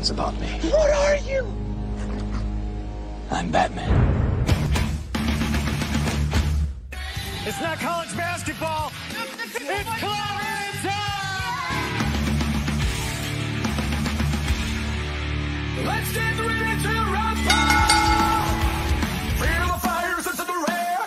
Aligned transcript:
tell 0.00 0.06
friends 0.06 0.10
about 0.10 0.40
me. 0.40 0.48
What 0.70 0.90
are 0.90 1.16
you? 1.16 1.46
I'm 3.30 3.50
Batman. 3.50 4.16
It's 7.46 7.60
not 7.60 7.78
college 7.78 8.16
basketball. 8.16 8.92
It's 9.10 9.88
Clarence 10.00 10.86
Let's 15.86 16.12
get 16.12 16.38
ready 16.38 16.82
to 16.82 16.88
rumble. 16.88 17.50
Feel 19.40 19.66
the 19.66 19.78
fires 19.80 20.26
into 20.26 20.44
the 20.44 20.64
rare. 20.68 21.04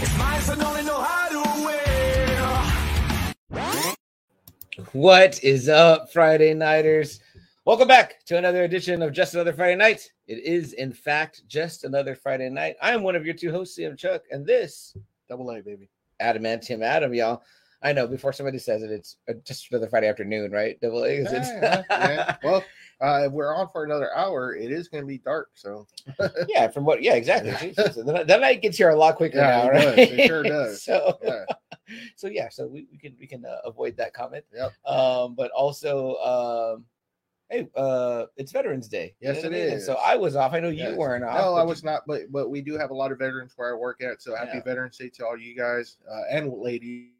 It's 0.00 0.16
nice 0.18 0.48
and 0.50 0.62
only 0.62 0.82
know 0.84 1.00
how 1.00 1.28
to 1.28 1.42
wear. 1.64 1.86
What 4.92 5.42
is 5.42 5.68
up, 5.68 6.12
Friday 6.12 6.54
Nighters? 6.54 7.20
Welcome 7.66 7.88
back 7.88 8.24
to 8.26 8.38
another 8.38 8.62
edition 8.62 9.02
of 9.02 9.12
Just 9.12 9.34
Another 9.34 9.52
Friday 9.52 9.74
Night. 9.74 10.12
It 10.28 10.38
is, 10.44 10.74
in 10.74 10.92
fact, 10.92 11.42
just 11.48 11.82
another 11.82 12.14
Friday 12.14 12.48
night. 12.48 12.76
I 12.80 12.92
am 12.92 13.02
one 13.02 13.16
of 13.16 13.26
your 13.26 13.34
two 13.34 13.50
hosts, 13.50 13.74
Sam 13.74 13.96
Chuck, 13.96 14.22
and 14.30 14.46
this 14.46 14.96
Double 15.28 15.50
A, 15.50 15.60
baby. 15.60 15.90
Adam 16.20 16.46
and 16.46 16.62
Tim 16.62 16.80
Adam, 16.80 17.12
y'all. 17.12 17.42
I 17.82 17.92
know 17.92 18.06
before 18.06 18.32
somebody 18.32 18.60
says 18.60 18.84
it, 18.84 18.92
it's 18.92 19.16
uh, 19.28 19.32
just 19.44 19.68
another 19.72 19.88
Friday 19.88 20.06
afternoon, 20.06 20.52
right? 20.52 20.80
Double 20.80 21.02
A. 21.02 21.08
is? 21.08 21.32
Yeah, 21.32 21.82
yeah. 21.90 22.36
Well, 22.44 22.62
uh, 23.00 23.24
if 23.26 23.32
we're 23.32 23.52
on 23.52 23.66
for 23.72 23.82
another 23.82 24.14
hour, 24.14 24.54
it 24.54 24.70
is 24.70 24.86
going 24.86 25.02
to 25.02 25.08
be 25.08 25.18
dark. 25.18 25.48
So, 25.54 25.88
yeah, 26.48 26.68
from 26.68 26.84
what? 26.84 27.02
Yeah, 27.02 27.14
exactly. 27.14 27.50
Jesus, 27.60 27.96
the, 27.96 28.24
the 28.28 28.38
night 28.38 28.62
gets 28.62 28.78
here 28.78 28.90
a 28.90 28.96
lot 28.96 29.16
quicker 29.16 29.38
Yeah, 29.38 29.50
now, 29.50 29.62
it 29.64 29.72
right? 29.72 29.96
does. 29.96 29.98
It 29.98 30.26
sure 30.28 30.42
does. 30.44 30.82
so, 30.84 31.18
yeah. 31.20 31.44
so 32.14 32.28
yeah, 32.28 32.48
so 32.48 32.68
we, 32.68 32.86
we 32.92 32.96
can 32.98 33.16
we 33.18 33.26
can 33.26 33.44
uh, 33.44 33.56
avoid 33.64 33.96
that 33.96 34.14
comment. 34.14 34.44
Yep. 34.54 34.72
Um, 34.86 35.34
but 35.34 35.50
also, 35.50 36.14
um, 36.74 36.84
hey, 37.50 37.68
uh, 37.76 38.26
it's 38.36 38.52
Veterans 38.52 38.88
Day. 38.88 39.14
you 39.20 39.28
Yes, 39.28 39.36
know 39.42 39.48
it 39.48 39.52
what 39.52 39.58
I 39.60 39.64
mean? 39.64 39.74
Is. 39.74 39.86
So 39.86 39.94
I 39.94 40.16
was 40.16 40.36
off. 40.36 40.52
I 40.52 40.60
know 40.60 40.68
you 40.68 40.84
Yes. 40.84 40.96
weren't 40.96 41.24
off. 41.24 41.38
No, 41.38 41.54
I 41.54 41.62
you- 41.62 41.68
was 41.68 41.84
not, 41.84 42.02
but 42.06 42.30
but 42.30 42.48
we 42.50 42.60
do 42.60 42.76
have 42.78 42.90
a 42.90 42.94
lot 42.94 43.12
of 43.12 43.18
veterans 43.18 43.52
where 43.56 43.74
I 43.74 43.78
work 43.78 44.02
at. 44.02 44.22
So 44.22 44.34
happy 44.34 44.50
Yeah. 44.54 44.62
Veterans 44.62 44.96
Day 44.98 45.08
to 45.10 45.26
all 45.26 45.36
you 45.38 45.54
guys 45.56 45.96
uh, 46.10 46.22
and 46.30 46.52
ladies, 46.52 47.10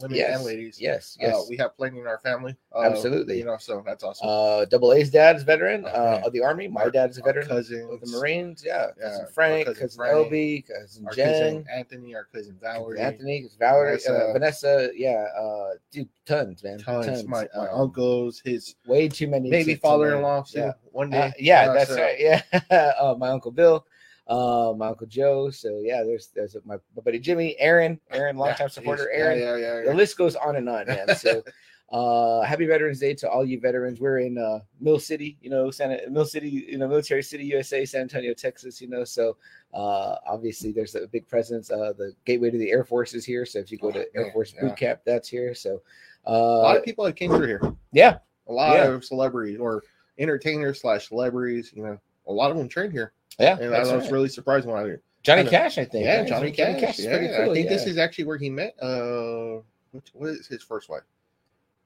women 0.00 0.16
Yes. 0.16 0.36
and 0.36 0.44
ladies. 0.46 0.80
Yes, 0.80 1.16
yes. 1.20 1.34
Uh, 1.34 1.42
we 1.48 1.56
have 1.58 1.76
plenty 1.76 1.98
in 2.00 2.06
our 2.06 2.18
family. 2.18 2.56
Uh, 2.74 2.82
Absolutely. 2.82 3.38
You 3.38 3.44
know, 3.44 3.56
so 3.58 3.82
that's 3.84 4.02
awesome. 4.04 4.28
uh, 4.28 4.64
Double 4.66 4.92
A's 4.92 5.10
dad 5.10 5.24
dad's 5.24 5.42
veteran 5.42 5.84
uh, 5.86 5.88
Okay. 5.88 6.22
of 6.26 6.32
the 6.34 6.42
Army. 6.42 6.68
My 6.68 6.82
Our- 6.82 6.90
dad's 6.90 7.18
a 7.18 7.22
veteran 7.22 7.46
cousins, 7.48 7.90
of 7.90 8.00
the 8.00 8.06
Marines. 8.18 8.62
Yeah, 8.64 8.88
Yeah, 8.98 9.04
cousin 9.08 9.26
Frank, 9.32 9.66
cousin 9.66 9.80
cousin, 9.82 9.96
Frank, 9.96 10.14
LB, 10.28 10.64
cousin 10.68 11.06
Jen, 11.14 11.32
cousin 11.32 11.66
Anthony, 11.74 12.14
our 12.14 12.24
cousin 12.32 12.58
Valerie, 12.60 13.00
Anthony, 13.00 13.42
cousin 13.42 13.58
Valerie, 13.58 13.90
Vanessa. 13.92 14.10
Vanessa. 14.12 14.28
Uh, 14.28 14.32
Vanessa. 14.34 14.90
Yeah, 14.94 15.26
uh, 15.36 15.70
dude, 15.90 16.08
tons, 16.26 16.62
man, 16.62 16.78
tons, 16.78 17.24
my, 17.26 17.48
my 17.54 17.60
Uh, 17.60 17.82
uncles, 17.82 18.42
his 18.44 18.74
way 18.86 19.08
too 19.08 19.26
many. 19.28 19.48
maybe 19.50 19.72
to- 19.72 19.74
to 19.76 19.80
father-in-law. 19.80 20.42
too, 20.42 20.58
Yeah. 20.60 20.72
one 20.92 21.08
day. 21.10 21.18
Uh, 21.22 21.30
yeah, 21.38 21.70
Uh, 21.70 21.72
that's 21.72 21.90
so- 21.90 21.96
right. 22.02 22.20
Yeah, 22.20 22.42
uh, 23.00 23.14
my 23.18 23.30
uncle 23.30 23.50
Bill, 23.50 23.86
uh, 24.26 24.72
my 24.76 24.88
uncle 24.88 25.06
Joe. 25.06 25.50
So 25.50 25.80
yeah, 25.82 26.02
there's 26.02 26.28
there's 26.34 26.56
my, 26.64 26.76
my 26.96 27.02
buddy 27.04 27.18
Jimmy, 27.18 27.56
Aaron, 27.58 28.00
Aaron, 28.10 28.36
longtime 28.36 28.64
Yeah, 28.66 28.68
supporter, 28.68 29.10
yeah, 29.12 29.18
Aaron. 29.18 29.38
Yeah, 29.40 29.56
yeah, 29.56 29.82
The 29.90 29.94
list 29.94 30.16
goes 30.16 30.34
on 30.36 30.56
and 30.56 30.68
on, 30.68 30.86
man. 30.86 31.14
So 31.14 31.42
uh 31.92 32.40
happy 32.42 32.64
Veterans 32.66 32.98
Day 32.98 33.12
to 33.14 33.28
all 33.28 33.44
you 33.44 33.60
veterans. 33.60 34.00
We're 34.00 34.20
in 34.20 34.38
uh 34.38 34.60
Mill 34.80 34.98
City, 34.98 35.36
you 35.42 35.50
know, 35.50 35.70
Santa 35.70 36.00
Mill 36.10 36.24
City, 36.24 36.48
you 36.48 36.78
know, 36.78 36.88
Military 36.88 37.22
City, 37.22 37.44
USA, 37.44 37.84
San 37.84 38.02
Antonio, 38.02 38.32
Texas, 38.34 38.80
you 38.80 38.88
know. 38.88 39.04
So 39.04 39.36
uh 39.74 40.16
obviously 40.26 40.72
there's 40.72 40.94
a 40.94 41.06
big 41.06 41.28
presence. 41.28 41.70
Uh 41.70 41.92
the 41.96 42.14
gateway 42.24 42.50
to 42.50 42.58
the 42.58 42.70
Air 42.70 42.84
Force 42.84 43.12
is 43.14 43.24
here. 43.24 43.44
So 43.44 43.58
if 43.58 43.70
you 43.70 43.78
go 43.78 43.90
to 43.92 44.00
Oh, 44.00 44.04
Air 44.14 44.22
man, 44.24 44.32
Force 44.32 44.54
yeah. 44.54 44.62
boot 44.62 44.76
camp, 44.76 45.00
that's 45.04 45.28
here. 45.28 45.54
So 45.54 45.82
uh, 46.26 46.30
a 46.30 46.64
lot 46.64 46.76
of 46.78 46.84
people 46.84 47.04
that 47.04 47.16
came 47.16 47.30
through 47.30 47.46
here. 47.46 47.60
yeah, 47.92 48.16
A 48.48 48.52
lot 48.52 48.72
Yeah. 48.72 48.84
of 48.86 49.04
celebrities 49.04 49.58
or 49.58 49.82
entertainers 50.18 50.80
slash 50.80 51.08
celebrities. 51.08 51.70
You 51.76 51.82
know, 51.82 51.98
a 52.26 52.32
lot 52.32 52.50
of 52.50 52.56
them 52.56 52.66
trained 52.68 52.92
here, 52.92 53.12
yeah. 53.38 53.58
and 53.60 53.74
I 53.74 53.80
was 53.80 53.90
right. 53.90 54.12
really 54.12 54.28
surprised 54.28 54.66
when 54.66 54.76
I 54.76 54.82
heard. 54.82 55.02
Johnny 55.22 55.42
kinda- 55.42 55.50
Cash, 55.50 55.78
I 55.78 55.84
think. 55.84 56.04
Yeah, 56.04 56.18
right? 56.20 56.28
Johnny 56.28 56.50
Cash. 56.50 56.98
is 56.98 57.04
yeah, 57.04 57.16
pretty 57.16 57.34
I 57.34 57.44
cool, 57.44 57.54
think 57.54 57.68
this 57.68 57.86
is 57.86 57.98
actually 57.98 58.24
where 58.24 58.36
he 58.36 58.50
met. 58.50 58.74
Uh, 58.80 59.60
what, 59.92 60.10
what 60.12 60.30
is 60.30 60.46
his 60.46 60.62
first 60.62 60.88
wife? 60.88 61.02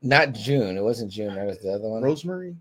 not 0.01 0.33
June. 0.33 0.77
It 0.77 0.83
wasn't 0.83 1.11
June. 1.11 1.35
That 1.35 1.47
was 1.47 1.59
the 1.59 1.73
other 1.73 1.89
one. 1.89 2.03
Rosemary. 2.03 2.57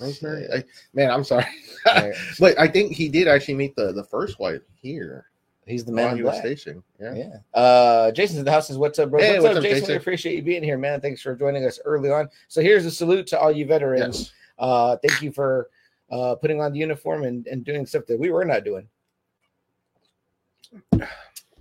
Rosemary. 0.00 0.46
I, 0.52 0.64
man, 0.94 1.10
I'm 1.10 1.24
sorry, 1.24 1.44
but 2.38 2.58
I 2.58 2.66
think 2.68 2.92
he 2.92 3.08
did 3.08 3.28
actually 3.28 3.54
meet 3.54 3.76
the 3.76 3.92
the 3.92 4.04
first 4.04 4.38
wife 4.38 4.62
here 4.80 5.26
He's 5.70 5.84
the 5.84 5.92
man 5.92 6.14
he 6.14 6.20
in 6.20 6.24
was 6.24 6.32
black. 6.32 6.42
stationed. 6.44 6.82
Yeah. 7.00 7.14
Yeah. 7.14 7.58
Uh 7.60 8.10
Jason's 8.10 8.40
in 8.40 8.44
the 8.44 8.50
house 8.50 8.66
says, 8.66 8.76
What's 8.76 8.98
up, 8.98 9.10
bro? 9.10 9.20
Hey, 9.20 9.34
what's, 9.34 9.44
what's 9.44 9.52
up, 9.52 9.56
up, 9.58 9.62
Jason? 9.62 9.80
Jason? 9.80 9.92
We 9.92 9.96
appreciate 9.96 10.36
you 10.36 10.42
being 10.42 10.62
here, 10.62 10.76
man. 10.78 11.00
Thanks 11.00 11.22
for 11.22 11.34
joining 11.36 11.64
us 11.64 11.78
early 11.84 12.10
on. 12.10 12.28
So 12.48 12.60
here's 12.60 12.84
a 12.86 12.90
salute 12.90 13.26
to 13.28 13.38
all 13.38 13.52
you 13.52 13.66
veterans. 13.66 14.18
Yes. 14.18 14.32
Uh 14.58 14.96
thank 14.96 15.22
you 15.22 15.30
for 15.32 15.70
uh 16.10 16.34
putting 16.36 16.60
on 16.60 16.72
the 16.72 16.78
uniform 16.78 17.24
and, 17.24 17.46
and 17.46 17.64
doing 17.64 17.86
stuff 17.86 18.04
that 18.06 18.18
we 18.18 18.30
were 18.30 18.44
not 18.44 18.64
doing. 18.64 18.88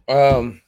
Um 0.07 0.61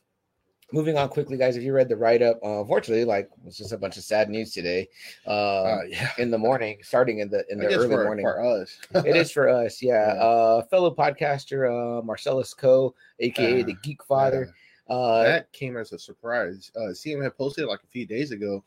moving 0.74 0.98
on 0.98 1.10
quickly, 1.10 1.36
guys. 1.38 1.58
If 1.58 1.64
you 1.64 1.74
read 1.74 1.90
the 1.90 1.98
write-up, 1.98 2.40
uh, 2.44 2.62
unfortunately, 2.62 3.04
like 3.04 3.30
it's 3.46 3.58
just 3.58 3.74
a 3.74 3.78
bunch 3.78 3.98
of 3.98 4.04
sad 4.04 4.30
news 4.30 4.54
today. 4.54 4.88
Uh, 5.28 5.64
Uh, 5.64 5.82
yeah. 5.88 6.12
in 6.18 6.32
the 6.32 6.38
morning, 6.38 6.78
starting 6.82 7.20
in 7.20 7.30
the 7.30 7.44
in 7.50 7.58
the 7.60 7.66
early 7.68 7.90
for, 7.90 8.04
morning. 8.06 8.24
for 8.24 8.42
us. 8.44 8.78
it 9.06 9.16
is 9.16 9.32
for 9.32 9.50
us, 9.50 9.82
yeah. 9.82 10.14
Yeah. 10.16 10.22
Uh 10.22 10.62
fellow 10.66 10.94
podcaster 10.94 11.68
uh 11.70 12.02
Marcellus 12.04 12.54
Coe, 12.54 12.94
aka 13.20 13.64
the 13.64 13.74
Uh, 13.74 13.76
Geek 13.84 14.04
Father. 14.04 14.54
Yeah. 14.90 14.96
Uh 14.96 15.24
that 15.24 15.52
came 15.54 15.76
as 15.78 15.92
a 15.92 16.00
surprise. 16.00 16.72
Uh, 16.76 16.92
CM 16.94 17.22
had 17.24 17.38
posted 17.38 17.66
like 17.66 17.84
a 17.84 17.88
few 17.88 18.06
days 18.06 18.32
ago, 18.32 18.64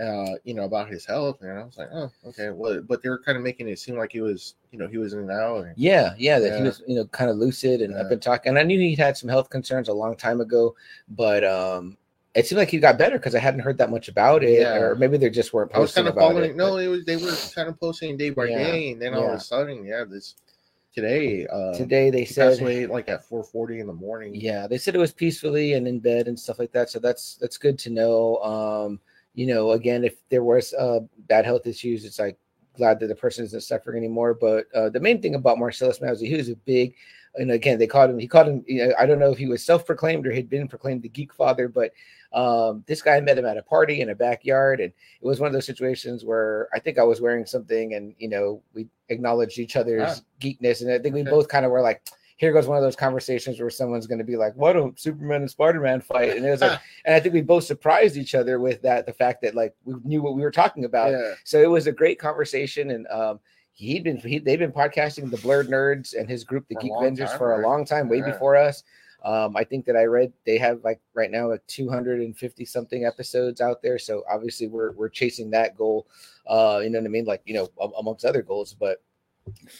uh, 0.00 0.36
you 0.44 0.54
know, 0.54 0.64
about 0.64 0.88
his 0.88 1.04
health, 1.04 1.42
and 1.42 1.50
I 1.58 1.62
was 1.64 1.76
like, 1.76 1.88
oh, 1.92 2.10
okay. 2.26 2.50
Well, 2.50 2.80
but 2.82 3.02
they 3.02 3.08
were 3.08 3.18
kind 3.18 3.36
of 3.36 3.44
making 3.44 3.68
it 3.68 3.78
seem 3.78 3.96
like 3.96 4.12
he 4.12 4.20
was, 4.20 4.54
you 4.72 4.78
know, 4.78 4.88
he 4.88 4.98
was 4.98 5.12
in 5.12 5.20
and 5.20 5.30
out. 5.30 5.64
And, 5.66 5.74
Yeah, 5.76 6.14
yeah, 6.18 6.38
that 6.38 6.56
he 6.56 6.62
was, 6.62 6.82
you 6.86 6.94
know, 6.94 7.04
kind 7.06 7.30
of 7.30 7.36
lucid, 7.36 7.82
and 7.82 7.94
I've 7.94 8.04
Yeah. 8.04 8.08
been 8.10 8.20
talking. 8.20 8.50
And 8.50 8.58
I 8.58 8.62
knew 8.62 8.78
he'd 8.78 8.98
had 8.98 9.16
some 9.16 9.28
health 9.28 9.50
concerns 9.50 9.88
a 9.88 9.92
long 9.92 10.16
time 10.16 10.40
ago, 10.40 10.74
but 11.10 11.44
um, 11.44 11.96
it 12.34 12.46
seemed 12.46 12.58
like 12.58 12.70
he 12.70 12.78
got 12.78 12.96
better 12.98 13.18
because 13.18 13.34
I 13.34 13.40
hadn't 13.40 13.60
heard 13.60 13.78
that 13.78 13.90
much 13.90 14.08
about 14.08 14.42
it, 14.42 14.60
Yeah. 14.62 14.76
or 14.78 14.94
maybe 14.96 15.18
they 15.18 15.30
just 15.30 15.52
weren't 15.52 15.70
I 15.74 15.80
was 15.80 15.90
posting 15.90 16.04
kind 16.04 16.08
of 16.08 16.16
about 16.16 16.32
following. 16.32 16.50
it. 16.50 16.56
no, 16.56 16.76
it 16.78 16.86
was 16.88 17.04
they 17.04 17.16
were 17.16 17.32
kind 17.54 17.68
of 17.68 17.78
posting 17.78 18.16
day 18.16 18.30
by 18.30 18.46
Yeah. 18.46 18.56
day, 18.56 18.92
and 18.92 19.02
then 19.02 19.14
all 19.14 19.28
of 19.28 19.34
a 19.34 19.40
sudden, 19.40 19.84
yeah, 19.84 20.04
this 20.04 20.36
today, 20.94 21.46
uh, 21.46 21.72
today 21.74 22.10
they 22.10 22.24
said, 22.24 22.60
away 22.60 22.86
like 22.86 23.08
at 23.08 23.24
four 23.24 23.44
forty 23.44 23.80
in 23.80 23.86
the 23.86 23.92
morning. 23.92 24.34
yeah, 24.34 24.66
they 24.66 24.78
said 24.78 24.94
it 24.94 24.98
was 24.98 25.12
peacefully 25.12 25.74
and 25.74 25.86
in 25.86 26.00
bed 26.00 26.26
and 26.28 26.38
stuff 26.38 26.58
like 26.58 26.72
that. 26.72 26.90
So 26.90 26.98
that's 26.98 27.36
that's 27.36 27.58
good 27.58 27.78
to 27.80 27.90
know. 27.90 28.36
Um, 28.38 29.00
you 29.34 29.46
know, 29.46 29.72
again, 29.72 30.04
if 30.04 30.16
there 30.28 30.44
was 30.44 30.74
uh 30.74 31.00
bad 31.28 31.44
health 31.44 31.66
issues, 31.66 32.04
it's 32.04 32.18
like 32.18 32.36
glad 32.76 33.00
that 33.00 33.08
the 33.08 33.14
person 33.14 33.44
isn't 33.44 33.62
suffering 33.62 33.98
anymore. 33.98 34.34
But 34.34 34.66
uh, 34.74 34.88
the 34.90 35.00
main 35.00 35.20
thing 35.20 35.34
about 35.34 35.58
Marcellus 35.58 36.00
Mousy, 36.00 36.28
he 36.28 36.36
was 36.36 36.48
a 36.48 36.56
big, 36.56 36.94
and 37.34 37.50
again, 37.50 37.78
they 37.78 37.86
called 37.86 38.10
him. 38.10 38.18
He 38.18 38.26
called 38.26 38.48
him. 38.48 38.64
You 38.66 38.88
know, 38.88 38.94
I 38.98 39.06
don't 39.06 39.18
know 39.18 39.30
if 39.32 39.38
he 39.38 39.46
was 39.46 39.64
self-proclaimed 39.64 40.26
or 40.26 40.32
had 40.32 40.48
been 40.48 40.68
proclaimed 40.68 41.02
the 41.02 41.08
geek 41.08 41.32
father, 41.32 41.68
but 41.68 41.92
um, 42.32 42.84
this 42.86 43.02
guy 43.02 43.20
met 43.20 43.38
him 43.38 43.44
at 43.46 43.56
a 43.56 43.62
party 43.62 44.00
in 44.02 44.10
a 44.10 44.14
backyard, 44.14 44.80
and 44.80 44.92
it 45.20 45.26
was 45.26 45.40
one 45.40 45.48
of 45.48 45.52
those 45.52 45.66
situations 45.66 46.24
where 46.24 46.68
I 46.72 46.78
think 46.78 46.98
I 46.98 47.02
was 47.04 47.20
wearing 47.20 47.44
something, 47.46 47.94
and 47.94 48.14
you 48.18 48.28
know, 48.28 48.62
we 48.74 48.88
acknowledged 49.08 49.58
each 49.58 49.76
other's 49.76 50.22
geekness, 50.40 50.82
and 50.82 50.92
I 50.92 50.98
think 50.98 51.14
we 51.14 51.22
Okay. 51.22 51.30
both 51.30 51.48
kind 51.48 51.64
of 51.64 51.72
were 51.72 51.82
like. 51.82 52.02
Here 52.40 52.54
goes 52.54 52.66
one 52.66 52.78
of 52.78 52.82
those 52.82 52.96
conversations 52.96 53.60
where 53.60 53.68
someone's 53.68 54.06
going 54.06 54.16
to 54.18 54.24
be 54.24 54.34
like, 54.38 54.56
"What 54.56 54.74
a 54.74 54.90
Superman 54.96 55.42
and 55.42 55.50
Spider 55.50 55.78
Man 55.78 56.00
fight!" 56.00 56.38
And 56.38 56.46
it 56.46 56.50
was 56.50 56.62
like, 56.62 56.80
and 57.04 57.14
I 57.14 57.20
think 57.20 57.34
we 57.34 57.42
both 57.42 57.64
surprised 57.64 58.16
each 58.16 58.34
other 58.34 58.58
with 58.58 58.80
that 58.80 59.04
the 59.04 59.12
fact 59.12 59.42
that 59.42 59.54
like 59.54 59.74
we 59.84 59.96
knew 60.04 60.22
what 60.22 60.34
we 60.34 60.40
were 60.40 60.50
talking 60.50 60.86
about. 60.86 61.10
Yeah, 61.10 61.34
so 61.44 61.60
it 61.60 61.68
was 61.68 61.86
a 61.86 61.92
great 61.92 62.18
conversation 62.18 62.92
and 62.92 63.06
um 63.08 63.40
he'd 63.72 64.04
been 64.04 64.16
he, 64.16 64.38
they've 64.38 64.58
been 64.58 64.72
podcasting 64.72 65.30
the 65.30 65.36
blurred 65.36 65.68
nerds 65.68 66.18
and 66.18 66.30
his 66.30 66.42
group 66.44 66.66
the 66.68 66.76
For 66.76 66.80
geek 66.80 66.92
avengers 66.96 67.30
for 67.34 67.60
a 67.60 67.68
long 67.68 67.84
time 67.84 68.08
way 68.08 68.20
Yeah. 68.20 68.30
before 68.32 68.56
us. 68.56 68.84
Um 69.22 69.54
i 69.54 69.62
think 69.62 69.84
that 69.84 69.96
i 69.96 70.04
read 70.04 70.32
they 70.46 70.56
have 70.56 70.82
like 70.82 70.98
right 71.12 71.30
now 71.30 71.50
like 71.50 71.66
250 71.66 72.64
something 72.64 73.04
episodes 73.04 73.60
out 73.60 73.82
there. 73.82 73.98
So 73.98 74.24
obviously 74.32 74.66
we're 74.66 74.92
we're 74.92 75.10
chasing 75.10 75.50
that 75.50 75.76
goal 75.76 76.06
uh 76.48 76.80
you 76.82 76.88
know 76.88 77.00
what 77.00 77.04
i 77.04 77.10
mean? 77.10 77.26
Like 77.26 77.42
you 77.44 77.52
know 77.52 77.68
am- 77.82 77.92
amongst 77.98 78.24
other 78.24 78.40
goals 78.40 78.72
but 78.72 79.02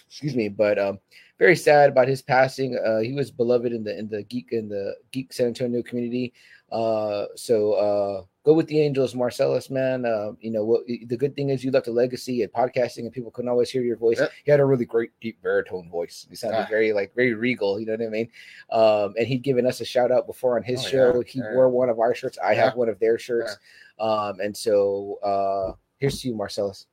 excuse 0.06 0.34
me 0.36 0.48
but 0.50 0.78
um 0.78 0.98
very 1.40 1.56
sad 1.56 1.88
about 1.90 2.06
his 2.06 2.22
passing. 2.22 2.78
Uh 2.86 2.98
he 3.00 3.12
was 3.14 3.30
beloved 3.32 3.72
in 3.72 3.82
the 3.82 3.98
in 3.98 4.06
the 4.08 4.22
geek 4.24 4.48
in 4.52 4.68
the 4.68 4.94
geek 5.10 5.32
san 5.32 5.46
antonio 5.48 5.82
community. 5.82 6.32
Uh 6.70 7.24
so 7.34 7.72
uh 7.72 8.22
go 8.44 8.52
with 8.52 8.66
the 8.68 8.78
angels 8.80 9.14
marcellus 9.14 9.70
man. 9.70 10.04
Uh 10.04 10.32
you 10.40 10.50
know 10.52 10.64
what 10.64 10.82
the 10.86 11.16
good 11.16 11.34
thing 11.34 11.48
is 11.48 11.64
you 11.64 11.70
left 11.70 11.88
a 11.88 11.90
legacy 11.90 12.42
at 12.42 12.52
podcasting 12.52 13.04
and 13.06 13.12
people 13.12 13.30
couldn't 13.32 13.48
always 13.50 13.70
hear 13.70 13.82
your 13.82 13.96
voice. 13.96 14.20
Yep. 14.20 14.32
he 14.44 14.50
had 14.50 14.60
a 14.60 14.64
really 14.66 14.84
great 14.84 15.10
deep 15.22 15.40
baritone 15.42 15.88
voice. 15.90 16.26
He 16.28 16.36
sounded 16.36 16.58
Ah. 16.66 16.66
very 16.70 16.92
like 16.92 17.14
very 17.16 17.32
regal 17.32 17.80
you 17.80 17.86
know 17.86 17.92
what 17.96 18.06
i 18.06 18.08
mean? 18.10 18.28
Um 18.70 19.14
and 19.18 19.26
he'd 19.26 19.42
given 19.42 19.66
us 19.66 19.80
a 19.80 19.84
shout 19.84 20.12
out 20.12 20.26
before 20.26 20.56
on 20.58 20.62
his 20.62 20.84
Oh, 20.84 20.88
show. 20.88 21.14
yeah. 21.16 21.22
he 21.32 21.38
Yeah. 21.40 21.54
wore 21.54 21.70
one 21.70 21.88
of 21.88 21.98
our 21.98 22.14
shirts. 22.14 22.38
I 22.38 22.52
have 22.54 22.76
one 22.76 22.90
of 22.90 22.98
their 23.00 23.18
shirts. 23.18 23.56
Um 23.98 24.40
and 24.40 24.54
so 24.54 25.18
uh 25.24 25.72
here's 25.96 26.20
to 26.20 26.28
you 26.28 26.34
marcellus. 26.34 26.86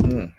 Mm. 0.00 0.32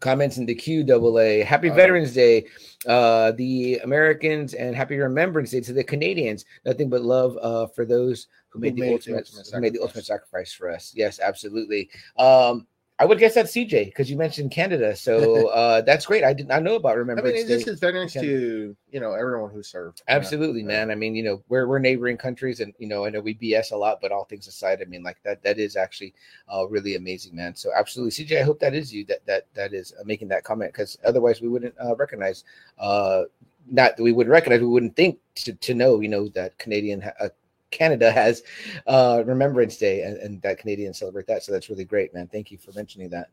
Comments 0.00 0.38
in 0.38 0.46
the 0.46 0.54
Q 0.54 0.84
double 0.84 1.18
A. 1.18 1.40
Happy 1.40 1.68
Veterans 1.68 2.12
Day, 2.12 2.46
uh, 2.86 3.32
the 3.32 3.78
Americans, 3.78 4.54
and 4.54 4.74
Happy 4.74 4.96
Remembrance 4.96 5.50
Day 5.50 5.60
to 5.60 5.72
the 5.72 5.84
Canadians. 5.84 6.44
Nothing 6.64 6.88
but 6.88 7.02
love 7.02 7.38
uh, 7.40 7.66
for 7.68 7.84
those 7.84 8.28
who 8.48 8.60
made, 8.60 8.76
the, 8.76 8.80
made 8.80 8.88
the 8.88 8.94
ultimate, 8.94 9.16
ultimate 9.18 9.46
who 9.52 9.60
made 9.60 9.72
the 9.72 9.78
sacrifice. 9.78 9.82
ultimate 9.82 10.06
sacrifice 10.06 10.52
for 10.52 10.70
us. 10.70 10.92
Yes, 10.94 11.20
absolutely. 11.20 11.90
Um, 12.18 12.66
I 12.98 13.04
would 13.04 13.18
guess 13.18 13.34
that's 13.34 13.52
CJ 13.52 13.86
because 13.86 14.10
you 14.10 14.16
mentioned 14.16 14.50
Canada, 14.50 14.96
so 14.96 15.48
uh, 15.50 15.82
that's 15.82 16.06
great. 16.06 16.24
I 16.24 16.32
did 16.32 16.48
not 16.48 16.62
know 16.62 16.76
about 16.76 16.92
I 16.92 16.94
Remembrance 16.94 17.46
mean, 17.46 17.60
just 17.60 17.80
veterans 17.80 18.14
Can- 18.14 18.22
to 18.22 18.76
you 18.90 19.00
know 19.00 19.12
everyone 19.12 19.50
who 19.50 19.62
served. 19.62 20.02
Absolutely, 20.08 20.60
Yeah. 20.62 20.66
man. 20.68 20.90
I 20.90 20.94
mean, 20.94 21.14
you 21.14 21.22
know, 21.22 21.42
we're 21.50 21.66
we're 21.66 21.78
neighboring 21.78 22.16
countries, 22.16 22.60
and 22.60 22.72
you 22.78 22.88
know, 22.88 23.04
I 23.04 23.10
know 23.10 23.20
we 23.20 23.34
BS 23.34 23.72
a 23.72 23.76
lot, 23.76 24.00
but 24.00 24.12
all 24.12 24.24
things 24.24 24.48
aside, 24.48 24.80
I 24.80 24.86
mean, 24.86 25.02
like 25.02 25.18
that 25.24 25.42
that 25.42 25.58
is 25.58 25.76
actually 25.76 26.14
uh, 26.52 26.66
really 26.68 26.96
amazing, 26.96 27.36
man. 27.36 27.54
So, 27.54 27.70
absolutely, 27.76 28.12
CJ. 28.12 28.40
I 28.40 28.44
hope 28.44 28.60
that 28.60 28.74
is 28.74 28.94
you 28.94 29.04
that 29.06 29.26
that 29.26 29.46
that 29.52 29.74
is 29.74 29.92
uh, 30.00 30.04
making 30.06 30.28
that 30.28 30.44
comment 30.44 30.72
because 30.72 30.96
otherwise 31.04 31.42
we 31.42 31.48
wouldn't 31.48 31.74
uh, 31.84 31.94
recognize. 31.96 32.44
Uh, 32.78 33.24
not 33.68 33.96
that 33.96 34.02
we 34.04 34.12
wouldn't 34.12 34.30
recognize, 34.32 34.60
we 34.60 34.66
wouldn't 34.68 34.94
think 34.94 35.18
to, 35.34 35.52
to 35.52 35.74
know, 35.74 35.98
you 36.00 36.06
know, 36.08 36.28
that 36.28 36.56
Canadian 36.56 37.00
ha- 37.00 37.10
uh, 37.18 37.28
Canada 37.76 38.10
has 38.10 38.42
uh, 38.86 39.22
Remembrance 39.26 39.76
Day, 39.76 40.02
and, 40.02 40.16
and 40.18 40.42
that 40.42 40.58
Canadians 40.58 40.98
celebrate 40.98 41.26
that. 41.26 41.42
So 41.42 41.52
that's 41.52 41.68
really 41.68 41.84
great, 41.84 42.14
man. 42.14 42.28
Thank 42.28 42.50
you 42.50 42.58
for 42.58 42.72
mentioning 42.72 43.10
that. 43.10 43.28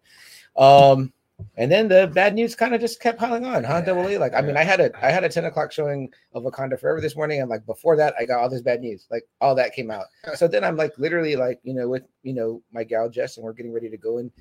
Um, 0.56 1.14
and 1.58 1.72
then 1.72 1.88
the 1.88 2.12
bad 2.14 2.36
news 2.36 2.56
kind 2.56 2.76
of 2.76 2.82
just 2.82 3.02
kept 3.02 3.20
piling 3.20 3.46
on, 3.46 3.64
huh? 3.64 3.76
Yeah, 3.76 3.86
Double 3.86 4.10
E. 4.10 4.18
Like, 4.18 4.34
I 4.34 4.42
mean. 4.42 4.56
I 4.56 4.64
had 4.64 4.80
a 4.80 4.92
I 5.06 5.10
had 5.10 5.24
a 5.24 5.30
10 5.30 5.46
o'clock 5.46 5.72
showing 5.72 6.12
of 6.34 6.44
Wakanda 6.44 6.80
Forever 6.80 7.02
this 7.02 7.16
morning, 7.16 7.42
and 7.42 7.50
like 7.50 7.66
before 7.66 7.96
that, 7.98 8.14
I 8.20 8.26
got 8.26 8.40
all 8.40 8.50
this 8.50 8.62
bad 8.62 8.82
news. 8.82 9.08
Like 9.10 9.24
all 9.42 9.56
that 9.56 9.74
came 9.74 9.90
out. 9.90 10.06
So 10.36 10.48
then 10.48 10.64
I'm 10.64 10.78
like 10.78 10.98
literally 10.98 11.36
like, 11.36 11.60
you 11.64 11.74
know, 11.74 11.90
with 11.90 12.04
you 12.22 12.34
know, 12.34 12.62
my 12.72 12.84
gal 12.84 13.10
Jess, 13.10 13.38
and 13.38 13.44
we're 13.44 13.54
getting 13.54 13.74
ready 13.74 13.90
to 13.90 13.98
go 13.98 14.20
in 14.20 14.32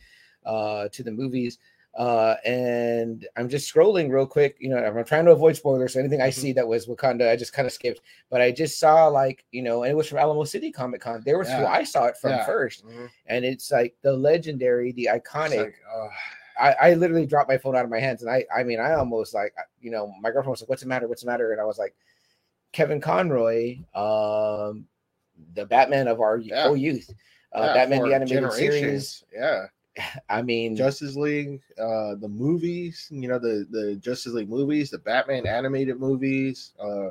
uh 0.44 0.88
to 0.92 1.02
the 1.02 1.10
movies. 1.10 1.58
Uh 1.94 2.36
and 2.44 3.28
I'm 3.36 3.48
just 3.48 3.72
scrolling 3.72 4.10
real 4.10 4.26
quick, 4.26 4.56
you 4.60 4.70
know, 4.70 4.78
I'm 4.78 5.04
trying 5.04 5.26
to 5.26 5.32
avoid 5.32 5.56
spoilers. 5.56 5.92
So 5.92 6.00
anything 6.00 6.22
I 6.22 6.28
Mhm. 6.28 6.34
see 6.34 6.52
that 6.54 6.66
was 6.66 6.86
Wakanda, 6.86 7.28
I 7.30 7.36
just 7.36 7.52
kind 7.52 7.66
of 7.66 7.72
skipped. 7.72 8.00
But 8.30 8.40
I 8.40 8.50
just 8.50 8.78
saw 8.78 9.08
like, 9.08 9.44
you 9.52 9.62
know, 9.62 9.82
and 9.82 9.92
it 9.92 9.94
was 9.94 10.08
from 10.08 10.18
Alamo 10.18 10.44
City 10.44 10.72
Comic 10.72 11.02
Con. 11.02 11.22
There 11.24 11.38
was 11.38 11.48
who 11.52 11.66
I 11.66 11.84
saw 11.84 12.06
it 12.06 12.16
from 12.16 12.30
Yeah. 12.30 12.46
first. 12.46 12.86
Mhm. 12.86 13.10
And 13.26 13.44
it's 13.44 13.70
like 13.70 13.94
the 14.02 14.12
legendary, 14.12 14.92
the 14.92 15.10
iconic 15.12 15.56
like, 15.58 15.74
uh, 15.94 16.08
I, 16.58 16.72
I 16.90 16.94
literally 16.94 17.26
dropped 17.26 17.48
my 17.48 17.58
phone 17.58 17.76
out 17.76 17.84
of 17.84 17.90
my 17.90 17.98
hands, 18.00 18.22
and 18.22 18.30
I, 18.30 18.44
I 18.54 18.62
mean, 18.62 18.78
I 18.78 18.92
almost 18.92 19.32
like, 19.34 19.54
you 19.80 19.90
know, 19.90 20.12
my 20.20 20.30
girlfriend 20.30 20.50
was 20.52 20.60
like, 20.60 20.68
"What's 20.68 20.82
the 20.82 20.88
matter? 20.88 21.08
What's 21.08 21.22
the 21.22 21.26
matter?" 21.30 21.52
And 21.52 21.60
I 21.60 21.64
was 21.64 21.78
like, 21.78 21.94
"Kevin 22.72 23.00
Conroy, 23.00 23.78
um, 23.94 24.86
the 25.54 25.64
Batman 25.64 26.08
of 26.08 26.20
our 26.20 26.38
Yeah. 26.38 26.64
whole 26.64 26.76
youth, 26.76 27.10
uh, 27.54 27.62
yeah, 27.62 27.72
Batman 27.72 28.04
the 28.04 28.14
animated 28.14 28.52
series." 28.52 29.24
Yeah, 29.32 29.66
I 30.28 30.42
mean, 30.42 30.76
Justice 30.76 31.16
League, 31.16 31.60
uh, 31.78 32.14
the 32.16 32.28
movies. 32.28 33.08
You 33.10 33.28
know 33.28 33.38
the 33.38 33.66
the 33.70 33.96
Justice 33.96 34.32
League 34.32 34.48
movies, 34.48 34.90
the 34.90 34.98
Batman 34.98 35.46
animated 35.46 35.98
movies. 36.00 36.72
Uh, 36.78 37.10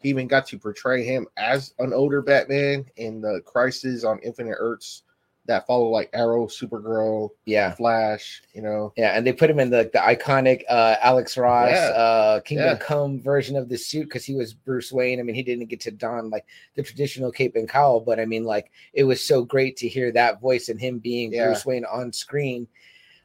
he 0.00 0.08
even 0.08 0.26
got 0.26 0.46
to 0.46 0.58
portray 0.58 1.04
him 1.04 1.26
as 1.36 1.74
an 1.78 1.92
older 1.92 2.22
Batman 2.22 2.86
in 2.96 3.20
the 3.20 3.42
Crisis 3.44 4.02
on 4.02 4.18
Infinite 4.20 4.56
Earths 4.58 5.02
that 5.50 5.66
follow 5.66 5.88
like 5.88 6.08
Arrow, 6.12 6.46
Supergirl, 6.46 7.30
yeah, 7.44 7.74
Flash. 7.74 8.42
You 8.54 8.62
know, 8.62 8.92
yeah, 8.96 9.16
and 9.16 9.26
they 9.26 9.32
put 9.32 9.50
him 9.50 9.60
in 9.60 9.68
the 9.70 9.90
the 9.92 9.98
iconic 9.98 10.62
uh, 10.68 10.96
Alex 11.02 11.36
Ross, 11.36 11.70
Yeah. 11.72 11.88
uh, 11.88 12.40
Kingdom 12.40 12.66
Yeah. 12.68 12.76
Come 12.76 13.20
version 13.20 13.56
of 13.56 13.68
the 13.68 13.76
suit 13.76 14.04
because 14.04 14.24
he 14.24 14.34
was 14.34 14.54
Bruce 14.54 14.92
Wayne. 14.92 15.20
I 15.20 15.22
mean, 15.22 15.34
he 15.34 15.42
didn't 15.42 15.66
get 15.66 15.80
to 15.80 15.90
don 15.90 16.30
like 16.30 16.46
the 16.74 16.82
traditional 16.82 17.30
cape 17.30 17.56
and 17.56 17.68
cowl, 17.68 18.00
but 18.00 18.18
I 18.18 18.24
mean, 18.24 18.44
like 18.44 18.70
it 18.92 19.04
was 19.04 19.22
so 19.24 19.44
great 19.44 19.76
to 19.78 19.88
hear 19.88 20.10
that 20.12 20.40
voice 20.40 20.68
and 20.68 20.80
him 20.80 20.98
being 20.98 21.32
Yeah. 21.32 21.46
Bruce 21.46 21.66
Wayne 21.66 21.84
on 21.84 22.12
screen. 22.12 22.66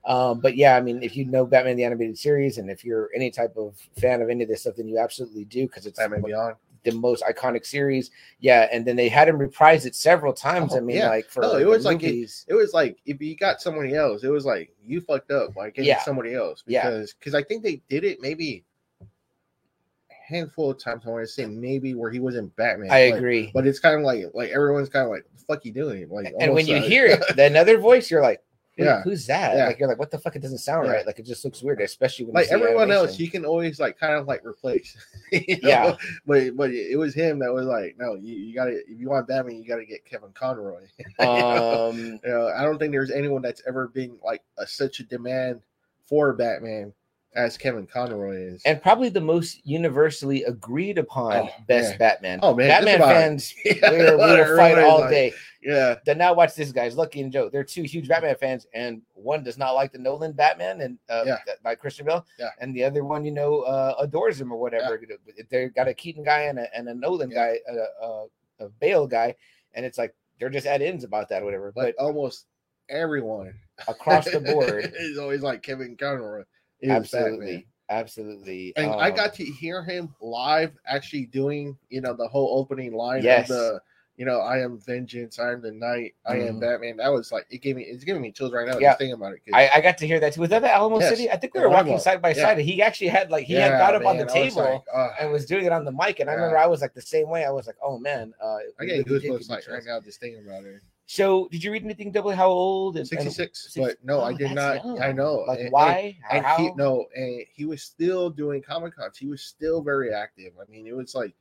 Um, 0.05 0.39
but 0.39 0.55
yeah, 0.55 0.75
I 0.77 0.81
mean, 0.81 1.01
if 1.01 1.15
you 1.15 1.25
know 1.25 1.45
Batman 1.47 1.77
the 1.77 1.83
animated 1.83 2.17
series, 2.17 2.59
and 2.59 2.69
if 2.69 2.85
you're 2.85 3.09
any 3.15 3.31
type 3.31 3.55
of 3.57 3.75
fan 3.99 4.21
of 4.21 4.29
any 4.29 4.43
of 4.43 4.49
this 4.49 4.61
stuff, 4.61 4.75
then 4.75 4.87
you 4.87 4.99
absolutely 4.99 5.45
do 5.45 5.65
because 5.65 5.87
it's 5.87 5.97
Batman 5.97 6.21
Beyond. 6.21 6.55
The 6.85 6.91
most 6.93 7.23
iconic 7.23 7.65
series. 7.65 8.11
Yeah, 8.39 8.69
and 8.71 8.85
then 8.85 8.95
they 8.95 9.09
had 9.09 9.27
him 9.27 9.37
reprise 9.37 9.85
it 9.85 9.95
several 9.95 10.31
times. 10.31 10.73
Oh, 10.73 10.77
I 10.77 10.79
mean, 10.79 10.97
yeah. 10.97 11.09
like 11.09 11.25
for 11.25 11.41
No, 11.41 11.57
it 11.57 11.67
was 11.67 11.83
like 11.83 12.01
it-. 12.03 12.45
It 12.47 12.53
was 12.53 12.73
like 12.73 12.97
if 13.05 13.19
you 13.21 13.35
got 13.35 13.59
somebody 13.61 13.93
else, 13.95 14.23
it 14.23 14.29
was 14.29 14.45
like 14.45 14.71
you 14.81 15.01
fucked 15.01 15.31
up. 15.31 15.55
Like 15.55 15.75
getting 15.75 15.89
Yeah. 15.89 16.01
somebody 16.03 16.33
else 16.33 16.63
Yeah. 16.65 16.83
because 16.89 17.13
because 17.13 17.35
I 17.35 17.43
think 17.43 17.63
they 17.63 17.81
did 17.89 18.03
it 18.05 18.21
maybe 18.21 18.63
a 19.01 20.13
handful 20.27 20.71
of 20.71 20.79
times. 20.79 21.03
I 21.05 21.09
want 21.09 21.23
to 21.23 21.27
say 21.27 21.45
maybe 21.45 21.93
where 21.93 22.11
he 22.11 22.19
wasn't 22.19 22.55
Batman. 22.55 22.91
I 22.91 23.09
but- 23.11 23.17
agree. 23.17 23.51
But 23.53 23.67
it's 23.67 23.79
kind 23.79 23.95
of 23.97 24.03
like 24.03 24.23
like 24.33 24.51
everyone's 24.51 24.89
kind 24.89 25.05
of 25.05 25.11
like, 25.11 25.25
"The 25.35 25.43
fuck 25.43 25.65
you 25.65 25.71
doing?" 25.73 26.07
Like, 26.09 26.33
and 26.39 26.53
when 26.53 26.67
you 26.67 26.75
like- 26.75 26.83
hear 26.85 27.05
it, 27.07 27.21
the 27.35 27.45
another 27.45 27.77
voice, 27.77 28.09
you're 28.09 28.21
like, 28.21 28.41
Yeah. 28.77 29.01
who's 29.03 29.25
that? 29.27 29.55
Yeah. 29.55 29.67
Like 29.67 29.79
you're 29.79 29.87
like, 29.87 29.99
what 29.99 30.11
the 30.11 30.17
fuck? 30.19 30.35
It 30.35 30.41
doesn't 30.41 30.57
sound 30.57 30.85
Yeah. 30.87 30.93
right. 30.93 31.05
Like 31.07 31.17
it 31.19 31.25
just 31.25 31.45
looks 31.45 31.61
weird, 31.63 31.79
especially 31.81 32.25
when 32.25 32.33
like 32.35 32.47
everyone 32.49 32.91
else, 32.91 33.17
you 33.19 33.29
can 33.29 33.45
always 33.45 33.79
like 33.79 33.97
kind 33.97 34.13
of 34.15 34.27
like 34.27 34.45
replace. 34.45 34.97
you 35.31 35.57
know? 35.61 35.69
Yeah. 35.69 35.95
but 36.25 36.55
but 36.57 36.71
it 36.71 36.97
was 36.97 37.13
him 37.13 37.39
that 37.39 37.53
was 37.53 37.65
like, 37.65 37.95
no, 37.97 38.15
you, 38.15 38.35
you 38.35 38.53
gotta 38.53 38.71
if 38.87 38.99
you 38.99 39.09
want 39.09 39.27
Batman, 39.27 39.55
you 39.57 39.67
gotta 39.67 39.85
get 39.85 40.03
Kevin 40.05 40.31
Conroy. 40.33 40.81
You 40.99 41.05
know? 41.19 41.89
um, 41.89 41.97
You 42.23 42.29
know, 42.29 42.47
I 42.49 42.63
don't 42.63 42.77
think 42.77 42.91
there's 42.91 43.11
anyone 43.11 43.41
that's 43.41 43.61
ever 43.67 43.87
been 43.87 44.17
like 44.23 44.41
a, 44.57 44.67
such 44.67 44.99
a 44.99 45.03
demand 45.03 45.61
for 46.05 46.33
Batman 46.33 46.91
as 47.35 47.57
Kevin 47.57 47.85
Conroy 47.85 48.37
is. 48.37 48.61
and 48.63 48.81
probably 48.81 49.09
the 49.09 49.19
most 49.19 49.59
universally 49.65 50.43
agreed 50.45 50.97
upon 50.97 51.33
Oh, 51.33 51.49
best 51.67 51.89
man. 51.91 51.97
Batman. 51.99 52.39
Oh, 52.41 52.53
man, 52.55 52.69
Batman 52.69 52.99
fans, 52.99 53.53
we 53.65 53.73
were, 53.81 54.17
we 54.17 54.39
were 54.39 54.55
fight 54.55 54.79
all 54.79 55.01
like, 55.01 55.09
day. 55.09 55.33
Yeah, 55.65 55.95
Then 56.05 56.19
now 56.19 56.33
watch 56.35 56.53
this, 56.53 56.71
guys. 56.71 56.95
Lucky 56.95 57.21
and 57.21 57.31
Joe, 57.31 57.49
they're 57.49 57.63
two 57.63 57.81
huge 57.83 58.07
Batman 58.07 58.35
fans, 58.35 58.67
and 58.75 59.01
one 59.15 59.43
does 59.43 59.57
not 59.57 59.71
like 59.71 59.91
the 59.91 59.97
Nolan 59.97 60.31
Batman 60.33 60.81
and 60.81 60.99
uh, 61.09 61.23
Yeah. 61.25 61.37
by 61.63 61.73
Christian 61.73 62.05
Bale, 62.05 62.23
Yeah. 62.37 62.49
and 62.59 62.75
the 62.75 62.83
other 62.83 63.03
one, 63.03 63.25
you 63.25 63.31
know, 63.31 63.61
uh, 63.61 63.95
adores 63.97 64.39
him 64.39 64.51
or 64.51 64.57
whatever. 64.59 65.01
They 65.49 65.69
got 65.69 65.87
a 65.87 65.93
Keaton 65.95 66.23
guy 66.23 66.41
and 66.43 66.59
a, 66.59 66.73
and 66.77 66.87
a 66.87 66.93
Nolan 66.93 67.31
Yeah. 67.31 67.35
guy, 67.47 67.59
a, 67.67 68.05
a, 68.05 68.25
a 68.65 68.69
Bale 68.79 69.07
guy, 69.07 69.33
and 69.73 69.83
it's 69.85 69.97
like 69.97 70.13
they're 70.39 70.49
just 70.51 70.67
at 70.67 70.83
ins 70.83 71.03
about 71.03 71.29
that 71.29 71.41
or 71.41 71.45
whatever. 71.45 71.71
but 71.75 71.95
But 71.97 72.03
almost 72.03 72.45
everyone 72.89 73.53
across 73.87 74.29
the 74.29 74.39
board, 74.39 74.93
is 74.99 75.17
always 75.17 75.41
like 75.41 75.63
Kevin 75.63 75.97
Conroy. 75.97 76.43
absolutely, 76.87 77.45
Batman. 77.45 77.63
absolutely. 77.89 78.73
And 78.75 78.91
I 78.91 79.09
Um, 79.09 79.15
got 79.15 79.33
to 79.35 79.43
hear 79.43 79.83
him 79.83 80.13
live 80.21 80.77
actually 80.85 81.25
doing, 81.25 81.75
you 81.89 82.01
know, 82.01 82.13
the 82.13 82.27
whole 82.27 82.59
opening 82.59 82.93
line 82.93 83.23
Yes. 83.23 83.49
of 83.49 83.55
the, 83.57 83.81
you 84.17 84.25
know, 84.25 84.39
I 84.39 84.59
am 84.59 84.79
vengeance, 84.79 85.39
I 85.39 85.51
am 85.51 85.61
the 85.61 85.71
night, 85.71 86.15
I 86.25 86.37
am 86.37 86.55
Mhm. 86.55 86.61
Batman. 86.61 86.97
That 86.97 87.09
was 87.11 87.31
like 87.31 87.45
it 87.49 87.61
gave 87.61 87.75
me 87.75 87.83
it's 87.83 88.03
giving 88.03 88.21
me 88.21 88.31
chills 88.31 88.53
right 88.53 88.65
now 88.67 88.77
Yeah. 88.79 88.89
just 88.91 88.99
thinking 88.99 89.13
about 89.13 89.33
it. 89.33 89.41
I, 89.53 89.69
I 89.75 89.81
got 89.81 89.97
to 89.97 90.07
hear 90.07 90.19
that 90.21 90.33
too. 90.33 90.41
Was 90.41 90.49
that 90.51 90.61
the 90.61 90.73
Alamo 90.73 90.99
Yes. 90.99 91.09
City? 91.09 91.29
I 91.29 91.35
think 91.37 91.53
we 91.53 91.59
were 91.59 91.69
walking 91.69 91.99
side 91.99 92.21
by 92.21 92.29
Yeah. 92.29 92.43
side. 92.43 92.57
He 92.59 92.81
actually 92.81 93.07
had 93.09 93.29
like 93.29 93.45
he 93.45 93.53
had 93.55 93.71
Yeah, 93.71 93.77
got 93.77 93.95
up 93.95 94.05
on 94.05 94.15
the 94.17 94.23
I 94.23 94.25
was 94.25 94.33
table 94.33 94.61
like, 94.63 94.81
uh, 94.93 95.09
and 95.19 95.31
was 95.31 95.45
doing 95.45 95.65
it 95.65 95.71
on 95.73 95.83
the 95.85 95.91
mic. 95.91 96.19
And 96.21 96.29
I 96.29 96.33
remember 96.33 96.57
I 96.57 96.65
was 96.67 96.81
like 96.81 96.93
the 96.93 97.01
same 97.01 97.29
way. 97.29 97.43
I 97.45 97.51
was 97.51 97.67
like, 97.67 97.75
oh 97.81 97.97
man, 97.99 98.33
uh, 98.41 98.57
I 98.79 98.85
get 98.85 99.05
goosebumps 99.05 99.49
like 99.49 99.67
right 99.67 99.83
now 99.85 99.99
just 99.99 100.19
thinking 100.21 100.45
about 100.47 100.63
it. 100.63 100.81
So, 101.07 101.47
did 101.51 101.63
you 101.63 101.71
read 101.71 101.83
anything? 101.83 102.11
Double 102.11 102.31
how 102.31 102.47
old? 102.49 102.95
And, 102.95 103.01
and- 103.01 103.07
66, 103.07 103.73
six- 103.73 103.75
but 103.77 103.97
no, 104.03 104.21
I 104.21 104.31
oh, 104.31 104.37
did 104.37 104.53
not. 104.53 104.83
young. 104.83 104.99
I 104.99 105.11
know. 105.11 105.43
Like 105.47 105.59
and- 105.59 105.71
why? 105.71 106.17
And, 106.31 106.43
How? 106.43 106.55
and 106.57 106.65
he 106.65 106.71
no, 106.75 107.05
and 107.15 107.45
he 107.53 107.65
was 107.65 107.83
still 107.83 108.31
doing 108.31 108.63
comic 108.63 108.95
cons. 108.95 109.15
He 109.15 109.27
was 109.27 109.43
still 109.43 109.83
very 109.83 110.11
active. 110.11 110.53
I 110.59 110.67
mean, 110.71 110.87
it 110.87 110.95
was 110.95 111.13
like, 111.13 111.35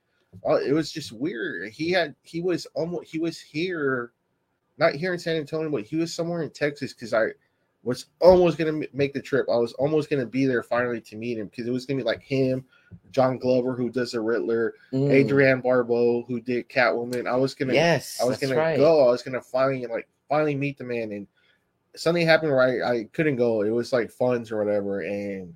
oh, 0.44 0.56
it 0.56 0.72
was 0.72 0.90
just 0.92 1.12
weird. 1.12 1.70
He 1.72 1.90
had 1.90 2.14
he 2.22 2.40
was 2.40 2.66
almost 2.74 3.10
he 3.10 3.18
was 3.18 3.40
here, 3.40 4.12
not 4.78 4.94
here 4.94 5.12
in 5.12 5.18
San 5.18 5.36
Antonio, 5.36 5.70
but 5.70 5.84
he 5.84 5.96
was 5.96 6.12
somewhere 6.12 6.42
in 6.42 6.50
Texas 6.50 6.92
because 6.92 7.14
I 7.14 7.28
was 7.82 8.06
almost 8.20 8.56
gonna 8.58 8.86
make 8.92 9.12
the 9.12 9.20
trip. 9.20 9.46
I 9.50 9.56
was 9.56 9.72
almost 9.74 10.08
gonna 10.10 10.26
be 10.26 10.46
there 10.46 10.62
finally 10.62 11.00
to 11.02 11.16
meet 11.16 11.38
him 11.38 11.46
because 11.48 11.66
it 11.66 11.70
was 11.70 11.84
gonna 11.86 11.98
be 11.98 12.04
like 12.04 12.22
him, 12.22 12.64
John 13.10 13.38
Glover 13.38 13.74
who 13.74 13.90
does 13.90 14.12
the 14.12 14.20
Riddler, 14.20 14.74
Mm. 14.92 15.10
Adrienne 15.12 15.60
Barbeau 15.60 16.22
who 16.22 16.40
did 16.40 16.68
Catwoman. 16.68 17.26
I 17.28 17.36
was 17.36 17.54
gonna 17.54 17.74
Yes, 17.74 18.18
I 18.20 18.24
was 18.24 18.38
gonna 18.38 18.56
right. 18.56 18.78
go. 18.78 19.06
I 19.06 19.10
was 19.10 19.22
gonna 19.22 19.42
finally 19.42 19.86
like 19.86 20.08
finally 20.28 20.54
meet 20.54 20.78
the 20.78 20.84
man, 20.84 21.12
and 21.12 21.26
something 21.96 22.26
happened 22.26 22.50
where 22.52 22.84
I, 22.84 22.90
I 23.00 23.04
couldn't 23.12 23.36
go. 23.36 23.62
It 23.62 23.70
was 23.70 23.92
like 23.92 24.10
funds 24.10 24.50
or 24.50 24.64
whatever, 24.64 25.00
and 25.02 25.54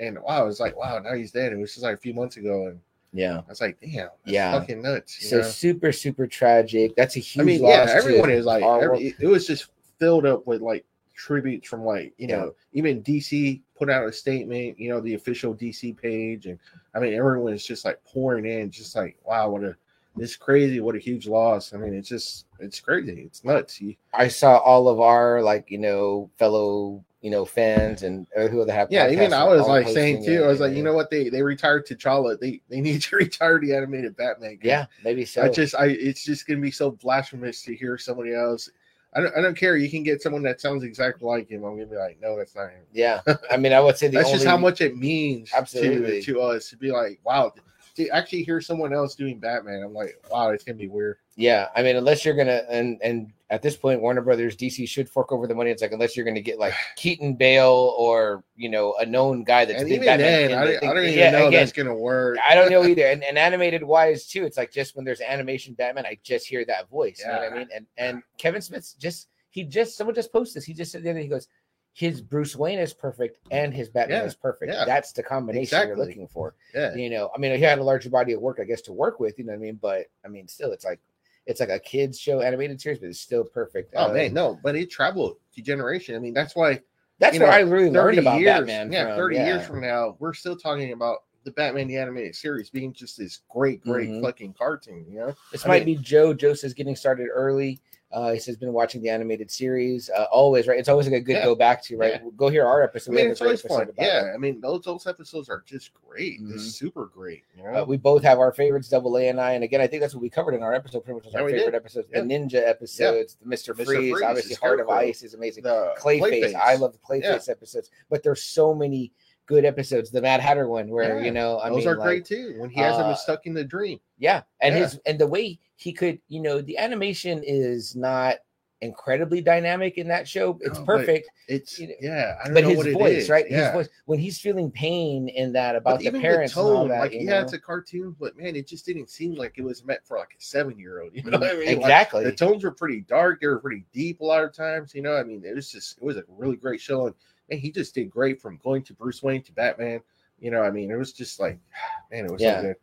and 0.00 0.18
wow, 0.20 0.42
it 0.42 0.46
was 0.46 0.58
like 0.58 0.76
wow, 0.76 0.98
now 0.98 1.14
he's 1.14 1.30
dead. 1.30 1.52
It 1.52 1.58
was 1.58 1.72
just 1.72 1.84
like 1.84 1.94
a 1.94 2.00
few 2.00 2.12
months 2.12 2.36
ago, 2.36 2.66
and 2.66 2.80
Yeah. 3.12 3.38
I 3.38 3.48
was 3.48 3.60
like, 3.60 3.78
damn, 3.80 4.08
that's 4.24 4.32
Yeah. 4.32 4.58
fucking 4.58 4.82
nuts. 4.82 5.28
So 5.28 5.38
know? 5.38 5.42
super, 5.42 5.92
super 5.92 6.26
tragic. 6.26 6.96
That's 6.96 7.16
a 7.16 7.20
huge. 7.20 7.42
I 7.42 7.44
mean, 7.44 7.62
yeah, 7.62 7.86
everyone 7.88 8.30
is 8.30 8.46
like, 8.46 8.64
every, 8.64 9.14
it, 9.20 9.26
was 9.26 9.46
just 9.46 9.68
filled 9.98 10.26
up 10.26 10.46
with 10.46 10.62
like 10.62 10.84
tributes 11.14 11.68
from 11.68 11.84
like 11.84 12.14
you 12.16 12.26
Yeah. 12.26 12.36
know 12.36 12.54
even 12.72 13.02
DC 13.02 13.60
put 13.76 13.90
out 13.90 14.06
a 14.06 14.12
statement, 14.12 14.78
you 14.78 14.88
know, 14.90 15.00
the 15.00 15.14
official 15.14 15.54
DC 15.54 15.96
page, 15.96 16.46
and 16.46 16.58
I 16.94 17.00
mean 17.00 17.14
everyone 17.14 17.52
is 17.52 17.64
just 17.64 17.84
like 17.84 18.02
pouring 18.04 18.46
in, 18.46 18.70
just 18.70 18.96
like 18.96 19.16
wow, 19.24 19.50
what 19.50 19.64
a 19.64 19.76
this 20.16 20.36
crazy, 20.36 20.80
what 20.80 20.94
a 20.94 20.98
huge 20.98 21.26
loss. 21.26 21.72
I 21.72 21.78
mean, 21.78 21.94
it's 21.94 22.08
just 22.08 22.46
it's 22.58 22.80
crazy, 22.80 23.22
it's 23.26 23.44
nuts. 23.44 23.80
You, 23.80 23.94
I 24.12 24.28
saw 24.28 24.58
all 24.58 24.88
of 24.88 25.00
our 25.00 25.42
like 25.42 25.70
you 25.70 25.78
know 25.78 26.30
fellow 26.38 27.04
you 27.22 27.30
know 27.30 27.44
fans 27.44 28.02
and 28.02 28.26
who 28.34 28.60
other 28.60 28.72
have 28.72 28.88
Yeah, 28.90 29.08
even 29.10 29.32
I 29.32 29.44
was 29.44 29.66
like 29.66 29.88
saying 29.88 30.24
too. 30.24 30.44
I 30.44 30.48
was 30.48 30.60
like, 30.60 30.68
and- 30.68 30.76
you 30.76 30.82
know 30.82 30.92
what? 30.92 31.08
They 31.08 31.28
they 31.30 31.42
retired 31.42 31.86
T'Challa. 31.86 32.38
They 32.38 32.60
they 32.68 32.80
need 32.80 33.00
to 33.02 33.16
retire 33.24 33.58
the 33.58 33.74
animated 33.74 34.16
Batman. 34.16 34.58
yeah, 34.62 34.86
maybe 35.04 35.24
so. 35.24 35.42
I 35.44 35.48
just 35.48 35.74
I 35.74 35.86
it's 35.86 36.24
just 36.24 36.46
gonna 36.46 36.60
be 36.60 36.70
so 36.70 36.90
blasphemous 36.90 37.62
to 37.62 37.74
hear 37.74 37.96
somebody 37.96 38.34
else 38.34 38.68
I 39.14 39.20
don't, 39.20 39.36
I 39.36 39.42
don't 39.42 39.56
care. 39.56 39.76
You 39.76 39.90
can 39.90 40.02
get 40.02 40.22
someone 40.22 40.42
that 40.44 40.58
sounds 40.60 40.84
exactly 40.84 41.26
like 41.28 41.46
him. 41.50 41.64
I'm 41.64 41.74
gonna 41.74 41.84
be 41.86 41.96
like, 41.96 42.18
no, 42.22 42.34
that's 42.36 42.54
not 42.54 42.70
him. 42.70 42.80
Yeah, 42.94 43.20
I 43.50 43.56
mean, 43.58 43.72
I 43.74 43.80
would 43.80 43.98
say 43.98 44.08
the 44.08 44.16
That's 44.16 44.28
only 44.28 44.38
just 44.38 44.46
how 44.48 44.56
much 44.56 44.80
it 44.80 44.96
means 44.96 45.50
Absolutely. 45.54 46.22
to 46.22 46.32
to 46.32 46.40
us 46.40 46.70
to 46.70 46.76
be 46.76 46.90
like, 46.90 47.20
wow, 47.22 47.52
to 47.96 48.08
actually 48.08 48.42
hear 48.42 48.60
someone 48.62 48.94
else 48.94 49.14
doing 49.14 49.38
Batman. 49.38 49.82
I'm 49.82 49.92
like, 49.92 50.16
wow, 50.30 50.48
it's 50.50 50.64
gonna 50.64 50.78
be 50.78 50.88
weird. 50.88 51.18
Yeah, 51.36 51.68
I 51.74 51.82
mean, 51.82 51.96
unless 51.96 52.24
you're 52.24 52.34
gonna 52.34 52.62
and 52.68 53.00
and 53.02 53.32
at 53.48 53.62
this 53.62 53.76
point, 53.76 54.00
Warner 54.02 54.20
Brothers 54.20 54.54
DC 54.56 54.86
should 54.86 55.08
fork 55.08 55.32
over 55.32 55.46
the 55.46 55.54
money. 55.54 55.70
It's 55.70 55.80
like 55.80 55.92
unless 55.92 56.14
you're 56.14 56.26
gonna 56.26 56.40
get 56.42 56.58
like 56.58 56.74
Keaton 56.96 57.34
Bale 57.34 57.94
or 57.96 58.44
you 58.54 58.68
know 58.68 58.94
a 59.00 59.06
known 59.06 59.42
guy 59.42 59.64
that's 59.64 59.80
and 59.80 59.88
been 59.88 60.02
even 60.02 60.18
then, 60.18 60.52
I, 60.52 60.76
I 60.76 60.80
don't 60.80 60.98
even 61.04 61.18
yeah, 61.18 61.30
know 61.30 61.48
again, 61.48 61.60
that's 61.60 61.72
gonna 61.72 61.94
work. 61.94 62.36
I 62.46 62.54
don't 62.54 62.70
know 62.70 62.84
either. 62.86 63.06
And, 63.06 63.24
and 63.24 63.38
animated 63.38 63.82
wise 63.82 64.26
too, 64.26 64.44
it's 64.44 64.58
like 64.58 64.70
just 64.72 64.94
when 64.94 65.04
there's 65.06 65.22
animation 65.22 65.72
Batman, 65.72 66.04
I 66.04 66.18
just 66.22 66.46
hear 66.46 66.64
that 66.66 66.90
voice. 66.90 67.20
You 67.20 67.28
know 67.32 67.38
what 67.38 67.52
I 67.52 67.58
mean? 67.58 67.68
And 67.74 67.86
and 67.96 68.22
Kevin 68.36 68.60
Smith's 68.60 68.92
just 68.94 69.28
he 69.50 69.64
just 69.64 69.96
someone 69.96 70.14
just 70.14 70.32
posted 70.32 70.56
this. 70.56 70.64
He 70.66 70.74
just 70.74 70.92
said 70.92 71.02
the 71.02 71.10
other 71.10 71.18
day, 71.18 71.24
he 71.24 71.28
goes, 71.30 71.48
his 71.94 72.20
Bruce 72.22 72.56
Wayne 72.56 72.78
is 72.78 72.92
perfect 72.94 73.38
and 73.50 73.72
his 73.72 73.88
Batman 73.88 74.20
Yeah, 74.20 74.26
is 74.26 74.34
perfect. 74.34 74.72
yeah. 74.72 74.84
That's 74.84 75.12
the 75.12 75.22
combination 75.22 75.88
you're 75.88 75.96
looking 75.96 76.26
for. 76.26 76.54
yeah, 76.74 76.94
You 76.94 77.10
know, 77.10 77.30
I 77.34 77.38
mean, 77.38 77.54
he 77.56 77.62
had 77.62 77.78
a 77.78 77.82
larger 77.82 78.08
body 78.08 78.32
of 78.32 78.40
work, 78.40 78.58
I 78.60 78.64
guess, 78.64 78.80
to 78.82 78.92
work 78.92 79.20
with. 79.20 79.38
You 79.38 79.44
know 79.44 79.52
what 79.52 79.58
I 79.58 79.60
mean? 79.62 79.78
But 79.80 80.06
I 80.24 80.28
mean, 80.28 80.48
still, 80.48 80.72
it's 80.72 80.84
like 80.86 81.00
it's 81.46 81.60
like 81.60 81.68
a 81.70 81.78
kids 81.78 82.18
show 82.18 82.40
animated 82.40 82.80
series, 82.80 82.98
but 82.98 83.08
it's 83.08 83.20
still 83.20 83.44
perfect. 83.44 83.94
oh 83.96 84.10
Uh, 84.10 84.14
man, 84.14 84.34
no, 84.34 84.58
but 84.62 84.76
it 84.76 84.90
traveled 84.90 85.36
to 85.54 85.62
generation. 85.62 86.14
I 86.14 86.18
mean, 86.18 86.34
that's 86.34 86.54
why 86.54 86.80
that's 87.18 87.38
where 87.38 87.48
know, 87.48 87.54
I 87.54 87.60
really 87.60 87.90
learned 87.90 88.18
about 88.18 88.40
years, 88.40 88.58
Batman. 88.60 88.92
Yeah, 88.92 89.06
from, 89.08 89.16
30 89.16 89.36
yeah. 89.36 89.46
years 89.46 89.66
from 89.66 89.80
now, 89.80 90.16
we're 90.18 90.34
still 90.34 90.56
talking 90.56 90.92
about 90.92 91.18
the 91.44 91.50
Batman 91.52 91.88
the 91.88 91.96
animated 91.96 92.34
series 92.36 92.70
being 92.70 92.92
just 92.92 93.18
this 93.18 93.40
great, 93.48 93.80
great 93.82 94.08
Mhm. 94.08 94.22
fucking 94.22 94.54
cartoon. 94.54 95.04
You 95.08 95.18
know, 95.18 95.34
This 95.50 95.64
I 95.64 95.68
might 95.68 95.84
mean- 95.86 95.96
be 95.98 96.02
Joe. 96.02 96.32
Joe 96.34 96.54
says 96.54 96.72
getting 96.74 96.94
started 96.96 97.28
early. 97.32 97.80
Uh, 98.12 98.32
he 98.32 98.38
says 98.38 98.56
been 98.58 98.72
watching 98.74 99.00
the 99.00 99.08
animated 99.08 99.50
series. 99.50 100.10
Uh, 100.10 100.24
always 100.30 100.66
right. 100.66 100.78
It's 100.78 100.88
always 100.90 101.06
like 101.06 101.16
a 101.16 101.20
good 101.20 101.36
Yeah. 101.36 101.44
go 101.44 101.54
back 101.54 101.82
to. 101.84 101.96
Right. 101.96 102.20
Yeah. 102.22 102.30
Go 102.36 102.48
hear 102.50 102.66
our 102.66 102.82
episode. 102.82 103.12
I 103.12 103.14
mean, 103.16 103.30
it's 103.30 103.40
always 103.40 103.62
fun. 103.62 103.88
Yeah, 103.98 104.26
it. 104.30 104.34
I 104.34 104.36
mean, 104.36 104.60
those 104.60 104.82
those 104.82 105.06
episodes 105.06 105.48
are 105.48 105.62
just 105.66 105.92
great. 105.94 106.40
Mhm. 106.42 106.54
It's 106.54 106.64
super 106.64 107.06
great. 107.06 107.44
You 107.56 107.64
know, 107.64 107.82
Uh, 107.82 107.84
we 107.86 107.96
both 107.96 108.22
have 108.22 108.38
our 108.38 108.52
favorites, 108.52 108.88
Double 108.90 109.16
A 109.16 109.28
and 109.28 109.40
I. 109.40 109.52
And 109.52 109.64
again, 109.64 109.80
I 109.80 109.86
think 109.86 110.02
that's 110.02 110.14
what 110.14 110.20
we 110.20 110.28
covered 110.28 110.54
in 110.54 110.62
our 110.62 110.74
episode. 110.74 111.04
Pretty 111.04 111.14
much 111.16 111.24
was 111.24 111.34
our 111.34 111.48
favorite 111.48 111.64
did. 111.64 111.74
episodes. 111.74 112.08
The 112.12 112.20
Ninja 112.20 112.66
episodes, 112.68 113.36
the 113.42 113.46
Mr. 113.46 113.72
Mr. 113.72 113.84
Freeze, 113.84 114.12
Freeze, 114.12 114.22
obviously 114.22 114.54
Heart 114.56 114.80
of 114.80 114.88
Ice 114.90 115.22
is 115.22 115.32
amazing. 115.32 115.62
the 115.64 115.94
Clayface. 115.98 116.54
I 116.54 116.74
love 116.76 116.92
the 116.92 116.98
Clayface 116.98 117.48
episodes, 117.48 117.90
but 118.10 118.22
there's 118.22 118.42
so 118.42 118.74
many 118.74 119.10
good 119.46 119.64
episodes. 119.64 120.10
The 120.10 120.22
Mad 120.22 120.40
Hatter 120.40 120.68
one, 120.68 120.88
where 120.88 121.18
Yeah, 121.18 121.24
you 121.26 121.30
know, 121.32 121.58
I 121.58 121.68
those 121.68 121.78
mean, 121.78 121.88
are 121.88 121.96
like, 121.96 122.06
great 122.06 122.24
too. 122.24 122.54
When 122.58 122.70
he 122.70 122.80
has 122.80 122.96
uh, 122.96 123.02
them 123.04 123.16
stuck 123.16 123.46
in 123.46 123.54
the 123.54 123.64
dream. 123.64 123.98
Yeah, 124.18 124.42
and 124.60 124.74
Yeah. 124.74 124.82
his 124.82 125.00
and 125.06 125.18
the 125.18 125.26
way 125.26 125.58
he 125.76 125.92
could, 125.92 126.20
you 126.28 126.40
know, 126.40 126.60
the 126.60 126.78
animation 126.78 127.42
is 127.44 127.96
not 127.96 128.36
incredibly 128.82 129.40
dynamic 129.40 129.96
in 129.96 130.08
that 130.08 130.26
show. 130.26 130.58
It's 130.60 130.78
perfect, 130.80 131.28
It's 131.46 131.78
you 131.78 131.88
know, 131.88 131.94
yeah, 132.00 132.34
I 132.42 132.46
don't 132.46 132.54
but 132.54 132.64
know 132.64 132.70
his 132.82 132.92
voice, 132.92 133.28
right? 133.28 133.46
Yeah. 133.48 133.66
His 133.66 133.72
voice 133.72 133.88
when 134.06 134.18
he's 134.18 134.40
feeling 134.40 134.70
pain 134.72 135.28
in 135.28 135.52
that 135.52 135.76
about 135.76 135.94
But 135.94 136.00
the 136.00 136.06
even 136.08 136.20
parents 136.20 136.54
the 136.54 136.62
tone, 136.62 136.88
that. 136.88 136.98
like 136.98 137.12
yeah, 137.12 137.22
know? 137.22 137.40
it's 137.42 137.52
a 137.52 137.60
cartoon, 137.60 138.16
but 138.18 138.36
man, 138.36 138.56
it 138.56 138.66
just 138.66 138.84
didn't 138.84 139.08
seem 139.08 139.34
like 139.36 139.54
it 139.56 139.62
was 139.62 139.84
meant 139.84 140.00
for 140.04 140.18
like 140.18 140.34
a 140.36 140.42
seven 140.42 140.78
year 140.78 141.00
old. 141.00 141.12
You 141.14 141.22
know 141.30 141.38
what 141.38 141.50
I 141.50 141.54
mean? 141.54 141.66
Like, 141.66 141.76
exactly. 141.78 142.24
the 142.24 142.32
tones 142.32 142.64
were 142.64 142.72
pretty 142.72 143.02
dark. 143.02 143.40
They 143.40 143.46
were 143.46 143.60
pretty 143.60 143.84
deep 143.92 144.20
a 144.20 144.24
lot 144.24 144.42
of 144.42 144.52
times. 144.52 144.94
You 144.94 145.02
know, 145.02 145.16
I 145.16 145.22
mean, 145.22 145.44
it 145.44 145.54
was 145.54 145.70
just 145.70 145.98
it 145.98 146.04
was 146.04 146.16
a 146.16 146.24
really 146.28 146.56
great 146.56 146.80
show, 146.80 147.06
and 147.06 147.14
man, 147.50 147.58
he 147.58 147.70
just 147.70 147.94
did 147.94 148.10
great 148.10 148.40
from 148.40 148.58
going 148.62 148.82
to 148.84 148.94
Bruce 148.94 149.22
Wayne 149.22 149.42
to 149.42 149.52
Batman. 149.52 150.00
You 150.40 150.50
know, 150.50 150.62
I 150.62 150.70
mean, 150.70 150.90
it 150.90 150.96
was 150.96 151.12
just 151.12 151.38
like, 151.40 151.58
man, 152.10 152.24
it 152.26 152.30
was 152.30 152.42
Yeah. 152.42 152.56
so 152.56 152.62
good. 152.68 152.76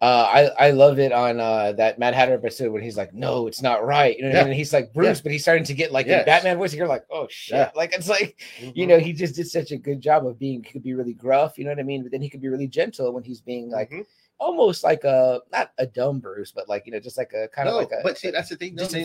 Uh, 0.00 0.48
I 0.58 0.66
I 0.66 0.70
love 0.72 0.98
it 0.98 1.12
on 1.12 1.38
uh, 1.38 1.70
that 1.74 1.96
Mad 2.00 2.12
Hatter 2.12 2.34
episode 2.34 2.72
when 2.72 2.82
he's 2.82 2.96
like, 2.96 3.14
"No, 3.14 3.46
it's 3.46 3.62
not 3.62 3.86
right," 3.86 4.16
you 4.16 4.24
know, 4.24 4.30
what 4.30 4.36
I 4.36 4.40
mean? 4.40 4.48
and 4.48 4.56
he's 4.56 4.72
like 4.72 4.92
Bruce, 4.92 5.20
but 5.20 5.30
he's 5.30 5.42
starting 5.42 5.62
to 5.62 5.74
get 5.74 5.92
like 5.92 6.06
Yes. 6.08 6.26
Batman 6.26 6.58
voice. 6.58 6.72
And 6.72 6.78
you're 6.78 6.88
like, 6.88 7.04
"Oh 7.08 7.28
shit!" 7.30 7.54
Yeah. 7.56 7.70
Like 7.76 7.92
it's 7.94 8.08
like 8.08 8.42
you 8.60 8.84
Mhm. 8.84 8.88
know, 8.88 8.98
he 8.98 9.12
just 9.12 9.36
did 9.36 9.46
such 9.48 9.70
a 9.70 9.76
good 9.76 10.00
job 10.00 10.26
of 10.26 10.40
being. 10.40 10.64
He 10.64 10.72
could 10.72 10.82
be 10.82 10.94
really 10.94 11.12
gruff, 11.14 11.56
you 11.56 11.62
know 11.64 11.70
what 11.70 11.78
I 11.78 11.84
mean, 11.84 12.02
but 12.02 12.10
then 12.10 12.20
he 12.20 12.28
could 12.28 12.40
be 12.40 12.48
really 12.48 12.66
gentle 12.66 13.12
when 13.12 13.22
he's 13.22 13.40
being 13.40 13.70
like 13.70 13.90
Mhm. 13.92 14.04
Almost 14.42 14.82
like 14.84 15.04
a 15.04 15.40
not 15.52 15.72
a 15.78 15.86
dumb 15.86 16.18
Bruce, 16.18 16.50
but 16.52 16.68
like 16.68 16.84
you 16.86 16.92
know, 16.92 17.00
just 17.00 17.16
like 17.16 17.32
a 17.32 17.48
kind 17.48 17.66
no, 17.68 17.74
of 17.78 17.82
like 17.82 17.92
a. 17.92 18.02
but 18.02 18.18
see, 18.18 18.30
that's 18.30 18.48
the 18.48 18.56
thing. 18.56 18.76
just 18.76 18.90
they, 18.92 19.04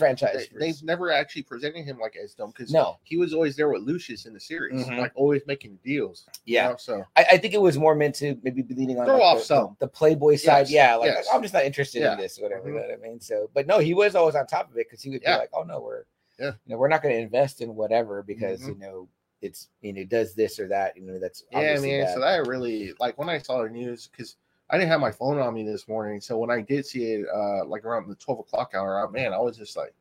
they've 0.60 0.84
never 0.84 1.12
actually 1.12 1.44
presented 1.44 1.84
him 1.86 2.00
like 2.00 2.15
as 2.22 2.34
dumb 2.34 2.51
because 2.56 2.72
no, 2.72 2.98
he 3.03 3.17
was 3.17 3.34
always 3.34 3.56
there 3.56 3.70
with 3.70 3.84
Lucius 3.84 4.25
in 4.25 4.34
the 4.34 4.39
series, 4.39 4.86
Mhm. 4.86 4.98
like 5.00 5.12
always 5.15 5.41
making 5.48 5.77
deals. 5.84 6.25
you 6.46 6.56
yeah, 6.56 6.70
know, 6.70 6.75
so 6.77 7.03
I, 7.15 7.25
I 7.34 7.38
think 7.38 7.53
it 7.53 7.62
was 7.62 7.77
more 7.77 7.96
meant 7.96 8.15
to 8.15 8.36
maybe 8.44 8.62
be 8.62 8.74
leaning 8.74 9.00
on 9.00 9.06
Throw 9.06 9.15
like, 9.15 9.24
off 9.24 9.38
the, 9.39 9.44
some. 9.46 9.77
the, 9.79 9.88
Playboy 9.88 10.36
side. 10.38 10.70
Yes, 10.70 10.72
Yeah, 10.72 10.96
like, 10.96 11.08
yes. 11.12 11.27
I'm 11.34 11.41
just 11.41 11.53
not 11.53 11.65
interested 11.65 12.01
Yeah. 12.01 12.13
in 12.13 12.20
this, 12.20 12.38
whatever. 12.39 12.63
Mhm. 12.63 12.67
You 12.67 12.74
know 12.74 12.82
what 12.88 12.91
I 12.94 13.08
mean? 13.10 13.20
So, 13.20 13.50
but 13.53 13.67
no, 13.67 13.79
he 13.79 13.94
was 13.94 14.15
always 14.15 14.36
on 14.36 14.48
top 14.48 14.70
of 14.72 14.77
it 14.77 14.88
because 14.89 15.01
he 15.01 15.10
would 15.12 15.22
Yeah. 15.22 15.36
be 15.36 15.39
like, 15.41 15.50
"Oh 15.53 15.63
no, 15.63 15.79
we're 15.82 16.03
Yeah. 16.39 16.51
you 16.65 16.74
know, 16.74 16.77
we're 16.77 16.88
not 16.88 17.01
going 17.03 17.15
to 17.15 17.22
invest 17.22 17.62
in 17.62 17.75
whatever 17.75 18.22
because 18.24 18.62
Mhm. 18.62 18.67
you 18.67 18.75
know 18.79 19.08
it's 19.41 19.70
you 19.82 19.94
know 19.94 20.01
it 20.01 20.10
does 20.10 20.34
this 20.34 20.60
or 20.60 20.67
that. 20.67 20.98
You 20.98 21.03
know, 21.03 21.20
that's 21.20 21.44
yeah, 21.51 21.79
man. 21.79 22.06
bad. 22.06 22.13
So 22.13 22.20
that 22.22 22.48
really 22.48 22.94
like 23.00 23.17
when 23.17 23.29
I 23.29 23.38
saw 23.38 23.62
the 23.63 23.70
news 23.70 24.08
because 24.08 24.36
I 24.70 24.78
didn't 24.78 24.90
have 24.90 25.00
my 25.00 25.12
phone 25.12 25.40
on 25.40 25.54
me 25.54 25.64
this 25.64 25.88
morning. 25.88 26.20
So 26.20 26.38
when 26.38 26.52
I 26.52 26.62
did 26.62 26.86
see 26.86 27.04
it, 27.14 27.26
uh, 27.34 27.66
like 27.66 27.86
around 27.86 28.08
the 28.10 28.16
twelve 28.16 28.40
o'clock 28.40 28.72
hour, 28.76 29.10
man, 29.10 29.34
I 29.34 29.40
was 29.40 29.58
just 29.58 29.78
like, 29.78 29.94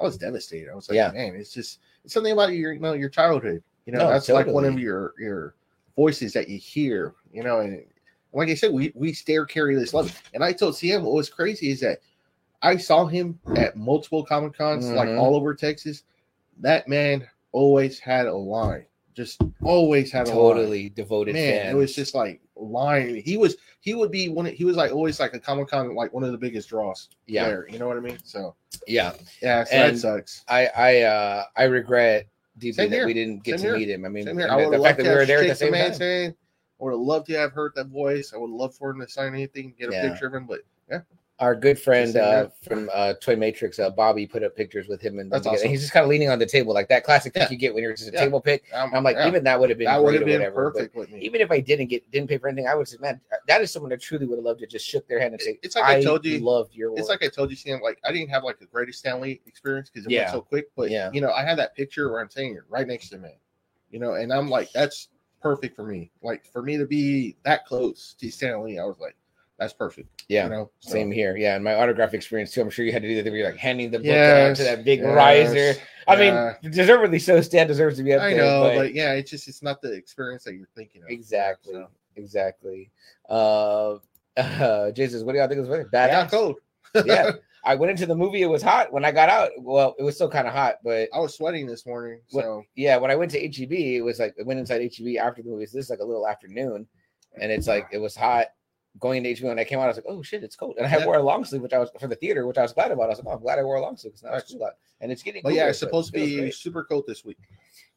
I 0.00 0.04
was 0.04 0.18
devastated. 0.18 0.70
I 0.70 0.74
was 0.74 0.88
like, 0.88 0.96
Yeah. 0.96 1.10
man, 1.12 1.34
it's 1.36 1.52
just 1.52 1.80
it's 2.04 2.12
something 2.14 2.32
about 2.32 2.52
your, 2.52 2.72
you 2.72 2.80
know, 2.80 2.92
your 2.92 3.08
childhood. 3.08 3.62
You 3.86 3.92
know, 3.94 4.00
No, 4.00 4.08
that's 4.10 4.28
like 4.28 4.46
one 4.46 4.64
of 4.64 4.78
your 4.78 5.14
your 5.18 5.54
voices 5.96 6.32
that 6.34 6.48
you 6.48 6.58
hear. 6.58 7.14
You 7.32 7.42
know, 7.42 7.60
and 7.60 7.82
like 8.32 8.48
I 8.50 8.54
said, 8.54 8.72
we 8.72 8.92
we 8.94 9.12
stare 9.12 9.46
carry 9.46 9.74
this 9.74 9.94
love. 9.94 10.14
And 10.34 10.44
I 10.44 10.52
told 10.52 10.74
CM 10.74 11.02
what 11.02 11.14
was 11.14 11.30
crazy 11.30 11.70
is 11.70 11.80
that 11.80 12.00
I 12.62 12.76
saw 12.76 13.06
him 13.06 13.40
at 13.56 13.76
multiple 13.76 14.22
comic 14.24 14.52
cons, 14.54 14.90
like 14.90 15.08
Mhm. 15.08 15.18
all 15.18 15.34
over 15.34 15.54
Texas. 15.54 16.02
That 16.58 16.88
man 16.88 17.26
always 17.52 17.98
had 17.98 18.26
a 18.26 18.34
line. 18.34 18.84
Just 19.14 19.40
always 19.62 20.12
had 20.12 20.26
a 20.28 20.30
line 20.30 20.36
totally 20.36 20.88
devoted 20.90 21.34
man, 21.34 21.62
fan. 21.62 21.74
it 21.74 21.78
was 21.78 21.94
just 21.94 22.14
like 22.14 22.40
lying. 22.56 23.16
He 23.22 23.36
was 23.36 23.56
he 23.80 23.94
would 23.94 24.10
be 24.10 24.28
one. 24.28 24.46
of- 24.46 24.52
He 24.54 24.64
was 24.64 24.76
like 24.76 24.92
always 24.92 25.18
like 25.18 25.34
a 25.34 25.40
Comic 25.40 25.68
Con 25.68 25.94
like 25.94 26.12
one 26.12 26.22
of 26.22 26.30
the 26.32 26.38
biggest 26.38 26.68
draws. 26.68 27.08
yeah, 27.26 27.46
there, 27.48 27.66
you 27.68 27.78
know 27.78 27.88
what 27.88 27.96
I 27.96 28.00
mean. 28.00 28.18
So 28.24 28.54
yeah. 28.86 29.12
yeah, 29.42 29.64
so 29.64 29.74
And 29.74 29.96
that 29.96 30.00
sucks. 30.00 30.44
I 30.48 30.66
I 30.68 31.02
uh 31.02 31.44
I 31.56 31.64
regret 31.64 32.26
deeply 32.58 32.86
that 32.86 33.06
we 33.06 33.12
didn't 33.14 33.42
get 33.42 33.58
Same 33.58 33.72
to 33.72 33.78
here. 33.78 33.78
meet 33.78 33.90
him. 33.90 34.04
I 34.04 34.08
mean. 34.10 34.28
I 34.28 34.32
the, 34.32 34.68
would 34.68 34.78
the 34.78 34.82
fact 34.84 34.98
that 34.98 35.04
we 35.04 35.14
were 35.14 35.26
there 35.26 35.40
at 35.42 35.48
the 35.48 35.54
same 35.54 35.72
time. 35.72 35.92
hand. 35.92 36.34
I 36.80 36.84
would 36.84 36.92
have 36.92 37.00
loved 37.00 37.26
to 37.26 37.34
have 37.36 37.52
heard 37.52 37.72
that 37.74 37.88
voice. 37.88 38.32
I 38.34 38.38
would 38.38 38.50
love 38.50 38.74
for 38.74 38.90
him 38.90 39.00
to 39.00 39.08
sign 39.08 39.34
anything, 39.34 39.74
get 39.78 39.90
a 39.90 39.92
Yeah. 39.92 40.08
picture 40.10 40.28
of 40.28 40.34
him. 40.34 40.46
But 40.46 40.60
Our 41.40 41.54
good 41.54 41.78
friend 41.78 42.14
uh, 42.16 42.48
from 42.62 42.90
uh, 42.92 43.14
Toy 43.14 43.34
Matrix, 43.34 43.78
uh, 43.78 43.88
Bobby, 43.88 44.26
put 44.26 44.42
up 44.42 44.54
pictures 44.54 44.88
with 44.88 45.00
him 45.00 45.18
and 45.18 45.20
them 45.20 45.28
That's 45.30 45.44
together. 45.44 45.54
awesome. 45.56 45.64
And 45.64 45.70
he's 45.70 45.80
just 45.80 45.92
kind 45.94 46.04
of 46.04 46.10
leaning 46.10 46.28
on 46.28 46.38
the 46.38 46.44
table, 46.44 46.74
like 46.74 46.88
that 46.90 47.02
classic 47.02 47.32
thing 47.32 47.44
Yeah. 47.44 47.48
you 47.50 47.56
get 47.56 47.72
when 47.72 47.82
you're 47.82 47.94
just 47.94 48.10
a 48.10 48.12
Yeah. 48.12 48.20
table 48.24 48.42
pick. 48.42 48.64
I'm, 48.74 48.94
I'm 48.94 49.02
like, 49.02 49.16
yeah, 49.16 49.26
even 49.26 49.42
that 49.44 49.58
would 49.58 49.70
have 49.70 49.78
been 49.78 49.86
that 49.86 50.04
would 50.04 50.12
have 50.14 50.26
been 50.26 50.40
whatever. 50.40 50.70
perfect 50.70 50.94
with 50.94 51.10
me. 51.10 51.18
even 51.20 51.40
if 51.40 51.50
I 51.50 51.60
didn't 51.60 51.86
get 51.86 52.10
didn't 52.10 52.28
pay 52.28 52.36
for 52.36 52.48
anything, 52.48 52.68
I 52.68 52.74
would 52.74 52.86
say, 52.88 52.98
man, 53.00 53.20
that 53.48 53.62
is 53.62 53.70
someone 53.72 53.90
I 53.90 53.96
truly 53.96 54.26
would 54.26 54.36
have 54.36 54.44
loved 54.44 54.60
to 54.60 54.66
just 54.66 54.86
shook 54.86 55.08
their 55.08 55.18
hand 55.18 55.32
and 55.32 55.40
say, 55.40 55.58
It's 55.62 55.76
like 55.76 55.84
I 55.86 55.96
I 55.96 56.02
told 56.04 56.26
you- 56.26 56.40
loved 56.40 56.74
your 56.74 56.90
work. 56.90 56.98
It's 57.00 57.08
like 57.08 57.22
I 57.24 57.28
told 57.28 57.48
you, 57.48 57.56
Sam. 57.56 57.80
Like 57.80 57.98
I 58.04 58.12
didn't 58.12 58.28
have 58.28 58.44
like 58.44 58.58
the 58.58 58.66
greatest 58.66 58.98
Stan 58.98 59.18
Lee 59.22 59.40
experience 59.46 59.88
because 59.88 60.06
it 60.06 60.14
went 60.14 60.28
so 60.30 60.42
quick. 60.42 60.66
But 60.76 60.90
Yeah. 60.90 61.10
you 61.12 61.22
know, 61.22 61.30
I 61.32 61.42
had 61.42 61.58
that 61.58 61.74
picture 61.74 62.10
where 62.12 62.20
I'm 62.20 62.28
saying 62.30 62.54
it 62.54 62.64
right 62.68 62.86
next 62.86 63.08
to 63.10 63.18
me. 63.18 63.38
You 63.90 63.98
know, 63.98 64.12
and 64.12 64.30
I'm 64.30 64.50
like, 64.50 64.70
that's 64.72 65.08
perfect 65.40 65.74
for 65.74 65.84
me. 65.84 66.10
Like 66.22 66.44
for 66.52 66.60
me 66.60 66.76
to 66.76 66.84
be 66.86 67.36
that 67.44 67.64
close 67.64 68.14
to 68.20 68.30
Stan 68.30 68.62
Lee, 68.62 68.78
I 68.78 68.84
was 68.84 68.98
like, 69.00 69.16
that's 69.60 69.72
perfect. 69.72 70.24
yeah. 70.28 70.44
You 70.44 70.50
know, 70.50 70.70
So- 70.80 70.90
Same 70.90 71.12
here, 71.12 71.36
yeah. 71.36 71.54
And 71.54 71.62
my 71.62 71.74
autograph 71.74 72.14
experience 72.14 72.50
too. 72.52 72.62
I'm 72.62 72.70
sure 72.70 72.84
you 72.84 72.92
had 72.92 73.02
to 73.02 73.08
do 73.08 73.14
that. 73.14 73.22
thing 73.22 73.32
where 73.32 73.40
You're 73.42 73.50
like 73.52 73.60
handing 73.60 73.90
the 73.92 73.98
book 73.98 74.06
Yes, 74.06 74.56
to 74.58 74.64
that 74.64 74.84
big 74.84 75.00
yes, 75.00 75.14
riser. 75.14 75.80
I 76.08 76.20
yeah. 76.20 76.54
mean, 76.62 76.72
deservedly 76.72 77.18
so. 77.20 77.40
Stan 77.42 77.68
deserves 77.68 77.96
to 77.98 78.02
be 78.02 78.12
up 78.14 78.22
I 78.22 78.34
there. 78.34 78.42
I 78.42 78.46
know, 78.48 78.62
but, 78.62 78.76
but, 78.76 78.94
yeah, 78.94 79.12
it's 79.12 79.30
just 79.30 79.46
it's 79.46 79.62
not 79.62 79.80
the 79.82 79.92
experience 79.92 80.42
that 80.44 80.54
you're 80.54 80.66
thinking 80.74 81.02
of. 81.04 81.10
exactly, 81.10 81.74
So, 81.74 81.86
exactly. 82.16 82.90
Uh, 83.28 83.96
uh, 84.36 84.90
Jesus, 84.92 85.22
what 85.22 85.32
do 85.32 85.38
y'all 85.38 85.46
think 85.48 85.60
was 85.60 85.68
funny? 85.68 85.82
I 85.82 85.84
Badass. 85.94 86.10
got 86.10 86.30
cold. 86.30 86.56
yeah, 87.04 87.32
I 87.64 87.74
went 87.76 87.90
into 87.90 88.06
the 88.06 88.16
movie. 88.16 88.42
It 88.42 88.46
was 88.46 88.62
hot. 88.62 88.92
When 88.92 89.04
I 89.04 89.12
got 89.12 89.28
out, 89.28 89.50
well, 89.58 89.94
it 89.98 90.02
was 90.02 90.14
still 90.16 90.30
kind 90.30 90.48
of 90.48 90.54
hot, 90.54 90.76
but 90.82 91.08
I 91.14 91.20
was 91.20 91.36
sweating 91.36 91.66
this 91.66 91.86
morning. 91.86 92.20
So 92.28 92.64
yeah, 92.74 92.96
when 92.96 93.10
I 93.10 93.14
went 93.16 93.30
to 93.32 93.40
HEB, 93.40 93.72
it 93.72 94.00
was 94.02 94.18
like 94.18 94.34
I 94.40 94.42
went 94.44 94.58
inside 94.58 94.80
HEB 94.80 95.16
after 95.20 95.42
the 95.42 95.50
movie. 95.50 95.66
So 95.66 95.76
this 95.78 95.84
is 95.86 95.90
like 95.90 96.00
a 96.00 96.04
little 96.04 96.26
afternoon, 96.26 96.86
and 97.40 97.52
it's 97.52 97.68
like 97.68 97.86
it 97.92 97.98
was 97.98 98.16
hot. 98.16 98.46
Going 98.98 99.24
into 99.24 99.40
HEB 99.40 99.48
when 99.48 99.58
I 99.58 99.64
came 99.64 99.78
out, 99.78 99.84
I 99.84 99.88
was 99.88 99.96
like, 99.96 100.06
"Oh 100.08 100.22
shit, 100.22 100.42
it's 100.42 100.56
cold!" 100.56 100.76
And 100.78 100.86
I 100.86 100.98
Yeah. 100.98 101.06
wore 101.06 101.16
a 101.16 101.22
long 101.22 101.44
sleeve, 101.44 101.62
which 101.62 101.72
I 101.72 101.78
was 101.78 101.90
for 101.98 102.08
the 102.08 102.16
theater, 102.16 102.46
which 102.46 102.58
I 102.58 102.62
was 102.62 102.72
glad 102.72 102.90
about. 102.90 103.04
I 103.04 103.08
was 103.08 103.18
like, 103.18 103.28
"Oh, 103.28 103.36
I'm 103.36 103.40
glad 103.40 103.58
I 103.58 103.62
wore 103.62 103.76
a 103.76 103.80
long 103.80 103.96
sleeve 103.96 104.14
it's 104.14 104.22
cool 104.22 104.64
out, 104.64 104.72
and 105.00 105.12
it's 105.12 105.22
getting." 105.22 105.42
but 105.42 105.54
yeah, 105.54 105.68
it's 105.68 105.78
supposed 105.78 106.12
to 106.12 106.14
be 106.14 106.50
super 106.50 106.82
cold 106.84 107.04
this 107.06 107.24
week. 107.24 107.38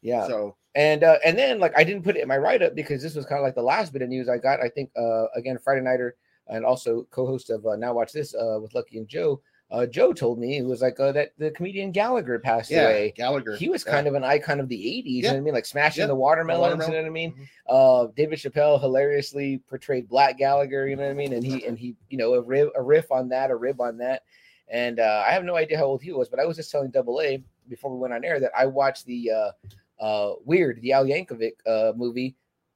Yeah, 0.02 0.28
So 0.28 0.56
and 0.76 1.04
uh, 1.04 1.18
and 1.26 1.38
then 1.38 1.60
like 1.60 1.74
I 1.78 1.84
didn't 1.84 2.04
put 2.04 2.18
it 2.18 2.22
in 2.22 2.28
my 2.28 2.38
write 2.38 2.62
up 2.62 2.76
because 2.76 3.02
this 3.02 3.16
was 3.16 3.26
kind 3.26 3.40
of 3.40 3.44
like 3.44 3.56
the 3.56 3.64
last 3.64 3.92
bit 3.92 4.02
of 4.02 4.10
news 4.10 4.30
I 4.30 4.38
got. 4.38 4.60
I 4.60 4.70
think 4.70 4.92
uh, 4.96 5.26
again 5.36 5.58
Friday 5.58 5.82
nighter 5.82 6.16
and 6.48 6.66
also 6.66 7.08
co-host 7.10 7.50
of 7.50 7.66
uh, 7.66 7.76
Now 7.76 7.94
Watch 7.94 8.12
This 8.12 8.36
uh, 8.36 8.60
with 8.62 8.74
Lucky 8.74 8.98
and 8.98 9.08
Joe. 9.08 9.42
Uh, 9.74 9.88
Joe 9.88 10.14
told 10.14 10.38
me 10.38 10.60
it 10.60 10.66
was 10.66 10.84
like 10.84 11.00
uh, 11.00 11.12
that 11.14 11.32
the 11.40 11.50
comedian 11.50 11.92
Gallagher 11.92 12.38
passed 12.38 12.70
yeah, 12.70 12.84
away. 12.84 13.14
Gallagher. 13.18 13.56
He 13.56 13.70
was 13.70 13.84
yeah. 13.84 13.92
kind 13.94 14.08
of 14.08 14.14
an 14.14 14.24
icon 14.24 14.60
of 14.60 14.70
the 14.70 14.78
80s, 14.78 15.04
Yeah. 15.06 15.12
you 15.14 15.22
know 15.24 15.30
what 15.30 15.38
I 15.38 15.42
mean? 15.42 15.54
Like 15.56 15.66
smashing 15.66 16.06
the 16.08 16.14
watermelons, 16.14 16.78
watermelon. 16.78 16.92
you 16.92 16.98
know 16.98 17.02
what 17.02 17.08
I 17.08 17.12
mean? 17.12 17.34
Mhm. 17.34 17.48
Uh 17.68 18.12
David 18.16 18.38
Chappelle 18.38 18.80
hilariously 18.80 19.58
portrayed 19.68 20.08
Black 20.08 20.38
Gallagher, 20.38 20.88
you 20.88 20.96
know 20.96 21.02
what 21.04 21.10
I 21.10 21.16
mean? 21.16 21.34
And 21.34 21.44
he 21.44 21.66
and 21.66 21.76
he, 21.78 21.96
you 22.12 22.20
know, 22.20 22.36
a 22.36 22.42
rib 22.42 22.70
a 22.76 22.84
riff 22.84 23.12
on 23.12 23.30
that, 23.30 23.50
a 23.50 23.56
rib 23.56 23.82
on 23.82 23.98
that. 23.98 24.22
And 24.68 25.00
uh, 25.00 25.24
I 25.28 25.32
have 25.32 25.44
no 25.44 25.56
idea 25.56 25.78
how 25.80 25.86
old 25.86 26.04
he 26.04 26.12
was, 26.12 26.30
but 26.30 26.40
I 26.40 26.46
was 26.46 26.56
just 26.56 26.72
telling 26.72 26.92
Double 26.92 27.20
A 27.22 27.44
before 27.68 27.92
we 27.92 27.98
went 28.00 28.14
on 28.14 28.24
air 28.24 28.40
that 28.40 28.52
I 28.56 28.68
watched 28.68 29.06
the 29.08 29.32
uh, 29.32 29.52
uh, 30.00 30.34
Weird, 30.46 30.82
the 30.82 30.94
Al 30.94 31.06
Yankovic 31.06 31.54
uh, 31.66 31.94
movie. 31.96 32.36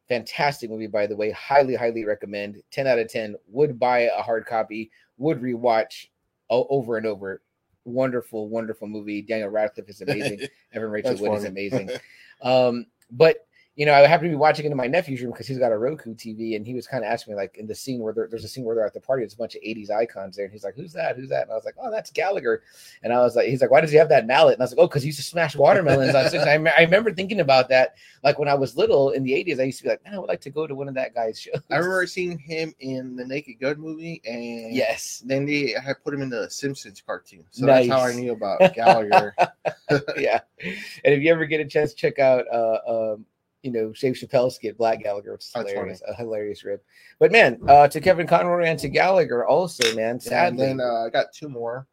Fantastic 0.10 0.70
movie, 0.70 0.88
by 0.88 1.06
the 1.06 1.16
way. 1.16 1.32
Highly, 1.32 1.75
highly 1.75 2.06
recommend. 2.06 2.62
10 2.72 2.88
out 2.88 3.00
of 3.00 3.08
10. 3.10 3.36
Would 3.50 3.77
buy 3.80 4.00
a 4.01 4.22
hard 4.22 4.46
copy, 4.46 4.89
would 5.18 5.42
rewatch 5.42 6.08
over 6.50 6.98
and 6.98 7.06
over. 7.06 7.42
Wonderful, 7.86 8.50
wonderful 8.50 8.88
movie. 8.88 9.22
Daniel 9.22 9.50
Radcliffe 9.50 9.89
is 9.89 10.01
amazing. 10.08 10.42
Evan 10.74 10.89
Rachel 10.89 11.18
Wood 11.18 11.38
is 11.38 11.46
amazing. 11.46 11.89
Um, 12.39 12.86
but 13.10 13.47
you 13.77 13.86
know, 13.86 13.93
I 13.93 14.07
happened 14.07 14.31
to 14.31 14.36
be 14.36 14.39
watching 14.39 14.65
it 14.65 14.72
in 14.72 14.75
my 14.75 14.88
nephew's 14.88 15.22
room 15.22 15.31
because 15.31 15.46
he's 15.46 15.60
got 15.60 15.72
a 15.72 15.77
Roku 15.77 16.15
TV, 16.15 16.55
and 16.55 16.65
he 16.65 16.74
was 16.74 16.88
kind 16.88 17.05
of 17.05 17.12
asking 17.12 17.34
me 17.34 17.38
like 17.38 17.57
in 17.57 17.67
the 17.67 17.75
scene 17.75 18.00
where 18.00 18.12
there, 18.12 18.27
there's 18.27 18.43
a 18.43 18.48
scene 18.48 18.63
where 18.63 18.75
they're 18.75 18.88
at 18.88 18.93
the 18.96 19.00
party, 19.00 19.22
there's 19.22 19.36
a 19.36 19.38
bunch 19.38 19.53
of 19.53 19.62
'80s 19.62 19.91
icons 19.91 20.36
there, 20.36 20.46
and 20.46 20.51
he's 20.51 20.63
like, 20.63 20.74
"Who's 20.74 20.93
that? 20.93 21.15
Who's 21.15 21.29
that?" 21.29 21.43
And 21.43 21.51
I 21.51 21.55
was 21.55 21.63
like, 21.63 21.75
"Oh, 21.79 21.91
that's 21.91 22.10
Gallagher." 22.10 22.63
And 23.03 23.13
I 23.13 23.19
was 23.19 23.36
like, 23.36 23.48
"He's 23.50 23.62
like, 23.62 23.69
why 23.69 23.81
does 23.81 23.91
he 23.91 23.98
have 23.98 24.10
that 24.10 24.25
mallet?" 24.25 24.53
And 24.53 24.62
I 24.62 24.65
was 24.65 24.72
like, 24.72 24.79
"Oh, 24.79 24.88
because 24.88 25.03
he 25.03 25.10
used 25.10 25.19
to 25.19 25.24
smash 25.24 25.55
watermelons." 25.55 26.15
on 26.15 26.27
six. 26.27 26.43
I, 26.43 26.53
I 26.55 26.81
remember 26.81 27.13
thinking 27.13 27.39
about 27.39 27.69
that, 27.69 27.98
like 28.24 28.39
when 28.39 28.48
I 28.48 28.55
was 28.55 28.75
little 28.75 29.12
in 29.12 29.22
the 29.22 29.34
'80s. 29.34 29.60
I 29.60 29.65
used 29.65 29.77
to 29.77 29.84
be 29.84 29.89
like, 29.89 30.03
"Man, 30.03 30.15
I 30.15 30.17
would 30.17 30.27
like 30.27 30.41
to 30.41 30.50
go 30.50 30.65
to 30.65 30.74
one 30.74 30.88
of 30.88 30.96
that 30.96 31.13
guy's 31.13 31.39
shows." 31.39 31.62
I 31.69 31.75
remember 31.75 32.07
seeing 32.07 32.39
him 32.39 32.74
in 32.79 33.15
the 33.15 33.25
Naked 33.27 33.60
Gun 33.60 33.79
movie, 33.79 34.24
and 34.25 34.74
Yes. 34.74 35.22
then 35.24 35.46
they 35.46 35.75
had 35.79 36.03
put 36.03 36.15
him 36.15 36.24
in 36.24 36.29
the 36.31 36.50
Simpsons 36.50 37.00
cartoon. 37.05 37.46
So 37.51 37.67
that's 37.67 37.88
how 37.88 38.01
I 38.01 38.13
knew 38.13 38.31
about 38.31 38.74
Gallagher. 38.74 39.36
yeah. 40.17 40.39
And 40.60 41.13
if 41.13 41.22
you 41.22 41.31
ever 41.31 41.46
get 41.46 41.62
a 41.62 41.65
chance, 41.65 41.93
check 41.93 42.17
out 42.17 42.46
uh 42.51 42.79
um 43.13 43.25
you 43.64 43.72
know 43.72 43.92
Dave 44.00 44.14
Chappelle's 44.14 44.56
skit 44.56 44.78
Black 44.78 45.02
Gallagher, 45.02 45.34
which 45.34 45.46
is 45.46 45.52
That's 45.54 45.72
hilarious, 45.72 46.02
a 46.08 46.14
hilarious 46.14 46.64
rip. 46.64 46.84
But 47.20 47.32
man, 47.32 47.60
uh 47.68 47.88
to 47.88 48.02
Kevin 48.02 48.28
Conroy 48.28 48.66
and 48.66 48.80
to 48.80 48.90
Gallagher 48.90 49.46
also, 49.46 49.96
man, 49.96 50.12
and 50.12 50.24
sadly. 50.24 50.66
then 50.66 50.80
uh, 50.80 51.06
I 51.06 51.10
got 51.10 51.34
two 51.34 51.50
more. 51.50 51.88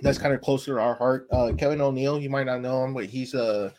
That's 0.00 0.18
kind 0.18 0.34
of 0.34 0.40
closer 0.40 0.74
to 0.74 0.80
our 0.80 0.94
heart. 0.94 1.28
Uh, 1.30 1.52
Kevin 1.56 1.80
O'Neill, 1.80 2.20
you 2.20 2.28
might 2.28 2.46
not 2.46 2.60
know 2.60 2.84
him, 2.84 2.94
but 2.94 3.06
he's 3.06 3.34
uh 3.34 3.70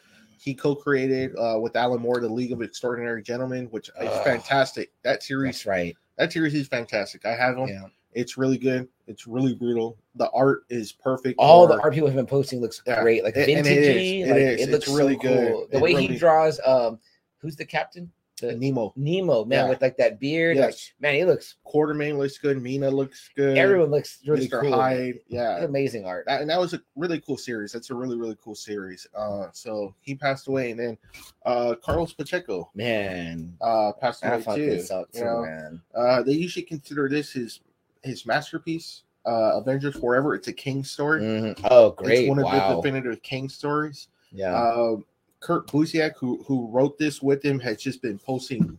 he 0.44 0.54
co-created 0.54 1.34
uh, 1.38 1.58
with 1.62 1.76
Alan 1.76 2.02
Moore 2.02 2.20
the 2.20 2.28
League 2.28 2.52
of 2.52 2.62
Extraordinary 2.62 3.24
Gentlemen, 3.24 3.68
which 3.68 3.90
is 4.02 4.20
fantastic. 4.26 4.92
That 5.04 5.24
series, 5.24 5.66
right. 5.66 5.96
that 6.18 6.34
series 6.34 6.54
is 6.54 6.68
fantastic. 6.68 7.26
I 7.26 7.34
have 7.34 7.56
them. 7.56 7.70
Yeah. 7.70 7.86
It's 8.16 8.38
really 8.38 8.58
good. 8.58 8.88
It's 9.08 9.28
really 9.28 9.54
brutal. 9.56 9.98
The 10.16 10.30
art 10.32 10.64
is 10.70 10.92
perfect. 10.92 11.36
All 11.40 11.68
for- 11.68 11.76
the 11.76 11.82
art 11.82 11.94
people 11.94 12.08
have 12.08 12.16
been 12.16 12.26
posting 12.26 12.62
looks 12.62 12.82
Yeah. 12.86 13.02
great, 13.02 13.24
like 13.24 13.36
and 13.36 13.50
it 13.50 13.66
is. 13.66 13.68
vintagey. 13.68 14.20
It 14.22 14.30
like, 14.30 14.38
is. 14.38 14.62
It 14.68 14.72
looks 14.72 14.88
really 14.88 15.16
so 15.16 15.22
good. 15.22 15.52
cool. 15.52 15.68
The 15.72 15.78
It 15.78 15.82
way 15.82 15.96
he 16.06 16.18
draws, 16.18 16.60
um, 16.66 17.00
who's 17.40 17.56
the 17.56 17.66
captain? 17.66 18.12
The 18.42 18.56
Nemo. 18.58 18.92
Nemo 18.98 19.46
man 19.46 19.66
Yeah. 19.66 19.70
with 19.70 19.82
like 19.82 19.96
that 19.98 20.20
beard. 20.20 20.58
Like, 20.58 20.72
Yes. 20.72 20.92
man, 21.00 21.14
he 21.16 21.24
looks. 21.24 21.56
Quatermain 21.66 22.18
looks 22.18 22.38
good. 22.40 22.62
Mina 22.62 22.90
looks 22.90 23.30
good. 23.38 23.58
Everyone 23.58 23.90
looks 23.90 24.20
really 24.28 24.48
Mr. 24.50 24.60
cool. 24.62 24.72
Hyde. 24.74 25.16
It's 25.16 25.24
Yeah. 25.30 25.64
amazing 25.64 26.06
art. 26.06 26.26
That, 26.26 26.42
and 26.42 26.50
that 26.50 26.60
was 26.60 26.74
a 26.74 26.82
really 26.98 27.22
cool 27.22 27.38
series. 27.38 27.72
That's 27.72 27.90
a 27.90 27.96
really, 27.96 28.18
really 28.18 28.36
cool 28.44 28.56
series. 28.56 29.08
Uh, 29.16 29.48
so 29.54 29.94
he 30.02 30.16
passed 30.16 30.48
away, 30.48 30.72
and 30.72 30.80
then 30.80 30.98
uh, 31.46 31.76
Carlos 31.76 32.12
Pacheco 32.14 32.70
Man, 32.76 33.56
uh, 33.62 33.94
passed 33.94 34.26
away 34.26 34.42
too. 34.42 34.84
you 35.14 35.24
know? 35.24 35.42
man. 35.44 35.82
Uh, 35.96 36.24
they 36.24 36.34
usually 36.34 36.66
consider 36.66 37.08
this 37.08 37.32
his 37.32 37.62
his 38.04 38.26
masterpiece, 38.26 39.04
uh, 39.26 39.58
Avengers 39.60 39.96
Forever. 39.96 40.36
It's 40.36 40.48
a 40.48 40.54
Kang 40.54 40.84
story. 40.84 41.22
Mhm. 41.22 41.68
Oh, 41.70 41.92
great! 41.92 42.20
It's 42.20 42.30
one 42.30 42.40
of 42.40 42.46
wow. 42.46 42.70
the 42.70 42.82
definitive 42.82 43.22
Kang 43.24 43.50
stories. 43.50 44.08
yeah. 44.32 44.54
Uh, 44.54 44.98
Kurt 45.40 45.68
Busiek, 45.68 46.14
who 46.18 46.42
who 46.48 46.68
wrote 46.70 46.98
this 46.98 47.22
with 47.22 47.44
him, 47.44 47.60
has 47.60 47.78
just 47.78 48.02
been 48.02 48.18
posting 48.18 48.78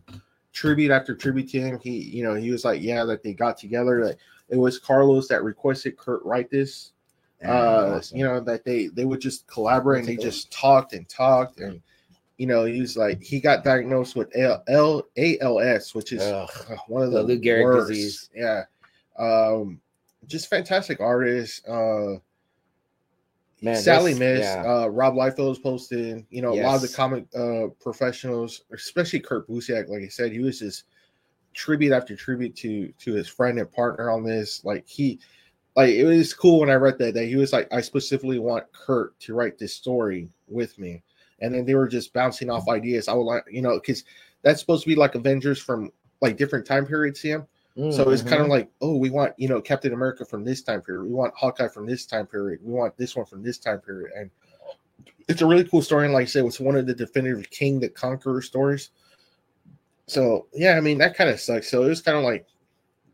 tribute 0.51 0.91
after 0.91 1.15
tribute 1.15 1.49
to 1.49 1.61
him. 1.61 1.79
He, 1.79 1.91
you 1.91 2.23
know, 2.23 2.33
he 2.33 2.49
was 2.49 2.65
like, 2.65 2.81
yeah, 2.81 3.03
that 3.05 3.21
they 3.21 3.33
got 3.33 3.57
together. 3.57 4.03
That 4.03 4.17
it 4.49 4.57
was 4.57 4.79
Carlos 4.79 5.27
that 5.27 5.43
requested 5.43 5.97
Kurt 5.97 6.23
write 6.23 6.49
this. 6.49 6.91
Yeah, 7.41 7.51
uh, 7.51 7.95
awesome. 7.97 8.17
you 8.17 8.23
know, 8.23 8.39
that 8.39 8.63
they 8.63 8.87
they 8.87 9.05
would 9.05 9.21
just 9.21 9.45
collaborate 9.45 9.99
and 9.99 10.07
they 10.07 10.15
just 10.15 10.51
talked 10.51 10.93
and 10.93 11.07
talked 11.07 11.59
and 11.59 11.81
you 12.37 12.47
know, 12.47 12.65
he 12.65 12.81
was 12.81 12.97
like 12.97 13.21
he 13.21 13.39
got 13.39 13.63
diagnosed 13.63 14.15
with 14.15 14.35
L, 14.35 14.63
L 14.67 15.03
ALS, 15.17 15.93
which 15.95 16.11
is 16.11 16.21
Ugh. 16.21 16.49
one 16.87 17.03
of 17.03 17.11
The 17.11 17.19
the, 17.19 17.23
Lou 17.23 17.39
Gehrig 17.39 17.87
disease. 17.87 18.29
Yeah. 18.35 18.63
Um 19.17 19.81
just 20.27 20.49
fantastic 20.49 20.99
artists. 20.99 21.65
Uh 21.67 22.17
Man, 23.61 23.77
Sally 23.77 24.13
Miss, 24.13 24.41
yeah. 24.41 24.63
uh, 24.63 24.87
Rob 24.87 25.15
Liefeld 25.15 25.49
was 25.49 25.59
posting, 25.59 26.27
you 26.29 26.41
know, 26.41 26.53
a 26.53 26.61
lot 26.61 26.75
of 26.75 26.81
the 26.81 26.89
comic 26.89 27.25
uh, 27.35 27.67
professionals, 27.81 28.61
especially 28.71 29.21
Kurt 29.21 29.47
Busiek, 29.49 29.87
like 29.89 30.03
I 30.03 30.07
said, 30.07 30.33
he 30.33 30.39
was 30.39 30.59
just 30.59 30.83
tribute 31.53 31.93
after 31.93 32.15
tribute 32.15 32.55
to 32.57 32.91
to 32.99 33.13
his 33.13 33.27
friend 33.27 33.57
and 33.57 33.71
partner 33.71 34.11
on 34.11 34.23
this. 34.23 34.63
Like 34.65 34.85
he, 34.87 35.19
like 35.75 35.89
it 35.89 36.03
was 36.03 36.33
cool 36.33 36.59
when 36.59 36.69
I 36.69 36.75
read 36.75 36.97
that 36.99 37.13
that 37.13 37.25
he 37.25 37.37
was 37.37 37.53
like, 37.53 37.71
I 37.73 37.81
specifically 37.81 38.39
want 38.39 38.71
Kurt 38.73 39.17
to 39.21 39.33
write 39.33 39.57
this 39.57 39.73
story 39.73 40.29
with 40.47 40.77
me, 40.77 41.01
and 41.39 41.53
then 41.53 41.65
they 41.65 41.75
were 41.75 41.87
just 41.87 42.13
bouncing 42.13 42.49
off 42.49 42.67
ideas. 42.67 43.07
I 43.07 43.13
would 43.13 43.23
like, 43.23 43.45
you 43.49 43.61
know, 43.61 43.79
because 43.79 44.03
that's 44.41 44.59
supposed 44.59 44.83
to 44.83 44.89
be 44.89 44.95
like 44.95 45.15
Avengers 45.15 45.61
from 45.61 45.91
like 46.21 46.37
different 46.37 46.67
time 46.67 46.85
periods. 46.85 47.21
Sam, 47.21 47.47
so 47.91 48.09
it's 48.09 48.21
kind 48.21 48.41
of 48.41 48.47
Mhm. 48.47 48.51
like, 48.51 48.69
oh, 48.81 48.95
we 48.95 49.09
want 49.09 49.33
you 49.37 49.47
know 49.49 49.61
Captain 49.61 49.93
America 49.93 50.23
from 50.25 50.43
this 50.45 50.61
time 50.61 50.81
period. 50.81 51.03
We 51.03 51.11
want 51.13 51.33
Hawkeye 51.35 51.67
from 51.67 51.85
this 51.85 52.05
time 52.05 52.25
period. 52.25 52.59
We 52.63 52.71
want 52.71 52.95
this 52.97 53.15
one 53.15 53.25
from 53.25 53.43
this 53.43 53.57
time 53.57 53.81
period. 53.81 54.11
And 54.15 54.29
it's 55.27 55.41
a 55.41 55.45
really 55.45 55.65
cool 55.65 55.81
story. 55.81 56.05
And 56.05 56.13
like 56.13 56.23
I 56.23 56.25
said, 56.25 56.45
it's 56.45 56.59
one 56.59 56.75
of 56.75 56.85
the 56.87 56.93
definitive 56.93 57.49
Kang 57.49 57.79
the 57.79 57.89
Conqueror 57.89 58.41
stories. 58.41 58.91
So 60.07 60.47
yeah, 60.53 60.77
I 60.77 60.81
mean 60.81 60.97
that 60.99 61.15
kind 61.17 61.29
of 61.29 61.39
sucks. 61.39 61.69
So 61.69 61.83
it 61.83 61.87
was 61.89 62.01
kind 62.01 62.17
of 62.17 62.23
like 62.23 62.45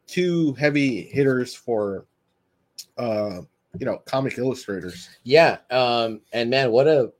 two 0.08 0.54
heavy 0.54 1.04
hitters 1.04 1.56
for 1.56 2.06
uh 2.98 3.42
you 3.80 3.86
know 3.86 3.98
comic 4.06 4.38
illustrators. 4.38 5.10
yeah. 5.24 5.58
Um, 5.72 6.22
and 6.34 6.50
man, 6.50 6.72
what 6.72 6.88
a 6.88 7.12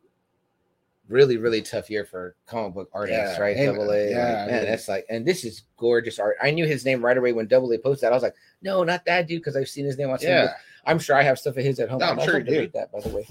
really, 1.12 1.38
really 1.38 1.62
tough 1.62 1.90
year 1.90 2.06
for 2.06 2.36
comic 2.48 2.74
book 2.74 2.90
artists, 2.94 3.36
Yeah, 3.38 3.42
right? 3.42 3.58
and- 3.58 3.66
Double 3.76 3.92
A. 3.92 4.10
yeah, 4.10 4.18
like, 4.18 4.28
I 4.38 4.46
man, 4.48 4.62
mean- 4.64 4.66
that's 4.72 4.88
like, 4.88 5.06
and 5.10 5.26
this 5.26 5.44
is 5.46 5.64
gorgeous 5.78 6.18
art. 6.20 6.38
I 6.42 6.52
knew 6.52 6.66
his 6.66 6.86
name 6.86 7.04
right 7.04 7.18
away 7.18 7.34
when 7.34 7.48
Double 7.48 7.72
A 7.74 7.78
posted 7.78 8.08
that. 8.08 8.12
I 8.14 8.16
was 8.16 8.24
like, 8.24 8.36
no, 8.62 8.84
not 8.84 9.06
that 9.06 9.28
dude, 9.28 9.42
because 9.42 9.56
I've 9.56 9.68
seen 9.70 9.86
his 9.86 9.98
name 9.98 10.10
on 10.10 10.18
Yeah, 10.22 10.54
I'm 10.86 10.98
sure 11.00 11.16
I 11.16 11.24
have 11.24 11.38
stuff 11.38 11.58
of 11.58 11.64
his 11.64 11.80
at 11.80 11.90
home. 11.90 12.00
No, 12.00 12.08
I'm 12.08 12.20
sure 12.22 12.40
you 12.40 12.46
do. 12.46 12.60
read 12.60 12.74
that, 12.74 12.92
by 12.92 13.02
the 13.02 13.10
way. 13.10 13.28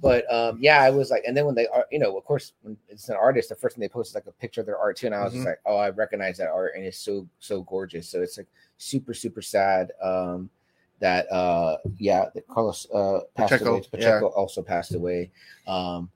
But 0.00 0.32
um, 0.32 0.58
yeah, 0.60 0.80
I 0.80 0.90
was 0.90 1.10
like, 1.10 1.24
and 1.26 1.36
then 1.36 1.44
when 1.44 1.56
they 1.56 1.66
are, 1.66 1.84
you 1.90 1.98
know, 1.98 2.16
of 2.16 2.24
course, 2.24 2.52
when 2.62 2.76
it's 2.88 3.08
an 3.08 3.16
artist, 3.16 3.48
the 3.48 3.56
first 3.56 3.74
thing 3.74 3.80
they 3.80 3.88
post 3.88 4.10
is 4.10 4.14
like 4.14 4.26
a 4.28 4.32
picture 4.32 4.60
of 4.60 4.66
their 4.66 4.78
art 4.78 4.96
too, 4.96 5.06
and 5.06 5.14
I 5.14 5.24
was 5.24 5.32
Mhm. 5.32 5.36
just 5.38 5.46
like, 5.46 5.60
oh, 5.66 5.76
I 5.76 5.90
recognize 5.90 6.38
that 6.38 6.48
art, 6.50 6.74
and 6.76 6.84
it's 6.84 6.98
so 6.98 7.26
so 7.40 7.62
gorgeous. 7.62 8.08
So 8.08 8.22
it's 8.22 8.38
like 8.38 8.46
super 8.76 9.12
super 9.12 9.42
sad 9.42 9.90
um, 10.00 10.50
that 11.00 11.26
uh, 11.32 11.78
yeah, 11.96 12.26
that 12.32 12.46
Carlos 12.46 12.86
uh, 12.94 13.22
passed 13.34 13.50
Pacheco, 13.54 13.70
away. 13.72 13.82
Pacheco 13.90 14.26
also 14.28 14.62
passed 14.62 14.94
away. 14.94 15.32
Um, 15.66 16.08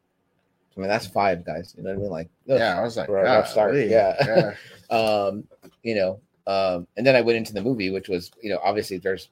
I 0.77 0.81
mean, 0.81 0.89
that's 0.89 1.07
five 1.07 1.45
guys. 1.45 1.75
You 1.77 1.83
know 1.83 1.91
what 1.91 1.99
I 1.99 2.03
mean? 2.03 2.11
Like, 2.11 2.31
yeah. 2.47 2.79
I 2.79 2.83
was 2.83 2.97
like, 2.97 3.09
a 3.09 3.13
rough 3.13 3.49
start, 3.49 3.75
yeah. 3.75 4.55
yeah. 4.91 4.97
um, 4.97 5.45
you 5.83 5.95
know, 5.95 6.21
um, 6.47 6.87
and 6.97 7.07
then 7.07 7.15
I 7.15 7.21
went 7.21 7.39
into 7.39 7.53
the 7.53 7.63
movie, 7.63 7.91
which 7.91 8.09
was, 8.09 8.31
you 8.43 8.51
know, 8.51 8.59
obviously 8.63 8.99
there's 8.99 9.29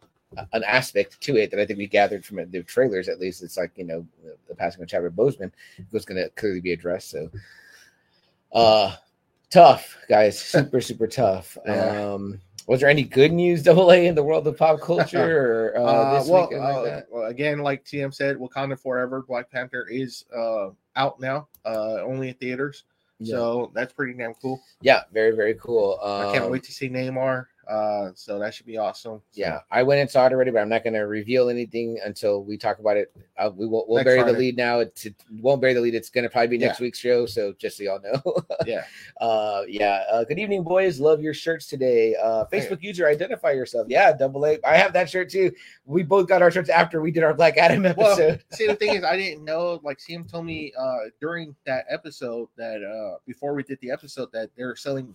an 0.53 0.63
aspect 0.65 1.21
to 1.21 1.37
it 1.37 1.51
that 1.51 1.61
I 1.61 1.67
think 1.67 1.79
we 1.79 1.87
gathered 1.87 2.25
from 2.25 2.49
the 2.51 2.63
trailers, 2.63 3.09
at 3.09 3.19
least. 3.19 3.43
It's 3.43 3.57
like, 3.57 3.73
you 3.77 3.85
know, 3.85 4.07
the, 4.49 4.55
passing 4.55 4.83
of 4.83 4.89
Chadwick 4.89 5.15
Boseman 5.15 5.51
was 5.91 6.05
going 6.05 6.23
to 6.23 6.29
clearly 6.31 6.61
be 6.61 6.73
addressed. 6.73 7.11
So, 7.11 7.31
uh, 8.53 8.95
tough, 9.51 9.97
guys, 10.09 10.39
super, 10.43 10.81
super 10.81 11.07
tough. 11.07 11.57
Um, 11.67 12.41
was 12.67 12.81
there 12.81 12.89
any 12.89 13.03
good 13.03 13.33
news, 13.33 13.63
double 13.65 13.91
A, 13.91 14.07
in 14.07 14.15
the 14.15 14.23
world 14.23 14.47
of 14.47 14.57
pop 14.57 14.81
culture 14.81 15.73
or 15.75 15.79
uh, 15.79 15.83
Uh, 15.83 16.19
this 16.19 16.29
well, 16.29 16.49
like 16.53 16.93
uh, 16.93 17.01
well, 17.11 17.27
again, 17.27 17.59
like 17.59 17.85
TM 17.85 18.15
said, 18.15 18.37
Wakanda 18.37 18.79
Forever, 18.79 19.23
Black 19.27 19.51
Panther 19.51 19.89
is 19.89 20.25
uh, 20.37 20.71
out 21.01 21.21
now, 21.21 21.49
uh, 21.65 22.03
only 22.03 22.29
in 22.29 22.35
theaters. 22.35 22.85
Yeah. 23.19 23.35
So 23.35 23.71
that's 23.75 23.93
pretty 23.93 24.15
damn 24.15 24.35
cool. 24.35 24.63
yeah, 24.81 25.03
very, 25.13 25.33
very 25.33 25.55
cool. 25.55 25.99
Um, 26.03 26.29
I 26.29 26.33
can't 26.33 26.51
wait 26.51 26.63
to 26.65 26.73
see 26.73 26.89
Namor. 26.89 27.47
Uh, 27.71 28.11
so 28.15 28.39
that 28.41 28.53
should 28.53 28.67
be 28.67 28.77
awesome. 28.77 29.19
So, 29.19 29.23
Yeah, 29.35 29.61
I 29.71 29.85
went 29.85 30.01
and 30.01 30.11
saw 30.11 30.27
it 30.27 30.33
already, 30.33 30.51
but 30.51 30.59
I'm 30.61 30.69
not 30.69 30.83
going 30.83 30.95
to 30.95 31.01
reveal 31.07 31.49
anything 31.49 32.01
until 32.05 32.43
we 32.43 32.57
talk 32.59 32.81
about 32.81 32.97
it. 32.97 33.15
Uh, 33.39 33.51
we 33.55 33.67
will 33.67 33.85
we'll 33.87 33.99
Next 33.99 34.07
bury 34.07 34.23
the 34.25 34.37
lead 34.37 34.57
now. 34.57 34.81
It 34.81 35.15
won't 35.41 35.61
bury 35.61 35.75
the 35.75 35.81
lead. 35.81 35.95
It's 35.95 36.11
going 36.11 36.25
to 36.25 36.31
probably 36.31 36.49
be 36.49 36.59
next 36.59 36.81
Yeah. 36.81 36.85
week's 36.85 36.99
show. 36.99 37.27
So 37.27 37.53
just 37.59 37.77
so 37.77 37.85
y'all 37.85 38.01
know. 38.03 38.21
yeah. 38.67 38.85
uh, 39.21 39.63
yeah. 39.69 40.03
Uh, 40.11 40.25
good 40.25 40.39
evening, 40.41 40.65
boys. 40.65 40.99
Love 40.99 41.21
your 41.23 41.33
shirts 41.33 41.67
today. 41.67 42.17
Uh, 42.17 42.45
Facebook 42.53 42.83
user, 42.83 43.07
identify 43.07 43.53
yourself. 43.53 43.87
Yeah, 43.89 44.13
double 44.13 44.45
A. 44.47 44.59
I 44.67 44.77
have 44.77 44.93
that 44.95 45.09
shirt 45.09 45.31
too. 45.31 45.53
We 45.85 46.03
both 46.03 46.27
got 46.27 46.43
our 46.43 46.51
shirts 46.51 46.71
after 46.71 47.01
we 47.01 47.13
did 47.13 47.23
our 47.23 47.35
Black 47.35 47.57
Adam 47.57 47.83
Well, 47.83 47.93
episode. 48.13 48.43
see, 48.53 48.67
the 48.67 48.75
thing 48.75 48.95
is, 48.97 49.05
I 49.05 49.17
didn't 49.17 49.45
know. 49.45 49.81
Like, 49.85 50.01
Sam 50.01 50.25
told 50.25 50.45
me 50.47 50.73
uh, 50.77 50.97
during 51.21 51.55
that 51.67 51.85
episode 51.89 52.49
that 52.57 52.83
uh, 52.83 53.19
before 53.27 53.55
we 53.55 53.63
did 53.63 53.79
the 53.81 53.91
episode 53.93 54.33
that 54.33 54.51
they're 54.57 54.75
selling 54.75 55.15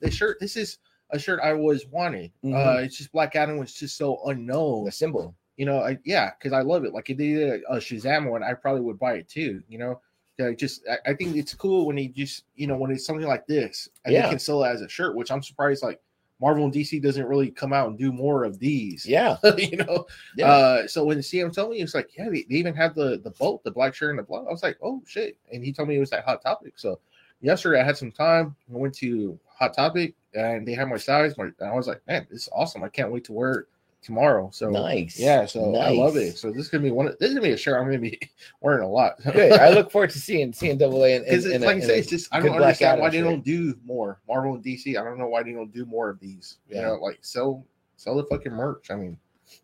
this 0.00 0.14
shirt. 0.14 0.38
This 0.40 0.56
is 0.56 0.78
a 1.12 1.18
shirt 1.18 1.40
I 1.42 1.52
was 1.52 1.86
wanting. 1.86 2.32
Uh, 2.44 2.48
Mhm. 2.48 2.84
it's 2.84 2.96
just 2.96 3.12
Black 3.12 3.36
Adam 3.36 3.58
was 3.58 3.72
just 3.74 3.96
so 3.96 4.20
unknown. 4.26 4.84
the 4.84 4.92
symbol. 4.92 5.34
you 5.58 5.66
know, 5.66 5.78
I, 5.80 5.98
yeah, 6.04 6.30
because 6.38 6.52
I 6.52 6.62
love 6.62 6.84
it. 6.84 6.94
Like 6.94 7.10
if 7.10 7.18
they 7.18 7.28
did 7.34 7.62
a, 7.68 7.72
a 7.74 7.76
Shazam 7.76 8.30
one, 8.30 8.42
I 8.42 8.54
probably 8.54 8.80
would 8.80 8.98
buy 8.98 9.14
it 9.14 9.28
too. 9.28 9.62
You 9.68 9.78
know, 9.78 10.00
I 10.40 10.54
just 10.54 10.82
I, 10.90 11.10
I 11.10 11.14
think 11.14 11.36
it's 11.36 11.54
cool 11.54 11.86
when 11.86 11.96
he 11.96 12.08
just 12.08 12.44
you 12.56 12.66
know 12.66 12.76
when 12.76 12.90
it's 12.90 13.04
something 13.06 13.26
like 13.28 13.46
this 13.46 13.88
and 14.04 14.12
Yeah. 14.14 14.22
they 14.22 14.30
can 14.30 14.38
sell 14.38 14.64
it 14.64 14.68
as 14.70 14.80
a 14.80 14.88
shirt, 14.88 15.14
which 15.14 15.30
I'm 15.30 15.42
surprised 15.42 15.82
like 15.82 16.00
Marvel 16.40 16.64
and 16.64 16.72
DC 16.74 17.00
doesn't 17.00 17.26
really 17.26 17.50
come 17.50 17.72
out 17.72 17.86
and 17.88 17.96
do 17.98 18.10
more 18.12 18.42
of 18.44 18.58
these. 18.58 19.06
Yeah. 19.06 19.36
you 19.58 19.76
know. 19.76 20.06
Yeah. 20.36 20.50
Uh, 20.50 20.86
so 20.88 21.04
when 21.04 21.18
CM 21.18 21.52
told 21.54 21.70
me, 21.70 21.76
he 21.76 21.82
was 21.84 21.94
like, 21.94 22.16
"Yeah, 22.16 22.30
they, 22.30 22.42
they 22.48 22.56
even 22.56 22.74
have 22.74 22.94
the 22.94 23.20
the 23.22 23.30
boat, 23.32 23.62
the 23.62 23.70
black 23.70 23.94
shirt 23.94 24.10
and 24.10 24.18
the 24.18 24.22
blood." 24.24 24.46
I 24.48 24.50
was 24.50 24.62
like, 24.62 24.78
"Oh 24.82 25.02
shit!" 25.06 25.36
And 25.52 25.62
he 25.62 25.72
told 25.72 25.88
me 25.88 25.96
it 25.96 26.00
was 26.00 26.10
that 26.10 26.24
Hot 26.24 26.40
Topic. 26.42 26.72
So 26.76 26.98
yesterday 27.42 27.80
I 27.80 27.84
had 27.84 27.98
some 27.98 28.10
time. 28.10 28.56
I 28.72 28.76
went 28.76 28.94
to 28.96 29.38
Hot 29.58 29.74
Topic 29.74 30.14
and 30.34 30.66
they 30.66 30.74
had 30.74 30.88
my 30.88 30.96
size. 30.96 31.36
My, 31.36 31.44
and 31.44 31.54
I 31.70 31.74
was 31.74 31.86
like, 31.88 32.00
"Man, 32.06 32.26
this 32.30 32.42
is 32.42 32.48
awesome! 32.52 32.82
I 32.82 32.88
can't 32.88 33.10
wait 33.12 33.24
to 33.24 33.32
wear 33.32 33.52
it 33.52 33.66
tomorrow." 34.02 34.50
So 34.52 34.70
nice. 34.70 35.18
yeah, 35.18 35.46
so 35.46 35.74
I 35.76 35.90
love 35.90 36.16
it. 36.16 36.36
So 36.38 36.50
this 36.50 36.62
is 36.62 36.68
gonna 36.68 36.84
be 36.84 36.90
one. 36.90 37.08
Of, 37.08 37.18
this 37.18 37.28
is 37.28 37.34
gonna 37.34 37.46
be 37.46 37.52
a 37.52 37.56
shirt 37.56 37.78
I'm 37.78 37.86
gonna 37.86 37.98
be 37.98 38.18
wearing 38.60 38.82
a 38.84 38.88
lot. 38.88 39.22
Good. 39.22 39.52
I 39.52 39.70
look 39.74 39.90
forward 39.90 40.10
to 40.10 40.18
seeing 40.18 40.52
seeing 40.52 40.78
Double 40.78 41.04
A 41.04 41.16
and, 41.16 41.24
Because 41.24 41.46
it's 41.46 41.64
like 41.64 41.76
I 41.76 41.80
say, 41.80 41.98
it's 41.98 42.08
just 42.08 42.28
I 42.34 42.40
don't 42.40 42.56
understand 42.60 43.00
why 43.00 43.10
they 43.10 43.18
shirt. 43.18 43.24
don't 43.30 43.44
do 43.44 43.76
more 43.84 44.20
Marvel 44.28 44.54
and 44.54 44.64
DC. 44.64 44.98
I 44.98 45.04
don't 45.04 45.18
know 45.18 45.28
why 45.28 45.42
they 45.42 45.52
don't 45.52 45.72
do 45.72 45.84
more 45.86 46.08
of 46.10 46.18
these. 46.20 46.58
You 46.68 46.76
Yeah. 46.76 46.82
know, 46.88 46.94
like 46.96 47.18
sell 47.22 47.64
sell 47.96 48.16
the 48.16 48.24
fucking 48.24 48.52
merch. 48.52 48.90
I 48.90 48.96
mean, 48.96 49.16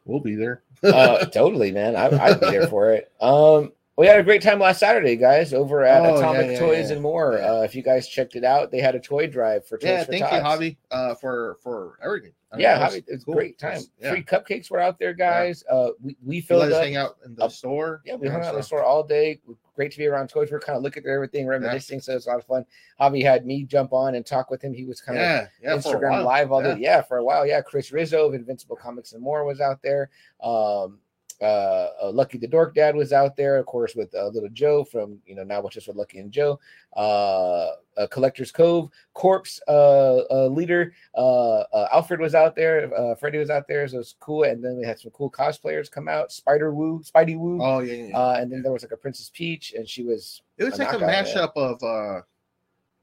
we'll 0.05 0.21
be 0.21 0.35
there. 0.37 0.63
uh, 0.85 1.25
totally, 1.27 1.73
man. 1.73 1.97
I, 1.97 2.07
I'd 2.25 2.41
be 2.41 2.51
there 2.51 2.69
for 2.69 2.93
it. 2.93 3.11
Um, 3.21 3.73
we 3.99 4.07
had 4.07 4.19
a 4.19 4.23
great 4.23 4.41
time 4.43 4.61
last 4.61 4.79
Saturday, 4.81 5.17
guys, 5.17 5.53
over 5.53 5.83
at 5.85 6.03
Oh, 6.07 6.17
Atomic 6.17 6.53
yeah, 6.53 6.59
Toys 6.59 6.89
yeah. 6.89 6.95
and 6.95 7.03
More. 7.03 7.37
Yeah. 7.39 7.53
Uh, 7.53 7.63
if 7.63 7.75
you 7.75 7.83
guys 7.83 8.09
checked 8.09 8.37
it 8.37 8.45
out, 8.45 8.71
they 8.71 8.81
had 8.81 8.95
a 8.95 9.01
toy 9.01 9.27
drive 9.27 9.67
for 9.67 9.77
Toys 9.77 9.89
yeah, 9.91 10.05
for 10.05 10.13
thank 10.13 10.23
you, 10.33 10.39
Javi, 10.39 10.77
uh, 10.91 11.15
for 11.17 11.59
for 11.63 11.99
everything. 12.03 12.33
I 12.53 12.59
Yeah, 12.61 12.89
Javi, 12.89 13.05
it's 13.07 13.25
cool. 13.25 13.35
great 13.35 13.59
time. 13.59 13.81
Yeah, 14.01 14.11
Free 14.13 14.23
cupcakes 14.23 14.71
were 14.71 14.79
out 14.81 14.99
there, 14.99 15.13
guys. 15.13 15.65
Uh, 15.71 15.89
we 16.03 16.17
we 16.25 16.37
you 16.37 16.43
filled 16.43 16.61
let 16.63 16.71
us 16.73 16.79
up. 16.79 16.85
hang 16.85 16.97
out 16.97 17.17
in 17.27 17.35
the 17.35 17.45
up- 17.45 17.53
store. 17.53 18.01
Yeah, 18.07 18.15
we 18.15 18.29
hung 18.29 18.41
out 18.43 18.51
in 18.55 18.57
the 18.61 18.63
store 18.63 18.83
all 18.85 19.03
day. 19.03 19.41
Great 19.75 19.93
to 19.93 19.99
be 19.99 20.07
around 20.07 20.29
toys. 20.29 20.51
We're 20.51 20.59
kind 20.61 20.77
of 20.77 20.83
looking 20.83 21.05
at 21.05 21.11
everything, 21.11 21.47
reminiscing. 21.47 22.01
So 22.01 22.13
it 22.13 22.15
was 22.17 22.27
a 22.27 22.31
lot 22.31 22.39
of 22.39 22.47
fun. 22.47 22.65
Javi 23.01 23.23
had 23.23 23.45
me 23.47 23.65
jump 23.65 23.93
on 23.93 24.15
and 24.15 24.25
talk 24.25 24.51
with 24.51 24.63
him. 24.63 24.73
He 24.73 24.85
was 24.85 25.01
kind 25.01 25.19
of 25.19 25.23
Yeah, 25.23 25.47
yeah, 25.63 25.77
Instagram 25.77 26.25
live 26.25 26.51
all 26.51 26.63
yeah. 26.65 26.75
day. 26.75 26.81
Yeah, 26.81 27.03
for 27.03 27.19
a 27.19 27.25
while. 27.25 27.47
Yeah, 27.47 27.61
Chris 27.61 27.93
Rizzo 27.93 28.27
of 28.29 28.35
Invincible 28.35 28.77
Comics 28.77 29.13
and 29.13 29.23
More 29.23 29.45
was 29.45 29.61
out 29.61 29.83
there. 29.83 30.11
Um, 30.43 30.99
uh, 31.41 31.89
uh, 32.03 32.11
Lucky 32.13 32.39
the 32.39 32.47
Dork 32.47 32.75
Dad 32.75 32.97
was 32.97 33.13
out 33.13 33.37
there, 33.37 33.57
of 33.57 33.67
course, 33.67 33.95
with 33.95 34.15
uh, 34.15 34.27
Little 34.29 34.49
Joe 34.51 34.85
from 34.85 35.19
you 35.27 35.35
know 35.35 35.45
now 35.45 35.61
what's 35.61 35.75
just 35.75 35.89
with 35.89 35.97
Lucky 35.97 36.19
and 36.19 36.33
Joe. 36.33 36.59
Uh, 36.97 37.71
uh, 37.97 38.07
Collector's 38.11 38.53
Cove, 38.53 38.91
Corpse 39.15 39.61
uh, 39.69 40.19
uh, 40.31 40.47
leader 40.47 40.95
uh, 41.17 41.61
uh, 41.61 41.89
Alfred 41.93 42.21
was 42.21 42.35
out 42.35 42.55
there. 42.55 42.93
Uh, 42.97 43.15
Freddie 43.15 43.39
was 43.39 43.51
out 43.51 43.67
there, 43.69 43.87
so 43.89 43.97
it 43.97 43.99
was 43.99 44.15
cool. 44.21 44.45
And 44.45 44.65
then 44.65 44.77
we 44.77 44.85
had 44.85 44.99
some 45.01 45.11
cool 45.11 45.31
cosplayers 45.31 45.91
come 45.91 46.09
out. 46.09 46.33
Spider 46.33 46.73
Woo, 46.73 47.03
Spidey 47.03 47.39
Woo. 47.39 47.59
Oh 47.63 47.81
yeah, 47.81 47.95
yeah. 47.95 48.17
Uh, 48.19 48.37
and 48.39 48.51
then 48.51 48.63
there 48.63 48.73
was 48.73 48.83
like 48.83 48.93
a 48.93 48.97
Princess 48.97 49.31
Peach, 49.33 49.75
and 49.77 49.89
she 49.89 50.05
was 50.05 50.43
it 50.57 50.65
was 50.65 50.75
a 50.75 50.79
like 50.79 50.89
a 50.89 50.93
knockout, 50.93 51.07
man. 51.07 51.25
mashup 51.25 51.53
of 51.57 51.83
uh 51.83 52.23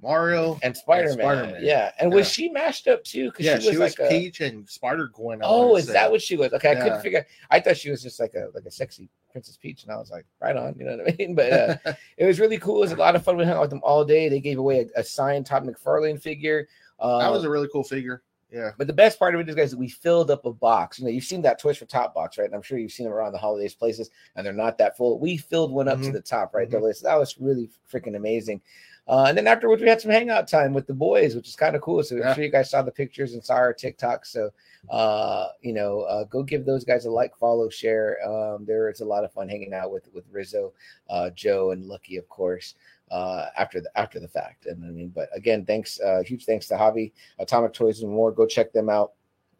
Mario. 0.06 0.60
and 0.64 0.78
Spider 0.78 1.10
Man. 1.10 1.18
Spider-Man. 1.18 1.62
Yeah, 1.64 1.92
and 2.00 2.14
was 2.14 2.30
she 2.30 2.50
mashed 2.50 2.88
up 2.88 3.04
too? 3.04 3.32
Because 3.32 3.46
Yeah, 3.46 3.60
she 3.60 3.70
was, 3.78 3.98
like 3.98 4.00
a, 4.00 4.10
Peach 4.10 4.40
and 4.42 4.68
Spider 4.70 5.10
Gwen. 5.14 5.40
Oh, 5.44 5.76
is 5.76 5.88
that 5.88 6.10
what 6.12 6.22
she 6.22 6.38
was? 6.38 6.54
Okay, 6.54 6.72
I 6.72 6.76
couldn't 6.76 7.02
figure. 7.02 7.26
I 7.50 7.60
thought 7.60 7.78
she 7.78 7.90
was 7.90 8.02
just 8.04 8.20
like 8.20 8.34
a 8.36 8.50
like 8.54 8.66
a 8.66 8.72
sexy 8.72 9.10
Princess 9.32 9.58
Peach, 9.58 9.84
and 9.84 9.92
I 9.92 9.98
was 9.98 10.12
like, 10.12 10.26
right 10.42 10.56
on, 10.56 10.76
you 10.78 10.86
know 10.86 10.98
what 10.98 11.14
I 11.14 11.16
mean? 11.18 11.36
But 11.36 11.52
uh, 11.52 11.94
it 12.18 12.26
was 12.26 12.40
really 12.40 12.58
cool. 12.60 12.78
It 12.78 12.82
was 12.82 12.92
a 12.92 12.96
lot 12.98 13.16
of 13.16 13.24
fun. 13.24 13.36
We 13.38 13.44
hung 13.46 13.56
out 13.56 13.62
with 13.62 13.70
them 13.72 13.82
all 13.84 14.06
day. 14.06 14.30
They 14.30 14.40
gave 14.40 14.60
away 14.60 14.88
a, 14.96 15.00
a 15.00 15.04
signed 15.04 15.46
Todd 15.46 15.66
McFarlane 15.68 16.22
figure. 16.22 16.68
Uh, 17.00 17.20
that 17.20 17.32
was 17.32 17.44
a 17.44 17.50
really 17.50 17.68
cool 17.74 17.84
figure. 17.84 18.22
Yeah. 18.52 18.72
but 18.78 18.88
the 18.88 18.94
best 18.94 19.20
part 19.20 19.36
of 19.36 19.42
it 19.42 19.50
is, 19.50 19.56
guys, 19.56 19.72
that 19.72 19.78
we 19.78 19.90
filled 19.90 20.32
up 20.32 20.46
a 20.46 20.54
box. 20.54 20.98
You 20.98 21.04
know, 21.06 21.12
you've 21.12 21.26
seen 21.26 21.42
that 21.42 21.60
Toys 21.60 21.78
for 21.78 21.86
Tots 21.86 22.14
box, 22.14 22.38
right? 22.38 22.46
And 22.46 22.56
I'm 22.56 22.62
sure 22.62 22.78
you've 22.78 22.92
seen 22.94 23.04
them 23.06 23.12
around 23.12 23.34
the 23.34 23.38
holidays 23.38 23.74
places, 23.74 24.12
and 24.38 24.46
they're 24.46 24.54
not 24.54 24.78
that 24.78 24.96
full. 24.96 25.20
We 25.20 25.36
filled 25.36 25.74
one 25.74 25.90
up 25.90 26.00
to 26.00 26.06
Mhm. 26.10 26.14
the 26.14 26.22
top, 26.22 26.56
right? 26.56 26.70
Mhm. 26.70 26.96
So 26.96 27.06
that 27.08 27.20
was 27.20 27.38
really 27.38 27.70
freaking 27.92 28.16
amazing. 28.16 28.62
Uh, 29.08 29.26
and 29.28 29.38
then 29.38 29.46
afterwards, 29.46 29.82
we 29.82 29.88
had 29.88 30.02
some 30.02 30.10
hangout 30.12 30.48
time 30.48 30.74
with 30.74 30.88
the 30.88 30.94
boys, 30.94 31.36
which 31.36 31.48
is 31.48 31.56
kind 31.56 31.76
of 31.76 31.82
cool. 31.82 32.02
So 32.02 32.16
Yeah. 32.16 32.30
I'm 32.30 32.36
sure 32.36 32.44
you 32.44 32.52
guys 32.52 32.72
saw 32.72 32.82
the 32.82 32.92
pictures 32.92 33.34
and 33.34 33.44
saw 33.44 33.54
our 33.56 33.74
TikTok. 33.74 34.26
So, 34.26 34.50
uh, 34.90 35.50
you 35.62 35.74
know, 35.74 36.02
uh, 36.02 36.24
go 36.24 36.42
give 36.42 36.66
those 36.66 36.84
guys 36.84 37.06
a 37.06 37.12
like, 37.12 37.38
follow, 37.38 37.70
share. 37.70 38.18
Um, 38.28 38.66
there 38.66 38.90
is 38.90 39.02
a 39.02 39.06
lot 39.06 39.24
of 39.24 39.32
fun 39.32 39.48
hanging 39.48 39.74
out 39.74 39.92
with 39.92 40.10
with 40.14 40.26
Rizzo, 40.32 40.74
uh, 41.10 41.30
Joe, 41.32 41.72
and 41.72 41.86
Lucky, 41.86 42.18
of 42.18 42.28
course. 42.30 42.76
Uh, 43.12 43.50
after 43.56 43.80
the 43.80 43.90
after 43.96 44.20
the 44.20 44.28
fact, 44.28 44.66
and 44.66 44.84
I 44.84 44.88
mean, 44.90 45.10
but 45.10 45.30
again, 45.36 45.64
thanks, 45.64 46.00
uh, 46.00 46.24
huge 46.26 46.46
thanks 46.46 46.68
to 46.70 46.74
Javi, 46.74 47.12
Atomic 47.38 47.74
Toys 47.74 48.02
and 48.02 48.12
more. 48.12 48.32
Go 48.32 48.48
check 48.48 48.74
them 48.74 48.90
out. 48.90 49.12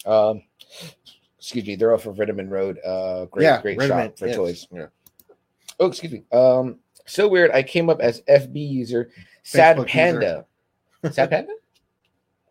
Um, 0.04 0.42
excuse 1.38 1.66
me, 1.68 1.76
they're 1.76 1.94
off 1.94 2.08
of 2.08 2.16
Rittiman 2.16 2.50
Road. 2.50 2.80
Uh, 2.84 3.26
great, 3.26 3.44
yeah, 3.44 3.62
great 3.62 3.80
shop 3.80 4.18
for 4.18 4.26
yes, 4.26 4.36
toys. 4.36 4.68
Yeah. 4.72 4.88
Oh, 5.80 5.86
excuse 5.88 6.12
me. 6.12 6.24
Um, 6.32 6.80
so 7.06 7.28
weird. 7.28 7.52
I 7.52 7.62
came 7.62 7.90
up 7.90 8.00
as 8.00 8.22
FB 8.22 8.68
user, 8.68 9.12
Sad 9.46 9.78
Facebook 9.78 9.80
user. 9.82 9.90
Panda. 9.90 10.46
Sad 11.12 11.30
Panda? 11.30 11.54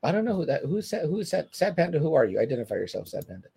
I 0.04 0.12
don't 0.12 0.24
know 0.24 0.36
who 0.36 0.46
that. 0.46 0.62
Who's 0.62 0.88
Sad? 0.88 1.06
Who's 1.06 1.28
Sad? 1.30 1.48
Sad 1.50 1.76
Panda? 1.76 1.98
Who 1.98 2.14
are 2.14 2.24
you? 2.24 2.38
Identify 2.38 2.76
yourself, 2.76 3.08
Sad 3.08 3.26
Panda. 3.26 3.48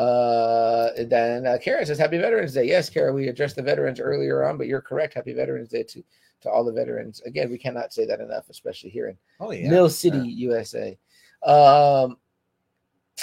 Uh, 0.00 0.92
then 1.04 1.46
uh, 1.46 1.58
Kara 1.60 1.84
says, 1.84 1.98
"Happy 1.98 2.18
Veterans 2.18 2.54
Day." 2.54 2.64
Yes, 2.64 2.88
Kara, 2.88 3.12
we 3.12 3.28
addressed 3.28 3.56
the 3.56 3.62
veterans 3.62 3.98
earlier 3.98 4.44
on, 4.44 4.56
but 4.56 4.66
you're 4.68 4.80
correct. 4.82 5.14
Happy 5.14 5.32
Veterans 5.32 5.70
Day 5.70 5.82
to 5.84 6.02
to 6.42 6.50
all 6.50 6.64
the 6.64 6.72
veterans. 6.72 7.20
Again, 7.22 7.50
we 7.50 7.58
cannot 7.58 7.92
say 7.92 8.04
that 8.06 8.20
enough, 8.20 8.44
especially 8.50 8.90
here 8.90 9.08
in 9.08 9.16
Oh 9.40 9.50
yeah. 9.52 9.68
Mill 9.70 9.88
City, 9.88 10.18
USA. 10.18 10.96
Um, 11.44 12.18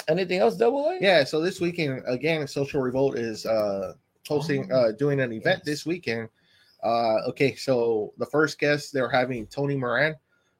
anything 0.08 0.40
else? 0.40 0.56
Double 0.56 0.88
A? 0.88 0.98
Yeah, 1.00 1.24
so 1.24 1.40
this 1.40 1.60
weekend 1.60 2.02
again, 2.06 2.46
Social 2.48 2.82
Revolt 2.82 3.16
is 3.16 3.46
uh 3.46 3.94
hosting 4.26 4.70
Oh, 4.72 4.88
uh 4.88 4.92
doing 4.92 5.20
an 5.20 5.32
event 5.32 5.60
yes. 5.60 5.64
this 5.64 5.86
weekend. 5.86 6.28
Uh 6.84 7.22
okay, 7.28 7.54
so 7.54 8.12
the 8.18 8.26
first 8.26 8.58
guest 8.58 8.92
they're 8.92 9.08
having 9.08 9.46
Tony 9.46 9.74
Moran. 9.76 10.14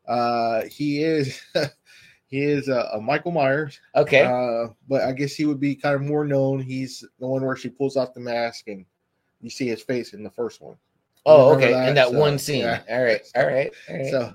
Uh 0.08 0.62
he 0.64 1.02
is 1.02 1.40
he 2.26 2.42
is 2.42 2.68
uh, 2.68 2.88
a 2.94 3.00
Michael 3.00 3.30
Myers. 3.32 3.78
Okay. 3.94 4.22
Uh 4.24 4.72
but 4.88 5.02
I 5.02 5.12
guess 5.12 5.34
he 5.34 5.44
would 5.44 5.60
be 5.60 5.74
kind 5.74 5.94
of 5.94 6.00
more 6.02 6.24
known. 6.24 6.60
He's 6.60 7.04
the 7.20 7.26
one 7.26 7.44
where 7.44 7.56
she 7.56 7.68
pulls 7.68 7.96
off 7.96 8.14
the 8.14 8.20
mask 8.20 8.68
and 8.68 8.84
you 9.42 9.50
see 9.50 9.68
his 9.68 9.82
face 9.82 10.14
in 10.14 10.22
the 10.24 10.30
first 10.30 10.60
one. 10.62 10.76
oh, 11.26 11.50
remember 11.50 11.66
okay. 11.66 11.72
that? 11.74 11.88
In 11.90 11.94
that 11.96 12.08
So, 12.10 12.18
one 12.18 12.38
scene. 12.38 12.60
yeah. 12.62 12.82
All 12.90 13.02
right. 13.04 13.20
All 13.36 13.46
right. 13.46 13.70
All 13.90 13.96
right. 13.96 14.06
So 14.10 14.32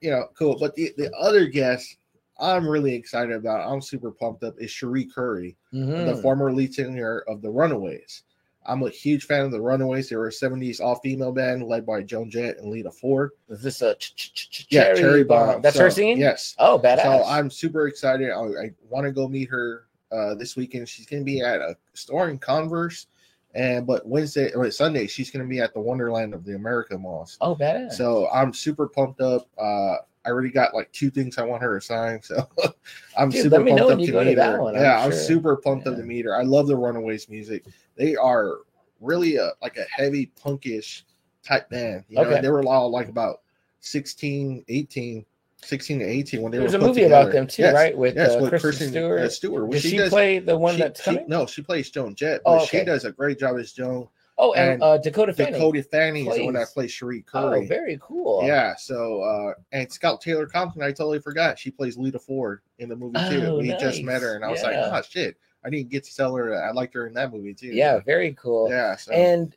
you 0.00 0.10
know, 0.12 0.28
cool. 0.38 0.56
But 0.60 0.76
the, 0.76 0.92
the 0.96 1.12
other 1.16 1.46
guest 1.46 1.96
I'm 2.38 2.68
really 2.68 2.94
excited 2.94 3.34
about, 3.34 3.68
I'm 3.68 3.80
super 3.80 4.12
pumped 4.12 4.44
up, 4.44 4.54
is 4.58 4.70
Cherie 4.70 5.06
Currie. 5.06 5.56
the 5.72 5.78
Mhm. 5.78 6.22
former 6.22 6.52
lead 6.52 6.72
singer 6.72 7.24
of 7.26 7.42
the 7.42 7.50
Runaways. 7.50 8.22
I'm 8.68 8.82
a 8.82 8.90
huge 8.90 9.24
fan 9.24 9.40
of 9.46 9.50
the 9.50 9.60
Runaways. 9.60 10.08
They 10.10 10.16
were 10.16 10.28
a 10.28 10.30
70s 10.30 10.80
all 10.80 10.96
female 10.96 11.32
band 11.32 11.64
led 11.64 11.86
by 11.86 12.02
Joan 12.02 12.30
Jett 12.30 12.58
and 12.58 12.70
Lita 12.70 12.90
Ford. 12.90 13.30
Is 13.48 13.62
this 13.62 13.80
a 13.80 13.94
ch- 13.94 14.14
ch- 14.14 14.50
ch- 14.50 14.66
Yeah, 14.68 14.94
Cherry 14.94 15.24
Bomb. 15.24 15.62
That's 15.62 15.76
So, 15.76 15.84
her 15.84 15.90
singing. 15.90 16.18
Yes. 16.18 16.54
Oh, 16.58 16.78
badass. 16.78 17.02
So 17.02 17.24
I'm 17.24 17.50
super 17.50 17.88
excited. 17.88 18.30
I, 18.30 18.36
I 18.36 18.70
want 18.90 19.06
to 19.06 19.12
go 19.12 19.26
meet 19.26 19.48
her 19.48 19.86
uh, 20.12 20.34
this 20.34 20.54
weekend. 20.54 20.88
She's 20.88 21.06
going 21.06 21.22
to 21.22 21.24
be 21.24 21.40
at 21.40 21.60
a 21.60 21.76
store 21.94 22.28
in 22.28 22.38
Converse, 22.38 23.06
and 23.54 23.86
but 23.86 24.06
Wednesday 24.06 24.52
or 24.52 24.70
Sunday 24.70 25.06
she's 25.06 25.30
going 25.30 25.44
to 25.44 25.48
be 25.48 25.60
at 25.60 25.72
the 25.72 25.80
Wonderland 25.80 26.34
of 26.34 26.44
the 26.44 26.54
Americas 26.54 26.98
Mall. 26.98 27.28
oh, 27.40 27.56
badass. 27.56 27.92
So 27.94 28.28
I'm 28.30 28.52
super 28.52 28.86
pumped 28.86 29.20
up. 29.22 29.48
Uh, 29.58 29.96
I 30.24 30.30
already 30.30 30.50
got 30.50 30.74
like 30.74 30.90
two 30.92 31.10
things 31.10 31.38
I 31.38 31.42
want 31.44 31.62
her 31.62 31.78
to 31.78 31.84
sign. 31.84 32.20
So 32.22 32.48
I'm 33.16 33.30
Dude, 33.30 33.44
super 33.44 33.64
pumped 33.64 33.80
up 33.80 33.88
to 33.90 33.96
meet 33.96 34.38
her. 34.38 34.62
one, 34.62 34.76
I'm 34.76 34.82
yeah, 34.82 35.02
I'm 35.04 35.12
super 35.12 35.56
pumped 35.56 35.86
up 35.86 35.96
to 35.96 36.02
meet 36.02 36.24
her. 36.24 36.36
I 36.36 36.42
love 36.42 36.66
the 36.66 36.76
Runaways 36.76 37.28
music. 37.28 37.64
They 37.96 38.14
are 38.16 38.58
really 39.00 39.36
a 39.36 39.52
like 39.62 39.76
a 39.76 39.84
heavy 39.90 40.30
punkish 40.42 41.02
type 41.44 41.68
band. 41.70 42.04
You 42.08 42.16
know, 42.16 42.22
Okay. 42.24 42.40
they 42.40 42.48
were 42.50 42.64
all 42.64 42.90
like 42.90 43.08
about 43.08 43.40
16, 43.80 44.64
18, 44.68 45.24
16 45.62 45.98
to 46.00 46.04
18 46.04 46.42
when 46.42 46.52
they 46.52 46.58
There's 46.58 46.72
were 46.72 46.78
a 46.78 46.82
movie 46.82 47.02
together. 47.02 47.22
about 47.22 47.32
them 47.32 47.46
too, 47.46 47.62
Yes, 47.62 47.74
right? 47.74 47.96
With, 47.96 48.16
Yes, 48.16 48.32
uh, 48.34 48.38
with 48.40 48.50
Kristen, 48.50 48.68
Kristen 48.70 48.88
Stewart. 48.90 49.20
uh, 49.20 49.28
Stewart. 49.28 49.62
Well, 49.62 49.70
Does 49.72 49.82
she, 49.82 49.96
does- 49.96 50.10
play 50.10 50.38
the 50.40 50.58
one 50.58 50.74
she- 50.74 50.80
that's 50.82 51.02
she- 51.02 51.20
no, 51.26 51.46
she 51.46 51.62
plays 51.62 51.90
Joan 51.90 52.14
Jett, 52.14 52.40
Oh, 52.44 52.58
but 52.58 52.66
she 52.68 52.84
does 52.84 53.04
a 53.04 53.12
great 53.12 53.38
job 53.38 53.56
as 53.58 53.72
Joan. 53.72 54.08
Oh, 54.38 54.52
and, 54.54 54.74
and 54.74 54.82
uh, 54.82 54.98
Dakota 54.98 55.32
Fanning. 55.32 55.54
Dakota 55.54 55.82
Fanning 55.82 56.26
is 56.26 56.36
the 56.36 56.44
one 56.44 56.54
that 56.54 56.68
plays- 56.68 56.72
plays 56.72 56.92
Cherie 56.92 57.24
oh, 57.34 57.64
very 57.66 57.98
cool. 58.00 58.42
Yeah, 58.46 58.74
so 58.76 59.22
uh 59.22 59.54
and 59.72 59.90
Scout 59.92 60.20
Taylor 60.20 60.46
Compton, 60.46 60.82
I 60.82 60.88
totally 60.88 61.20
forgot. 61.20 61.58
She 61.58 61.70
plays 61.70 61.96
Lita 61.98 62.18
Ford 62.18 62.60
in 62.78 62.88
the 62.88 62.96
movie 62.96 63.18
too. 63.28 63.44
Oh, 63.46 63.58
we 63.58 63.68
just 63.78 64.02
met 64.02 64.22
her 64.22 64.36
and 64.36 64.44
I 64.44 64.50
was 64.50 64.62
Yeah. 64.62 64.90
like, 64.90 64.92
oh 64.92 65.02
shit. 65.08 65.36
I 65.64 65.70
didn't 65.70 65.90
get 65.90 66.04
to 66.04 66.14
tell 66.14 66.34
her 66.36 66.54
I 66.62 66.70
liked 66.70 66.94
her 66.94 67.06
in 67.06 67.14
that 67.14 67.32
movie 67.32 67.52
too. 67.54 67.66
Yeah, 67.68 67.98
very 68.00 68.32
cool. 68.34 68.70
Yeah. 68.70 68.94
So 68.96 69.12
And 69.12 69.56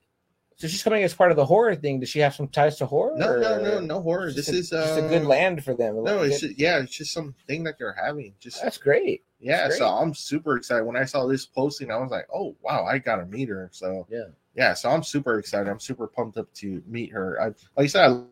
so 0.58 0.68
she's 0.68 0.84
coming 0.84 1.04
as 1.04 1.14
part 1.14 1.32
of 1.32 1.38
the 1.38 1.46
horror 1.46 1.76
thing. 1.76 2.00
Does 2.00 2.10
she 2.10 2.20
have 2.20 2.36
some 2.36 2.48
ties 2.48 2.78
to 2.78 2.86
horror? 2.86 3.18
no, 3.18 3.40
no, 3.40 3.60
no, 3.62 3.80
no 3.80 4.00
horror. 4.02 4.32
This 4.32 4.50
a- 4.50 4.54
is 4.54 4.74
uh, 4.74 4.84
just 4.86 5.00
a 5.00 5.08
good 5.10 5.26
land 5.26 5.64
for 5.64 5.74
them. 5.74 6.04
No, 6.04 6.22
it's 6.22 6.42
just, 6.42 6.60
yeah, 6.60 6.80
it's 6.80 6.96
just 6.96 7.14
something 7.14 7.64
that 7.64 7.80
they're 7.80 7.94
having. 8.00 8.34
Just 8.40 8.62
that's 8.62 8.78
great. 8.78 9.24
yeah, 9.40 9.64
that's 9.68 9.80
so. 9.80 9.88
I'm 9.88 10.14
super 10.14 10.58
excited. 10.58 10.86
When 10.86 10.96
I 10.98 11.06
saw 11.06 11.26
this 11.26 11.46
posting, 11.48 11.90
I 11.92 11.98
was 11.98 12.12
like, 12.12 12.28
oh 12.34 12.56
wow, 12.62 12.86
I 12.86 12.98
gotta 13.00 13.26
meet 13.26 13.50
her. 13.50 13.70
So 13.72 14.06
Yeah. 14.10 14.26
Yeah, 14.56 14.74
so 14.74 14.90
I'm 14.90 15.04
super 15.04 15.40
excited. 15.40 15.70
I'm 15.70 15.80
super 15.80 16.08
pumped 16.08 16.38
up 16.38 16.52
to 16.56 16.82
meet 16.88 17.12
her. 17.12 17.42
I 17.42 17.46
like 17.48 17.56
I 17.78 17.86
said, 17.88 18.12
I- 18.12 18.24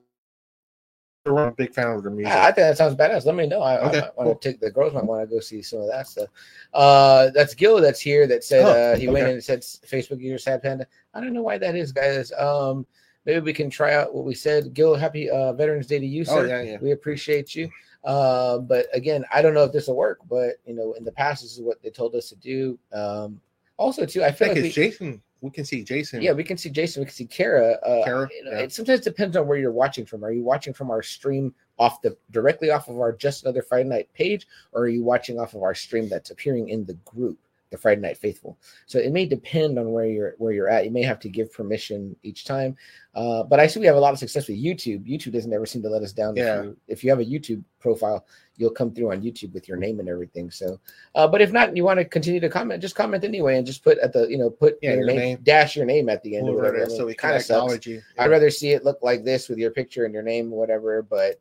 I'm 1.25 1.35
a 1.37 1.51
big 1.51 1.73
fan 1.73 1.87
of 1.87 2.03
her 2.03 2.09
music. 2.09 2.33
I, 2.33 2.43
I 2.43 2.45
think 2.45 2.55
that 2.55 2.77
sounds 2.77 2.95
badass. 2.95 3.25
Let 3.25 3.35
me 3.35 3.45
know. 3.45 3.61
I, 3.61 3.77
Okay, 3.87 3.97
I 3.99 4.01
cool. 4.15 4.25
want 4.25 4.41
to 4.41 4.49
take 4.51 4.59
the 4.59 4.71
girls 4.71 4.93
might 4.93 5.03
want 5.05 5.21
to 5.29 5.35
go 5.35 5.39
see 5.41 5.61
some 5.61 5.79
of 5.81 5.87
that 5.89 6.07
stuff. 6.07 6.29
Uh, 6.73 7.29
that's 7.35 7.53
Gil 7.53 7.79
that's 7.81 7.99
here 7.99 8.25
that 8.25 8.43
said 8.43 8.63
Oh, 8.65 8.69
uh, 8.71 8.97
he 8.97 9.07
went 9.09 9.27
in 9.27 9.33
and 9.33 9.43
said 9.43 9.61
Facebook 9.61 10.19
user 10.21 10.37
sad 10.39 10.63
panda. 10.63 10.87
I 11.13 11.19
don't 11.19 11.33
know 11.33 11.43
why 11.43 11.57
that 11.59 11.75
is, 11.75 11.91
guys. 11.91 12.31
Um, 12.31 12.85
maybe 13.25 13.41
we 13.41 13.53
can 13.53 13.69
try 13.69 13.93
out 13.93 14.15
what 14.15 14.25
we 14.25 14.33
said. 14.33 14.73
Gil, 14.73 14.95
happy 14.95 15.29
uh, 15.29 15.53
Veterans 15.53 15.85
Day 15.87 15.99
to 15.99 16.05
you, 16.05 16.23
Oh 16.29 16.41
yeah, 16.43 16.61
yeah. 16.63 16.77
We 16.81 16.91
appreciate 16.93 17.53
you. 17.53 17.69
Uh, 18.03 18.59
but 18.59 18.87
again, 18.93 19.23
I 19.31 19.41
don't 19.43 19.53
know 19.53 19.65
if 19.65 19.73
this 19.73 19.87
will 19.87 19.97
work, 19.97 20.19
but 20.27 20.55
you 20.65 20.73
know, 20.73 20.93
in 20.93 21.03
the 21.03 21.11
past, 21.11 21.43
this 21.43 21.51
is 21.55 21.61
what 21.61 21.81
they 21.83 21.89
told 21.89 22.15
us 22.15 22.29
to 22.29 22.35
do. 22.37 22.79
Um, 22.93 23.39
also, 23.77 24.05
too, 24.05 24.23
I 24.23 24.27
I 24.27 24.31
feel 24.31 24.47
think 24.47 24.57
like 24.57 24.65
it's 24.65 24.77
we, 24.77 24.83
Jason. 24.83 25.21
We 25.41 25.49
can 25.51 25.63
see 25.65 25.83
Jason. 25.83 26.21
yeah, 26.21 26.33
we 26.33 26.43
can 26.43 26.57
see 26.57 26.69
Jason, 26.69 27.01
we 27.01 27.05
can 27.05 27.15
see 27.15 27.25
Kara. 27.25 27.73
Uh, 27.85 28.03
Kara, 28.03 28.27
you 28.35 28.43
know, 28.43 28.51
yeah. 28.51 28.59
It 28.59 28.73
sometimes 28.73 29.01
depends 29.01 29.37
on 29.37 29.47
where 29.47 29.57
you're 29.57 29.71
watching 29.71 30.05
from. 30.05 30.23
Are 30.25 30.31
you 30.31 30.43
watching 30.43 30.73
from 30.73 30.91
our 30.91 31.01
stream 31.01 31.53
off 31.77 32.01
the 32.01 32.17
directly 32.31 32.71
off 32.71 32.89
of 32.89 32.99
our 32.99 33.13
Just 33.13 33.43
Another 33.43 33.61
Friday 33.61 33.87
Night 33.87 34.09
page, 34.13 34.47
or 34.73 34.81
are 34.83 34.89
you 34.89 35.03
watching 35.03 35.39
off 35.39 35.53
of 35.53 35.63
our 35.63 35.73
stream 35.73 36.09
that's 36.09 36.31
appearing 36.31 36.69
in 36.69 36.83
the 36.85 36.95
group, 37.05 37.39
the 37.69 37.77
Friday 37.77 38.01
Night 38.01 38.17
Faithful? 38.17 38.57
So 38.85 38.99
it 38.99 39.13
may 39.13 39.25
depend 39.25 39.79
on 39.79 39.91
where 39.91 40.05
you're 40.05 40.35
where 40.39 40.51
you're 40.51 40.69
at. 40.69 40.83
You 40.83 40.91
may 40.91 41.03
have 41.03 41.19
to 41.21 41.29
give 41.29 41.53
permission 41.53 42.15
each 42.21 42.43
time. 42.43 42.75
Uh, 43.15 43.43
but 43.43 43.61
I 43.61 43.67
see 43.67 43.79
we 43.79 43.85
have 43.85 43.95
a 43.95 43.99
lot 43.99 44.13
of 44.13 44.19
success 44.19 44.47
with 44.49 44.57
YouTube. 44.57 45.07
YouTube 45.09 45.31
doesn't 45.33 45.53
ever 45.53 45.65
seem 45.65 45.81
to 45.83 45.89
let 45.89 46.03
us 46.03 46.11
down. 46.11 46.35
Yeah. 46.35 46.59
If 46.59 46.65
you, 46.65 46.77
if 46.89 47.03
you 47.03 47.09
have 47.11 47.19
a 47.19 47.25
YouTube 47.25 47.63
profile, 47.79 48.25
you'll 48.59 48.69
come 48.69 48.93
through 48.93 49.11
on 49.11 49.21
YouTube 49.21 49.53
with 49.53 49.67
your 49.67 49.77
name 49.77 49.99
and 49.99 50.07
everything. 50.09 50.51
So, 50.51 50.79
uh, 51.15 51.27
but 51.27 51.41
if 51.41 51.51
not, 51.51 51.75
you 51.75 51.83
want 51.83 51.97
to 51.99 52.05
continue 52.05 52.39
to 52.41 52.49
comment, 52.49 52.81
just 52.81 52.93
comment 52.95 53.23
anyway, 53.23 53.57
and 53.57 53.65
just 53.65 53.83
put 53.83 53.97
at 53.99 54.13
the 54.13 54.27
you 54.29 54.37
know 54.37 54.49
put 54.49 54.77
Yeah, 54.81 54.93
your, 54.95 55.05
name, 55.05 55.15
name. 55.17 55.39
dash 55.43 55.75
your 55.75 55.85
name 55.85 56.09
at 56.09 56.21
the 56.21 56.35
end. 56.35 56.47
or 56.49 56.55
Whatever, 56.55 56.89
so 56.89 57.05
we 57.05 57.15
kinda 57.15 57.39
sucks. 57.39 57.49
acknowledge 57.49 57.87
you. 57.87 58.01
Yeah. 58.15 58.23
I'd 58.23 58.29
rather 58.31 58.49
see 58.51 58.71
it 58.71 58.83
look 58.83 58.99
like 59.01 59.23
this 59.23 59.49
with 59.49 59.57
your 59.57 59.71
picture 59.71 60.05
and 60.05 60.13
your 60.13 60.23
name, 60.23 60.51
whatever. 60.51 61.01
But 61.01 61.39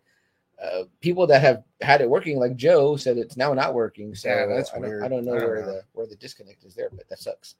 uh, 0.63 0.85
people 1.01 1.27
that 1.27 1.41
have 1.43 1.63
had 1.81 2.01
it 2.01 2.09
working, 2.11 2.39
like 2.39 2.57
Joe, 2.57 2.97
said 2.97 3.19
it's 3.19 3.37
now 3.37 3.53
not 3.53 3.75
working. 3.75 4.15
So 4.15 4.29
Yeah, 4.29 4.47
that's 4.47 4.71
I 4.73 4.75
don't, 4.81 4.83
weird. 4.89 5.03
I 5.05 5.09
don't 5.09 5.25
know 5.25 5.35
I 5.37 5.39
don't 5.41 5.49
where 5.49 5.61
know. 5.61 5.67
the 5.73 5.83
where 5.93 6.07
the 6.07 6.17
disconnect 6.17 6.65
is 6.65 6.75
there, 6.75 6.91
but 6.93 7.09
that 7.09 7.19
sucks. 7.19 7.57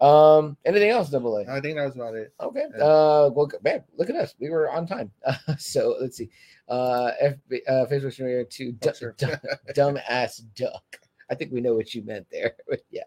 Um, 0.00 0.56
anything 0.64 0.90
else, 0.90 1.10
Double 1.10 1.36
A? 1.36 1.42
I 1.42 1.60
think 1.60 1.76
that 1.76 1.84
was 1.84 1.94
about 1.94 2.14
it. 2.14 2.32
Okay. 2.40 2.64
Yeah. 2.76 2.84
Uh, 2.84 3.30
well, 3.34 3.50
man, 3.62 3.84
look 3.98 4.08
at 4.08 4.16
us. 4.16 4.34
We 4.40 4.48
were 4.48 4.70
on 4.70 4.86
time. 4.86 5.10
so 5.58 5.96
let's 6.00 6.16
see. 6.16 6.30
Uh, 6.68 7.10
FB, 7.22 7.60
uh, 7.68 7.86
Facebook 7.86 8.12
streamer 8.12 8.44
to 8.44 8.74
Oh, 8.86 8.92
sure. 8.92 9.16
dumb 9.74 9.98
ass 10.08 10.38
duck. 10.38 10.98
I 11.30 11.34
think 11.34 11.52
we 11.52 11.60
know 11.60 11.74
what 11.74 11.94
you 11.94 12.02
meant 12.02 12.26
there. 12.30 12.54
But 12.68 12.80
yeah. 12.90 13.02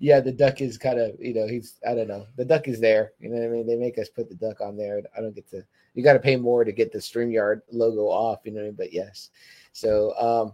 yeah, 0.00 0.20
the 0.20 0.32
duck 0.32 0.60
is 0.60 0.78
kind 0.78 0.98
of, 0.98 1.16
you 1.18 1.34
know, 1.34 1.46
he's, 1.46 1.78
I 1.88 1.94
don't 1.94 2.08
know. 2.08 2.26
The 2.36 2.44
duck 2.44 2.68
is 2.68 2.80
there. 2.80 3.12
You 3.18 3.28
know 3.28 3.36
what 3.36 3.46
I 3.46 3.48
mean? 3.48 3.66
They 3.66 3.76
make 3.76 3.98
us 3.98 4.08
put 4.08 4.28
the 4.28 4.34
duck 4.34 4.60
on 4.60 4.76
there. 4.76 5.02
I 5.16 5.20
don't 5.20 5.34
get 5.34 5.48
to, 5.50 5.64
you 5.94 6.02
got 6.02 6.14
to 6.14 6.18
pay 6.18 6.36
more 6.36 6.64
to 6.64 6.72
get 6.72 6.92
the 6.92 6.98
StreamYard 6.98 7.62
logo 7.70 8.02
off, 8.02 8.40
you 8.44 8.52
know 8.52 8.60
what 8.60 8.64
I 8.64 8.68
mean? 8.68 8.76
But 8.76 8.92
yes. 8.92 9.30
So, 9.72 10.14
um, 10.18 10.52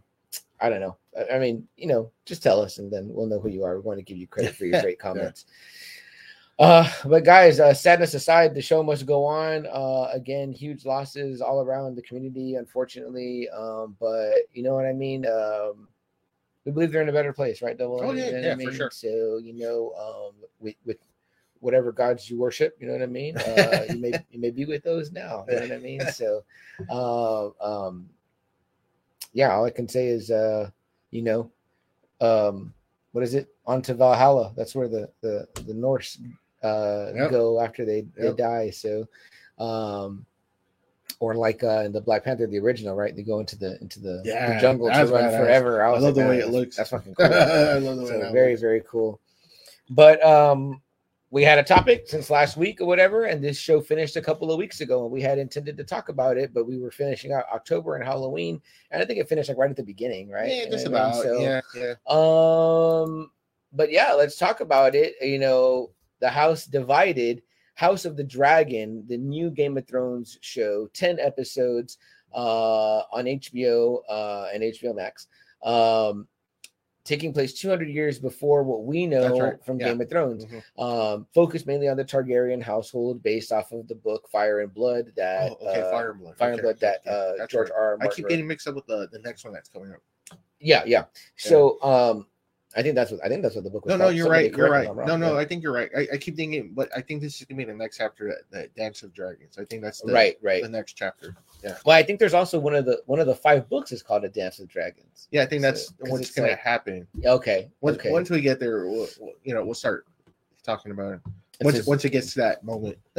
I 0.60 0.68
don't 0.68 0.80
know. 0.80 0.96
I- 1.18 1.36
I 1.36 1.38
mean, 1.38 1.66
you 1.76 1.86
know, 1.86 2.10
just 2.24 2.42
tell 2.42 2.60
us 2.60 2.78
and 2.78 2.90
then 2.92 3.08
we'll 3.12 3.26
know 3.26 3.40
who 3.40 3.48
you 3.48 3.64
are. 3.64 3.76
We 3.76 3.82
want 3.82 3.98
to 3.98 4.04
give 4.04 4.16
you 4.18 4.26
credit 4.26 4.54
for 4.54 4.64
your 4.66 4.80
great 4.82 4.98
comments. 4.98 5.46
Uh, 6.58 6.90
but 7.04 7.24
guys, 7.24 7.60
uh, 7.60 7.72
sadness 7.72 8.14
aside, 8.14 8.52
the 8.54 8.60
show 8.60 8.82
must 8.82 9.06
go 9.06 9.24
on. 9.24 9.66
Uh, 9.66 10.08
again, 10.12 10.50
huge 10.52 10.84
losses 10.84 11.40
all 11.40 11.60
around 11.60 11.94
the 11.94 12.02
community, 12.02 12.56
unfortunately. 12.56 13.48
Um, 13.50 13.96
but 14.00 14.34
you 14.52 14.64
know 14.64 14.74
what 14.74 14.84
I 14.84 14.92
mean. 14.92 15.24
Um, 15.26 15.86
we 16.64 16.72
believe 16.72 16.90
they're 16.90 17.02
in 17.02 17.08
a 17.08 17.12
better 17.12 17.32
place, 17.32 17.62
right? 17.62 17.78
Double. 17.78 18.00
Oh, 18.02 18.12
yeah, 18.12 18.26
You 18.26 18.32
know 18.32 18.40
yeah, 18.40 18.52
I 18.54 18.64
for 18.64 18.72
sure. 18.72 18.90
So 18.90 19.38
you 19.38 19.54
know, 19.54 19.92
um, 19.96 20.34
with 20.58 20.74
with 20.84 20.98
whatever 21.60 21.92
gods 21.92 22.28
you 22.28 22.38
worship, 22.38 22.76
you 22.80 22.86
know 22.88 22.92
what 22.92 23.02
I 23.02 23.06
mean. 23.06 23.36
Uh, 23.36 23.84
you 23.88 23.98
may 24.00 24.12
you 24.30 24.40
may 24.40 24.50
be 24.50 24.64
with 24.64 24.82
those 24.82 25.12
now. 25.12 25.44
You 25.48 25.54
know 25.56 25.62
what 25.62 25.72
I 25.72 25.78
mean. 25.78 26.00
So, 26.12 26.42
uh, 26.90 27.50
um, 27.64 28.08
yeah, 29.32 29.52
all 29.54 29.64
I 29.64 29.70
can 29.70 29.88
say 29.88 30.08
is, 30.08 30.30
uh, 30.30 30.70
you 31.10 31.22
know, 31.22 31.50
um, 32.20 32.72
what 33.12 33.24
is 33.24 33.34
it? 33.34 33.48
On 33.66 33.80
to 33.82 33.94
Valhalla. 33.94 34.52
That's 34.56 34.74
where 34.74 34.88
the 34.88 35.08
the 35.20 35.46
the 35.66 35.74
Norse 35.74 36.18
uh 36.62 37.12
Yep. 37.14 37.30
go 37.30 37.60
after 37.60 37.84
they 37.84 38.02
they 38.16 38.26
Yep. 38.26 38.36
die. 38.36 38.70
So, 38.70 39.06
um, 39.58 40.26
or 41.20 41.34
like 41.34 41.62
uh 41.62 41.82
in 41.84 41.92
the 41.92 42.00
Black 42.00 42.24
Panther, 42.24 42.46
the 42.46 42.58
original, 42.58 42.96
right? 42.96 43.14
They 43.14 43.22
go 43.22 43.40
into 43.40 43.56
the 43.56 43.80
into 43.80 44.00
the, 44.00 44.22
the 44.24 44.58
jungle 44.60 44.90
to 44.90 45.06
run 45.06 45.30
forever. 45.30 45.82
I 45.84 45.90
was 45.90 46.02
love 46.02 46.14
the 46.14 46.24
way 46.24 46.38
it 46.38 46.48
looks. 46.48 46.76
That's 46.76 46.90
fucking 46.90 47.14
cool. 47.14 47.26
I 47.32 47.78
love 47.78 47.96
the 47.96 48.02
way 48.02 48.08
So 48.08 48.32
very 48.32 48.50
looks. 48.52 48.60
very 48.62 48.82
cool. 48.88 49.20
But 49.90 50.24
um, 50.24 50.82
we 51.30 51.42
had 51.42 51.58
a 51.58 51.62
topic 51.62 52.04
since 52.06 52.30
last 52.30 52.56
week 52.56 52.80
or 52.80 52.86
whatever, 52.86 53.24
and 53.24 53.44
this 53.44 53.58
show 53.58 53.80
finished 53.80 54.16
a 54.16 54.22
couple 54.22 54.50
of 54.50 54.58
weeks 54.58 54.80
ago, 54.80 55.02
and 55.02 55.12
we 55.12 55.20
had 55.20 55.38
intended 55.38 55.76
to 55.76 55.84
talk 55.84 56.08
about 56.08 56.38
it, 56.38 56.54
but 56.54 56.66
we 56.66 56.78
were 56.78 56.90
finishing 56.90 57.32
out 57.32 57.44
October 57.52 57.96
and 57.96 58.04
Halloween, 58.04 58.60
and 58.90 59.02
I 59.02 59.04
think 59.04 59.18
it 59.18 59.28
finished 59.28 59.48
like 59.48 59.58
right 59.58 59.70
at 59.70 59.76
the 59.76 59.82
beginning, 59.82 60.30
right? 60.30 60.50
Yeah, 60.50 60.70
just 60.70 60.86
know 60.86 60.92
what 60.92 61.02
I 61.02 61.08
about. 61.10 61.22
So, 61.22 61.40
yeah, 61.40 61.60
yeah. 61.74 61.94
um, 62.08 63.30
but 63.72 63.92
yeah, 63.92 64.12
let's 64.12 64.38
talk 64.38 64.60
about 64.60 64.94
it. 64.94 65.14
You 65.20 65.38
know, 65.38 65.90
the 66.20 66.30
House 66.30 66.64
Divided, 66.64 67.42
House 67.74 68.04
of 68.06 68.16
the 68.16 68.24
Dragon, 68.24 69.04
the 69.06 69.18
new 69.18 69.50
Game 69.50 69.76
of 69.76 69.86
Thrones 69.86 70.38
show, 70.40 70.88
10 70.94 71.20
episodes 71.20 71.98
uh 72.34 72.98
on 73.10 73.24
HBO 73.24 74.00
uh 74.08 74.48
and 74.52 74.62
HBO 74.62 74.94
Max. 74.94 75.28
Um 75.62 76.28
taking 77.08 77.32
place 77.32 77.54
200 77.54 77.88
years 77.88 78.18
before 78.18 78.62
what 78.62 78.84
we 78.84 79.06
know 79.06 79.38
right, 79.38 79.64
from 79.64 79.80
yeah. 79.80 79.88
Game 79.88 80.00
of 80.00 80.10
Thrones. 80.10 80.44
Mhm. 80.44 80.62
Um 80.78 81.26
focused 81.34 81.66
mainly 81.66 81.88
on 81.88 81.96
the 81.96 82.04
Targaryen 82.04 82.62
household 82.62 83.22
based 83.22 83.50
off 83.50 83.72
of 83.72 83.88
the 83.88 83.94
book 83.94 84.28
Fire 84.30 84.60
and 84.60 84.72
Blood 84.72 85.12
that 85.16 85.52
Oh, 85.52 85.68
okay, 85.68 85.80
uh, 85.80 85.90
Fire 85.90 86.10
and 86.10 86.20
Blood. 86.20 86.36
Fire 86.36 86.50
and 86.50 86.60
okay, 86.60 86.62
Blood 86.64 86.80
that 86.80 87.06
uh 87.06 87.46
George 87.46 87.70
right. 87.70 87.76
R. 87.76 87.82
R. 87.82 87.94
I 87.94 87.96
Martin 87.96 88.16
keep 88.16 88.28
getting 88.28 88.46
mixed 88.46 88.68
up 88.68 88.74
with 88.74 88.86
the, 88.86 89.08
the 89.10 89.20
next 89.20 89.44
one 89.44 89.52
that's 89.54 89.68
coming 89.68 89.90
up. 89.90 90.38
Yeah, 90.60 90.82
yeah. 90.84 91.04
So 91.36 91.82
um 91.82 92.26
I 92.78 92.82
think 92.82 92.94
that's 92.94 93.10
what 93.10 93.20
I 93.24 93.28
think 93.28 93.42
that's 93.42 93.56
what 93.56 93.64
the 93.64 93.70
book 93.70 93.84
was 93.84 93.90
No, 93.90 93.96
no, 93.96 94.08
you're 94.08 94.26
Somebody 94.26 94.44
right. 94.50 94.56
You're 94.56 94.68
correct 94.68 94.84
me 94.86 94.90
if 94.92 94.96
right. 94.96 95.08
Wrong. 95.08 95.20
No, 95.20 95.26
no, 95.28 95.34
Yeah. 95.34 95.40
I 95.40 95.44
think 95.44 95.62
you're 95.64 95.72
right. 95.72 95.90
I, 95.96 96.06
I 96.12 96.16
keep 96.16 96.36
thinking, 96.36 96.70
but 96.74 96.88
I 96.96 97.00
think 97.00 97.20
this 97.20 97.40
is 97.40 97.44
gonna 97.44 97.58
be 97.58 97.64
the 97.64 97.74
next 97.74 97.96
chapter, 97.98 98.28
uh, 98.30 98.34
that, 98.52 98.52
that 98.52 98.74
Dance 98.76 99.02
of 99.02 99.12
Dragons. 99.12 99.58
I 99.58 99.64
think 99.64 99.82
that's 99.82 100.00
the, 100.00 100.12
right, 100.12 100.36
right. 100.42 100.62
the 100.62 100.68
next 100.68 100.92
chapter. 100.92 101.34
Yeah. 101.64 101.76
Well, 101.84 101.96
I 101.96 102.04
think 102.04 102.20
there's 102.20 102.34
also 102.34 102.56
one 102.60 102.76
of 102.76 102.84
the 102.84 103.02
one 103.06 103.18
of 103.18 103.26
the 103.26 103.34
five 103.34 103.68
books 103.68 103.90
is 103.90 104.00
called 104.00 104.24
A 104.24 104.28
Dance 104.28 104.60
of 104.60 104.68
Dragons. 104.68 105.26
Yeah, 105.32 105.42
I 105.42 105.46
think 105.46 105.60
that's 105.62 105.88
So, 105.88 105.94
what's 106.02 106.30
gonna 106.30 106.50
like- 106.50 106.58
happen. 106.58 107.08
Okay. 107.24 107.68
Once, 107.80 107.98
okay. 107.98 108.12
once 108.12 108.30
we 108.30 108.40
get 108.40 108.60
there, 108.60 108.86
we'll, 108.86 109.08
we'll- 109.18 109.32
you 109.42 109.54
know, 109.54 109.64
we'll 109.64 109.74
start 109.74 110.06
talking 110.62 110.92
about 110.92 111.14
it. 111.14 111.20
Once, 111.60 111.78
just- 111.78 111.88
once 111.88 112.04
it 112.04 112.10
gets 112.10 112.32
to 112.34 112.38
that 112.38 112.62
moment, 112.62 112.96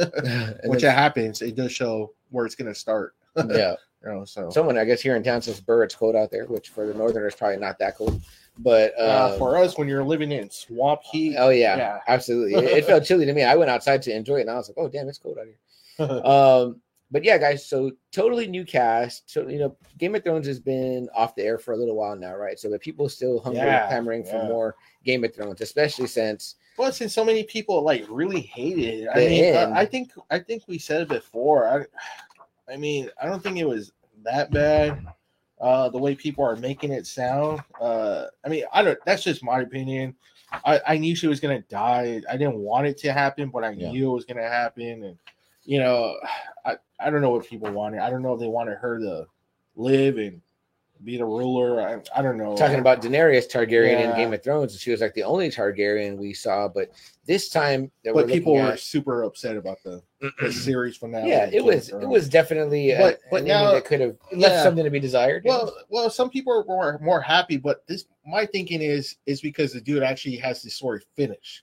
once 0.64 0.82
it 0.82 0.90
happens, 0.90 1.42
it 1.42 1.54
does 1.54 1.70
show 1.70 2.14
where 2.30 2.46
it's 2.46 2.54
gonna 2.54 2.74
start. 2.74 3.14
yeah. 3.36 3.74
You 4.04 4.10
know, 4.10 4.24
so 4.24 4.50
Someone 4.50 4.78
I 4.78 4.84
guess 4.84 5.00
here 5.00 5.16
in 5.16 5.22
town 5.22 5.42
says 5.42 5.60
Burr, 5.60 5.84
it's 5.84 5.94
cold 5.94 6.16
out 6.16 6.30
there, 6.30 6.46
which 6.46 6.70
for 6.70 6.86
the 6.86 6.94
northerners 6.94 7.34
probably 7.34 7.58
not 7.58 7.78
that 7.80 7.96
cold. 7.96 8.22
But 8.58 8.92
uh, 8.98 9.30
um, 9.32 9.38
for 9.38 9.56
us, 9.56 9.78
when 9.78 9.88
you're 9.88 10.04
living 10.04 10.32
in 10.32 10.50
swamp 10.50 11.02
heat, 11.02 11.36
oh 11.38 11.50
yeah, 11.50 11.76
yeah. 11.76 11.98
absolutely. 12.08 12.54
It, 12.64 12.78
it 12.78 12.84
felt 12.86 13.04
chilly 13.04 13.26
to 13.26 13.32
me. 13.32 13.42
I 13.42 13.56
went 13.56 13.70
outside 13.70 14.02
to 14.02 14.14
enjoy 14.14 14.36
it, 14.36 14.42
and 14.42 14.50
I 14.50 14.54
was 14.56 14.68
like, 14.68 14.78
oh 14.78 14.88
damn, 14.88 15.08
it's 15.08 15.18
cold 15.18 15.38
out 15.38 15.46
here. 15.46 15.56
um 16.24 16.80
but 17.10 17.24
yeah 17.24 17.36
guys 17.36 17.66
so 17.66 17.90
totally 18.12 18.46
new 18.46 18.64
cast 18.64 19.28
so 19.30 19.48
you 19.48 19.58
know 19.58 19.76
game 19.98 20.14
of 20.14 20.22
thrones 20.22 20.46
has 20.46 20.60
been 20.60 21.08
off 21.14 21.34
the 21.34 21.42
air 21.42 21.58
for 21.58 21.72
a 21.72 21.76
little 21.76 21.96
while 21.96 22.16
now 22.16 22.34
right 22.34 22.58
so 22.58 22.70
but 22.70 22.80
people 22.80 23.08
still 23.08 23.40
hungry 23.40 23.60
Yeah, 23.60 23.86
clamoring 23.88 24.24
for 24.24 24.42
more 24.44 24.76
game 25.04 25.24
of 25.24 25.34
thrones 25.34 25.60
especially 25.60 26.06
since 26.06 26.54
Well, 26.78 26.92
since 26.92 27.12
so 27.12 27.24
many 27.24 27.42
people 27.44 27.82
like 27.82 28.06
really 28.08 28.40
hated 28.40 29.00
it, 29.00 29.08
I 29.12 29.18
mean, 29.18 29.54
uh, 29.54 29.72
I 29.74 29.84
think 29.84 30.12
I 30.30 30.38
think 30.38 30.62
we 30.66 30.78
said 30.78 31.02
it 31.02 31.08
before. 31.08 31.68
I, 31.68 31.84
I 32.70 32.76
mean, 32.76 33.10
I 33.20 33.26
don't 33.26 33.42
think 33.42 33.58
it 33.58 33.66
was 33.66 33.92
that 34.24 34.52
bad. 34.52 35.04
Uh, 35.60 35.90
the 35.90 35.98
way 35.98 36.14
people 36.14 36.42
are 36.44 36.56
making 36.56 36.90
it 36.90 37.06
sound. 37.06 37.62
Uh, 37.80 38.26
I 38.44 38.48
mean, 38.48 38.64
I 38.72 38.82
don't. 38.82 38.98
That's 39.04 39.22
just 39.22 39.42
my 39.44 39.60
opinion. 39.60 40.14
I, 40.64 40.80
I 40.86 40.96
knew 40.96 41.14
she 41.14 41.26
was 41.26 41.38
gonna 41.40 41.60
die. 41.62 42.22
I 42.30 42.36
didn't 42.36 42.56
want 42.58 42.86
it 42.86 42.96
to 42.98 43.12
happen, 43.12 43.50
but 43.50 43.62
I 43.64 43.70
Yeah. 43.72 43.90
knew 43.90 44.10
it 44.10 44.14
was 44.14 44.24
gonna 44.24 44.48
happen. 44.48 45.04
And 45.04 45.18
you 45.64 45.78
know, 45.78 46.16
I, 46.64 46.76
I 46.98 47.10
don't 47.10 47.20
know 47.20 47.30
what 47.30 47.46
people 47.46 47.70
wanted. 47.70 48.00
I 48.00 48.10
don't 48.10 48.22
know 48.22 48.34
if 48.34 48.40
they 48.40 48.46
wanted 48.48 48.76
her 48.78 48.98
to 48.98 49.26
live 49.76 50.16
and 50.18 50.40
be 51.04 51.16
the 51.16 51.24
ruler. 51.24 51.80
I, 51.80 52.00
I 52.18 52.22
don't 52.22 52.36
know. 52.36 52.56
talking 52.56 52.78
about 52.78 53.00
Daenerys 53.02 53.50
Targaryen 53.50 54.10
in 54.10 54.16
Game 54.16 54.32
of 54.32 54.42
Thrones, 54.42 54.78
she 54.80 54.90
was 54.90 55.00
like 55.00 55.14
the 55.14 55.22
only 55.22 55.48
Targaryen 55.50 56.16
we 56.18 56.34
saw. 56.34 56.68
But 56.68 56.90
this 57.26 57.48
time, 57.48 57.90
that 58.04 58.14
but 58.14 58.26
we're 58.26 58.32
people 58.32 58.54
were 58.54 58.72
at- 58.72 58.80
super 58.80 59.22
upset 59.22 59.56
about 59.56 59.78
the, 59.82 60.02
the 60.40 60.52
series 60.52 60.96
finale. 60.96 61.28
yeah, 61.28 61.44
it 61.46 61.52
Game 61.52 61.64
was 61.64 61.88
it 61.88 62.06
was 62.08 62.28
definitely 62.28 62.90
a, 62.90 62.98
But- 62.98 63.20
but 63.30 63.44
now- 63.44 63.72
that 63.72 63.84
could 63.84 64.00
have 64.00 64.16
left 64.32 64.54
yeah. 64.54 64.62
something 64.62 64.84
to 64.84 64.90
be 64.90 65.00
desired. 65.00 65.42
Well, 65.44 65.74
well, 65.88 66.10
some 66.10 66.28
people 66.30 66.52
are 66.52 66.64
more, 66.64 66.98
more 67.02 67.20
happy, 67.20 67.56
but 67.56 67.86
this 67.86 68.04
my 68.26 68.44
thinking 68.46 68.82
is 68.82 69.16
is 69.26 69.40
because 69.40 69.72
the 69.72 69.80
dude 69.80 70.02
actually 70.02 70.36
has 70.36 70.62
the 70.62 70.70
story 70.70 71.00
finished. 71.16 71.62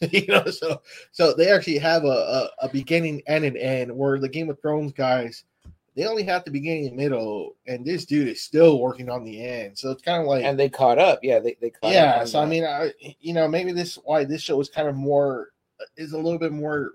you 0.12 0.24
know, 0.28 0.46
so 0.46 0.80
so 1.10 1.34
they 1.34 1.50
actually 1.50 1.76
have 1.78 2.04
a, 2.04 2.06
a, 2.06 2.50
a 2.62 2.68
beginning 2.70 3.20
and 3.26 3.44
an 3.44 3.56
end 3.56 3.94
where 3.94 4.18
the 4.18 4.28
Game 4.28 4.48
of 4.48 4.58
Thrones 4.60 4.92
guys 4.92 5.44
they 5.96 6.04
only 6.04 6.22
have 6.24 6.44
the 6.44 6.50
beginning 6.50 6.88
and 6.88 6.96
middle, 6.96 7.56
and 7.66 7.84
this 7.84 8.04
dude 8.04 8.28
is 8.28 8.42
still 8.42 8.78
working 8.80 9.10
on 9.10 9.24
the 9.24 9.44
end. 9.44 9.76
So 9.76 9.90
it's 9.90 10.02
kind 10.02 10.22
of 10.22 10.28
like 10.28 10.44
and 10.44 10.58
they 10.58 10.68
caught 10.68 10.98
up. 10.98 11.20
Yeah, 11.22 11.40
they 11.40 11.56
they 11.60 11.70
caught 11.70 11.88
up 11.88 11.92
yeah. 11.92 12.24
So 12.24 12.40
I 12.40 12.46
mean, 12.46 12.64
I 12.64 12.92
you 13.20 13.34
know 13.34 13.48
maybe 13.48 13.72
this 13.72 13.96
why 14.04 14.24
this 14.24 14.42
show 14.42 14.60
is 14.60 14.68
kind 14.68 14.88
of 14.88 14.94
more 14.94 15.48
is 15.96 16.12
a 16.12 16.18
little 16.18 16.38
bit 16.38 16.52
more 16.52 16.92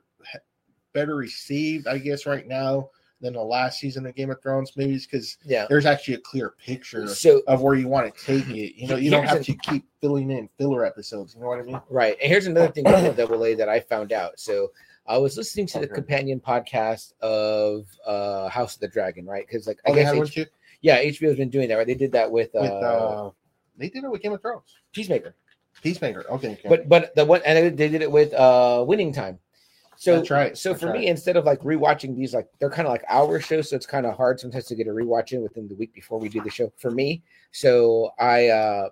better 0.94 1.16
received, 1.16 1.88
I 1.88 1.98
guess, 1.98 2.26
right 2.26 2.48
now 2.48 2.90
than 3.20 3.34
the 3.34 3.42
last 3.42 3.80
season 3.80 4.06
of 4.06 4.16
Game 4.16 4.30
of 4.30 4.42
Thrones. 4.42 4.74
Maybe 4.76 4.94
it's 4.94 5.06
because 5.06 5.38
yeah. 5.44 5.66
there's 5.70 5.86
actually 5.86 6.16
a 6.16 6.20
clear 6.20 6.54
picture 6.64 7.08
So 7.08 7.42
of 7.48 7.62
where 7.62 7.76
you 7.76 7.88
want 7.88 8.14
to 8.14 8.26
take 8.26 8.48
it. 8.50 8.76
You 8.76 8.88
know, 8.88 8.96
you 8.96 9.10
don't 9.10 9.26
have 9.26 9.44
to 9.44 9.56
keep 9.56 9.86
filling 10.02 10.30
in 10.30 10.50
filler 10.58 10.86
episodes. 10.86 11.34
You 11.34 11.42
know 11.42 11.48
what 11.48 11.60
I 11.60 11.64
mean? 11.64 11.82
Right. 11.90 12.18
And 12.22 12.30
here's 12.30 12.48
another 12.48 12.72
thing 12.72 12.84
with 12.86 13.04
the 13.04 13.14
double 13.14 13.44
A 13.46 13.56
that 13.56 13.70
I 13.70 13.80
found 13.80 14.12
out. 14.12 14.40
So 14.40 14.72
I 15.06 15.18
was 15.18 15.36
listening 15.38 15.68
to 15.68 15.80
the 15.80 15.88
companion 15.88 16.40
podcast 16.40 17.14
of 17.22 17.88
uh 18.06 18.48
House 18.50 18.76
of 18.76 18.82
the 18.82 18.88
Dragon, 18.88 19.26
right? 19.26 19.46
Because 19.46 19.68
like 19.68 19.80
I 19.86 19.92
Oh, 19.92 19.96
guess 19.96 20.38
H- 20.38 20.48
yeah, 20.82 21.04
HBO's 21.04 21.38
been 21.38 21.50
doing 21.50 21.68
that, 21.70 21.76
right? 21.76 21.88
They 21.88 21.94
did 21.96 22.12
that 22.14 22.30
with, 22.32 22.54
uh, 22.56 22.60
With 22.62 22.72
uh, 22.72 23.30
they 23.78 23.90
did 23.90 24.04
it 24.04 24.12
with 24.12 24.22
Game 24.22 24.34
of 24.34 24.42
Thrones. 24.42 24.76
Peacemaker, 24.94 25.36
Peacemaker. 25.82 26.26
Okay. 26.30 26.54
okay. 26.54 26.70
but 26.70 26.88
but 26.88 27.16
the 27.16 27.26
one 27.26 27.42
and 27.46 27.58
they- 27.58 27.70
they 27.70 27.90
did 27.90 28.02
it 28.02 28.12
with 28.12 28.34
uh 28.34 28.84
Winning 28.88 29.12
Time. 29.14 29.40
So 29.96 30.16
That's 30.18 30.32
right, 30.32 30.58
So 30.58 30.70
that's 30.72 30.82
for 30.82 30.88
right. 30.90 31.02
me, 31.02 31.08
instead 31.08 31.38
of 31.38 31.46
like 31.46 31.60
rewatching 31.62 32.16
these, 32.16 32.34
like 32.34 32.48
they're 32.60 32.70
kind 32.70 32.88
of 32.88 32.92
like 32.92 33.04
hour 33.10 33.40
shows, 33.40 33.70
so 33.70 33.76
it's 33.76 33.86
kind 33.86 34.06
of 34.08 34.16
hard 34.18 34.40
sometimes 34.40 34.66
to 34.66 34.76
get 34.76 34.88
a 34.88 34.90
rewatch 34.90 35.34
in 35.34 35.42
within 35.44 35.68
the 35.68 35.76
week 35.76 35.94
before 35.94 36.20
we 36.20 36.30
do 36.30 36.42
the 36.42 36.50
show. 36.50 36.74
For 36.78 36.90
me, 36.92 37.22
so 37.52 38.12
I 38.20 38.48
uh 38.48 38.90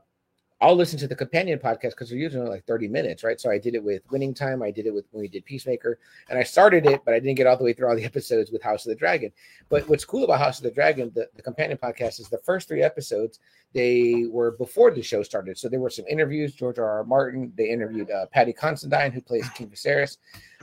I'll 0.62 0.76
listen 0.76 1.00
to 1.00 1.08
the 1.08 1.16
companion 1.16 1.58
podcast 1.58 1.92
because 1.92 2.10
they're 2.10 2.20
usually 2.20 2.48
like 2.48 2.66
30 2.66 2.88
minutes, 2.88 3.24
right? 3.24 3.42
So 3.42 3.50
I 3.50 3.58
did 3.58 3.74
it 3.74 3.84
with 3.84 4.04
Winning 4.12 4.34
Time, 4.34 4.62
I 4.62 4.70
did 4.70 4.86
it 4.86 4.94
with 4.94 5.06
when 5.10 5.22
we 5.22 5.28
did 5.28 5.44
Peacemaker, 5.44 5.98
and 6.30 6.38
I 6.38 6.44
started 6.44 6.86
it, 6.86 7.02
but 7.04 7.16
I 7.16 7.20
didn't 7.20 7.38
get 7.38 7.48
all 7.48 7.58
the 7.58 7.64
way 7.64 7.74
through 7.74 7.90
all 7.90 7.96
the 7.96 8.06
episodes 8.12 8.52
with 8.52 8.62
House 8.62 8.86
of 8.86 8.92
the 8.92 8.96
Dragon. 8.96 9.32
But 9.70 9.90
what's 9.90 10.06
cool 10.06 10.24
about 10.24 10.40
House 10.40 10.60
of 10.60 10.64
the 10.64 10.72
Dragon, 10.72 11.12
the, 11.16 11.28
the 11.36 11.42
companion 11.42 11.80
podcast, 11.82 12.20
is 12.20 12.30
the 12.30 12.38
first 12.40 12.68
three 12.68 12.84
episodes 12.84 13.40
they 13.74 14.26
were 14.30 14.52
before 14.52 14.92
the 14.92 15.02
show 15.02 15.24
started. 15.24 15.58
So 15.58 15.68
there 15.68 15.80
were 15.80 15.90
some 15.90 16.06
interviews. 16.08 16.54
George 16.54 16.78
R. 16.78 16.90
R. 16.90 17.04
Martin. 17.06 17.54
They 17.56 17.70
interviewed 17.70 18.12
uh, 18.12 18.28
Paddy 18.28 18.54
Considine, 18.54 19.12
who 19.12 19.22
plays 19.22 19.50
King 19.52 19.70
Viserys. 19.70 20.18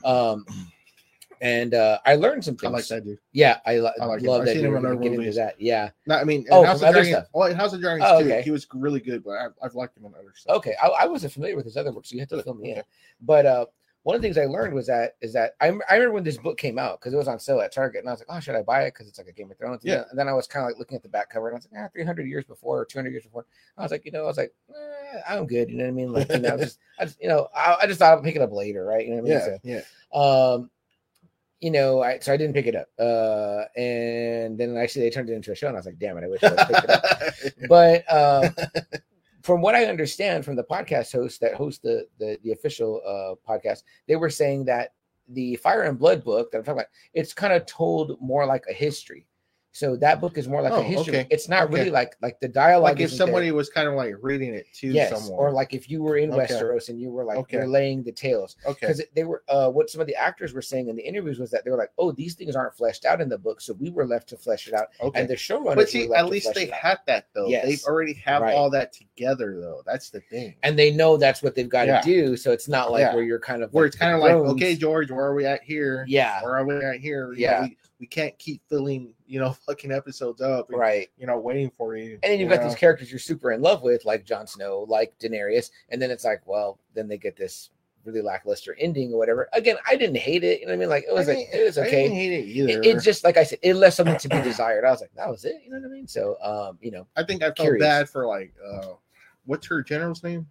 Um, 0.04 0.44
and 1.40 1.74
uh, 1.74 1.98
I 2.07 2.16
learned 2.16 2.44
some 2.44 2.57
things. 2.57 2.68
I 2.68 2.72
like 2.72 2.87
that 2.88 3.05
dude. 3.05 3.18
Yeah, 3.33 3.59
I, 3.66 3.79
lo- 3.79 3.90
I 4.01 4.05
like 4.05 4.22
love 4.22 4.40
I've 4.40 4.46
that. 4.46 4.53
seen 4.53 4.62
you 4.62 4.68
him 4.68 4.77
in 4.77 4.85
other 4.87 4.96
get 4.96 5.07
into 5.07 5.18
movies. 5.18 5.37
that. 5.37 5.61
Yeah. 5.61 5.90
No, 6.07 6.16
I 6.16 6.24
mean, 6.24 6.46
Oh, 6.51 6.64
House 6.64 6.83
of 6.83 7.05
stuff. 7.07 7.27
Well, 7.33 7.48
in 7.51 7.57
House 7.57 7.72
of 7.72 7.81
Dragons 7.81 8.05
Oh, 8.09 8.20
too, 8.20 8.27
okay. 8.27 8.42
he 8.42 8.51
was 8.51 8.66
really 8.72 9.01
good, 9.01 9.22
but 9.24 9.33
I've, 9.38 9.53
I've 9.62 9.74
liked 9.74 9.96
him 9.96 10.05
in 10.07 10.14
other 10.14 10.33
stuff. 10.35 10.57
Okay, 10.57 10.74
I, 10.83 10.87
I 10.88 11.07
wasn't 11.07 11.33
familiar 11.33 11.57
with 11.57 11.64
his 11.64 11.77
other 11.77 11.92
work, 11.92 12.07
so 12.07 12.14
you 12.14 12.20
have 12.20 12.29
to 12.31 12.42
fill 12.42 12.55
me 12.55 12.72
in. 12.72 12.83
But 13.20 13.46
uh, 13.46 13.66
one 14.05 14.16
of 14.16 14.22
the 14.22 14.27
things 14.27 14.38
I 14.38 14.46
learned 14.46 14.72
was 14.72 14.87
that 14.87 15.16
is 15.20 15.33
that 15.35 15.53
I, 15.61 15.66
I 15.90 15.94
remember 15.94 16.12
when 16.14 16.24
this 16.24 16.38
book 16.38 16.57
came 16.57 16.79
out 16.79 16.98
because 16.98 17.12
it 17.12 17.16
was 17.18 17.29
on 17.29 17.38
sale 17.38 17.61
at 17.61 17.72
Target, 17.72 18.01
and 18.01 18.09
I 18.09 18.12
was 18.12 18.20
like, 18.20 18.35
oh, 18.35 18.40
should 18.40 18.55
I 18.55 18.62
buy 18.62 18.83
it 18.85 18.94
because 18.94 19.07
it's 19.09 19.18
like 19.18 19.27
a 19.29 19.33
Game 19.33 19.51
of 19.51 19.59
Thrones? 19.59 19.83
And 19.85 19.90
Yeah. 19.90 19.96
then, 19.96 20.05
and 20.11 20.18
then 20.18 20.29
I 20.29 20.33
was 20.33 20.46
kind 20.46 20.64
of 20.64 20.70
like 20.70 20.79
looking 20.79 20.96
at 20.96 21.03
the 21.03 21.09
back 21.09 21.29
cover, 21.31 21.48
and 21.48 21.55
I 21.55 21.59
was 21.59 21.68
like, 21.70 21.83
ah, 21.85 21.88
300 21.92 22.27
years 22.27 22.44
before 22.44 22.81
or 22.81 22.85
200 22.87 23.11
years 23.11 23.24
before. 23.24 23.44
I 23.77 23.83
was 23.83 23.90
like, 23.90 24.05
you 24.07 24.12
know, 24.12 24.22
I 24.22 24.27
was 24.27 24.38
like, 24.38 24.55
eh, 24.70 25.20
I'm 25.29 25.46
good. 25.46 25.68
You 25.68 25.77
know 25.77 25.85
what 25.85 25.88
I 25.90 25.92
mean? 25.92 26.12
Like, 26.12 26.29
you 26.31 26.38
know, 26.40 26.57
just, 26.59 26.79
I 26.98 27.05
just, 27.05 27.20
you 27.20 27.29
know, 27.29 27.48
I, 27.55 27.77
I 27.83 27.87
just 27.87 27.98
thought 27.98 28.16
I'd 28.16 28.24
pick 28.24 28.37
it 28.37 28.42
up 28.42 28.53
later, 28.53 28.85
right? 28.85 29.05
You 29.07 29.16
know 29.16 29.22
what 29.22 29.33
I 29.33 29.35
mean? 29.35 29.62
Yeah, 29.62 29.81
So, 29.81 29.83
yeah. 30.14 30.55
um 30.55 30.70
you 31.61 31.71
know 31.71 32.03
i 32.03 32.18
so 32.18 32.33
i 32.33 32.37
didn't 32.37 32.55
pick 32.55 32.66
it 32.66 32.77
up 32.77 32.88
uh 32.99 33.64
and 33.81 34.59
then 34.59 34.77
actually 34.77 35.03
they 35.03 35.11
turned 35.11 35.29
it 35.29 35.35
into 35.35 35.53
a 35.53 35.55
show 35.55 35.66
and 35.66 35.77
i 35.77 35.79
was 35.79 35.87
like 35.87 35.99
damn 35.99 36.16
it 36.16 36.25
i 36.25 36.29
wish 36.29 36.42
i 36.42 36.51
picked 36.51 36.85
it 36.85 36.90
up. 36.90 37.03
But 37.68 38.12
um 38.12 38.55
from 39.42 39.61
what 39.61 39.75
i 39.75 39.87
understand 39.87 40.44
from 40.44 40.57
the 40.57 40.64
podcast 40.64 41.12
host 41.12 41.40
that 41.40 41.55
host 41.55 41.83
the 41.83 42.07
the, 42.18 42.38
the 42.42 42.53
official 42.53 43.03
uh 43.05 43.35
podcast 43.49 43.83
they 44.07 44.16
were 44.16 44.31
saying 44.31 44.64
that 44.66 44.92
the 45.29 45.57
fire 45.57 45.83
and 45.83 45.99
blood 45.99 46.25
book 46.25 46.51
that 46.51 46.59
i'm 46.59 46.64
talking 46.64 46.81
about 46.81 46.90
it's 47.12 47.35
kind 47.35 47.53
of 47.53 47.66
told 47.66 48.21
more 48.21 48.47
like 48.47 48.64
a 48.71 48.73
history 48.73 49.27
so 49.72 49.96
that 49.96 50.20
book 50.20 50.38
is 50.38 50.48
more 50.48 50.62
like 50.62 50.72
Oh, 50.72 50.81
a 50.81 50.83
history 50.83 51.18
okay. 51.18 51.26
it's 51.31 51.48
not 51.48 51.64
Okay. 51.64 51.74
really 51.81 51.90
like 51.90 52.16
like 52.22 52.40
the 52.40 52.48
dialogue 52.48 52.83
like 52.85 53.00
if 53.00 53.07
isn't 53.07 53.18
there. 53.18 53.26
somebody 53.26 53.50
was 53.52 53.68
kind 53.68 53.87
of 53.87 53.94
like 53.94 54.14
reading 54.22 54.54
it 54.54 54.66
to 54.76 54.88
yes 54.88 55.11
someone. 55.11 55.38
or 55.38 55.52
like 55.52 55.74
if 55.74 55.90
you 55.90 56.02
were 56.02 56.16
in 56.16 56.33
Okay. 56.33 56.46
westeros 56.46 56.88
and 56.88 56.98
you 57.00 57.11
were 57.11 57.22
like 57.24 57.37
Okay. 57.38 57.59
you're 57.59 57.68
laying 57.68 58.02
the 58.02 58.11
tales 58.12 58.57
okay, 58.66 58.78
because 58.87 59.02
they 59.14 59.24
were 59.24 59.42
uh 59.48 59.68
what 59.68 59.90
some 59.90 60.00
of 60.00 60.07
the 60.07 60.14
actors 60.16 60.54
were 60.54 60.62
saying 60.62 60.88
in 60.88 60.96
the 60.96 61.02
interviews 61.02 61.38
was 61.38 61.50
that 61.50 61.64
they 61.64 61.70
were 61.70 61.76
like 61.76 61.92
oh 61.98 62.11
these 62.12 62.35
things 62.35 62.57
aren't 62.57 62.74
fleshed 62.74 63.04
out 63.04 63.20
in 63.20 63.28
the 63.28 63.37
book 63.38 63.61
so 63.61 63.74
we 63.74 63.90
were 63.90 64.07
left 64.07 64.28
to 64.31 64.37
flesh 64.37 64.66
it 64.68 64.74
out 64.74 64.87
okay. 65.02 65.20
and 65.20 65.28
the 65.28 65.35
showrunners 65.35 65.74
but 65.76 65.88
see, 65.90 66.11
at 66.14 66.28
least 66.28 66.54
they 66.54 66.66
had 66.66 66.98
that 67.07 67.26
though. 67.35 67.48
Yes. 67.48 67.64
They 67.83 67.88
already 67.90 68.14
have 68.14 68.42
Right. 68.42 68.54
all 68.54 68.70
that 68.70 68.92
together 68.92 69.59
though. 69.61 69.83
That's 69.87 70.11
the 70.11 70.20
thing. 70.20 70.54
and 70.62 70.78
they 70.78 70.90
know 70.90 71.16
that's 71.16 71.42
what 71.42 71.54
they've 71.54 71.68
got 71.68 71.83
to 71.83 71.87
Yeah. 71.88 72.02
do 72.02 72.37
so 72.37 72.52
it's 72.52 72.68
not 72.68 72.90
like 72.90 73.00
Yeah. 73.02 73.14
where 73.14 73.22
you're 73.22 73.38
kind 73.38 73.62
of 73.62 73.72
Where 73.72 73.85
like 73.85 73.88
it's 73.88 73.96
kind 73.98 74.14
of 74.14 74.20
like, 74.20 74.33
okay, 74.33 74.74
George, 74.76 75.11
where 75.11 75.26
are 75.26 75.35
we 75.35 75.44
at 75.44 75.62
here? 75.62 76.04
yeah 76.09 76.42
Where 76.42 76.57
are 76.57 76.64
we 76.66 76.76
at 76.76 76.96
here? 77.00 77.33
You 77.33 77.38
Yeah. 77.42 77.62
we, 77.64 77.76
we 78.00 78.06
can't 78.06 78.38
keep 78.38 78.62
filling, 78.68 79.12
you 79.26 79.40
know, 79.40 79.52
fucking 79.66 79.90
episodes 79.92 80.40
up. 80.40 80.68
and, 80.70 80.78
right 80.78 81.08
You 81.18 81.26
know, 81.26 81.38
waiting 81.38 81.70
for 81.76 81.96
you. 81.96 82.18
and 82.22 82.32
then 82.32 82.38
you've 82.40 82.48
you 82.50 82.54
got 82.56 82.62
know? 82.62 82.68
these 82.68 82.78
characters 82.78 83.11
you're 83.11 83.18
super 83.18 83.52
in 83.52 83.61
love 83.61 83.82
with 83.82 84.04
like 84.04 84.24
Jon 84.24 84.46
Snow 84.46 84.84
like 84.88 85.18
Daenerys 85.18 85.70
and 85.90 86.00
then 86.00 86.11
it's 86.11 86.24
like 86.24 86.40
well 86.46 86.78
then 86.94 87.08
they 87.08 87.18
get 87.18 87.37
this 87.37 87.70
really 88.04 88.22
lackluster 88.22 88.74
ending 88.80 89.12
or 89.12 89.18
whatever 89.18 89.48
again 89.52 89.76
I 89.87 89.96
didn't 89.96 90.16
hate 90.16 90.42
it 90.44 90.61
you 90.61 90.66
know 90.66 90.72
what 90.72 90.76
I 90.76 90.80
mean 90.80 90.88
like 90.88 91.04
it 91.11 91.12
was 91.12 91.26
like 91.28 91.38
it 91.52 91.64
was 91.64 91.76
okay. 91.76 91.88
I 91.88 92.02
didn't 92.04 92.16
hate 92.16 92.32
it 92.32 92.44
either. 92.46 92.80
it, 92.82 92.87
it 92.87 93.02
just 93.02 93.24
like 93.24 93.37
I 93.37 93.42
said, 93.44 93.58
it 93.62 93.74
left 93.74 93.96
something 93.96 94.16
to 94.16 94.28
be 94.28 94.40
desired. 94.40 94.84
I 94.84 94.90
was 94.90 95.00
like, 95.00 95.11
that 95.16 95.28
was 95.28 95.44
it. 95.44 95.56
You 95.64 95.72
know 95.72 95.78
what 95.80 95.87
I 95.87 95.92
mean? 95.92 96.06
So, 96.06 96.37
um, 96.42 96.78
you 96.80 96.90
know, 96.90 97.06
I 97.16 97.24
think 97.24 97.42
I 97.42 97.46
felt 97.46 97.56
Curious. 97.58 97.82
bad 97.84 98.08
for 98.08 98.26
like 98.26 98.54
uh 98.64 98.92
what's 99.44 99.66
her 99.66 99.82
general's 99.82 100.22
name? 100.22 100.46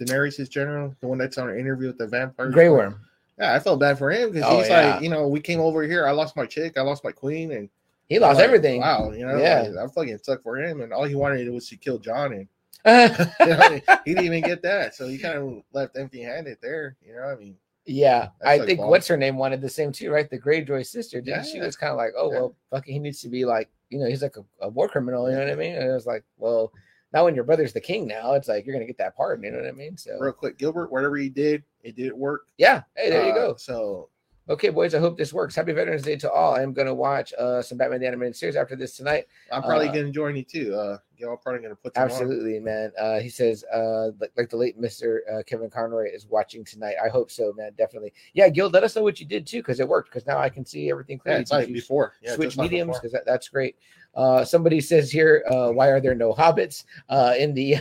Daenerys' 0.00 0.48
general, 0.48 0.94
the 1.00 1.06
one 1.06 1.18
that's 1.18 1.36
on 1.38 1.50
an 1.50 1.58
interview 1.58 1.88
with 1.88 1.98
the 1.98 2.06
vampire. 2.06 2.48
Grey 2.50 2.68
Worm. 2.70 3.00
Yeah, 3.38 3.54
I 3.54 3.58
felt 3.58 3.80
bad 3.80 3.98
for 3.98 4.10
him 4.10 4.30
because 4.32 4.48
Oh, 4.48 4.58
he's 4.58 4.68
yeah. 4.68 4.92
like, 4.94 5.02
you 5.02 5.08
know, 5.08 5.26
we 5.26 5.40
came 5.40 5.60
over 5.60 5.82
here, 5.82 6.06
I 6.06 6.10
lost 6.10 6.36
my 6.36 6.46
chick, 6.46 6.76
I 6.76 6.82
lost 6.82 7.02
my 7.04 7.12
queen, 7.12 7.52
and 7.52 7.68
He 8.08 8.18
lost 8.18 8.36
like, 8.36 8.44
everything. 8.44 8.80
Wow, 8.80 9.10
you 9.12 9.24
know, 9.26 9.38
Yeah. 9.38 9.62
like, 9.62 9.72
that 9.74 9.94
fucking 9.94 10.18
sucked 10.18 10.42
for 10.42 10.58
him, 10.58 10.80
and 10.82 10.92
all 10.92 11.04
he 11.04 11.14
wanted 11.14 11.48
was 11.50 11.68
to 11.70 11.76
kill 11.76 11.98
Jon, 11.98 12.32
and 12.34 12.48
you 13.40 13.46
know, 13.46 13.80
he 14.04 14.14
didn't 14.14 14.24
even 14.24 14.42
get 14.42 14.62
that, 14.62 14.94
so 14.94 15.06
he 15.08 15.16
kind 15.16 15.38
of 15.38 15.62
left 15.72 15.96
empty-handed 15.96 16.58
there. 16.60 16.96
You 17.00 17.14
know, 17.14 17.22
I 17.22 17.36
mean, 17.36 17.56
yeah, 17.86 18.28
I 18.44 18.58
like 18.58 18.66
think 18.66 18.80
what's 18.80 19.08
her 19.08 19.16
name 19.16 19.36
wanted 19.38 19.60
the 19.60 19.68
same 19.68 19.92
too, 19.92 20.10
right? 20.10 20.28
The 20.28 20.38
Greyjoy 20.38 20.84
sister. 20.86 21.20
Didn't 21.20 21.46
she 21.46 21.58
Yeah. 21.58 21.64
was 21.66 21.76
kind 21.76 21.90
of 21.92 21.96
like, 21.96 22.12
oh 22.16 22.30
Yeah. 22.32 22.38
well, 22.40 22.54
fucking, 22.70 22.92
he 22.92 22.98
needs 23.00 23.20
to 23.22 23.28
be 23.28 23.44
like, 23.44 23.70
you 23.88 23.98
know, 23.98 24.06
he's 24.06 24.22
like 24.22 24.36
a, 24.36 24.44
a 24.60 24.68
war 24.68 24.88
criminal. 24.88 25.28
You 25.30 25.36
know 25.36 25.44
what 25.44 25.52
I 25.52 25.56
mean? 25.56 25.74
And 25.76 25.88
it 25.88 25.92
was 25.92 26.06
like, 26.06 26.24
well, 26.38 26.72
now 27.12 27.24
when 27.24 27.34
your 27.34 27.44
brother's 27.44 27.72
the 27.72 27.80
king, 27.80 28.06
now 28.06 28.32
it's 28.34 28.48
like 28.48 28.64
you're 28.66 28.74
gonna 28.74 28.86
get 28.86 28.98
that 28.98 29.16
pardon. 29.16 29.44
You 29.44 29.50
know 29.52 29.58
what 29.58 29.68
I 29.68 29.72
mean? 29.72 29.96
So 29.96 30.16
real 30.18 30.32
quick, 30.32 30.58
Gilbert, 30.58 30.90
whatever 30.90 31.16
he 31.16 31.28
did, 31.28 31.62
it 31.82 31.96
did 31.96 32.12
work. 32.12 32.42
yeah, 32.58 32.82
hey, 32.96 33.10
there 33.10 33.24
you 33.24 33.32
Uh, 33.32 33.34
go. 33.34 33.56
So 33.56 34.08
Okay, 34.48 34.70
boys, 34.70 34.92
I 34.92 34.98
hope 34.98 35.16
this 35.16 35.32
works. 35.32 35.54
Happy 35.54 35.72
Veterans 35.72 36.02
Day 36.02 36.16
to 36.16 36.30
all. 36.30 36.52
I 36.56 36.62
am 36.62 36.72
gonna 36.72 36.92
watch 36.92 37.32
uh 37.38 37.62
some 37.62 37.78
Batman 37.78 38.00
the 38.00 38.08
Animated 38.08 38.34
Series 38.34 38.56
after 38.56 38.74
this 38.74 38.96
tonight. 38.96 39.26
I'm 39.52 39.62
probably 39.62 39.88
Uh, 39.88 39.92
gonna 39.92 40.10
join 40.10 40.34
you 40.34 40.42
too. 40.42 40.74
Uh, 40.74 40.98
you 41.16 41.24
know, 41.24 41.32
I'm 41.32 41.38
probably 41.38 41.62
gonna 41.62 41.76
put 41.76 41.94
some 41.94 42.02
on. 42.02 42.10
Absolutely, 42.10 42.58
man. 42.58 42.90
Uh, 42.98 43.20
he 43.20 43.28
says, 43.28 43.62
uh, 43.72 44.10
like, 44.18 44.32
like 44.36 44.50
the 44.50 44.56
late 44.56 44.80
Mr. 44.80 45.18
Uh, 45.32 45.44
Kevin 45.44 45.70
Conroy 45.70 46.10
is 46.12 46.26
watching 46.26 46.64
tonight. 46.64 46.96
I 47.02 47.08
hope 47.08 47.30
so, 47.30 47.52
man. 47.52 47.70
Definitely. 47.78 48.12
Yeah, 48.34 48.48
Gil, 48.48 48.68
let 48.68 48.82
us 48.82 48.96
know 48.96 49.04
what 49.04 49.20
you 49.20 49.26
did 49.26 49.46
too, 49.46 49.58
because 49.58 49.78
it 49.78 49.86
worked. 49.86 50.10
Because 50.10 50.26
now 50.26 50.38
I 50.38 50.48
can 50.48 50.64
see 50.64 50.90
everything 50.90 51.18
Yeah, 51.18 51.22
clearly. 51.22 51.42
it's 51.42 51.52
like 51.52 51.72
before. 51.72 52.14
Yeah, 52.20 52.34
switch 52.34 52.58
mediums 52.58 52.98
because 52.98 53.12
that, 53.12 53.24
that's 53.24 53.48
great. 53.48 53.76
Uh, 54.14 54.44
somebody 54.44 54.80
says 54.80 55.10
here, 55.10 55.44
uh, 55.50 55.70
why 55.70 55.88
are 55.88 56.00
there 56.00 56.14
no 56.14 56.32
hobbits 56.32 56.84
uh, 57.08 57.34
in 57.38 57.54
the 57.54 57.76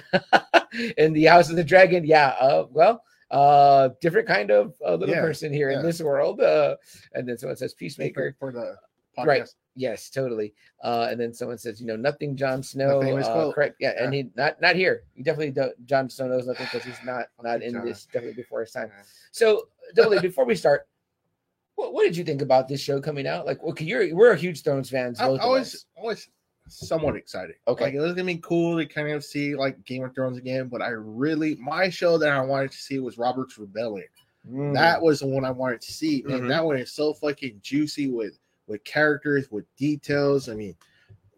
in 0.98 1.14
the 1.14 1.26
House 1.26 1.50
of 1.50 1.56
the 1.56 1.64
Dragon? 1.64 2.06
Yeah, 2.06 2.30
uh, 2.40 2.68
well, 2.72 3.04
uh, 3.32 3.90
different 4.02 4.28
kind 4.28 4.52
of 4.52 4.74
uh, 4.86 4.96
little 4.96 5.16
Yeah, 5.16 5.22
person 5.22 5.52
here 5.54 5.72
in 5.72 5.82
this 5.84 6.02
world. 6.02 6.42
Uh, 6.42 6.76
and 7.14 7.28
then 7.28 7.38
someone 7.38 7.58
says 7.58 7.74
peacemaker. 7.74 8.36
for 8.40 8.52
the 8.52 8.76
podcast. 9.18 9.26
Right. 9.26 9.50
Yes, 9.76 10.10
totally. 10.10 10.54
Uh, 10.84 11.08
and 11.10 11.20
then 11.20 11.34
someone 11.34 11.58
says, 11.58 11.80
you 11.80 11.88
know, 11.88 11.96
nothing. 11.96 12.36
Jon 12.36 12.62
Snow. 12.62 13.00
Uh, 13.02 13.54
correct. 13.54 13.78
Yeah, 13.80 13.94
and 13.98 14.14
he 14.14 14.30
not 14.36 14.60
not 14.62 14.76
here. 14.76 15.04
He 15.16 15.24
definitely 15.24 15.52
don't, 15.52 15.86
Jon 15.86 16.10
Snow 16.10 16.28
knows 16.28 16.46
nothing 16.48 16.68
because 16.72 16.86
he's 16.86 17.00
not 17.06 17.28
not 17.42 17.62
in 17.62 17.74
Jon. 17.74 17.86
this. 17.86 18.06
Definitely 18.06 18.34
before 18.34 18.62
his 18.62 18.72
time. 18.72 18.92
So, 19.32 19.70
definitely 19.96 20.20
before 20.20 20.44
we 20.46 20.56
start, 20.56 20.88
what, 21.82 21.94
what 21.96 22.04
did 22.04 22.16
you 22.16 22.24
think 22.24 22.44
about 22.44 22.68
this 22.68 22.80
show 22.80 23.02
coming 23.02 23.26
out? 23.26 23.46
Like, 23.48 23.62
okay, 23.64 23.84
you're 23.86 24.16
we're 24.16 24.32
a 24.34 24.38
huge 24.38 24.62
Thrones 24.64 24.90
fans. 24.90 25.20
I, 25.20 25.28
Both 25.28 25.42
I 25.42 25.44
of 25.46 25.50
was 25.50 25.86
us. 26.08 26.28
Somewhat 26.68 27.16
excited. 27.16 27.56
Okay. 27.68 27.86
like 27.86 27.94
it 27.96 28.00
was 28.00 28.14
gonna 28.14 28.26
be 28.26 28.38
cool 28.38 28.78
to 28.78 28.86
kind 28.86 29.10
of 29.10 29.26
see 29.26 29.56
like 29.56 29.84
Game 29.84 30.04
of 30.04 30.14
Thrones 30.14 30.38
again. 30.38 30.68
But 30.68 30.82
I 30.84 30.90
really 30.90 31.56
my 31.56 31.90
show 31.90 32.18
that 32.20 32.30
I 32.30 32.40
wanted 32.42 32.72
to 32.72 32.78
see 32.78 33.00
was 33.00 33.18
Robert's 33.18 33.58
Rebellion. 33.58 34.08
Mm. 34.50 34.74
That 34.76 35.02
was 35.02 35.20
the 35.22 35.28
one 35.28 35.44
I 35.44 35.52
wanted 35.52 35.82
to 35.82 35.92
see, 35.92 36.24
and 36.24 36.44
Mhm. 36.44 36.48
that 36.50 36.64
one 36.64 36.78
is 36.78 36.92
so 36.92 37.14
fucking 37.14 37.60
juicy 37.62 38.08
with 38.08 38.38
with 38.68 38.84
characters, 38.84 39.50
with 39.52 39.66
details. 39.76 40.50
I 40.50 40.54
mean, 40.54 40.76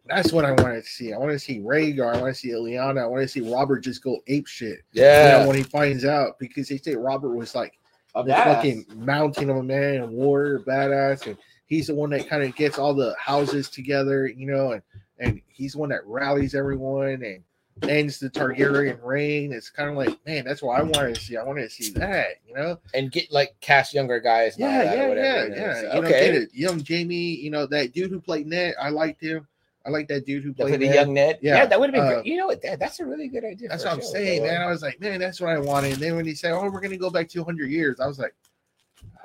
that's 0.06 0.34
what 0.34 0.46
I 0.46 0.52
wanted 0.52 0.84
to 0.84 0.90
see. 0.90 1.14
I 1.14 1.18
want 1.18 1.32
to 1.32 1.40
see 1.40 1.60
Rhaegar. 1.60 2.16
I 2.16 2.22
want 2.22 2.36
to 2.36 2.40
see 2.40 2.50
Lyanna. 2.50 3.02
I 3.02 3.08
want 3.08 3.24
to 3.24 3.28
see 3.28 3.42
Robert 3.42 3.80
just 3.80 4.04
go 4.04 4.20
ape 4.28 4.46
shit. 4.48 4.82
You 4.92 5.04
yeah, 5.04 5.40
know, 5.40 5.48
when 5.48 5.56
he 5.56 5.64
finds 5.64 6.04
out, 6.06 6.38
because 6.38 6.68
they 6.68 6.78
say 6.78 6.96
Robert 6.96 7.34
was 7.36 7.56
like 7.56 7.80
badass. 8.22 8.44
fucking 8.44 8.86
mountain 8.96 9.50
of 9.50 9.58
a 9.58 9.64
man, 9.64 10.02
a 10.02 10.06
warrior, 10.06 10.60
badass, 10.60 11.26
and 11.26 11.38
he's 11.66 11.88
the 11.88 11.96
one 11.96 12.12
that 12.12 12.28
kind 12.28 12.44
of 12.44 12.56
gets 12.56 12.78
all 12.78 12.94
the 12.94 13.16
houses 13.18 13.70
together, 13.70 14.28
you 14.28 14.46
know, 14.46 14.72
and 14.74 14.82
and 15.20 15.42
he's 15.48 15.74
the 15.74 15.80
one 15.80 15.90
that 15.90 16.06
rallies 16.06 16.54
everyone 16.54 17.24
and 17.24 17.44
ends 17.90 18.20
the 18.20 18.30
Targaryen 18.30 19.00
reign. 19.04 19.52
It's 19.52 19.70
kind 19.70 19.90
of 19.90 19.96
like, 19.96 20.18
man, 20.28 20.44
that's 20.46 20.62
what 20.62 20.80
I 20.80 20.84
wanted 20.84 21.16
to 21.16 21.22
see. 21.22 21.38
I 21.38 21.44
wanted 21.44 21.64
to 21.64 21.70
see 21.70 21.92
that, 21.94 22.28
you 22.48 22.54
know. 22.56 22.78
and 22.94 23.12
get 23.12 23.32
like 23.32 23.56
cast 23.62 23.94
younger 23.94 24.20
guys. 24.20 24.56
and 24.58 24.62
Yeah, 24.66 24.80
or 24.82 24.84
yeah, 24.96 25.08
whatever, 25.08 25.18
yeah, 25.18 25.44
you 25.44 25.50
know, 25.50 25.56
yeah. 25.56 25.74
so- 25.74 25.82
You 25.82 26.02
know, 26.02 26.08
okay, 26.08 26.26
get 26.32 26.36
it. 26.36 26.50
Young 26.54 26.84
Jaime, 26.88 27.16
you 27.16 27.50
know 27.50 27.66
that 27.68 27.94
dude 27.94 28.12
who 28.12 28.20
played 28.20 28.46
Ned. 28.48 28.76
I 28.80 28.90
liked 28.90 29.22
him. 29.22 29.48
I 29.86 29.90
like 29.90 30.08
that 30.08 30.26
dude 30.26 30.44
who 30.44 30.54
played 30.54 30.76
the 30.76 30.86
Ned. 30.86 30.96
young 30.96 31.14
Ned. 31.14 31.40
Yeah, 31.42 31.56
Yeah, 31.58 31.66
that 31.66 31.80
would 31.80 31.94
have 31.94 31.94
been 31.94 32.06
uh, 32.06 32.14
great. 32.16 32.26
You 32.26 32.38
know 32.38 32.48
what? 32.48 32.62
That, 32.62 32.80
that's 32.80 33.00
a 33.00 33.06
really 33.06 33.28
good 33.28 33.44
idea. 33.44 33.68
That's 33.68 33.84
what 33.84 33.94
I'm 33.94 34.00
show, 34.00 34.08
saying, 34.08 34.44
man. 34.44 34.62
I 34.62 34.68
was 34.68 34.82
like, 34.82 35.00
man, 35.02 35.20
that's 35.20 35.42
what 35.42 35.50
I 35.50 35.60
wanted. 35.60 35.94
And 35.94 36.02
then 36.02 36.16
when 36.16 36.26
he 36.26 36.36
said, 36.36 36.54
"Oh, 36.54 36.70
we're 36.70 36.80
gonna 36.80 36.98
go 36.98 37.10
back 37.10 37.28
200 37.28 37.70
years," 37.70 38.00
I 38.00 38.08
was 38.08 38.18
like, 38.18 38.34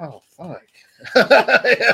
"Oh, 0.00 0.20
fuck." 0.36 0.62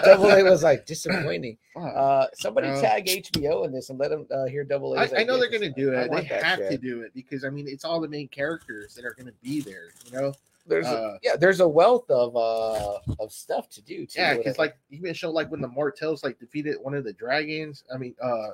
Double 0.05 0.31
A 0.31 0.43
was 0.51 0.63
like 0.63 0.87
disappointing. 0.87 1.59
Uh, 1.77 2.27
somebody 2.33 2.69
tag 2.81 3.05
HBO 3.05 3.67
in 3.67 3.73
this 3.73 3.91
and 3.91 3.99
let 3.99 4.11
them 4.11 4.27
uh, 4.33 4.47
hear 4.47 4.65
Double 4.65 4.95
A. 4.95 5.01
I, 5.01 5.11
I 5.19 5.25
know 5.25 5.39
they're 5.39 5.51
gonna 5.51 5.71
do 5.71 5.93
I 5.93 5.97
it. 5.97 6.03
They 6.05 6.09
want 6.09 6.29
that 6.31 6.43
have 6.43 6.59
to 6.71 6.79
do 6.79 7.03
it 7.03 7.13
because 7.15 7.45
I 7.45 7.51
mean, 7.51 7.69
it's 7.69 7.85
all 7.85 8.01
the 8.01 8.09
main 8.09 8.29
characters 8.29 8.95
that 8.95 9.05
are 9.05 9.15
gonna 9.19 9.33
be 9.43 9.61
there. 9.61 9.89
You 10.07 10.19
know, 10.19 10.33
there's 10.67 10.87
Uh, 10.87 11.19
yeah, 11.23 11.37
there's 11.37 11.61
a 11.61 11.69
wealth 11.69 12.11
of 12.11 12.37
uh 12.37 12.99
of 13.19 13.33
stuff 13.33 13.69
to 13.71 13.83
do 13.83 14.07
too. 14.07 14.21
Yeah, 14.21 14.37
because 14.37 14.59
like 14.59 14.77
even 14.91 15.13
show 15.15 15.31
like 15.31 15.51
when 15.51 15.61
the 15.61 15.69
Martells 15.69 16.25
like 16.25 16.39
defeated 16.39 16.77
one 16.81 16.95
of 16.95 17.05
the 17.05 17.13
dragons. 17.13 17.85
I 17.93 17.99
mean, 17.99 18.15
uh, 18.23 18.51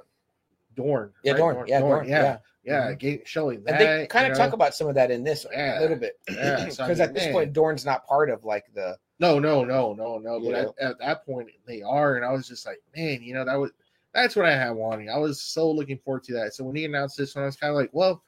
Dorne. 0.74 1.12
yeah, 1.22 1.32
right? 1.32 1.38
Dorne, 1.38 1.66
yeah, 1.66 1.80
Dorne, 1.80 2.08
yeah. 2.08 2.22
yeah, 2.22 2.38
yeah. 2.64 2.92
Mhm. 2.92 2.98
ga- 2.98 3.22
showing 3.24 3.62
that. 3.64 3.72
And 3.72 3.80
they 4.02 4.06
kind 4.06 4.26
of 4.26 4.32
know? 4.38 4.44
talk 4.44 4.52
about 4.54 4.74
some 4.74 4.88
of 4.88 4.94
that 4.94 5.11
in 5.11 5.24
this 5.24 5.46
Yeah. 5.50 5.78
a 5.78 5.80
little 5.80 5.96
bit, 5.96 6.18
Yeah, 6.30 6.56
because 6.56 6.76
so 6.76 6.84
I 6.84 6.88
mean, 6.88 7.00
at 7.00 7.14
this 7.14 7.24
man. 7.24 7.32
point, 7.32 7.52
Dorne's 7.52 7.84
not 7.84 8.06
part 8.06 8.30
of 8.30 8.44
like 8.44 8.72
the 8.74 8.96
No, 9.18 9.38
no, 9.38 9.64
no, 9.64 9.92
no, 9.92 10.18
no. 10.18 10.40
But 10.40 10.54
at, 10.54 10.90
at 10.90 10.98
that 11.00 11.26
point, 11.26 11.50
they 11.66 11.82
are, 11.82 12.16
and 12.16 12.24
I 12.24 12.32
was 12.32 12.48
just 12.48 12.64
like, 12.66 12.80
man, 12.96 13.22
you 13.22 13.34
know, 13.34 13.44
that 13.44 13.54
was 13.56 13.70
that's 14.14 14.34
what 14.34 14.46
I 14.46 14.56
had 14.56 14.70
wanting. 14.70 15.08
I 15.08 15.18
was 15.18 15.40
so 15.40 15.70
looking 15.70 15.98
forward 15.98 16.24
to 16.24 16.32
that. 16.34 16.54
So 16.54 16.64
when 16.64 16.74
he 16.74 16.84
announced 16.84 17.16
this 17.16 17.34
one, 17.36 17.44
I 17.44 17.46
was 17.46 17.56
kind 17.56 17.70
of 17.70 17.76
like, 17.76 17.90
well, 17.92 18.22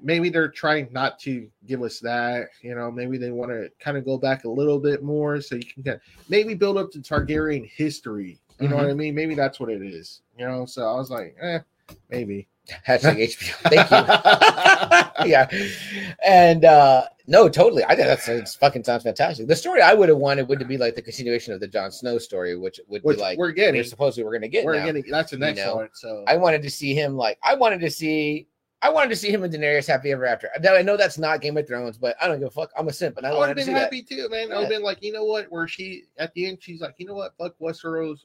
maybe 0.00 0.28
they're 0.28 0.50
trying 0.50 0.88
not 0.92 1.18
to 1.20 1.48
give 1.66 1.82
us 1.82 2.00
that. 2.00 2.48
You 2.62 2.74
know, 2.74 2.90
maybe 2.90 3.18
they 3.18 3.30
want 3.30 3.50
to 3.50 3.70
kind 3.80 3.96
of 3.96 4.04
go 4.04 4.18
back 4.18 4.44
a 4.44 4.48
little 4.48 4.78
bit 4.78 5.02
more, 5.02 5.40
so 5.40 5.54
you 5.56 5.64
can 5.64 5.82
kind 5.82 5.96
of 5.96 6.02
maybe 6.28 6.54
build 6.54 6.76
up 6.78 6.90
the 6.90 6.98
Targaryen 6.98 7.68
history. 7.68 8.38
You 8.60 8.68
know 8.68 8.76
what 8.76 8.86
I 8.86 8.94
mean? 8.94 9.14
Maybe 9.14 9.34
that's 9.34 9.58
what 9.58 9.70
it 9.70 9.82
is. 9.82 10.20
You 10.38 10.46
know, 10.46 10.66
so 10.66 10.86
I 10.86 10.94
was 10.94 11.10
like, 11.10 11.36
eh, 11.40 11.58
maybe. 12.10 12.46
hashtag 12.86 13.18
HBO. 13.18 13.54
Thank 13.70 13.90
you. 13.90 15.26
yeah, 15.30 15.48
and 16.24 16.64
uh 16.64 17.02
no, 17.26 17.48
totally. 17.48 17.84
I 17.84 17.94
think 17.96 18.06
that's 18.06 18.28
it's 18.28 18.54
fucking 18.54 18.84
sounds 18.84 19.02
fantastic. 19.02 19.46
The 19.48 19.56
story 19.56 19.80
I 19.82 19.94
would 19.94 20.08
have 20.08 20.18
wanted 20.18 20.48
would 20.48 20.66
be 20.68 20.76
like 20.76 20.94
the 20.94 21.02
continuation 21.02 21.52
of 21.54 21.60
the 21.60 21.66
Jon 21.66 21.90
Snow 21.90 22.18
story, 22.18 22.56
which 22.56 22.78
would 22.88 23.02
Which 23.02 23.16
be 23.16 23.22
like 23.22 23.38
we're 23.38 23.46
we're 23.48 23.52
getting. 23.52 23.82
supposedly 23.84 24.24
we're 24.24 24.32
gonna 24.34 24.48
get 24.48 24.64
We're 24.64 24.78
now. 24.78 24.84
getting. 24.86 25.04
That's 25.10 25.32
the 25.32 25.38
next 25.38 25.58
know? 25.58 25.76
one. 25.76 25.88
So 25.94 26.24
I 26.28 26.36
wanted 26.36 26.62
to 26.62 26.70
see 26.70 26.94
him 26.94 27.16
like 27.16 27.38
I 27.42 27.54
wanted 27.54 27.80
to 27.80 27.90
see 27.90 28.46
I 28.82 28.90
wanted 28.90 29.10
to 29.10 29.16
see 29.16 29.30
him 29.30 29.44
and 29.44 29.54
Daenerys 29.54 29.86
happy 29.86 30.10
ever 30.10 30.26
after. 30.26 30.50
Now 30.60 30.74
I 30.74 30.82
know 30.82 30.96
that's 30.96 31.16
not 31.16 31.40
Game 31.40 31.56
of 31.56 31.68
Thrones, 31.68 31.96
but 31.96 32.16
I 32.20 32.26
don't 32.26 32.40
give 32.40 32.48
a 32.48 32.50
fuck. 32.50 32.70
I'm 32.76 32.88
a 32.88 32.92
simp, 32.92 33.16
and 33.16 33.26
I, 33.26 33.30
I 33.30 33.38
would 33.38 33.48
have 33.48 33.50
to 33.50 33.54
been 33.54 33.66
see 33.66 33.72
that. 33.72 33.82
happy 33.82 34.02
too, 34.02 34.28
man. 34.28 34.50
I 34.50 34.56
would 34.56 34.62
have 34.62 34.70
been 34.70 34.82
like, 34.82 35.02
you 35.02 35.12
know 35.12 35.24
what? 35.24 35.46
Where 35.50 35.68
she 35.68 36.04
at 36.18 36.34
the 36.34 36.48
end, 36.48 36.58
she's 36.60 36.80
like, 36.80 36.96
you 36.98 37.06
know 37.06 37.14
what? 37.14 37.32
Fuck 37.38 37.54
Westeros. 37.60 38.18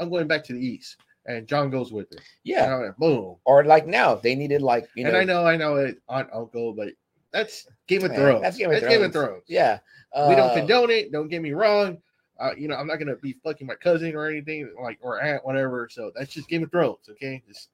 I'm 0.00 0.08
going 0.08 0.26
back 0.26 0.44
to 0.44 0.54
the 0.54 0.64
east, 0.64 0.96
and 1.26 1.46
Jon 1.46 1.68
goes 1.68 1.92
with 1.92 2.10
her. 2.12 2.20
Yeah, 2.42 2.66
know, 2.68 2.94
boom. 2.98 3.36
or 3.44 3.64
like 3.64 3.86
now 3.86 4.14
they 4.14 4.34
needed 4.34 4.62
like 4.62 4.88
you 4.96 5.04
know. 5.04 5.10
and 5.10 5.18
I 5.18 5.24
know, 5.24 5.46
I 5.46 5.56
know 5.56 5.76
it 5.76 6.00
on 6.08 6.26
Uncle, 6.32 6.72
but 6.72 6.88
that's 7.30 7.66
Game 7.86 8.04
of 8.04 8.10
Man, 8.10 8.20
Thrones. 8.20 8.42
that's 8.42 8.56
Game 8.56 8.72
of 8.72 8.80
Game 8.80 9.02
of 9.02 9.12
Thrones. 9.12 9.12
Thrones. 9.12 9.42
Yeah, 9.46 9.78
we 10.28 10.34
don't 10.34 10.50
uh, 10.50 10.54
condone 10.54 10.90
it. 10.90 11.12
Don't 11.12 11.28
get 11.28 11.42
me 11.42 11.52
wrong. 11.52 11.98
Uh, 12.40 12.52
you 12.56 12.68
know, 12.68 12.76
I'm 12.76 12.86
not 12.86 12.96
gonna 12.96 13.16
be 13.16 13.34
fucking 13.44 13.66
my 13.66 13.74
cousin 13.74 14.14
or 14.14 14.26
anything 14.26 14.72
like 14.80 14.98
or 15.02 15.20
aunt, 15.20 15.44
whatever. 15.44 15.88
So 15.90 16.12
that's 16.14 16.32
just 16.32 16.48
Game 16.48 16.62
of 16.62 16.70
Thrones, 16.70 17.10
okay? 17.10 17.42
Just 17.46 17.68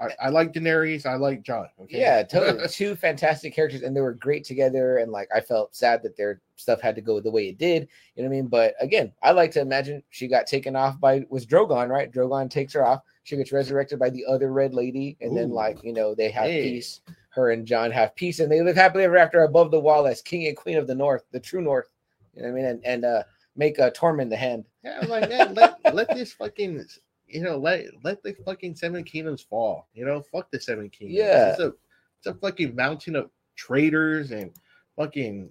I, 0.00 0.08
I 0.24 0.28
like 0.28 0.52
Daenerys. 0.52 1.06
I 1.06 1.14
like 1.16 1.42
Jon. 1.42 1.68
Okay. 1.80 2.00
Yeah, 2.00 2.22
totally. 2.30 2.68
Two 2.68 2.94
fantastic 2.94 3.54
characters, 3.54 3.82
and 3.82 3.96
they 3.96 4.00
were 4.00 4.12
great 4.12 4.44
together. 4.44 4.98
And 4.98 5.10
like, 5.10 5.28
I 5.34 5.40
felt 5.40 5.74
sad 5.74 6.02
that 6.02 6.16
their 6.16 6.40
stuff 6.56 6.80
had 6.80 6.94
to 6.96 7.00
go 7.00 7.20
the 7.20 7.30
way 7.30 7.48
it 7.48 7.58
did. 7.58 7.88
You 8.14 8.22
know 8.22 8.28
what 8.28 8.34
I 8.36 8.38
mean? 8.40 8.46
But 8.48 8.74
again, 8.80 9.12
I 9.22 9.30
like 9.32 9.50
to 9.52 9.60
imagine 9.60 10.02
she 10.10 10.28
got 10.28 10.46
taken 10.46 10.76
off 10.76 11.00
by 11.00 11.24
was 11.30 11.46
Drogon, 11.46 11.88
right? 11.88 12.12
Drogon 12.12 12.50
takes 12.50 12.74
her 12.74 12.86
off. 12.86 13.00
She 13.24 13.36
gets 13.36 13.52
resurrected 13.52 13.98
by 13.98 14.10
the 14.10 14.24
other 14.26 14.52
red 14.52 14.74
lady, 14.74 15.16
and 15.20 15.36
then 15.36 15.50
like 15.50 15.82
you 15.82 15.92
know 15.92 16.14
they 16.14 16.30
have 16.30 16.44
Hey. 16.44 16.62
peace. 16.74 17.00
Her 17.30 17.50
and 17.50 17.66
Jon 17.66 17.90
have 17.90 18.14
peace, 18.16 18.40
and 18.40 18.50
they 18.50 18.62
live 18.62 18.76
happily 18.76 19.04
ever 19.04 19.18
after 19.18 19.42
above 19.42 19.70
the 19.70 19.78
wall 19.80 20.06
as 20.06 20.22
king 20.22 20.46
and 20.46 20.56
queen 20.56 20.78
of 20.78 20.86
the 20.86 20.94
North, 20.94 21.24
the 21.32 21.40
true 21.40 21.60
North. 21.60 21.88
You 22.34 22.42
know 22.42 22.48
what 22.48 22.54
I 22.54 22.56
mean? 22.62 22.64
And 22.70 22.84
and 22.86 23.04
uh, 23.04 23.22
make 23.56 23.78
uh, 23.78 23.90
Tormund 23.90 24.30
the 24.30 24.36
hand. 24.36 24.64
Yeah, 24.84 25.00
I'm 25.02 25.08
like, 25.08 25.28
man, 25.28 25.54
let, 25.54 25.94
let 25.94 26.14
this 26.14 26.32
fucking, 26.32 26.84
you 27.26 27.42
know, 27.42 27.56
let 27.56 27.86
let 28.02 28.22
the 28.22 28.34
fucking 28.44 28.76
seven 28.76 29.04
kingdoms 29.04 29.42
fall. 29.42 29.88
You 29.94 30.04
know, 30.04 30.22
fuck 30.32 30.50
the 30.50 30.60
seven 30.60 30.88
kingdoms. 30.90 31.18
Yeah. 31.18 31.50
it's 31.50 31.60
a 31.60 31.72
it's 32.18 32.26
a 32.26 32.34
fucking 32.34 32.74
mountain 32.74 33.16
of 33.16 33.30
traitors 33.56 34.30
and 34.30 34.52
fucking. 34.96 35.50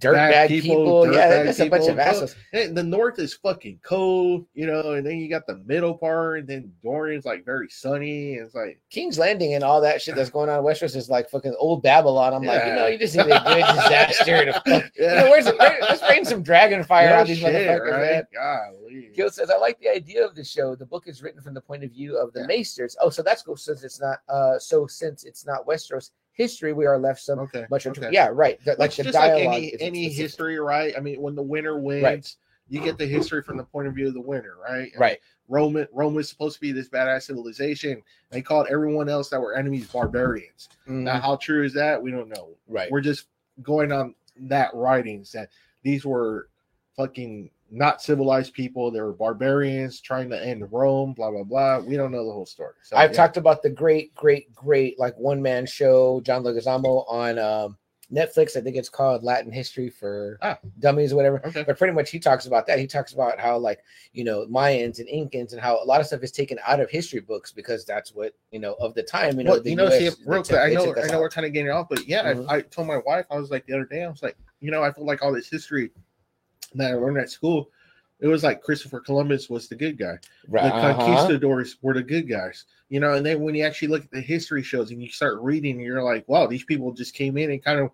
Dirtbag 0.00 0.30
Bad 0.30 0.48
people, 0.48 0.76
people, 0.76 1.12
yeah, 1.12 1.30
dirtbag 1.30 1.44
that's 1.46 1.60
a 1.60 1.68
bunch 1.68 1.88
of 1.88 1.98
assholes. 1.98 2.34
And 2.52 2.76
the 2.76 2.82
north 2.82 3.18
is 3.18 3.34
fucking 3.34 3.80
cold, 3.84 4.46
you 4.54 4.66
know, 4.66 4.92
and 4.92 5.06
then 5.06 5.18
you 5.18 5.28
got 5.28 5.46
the 5.46 5.56
middle 5.66 5.94
part, 5.96 6.40
and 6.40 6.48
then 6.48 6.72
Dorian's 6.82 7.24
like 7.24 7.44
very 7.44 7.68
sunny, 7.68 8.36
and 8.36 8.46
it's 8.46 8.54
like, 8.54 8.80
King's 8.90 9.18
Landing 9.18 9.54
and 9.54 9.64
all 9.64 9.80
that 9.80 10.02
shit 10.02 10.14
that's 10.16 10.30
going 10.30 10.48
on 10.50 10.58
in 10.58 10.64
Westeros 10.64 10.96
is 10.96 11.08
like 11.08 11.30
fucking 11.30 11.54
old 11.58 11.82
Babylon. 11.82 12.34
I'm 12.34 12.42
like, 12.42 12.64
you 12.64 12.74
know, 12.74 12.86
you 12.86 12.98
just 12.98 13.16
need 13.16 13.26
a 13.26 13.40
good 13.44 13.64
disaster 13.74 14.44
to 14.46 14.52
fuck. 14.66 14.90
You 14.96 15.06
know, 15.06 15.30
where's? 15.30 15.46
Where, 15.46 15.78
let's 15.82 16.02
rain 16.02 16.24
some 16.24 16.42
dragon 16.42 16.82
fire 16.84 17.10
No 17.10 17.20
on 17.20 17.26
these 17.26 17.38
shit, 17.38 17.54
motherfuckers, 17.54 17.90
right? 17.90 18.00
man. 18.00 18.24
Golly. 18.34 19.10
Gil 19.14 19.30
says, 19.30 19.50
I 19.50 19.56
like 19.58 19.78
the 19.80 19.88
idea 19.88 20.24
of 20.24 20.34
the 20.34 20.44
show. 20.44 20.74
The 20.74 20.86
book 20.86 21.06
is 21.06 21.22
written 21.22 21.40
from 21.40 21.54
the 21.54 21.60
point 21.60 21.84
of 21.84 21.90
view 21.90 22.16
of 22.18 22.32
the 22.32 22.40
Yeah. 22.40 22.46
Maesters. 22.46 22.96
Oh, 23.00 23.10
so 23.10 23.22
that's 23.22 23.42
cool. 23.42 23.56
Since 23.56 23.84
it's 23.84 24.00
not 24.00 24.18
uh 24.28 24.58
so 24.58 24.86
since 24.86 25.24
it's 25.24 25.46
not 25.46 25.66
Westeros 25.66 26.10
history, 26.34 26.72
we 26.72 26.84
are 26.86 26.98
left 26.98 27.20
some 27.20 27.38
Okay, 27.38 27.64
much 27.70 27.86
okay. 27.86 28.10
yeah, 28.12 28.28
right. 28.32 28.62
The- 28.64 28.76
like 28.78 28.94
the 28.94 29.04
dialogue. 29.04 29.46
like 29.46 29.56
any 29.56 29.66
is 29.68 29.80
any 29.80 30.08
history, 30.10 30.58
right? 30.58 30.92
I 30.96 31.00
mean, 31.00 31.20
when 31.22 31.34
the 31.34 31.42
winner 31.42 31.78
wins, 31.78 32.36
you 32.68 32.80
get 32.80 32.98
the 32.98 33.06
history 33.06 33.42
from 33.42 33.56
the 33.56 33.64
point 33.64 33.88
of 33.88 33.94
view 33.94 34.08
of 34.08 34.14
the 34.14 34.20
winner, 34.20 34.56
right? 34.62 34.90
And 34.92 35.00
Right. 35.00 35.18
Rome, 35.48 35.86
Rome 35.92 36.14
was 36.14 36.28
supposed 36.28 36.54
to 36.54 36.60
be 36.60 36.72
this 36.72 36.88
badass 36.88 37.24
civilization. 37.24 38.02
They 38.30 38.40
called 38.42 38.66
everyone 38.70 39.08
else 39.08 39.28
that 39.30 39.40
were 39.40 39.54
enemies 39.54 39.86
barbarians. 39.86 40.70
Now, 40.86 41.16
Mhm. 41.16 41.20
how 41.22 41.36
true 41.36 41.64
is 41.64 41.74
that? 41.74 42.02
We 42.02 42.10
don't 42.10 42.28
know. 42.28 42.56
Right. 42.66 42.90
We're 42.90 43.02
just 43.02 43.28
going 43.62 43.92
on 43.92 44.14
that 44.36 44.70
writings 44.74 45.30
that 45.32 45.50
these 45.82 46.04
were 46.06 46.48
fucking 46.96 47.50
not 47.74 48.00
civilized 48.00 48.54
people. 48.54 48.90
They 48.90 49.00
were 49.00 49.12
barbarians 49.12 50.00
trying 50.00 50.30
to 50.30 50.42
end 50.46 50.70
Rome. 50.72 51.12
Blah 51.12 51.30
blah 51.32 51.42
blah. 51.44 51.78
We 51.80 51.96
don't 51.96 52.12
know 52.12 52.24
the 52.24 52.32
whole 52.32 52.46
story. 52.46 52.74
So 52.82 52.96
I've 52.96 53.10
yeah. 53.10 53.16
talked 53.16 53.36
about 53.36 53.62
the 53.62 53.70
great, 53.70 54.14
great, 54.14 54.54
great 54.54 54.98
like 54.98 55.16
one 55.18 55.42
man 55.42 55.66
show, 55.66 56.20
John 56.20 56.42
Leguizamo 56.44 57.04
on 57.08 57.38
um, 57.38 57.76
Netflix. 58.12 58.56
I 58.56 58.60
think 58.60 58.76
it's 58.76 58.88
called 58.88 59.24
Latin 59.24 59.50
History 59.50 59.90
for 59.90 60.38
Ah. 60.42 60.58
Dummies 60.78 61.12
or 61.12 61.16
whatever. 61.16 61.44
Okay. 61.46 61.64
But 61.66 61.76
pretty 61.78 61.92
much 61.94 62.10
he 62.10 62.18
talks 62.20 62.46
about 62.46 62.66
that. 62.68 62.78
He 62.78 62.86
talks 62.86 63.12
about 63.12 63.40
how 63.40 63.58
like 63.58 63.80
you 64.12 64.22
know 64.24 64.46
Mayans 64.46 65.00
and 65.00 65.08
Incans 65.08 65.52
and 65.52 65.60
how 65.60 65.82
a 65.82 65.84
lot 65.84 66.00
of 66.00 66.06
stuff 66.06 66.22
is 66.22 66.30
taken 66.30 66.58
out 66.66 66.80
of 66.80 66.90
history 66.90 67.20
books 67.20 67.50
because 67.50 67.84
that's 67.84 68.14
what 68.14 68.34
you 68.52 68.60
know 68.60 68.74
of 68.74 68.94
the 68.94 69.02
time. 69.02 69.38
You 69.38 69.44
know, 69.44 69.50
Well, 69.52 69.66
you 69.66 69.74
know, 69.74 69.90
see, 69.90 70.10
real 70.26 70.44
quick, 70.44 70.58
I 70.60 70.68
know, 70.70 70.94
I 70.96 71.06
know, 71.08 71.14
out. 71.14 71.20
we're 71.20 71.30
kind 71.30 71.46
of 71.46 71.52
getting 71.52 71.70
off, 71.72 71.88
but 71.90 72.06
yeah, 72.06 72.32
Mhm. 72.34 72.46
I, 72.48 72.56
I 72.56 72.60
told 72.60 72.86
my 72.86 72.98
wife, 72.98 73.26
I 73.30 73.36
was 73.38 73.50
like 73.50 73.66
the 73.66 73.72
other 73.74 73.86
day, 73.86 74.04
I 74.04 74.08
was 74.08 74.22
like, 74.22 74.36
you 74.60 74.70
know, 74.70 74.82
I 74.84 74.92
feel 74.92 75.04
like 75.06 75.22
all 75.22 75.32
this 75.32 75.48
history 75.50 75.90
that 76.74 76.92
I 76.92 76.94
learned 76.94 77.18
at 77.18 77.30
school, 77.30 77.70
it 78.20 78.28
was 78.28 78.44
like 78.44 78.62
Christopher 78.62 79.00
Columbus 79.00 79.50
was 79.50 79.68
the 79.68 79.74
good 79.74 79.98
guy, 79.98 80.18
Right, 80.48 80.64
the 80.64 80.74
uh-huh. 80.74 80.94
conquistadors 80.94 81.76
were 81.82 81.94
the 81.94 82.02
good 82.02 82.28
guys, 82.28 82.64
you 82.88 83.00
know, 83.00 83.14
and 83.14 83.26
then 83.26 83.40
when 83.40 83.54
you 83.54 83.64
actually 83.64 83.88
look 83.88 84.04
at 84.04 84.10
the 84.10 84.20
history 84.20 84.62
shows 84.62 84.90
and 84.90 85.02
you 85.02 85.08
start 85.10 85.40
reading, 85.40 85.80
you're 85.80 86.02
like, 86.02 86.26
wow, 86.28 86.46
these 86.46 86.64
people 86.64 86.92
just 86.92 87.14
came 87.14 87.36
in 87.36 87.50
and 87.50 87.64
kind 87.64 87.80
of 87.80 87.90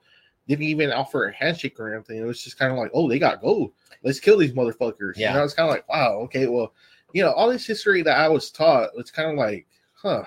didn't 0.47 0.67
even 0.67 0.93
offer 0.93 1.27
a 1.27 1.35
handshake 1.35 1.79
or 1.79 1.95
anything. 1.95 2.19
It 2.19 2.25
was 2.25 2.43
just 2.43 2.59
kind 2.59 2.73
of 2.73 2.79
like, 2.79 2.91
oh, 2.93 3.09
they 3.09 3.19
got 3.19 3.41
gold. 3.41 3.73
Let's 4.03 4.21
kill 4.21 4.39
these 4.39 4.53
motherfuckers. 4.53 5.17
Yeah. 5.17 5.33
You 5.33 5.39
know, 5.39 5.45
it's 5.45 5.55
kind 5.55 5.69
of 5.69 5.75
like, 5.75 5.89
wow, 5.89 6.19
okay, 6.25 6.47
well, 6.47 6.75
you 7.13 7.23
know, 7.23 7.33
all 7.33 7.49
this 7.49 7.67
history 7.67 8.03
that 8.03 8.19
I 8.19 8.29
was 8.29 8.51
taught, 8.51 8.91
it's 8.97 9.11
kind 9.11 9.31
of 9.31 9.37
like, 9.37 9.67
huh, 9.95 10.25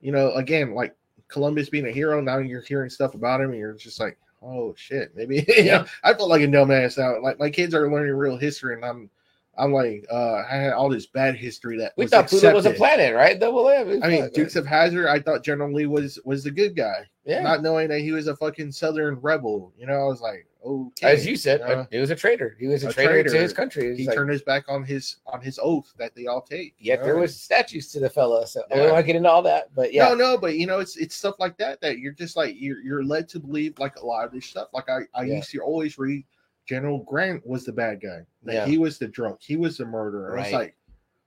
you 0.00 0.12
know, 0.12 0.32
again, 0.32 0.74
like 0.74 0.94
Columbus 1.28 1.68
being 1.68 1.86
a 1.86 1.92
hero. 1.92 2.20
Now 2.20 2.38
you're 2.38 2.62
hearing 2.62 2.90
stuff 2.90 3.14
about 3.14 3.40
him, 3.40 3.50
and 3.50 3.58
you're 3.58 3.74
just 3.74 4.00
like, 4.00 4.18
oh 4.42 4.74
shit, 4.76 5.14
maybe. 5.14 5.44
you 5.56 5.64
know, 5.64 5.84
I 6.02 6.14
feel 6.14 6.28
like 6.28 6.42
a 6.42 6.46
dumbass 6.46 6.98
now. 6.98 7.20
Like 7.20 7.38
my 7.38 7.50
kids 7.50 7.74
are 7.74 7.90
learning 7.90 8.14
real 8.14 8.36
history, 8.36 8.74
and 8.74 8.84
I'm, 8.84 9.10
I'm 9.58 9.72
like, 9.72 10.06
uh, 10.10 10.42
I 10.50 10.56
had 10.56 10.72
all 10.72 10.88
this 10.88 11.06
bad 11.06 11.34
history 11.36 11.76
that 11.78 11.92
We 11.96 12.06
thought 12.06 12.28
Pluto 12.28 12.54
was 12.54 12.66
a 12.66 12.70
planet, 12.70 13.14
right? 13.14 13.38
Double 13.38 13.68
M. 13.68 14.02
I 14.02 14.08
mean, 14.08 14.30
Dukes 14.32 14.56
of 14.56 14.66
Hazzard, 14.66 15.06
I 15.06 15.18
thought 15.18 15.42
General 15.42 15.72
Lee 15.72 15.86
was 15.86 16.18
was 16.24 16.44
the 16.44 16.50
good 16.50 16.76
guy, 16.76 17.06
yeah. 17.24 17.40
not 17.42 17.62
knowing 17.62 17.88
that 17.88 18.00
he 18.00 18.12
was 18.12 18.28
a 18.28 18.36
fucking 18.36 18.72
Southern 18.72 19.16
rebel. 19.20 19.72
You 19.76 19.86
know, 19.86 19.94
I 19.94 20.04
was 20.04 20.20
like, 20.20 20.46
okay. 20.64 21.12
As 21.12 21.26
you 21.26 21.36
said, 21.36 21.60
uh, 21.62 21.86
he 21.90 21.98
was 21.98 22.10
a 22.10 22.16
traitor. 22.16 22.56
He 22.58 22.68
was 22.68 22.84
a, 22.84 22.88
a 22.88 22.92
traitor, 22.92 23.24
to 23.30 23.36
his 23.36 23.52
country. 23.52 23.96
He 23.96 24.06
like, 24.06 24.14
turned 24.14 24.30
his 24.30 24.42
back 24.42 24.64
on 24.68 24.84
his 24.84 25.16
on 25.26 25.40
his 25.40 25.58
oath 25.60 25.92
that 25.98 26.14
they 26.14 26.26
all 26.26 26.42
take. 26.42 26.74
yet 26.78 27.02
there 27.02 27.16
was 27.16 27.38
statues 27.38 27.90
to 27.92 28.00
the 28.00 28.08
fella. 28.10 28.46
So 28.46 28.62
I 28.70 28.76
Yeah. 28.76 28.82
don't 28.82 28.92
want 28.92 29.02
to 29.02 29.06
get 29.06 29.16
into 29.16 29.28
all 29.28 29.42
that, 29.42 29.74
but 29.74 29.92
yeah, 29.92 30.08
No, 30.08 30.14
no, 30.14 30.38
but 30.38 30.54
you 30.56 30.66
know, 30.66 30.78
it's 30.78 30.96
it's 30.96 31.16
stuff 31.16 31.34
like 31.38 31.56
that 31.58 31.80
that 31.80 31.98
you're 31.98 32.12
just 32.12 32.36
like 32.36 32.54
you're 32.58 32.80
you're 32.80 33.04
led 33.04 33.28
to 33.30 33.40
believe 33.40 33.78
like 33.78 33.96
a 33.96 34.06
lot 34.06 34.24
of 34.24 34.32
this 34.32 34.46
stuff. 34.46 34.68
Like 34.72 34.88
I 34.88 35.00
I 35.14 35.24
Yeah. 35.24 35.36
used 35.36 35.50
to 35.50 35.58
always 35.60 35.98
read 35.98 36.24
General 36.68 36.98
Grant 37.04 37.46
was 37.46 37.64
the 37.64 37.72
bad 37.72 38.00
guy. 38.00 38.20
That 38.42 38.54
Yeah. 38.54 38.66
he 38.66 38.78
was 38.78 38.98
the 38.98 39.08
drunk. 39.08 39.38
He 39.40 39.56
was 39.56 39.78
the 39.78 39.86
murderer. 39.86 40.32
And 40.36 40.40
I 40.40 40.44
was 40.44 40.52
like, 40.52 40.76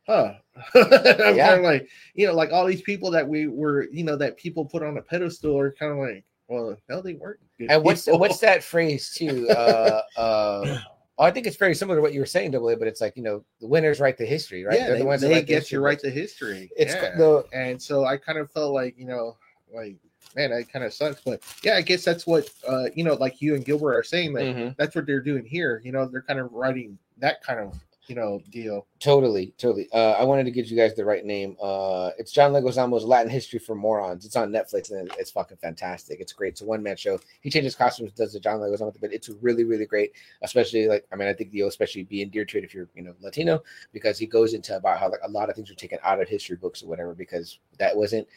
huh. 0.07 0.33
I'm 0.75 1.35
Yeah. 1.35 1.47
kind 1.49 1.59
of 1.59 1.63
like 1.63 1.89
you 2.13 2.27
know, 2.27 2.33
like 2.33 2.51
all 2.51 2.65
these 2.65 2.81
people 2.83 3.09
that 3.11 3.27
we 3.27 3.47
were 3.47 3.87
you 3.91 4.03
know 4.03 4.15
that 4.17 4.37
people 4.37 4.65
put 4.65 4.83
on 4.83 4.97
a 4.97 5.01
pedestal 5.01 5.57
are 5.57 5.71
kind 5.71 5.91
of 5.91 5.97
like, 5.97 6.23
well, 6.47 6.77
no, 6.89 7.01
they 7.01 7.13
weren't. 7.13 7.39
good 7.57 7.71
and 7.71 7.83
what's 7.83 8.05
people. 8.05 8.19
what's 8.19 8.39
that 8.39 8.63
phrase 8.63 9.13
too? 9.13 9.47
Uh, 9.57 10.01
uh, 10.17 10.79
I 11.19 11.29
think 11.29 11.45
it's 11.45 11.57
very 11.57 11.75
similar 11.75 11.97
to 11.97 12.01
what 12.01 12.13
you 12.13 12.19
were 12.19 12.25
saying, 12.25 12.49
Double 12.51 12.69
A, 12.69 12.75
but 12.75 12.87
it's 12.87 12.99
like 13.01 13.15
you 13.15 13.21
know 13.23 13.43
the 13.59 13.67
winners 13.67 13.99
write 13.99 14.17
the 14.17 14.25
history, 14.25 14.63
right? 14.63 14.77
Yeah, 14.77 14.87
They're 14.87 14.93
they, 14.93 14.99
the 15.01 15.05
ones 15.05 15.21
that 15.21 15.27
they 15.27 15.35
the 15.35 15.41
get 15.43 15.59
history 15.59 15.75
you 15.77 15.81
right 15.85 15.99
to 15.99 16.09
history. 16.09 16.71
It's 16.75 16.93
yeah. 16.95 17.15
the 17.15 17.45
and 17.53 17.81
so 17.81 18.05
I 18.05 18.17
kind 18.17 18.37
of 18.39 18.49
felt 18.51 18.73
like 18.73 18.97
you 18.97 19.05
know, 19.05 19.37
like 19.73 19.97
man, 20.35 20.51
that 20.51 20.71
kind 20.71 20.85
of 20.85 20.93
sucks. 20.93 21.21
But 21.21 21.41
yeah, 21.63 21.75
I 21.75 21.81
guess 21.81 22.03
that's 22.03 22.25
what 22.27 22.49
uh, 22.67 22.85
you 22.95 23.03
know, 23.03 23.13
like 23.15 23.41
you 23.41 23.55
and 23.55 23.65
Gilbert 23.65 23.95
are 23.95 24.03
saying 24.03 24.33
that 24.33 24.43
Mhm. 24.43 24.75
that's 24.77 24.95
what 24.95 25.05
they're 25.05 25.21
doing 25.21 25.45
here. 25.45 25.81
You 25.83 25.91
know, 25.91 26.05
they're 26.05 26.21
kind 26.21 26.39
of 26.39 26.51
writing 26.53 26.97
that 27.17 27.43
kind 27.43 27.59
of 27.59 27.75
you 28.07 28.15
know, 28.15 28.41
deal. 28.49 28.87
Totally, 28.99 29.53
totally. 29.57 29.87
Uh, 29.93 30.13
I 30.13 30.25
wanted 30.25 30.43
to 30.43 30.51
give 30.51 30.65
you 30.67 30.75
guys 30.75 30.93
the 30.95 31.05
right 31.05 31.23
name. 31.23 31.55
Uh, 31.61 32.09
it's 32.17 32.33
John 32.33 32.51
Leguizamo's 32.51 33.05
Latin 33.05 33.31
History 33.31 33.57
for 33.59 33.73
Morons. 33.73 34.25
It's 34.25 34.35
on 34.35 34.51
Netflix 34.51 34.91
and 34.91 35.09
it's 35.17 35.31
fucking 35.31 35.57
fantastic. 35.57 36.19
It's 36.19 36.33
great. 36.33 36.49
It's 36.53 36.61
a 36.61 36.65
one 36.65 36.83
man 36.83 36.97
show. 36.97 37.19
He 37.39 37.49
changes 37.49 37.73
costumes, 37.73 38.11
does 38.11 38.33
the 38.33 38.39
John 38.41 38.59
Leguizamo, 38.59 38.93
but 38.99 39.13
it's 39.13 39.29
really, 39.29 39.63
really 39.63 39.85
great. 39.85 40.11
Especially 40.41 40.87
like, 40.89 41.05
I 41.13 41.15
mean, 41.15 41.29
I 41.29 41.33
think 41.33 41.51
you'll 41.53 41.69
especially 41.69 42.03
be 42.03 42.21
endeared 42.21 42.49
to 42.49 42.57
it 42.57 42.65
if 42.65 42.73
you're, 42.73 42.89
you 42.95 43.03
know, 43.03 43.13
Latino, 43.21 43.63
because 43.93 44.17
he 44.17 44.25
goes 44.25 44.55
into 44.55 44.75
about 44.75 44.99
how 44.99 45.09
like 45.09 45.21
a 45.23 45.29
lot 45.29 45.49
of 45.49 45.55
things 45.55 45.69
were 45.69 45.75
taken 45.75 45.99
out 46.03 46.19
of 46.21 46.27
history 46.27 46.57
books 46.57 46.83
or 46.83 46.87
whatever 46.87 47.13
because 47.13 47.59
that 47.77 47.95
wasn't 47.95 48.27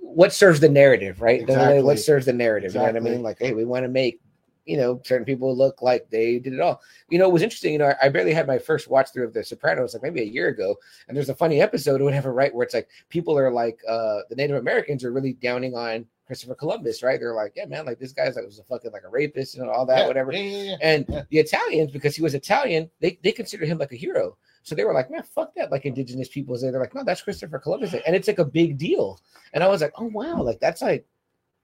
what 0.00 0.32
serves 0.32 0.60
the 0.60 0.68
narrative, 0.68 1.20
right? 1.20 1.40
Exactly. 1.40 1.82
What 1.82 1.98
serves 1.98 2.26
the 2.26 2.32
narrative? 2.32 2.74
You 2.74 2.80
know 2.80 2.86
what 2.86 2.96
I 2.96 3.00
mean? 3.00 3.22
Like, 3.22 3.38
hey, 3.38 3.52
we 3.52 3.64
want 3.64 3.84
to 3.84 3.88
make 3.88 4.20
you 4.64 4.76
know 4.76 5.00
certain 5.04 5.24
people 5.24 5.56
look 5.56 5.82
like 5.82 6.08
they 6.10 6.38
did 6.38 6.52
it 6.52 6.60
all. 6.60 6.80
You 7.08 7.18
know, 7.18 7.28
it 7.28 7.32
was 7.32 7.42
interesting. 7.42 7.72
You 7.72 7.78
know, 7.78 7.88
I, 7.88 8.06
I 8.06 8.08
barely 8.08 8.32
had 8.32 8.46
my 8.46 8.58
first 8.58 8.88
watch 8.88 9.12
through 9.12 9.24
of 9.24 9.32
The 9.32 9.42
Sopranos 9.44 9.94
like 9.94 10.02
maybe 10.02 10.22
a 10.22 10.24
year 10.24 10.48
ago, 10.48 10.76
and 11.08 11.16
there's 11.16 11.28
a 11.28 11.34
funny 11.34 11.60
episode 11.60 12.00
or 12.00 12.04
whatever, 12.04 12.32
right, 12.32 12.54
where 12.54 12.64
it's 12.64 12.74
like 12.74 12.88
people 13.08 13.36
are 13.36 13.50
like 13.50 13.78
uh 13.88 14.20
the 14.28 14.36
Native 14.36 14.56
Americans 14.56 15.04
are 15.04 15.12
really 15.12 15.32
downing 15.34 15.74
on 15.74 16.06
Christopher 16.26 16.54
Columbus, 16.54 17.02
right? 17.02 17.18
They're 17.18 17.34
like, 17.34 17.52
yeah, 17.56 17.66
man, 17.66 17.86
like 17.86 17.98
this 17.98 18.12
guy's 18.12 18.36
like 18.36 18.46
was 18.46 18.58
a 18.58 18.64
fucking 18.64 18.92
like 18.92 19.04
a 19.04 19.08
rapist 19.08 19.56
and 19.56 19.68
all 19.68 19.84
that, 19.86 20.00
Yeah, 20.00 20.06
whatever. 20.06 20.32
Yeah, 20.32 20.40
yeah. 20.40 20.76
And 20.80 21.06
the 21.30 21.38
Italians, 21.38 21.90
because 21.90 22.14
he 22.14 22.22
was 22.22 22.34
Italian, 22.34 22.90
they 23.00 23.18
they 23.22 23.32
consider 23.32 23.64
him 23.64 23.78
like 23.78 23.92
a 23.92 23.96
hero. 23.96 24.36
So 24.62 24.74
they 24.74 24.84
were 24.84 24.94
like, 24.94 25.10
man, 25.10 25.22
fuck 25.22 25.54
that, 25.56 25.70
like 25.70 25.84
indigenous 25.86 26.28
peoples. 26.28 26.62
They're 26.62 26.78
like, 26.78 26.94
no, 26.94 27.02
that's 27.04 27.22
Christopher 27.22 27.58
Columbus, 27.58 27.94
and 27.94 28.14
it's 28.16 28.28
like 28.28 28.38
a 28.38 28.44
big 28.44 28.78
deal. 28.78 29.20
And 29.52 29.62
I 29.64 29.68
was 29.68 29.80
like, 29.80 29.92
oh 29.98 30.06
wow, 30.06 30.42
like 30.42 30.60
that's 30.60 30.82
like, 30.82 31.04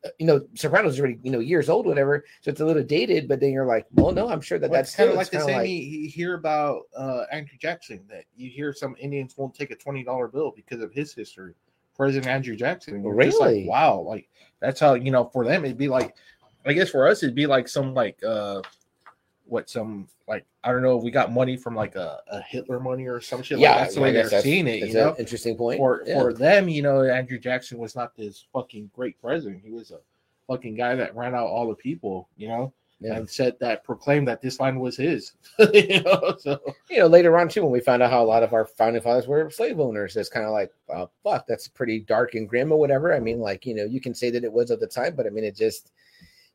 uh, 0.05 0.09
you 0.19 0.27
know, 0.27 0.47
Sopranos 0.55 0.95
is 0.95 1.01
already 1.01 1.19
you 1.23 1.31
know 1.31 1.39
years 1.41 1.69
old, 1.69 1.87
whatever. 1.87 2.25
So 2.41 2.51
it's 2.51 2.61
a 2.61 2.65
little 2.65 2.83
dated, 2.83 3.29
but 3.29 3.41
then 3.41 3.51
you're 3.53 3.67
like, 3.67 3.87
well, 3.93 4.13
no, 4.13 4.29
I'm 4.29 4.41
sure 4.41 4.59
that 4.59 4.71
Well, 4.71 4.79
that's 4.79 4.95
kind 4.95 5.11
of 5.11 5.17
like 5.17 5.31
the 5.31 5.41
same 5.41 5.57
like- 5.59 5.69
you, 5.69 6.09
hear 6.09 6.35
about 6.35 6.83
uh, 6.97 7.25
Andrew 7.33 7.57
Jackson 7.61 8.05
that 8.09 8.25
you 8.37 8.51
hear 8.51 8.73
some 8.73 8.95
Indians 8.99 9.37
won't 9.37 9.55
take 9.55 9.71
a 9.71 9.77
twenty 9.77 10.03
dollar 10.05 10.29
bill 10.29 10.53
because 10.55 10.81
of 10.83 10.93
his 10.93 11.13
history. 11.15 11.55
President 11.97 12.29
Andrew 12.29 12.55
Jackson. 12.55 13.03
You're 13.03 13.21
just 13.25 13.41
like, 13.41 13.49
Really? 13.49 13.67
wow, 13.67 13.99
like 13.99 14.29
that's 14.61 14.79
how 14.79 14.95
you 14.95 15.11
know 15.11 15.25
for 15.33 15.45
them 15.45 15.65
it'd 15.65 15.77
be 15.79 15.89
like, 15.89 16.15
I 16.65 16.73
guess 16.73 16.91
for 16.91 17.09
us 17.09 17.23
it'd 17.25 17.35
be 17.35 17.47
like 17.47 17.67
some 17.67 17.93
like 17.93 18.23
uh, 18.23 18.63
what 19.49 19.69
some 19.71 20.07
like 20.29 20.45
I 20.63 20.73
don't 20.73 20.83
know 20.83 20.97
if 20.99 21.03
we 21.03 21.11
got 21.11 21.33
money 21.33 21.57
from 21.57 21.75
like 21.75 21.97
a, 21.97 22.21
a 22.31 22.41
Hitler 22.43 22.79
money 22.81 23.07
or 23.07 23.21
some 23.21 23.43
shit. 23.43 23.59
yeah, 23.59 23.71
like 23.73 23.81
that's 23.81 23.95
the 23.95 24.01
way 24.01 24.13
they're 24.13 24.41
seeing 24.43 24.67
it. 24.67 24.87
You 24.89 24.93
know, 24.95 25.17
interesting 25.19 25.57
point. 25.57 25.79
for 25.79 26.03
Yeah. 26.07 26.21
for 26.21 26.33
them, 26.33 26.69
you 26.69 26.83
know, 26.83 27.03
Andrew 27.03 27.39
Jackson 27.39 27.79
was 27.79 27.97
not 27.97 28.17
this 28.17 28.45
fucking 28.53 28.91
great 28.95 29.21
president. 29.21 29.63
He 29.65 29.71
was 29.71 29.91
a 29.91 29.99
fucking 30.47 30.75
guy 30.77 30.95
that 30.95 31.15
ran 31.17 31.35
out 31.35 31.47
all 31.47 31.69
the 31.69 31.75
people, 31.75 32.29
you 32.37 32.49
know, 32.49 32.73
Yeah. 33.01 33.17
and 33.17 33.29
said 33.29 33.57
that 33.61 33.85
proclaimed 33.85 34.29
that 34.29 34.43
this 34.43 34.61
land 34.61 34.81
was 34.81 34.97
his. 34.97 35.33
you 35.73 36.03
know, 36.03 36.37
so 36.39 36.59
you 36.91 36.99
know, 36.99 37.07
later 37.07 37.39
on 37.39 37.49
too, 37.49 37.63
when 37.63 37.73
we 37.73 37.81
found 37.81 38.03
out 38.03 38.11
how 38.11 38.23
a 38.23 38.27
lot 38.27 38.43
of 38.43 38.53
our 38.53 38.67
founding 38.67 39.01
fathers 39.03 39.27
were 39.27 39.51
slave 39.51 39.81
owners, 39.81 40.17
it's 40.17 40.29
kind 40.29 40.45
of 40.47 40.53
like, 40.53 40.71
well, 40.89 41.11
fuck, 41.25 41.47
that's 41.47 41.69
pretty 41.69 42.01
dark 42.01 42.35
and 42.35 42.49
grim 42.49 42.71
or 42.73 42.79
whatever. 42.79 43.15
I 43.15 43.21
mean, 43.21 43.39
like, 43.41 43.65
you 43.67 43.75
know, 43.75 43.85
you 43.85 44.01
can 44.01 44.15
say 44.15 44.31
that 44.31 44.45
it 44.45 44.53
was 44.53 44.71
at 44.71 44.81
the 44.81 44.87
time, 44.87 45.15
but 45.17 45.27
I 45.27 45.31
mean, 45.31 45.45
it 45.45 45.57
just, 45.57 45.93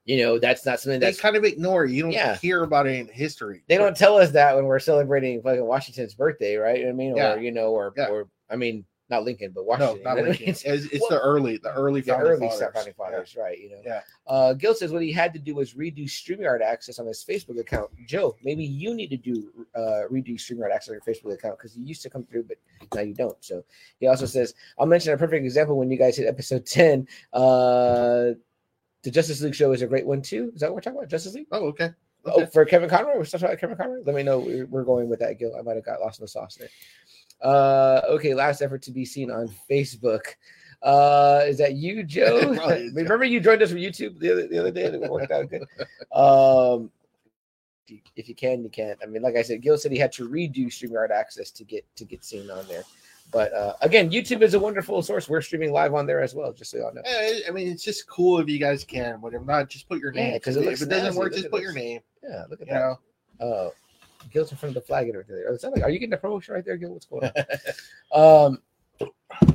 you 0.06 0.18
know, 0.18 0.38
that's 0.40 0.66
not 0.66 0.80
something 0.80 1.00
they 1.00 1.06
that's 1.08 1.20
kind 1.22 1.36
of 1.36 1.44
ignore. 1.44 1.86
You 1.86 2.04
don't 2.04 2.12
Yeah. 2.12 2.36
hear 2.38 2.64
about 2.64 2.88
it 2.88 2.96
in 3.00 3.08
history. 3.08 3.64
they 3.68 3.78
don't 3.78 3.96
tell 3.96 4.18
us 4.18 4.32
that 4.32 4.56
when 4.56 4.66
we're 4.66 4.80
celebrating 4.80 5.42
fucking 5.42 5.66
Washington's 5.66 6.14
birthday, 6.14 6.56
right? 6.58 6.80
You 6.80 6.86
know 6.86 6.90
I 6.90 6.94
mean, 6.94 7.16
Yeah. 7.16 7.34
or 7.34 7.40
you 7.40 7.52
know, 7.52 7.72
or 7.72 7.94
Yeah. 7.96 8.08
or 8.10 8.28
I 8.50 8.56
mean, 8.56 8.86
not 9.10 9.26
Lincoln, 9.26 9.52
but 9.54 9.66
washington 9.66 10.02
No, 10.04 10.10
not 10.12 10.18
you 10.18 10.24
know 10.24 10.30
what 10.30 10.40
I 10.42 10.44
Lincoln. 10.44 10.50
It's, 10.50 10.64
it's 10.86 11.02
Well, 11.02 11.10
the 11.12 11.20
early, 11.22 11.58
the 11.58 11.72
early 11.74 12.02
the 12.02 12.14
founding 12.14 12.28
early 12.32 12.48
fathers. 12.50 12.74
founding 12.74 12.94
fathers, 12.96 13.36
right? 13.38 13.58
You 13.60 13.70
know. 13.72 13.82
Yeah. 13.86 14.02
Uh, 14.26 14.54
Gil 14.54 14.74
says 14.74 14.92
what 14.92 15.04
he 15.04 15.12
had 15.12 15.34
to 15.34 15.40
do 15.40 15.56
was 15.56 15.74
redo 15.74 16.06
StreamYard 16.06 16.62
access 16.62 17.00
on 17.00 17.06
his 17.08 17.24
Facebook 17.24 17.60
account. 17.60 17.92
Joe, 18.08 18.36
maybe 18.44 18.64
you 18.66 18.94
need 18.94 19.10
to 19.10 19.18
do 19.18 19.52
uh, 19.76 20.04
redo 20.12 20.36
StreamYard 20.36 20.72
access 20.74 20.90
on 20.90 21.00
your 21.06 21.16
Facebook 21.16 21.34
account 21.34 21.58
because 21.58 21.78
you 21.78 21.86
used 21.86 22.02
to 22.04 22.10
come 22.10 22.24
through, 22.24 22.44
but 22.44 22.58
now 22.96 23.02
you 23.02 23.14
don't. 23.14 23.38
So 23.44 23.64
he 24.00 24.08
also 24.08 24.26
says, 24.26 24.54
I'll 24.80 24.86
mention 24.88 25.14
a 25.14 25.18
perfect 25.18 25.46
example 25.46 25.78
when 25.78 25.92
you 25.92 25.98
guys 25.98 26.18
hit 26.18 26.28
episode 26.28 26.66
10. 26.66 27.08
Uh, 27.34 28.32
the 29.04 29.12
Justice 29.12 29.42
League 29.42 29.56
show 29.56 29.72
is 29.74 29.82
a 29.82 29.88
great 29.88 30.06
one 30.06 30.22
too. 30.22 30.52
Is 30.56 30.62
that 30.62 30.68
what 30.68 30.76
we're 30.76 30.82
talking 30.82 31.00
about? 31.00 31.10
Justice 31.10 31.34
League? 31.36 31.48
Oh, 31.52 31.68
okay. 31.68 31.92
Oh, 32.26 32.46
for 32.46 32.64
Kevin 32.64 32.90
Conroy, 32.90 33.18
we're 33.18 33.26
still 33.26 33.40
talking 33.40 33.54
about 33.54 33.60
Kevin 33.60 33.78
Conroy. 33.78 34.02
Let 34.06 34.16
me 34.16 34.24
know 34.24 34.40
we're, 34.40 34.66
we're 34.66 34.84
going 34.86 35.10
with 35.10 35.20
that, 35.20 35.38
Gil. 35.38 35.56
I 35.58 35.62
might 35.62 35.76
have 35.76 35.86
got 35.86 36.00
lost 36.00 36.20
in 36.20 36.24
the 36.24 36.30
sauce 36.30 36.56
there. 36.56 36.70
Uh, 37.42 38.02
okay, 38.10 38.34
last 38.34 38.62
effort 38.62 38.82
to 38.84 38.92
be 38.92 39.04
seen 39.04 39.30
on 39.30 39.54
Facebook. 39.70 40.36
Uh, 40.82 41.42
is 41.46 41.58
that 41.58 41.74
you, 41.74 42.04
Joe? 42.06 42.38
Is. 42.38 42.94
Remember 42.94 43.26
you 43.26 43.42
joined 43.42 43.62
us 43.62 43.72
from 43.72 43.80
YouTube 43.80 44.20
the 44.20 44.32
other 44.32 44.48
the 44.48 44.58
other 44.58 44.72
day. 44.72 44.84
It 44.84 45.02
worked 45.02 45.32
out 45.32 45.50
good. 45.50 45.64
Um, 46.14 46.90
if 47.86 47.92
you, 47.92 48.00
if 48.16 48.30
you 48.30 48.36
can, 48.36 48.64
you 48.64 48.70
can. 48.70 48.96
I 49.04 49.06
mean, 49.06 49.22
like 49.22 49.36
I 49.36 49.42
said, 49.42 49.62
Gil 49.62 49.78
said 49.78 49.92
he 49.92 49.98
had 49.98 50.14
to 50.14 50.30
redo 50.30 50.68
StreamYard 50.68 51.12
access 51.12 51.52
to 51.52 51.66
get 51.66 51.86
to 51.98 52.06
get 52.06 52.24
seen 52.24 52.50
on 52.50 52.66
there. 52.70 52.84
But 53.34 53.52
uh, 53.54 53.74
again, 53.82 54.12
YouTube 54.12 54.42
is 54.44 54.54
a 54.54 54.60
wonderful 54.60 55.02
source. 55.02 55.28
We're 55.28 55.42
streaming 55.42 55.72
live 55.72 55.96
on 55.96 56.06
there 56.06 56.22
as 56.22 56.36
well, 56.36 56.54
just 56.54 56.70
so 56.72 56.78
y'all 56.78 56.94
know. 56.94 57.02
I 57.06 57.50
mean, 57.52 57.68
it's 57.68 57.84
just 57.84 58.08
cool 58.08 58.40
if 58.40 58.48
you 58.48 58.60
guys 58.60 58.84
can, 58.84 59.20
but 59.20 59.34
if 59.34 59.42
not, 59.42 59.70
just 59.70 59.90
put 59.90 60.00
your 60.00 60.14
Yeah, 60.14 60.32
name. 60.32 60.40
'cause 60.40 60.56
it 60.56 60.64
if 60.68 60.82
it 60.82 60.86
doesn't 60.90 61.14
snazzy. 61.14 61.18
work, 61.18 61.32
Look 61.32 61.40
just 61.40 61.50
put 61.50 61.58
this. 61.58 61.64
your 61.64 61.74
name. 61.74 62.02
Yeah, 62.22 62.46
look 62.50 62.62
at 62.62 62.68
You 62.68 62.74
that. 62.74 62.80
know, 62.80 63.00
Uh, 63.46 63.70
Gil's 64.32 64.52
in 64.52 64.58
front 64.58 64.78
of 64.78 64.82
the 64.82 64.86
flag 64.88 65.08
and 65.10 65.16
everything. 65.18 65.44
Is 65.50 65.62
that 65.62 65.72
like, 65.74 65.82
are 65.84 65.90
you 65.90 65.98
getting 66.00 66.14
a 66.14 66.18
promotion 66.18 66.54
right 66.54 66.64
there, 66.64 66.78
Gil? 66.78 66.92
What's 66.94 67.08
going 67.08 67.30
on? 68.12 68.52
um, 68.52 69.10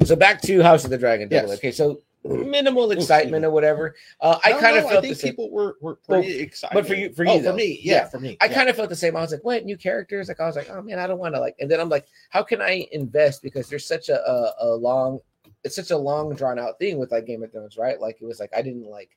so 0.04 0.16
back 0.16 0.42
to 0.42 0.60
House 0.60 0.84
of 0.84 0.90
the 0.90 0.98
Dragon. 0.98 1.28
Yes. 1.30 1.48
Okay, 1.52 1.70
so 1.70 2.00
minimal 2.24 2.90
excitement 2.90 3.44
or 3.44 3.50
whatever. 3.50 3.94
Uh, 4.20 4.38
I 4.44 4.50
No, 4.52 4.58
kind 4.60 4.76
of 4.76 4.84
no, 4.84 4.90
felt 4.90 5.04
I 5.04 5.08
the 5.08 5.14
same. 5.14 5.30
people 5.32 5.50
were 5.50 5.76
were 5.80 5.98
Well, 6.08 6.20
pretty 6.20 6.38
excited. 6.40 6.74
but 6.74 6.86
for 6.86 6.94
you- 6.94 7.12
for 7.12 7.26
oh, 7.26 7.34
you, 7.34 7.42
though. 7.42 7.50
for 7.52 7.56
me, 7.56 7.80
yeah, 7.82 7.94
Yeah. 7.94 8.08
for 8.08 8.20
me. 8.20 8.36
I 8.40 8.46
yeah. 8.46 8.54
kind 8.54 8.68
of 8.68 8.76
felt 8.76 8.88
the 8.88 8.96
same. 8.96 9.16
I 9.16 9.20
was 9.20 9.32
like, 9.32 9.44
what 9.44 9.64
new 9.64 9.76
characters? 9.76 10.28
Like 10.28 10.40
I 10.40 10.46
was 10.46 10.56
like, 10.56 10.68
oh 10.70 10.82
man, 10.82 10.98
I 10.98 11.06
don't 11.06 11.18
want 11.18 11.34
to 11.34 11.40
like. 11.40 11.56
And 11.60 11.70
then 11.70 11.80
I'm 11.80 11.88
like, 11.88 12.06
how 12.30 12.42
can 12.42 12.60
I 12.60 12.86
invest 12.92 13.42
because 13.42 13.68
there's 13.68 13.86
such 13.86 14.08
a, 14.08 14.20
a 14.28 14.54
a 14.60 14.68
long, 14.74 15.20
it's 15.64 15.76
such 15.76 15.90
a 15.90 15.96
long 15.96 16.34
drawn 16.34 16.58
out 16.58 16.78
thing 16.78 16.98
with 16.98 17.12
like 17.12 17.26
Game 17.26 17.42
of 17.42 17.52
Thrones, 17.52 17.76
right? 17.76 18.00
Like 18.00 18.18
it 18.20 18.24
was 18.26 18.40
like 18.40 18.50
I 18.56 18.62
didn't 18.62 18.84
like. 18.86 19.10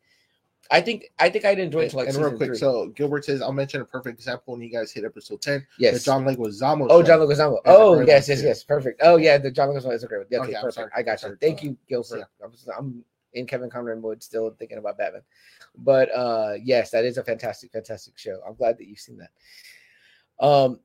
I 0.70 0.80
think 0.80 1.06
I 1.20 1.30
think 1.30 1.44
I'd 1.44 1.60
enjoy 1.60 1.82
it 1.82 1.84
And, 1.86 1.94
like 1.96 2.08
and 2.10 2.18
real 2.18 2.30
quick, 2.38 2.50
three. 2.52 2.58
so 2.58 2.88
Gilbert 2.96 3.26
says, 3.26 3.42
"I'll 3.42 3.52
mention 3.52 3.82
a 3.82 3.86
perfect 3.86 4.18
example 4.20 4.54
when 4.54 4.62
you 4.62 4.70
guys 4.70 4.92
hit 4.92 5.04
episode 5.04 5.42
ten. 5.42 5.66
yes, 5.80 5.96
The 5.96 6.00
John 6.06 6.24
Leguizamo. 6.24 6.88
Oh. 6.90 7.02
John 7.04 7.20
Leguizamo. 7.20 7.58
Oh, 7.66 8.00
yes, 8.02 8.30
yes, 8.30 8.42
yes. 8.44 8.64
Perfect. 8.64 9.02
Oh, 9.04 9.18
yeah, 9.18 9.38
the 9.38 9.52
John 9.52 9.70
Leguizamo 9.70 9.94
is 9.94 10.04
a 10.04 10.08
great 10.08 10.20
one. 10.20 10.28
Oh, 10.34 10.44
Okay, 10.44 10.52
yeah, 10.52 10.58
I'm 10.60 10.64
perfect. 10.64 10.76
sorry. 10.76 10.92
I 10.96 11.02
got 11.02 11.12
you. 11.14 11.18
Sorry. 11.18 11.38
Thank 11.42 11.64
you, 11.64 11.78
Gil. 11.90 12.04
For, 12.04 12.20
Yeah. 12.20 12.24
I'm, 12.44 12.52
I'm 12.78 13.04
in 13.34 13.48
Kevin 13.48 13.70
Conroy 13.70 13.96
mode, 13.96 14.22
still 14.24 14.52
thinking 14.60 14.78
about 14.78 14.98
Batman. 14.98 15.24
But 15.78 16.10
uh, 16.16 16.54
yes, 16.64 16.92
that 16.92 17.06
is 17.06 17.18
a 17.18 17.24
fantastic, 17.24 17.72
fantastic 17.72 18.18
show. 18.18 18.40
I'm 18.48 18.56
glad 18.56 18.78
that 18.78 18.88
you've 18.88 19.00
seen 19.00 19.18
that. 19.18 20.46
Um, 20.46 20.80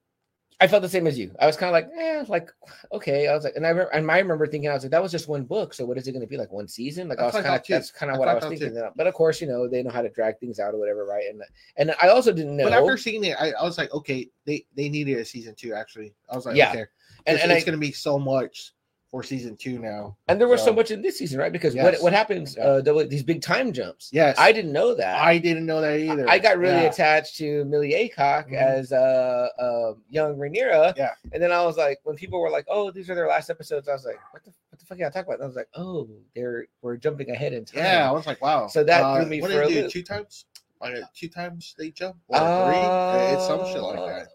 I 0.58 0.66
felt 0.66 0.82
the 0.82 0.88
same 0.88 1.06
as 1.06 1.18
you. 1.18 1.34
I 1.38 1.46
was 1.46 1.56
kind 1.56 1.68
of 1.68 1.72
like, 1.74 1.88
eh, 1.98 2.24
like 2.28 2.50
okay. 2.92 3.28
I 3.28 3.34
was 3.34 3.44
like, 3.44 3.56
and 3.56 3.66
I 3.66 3.68
remember, 3.68 3.90
and 3.90 4.10
I 4.10 4.18
remember 4.18 4.46
thinking, 4.46 4.70
I 4.70 4.74
was 4.74 4.84
like, 4.84 4.90
that 4.90 5.02
was 5.02 5.12
just 5.12 5.28
one 5.28 5.44
book. 5.44 5.74
So 5.74 5.84
what 5.84 5.98
is 5.98 6.08
it 6.08 6.12
going 6.12 6.22
to 6.22 6.26
be 6.26 6.38
like 6.38 6.50
one 6.50 6.66
season? 6.66 7.08
Like 7.08 7.18
I 7.18 7.26
was 7.26 7.34
I 7.34 7.42
kind 7.42 7.56
of 7.56 7.66
that's 7.66 7.90
kind 7.90 8.10
of 8.10 8.18
what 8.18 8.28
I 8.28 8.34
was 8.34 8.44
thinking. 8.44 8.80
But 8.96 9.06
of 9.06 9.12
course, 9.12 9.40
you 9.40 9.48
know, 9.48 9.68
they 9.68 9.82
know 9.82 9.90
how 9.90 10.00
to 10.00 10.08
drag 10.08 10.38
things 10.38 10.58
out 10.58 10.72
or 10.72 10.78
whatever, 10.78 11.04
right? 11.04 11.24
And 11.28 11.42
and 11.76 11.94
I 12.00 12.08
also 12.08 12.32
didn't 12.32 12.56
know. 12.56 12.64
But 12.64 12.72
after 12.72 12.96
seeing 12.96 13.24
it, 13.24 13.36
I, 13.38 13.52
I 13.52 13.64
was 13.64 13.76
like, 13.76 13.92
okay, 13.92 14.30
they 14.46 14.64
they 14.74 14.88
needed 14.88 15.18
a 15.18 15.24
season 15.26 15.54
two. 15.54 15.74
Actually, 15.74 16.14
I 16.30 16.36
was 16.36 16.46
like, 16.46 16.56
Yeah. 16.56 16.70
okay, 16.70 16.84
and, 17.26 17.38
and 17.38 17.52
it's 17.52 17.64
going 17.64 17.78
to 17.78 17.80
be 17.80 17.92
so 17.92 18.18
much 18.18 18.72
for 19.10 19.22
season 19.22 19.56
two 19.56 19.78
now. 19.78 20.16
And 20.28 20.40
there 20.40 20.48
was 20.48 20.60
so 20.60 20.66
So- 20.66 20.72
much 20.74 20.90
in 20.90 21.00
this 21.00 21.18
season, 21.18 21.38
right? 21.38 21.52
Because 21.52 21.74
what 21.76 21.92
Yes. 21.94 22.02
what 22.02 22.12
happens? 22.12 22.56
Yeah. 22.56 22.64
Uh, 22.64 23.04
these 23.04 23.22
big 23.22 23.40
time 23.40 23.72
jumps. 23.72 24.10
Yes, 24.12 24.36
I 24.38 24.50
didn't 24.52 24.72
know 24.72 24.94
that. 24.94 25.20
I 25.20 25.38
didn't 25.38 25.64
know 25.64 25.80
that 25.80 25.98
either. 26.00 26.28
I 26.28 26.38
got 26.38 26.58
really 26.58 26.82
Yeah. 26.82 26.90
attached 26.90 27.36
to 27.38 27.64
Milly 27.66 27.94
Alcock 27.94 28.48
Mhm. 28.50 28.56
as 28.56 28.92
uh, 28.92 29.48
uh, 29.58 29.94
young 30.10 30.36
Rhaenyra. 30.36 30.96
Yeah. 30.96 31.12
And 31.32 31.42
then 31.42 31.52
I 31.52 31.64
was 31.64 31.76
like, 31.76 32.00
when 32.02 32.16
people 32.16 32.40
were 32.40 32.50
like, 32.50 32.66
"Oh, 32.68 32.90
these 32.90 33.08
are 33.08 33.14
their 33.14 33.28
last 33.28 33.48
episodes," 33.48 33.88
I 33.88 33.92
was 33.92 34.04
like, 34.04 34.18
"What 34.32 34.42
the 34.44 34.50
what 34.70 34.80
the 34.80 34.86
fuck 34.86 34.98
are 34.98 35.00
you 35.02 35.06
talking 35.06 35.20
about?" 35.22 35.34
And 35.34 35.44
I 35.44 35.46
was 35.46 35.56
like, 35.56 35.68
"Oh, 35.76 36.08
they're 36.34 36.66
we're 36.82 36.96
jumping 36.96 37.30
ahead 37.30 37.52
in 37.52 37.64
time." 37.64 37.84
Yeah, 37.84 38.08
I 38.08 38.12
was 38.12 38.26
like, 38.26 38.42
wow. 38.42 38.66
So 38.66 38.82
that 38.84 39.02
uh, 39.02 39.16
threw 39.20 39.26
me 39.26 39.40
what 39.40 39.52
for 39.52 39.62
did 39.64 39.68
they 39.70 39.82
do? 39.82 39.88
Two 39.88 40.02
times, 40.02 40.46
like 40.80 40.94
uh, 40.96 41.06
two 41.14 41.28
times 41.28 41.74
they 41.78 41.90
jump, 41.90 42.16
or 42.28 42.38
three? 42.38 43.34
It's 43.34 43.46
some 43.46 43.64
shit 43.72 43.80
like 43.82 43.96
that. 43.96 44.28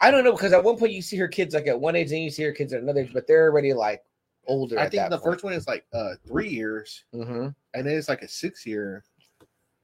I 0.00 0.12
don't 0.12 0.22
know 0.22 0.32
because 0.32 0.52
at 0.52 0.62
one 0.62 0.76
point 0.76 0.92
you 0.92 1.02
see 1.02 1.16
her 1.16 1.26
kids 1.26 1.54
like 1.54 1.66
at 1.66 1.80
one 1.80 1.96
age, 1.96 2.12
and 2.12 2.22
you 2.22 2.30
see 2.30 2.44
her 2.44 2.52
kids 2.52 2.72
at 2.72 2.82
another 2.82 3.00
age, 3.00 3.10
but 3.12 3.26
they're 3.26 3.46
already 3.50 3.72
like 3.72 4.04
older. 4.48 4.78
I 4.78 4.88
think 4.88 5.08
the 5.10 5.18
point. 5.18 5.24
first 5.34 5.44
one 5.44 5.52
is 5.52 5.68
like 5.68 5.86
uh 5.92 6.14
three 6.26 6.48
years, 6.48 7.04
Mhm. 7.14 7.54
and 7.74 7.86
then 7.86 7.96
it's 7.96 8.08
like 8.08 8.22
a 8.22 8.28
six 8.28 8.66
year, 8.66 9.04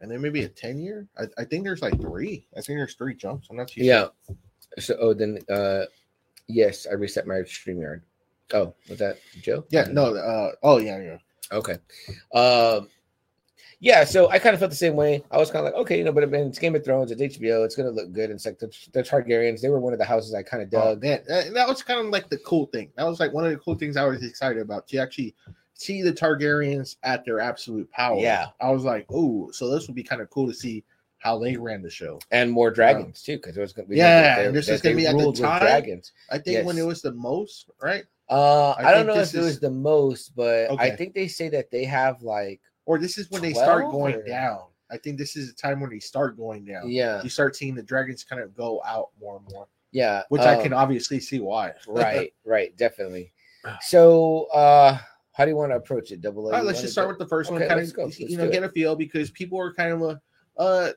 and 0.01 0.11
then 0.11 0.21
maybe 0.21 0.43
a 0.43 0.49
ten 0.49 0.81
year. 0.81 1.07
I, 1.17 1.25
I 1.39 1.45
think 1.45 1.63
there's 1.65 1.83
like 1.83 2.01
three. 2.01 2.47
I 2.57 2.61
think 2.61 2.79
there's 2.79 2.95
three 2.95 3.15
jumps. 3.15 3.47
I'm 3.51 3.57
not 3.57 3.69
too 3.69 3.83
Yeah. 3.85 4.09
sure. 4.27 4.37
So 4.81 4.97
oh 4.99 5.15
then 5.15 5.39
uh 5.49 5.85
yes, 6.49 6.87
I 6.91 6.95
reset 6.95 7.27
my 7.27 7.37
StreamYard. 7.37 8.01
Oh, 8.53 8.75
was 8.89 8.99
that 8.99 9.19
Joe? 9.41 9.65
Yeah, 9.71 9.87
no. 9.91 10.15
Uh, 10.17 10.53
oh 10.63 10.79
yeah, 10.79 10.99
yeah. 11.01 11.19
Okay. 11.53 11.77
Um 12.35 12.89
yeah, 13.85 14.03
so 14.05 14.31
I 14.31 14.39
kind 14.39 14.55
of 14.55 14.61
felt 14.61 14.71
the 14.71 14.77
same 14.77 14.97
way. 14.97 15.23
I 15.31 15.37
was 15.37 15.51
kind 15.51 15.67
of 15.67 15.73
like, 15.73 15.81
okay, 15.83 15.99
you 15.99 16.05
know, 16.05 16.13
but 16.13 16.25
it's 16.25 16.59
Game 16.59 16.75
of 16.75 16.83
Thrones, 16.85 17.11
it's 17.11 17.21
HBO, 17.21 17.65
it's 17.67 17.77
gonna 17.77 17.91
look 17.91 18.13
good. 18.13 18.31
And 18.31 18.37
It's 18.39 18.47
like 18.47 18.59
the, 18.59 18.69
the 18.93 19.03
Targaryens, 19.03 19.61
they 19.61 19.69
were 19.69 19.79
one 19.79 19.93
of 19.93 19.99
the 19.99 20.07
houses 20.07 20.33
I 20.35 20.43
kind 20.43 20.63
of 20.63 20.69
Oh, 20.73 20.95
dug. 20.95 21.03
man, 21.03 21.23
that, 21.29 21.53
that 21.53 21.69
was 21.69 21.83
kind 21.83 22.01
of 22.01 22.07
like 22.07 22.31
the 22.31 22.39
cool 22.39 22.67
thing. 22.67 22.91
That 22.97 23.05
was 23.07 23.21
like 23.21 23.35
one 23.35 23.45
of 23.45 23.51
the 23.51 23.59
cool 23.59 23.75
things 23.75 23.99
I 23.99 24.07
was 24.07 24.25
excited 24.25 24.63
about 24.63 24.89
to 24.89 24.97
actually 24.97 25.35
see 25.75 26.01
the 26.01 26.13
Targaryens 26.13 26.97
at 27.03 27.27
their 27.27 27.41
absolute 27.41 27.91
power. 27.91 28.19
Yeah. 28.19 28.47
I 28.61 28.71
was 28.71 28.85
like, 28.85 29.05
oh, 29.11 29.51
so 29.51 29.69
this 29.71 29.87
would 29.87 29.97
be 29.97 30.03
kind 30.03 30.23
of 30.23 30.31
cool 30.31 30.47
to 30.47 30.55
see 30.55 30.83
how 31.19 31.39
they 31.39 31.57
ran 31.57 31.83
the 31.83 31.91
show. 31.91 32.19
and 32.31 32.51
more 32.51 32.71
dragons 32.71 33.23
too, 33.23 33.37
because 33.37 33.57
it 33.57 33.61
was 33.61 33.73
going 33.75 33.87
to 33.87 33.91
be 33.91 33.97
Yeah, 33.97 34.41
and 34.41 34.57
this 34.57 34.69
is 34.69 34.81
gonna 34.81 34.97
be 34.97 35.07
at 35.07 35.17
the 35.17 35.33
time. 35.33 35.61
dragons. 35.61 36.13
I 36.31 36.39
think 36.39 36.67
when 36.67 36.79
it 36.79 36.87
was 36.87 37.03
the 37.03 37.13
most, 37.13 37.71
right? 37.83 38.05
Uh, 38.31 38.71
I 38.73 38.85
I, 38.87 38.93
don't 38.95 39.07
know 39.07 39.19
if 39.19 39.35
it 39.35 39.41
was 39.41 39.61
the 39.61 39.71
most, 39.71 40.35
but 40.35 40.71
I 40.81 40.91
think 40.97 41.15
they 41.15 41.29
say 41.29 41.51
that 41.51 41.71
they 41.71 41.85
have 41.85 42.23
like 42.23 42.61
Or 42.87 42.99
this 42.99 43.19
is 43.19 43.31
when 43.31 43.43
they 43.43 43.53
start 43.55 43.91
going 43.91 44.17
or- 44.17 44.23
down. 44.25 44.61
I 44.91 44.99
think 44.99 45.17
this 45.19 45.35
is 45.35 45.49
the 45.49 45.55
time 45.61 45.81
when 45.81 45.91
they 45.91 45.99
start 45.99 46.37
going 46.37 46.65
down. 46.67 46.91
yeah, 46.91 47.23
You 47.23 47.31
start 47.31 47.57
seeing 47.57 47.75
the 47.75 47.83
dragons 47.83 48.23
kind 48.23 48.43
of 48.43 48.55
go 48.55 48.83
out 48.85 49.09
more 49.19 49.39
and 49.39 49.47
more, 49.51 49.67
yeah, 49.93 50.23
which 50.29 50.43
I 50.43 50.57
um, 50.57 50.63
can 50.63 50.73
obviously 50.75 51.19
see 51.21 51.41
why. 51.41 51.73
right, 51.89 52.33
right, 52.45 52.77
definitely. 52.77 53.33
So, 53.81 54.45
uh, 54.53 54.99
how 55.33 55.45
do 55.47 55.51
you 55.51 55.57
want 55.57 55.73
to 55.73 55.77
approach 55.77 56.13
it? 56.13 56.21
Double 56.21 56.43
A. 56.49 56.53
All 56.53 56.59
right, 56.59 56.65
let's 56.65 56.83
just 56.83 56.93
start 56.93 57.07
go- 57.07 57.09
with 57.13 57.19
the 57.19 57.27
first 57.27 57.51
one. 57.51 57.61
Kind 57.67 57.71
go. 57.95 58.03
of, 58.03 58.09
Let's 58.09 58.21
you 58.21 58.37
know, 58.37 58.45
it. 58.45 58.53
get 58.53 58.63
a 58.63 58.69
feel 58.69 58.95
because 58.95 59.31
people 59.31 59.59
are 59.59 59.73
kind 59.73 59.91
of 60.03 60.19
uh, 60.59 60.91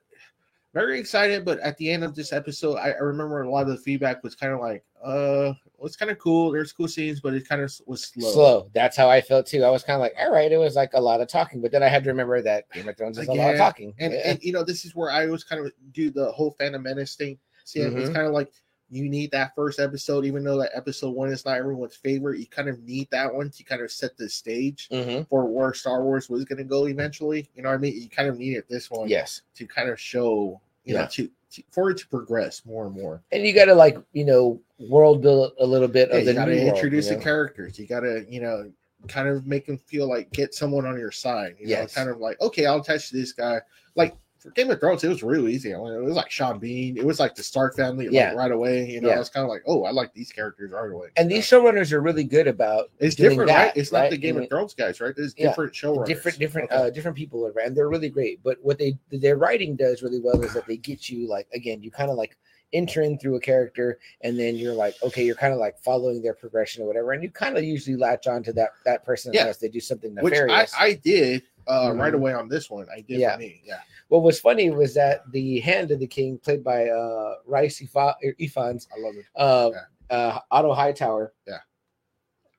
very 0.77 0.99
excited. 0.99 1.43
But 1.45 1.59
at 1.59 1.77
the 1.77 1.89
end 1.89 2.03
of 2.03 2.15
this 2.15 2.31
episode, 2.33 2.75
I, 2.75 2.91
I 2.91 2.97
remember 2.99 3.41
a 3.41 3.49
lot 3.49 3.61
of 3.63 3.69
the 3.69 3.77
feedback 3.77 4.23
was 4.23 4.35
kind 4.35 4.53
of 4.53 4.59
like, 4.59 4.83
uh, 5.03 5.53
well, 5.77 5.85
it's 5.85 5.95
kind 5.95 6.11
of 6.11 6.17
cool. 6.19 6.51
There's 6.51 6.73
cool 6.73 6.87
scenes, 6.87 7.19
but 7.19 7.33
it 7.33 7.47
kind 7.47 7.61
of 7.61 7.71
was 7.85 8.03
slow. 8.03 8.31
slow. 8.31 8.69
That's 8.73 8.95
how 8.97 9.09
I 9.09 9.21
felt 9.21 9.45
too. 9.45 9.63
I 9.63 9.69
was 9.69 9.83
kind 9.83 9.95
of 9.95 10.01
like, 10.01 10.13
all 10.19 10.31
right, 10.31 10.51
it 10.51 10.57
was 10.57 10.75
like 10.75 10.91
a 10.93 10.99
lot 11.01 11.21
of 11.21 11.27
talking, 11.27 11.61
but 11.61 11.71
then 11.71 11.83
I 11.83 11.87
had 11.87 12.03
to 12.03 12.09
remember 12.09 12.41
that 12.41 12.69
Game 12.71 12.87
of 12.87 12.97
Thrones 12.97 13.17
is 13.17 13.27
a 13.27 13.33
lot 13.33 13.51
of 13.51 13.57
talking. 13.57 13.93
And, 13.99 14.13
Yeah. 14.13 14.21
and 14.31 14.43
you 14.43 14.51
know, 14.53 14.63
this 14.63 14.85
is 14.85 14.95
where 14.95 15.11
I 15.11 15.25
was 15.27 15.43
kind 15.43 15.65
of 15.65 15.71
do 15.91 16.09
the 16.09 16.31
whole 16.31 16.51
Phantom 16.59 16.81
Menace 16.81 17.15
thing. 17.15 17.37
See, 17.65 17.79
it's 17.81 17.93
Mhm. 17.93 18.13
kind 18.13 18.25
of 18.27 18.33
like 18.33 18.51
you 18.89 19.09
need 19.09 19.29
that 19.31 19.53
first 19.53 19.79
episode, 19.81 20.23
even 20.25 20.45
though 20.45 20.57
that 20.57 20.71
episode 20.73 21.09
one 21.09 21.29
is 21.29 21.43
not 21.45 21.57
everyone's 21.57 21.97
favorite. 21.97 22.39
You 22.39 22.45
kind 22.47 22.69
of 22.69 22.79
need 22.83 23.09
that 23.11 23.33
one 23.33 23.49
to 23.49 23.63
kind 23.63 23.81
of 23.81 23.91
set 23.91 24.15
the 24.15 24.29
stage 24.29 24.87
Mhm. 24.89 25.27
for 25.27 25.45
where 25.45 25.73
Star 25.73 26.03
Wars 26.05 26.29
was 26.29 26.45
going 26.45 26.59
to 26.59 26.63
go 26.63 26.85
eventually. 26.87 27.49
You 27.53 27.63
know 27.63 27.69
what 27.69 27.75
I 27.75 27.79
mean? 27.79 28.01
You 28.01 28.07
kind 28.09 28.29
of 28.29 28.37
needed 28.39 28.63
this 28.69 28.89
one 28.89 29.09
Yes, 29.09 29.41
to 29.55 29.67
kind 29.67 29.89
of 29.89 29.99
show, 29.99 30.61
you 30.87 30.93
know, 30.93 31.07
to, 31.11 31.29
to 31.51 31.63
for 31.71 31.89
it 31.91 31.97
to 31.97 32.07
progress 32.07 32.65
more 32.65 32.85
and 32.87 32.95
more. 32.95 33.21
and 33.31 33.45
you 33.45 33.53
got 33.53 33.65
to 33.65 33.75
like 33.75 33.97
you 34.13 34.25
know 34.25 34.59
world 34.79 35.21
build 35.21 35.53
a 35.59 35.65
little 35.65 35.87
bit 35.87 36.09
Yeah, 36.09 36.17
of 36.17 36.25
the 36.25 36.31
you 36.31 36.37
got 36.37 36.45
to 36.45 36.55
new 36.55 36.65
world, 36.65 36.75
introduce 36.75 37.05
you 37.05 37.11
the 37.11 37.17
know? 37.17 37.23
characters. 37.23 37.79
You 37.79 37.87
got 37.87 38.01
to, 38.01 38.25
you 38.29 38.41
know, 38.41 38.71
kind 39.07 39.27
of 39.27 39.45
make 39.47 39.65
them 39.65 39.77
feel 39.77 40.07
like 40.07 40.31
get 40.31 40.53
someone 40.53 40.85
on 40.85 40.97
your 40.97 41.11
side. 41.11 41.55
You 41.59 41.67
know, 41.75 41.87
kind 41.87 42.09
of 42.09 42.17
like 42.19 42.39
okay, 42.41 42.65
I'll 42.65 42.79
attach 42.81 43.09
to 43.09 43.15
this 43.15 43.31
guy. 43.31 43.61
Like 43.95 44.15
for 44.39 44.51
Game 44.51 44.69
of 44.69 44.79
Thrones, 44.79 45.03
it 45.03 45.09
was 45.09 45.23
real 45.23 45.47
easy. 45.47 45.73
I 45.73 45.77
mean, 45.77 45.93
it 45.93 46.03
was 46.03 46.15
like 46.15 46.29
Sean 46.29 46.59
Bean. 46.59 46.97
It 46.97 47.05
was 47.05 47.19
like 47.19 47.35
the 47.35 47.43
Stark 47.43 47.75
family. 47.75 48.07
Like, 48.09 48.35
right 48.35 48.51
away. 48.51 48.85
You 48.89 49.01
know, 49.01 49.09
Yeah. 49.09 49.15
I 49.15 49.19
was 49.19 49.29
kind 49.29 49.43
of 49.43 49.49
like, 49.49 49.63
oh, 49.65 49.83
I 49.85 49.91
like 49.91 50.13
these 50.13 50.31
characters 50.31 50.71
right 50.71 50.91
away. 50.91 51.07
And 51.17 51.29
these 51.29 51.45
showrunners 51.45 51.91
are 51.91 52.01
really 52.01 52.23
good 52.23 52.47
about 52.47 52.91
it's 52.99 53.15
different, 53.15 53.47
that, 53.49 53.63
right? 53.67 53.77
It's 53.77 53.91
not 53.91 54.09
the 54.09 54.17
Game 54.17 54.37
I 54.37 54.43
of 54.43 54.49
Thrones 54.49 54.73
guys, 54.73 55.01
right? 55.01 55.13
There's 55.15 55.33
Yeah. 55.37 55.47
different 55.49 55.73
showrunners, 55.73 56.05
different 56.07 56.39
different 56.39 56.71
Okay. 56.71 56.83
uh 56.83 56.89
different 56.89 57.17
people 57.17 57.51
and 57.63 57.75
they're 57.75 57.89
really 57.89 58.09
great 58.09 58.41
but 58.43 58.57
what 58.61 58.77
they 58.77 58.97
their 59.11 59.37
writing 59.37 59.75
does 59.75 60.01
really 60.03 60.19
well 60.19 60.41
is 60.43 60.53
that 60.53 60.65
they 60.67 60.77
get 60.77 61.09
you 61.09 61.27
like 61.27 61.47
again 61.53 61.81
you 61.81 61.89
kind 61.91 62.09
of 62.11 62.17
like 62.17 62.37
enter 62.73 63.01
in 63.01 63.17
through 63.17 63.35
a 63.35 63.39
character 63.39 63.97
and 64.21 64.37
then 64.37 64.55
you're 64.55 64.73
like 64.73 64.93
okay 65.03 65.25
you're 65.25 65.35
kind 65.35 65.53
of 65.53 65.59
like 65.59 65.77
following 65.79 66.21
their 66.21 66.33
progression 66.33 66.83
or 66.83 66.87
whatever 66.87 67.11
and 67.13 67.23
you 67.23 67.29
kind 67.31 67.57
of 67.57 67.63
usually 67.63 67.95
latch 67.95 68.27
on 68.27 68.43
to 68.43 68.51
that 68.53 68.71
that 68.85 69.03
person 69.05 69.31
Yeah. 69.33 69.41
unless 69.41 69.57
they 69.57 69.69
do 69.69 69.79
something 69.79 70.13
nefarious. 70.13 70.71
which 70.71 70.79
I, 70.79 70.85
I 70.85 70.93
did 70.93 71.43
uh, 71.67 71.91
right 71.95 72.13
Mhm. 72.13 72.17
away 72.17 72.33
on 72.33 72.47
this 72.47 72.69
one. 72.69 72.87
I 72.93 73.01
did 73.01 73.19
Yeah. 73.19 73.33
for 73.33 73.39
me. 73.39 73.61
Yeah, 73.65 73.79
what 74.09 74.23
was 74.23 74.39
funny 74.39 74.69
was 74.69 74.93
that 74.93 75.21
the 75.31 75.59
hand 75.59 75.91
of 75.91 75.99
the 75.99 76.07
king 76.07 76.37
played 76.37 76.63
by 76.63 76.87
uh 76.89 77.35
Rhys 77.45 77.79
Ifa- 77.79 78.15
ifans 78.39 78.87
I 78.95 78.99
love 78.99 79.15
it. 79.15 79.25
uh 79.35 79.71
uh 80.13 80.39
otto 80.51 80.73
hightower 80.73 81.33
Yeah. 81.47 81.57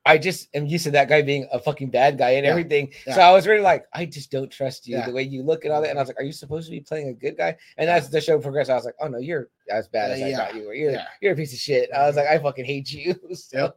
I 0.05 0.17
just 0.17 0.47
am 0.55 0.65
used 0.65 0.85
to 0.85 0.91
that 0.91 1.07
guy 1.09 1.21
being 1.21 1.47
a 1.51 1.59
fucking 1.59 1.89
bad 1.91 2.17
guy 2.17 2.31
and 2.31 2.45
Yeah. 2.45 2.51
everything. 2.51 2.91
So 3.13 3.19
I 3.19 3.31
was 3.31 3.45
really 3.45 3.61
like, 3.61 3.85
I 3.93 4.05
just 4.05 4.31
don't 4.31 4.49
trust 4.49 4.87
you 4.87 4.95
Yeah. 4.97 5.05
the 5.05 5.11
way 5.11 5.21
you 5.23 5.43
look 5.43 5.65
and 5.65 5.73
all 5.73 5.81
that. 5.81 5.89
And 5.89 5.99
I 5.99 6.01
was 6.01 6.07
like, 6.09 6.19
Are 6.19 6.23
you 6.23 6.31
supposed 6.31 6.65
to 6.67 6.71
be 6.71 6.79
playing 6.79 7.09
a 7.09 7.13
good 7.13 7.37
guy? 7.37 7.55
And 7.77 7.89
as 7.89 8.09
the 8.09 8.19
show 8.21 8.39
progressed, 8.39 8.71
I 8.71 8.75
was 8.75 8.85
like, 8.85 8.95
Oh 9.01 9.07
no, 9.07 9.19
you're 9.19 9.49
as 9.69 9.87
bad 9.87 10.09
Uh, 10.11 10.13
as 10.15 10.21
I 10.23 10.33
thought 10.35 10.55
you 10.55 10.65
were. 10.65 10.73
You're 10.73 10.91
Yeah. 10.93 11.05
you're 11.21 11.33
a 11.33 11.35
piece 11.35 11.53
of 11.53 11.59
shit. 11.59 11.91
I 11.91 12.07
was 12.07 12.15
like, 12.15 12.27
I 12.27 12.39
fucking 12.39 12.65
hate 12.65 12.91
you. 12.91 13.13
so, 13.35 13.73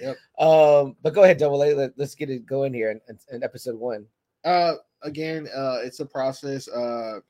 Yep. 0.00 0.16
Um, 0.38 0.96
but 1.02 1.12
go 1.14 1.22
ahead, 1.22 1.36
double 1.38 1.62
A. 1.62 1.74
Let, 1.74 2.00
us 2.00 2.14
get 2.14 2.30
it 2.30 2.44
going 2.46 2.72
here 2.74 2.90
in, 2.90 3.00
in, 3.08 3.18
in 3.36 3.42
episode 3.44 3.76
one. 3.78 4.06
Uh, 4.44 4.74
again, 5.02 5.48
uh, 5.54 5.78
it's 5.82 6.00
a 6.00 6.06
process. 6.06 6.68
Uh, 6.68 7.20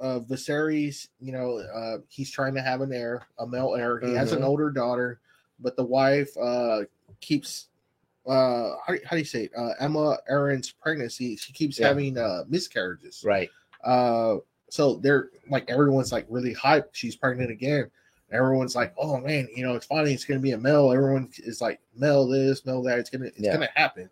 uh, 0.00 0.20
Viserys, 0.20 1.08
you 1.20 1.32
know, 1.32 1.58
uh, 1.58 1.98
he's 2.08 2.30
trying 2.30 2.54
to 2.54 2.62
have 2.62 2.80
an 2.80 2.92
heir, 2.92 3.22
a 3.38 3.46
male 3.46 3.74
heir. 3.76 4.00
He 4.00 4.12
has 4.12 4.32
an 4.32 4.40
Mhm. 4.40 4.46
older 4.46 4.70
daughter, 4.70 5.20
but 5.60 5.76
the 5.76 5.84
wife 5.84 6.36
uh 6.36 6.84
keeps 7.20 7.68
uh 8.26 8.74
how, 8.84 8.94
how 9.04 9.10
do 9.10 9.18
you 9.18 9.24
say 9.24 9.44
it? 9.44 9.52
Uh, 9.56 9.72
Aemma 9.80 10.18
Arryn's 10.28 10.72
pregnancy. 10.72 11.36
She 11.36 11.52
keeps 11.52 11.78
Yeah. 11.78 11.88
having 11.88 12.18
uh 12.18 12.44
miscarriages. 12.48 13.22
Right. 13.24 13.50
Uh, 13.84 14.38
so 14.68 14.96
they're 14.96 15.30
like 15.48 15.70
everyone's 15.70 16.10
like 16.10 16.26
really 16.28 16.54
hyped. 16.54 16.88
She's 16.92 17.14
pregnant 17.14 17.50
again. 17.50 17.88
Everyone's 18.32 18.74
like, 18.74 18.92
oh 18.98 19.18
man, 19.20 19.46
you 19.54 19.62
know, 19.64 19.74
it's 19.76 19.86
finally 19.86 20.12
it's 20.12 20.24
gonna 20.24 20.40
be 20.40 20.52
a 20.52 20.58
male. 20.58 20.90
Everyone 20.90 21.30
is 21.38 21.60
like, 21.60 21.80
male 21.94 22.26
this, 22.26 22.66
male 22.66 22.82
that. 22.82 22.98
It's 22.98 23.10
gonna 23.10 23.26
it's 23.26 23.38
Yeah. 23.38 23.52
gonna 23.52 23.68
happen. 23.76 24.10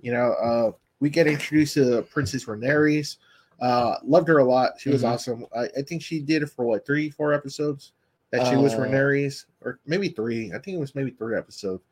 You 0.00 0.12
know, 0.12 0.32
uh, 0.32 0.72
we 1.00 1.10
get 1.10 1.26
introduced 1.26 1.74
to 1.74 2.02
Princess 2.10 2.44
Rhaenyra. 2.44 3.16
Uh, 3.60 3.96
loved 4.04 4.28
her 4.28 4.38
a 4.38 4.44
lot. 4.44 4.72
She 4.78 4.88
was 4.90 5.02
Mhm. 5.02 5.08
awesome. 5.08 5.46
I, 5.54 5.64
I 5.78 5.82
think 5.82 6.02
she 6.02 6.20
did 6.20 6.42
it 6.42 6.50
for 6.50 6.64
what 6.64 6.86
three, 6.86 7.10
four 7.10 7.34
episodes 7.34 7.92
that 8.30 8.46
she 8.46 8.56
was 8.56 8.72
Uh, 8.74 8.78
Rhaenyra, 8.78 9.44
or 9.62 9.78
maybe 9.86 10.08
three. 10.08 10.52
I 10.54 10.58
think 10.58 10.76
it 10.76 10.80
was 10.80 10.94
maybe 10.94 11.10
three 11.10 11.36
episodes 11.36 11.82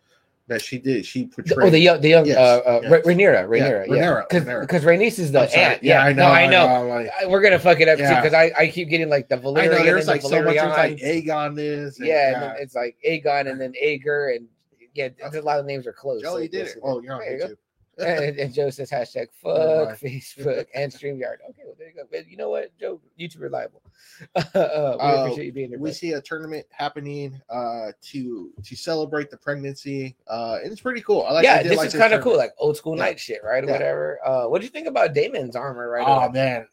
that 0.46 0.62
she 0.62 0.78
did. 0.78 1.04
She 1.04 1.26
portrayed. 1.26 1.58
oh, 1.66 1.68
the 1.68 1.78
young, 1.78 2.00
the 2.00 2.08
young, 2.08 2.24
Yes, 2.24 2.38
uh, 2.38 2.40
uh, 2.64 2.80
yes. 2.82 2.90
Ra- 2.90 2.98
Rhaenyra, 3.00 3.46
Rhaenyra, 3.48 3.86
yeah, 3.88 3.94
Rhaenyra, 3.94 4.28
because 4.30 4.44
because 4.60 4.84
Rhaenys 4.84 5.18
is 5.18 5.30
the 5.30 5.40
aunt. 5.58 5.82
Yeah, 5.82 6.02
I 6.02 6.14
know. 6.14 6.26
No, 6.26 6.32
I 6.32 6.46
know. 6.46 6.66
I'm 6.66 6.88
like, 6.88 7.10
We're 7.28 7.42
gonna 7.42 7.58
fuck 7.58 7.80
it 7.80 7.88
up 7.88 7.98
too 7.98 8.04
because 8.04 8.32
I, 8.32 8.50
I 8.58 8.68
keep 8.68 8.88
getting 8.88 9.10
like 9.10 9.28
the 9.28 9.36
I 9.36 9.66
know 9.66 9.84
there's 9.84 10.06
like 10.06 10.22
the 10.22 10.28
so 10.28 10.42
much. 10.42 10.54
There's 10.54 10.68
like. 10.70 10.96
Aegon 10.98 11.54
this. 11.54 11.98
and- 11.98 12.06
yeah, 12.08 12.52
and 12.52 12.60
it's 12.62 12.74
like 12.74 12.96
Aegon 13.06 13.50
and 13.50 13.60
then 13.60 13.74
Ager 13.78 14.28
and 14.28 14.46
yeah, 14.94 15.08
a 15.34 15.40
lot 15.42 15.60
of 15.60 15.66
names 15.66 15.86
are 15.86 15.92
close. 15.92 16.22
Joe, 16.22 16.36
you 16.36 16.42
like 16.42 16.50
did 16.50 16.66
it. 16.68 16.76
Oh, 16.82 17.02
you're 17.02 17.12
on. 17.14 17.20
YouTube. 17.20 17.56
And, 17.98 18.38
and 18.38 18.54
Joe 18.54 18.70
says 18.70 18.90
hashtag 18.90 19.28
fuck 19.42 19.98
Facebook 19.98 20.66
and 20.74 20.92
StreamYard. 20.92 21.38
Okay, 21.50 21.62
well 21.64 21.74
there 21.78 21.88
you 21.88 21.94
go. 21.94 22.02
But 22.10 22.28
you 22.28 22.36
know 22.36 22.50
what, 22.50 22.76
Joe, 22.78 23.00
YouTube 23.18 23.40
reliable. 23.40 23.82
uh, 24.36 24.42
we 24.54 24.60
Uh, 24.60 25.16
appreciate 25.22 25.46
you 25.46 25.52
being 25.52 25.68
here. 25.70 25.78
we 25.78 25.90
bud. 25.90 25.96
see 25.96 26.12
a 26.12 26.20
tournament 26.20 26.66
happening 26.70 27.40
uh 27.50 27.92
to 28.02 28.52
to 28.64 28.76
celebrate 28.76 29.30
the 29.30 29.36
pregnancy 29.36 30.16
uh 30.28 30.58
and 30.62 30.72
it's 30.72 30.80
pretty 30.80 31.00
cool 31.02 31.24
i 31.28 31.32
like 31.32 31.44
yeah, 31.44 31.62
did 31.62 31.70
this 31.72 31.76
like 31.78 31.86
is 31.88 31.94
kind 31.94 32.12
of 32.14 32.22
cool, 32.22 32.36
like 32.36 32.52
old 32.58 32.76
school 32.76 32.96
Yeah. 32.96 33.04
knight 33.04 33.20
shit, 33.20 33.40
right? 33.44 33.62
Or 33.62 33.66
Yeah. 33.66 33.72
whatever. 33.72 34.18
Uh, 34.24 34.46
what 34.48 34.60
do 34.60 34.64
you 34.64 34.70
think 34.70 34.86
about 34.88 35.14
Daemon's 35.14 35.56
armor, 35.56 35.88
right? 35.90 36.06
oh 36.06 36.28
man 36.30 36.66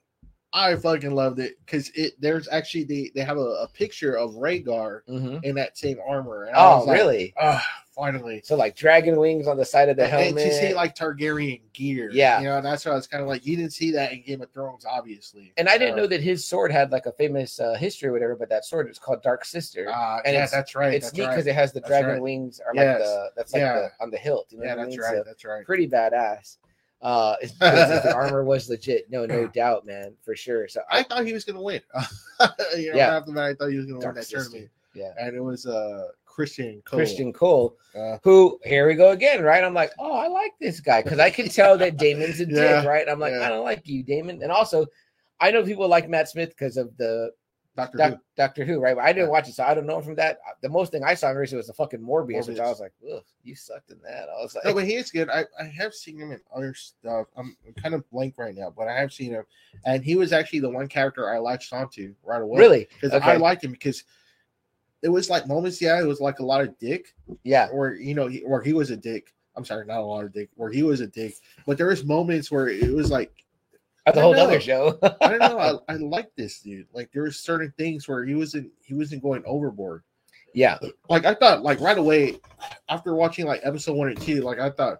i 0.53 0.73
fucking 0.75 1.11
loved 1.13 1.39
it 1.39 1.57
because 1.65 1.89
it 1.95 2.13
there's 2.19 2.47
actually 2.47 2.85
they 2.85 3.11
they 3.13 3.21
have 3.21 3.37
a, 3.37 3.41
a 3.41 3.67
picture 3.73 4.17
of 4.17 4.31
Rhaegar 4.35 5.01
Mhm. 5.09 5.43
in 5.43 5.55
that 5.55 5.77
same 5.77 5.97
armor 6.07 6.43
and 6.45 6.55
I 6.55 6.71
Oh, 6.73 6.83
like, 6.83 6.97
really? 6.97 7.33
Finally 7.95 8.41
So 8.43 8.55
like 8.57 8.75
dragon 8.75 9.15
wings 9.17 9.47
on 9.47 9.55
the 9.57 9.63
side 9.65 9.87
of 9.89 9.95
the 9.95 10.03
and 10.03 10.11
helmet. 10.11 10.43
to 10.43 10.53
see 10.53 10.73
like 10.73 10.95
targaryen 10.95 11.61
gear 11.73 12.09
Yeah. 12.11 12.39
you 12.39 12.45
know 12.45 12.61
that's 12.61 12.85
why 12.85 12.91
i 12.91 12.95
was 12.95 13.07
kind 13.07 13.21
of 13.23 13.29
like 13.29 13.45
you 13.45 13.55
didn't 13.55 13.71
see 13.73 13.91
that 13.91 14.11
in 14.11 14.21
game 14.23 14.41
of 14.41 14.51
thrones 14.51 14.85
obviously 14.85 15.53
and 15.57 15.69
I 15.69 15.77
didn't 15.77 15.95
know 15.95 16.07
that 16.07 16.21
his 16.21 16.45
sword 16.45 16.71
had 16.71 16.91
like 16.91 17.05
a 17.05 17.11
famous 17.13 17.59
uh, 17.59 17.75
history 17.75 18.09
or 18.09 18.11
whatever, 18.11 18.35
but 18.35 18.49
that 18.49 18.65
sword 18.65 18.89
is 18.89 18.99
called 18.99 19.23
Dark 19.23 19.45
Sister. 19.45 19.89
uh, 19.89 20.19
and 20.25 20.33
yeah 20.33 20.47
that's 20.47 20.75
right 20.75 20.93
it's 20.93 21.07
that's 21.07 21.17
neat 21.17 21.23
right. 21.23 21.29
because 21.31 21.47
it 21.47 21.55
has 21.55 21.71
the 21.71 21.79
That's 21.79 21.89
dragon 21.89 22.09
right. 22.11 22.21
wings 22.21 22.59
or 22.65 22.73
Yes. 22.75 22.99
like 22.99 23.07
the 23.07 23.29
that's 23.35 23.53
like 23.53 23.59
Yeah. 23.61 23.73
the 23.75 24.03
on 24.03 24.11
the 24.11 24.17
hilt. 24.17 24.47
You 24.51 24.59
know 24.59 24.65
yeah 24.65 24.73
I 24.73 24.75
that's 24.75 24.89
mean? 24.89 24.99
right 24.99 25.15
So 25.17 25.23
that's 25.25 25.45
right 25.45 25.65
pretty 25.65 25.87
badass. 25.87 26.57
Uh, 27.01 27.35
it's- 27.41 27.51
because 27.59 28.03
the 28.03 28.13
armor 28.15 28.43
was 28.43 28.69
legit. 28.69 29.09
No, 29.11 29.25
no 29.25 29.47
doubt, 29.53 29.85
man, 29.85 30.13
for 30.23 30.35
sure. 30.35 30.67
So 30.67 30.81
I 30.89 31.03
thought 31.03 31.25
he 31.25 31.33
was 31.33 31.43
gonna 31.45 31.61
win. 31.61 31.81
you 32.77 32.91
know, 32.91 32.97
Yeah. 32.97 33.15
after 33.17 33.31
that, 33.33 33.43
I 33.43 33.53
thought 33.53 33.69
he 33.69 33.77
was 33.77 33.85
gonna 33.85 33.99
Dark 34.01 34.15
win 34.15 34.21
that 34.21 34.25
Sister. 34.27 34.39
tournament, 34.49 34.71
yeah, 34.95 35.11
and 35.19 35.35
it 35.35 35.41
was 35.41 35.65
uh 35.65 36.07
Criston 36.35 36.83
Cole. 36.83 36.99
Criston 36.99 37.33
Cole, 37.33 37.77
Uh, 37.95 38.17
who 38.23 38.59
here 38.65 38.87
we 38.87 38.95
go 38.95 39.11
again, 39.11 39.41
right? 39.43 39.63
I'm 39.63 39.73
like, 39.73 39.91
oh, 39.99 40.13
I 40.13 40.27
like 40.27 40.53
this 40.59 40.79
guy 40.79 41.01
because 41.01 41.19
I 41.19 41.29
can 41.29 41.47
tell 41.49 41.77
that 41.77 41.97
Daemon's 41.97 42.39
a 42.41 42.45
Yeah, 42.49 42.81
dick, 42.81 42.85
right? 42.87 43.07
I'm 43.07 43.19
like, 43.19 43.33
yeah. 43.33 43.45
I 43.45 43.49
don't 43.49 43.63
like 43.63 43.87
you, 43.87 44.03
Daemon, 44.03 44.41
and 44.43 44.51
also. 44.51 44.85
I 45.41 45.51
know 45.51 45.63
people 45.63 45.87
like 45.89 46.07
Matt 46.09 46.29
Smith 46.29 46.49
because 46.49 46.77
of 46.77 46.95
the 46.95 47.29
Doctor 47.75 47.97
Doc, 47.97 48.11
Who. 48.13 48.17
Doctor 48.37 48.63
Who, 48.63 48.79
right? 48.79 48.95
But 48.95 49.03
I 49.03 49.11
didn't 49.11 49.25
Yeah. 49.27 49.31
watch 49.31 49.49
it, 49.49 49.53
so 49.55 49.65
I 49.65 49.73
don't 49.73 49.85
know 49.85 49.99
from 50.01 50.15
that. 50.15 50.39
The 50.61 50.69
most 50.69 50.93
thing 50.93 51.03
I 51.03 51.13
saw 51.13 51.29
in 51.29 51.35
recently 51.35 51.57
was 51.57 51.67
the 51.67 51.73
fucking 51.73 51.99
Morbius, 51.99 52.47
which 52.47 52.57
I 52.57 52.69
was 52.69 52.79
like, 52.79 52.93
ugh, 53.13 53.21
you 53.43 53.53
sucked 53.53 53.91
in 53.91 53.99
that. 54.03 54.29
I 54.29 54.41
was 54.41 54.55
like, 54.55 54.63
No, 54.63 54.73
but 54.73 54.85
he 54.85 54.95
is 54.95 55.11
good. 55.11 55.29
I, 55.29 55.43
I 55.59 55.65
have 55.65 55.93
seen 55.93 56.17
him 56.17 56.31
in 56.31 56.39
other 56.55 56.73
stuff. 56.73 57.27
I'm 57.35 57.57
kind 57.75 57.93
of 57.95 58.09
blank 58.11 58.35
right 58.37 58.55
now, 58.55 58.69
but 58.75 58.87
I 58.87 58.93
have 58.97 59.11
seen 59.11 59.31
him, 59.31 59.43
and 59.85 60.05
he 60.05 60.15
was 60.15 60.31
actually 60.31 60.61
the 60.61 60.69
one 60.69 60.87
character 60.87 61.29
I 61.29 61.37
latched 61.39 61.73
onto 61.73 62.15
right 62.23 62.41
away. 62.41 62.59
really? 62.59 62.87
because 63.01 63.11
Okay. 63.13 63.31
I 63.31 63.35
liked 63.35 63.61
him 63.65 63.71
because 63.73 64.05
it 65.05 65.09
was 65.09 65.29
like 65.29 65.47
moments. 65.47 65.79
Yeah, 65.81 66.01
it 66.01 66.05
was 66.07 66.19
like 66.19 66.39
a 66.39 66.45
lot 66.45 66.61
of 66.61 66.77
dick, 66.79 67.13
Yeah, 67.43 67.67
or 67.71 67.93
you 67.93 68.15
know, 68.15 68.25
he, 68.27 68.39
where 68.39 68.61
he 68.61 68.73
was 68.73 68.89
a 68.89 68.97
dick. 68.97 69.33
I'm 69.55 69.63
sorry, 69.63 69.85
not 69.85 69.99
a 69.99 70.03
lot 70.03 70.25
of 70.25 70.33
dick, 70.33 70.49
where 70.55 70.71
he 70.71 70.81
was 70.83 70.99
a 70.99 71.07
dick. 71.07 71.35
But 71.67 71.77
there 71.77 71.87
was 71.87 72.03
moments 72.03 72.49
where 72.51 72.67
it 72.67 72.91
was 72.91 73.09
like 73.11 73.31
that's 74.05 74.17
a 74.17 74.21
whole 74.21 74.35
other 74.37 74.59
show. 74.59 74.97
I 75.21 75.29
don't 75.29 75.39
know. 75.39 75.59
I, 75.87 75.93
I 75.93 75.95
like 75.97 76.29
this 76.35 76.59
dude. 76.59 76.87
Like 76.93 77.11
there 77.13 77.21
were 77.23 77.31
certain 77.31 77.71
things 77.77 78.07
where 78.07 78.25
he 78.25 78.35
wasn't 78.35 78.71
he 78.83 78.93
wasn't 78.95 79.21
going 79.23 79.43
overboard. 79.45 80.03
yeah, 80.53 80.77
Like 81.09 81.25
I 81.25 81.35
thought, 81.35 81.61
like 81.63 81.79
right 81.79 81.97
away 81.97 82.39
after 82.89 83.15
watching 83.15 83.45
like 83.45 83.61
episode 83.63 83.95
one 83.95 84.09
and 84.09 84.19
two, 84.21 84.41
like 84.41 84.59
I 84.59 84.69
thought 84.71 84.97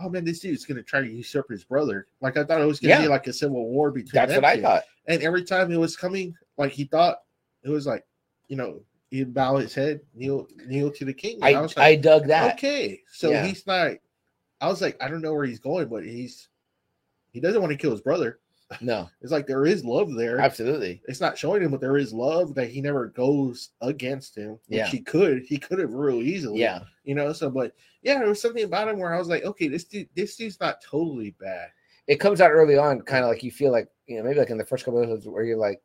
oh 0.00 0.08
man, 0.08 0.24
this 0.24 0.40
dude's 0.40 0.64
gonna 0.64 0.82
try 0.82 1.00
to 1.00 1.06
usurp 1.08 1.48
his 1.50 1.62
brother. 1.64 2.08
Like 2.20 2.36
I 2.36 2.42
thought 2.44 2.60
it 2.60 2.66
was 2.66 2.80
gonna 2.80 2.94
Yeah. 2.94 3.02
be 3.02 3.08
like 3.08 3.26
a 3.28 3.32
civil 3.32 3.68
war 3.68 3.92
between. 3.92 4.10
That's 4.12 4.34
what 4.34 4.44
I 4.44 4.60
thought. 4.60 4.82
And 5.06 5.22
every 5.22 5.44
time 5.44 5.70
it 5.70 5.76
was 5.76 5.96
coming, 5.96 6.34
like 6.58 6.72
he 6.72 6.84
thought 6.84 7.18
it 7.62 7.70
was 7.70 7.86
like, 7.86 8.04
you 8.48 8.56
know, 8.56 8.80
he'd 9.14 9.32
bow 9.34 9.56
his 9.56 9.74
head, 9.74 10.00
kneel, 10.14 10.46
kneel 10.66 10.90
to 10.90 11.04
the 11.04 11.14
king. 11.14 11.36
And 11.42 11.56
I, 11.56 11.60
was 11.60 11.76
I 11.76 11.94
dug 11.96 12.26
that. 12.26 12.54
okay, 12.54 13.00
so 13.12 13.30
Yeah. 13.30 13.46
he's 13.46 13.66
not. 13.66 13.92
I 14.60 14.68
was 14.68 14.80
like, 14.80 14.96
I 15.02 15.08
don't 15.08 15.22
know 15.22 15.34
where 15.34 15.44
he's 15.46 15.58
going, 15.60 15.88
but 15.88 16.04
he's 16.04 16.48
he 17.30 17.40
doesn't 17.40 17.60
want 17.60 17.70
to 17.72 17.76
kill 17.78 17.90
his 17.90 18.00
brother. 18.00 18.38
No, 18.80 19.08
It's 19.20 19.30
like 19.32 19.46
there 19.46 19.66
is 19.66 19.84
love 19.84 20.14
there. 20.14 20.38
absolutely. 20.38 21.02
It's 21.06 21.20
not 21.20 21.36
showing 21.38 21.62
him, 21.62 21.70
but 21.70 21.80
there 21.80 21.96
is 21.96 22.12
love 22.12 22.54
that 22.54 22.70
he 22.70 22.80
never 22.80 23.08
goes 23.08 23.70
against 23.80 24.36
him. 24.36 24.52
Which 24.68 24.78
Yeah. 24.78 24.86
he 24.86 25.00
could. 25.00 25.42
He 25.42 25.58
could 25.58 25.78
have 25.78 25.92
real 25.92 26.22
easily. 26.22 26.60
Yeah. 26.60 26.80
You 27.04 27.14
know, 27.14 27.32
so 27.32 27.50
but 27.50 27.72
yeah, 28.02 28.18
there 28.18 28.28
was 28.28 28.40
something 28.40 28.64
about 28.64 28.88
him 28.88 28.98
where 28.98 29.14
I 29.14 29.18
was 29.18 29.28
like, 29.28 29.44
okay, 29.44 29.68
this 29.68 29.84
dude, 29.84 30.08
this 30.16 30.36
dude's 30.36 30.60
not 30.60 30.80
totally 30.82 31.30
bad. 31.38 31.68
It 32.06 32.16
comes 32.20 32.40
out 32.40 32.50
early 32.50 32.76
on, 32.76 33.00
kind 33.02 33.22
of 33.24 33.30
like 33.30 33.42
you 33.42 33.50
feel 33.50 33.70
like, 33.72 33.88
you 34.06 34.16
know, 34.18 34.24
maybe 34.24 34.38
like 34.38 34.50
in 34.50 34.58
the 34.58 34.64
first 34.64 34.84
couple 34.84 35.00
of 35.00 35.04
episodes 35.08 35.26
where 35.28 35.44
you're 35.44 35.56
like, 35.56 35.80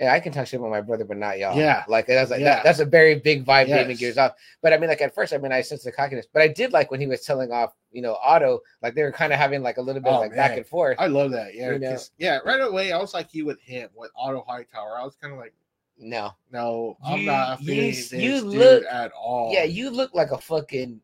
yeah, 0.00 0.12
I 0.12 0.20
can 0.20 0.32
talk 0.32 0.46
shit 0.46 0.60
about 0.60 0.70
my 0.70 0.80
brother, 0.82 1.04
but 1.04 1.16
not 1.16 1.38
y'all. 1.38 1.56
Yeah. 1.56 1.84
Like 1.88 2.06
that's 2.06 2.30
like 2.30 2.40
Yeah. 2.40 2.56
that, 2.56 2.64
that's 2.64 2.80
a 2.80 2.84
very 2.84 3.14
big 3.16 3.44
vibe 3.46 3.66
Daemon 3.66 3.90
Yes. 3.90 3.98
gears 3.98 4.18
off. 4.18 4.32
But 4.62 4.72
I 4.72 4.78
mean, 4.78 4.88
like 4.90 5.00
at 5.00 5.14
first, 5.14 5.32
I 5.32 5.38
mean, 5.38 5.52
I 5.52 5.62
sensed 5.62 5.84
the 5.84 5.92
cockiness, 5.92 6.26
but 6.32 6.42
I 6.42 6.48
did 6.48 6.72
like 6.72 6.90
when 6.90 7.00
he 7.00 7.06
was 7.06 7.22
telling 7.22 7.50
off, 7.50 7.74
you 7.92 8.02
know, 8.02 8.16
Otto, 8.22 8.60
like 8.82 8.94
they 8.94 9.02
were 9.02 9.12
kind 9.12 9.32
of 9.32 9.38
having 9.38 9.62
like 9.62 9.78
a 9.78 9.82
little 9.82 10.02
bit 10.02 10.10
of 10.12 10.16
Oh, 10.16 10.20
like 10.20 10.34
back 10.36 10.56
and 10.56 10.66
forth. 10.66 10.96
I 11.00 11.06
love 11.06 11.30
that. 11.32 11.54
Yeah. 11.54 11.72
You 11.72 11.78
know? 11.78 11.96
yeah. 12.18 12.38
Right 12.44 12.60
away, 12.60 12.92
I 12.92 12.98
was 12.98 13.14
like 13.14 13.32
you 13.32 13.46
with 13.46 13.60
him 13.60 13.88
with 13.94 14.10
Otto 14.16 14.44
Hightower. 14.46 14.98
I 15.00 15.04
was 15.04 15.16
kind 15.16 15.32
of 15.32 15.38
like, 15.38 15.54
no, 15.98 16.32
no, 16.52 16.98
I'm 17.02 17.20
You- 17.20 17.26
not 17.26 17.62
you 17.62 17.74
you 17.74 17.92
dude 18.10 18.44
look- 18.44 18.84
at 18.90 19.12
all. 19.12 19.50
yeah, 19.54 19.64
you 19.64 19.88
look 19.88 20.14
like 20.14 20.30
a 20.30 20.36
fucking 20.38 21.00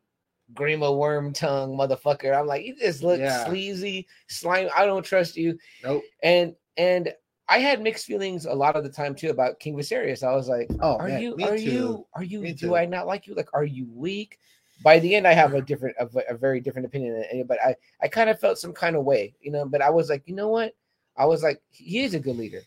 grima 0.53 0.95
worm 0.95 1.33
tongue 1.33 1.75
motherfucker. 1.75 2.37
I'm 2.37 2.45
like, 2.45 2.63
you 2.63 2.75
just 2.75 3.01
look 3.01 3.19
Yeah. 3.19 3.45
sleazy, 3.45 4.07
slime. 4.27 4.69
I 4.75 4.85
don't 4.85 5.03
trust 5.03 5.35
you. 5.35 5.57
Nope. 5.83 6.03
And 6.21 6.55
and 6.77 7.11
I 7.49 7.59
had 7.59 7.81
mixed 7.81 8.05
feelings 8.05 8.45
a 8.45 8.53
lot 8.53 8.75
of 8.75 8.83
the 8.83 8.89
time 8.89 9.15
too 9.15 9.29
about 9.29 9.59
King 9.59 9.75
Viserys. 9.75 10.23
I 10.23 10.33
was 10.33 10.47
like, 10.47 10.69
Oh, 10.79 10.97
are 10.97 11.07
man, 11.09 11.21
you 11.21 11.33
are 11.43 11.57
too. 11.57 11.63
you 11.63 12.07
are 12.13 12.23
you 12.23 12.39
Me 12.41 12.53
do 12.53 12.67
too. 12.67 12.75
I 12.75 12.85
not 12.85 13.05
like 13.07 13.27
you? 13.27 13.35
Like, 13.35 13.49
are 13.53 13.65
you 13.65 13.87
weak? 13.93 14.39
By 14.83 14.99
the 14.99 15.15
end, 15.15 15.27
I 15.27 15.33
have 15.33 15.53
a 15.53 15.61
different, 15.71 15.95
a, 15.99 16.07
a 16.29 16.37
very 16.37 16.59
different 16.59 16.85
opinion 16.85 17.23
but 17.47 17.57
I, 17.63 17.75
I 18.01 18.07
kind 18.07 18.29
of 18.29 18.39
felt 18.39 18.57
some 18.57 18.73
kind 18.73 18.95
of 18.95 19.03
way, 19.03 19.33
you 19.41 19.51
know. 19.51 19.65
But 19.65 19.81
I 19.81 19.89
was 19.89 20.09
like, 20.09 20.23
you 20.25 20.35
know 20.35 20.49
what? 20.49 20.73
I 21.17 21.25
was 21.25 21.43
like, 21.43 21.61
he 21.69 22.03
is 22.03 22.13
a 22.13 22.19
good 22.19 22.37
leader. 22.37 22.61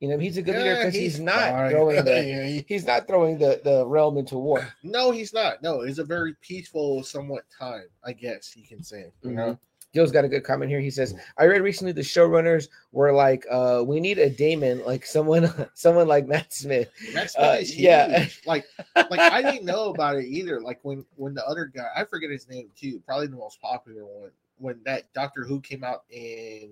You 0.00 0.08
know, 0.08 0.18
he's 0.18 0.36
a 0.36 0.42
good 0.42 0.56
leader 0.56 0.74
because 0.76 0.94
he's, 0.94 1.20
not 1.20 1.50
fine. 1.52 1.70
throwing 1.70 2.04
the, 2.04 2.24
Yeah, 2.24 2.46
he- 2.46 2.64
he's 2.66 2.84
not 2.84 3.06
throwing 3.06 3.38
the 3.38 3.60
the 3.62 3.86
realm 3.86 4.18
into 4.18 4.36
war. 4.36 4.66
no, 4.82 5.12
he's 5.12 5.32
not. 5.32 5.62
No, 5.62 5.82
it's 5.82 5.98
a 5.98 6.04
very 6.04 6.34
peaceful, 6.40 7.04
somewhat 7.04 7.44
time, 7.56 7.84
I 8.02 8.12
guess 8.12 8.56
you 8.56 8.64
can 8.66 8.82
say. 8.82 9.12
You 9.22 9.30
know, 9.30 9.42
mm-hmm. 9.42 9.52
Joe's 9.94 10.10
got 10.10 10.24
a 10.24 10.28
good 10.28 10.42
comment 10.42 10.70
here. 10.70 10.80
He 10.80 10.90
says, 10.90 11.14
"I 11.36 11.44
read 11.44 11.60
recently 11.62 11.92
the 11.92 12.00
showrunners 12.00 12.68
were 12.92 13.12
like, 13.12 13.44
uh, 13.50 13.82
we 13.86 14.00
need 14.00 14.18
a 14.18 14.30
Daemon, 14.30 14.82
like 14.86 15.04
someone, 15.04 15.52
someone 15.74 16.08
like 16.08 16.26
Matt 16.26 16.52
Smith. 16.52 16.90
That's 17.12 17.36
Uh, 17.36 17.58
is 17.60 17.76
yeah. 17.78 18.20
huge. 18.20 18.40
Like, 18.46 18.64
like 18.96 19.20
I 19.20 19.42
didn't 19.50 19.66
know 19.66 19.90
about 19.90 20.16
it 20.16 20.24
either. 20.26 20.60
Like 20.60 20.78
when 20.82 21.04
when 21.16 21.34
the 21.34 21.46
other 21.46 21.66
guy, 21.66 21.88
I 21.94 22.04
forget 22.04 22.30
his 22.30 22.48
name 22.48 22.70
too, 22.74 23.02
probably 23.06 23.26
the 23.26 23.36
most 23.36 23.60
popular 23.60 24.04
one. 24.06 24.30
When 24.56 24.80
that 24.84 25.12
Doctor 25.12 25.44
Who 25.44 25.60
came 25.60 25.84
out 25.84 26.04
in 26.10 26.70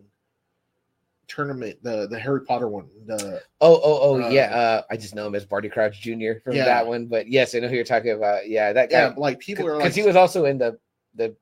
tournament, 1.28 1.78
the 1.82 2.06
the 2.08 2.18
Harry 2.18 2.40
Potter 2.42 2.68
one, 2.68 2.88
the 3.06 3.42
Oh, 3.60 3.80
oh, 3.84 3.98
oh, 4.02 4.22
Uh, 4.22 4.28
yeah. 4.30 4.54
Uh, 4.56 4.82
I 4.90 4.96
just 4.96 5.14
know 5.14 5.26
him 5.26 5.34
as 5.34 5.44
Barty 5.44 5.68
Crouch 5.68 6.00
Jr. 6.00 6.40
from 6.42 6.54
Yeah. 6.56 6.64
that 6.64 6.86
one, 6.86 7.06
but 7.06 7.28
yes, 7.28 7.54
I 7.54 7.58
know 7.58 7.68
who 7.68 7.74
you're 7.74 7.84
talking 7.84 8.12
about. 8.12 8.48
Yeah, 8.48 8.72
that 8.72 8.90
yeah, 8.90 9.10
guy. 9.10 9.14
like 9.16 9.38
people 9.40 9.66
are 9.66 9.76
Because 9.76 9.84
like, 9.90 9.94
he 9.94 10.02
was 10.06 10.16
also 10.16 10.46
in 10.46 10.56
the 10.58 10.78
the. 11.14 11.34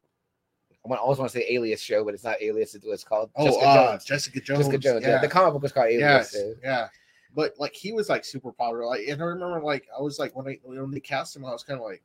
I 0.97 1.01
always 1.01 1.19
want 1.19 1.31
to 1.31 1.39
say 1.39 1.45
Alias 1.51 1.81
show, 1.81 2.05
but 2.05 2.15
it's 2.15 2.25
not 2.25 2.37
Alias. 2.41 2.75
It's 2.75 2.87
what's 2.87 3.05
called 3.05 3.31
oh, 3.37 3.45
Jessica 3.47 3.67
uh, 3.67 3.91
Jones. 3.91 4.05
Jessica 4.05 4.41
Jones, 4.41 4.59
Jessica 4.61 4.79
Jones. 4.79 5.05
Yeah. 5.05 5.19
the 5.21 5.29
comic 5.29 5.53
book 5.53 5.63
was 5.63 5.73
called 5.73 5.87
Alias. 5.89 6.35
yes, 6.35 6.37
yeah. 6.63 6.89
But 7.35 7.55
like 7.59 7.75
he 7.75 7.93
was 7.93 8.09
like 8.09 8.25
super 8.25 8.53
popular. 8.53 8.87
Like, 8.87 9.03
and 9.09 9.21
I 9.21 9.25
remember 9.27 9.61
like 9.61 9.87
I 9.97 10.01
was 10.01 10.19
like 10.19 10.35
when 10.35 10.47
I 10.49 10.59
when 10.65 10.91
they 10.91 11.01
cast 11.01 11.37
him, 11.37 11.45
I 11.45 11.51
was 11.53 11.63
kind 11.63 11.79
of 11.79 11.85
like, 11.85 12.03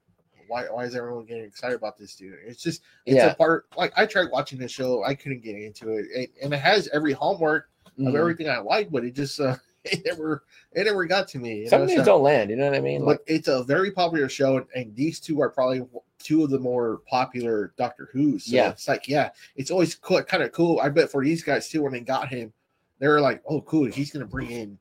why 0.47 0.63
why 0.65 0.83
is 0.83 0.95
everyone 0.95 1.25
getting 1.25 1.45
excited 1.45 1.75
about 1.75 1.97
this 1.97 2.15
dude? 2.15 2.35
It's 2.45 2.61
just 2.61 2.81
it's 3.05 3.15
Yeah. 3.15 3.31
a 3.31 3.35
part. 3.35 3.65
Like 3.77 3.93
I 3.95 4.05
tried 4.05 4.29
watching 4.31 4.59
the 4.59 4.67
show, 4.67 5.03
I 5.03 5.15
couldn't 5.15 5.43
get 5.43 5.55
into 5.55 5.93
it, 5.93 6.05
and, 6.15 6.27
and 6.43 6.53
it 6.53 6.59
has 6.59 6.89
every 6.93 7.13
hallmark 7.13 7.69
of 7.87 7.93
Mhm. 8.05 8.15
everything 8.15 8.49
I 8.49 8.59
like, 8.59 8.91
but 8.91 9.03
it 9.05 9.15
just 9.15 9.39
uh, 9.39 9.55
it 9.85 10.01
never 10.05 10.43
it 10.73 10.83
never 10.85 11.05
got 11.05 11.27
to 11.29 11.39
me. 11.39 11.67
Some 11.67 11.81
know, 11.81 11.87
things 11.87 12.01
so- 12.01 12.05
don't 12.05 12.23
land. 12.23 12.49
You 12.49 12.57
know 12.57 12.65
what 12.65 12.75
I 12.75 12.81
mean? 12.81 13.03
Like, 13.05 13.19
but 13.25 13.33
it's 13.33 13.47
a 13.47 13.63
very 13.63 13.91
popular 13.91 14.27
show, 14.29 14.57
and, 14.57 14.65
and 14.75 14.95
these 14.95 15.19
two 15.19 15.41
are 15.41 15.49
probably 15.49 15.83
two 16.19 16.43
of 16.43 16.49
the 16.49 16.59
more 16.59 17.01
popular 17.07 17.73
Doctor 17.77 18.09
Who's. 18.11 18.45
So 18.45 18.55
Yeah. 18.55 18.69
it's 18.69 18.87
like 18.87 19.07
yeah, 19.07 19.29
it's 19.55 19.71
always 19.71 19.95
cool, 19.95 20.21
kind 20.23 20.43
of 20.43 20.51
cool. 20.51 20.79
I 20.79 20.89
bet 20.89 21.11
for 21.11 21.23
these 21.23 21.43
guys 21.43 21.69
too, 21.69 21.83
when 21.83 21.91
they 21.93 21.99
got 22.01 22.29
him, 22.29 22.53
they 22.99 23.07
were 23.07 23.21
like, 23.21 23.41
oh 23.47 23.61
cool, 23.61 23.85
he's 23.85 24.11
gonna 24.11 24.25
bring 24.25 24.49
in, 24.51 24.77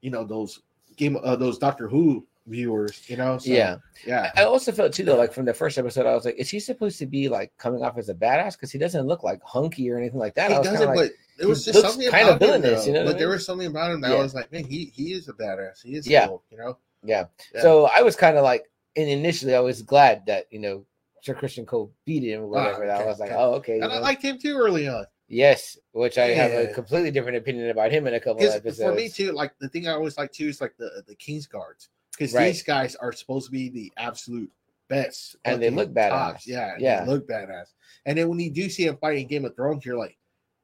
you 0.00 0.10
know, 0.10 0.24
those 0.24 0.60
game 0.96 1.16
uh, 1.22 1.36
those 1.36 1.58
Doctor 1.58 1.88
Who 1.88 2.26
viewers, 2.46 3.08
you 3.08 3.16
know. 3.16 3.38
So, 3.38 3.50
yeah. 3.52 3.76
yeah. 4.06 4.32
I 4.36 4.44
also 4.44 4.72
felt 4.72 4.92
too 4.92 5.04
though, 5.04 5.16
like 5.16 5.32
from 5.32 5.44
the 5.44 5.54
first 5.54 5.78
episode, 5.78 6.06
I 6.06 6.14
was 6.14 6.24
like, 6.24 6.34
is 6.36 6.50
he 6.50 6.58
supposed 6.60 6.98
to 6.98 7.06
be 7.06 7.28
like 7.28 7.52
coming 7.56 7.82
off 7.82 7.96
as 7.98 8.08
a 8.08 8.14
badass? 8.14 8.52
Because 8.54 8.72
he 8.72 8.78
doesn't 8.78 9.06
look 9.06 9.22
like 9.22 9.40
hunky 9.44 9.88
or 9.90 9.96
anything 9.96 10.18
like 10.18 10.34
that. 10.34 10.50
He 10.50 10.56
doesn't, 10.56 10.88
like, 10.88 10.96
but 10.96 11.10
it 11.38 11.46
was 11.46 11.64
just 11.64 11.80
something 11.80 12.08
about 12.08 12.32
him, 12.32 12.38
villainous, 12.38 12.86
you 12.86 12.92
know 12.92 13.04
But 13.04 13.14
I 13.16 13.18
there 13.20 13.28
was 13.28 13.46
something 13.46 13.68
about 13.68 13.92
him 13.92 14.00
that 14.02 14.10
Yeah. 14.10 14.16
I 14.16 14.22
was 14.22 14.34
like, 14.34 14.50
man, 14.52 14.64
he 14.64 14.86
he 14.94 15.12
is 15.12 15.28
a 15.28 15.32
badass. 15.32 15.82
He 15.84 15.94
is 15.94 16.06
Yeah. 16.06 16.26
cool, 16.26 16.42
you 16.50 16.58
know. 16.58 16.76
yeah. 17.04 17.24
Yeah. 17.54 17.62
So 17.62 17.86
I 17.86 18.02
was 18.02 18.16
kind 18.16 18.36
of 18.36 18.42
like, 18.44 18.68
and 18.96 19.08
initially 19.08 19.54
I 19.54 19.60
was 19.60 19.82
glad 19.82 20.26
that 20.26 20.46
you 20.50 20.58
know 20.58 20.84
Sir 21.22 21.34
Criston 21.34 21.66
Cole 21.66 21.92
beat 22.04 22.22
him 22.24 22.42
or 22.42 22.46
whatever. 22.48 22.84
Ah, 22.90 22.94
okay, 22.96 23.04
I 23.04 23.06
was 23.06 23.20
like, 23.20 23.30
okay. 23.30 23.38
oh 23.40 23.52
okay. 23.54 23.80
And 23.80 23.92
I 23.92 23.98
liked 23.98 24.22
him 24.22 24.38
too 24.38 24.56
early 24.58 24.88
on. 24.88 25.04
yes, 25.28 25.78
which 25.92 26.18
I 26.18 26.26
have 26.28 26.52
a 26.52 26.72
completely 26.74 27.10
different 27.10 27.36
opinion 27.38 27.70
about 27.70 27.90
him 27.92 28.06
in 28.06 28.14
a 28.14 28.20
couple 28.20 28.44
of 28.44 28.52
episodes. 28.54 28.80
for 28.82 28.94
me 28.94 29.08
too, 29.08 29.32
like 29.32 29.52
the 29.60 29.68
thing 29.68 29.86
I 29.88 29.92
always 29.92 30.18
like 30.18 30.32
too 30.32 30.48
is 30.48 30.60
like 30.60 30.74
the 30.78 31.02
the 31.06 31.14
King's 31.14 31.46
guards 31.46 31.88
because 32.12 32.34
Right. 32.34 32.46
these 32.48 32.62
guys 32.62 32.94
are 32.96 33.12
supposed 33.12 33.46
to 33.46 33.52
be 33.52 33.68
the 33.70 33.92
absolute 33.96 34.50
best, 34.88 35.36
And 35.46 35.62
they 35.62 35.70
look 35.70 35.90
badass. 35.94 36.08
tops. 36.10 36.46
Yeah, 36.46 36.74
Yeah. 36.78 37.04
they 37.04 37.10
look 37.10 37.26
badass. 37.26 37.68
And 38.04 38.18
then 38.18 38.28
when 38.28 38.38
you 38.40 38.50
do 38.50 38.68
see 38.68 38.84
him 38.86 38.98
fighting 38.98 39.26
Game 39.26 39.44
of 39.46 39.54
Thrones, 39.56 39.86
you're 39.86 39.96
like, 39.96 40.18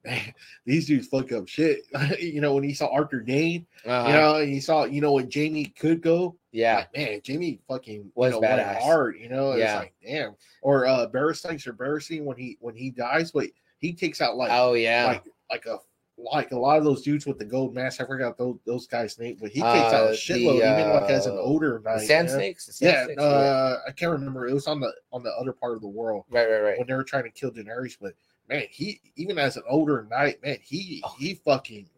man, 0.05 0.32
these 0.64 0.86
dudes 0.86 1.09
fuck 1.09 1.32
up 1.32 1.49
shit. 1.49 1.82
you 2.20 2.40
know, 2.40 2.55
when 2.55 2.64
he 2.64 2.74
saw 2.74 2.86
Arthur 2.88 3.20
Dayne, 3.20 3.66
Uh-huh. 3.84 4.09
you 4.09 4.14
know, 4.14 4.34
and 4.36 4.55
you 4.55 4.61
saw, 4.61 4.84
you 4.84 5.01
know, 5.01 5.12
when 5.12 5.28
Jaime 5.32 5.64
could 5.66 6.01
go, 6.03 6.36
yeah, 6.53 6.76
like, 6.76 6.96
man, 6.96 7.20
Jaime 7.26 7.61
fucking 7.68 8.11
Was 8.14 8.34
you 8.34 8.40
know, 8.40 8.46
badass. 8.46 8.78
hard, 8.78 9.16
you 9.18 9.28
know. 9.28 9.53
It's 9.53 9.61
Yeah. 9.61 9.78
like, 9.78 9.94
damn. 10.05 10.36
Or 10.62 10.86
uh 10.86 11.05
or 11.05 11.09
Barristan 11.11 12.24
when 12.24 12.36
he 12.36 12.57
when 12.61 12.74
he 12.74 12.90
dies, 12.90 13.30
but 13.32 13.46
he 13.78 13.92
takes 13.92 14.20
out 14.20 14.36
like 14.36 14.51
oh 14.53 14.74
yeah, 14.74 15.07
like 15.07 15.24
like 15.51 15.66
a 15.66 15.78
like 16.18 16.51
a 16.51 16.59
lot 16.59 16.78
of 16.78 16.84
those 16.84 17.03
dudes 17.03 17.26
with 17.26 17.38
the 17.38 17.44
gold 17.44 17.74
mask. 17.74 18.01
I 18.01 18.07
forgot 18.07 18.36
those 18.36 18.57
those 18.66 18.86
guys' 18.86 19.18
name, 19.18 19.36
but 19.40 19.51
he 19.51 19.61
takes 19.61 19.92
Uh, 19.92 19.96
out 19.96 20.09
a 20.09 20.11
the, 20.11 20.16
shitload, 20.16 20.57
even 20.57 20.92
like 20.92 21.11
as 21.11 21.26
an 21.26 21.34
uh, 21.36 21.40
older 21.40 21.80
knight. 21.84 22.07
sand 22.07 22.28
snakes. 22.28 22.64
Sand 22.76 22.92
Yeah, 22.92 23.05
snakes, 23.05 23.22
uh, 23.22 23.78
I 23.86 23.92
can't 23.92 24.12
remember. 24.12 24.49
It 24.49 24.55
was 24.55 24.66
on 24.66 24.80
the 24.80 24.92
on 25.12 25.22
the 25.22 25.30
other 25.32 25.53
part 25.53 25.74
of 25.76 25.80
the 25.80 25.88
world 25.88 26.24
right, 26.30 26.49
right, 26.51 26.61
right. 26.61 26.78
when 26.78 26.86
they 26.88 26.94
were 26.94 27.05
trying 27.05 27.24
to 27.24 27.30
kill 27.30 27.51
Daenerys. 27.53 27.96
But 28.01 28.14
man, 28.49 28.64
he 28.70 29.01
even 29.16 29.38
as 29.38 29.57
an 29.57 29.62
older 29.68 30.07
knight, 30.11 30.42
man, 30.42 30.59
he 30.62 31.03
Oh. 31.05 31.14
he 31.18 31.34
fucking 31.34 31.88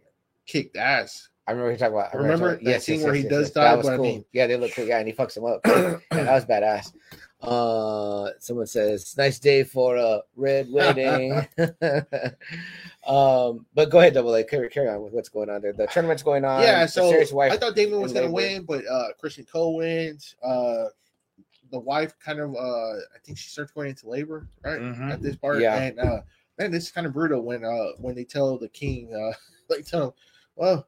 kicked 0.47 0.77
ass. 0.77 1.29
I 1.47 1.53
remember 1.53 1.73
he 1.73 1.79
talking 1.79 1.95
about. 1.95 2.15
I 2.15 2.19
Remember 2.19 2.53
talking- 2.53 2.69
that 2.69 2.83
scene 2.83 3.03
where 3.03 3.15
he 3.15 3.23
does 3.25 3.51
That 3.53 3.63
die, 3.65 3.75
was 3.77 3.87
but 3.87 3.95
I 3.95 3.99
mean- 3.99 4.25
yeah, 4.33 4.47
they 4.47 4.57
look 4.57 4.73
cool. 4.73 4.85
Yeah, 4.87 4.99
and 4.99 5.09
he 5.09 5.15
fucks 5.15 5.37
him 5.37 5.45
up. 5.45 5.63
that 5.65 6.01
was 6.11 6.45
badass. 6.45 6.93
Uh, 7.41 8.31
someone 8.39 8.67
says, 8.67 9.17
"Nice 9.17 9.39
day 9.39 9.65
for 9.65 9.97
a 9.97 10.21
red 10.37 10.69
wedding." 10.71 11.33
um, 13.07 13.67
but 13.75 13.91
go 13.91 13.99
ahead, 14.01 14.15
Double 14.15 14.35
A. 14.35 14.45
Carry, 14.45 14.69
carry 14.69 14.89
on 14.89 15.03
with 15.03 15.13
what's 15.13 15.29
going 15.29 15.49
on 15.51 15.63
there. 15.63 15.73
The 15.73 15.87
tournament's 15.87 16.23
going 16.23 16.45
on. 16.45 16.63
yeah, 16.63 16.87
so. 16.87 17.11
I 17.41 17.57
thought 17.57 17.75
Daemon 17.75 18.01
was 18.03 18.13
gonna 18.13 18.27
labor. 18.27 18.35
win, 18.35 18.65
but 18.65 18.87
uh 18.87 19.09
Criston 19.23 19.51
Cole 19.51 19.77
wins. 19.77 20.37
Uh 20.43 20.87
the 21.73 21.79
wife 21.79 22.15
kind 22.25 22.41
of 22.41 22.55
uh 22.55 22.59
I 22.59 23.19
think 23.25 23.39
she 23.39 23.49
starts 23.49 23.73
going 23.73 23.89
into 23.89 24.09
labor, 24.09 24.49
right? 24.65 24.81
Mhm. 24.81 25.13
At 25.13 25.23
this 25.23 25.37
part. 25.37 25.61
Yeah. 25.61 25.77
And 25.81 25.99
uh 25.99 26.21
this 26.69 26.85
is 26.85 26.91
kind 26.91 27.07
of 27.07 27.13
brutal 27.15 27.43
when 27.43 27.65
uh 27.65 27.93
when 27.99 28.15
they 28.15 28.25
tell 28.25 28.59
the 28.59 28.69
king 28.69 29.15
uh 29.15 29.33
like 29.75 29.87
tell 29.87 30.09
him, 30.09 30.13
well, 30.57 30.87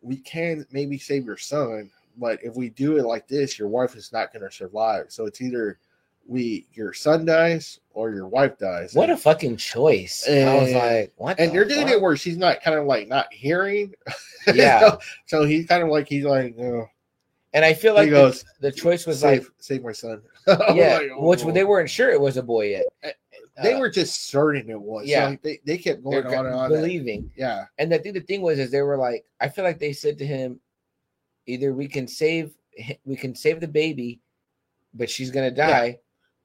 we 0.00 0.16
can 0.18 0.66
maybe 0.70 0.98
save 0.98 1.24
your 1.24 1.36
son, 1.36 1.90
but 2.18 2.38
if 2.42 2.54
we 2.56 2.68
do 2.68 2.98
it 2.98 3.04
like 3.04 3.26
this, 3.26 3.58
your 3.58 3.68
wife 3.68 3.96
is 3.96 4.12
not 4.12 4.32
gonna 4.32 4.50
survive. 4.50 5.06
So 5.08 5.26
it's 5.26 5.40
either 5.40 5.78
we 6.26 6.66
your 6.72 6.92
son 6.92 7.24
dies 7.24 7.80
or 7.94 8.10
your 8.10 8.28
wife 8.28 8.56
dies. 8.58 8.94
what 8.94 9.10
a 9.10 9.16
fucking 9.16 9.56
choice! 9.56 10.24
I 10.28 10.54
was 10.54 10.68
And- 10.70 10.74
like, 10.78 11.12
what? 11.16 11.38
and 11.40 11.50
the 11.50 11.52
they're 11.54 11.64
doing 11.64 11.86
fuck? 11.88 11.92
it 11.96 12.00
where 12.00 12.16
she's 12.16 12.36
not 12.36 12.62
kind 12.62 12.78
of 12.78 12.86
like 12.86 13.08
not 13.08 13.32
hearing. 13.32 13.94
Yeah. 14.54 14.80
so, 14.80 14.98
so 15.26 15.44
he's 15.44 15.66
kind 15.66 15.84
of 15.84 15.88
like 15.88 16.08
he's 16.08 16.24
like, 16.24 16.58
oh, 16.58 16.86
And 17.52 17.64
I 17.64 17.74
feel 17.74 17.94
like 17.94 18.06
the, 18.06 18.16
goes, 18.16 18.44
the 18.60 18.72
choice 18.72 19.06
was 19.06 19.20
save, 19.20 19.42
like, 19.44 19.52
save 19.58 19.84
my 19.84 19.92
son. 19.92 20.20
Yeah, 20.48 20.98
like, 20.98 21.10
which 21.20 21.44
oh. 21.44 21.52
they 21.52 21.62
weren't 21.62 21.88
sure 21.88 22.10
it 22.10 22.20
was 22.20 22.36
a 22.36 22.42
boy 22.42 22.70
yet. 22.70 23.16
They 23.62 23.74
uh, 23.74 23.78
were 23.80 23.90
just 23.90 24.26
certain 24.30 24.70
it 24.70 24.80
was. 24.80 25.06
yeah. 25.06 25.22
Yeah, 25.24 25.28
like 25.28 25.42
they, 25.42 25.60
they 25.64 25.78
kept 25.78 26.02
going 26.02 26.26
on 26.26 26.46
and 26.46 26.54
on. 26.54 26.70
that- 26.70 26.76
believing. 26.76 27.30
Yeah, 27.36 27.66
And 27.78 27.92
I 27.92 27.98
think 27.98 28.14
the 28.14 28.20
thing 28.20 28.40
was 28.42 28.58
is 28.58 28.70
they 28.70 28.82
were 28.82 28.96
like, 28.96 29.24
I 29.40 29.48
feel 29.48 29.64
like 29.64 29.78
they 29.78 29.92
said 29.92 30.18
to 30.18 30.26
him, 30.26 30.60
either 31.46 31.72
we 31.72 31.88
can 31.88 32.06
save 32.06 32.52
we 33.04 33.16
can 33.16 33.34
save 33.34 33.60
the 33.60 33.68
baby, 33.68 34.20
but 34.94 35.10
she's 35.10 35.30
gonna 35.30 35.50
die, 35.50 35.98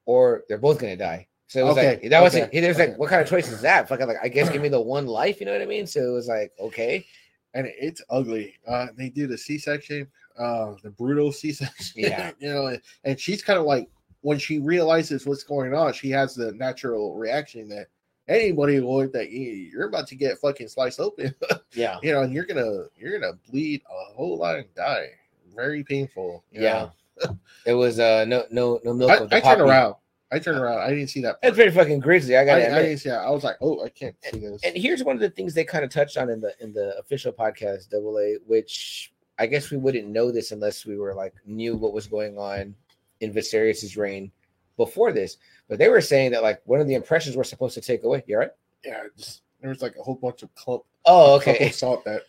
or 0.06 0.44
they're 0.50 0.58
both 0.58 0.80
gonna 0.80 0.98
die. 0.98 1.28
So 1.48 1.62
it 1.62 1.64
was 1.64 1.78
Okay, 1.78 1.90
like 2.02 2.10
that 2.10 2.22
was 2.22 2.36
okay, 2.36 2.60
there's 2.60 2.78
like 2.78 2.90
okay. 2.90 2.98
what 2.98 3.10
kind 3.10 3.22
of 3.22 3.30
choice 3.30 3.50
is 3.50 3.62
that? 3.62 3.88
Fucking 3.88 4.08
like 4.08 4.18
I 4.22 4.28
guess 4.28 4.50
give 4.50 4.62
me 4.62 4.68
the 4.68 4.82
one 4.82 5.08
life, 5.08 5.40
you 5.40 5.46
know 5.46 5.54
what 5.54 5.62
I 5.62 5.66
mean? 5.66 5.88
So 5.88 6.02
it 6.02 6.12
was 6.12 6.28
like 6.28 6.52
okay, 6.60 7.06
and 7.54 7.68
it's 7.80 8.02
ugly. 8.10 8.56
Uh, 8.68 8.88
they 8.98 9.10
do 9.10 9.28
the 9.28 9.38
C 9.38 9.58
section, 9.58 10.08
uh, 10.38 10.74
the 10.84 10.90
brutal 10.90 11.32
C 11.32 11.54
section. 11.54 12.02
Yeah. 12.02 12.32
you 12.40 12.54
know, 12.54 12.68
and, 12.68 12.82
and 13.06 13.18
she's 13.20 13.42
kind 13.42 13.58
of 13.58 13.66
like 13.66 13.88
when 14.22 14.40
she 14.40 14.60
realizes 14.60 15.26
what's 15.26 15.44
going 15.44 15.74
on, 15.74 15.94
she 15.94 16.10
has 16.12 16.36
the 16.36 16.52
natural 16.54 17.16
reaction 17.16 17.70
that 17.70 17.88
anybody 18.28 18.80
would 18.80 19.14
that 19.14 19.30
you, 19.30 19.40
you're 19.42 19.88
about 19.88 20.08
to 20.08 20.16
get 20.16 20.38
fucking 20.38 20.68
sliced 20.68 21.00
open, 21.00 21.34
yeah, 21.74 21.98
you 22.02 22.12
know, 22.12 22.22
and 22.22 22.34
you're 22.34 22.46
gonna 22.46 22.86
you're 22.96 23.20
gonna 23.20 23.34
bleed 23.50 23.82
a 23.90 24.14
whole 24.14 24.38
lot 24.38 24.58
and 24.58 24.74
die. 24.76 25.10
Very 25.56 25.84
painful. 25.84 26.44
yeah. 26.52 26.90
It 27.66 27.74
was 27.74 28.00
uh 28.00 28.26
no 28.26 28.46
no 28.52 28.80
no 28.84 28.94
milk. 28.94 29.10
I, 29.32 29.38
I 29.38 29.40
turned 29.42 29.62
around. 29.62 29.96
I 30.32 30.38
turned 30.38 30.60
around. 30.60 30.82
I 30.82 30.90
didn't 30.90 31.08
see 31.08 31.22
that. 31.22 31.38
It's 31.42 31.42
part. 31.42 31.56
pretty 31.56 31.72
fucking 31.72 32.00
grisly. 32.00 32.38
I 32.38 32.42
I, 32.42 32.46
got 32.46 32.58
I 32.58 32.66
to 32.66 32.84
didn't 32.84 32.98
see 33.00 33.10
that. 33.10 33.22
I 33.22 33.30
was 33.32 33.44
like, 33.44 33.56
oh, 33.60 33.84
I 33.84 33.90
can't 33.90 34.16
see 34.24 34.40
this. 34.40 34.62
And 34.64 34.78
here's 34.78 35.04
one 35.04 35.16
of 35.16 35.22
the 35.22 35.30
things 35.32 35.54
they 35.56 35.64
kind 35.64 35.84
of 35.84 35.90
touched 35.90 36.18
on 36.18 36.30
in 36.30 36.40
the 36.42 36.54
in 36.60 36.74
the 36.74 36.96
official 37.00 37.32
podcast, 37.34 37.90
Double 37.90 38.20
A, 38.20 38.36
which 38.46 39.12
I 39.40 39.48
guess 39.48 39.72
we 39.72 39.78
wouldn't 39.78 40.08
know 40.08 40.32
this 40.32 40.52
unless 40.52 40.86
we 40.86 40.98
were 40.98 41.16
like 41.16 41.34
knew 41.46 41.76
what 41.76 41.92
was 41.92 42.06
going 42.06 42.38
on 42.38 42.76
in 43.22 43.34
Viserys's 43.34 43.98
reign 43.98 44.32
before 44.78 45.12
this. 45.12 45.38
But 45.70 45.80
they 45.80 45.90
were 45.90 46.02
saying 46.02 46.32
that 46.32 46.44
like 46.44 46.62
one 46.66 46.80
of 46.80 46.88
the 46.88 46.96
impressions 46.96 47.36
we're 47.36 47.44
supposed 47.44 47.74
to 47.76 47.82
take 47.82 48.04
away. 48.04 48.24
You 48.28 48.36
all 48.36 48.42
right? 48.42 48.52
yeah, 48.86 49.04
just, 49.18 49.42
there 49.60 49.70
was 49.70 49.82
like 49.82 49.96
a 50.00 50.04
whole 50.04 50.16
bunch 50.16 50.44
of 50.44 50.54
clump, 50.56 50.84
Oh, 51.06 51.40
clump 51.42 51.58
okay. 51.58 51.68
of 51.70 51.74
salt 51.74 52.06
that 52.06 52.22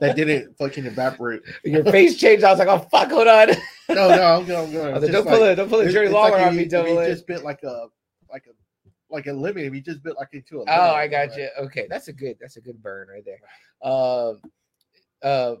that 0.00 0.14
didn't 0.16 0.56
fucking 0.56 0.86
evaporate. 0.86 1.42
Your 1.64 1.84
face 1.84 2.16
changed. 2.16 2.44
I 2.44 2.50
was 2.50 2.58
like, 2.58 2.68
oh 2.68 2.78
fuck, 2.90 3.10
hold 3.10 3.26
on. 3.28 3.48
No, 3.88 4.08
no, 4.08 4.22
I'm 4.38 4.44
good. 4.44 4.56
I'm 4.56 4.94
was 4.94 5.02
like, 5.02 5.12
don't 5.12 5.26
pull 5.26 5.42
it, 5.42 5.54
don't 5.56 5.68
pull 5.68 5.80
it, 5.80 5.90
Jerry 5.90 6.08
Lawler 6.08 6.32
like 6.38 6.46
on 6.46 6.56
me, 6.56 6.64
Double 6.66 6.98
A. 7.00 7.08
just 7.08 7.26
bit 7.26 7.42
like 7.42 7.62
a 7.64 7.86
like 8.30 8.44
a 8.46 8.50
like 9.12 9.26
a 9.26 9.32
lemon. 9.32 9.64
If 9.64 9.74
you 9.74 9.80
just 9.80 10.02
bit 10.02 10.14
like 10.16 10.28
into 10.32 10.58
a 10.58 10.60
lemon, 10.60 10.74
Oh, 10.78 10.94
I 10.94 11.08
got 11.08 11.30
like- 11.30 11.38
you. 11.38 11.48
Okay, 11.62 11.86
that's 11.90 12.06
a 12.08 12.12
good 12.12 12.36
that's 12.40 12.56
a 12.56 12.60
good 12.60 12.80
burn 12.82 13.08
right 13.08 13.24
there. 13.24 13.40
Um, 13.82 14.40
uh, 15.22 15.56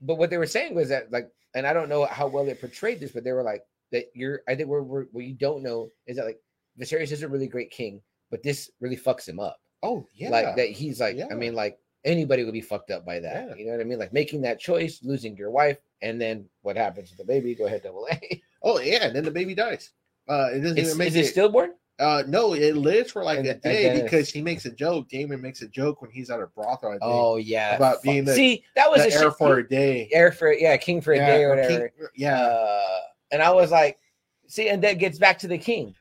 but 0.00 0.16
what 0.18 0.30
they 0.30 0.38
were 0.38 0.46
saying 0.46 0.74
was 0.74 0.90
that 0.90 1.10
like, 1.10 1.30
and 1.54 1.66
I 1.66 1.72
don't 1.72 1.88
know 1.88 2.04
how 2.06 2.26
well 2.26 2.44
they 2.44 2.54
portrayed 2.54 3.00
this, 3.00 3.12
but 3.12 3.24
they 3.24 3.32
were 3.32 3.42
like 3.42 3.62
that 3.92 4.06
you're. 4.14 4.42
I 4.48 4.54
think 4.54 4.68
what 4.68 5.24
you 5.24 5.34
don't 5.34 5.62
know 5.62 5.90
is 6.06 6.16
that 6.16 6.26
like 6.26 6.40
Viserys 6.80 7.12
is 7.12 7.22
a 7.22 7.28
really 7.28 7.46
great 7.46 7.70
king, 7.70 8.00
but 8.30 8.42
this 8.42 8.70
really 8.80 8.96
fucks 8.96 9.28
him 9.28 9.40
up. 9.40 9.60
Oh 9.82 10.06
yeah, 10.14 10.30
Like 10.30 10.56
that 10.56 10.70
he's 10.70 11.00
like. 11.00 11.16
Yeah. 11.16 11.28
I 11.30 11.34
mean, 11.34 11.54
like 11.54 11.78
anybody 12.04 12.44
would 12.44 12.52
be 12.52 12.60
fucked 12.60 12.90
up 12.90 13.04
by 13.04 13.20
that. 13.20 13.48
Yeah. 13.50 13.54
You 13.56 13.66
know 13.66 13.72
what 13.72 13.80
I 13.80 13.84
mean? 13.84 13.98
Like 13.98 14.12
making 14.12 14.40
that 14.42 14.60
choice, 14.60 15.00
losing 15.02 15.36
your 15.36 15.50
wife, 15.50 15.78
and 16.02 16.20
then 16.20 16.48
what 16.62 16.76
happens 16.76 17.10
to 17.10 17.16
the 17.16 17.24
baby? 17.24 17.54
Go 17.54 17.66
ahead, 17.66 17.82
double 17.82 18.06
A. 18.10 18.42
Oh 18.62 18.80
yeah, 18.80 19.06
and 19.06 19.16
then 19.16 19.24
the 19.24 19.30
baby 19.30 19.54
dies. 19.54 19.92
Uh, 20.28 20.48
it 20.52 20.60
doesn't 20.60 20.78
Is, 20.78 20.88
even 20.88 20.98
make 20.98 21.08
is 21.08 21.16
it. 21.16 21.20
it 21.20 21.26
stillborn? 21.28 21.72
Uh, 21.98 22.22
no, 22.28 22.54
it 22.54 22.76
lives 22.76 23.10
for 23.10 23.24
like 23.24 23.38
And- 23.40 23.48
a 23.48 23.54
day 23.54 24.00
because 24.02 24.30
he 24.30 24.40
makes 24.40 24.64
a 24.66 24.70
joke. 24.70 25.08
Daemon 25.08 25.40
makes 25.42 25.62
a 25.62 25.68
joke 25.68 26.00
when 26.00 26.10
he's 26.12 26.30
at 26.30 26.40
a 26.40 26.46
brothel. 26.46 26.90
I 26.90 26.92
think, 26.92 27.02
Oh 27.02 27.36
yeah, 27.38 27.74
about 27.74 28.02
being 28.02 28.24
the- 28.24 28.34
see 28.34 28.64
that 28.76 28.88
was 28.90 29.02
the 29.02 29.08
a 29.08 29.12
heir 29.12 29.22
shit- 29.30 29.32
for 29.38 29.58
a 29.58 29.68
day. 29.68 30.08
heir 30.12 30.30
for 30.30 30.52
yeah, 30.52 30.76
king 30.76 31.00
for 31.00 31.12
a 31.12 31.16
Yeah, 31.16 31.26
day 31.26 31.44
or 31.44 31.48
whatever. 31.50 31.88
King- 31.88 32.06
yeah, 32.14 32.40
Uh, 32.40 33.00
and 33.32 33.42
I 33.42 33.50
was 33.50 33.70
like, 33.72 33.98
see, 34.46 34.68
and 34.68 34.82
that 34.84 34.94
gets 34.94 35.18
back 35.18 35.38
to 35.40 35.48
the 35.48 35.58
king. 35.58 35.94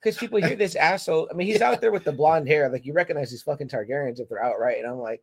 Because 0.00 0.16
people 0.18 0.40
hear 0.42 0.56
this 0.56 0.74
asshole. 0.90 1.28
I 1.30 1.34
mean, 1.34 1.46
he's 1.46 1.60
out 1.60 1.80
there 1.80 1.92
with 1.92 2.04
the 2.04 2.12
blonde 2.12 2.48
hair. 2.48 2.68
Like 2.70 2.84
you 2.86 2.92
recognize 2.92 3.30
these 3.30 3.42
fucking 3.42 3.68
Targaryens 3.68 4.18
if 4.20 4.28
they're 4.28 4.42
outright. 4.42 4.78
And 4.78 4.86
I'm 4.86 4.98
like, 4.98 5.22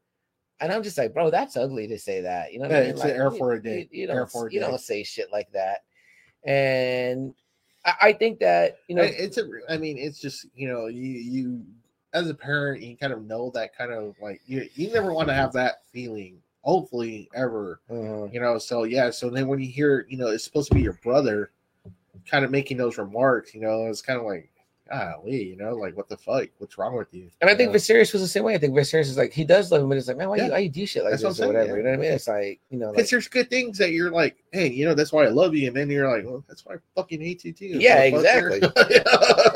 and 0.62 0.72
I'm 0.72 0.84
just 0.84 0.98
like, 0.98 1.14
bro, 1.14 1.30
that's 1.32 1.58
ugly 1.58 1.88
to 1.88 1.98
say 1.98 2.22
that. 2.22 2.54
You 2.54 2.60
know 2.60 2.66
what 2.68 2.72
Yeah, 2.72 2.78
I 2.78 2.82
mean? 2.82 2.90
it's 2.92 3.00
Like, 3.00 3.10
an 3.14 3.18
heir 3.18 3.32
for 3.32 3.54
a 3.54 3.62
day. 3.64 3.90
You, 3.92 4.04
you 4.04 4.10
Air 4.10 4.16
don't, 4.20 4.32
for 4.32 4.48
a 4.48 4.54
you 4.54 4.60
day. 4.60 4.68
don't 4.68 4.80
say 4.80 5.04
shit 5.04 5.32
like 5.32 5.52
that. 5.54 5.80
And 6.46 7.34
I, 7.86 8.14
think 8.14 8.40
that 8.40 8.80
you 8.88 8.96
know, 8.96 9.04
it's 9.04 9.38
a. 9.38 9.50
I 9.70 9.78
mean, 9.78 9.98
it's 9.98 10.20
just 10.20 10.46
you 10.56 10.68
know, 10.68 10.88
you 10.88 11.08
you 11.08 11.66
as 12.14 12.30
a 12.30 12.34
parent, 12.34 12.82
you 12.82 12.98
kind 12.98 13.14
of 13.14 13.26
know 13.26 13.52
that 13.54 13.76
kind 13.76 13.92
of 13.92 14.16
like 14.22 14.42
you 14.46 14.68
you 14.76 14.92
never 14.92 15.14
want 15.14 15.28
to 15.30 15.34
have 15.34 15.54
that 15.54 15.84
feeling. 15.92 16.40
Hopefully, 16.62 17.30
ever. 17.34 17.80
uh, 17.90 18.26
you 18.26 18.40
know 18.40 18.58
so 18.58 18.84
yeah 18.84 19.10
so 19.10 19.30
then 19.30 19.48
when 19.48 19.60
you 19.60 19.68
hear 19.68 20.06
you 20.10 20.18
know 20.18 20.28
it's 20.28 20.44
supposed 20.44 20.68
to 20.70 20.76
be 20.76 20.82
your 20.82 21.00
brother 21.02 21.52
kind 22.30 22.44
of 22.44 22.52
making 22.52 22.76
those 22.76 22.98
remarks 22.98 23.56
you 23.56 23.62
know 23.62 23.86
it's 23.86 24.02
kind 24.02 24.20
of 24.20 24.26
like 24.26 24.52
golly 24.90 25.44
you 25.44 25.56
know 25.56 25.74
like 25.76 25.96
what 25.96 26.10
the 26.10 26.18
fuck 26.18 26.48
what's 26.58 26.78
wrong 26.78 26.96
with 26.96 27.14
you 27.14 27.30
and 27.42 27.50
I 27.50 27.56
think 27.56 27.68
you 27.70 27.74
know? 27.74 27.80
Viserys 27.80 28.14
was 28.14 28.22
the 28.22 28.28
same 28.28 28.44
way. 28.44 28.56
I 28.56 28.58
think 28.58 28.74
Viserys 28.74 29.02
is 29.02 29.18
like 29.18 29.32
he 29.32 29.44
does 29.46 29.72
love 29.72 29.82
him, 29.82 29.90
but 29.90 29.98
it's 29.98 30.08
like, 30.08 30.18
man, 30.18 30.30
why 30.30 30.38
you 30.38 30.52
why 30.52 30.58
you 30.60 30.70
do 30.70 30.86
shit 30.86 31.04
like 31.04 31.12
That's 31.12 31.24
this 31.24 31.28
I'm 31.28 31.32
or 31.32 31.36
saying, 31.36 31.54
whatever? 31.54 31.78
You 31.78 31.84
know 31.84 31.90
what 31.92 32.00
I 32.00 32.02
mean? 32.02 32.12
It's 32.12 32.28
like 32.28 32.60
you 32.70 32.80
know, 32.80 32.88
like, 32.88 32.96
because 32.98 33.10
there's 33.12 33.28
good 33.28 33.50
things 33.50 33.78
that 33.78 33.92
you're 33.92 34.12
like 34.12 34.38
hey 34.52 34.68
you 34.70 34.86
know 34.86 34.94
that's 34.96 35.14
why 35.14 35.26
i 35.26 35.30
love 35.30 35.54
you 35.54 35.68
and 35.68 35.76
then 35.76 35.90
you're 35.90 36.10
like 36.12 36.26
well 36.26 36.44
that's 36.48 36.66
why 36.66 36.74
i 36.74 36.78
fucking 36.96 37.22
hate 37.22 37.44
you 37.46 37.54
too 37.54 37.66
Yeah, 37.68 38.10
motherfucker. 38.10 38.72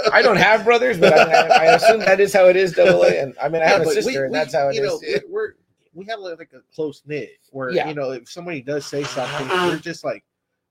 I 0.14 0.22
don't 0.22 0.38
have 0.38 0.64
brothers, 0.64 1.00
but 1.00 1.14
I, 1.14 1.24
I, 1.24 1.48
I 1.48 1.76
assume 1.76 2.00
that 2.02 2.20
is 2.20 2.32
how 2.34 2.48
it 2.48 2.56
is. 2.56 2.74
Double 2.74 3.02
A, 3.04 3.20
and 3.20 3.34
I 3.42 3.50
mean, 3.50 3.64
I 3.64 3.68
have 3.68 3.82
a 3.82 3.86
sister, 3.86 4.12
we- 4.12 4.18
and 4.18 4.32
we- 4.32 4.38
that's 4.38 4.54
how 4.54 4.70
it 4.70 4.76
you 4.76 4.84
is. 4.84 4.88
know, 4.88 5.00
we- 5.02 5.32
we're 5.34 5.54
we 5.96 6.06
have 6.06 6.20
like 6.20 6.52
a 6.54 6.62
close 6.76 7.02
knit 7.06 7.38
where 7.52 7.70
Yeah. 7.72 7.88
you 7.88 7.94
know 7.96 8.12
if 8.12 8.30
somebody 8.30 8.62
does 8.62 8.86
say 8.86 9.04
something 9.04 9.48
you're 9.48 9.56
uh-huh. 9.56 9.78
just 9.78 10.04
like 10.04 10.24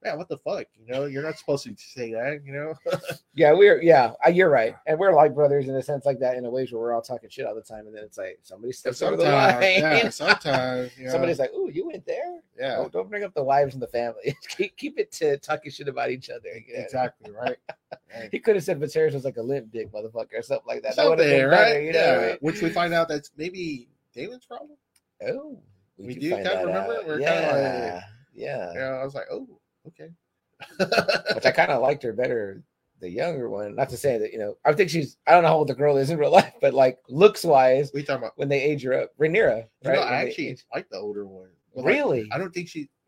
man 0.03 0.19
what 0.19 0.29
the 0.29 0.37
fuck 0.39 0.67
you 0.77 0.93
know 0.93 1.05
you're 1.07 1.23
not 1.23 1.39
supposed 1.39 1.65
to 1.65 1.75
say 1.77 2.13
that 2.13 2.41
you 2.45 2.53
know 2.53 2.75
Yeah, 3.35 3.55
we're 3.55 3.81
yeah, 3.83 4.13
you're 4.31 4.51
right, 4.51 4.75
and 4.87 4.99
we're 4.99 5.15
like 5.15 5.35
brothers 5.35 5.67
in 5.67 5.75
a 5.75 5.83
sense 5.83 6.05
like 6.05 6.19
that 6.21 6.37
in 6.37 6.45
a 6.45 6.51
ways 6.51 6.71
where 6.71 6.83
we're 6.83 6.93
all 6.93 7.01
talking 7.01 7.31
shit 7.31 7.47
all 7.47 7.55
the 7.55 7.63
time, 7.63 7.87
and 7.87 7.97
then 7.97 8.05
it's 8.05 8.19
like 8.19 8.39
somebody 8.43 8.73
steps 8.75 9.01
over 9.01 9.17
the 9.17 9.25
line. 9.25 9.63
yeah 9.63 10.09
sometimes 10.11 10.91
you 10.99 11.07
know, 11.07 11.13
Somebody's 11.13 11.39
like, 11.39 11.51
"Ooh, 11.55 11.71
you 11.73 11.87
went 11.87 12.05
there." 12.05 12.41
yeah 12.59 12.77
Don't, 12.77 12.93
don't 12.93 13.09
bring 13.09 13.25
up 13.25 13.33
the 13.33 13.43
wives 13.43 13.73
and 13.73 13.83
the 13.83 13.87
family. 13.87 14.37
keep, 14.49 14.77
keep 14.77 14.99
it 14.99 15.11
to 15.13 15.39
talking 15.39 15.73
shit 15.73 15.89
about 15.89 16.11
each 16.11 16.29
other. 16.29 16.49
you 16.67 16.75
know? 16.77 16.81
exactly 16.83 17.31
right. 17.31 17.57
Right. 18.15 18.29
He 18.31 18.39
could 18.39 18.55
have 18.57 18.65
said 18.65 18.79
Viserys 18.79 19.15
was 19.15 19.25
like 19.25 19.39
a 19.39 19.43
limp 19.43 19.71
dick 19.73 19.91
motherfucker 19.93 20.39
or 20.39 20.43
something 20.43 20.67
like 20.69 20.83
that. 20.83 20.97
That 20.97 21.09
would 21.09 21.19
Something, 21.19 21.41
have 21.41 21.41
been 21.41 21.51
better, 21.51 21.73
right? 21.75 21.83
you 21.85 21.93
know. 21.93 21.99
yeah. 21.99 22.27
right? 22.27 22.43
Which 22.43 22.61
we 22.61 22.69
find 22.69 22.93
out 22.93 23.09
that's 23.09 23.31
maybe 23.39 23.89
Daemon's 24.15 24.45
problem. 24.45 24.77
Oh, 25.27 25.59
We 25.97 26.15
do 26.15 26.21
do 26.21 26.31
kinda 26.35 26.51
remember? 26.67 26.97
out. 26.99 27.07
We're 27.07 27.19
kinda 27.19 27.33
like- 27.95 28.03
yeah. 28.35 28.73
Yeah, 28.75 28.99
I 29.01 29.05
was 29.05 29.15
like, 29.15 29.27
oh, 29.31 29.47
okay. 29.89 30.11
Which 31.35 31.47
I 31.47 31.51
kind 31.51 31.71
of 31.71 31.83
liked 31.83 32.03
her 32.03 32.13
better, 32.13 32.63
the 33.01 33.11
younger 33.11 33.49
one. 33.49 33.75
Not 33.75 33.89
to 33.91 33.97
say 33.97 34.19
that 34.19 34.33
you 34.33 34.39
know, 34.39 34.57
I 34.65 34.73
think 34.73 34.91
she's. 34.91 35.17
I 35.27 35.33
don't 35.33 35.43
know 35.43 35.49
how 35.49 35.57
old 35.57 35.69
the 35.69 35.75
girl 35.75 35.97
is 35.97 36.11
in 36.11 36.19
real 36.19 36.31
life, 36.41 36.55
but 36.61 36.75
like 36.75 36.99
looks 37.09 37.45
wise, 37.45 37.91
we 37.93 38.03
talking 38.03 38.23
about. 38.23 38.33
when 38.37 38.49
they 38.49 38.63
age 38.63 38.83
her 38.85 39.03
up, 39.03 39.11
Rhaenyra, 39.19 39.67
right? 39.85 39.99
I 39.99 40.27
actually 40.27 40.57
like 40.75 40.89
the 40.89 40.99
older 40.99 41.27
one. 41.27 41.49
But, 41.75 41.85
like, 41.85 41.95
really. 41.95 42.29
I 42.33 42.39
don't 42.39 42.53
think 42.53 42.69
she. 42.69 42.89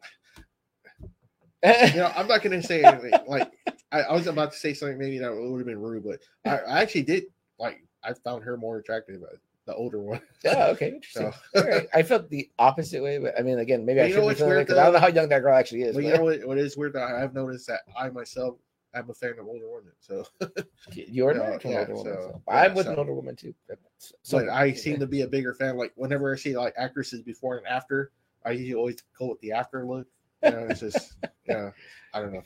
You 1.65 1.97
know, 1.97 2.13
I'm 2.15 2.29
not 2.29 2.43
gonna 2.43 2.63
say 2.63 2.83
anything. 2.83 3.13
Like, 3.27 3.51
I, 3.91 4.03
I 4.03 4.13
was 4.13 4.27
about 4.27 4.53
to 4.53 4.59
say 4.59 4.75
something 4.75 4.99
maybe 4.99 5.17
that 5.17 5.35
would 5.35 5.57
have 5.57 5.67
been 5.67 5.81
rude, 5.81 6.05
but 6.05 6.21
I, 6.45 6.59
I 6.59 6.83
actually 6.83 7.05
did 7.05 7.25
like. 7.59 7.79
I 8.03 8.13
found 8.13 8.45
her 8.45 8.59
more 8.59 8.77
attractive, 8.77 9.23
uh, 9.23 9.37
the 9.67 9.75
older 9.75 9.99
one. 10.01 10.21
oh, 10.47 10.71
okay, 10.73 10.89
interesting. 10.91 11.33
So- 11.55 11.61
All 11.61 11.69
right. 11.69 11.87
I 11.95 12.03
felt 12.03 12.29
the 12.31 12.51
opposite 12.59 13.03
way, 13.03 13.19
but 13.19 13.39
I 13.39 13.43
mean, 13.43 13.59
again, 13.59 13.85
maybe 13.85 14.01
But 14.01 14.07
I 14.07 14.11
should 14.11 14.29
be 14.29 14.35
feeling 14.35 14.57
like 14.57 14.67
because 14.67 14.79
I 14.79 14.85
don't 14.85 14.93
know 14.95 14.99
how 15.01 15.09
young 15.09 15.29
that 15.31 15.41
girl 15.41 15.55
actually 15.57 15.83
is. 15.83 15.95
But 15.95 16.03
but 16.03 16.09
you 16.09 16.15
know 16.15 16.25
what? 16.25 16.47
What 16.47 16.59
is 16.59 16.77
weird 16.77 16.93
that 16.95 17.03
I 17.03 17.21
have 17.21 17.35
noticed 17.35 17.67
that 17.69 17.81
I 17.99 18.11
myself 18.11 18.57
am 18.95 19.11
a 19.11 19.15
fan 19.15 19.35
of 19.41 19.47
older 19.47 19.67
women. 19.69 19.93
So, 20.01 20.25
you're 20.93 21.35
Yeah, 21.37 21.59
to 21.59 21.67
an 21.67 21.73
yeah, 21.73 21.79
older 21.81 21.95
woman. 21.95 22.13
so- 22.15 22.43
yeah, 22.49 22.55
I'm 22.55 22.75
with 22.75 22.87
so- 22.87 22.93
an 22.93 22.99
older 22.99 23.15
woman 23.15 23.37
too. 23.37 23.55
So 23.99 24.39
but 24.39 24.49
I 24.51 24.73
seem 24.73 24.99
to 25.01 25.07
be 25.07 25.23
a 25.23 25.27
bigger 25.27 25.55
fan. 25.55 25.77
Like 25.77 25.93
whenever 25.97 26.33
I 26.33 26.37
see 26.37 26.57
like 26.57 26.75
actresses 26.77 27.23
before 27.23 27.57
and 27.57 27.67
after, 27.67 28.11
I 28.45 28.51
usually 28.51 28.75
always 28.75 28.97
go 29.19 29.29
with 29.29 29.41
the 29.41 29.53
after 29.53 29.87
look. 29.87 30.07
You 30.43 30.51
know, 30.51 30.67
it's 30.69 30.81
just 30.81 31.15
yeah, 31.49 31.71
I 32.13 32.21
don't 32.21 32.35
know. 32.35 32.43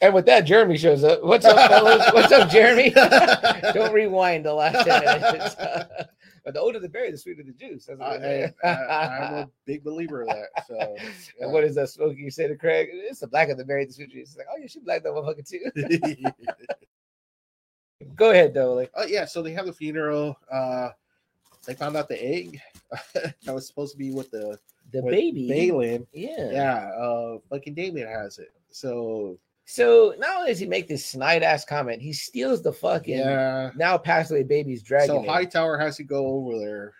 And 0.00 0.12
with 0.12 0.26
that, 0.26 0.40
Jeremy 0.40 0.76
shows 0.76 1.04
up. 1.04 1.22
What's 1.22 1.44
up, 1.44 1.56
fellas? 1.70 2.12
What's 2.12 2.32
up, 2.32 2.50
Jeremy? 2.50 2.90
Don't 3.72 3.92
rewind 3.94 4.44
the 4.44 4.52
last 4.52 4.84
10 4.84 5.04
minutes. 5.22 5.54
But 6.44 6.54
the 6.54 6.60
older 6.60 6.80
the 6.80 6.88
berry, 6.88 7.10
the 7.10 7.18
sweeter 7.18 7.42
the 7.44 7.52
juice. 7.52 7.86
That's 7.86 8.00
what 8.00 8.08
I, 8.08 8.18
they 8.18 8.52
say. 8.62 8.68
I, 8.68 9.08
I'm 9.08 9.34
a 9.34 9.50
big 9.66 9.84
believer 9.84 10.22
of 10.22 10.28
that. 10.28 10.48
So 10.66 10.74
yeah. 10.98 11.10
And 11.40 11.52
what 11.52 11.64
is 11.64 11.76
that, 11.76 11.88
Smokey? 11.88 12.20
You 12.20 12.30
say 12.30 12.48
to 12.48 12.56
Craig, 12.56 12.88
it's 12.92 13.20
the 13.20 13.28
black 13.28 13.48
of 13.48 13.58
the 13.58 13.64
berry, 13.64 13.84
the 13.84 13.92
sweeter 13.92 14.10
juice. 14.12 14.30
He's 14.30 14.36
like, 14.38 14.46
oh, 14.50 14.56
yeah, 14.60 14.66
she 14.66 14.80
black 14.80 15.04
that 15.04 15.12
motherfucker 15.12 15.48
too. 15.48 15.70
Go 18.16 18.30
ahead, 18.30 18.52
though. 18.54 18.74
Like, 18.74 18.90
oh 18.96 19.06
yeah, 19.06 19.24
so 19.24 19.42
they 19.42 19.52
have 19.52 19.66
the 19.66 19.72
funeral. 19.72 20.36
Uh 20.50 20.88
they 21.64 21.74
found 21.74 21.96
out 21.96 22.08
the 22.08 22.20
egg 22.20 22.60
that 23.14 23.54
was 23.54 23.68
supposed 23.68 23.92
to 23.92 23.98
be 23.98 24.10
with 24.10 24.32
the 24.32 24.58
the 24.92 25.00
with 25.02 25.12
baby. 25.12 25.48
Baelon. 25.48 26.04
Yeah. 26.12 26.50
Yeah, 26.50 26.90
uh 26.98 27.38
fucking 27.48 27.74
Damien 27.74 28.08
has 28.08 28.38
it. 28.38 28.52
So 28.70 29.38
So 29.72 30.14
not 30.18 30.36
only 30.36 30.50
does 30.50 30.58
he 30.58 30.66
make 30.66 30.86
this 30.86 31.02
snide 31.02 31.42
ass 31.42 31.64
comment, 31.64 32.02
he 32.02 32.12
steals 32.12 32.60
the 32.60 32.74
fucking 32.74 33.18
yeah. 33.18 33.70
now 33.74 33.96
passed 33.96 34.30
away 34.30 34.42
baby's 34.42 34.82
dragon. 34.82 35.06
So 35.06 35.22
Hightower 35.22 35.78
has 35.78 35.96
to 35.96 36.04
go 36.04 36.26
over 36.26 36.58
there 36.58 36.92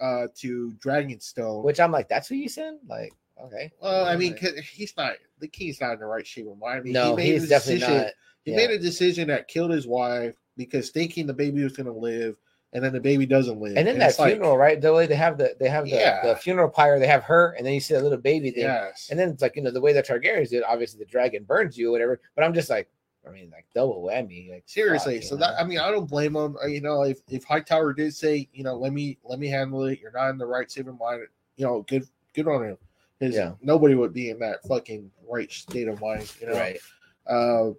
uh 0.00 0.28
to 0.36 0.72
Dragonstone. 0.82 1.62
which 1.62 1.78
I'm 1.78 1.92
like, 1.92 2.08
that's 2.08 2.26
who 2.26 2.36
you 2.36 2.48
send? 2.48 2.78
Like, 2.88 3.12
okay. 3.44 3.70
Well, 3.78 4.06
I 4.06 4.16
mean, 4.16 4.38
he's 4.72 4.96
not 4.96 5.16
the 5.38 5.48
king's 5.48 5.82
not 5.82 5.92
in 5.92 5.98
the 5.98 6.06
right 6.06 6.26
shape 6.26 6.46
of 6.48 6.56
mind. 6.56 6.78
I 6.78 6.80
mean, 6.80 6.92
no, 6.94 7.10
he 7.10 7.16
made 7.16 7.32
he's 7.32 7.44
a 7.44 7.48
definitely 7.48 7.80
decision, 7.80 8.02
not. 8.04 8.12
He 8.44 8.50
yeah. 8.52 8.56
made 8.56 8.70
a 8.70 8.78
decision 8.78 9.28
that 9.28 9.48
killed 9.48 9.72
his 9.72 9.86
wife 9.86 10.34
because 10.56 10.88
thinking 10.88 11.26
the 11.26 11.34
baby 11.34 11.62
was 11.62 11.76
going 11.76 11.92
to 11.92 11.92
live, 11.92 12.36
and 12.74 12.82
then 12.84 12.92
the 12.92 13.00
baby 13.00 13.24
doesn't 13.24 13.60
live. 13.60 13.76
And 13.76 13.86
then 13.86 13.98
that 14.00 14.10
it's 14.10 14.18
like, 14.18 14.32
funeral, 14.32 14.56
right? 14.58 14.80
The 14.80 14.92
way 14.92 15.06
they 15.06 15.14
have 15.14 15.38
the 15.38 15.56
they 15.58 15.68
have 15.68 15.84
the, 15.84 15.90
Yeah. 15.92 16.26
the 16.26 16.36
funeral 16.36 16.68
pyre, 16.68 16.98
they 16.98 17.06
have 17.06 17.22
her, 17.24 17.52
and 17.56 17.64
then 17.64 17.72
you 17.72 17.80
see 17.80 17.94
a 17.94 18.00
little 18.00 18.18
baby 18.18 18.50
thing. 18.50 18.64
yes, 18.64 19.08
And 19.10 19.18
then 19.18 19.30
it's 19.30 19.40
like, 19.42 19.56
you 19.56 19.62
know, 19.62 19.70
the 19.70 19.80
way 19.80 19.92
the 19.92 20.02
Targaryens 20.02 20.50
did, 20.50 20.62
obviously 20.64 20.98
the 20.98 21.04
dragon 21.10 21.44
burns 21.44 21.78
you 21.78 21.88
or 21.88 21.92
whatever. 21.92 22.20
But 22.34 22.44
I'm 22.44 22.52
just 22.52 22.68
like, 22.68 22.88
I 23.26 23.30
mean, 23.30 23.50
like 23.50 23.64
double 23.74 24.02
whammy. 24.02 24.50
Like 24.50 24.64
Seriously, 24.66 25.20
fuck, 25.20 25.28
so 25.28 25.34
you 25.36 25.40
that 25.40 25.52
know? 25.52 25.56
I 25.58 25.64
mean, 25.64 25.78
I 25.78 25.90
don't 25.90 26.04
blame 26.10 26.34
them. 26.34 26.56
You 26.68 26.80
know, 26.82 27.02
if 27.04 27.20
if 27.30 27.44
Hightower 27.44 27.92
did 27.94 28.14
say, 28.14 28.48
you 28.52 28.64
know, 28.64 28.74
let 28.76 28.92
me 28.92 29.18
let 29.24 29.38
me 29.38 29.46
handle 29.48 29.84
it, 29.84 29.98
you're 30.00 30.12
not 30.12 30.28
in 30.30 30.36
the 30.38 30.44
right 30.46 30.70
state 30.70 30.86
of 30.88 30.98
mind. 30.98 31.22
You 31.56 31.64
know, 31.66 31.82
good 31.88 32.06
good 32.34 32.48
on 32.48 32.64
him. 32.64 32.78
Because 33.18 33.34
Yeah. 33.36 33.52
nobody 33.62 33.94
would 33.94 34.12
be 34.12 34.30
in 34.30 34.38
that 34.40 34.62
fucking 34.66 35.10
right 35.26 35.50
state 35.50 35.86
of 35.88 36.00
mind. 36.00 36.30
You 36.40 36.48
know, 36.48 36.54
right. 36.54 36.78
Uh, 37.26 37.70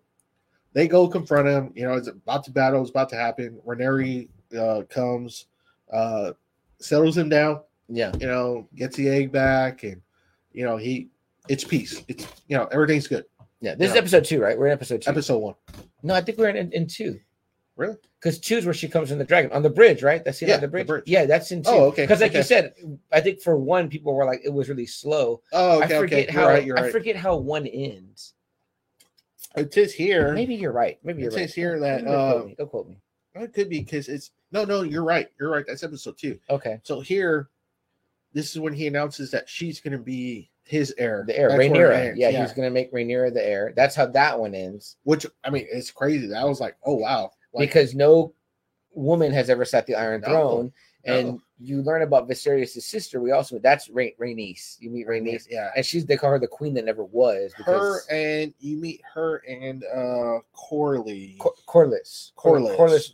they 0.73 0.87
go 0.87 1.07
confront 1.07 1.47
him. 1.47 1.71
You 1.75 1.83
know, 1.85 1.93
it's 1.93 2.07
about 2.07 2.43
to 2.45 2.51
battle. 2.51 2.81
It's 2.81 2.89
about 2.89 3.09
to 3.09 3.15
happen. 3.15 3.59
Rhaenyra 3.67 4.27
uh, 4.57 4.83
comes, 4.89 5.47
uh, 5.91 6.33
settles 6.79 7.17
him 7.17 7.29
down. 7.29 7.61
Yeah. 7.87 8.11
You 8.19 8.27
know, 8.27 8.67
gets 8.75 8.95
the 8.97 9.07
egg 9.09 9.31
back, 9.31 9.83
and 9.83 10.01
you 10.51 10.65
know 10.65 10.77
he, 10.77 11.09
it's 11.47 11.63
peace. 11.63 12.03
It's 12.07 12.27
you 12.47 12.57
know 12.57 12.65
everything's 12.71 13.07
good. 13.07 13.25
Yeah. 13.61 13.75
This 13.75 13.89
is 13.89 13.95
Yeah. 13.95 13.99
episode 14.01 14.25
two, 14.25 14.41
right? 14.41 14.57
We're 14.57 14.67
in 14.67 14.73
episode 14.73 15.01
two. 15.01 15.09
Episode 15.09 15.37
one. 15.39 15.55
No, 16.03 16.13
I 16.13 16.21
think 16.21 16.37
we're 16.37 16.49
in, 16.49 16.71
in 16.71 16.87
two. 16.87 17.19
Really? 17.77 17.95
Because 18.19 18.39
two's 18.39 18.63
where 18.65 18.73
she 18.73 18.87
comes 18.87 19.09
from 19.09 19.17
the 19.17 19.23
dragon 19.25 19.51
on 19.51 19.61
the 19.61 19.69
bridge, 19.69 20.01
right? 20.01 20.23
That's 20.23 20.41
Yeah, 20.41 20.55
the 20.55 20.61
the 20.61 20.67
bridge. 20.69 20.87
bridge. 20.87 21.03
Yeah, 21.07 21.25
that's 21.25 21.51
in 21.51 21.61
two. 21.61 21.69
Oh, 21.69 21.83
okay, 21.85 22.03
Because 22.03 22.21
like 22.21 22.33
you 22.33 22.41
said, 22.43 22.73
I 23.11 23.19
think 23.21 23.41
for 23.41 23.57
one, 23.57 23.89
people 23.89 24.13
were 24.15 24.25
like, 24.25 24.41
it 24.45 24.49
was 24.53 24.69
really 24.69 24.85
slow. 24.85 25.41
Oh, 25.51 25.81
okay, 25.83 25.95
I 25.95 25.99
forget 25.99 26.23
okay. 26.29 26.31
how 26.31 26.41
You're 26.43 26.49
right. 26.49 26.65
You're 26.65 26.79
I 26.79 26.81
right. 26.83 26.91
forget 26.91 27.15
how 27.17 27.35
one 27.35 27.67
ends. 27.67 28.33
It 29.57 29.75
is 29.77 29.93
here. 29.93 30.33
Maybe 30.33 30.55
you're 30.55 30.71
right. 30.71 30.97
Maybe 31.03 31.21
you're 31.21 31.31
It 31.31 31.35
right. 31.35 31.41
says 31.47 31.53
here 31.53 31.79
that, 31.81 32.05
Don't 32.05 32.13
quote 32.13 32.41
uh, 32.41 32.45
me. 32.45 32.55
Don't 32.57 32.69
quote 32.69 32.89
me. 32.89 32.97
It 33.35 33.53
could 33.53 33.69
be 33.69 33.79
because 33.79 34.07
it's 34.07 34.31
no, 34.51 34.63
no. 34.63 34.81
You're 34.81 35.03
right. 35.03 35.29
You're 35.39 35.51
right. 35.51 35.65
That's 35.67 35.83
episode 35.83 36.17
two. 36.17 36.39
Okay. 36.49 36.79
So 36.83 37.01
here, 37.01 37.49
this 38.33 38.51
is 38.51 38.59
when 38.59 38.73
he 38.73 38.87
announces 38.87 39.31
that 39.31 39.49
she's 39.49 39.81
going 39.81 39.91
to 39.93 40.03
be 40.03 40.49
his 40.65 40.93
heir. 40.97 41.23
The 41.27 41.37
heir, 41.37 41.49
That's 41.49 41.61
Rhaenyra. 41.61 41.95
ends, 41.95 42.19
Yeah, 42.19 42.31
he's 42.31 42.51
gonna 42.51 42.71
make 42.71 42.91
Rhaenyra 42.91 43.33
the 43.33 43.47
heir. 43.47 43.73
That's 43.75 43.95
how 43.95 44.07
that 44.07 44.39
one 44.39 44.55
ends. 44.55 44.97
Which 45.03 45.25
I 45.43 45.49
mean, 45.51 45.67
it's 45.71 45.91
crazy. 45.91 46.27
That 46.27 46.47
was 46.47 46.59
like, 46.59 46.75
oh 46.85 46.95
wow. 46.95 47.31
Like, 47.53 47.69
because 47.69 47.95
no 47.95 48.33
woman 48.93 49.31
has 49.31 49.49
ever 49.49 49.63
sat 49.63 49.85
the 49.85 49.95
Iron 49.95 50.21
No, 50.21 50.27
Throne. 50.27 50.73
And 51.05 51.39
you 51.59 51.83
learn 51.83 52.01
about 52.01 52.27
Viserys' 52.27 52.81
sister. 52.81 53.21
We 53.21 53.31
also 53.31 53.59
that's 53.59 53.89
Rha- 53.89 54.15
Rhaenys. 54.19 54.77
You 54.79 54.89
meet 54.89 55.07
Rhaenys, 55.07 55.45
yeah. 55.49 55.69
and 55.75 55.85
she's 55.85 56.03
they 56.03 56.17
call 56.17 56.31
her 56.31 56.39
the 56.39 56.47
queen 56.47 56.73
that 56.73 56.85
never 56.85 57.03
was. 57.05 57.53
Her 57.53 58.01
and 58.09 58.51
you 58.59 58.77
meet 58.77 59.01
her 59.13 59.43
and 59.47 59.83
uh 59.83 60.39
Corley. 60.51 61.35
Cor- 61.37 61.53
Corlys, 61.67 62.31
Corlys. 62.35 62.75
Corlys, 62.75 63.11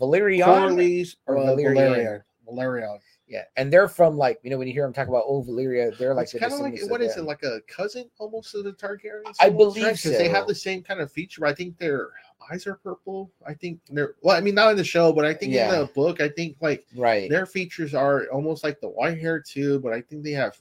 Velaryon, 0.00 0.44
Corlys 0.44 1.16
or 1.26 1.38
uh, 1.38 1.42
Velaryon? 1.42 1.76
Velaryon. 1.76 2.22
Velaryon. 2.48 2.98
yeah, 3.26 3.42
and 3.56 3.72
they're 3.72 3.88
from 3.88 4.16
like 4.16 4.38
you 4.42 4.50
know 4.50 4.58
when 4.58 4.66
you 4.66 4.72
hear 4.74 4.84
them 4.84 4.92
talk 4.92 5.08
about 5.08 5.24
oh 5.26 5.42
Valyria, 5.42 5.96
they're 5.96 6.14
like 6.14 6.30
kind 6.38 6.52
of 6.52 6.60
like 6.60 6.78
what 6.88 7.00
is 7.00 7.16
it 7.16 7.24
like 7.24 7.42
a 7.42 7.60
cousin 7.68 8.08
almost 8.18 8.54
of 8.54 8.64
the 8.64 8.72
Targaryens? 8.72 9.34
I 9.40 9.48
believe 9.50 9.84
Because 9.84 10.02
they 10.02 10.28
have 10.28 10.46
the 10.46 10.54
same 10.54 10.82
kind 10.82 11.00
of 11.00 11.10
feature. 11.10 11.46
I 11.46 11.54
think 11.54 11.78
their 11.78 12.10
eyes 12.50 12.66
are 12.66 12.74
purple. 12.74 13.30
I 13.46 13.54
think 13.54 13.80
they're 13.88 14.14
well. 14.22 14.36
I 14.36 14.40
mean, 14.40 14.54
not 14.54 14.70
in 14.70 14.76
the 14.76 14.84
show, 14.84 15.12
but 15.12 15.24
I 15.24 15.32
think 15.32 15.52
Yeah. 15.52 15.72
in 15.72 15.80
the 15.80 15.86
book, 15.86 16.20
I 16.20 16.28
think 16.28 16.56
like 16.60 16.84
right? 16.94 17.30
their 17.30 17.46
features 17.46 17.94
are 17.94 18.26
almost 18.26 18.62
like 18.62 18.80
the 18.80 18.88
white 18.90 19.18
hair 19.18 19.40
too. 19.40 19.80
But 19.80 19.92
I 19.94 20.02
think 20.02 20.22
they 20.22 20.32
have. 20.32 20.56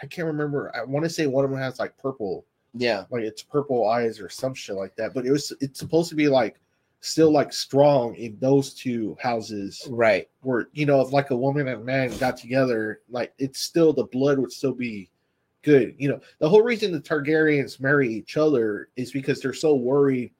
I 0.00 0.06
can't 0.06 0.28
remember. 0.28 0.70
I 0.76 0.84
want 0.84 1.04
to 1.04 1.10
say 1.10 1.26
one 1.26 1.44
of 1.44 1.50
them 1.50 1.58
has 1.58 1.80
like 1.80 1.98
purple, 1.98 2.44
Yeah, 2.74 3.06
like 3.10 3.24
it's 3.24 3.42
purple 3.42 3.88
eyes 3.88 4.20
or 4.20 4.28
some 4.28 4.54
shit 4.54 4.76
like 4.76 4.94
that. 4.94 5.12
But 5.12 5.26
it 5.26 5.32
was 5.32 5.52
it's 5.60 5.80
supposed 5.80 6.08
to 6.10 6.14
be 6.14 6.28
like 6.28 6.60
still 7.00 7.30
like 7.30 7.52
strong 7.52 8.14
in 8.16 8.36
those 8.40 8.74
two 8.74 9.16
houses 9.20 9.86
right. 9.90 10.28
where 10.40 10.68
you 10.72 10.84
know 10.84 11.00
if 11.00 11.12
like 11.12 11.30
a 11.30 11.36
woman 11.36 11.68
and 11.68 11.80
a 11.80 11.84
man 11.84 12.16
got 12.18 12.36
together 12.36 13.00
like 13.08 13.32
it's 13.38 13.60
still 13.60 13.92
the 13.92 14.04
blood 14.04 14.38
would 14.38 14.52
still 14.52 14.72
be 14.72 15.08
good 15.62 15.94
you 15.98 16.08
know. 16.08 16.20
The 16.38 16.48
whole 16.48 16.62
reason 16.62 16.92
the 16.92 17.00
targaryens 17.00 17.80
marry 17.80 18.12
each 18.12 18.36
other 18.36 18.88
is 18.96 19.12
because 19.12 19.40
they're 19.40 19.52
so 19.52 19.74
worried 19.74 20.32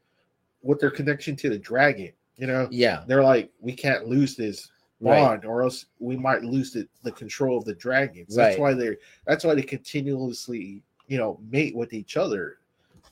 with 0.62 0.80
their 0.80 0.90
connection 0.90 1.36
to 1.36 1.48
the 1.48 1.58
dragon 1.58 2.12
you 2.36 2.46
know. 2.46 2.68
Yeah, 2.70 3.04
they're 3.06 3.22
like 3.22 3.50
we 3.60 3.72
can't 3.72 4.06
lose 4.06 4.36
this 4.36 4.70
Right. 5.00 5.20
bond 5.20 5.44
or 5.44 5.62
else 5.62 5.86
we 6.00 6.16
might 6.16 6.42
lose 6.42 6.72
the, 6.72 6.88
the 7.04 7.12
control 7.12 7.56
of 7.56 7.64
the 7.64 7.74
dragons. 7.74 8.34
That's 8.34 8.58
why 8.58 8.74
they're 8.74 8.96
that's 9.26 9.44
why 9.44 9.54
they 9.54 9.62
continuously 9.62 10.82
you 11.06 11.18
know 11.18 11.38
mate 11.48 11.76
with 11.76 11.92
each 11.92 12.16
other 12.16 12.57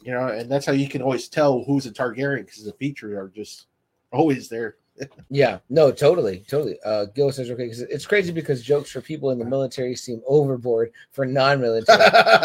you 0.07 0.13
know 0.13 0.29
and 0.29 0.51
that's 0.51 0.65
how 0.65 0.73
you 0.73 0.89
can 0.89 1.03
always 1.03 1.29
tell 1.29 1.65
who's 1.65 1.85
a 1.87 1.91
targaryen 1.91 2.45
because 2.47 2.65
the 2.65 2.73
features 2.75 3.13
are 3.17 3.29
just 3.29 3.67
always 4.13 4.49
there 4.49 4.77
Yeah, 5.29 5.59
no, 5.69 5.93
totally, 5.93 6.45
totally. 6.49 6.79
Uh, 6.85 7.05
Gil 7.15 7.31
says 7.31 7.51
okay, 7.51 7.69
'cause 7.69 7.81
it's 7.81 8.07
crazy 8.07 8.33
because 8.33 8.63
jokes 8.63 8.91
for 8.91 9.03
people 9.03 9.31
in 9.31 9.39
the 9.39 9.45
military 9.45 9.95
seem 9.95 10.23
overboard 10.27 10.91
for 11.13 11.27
non-military. 11.27 11.99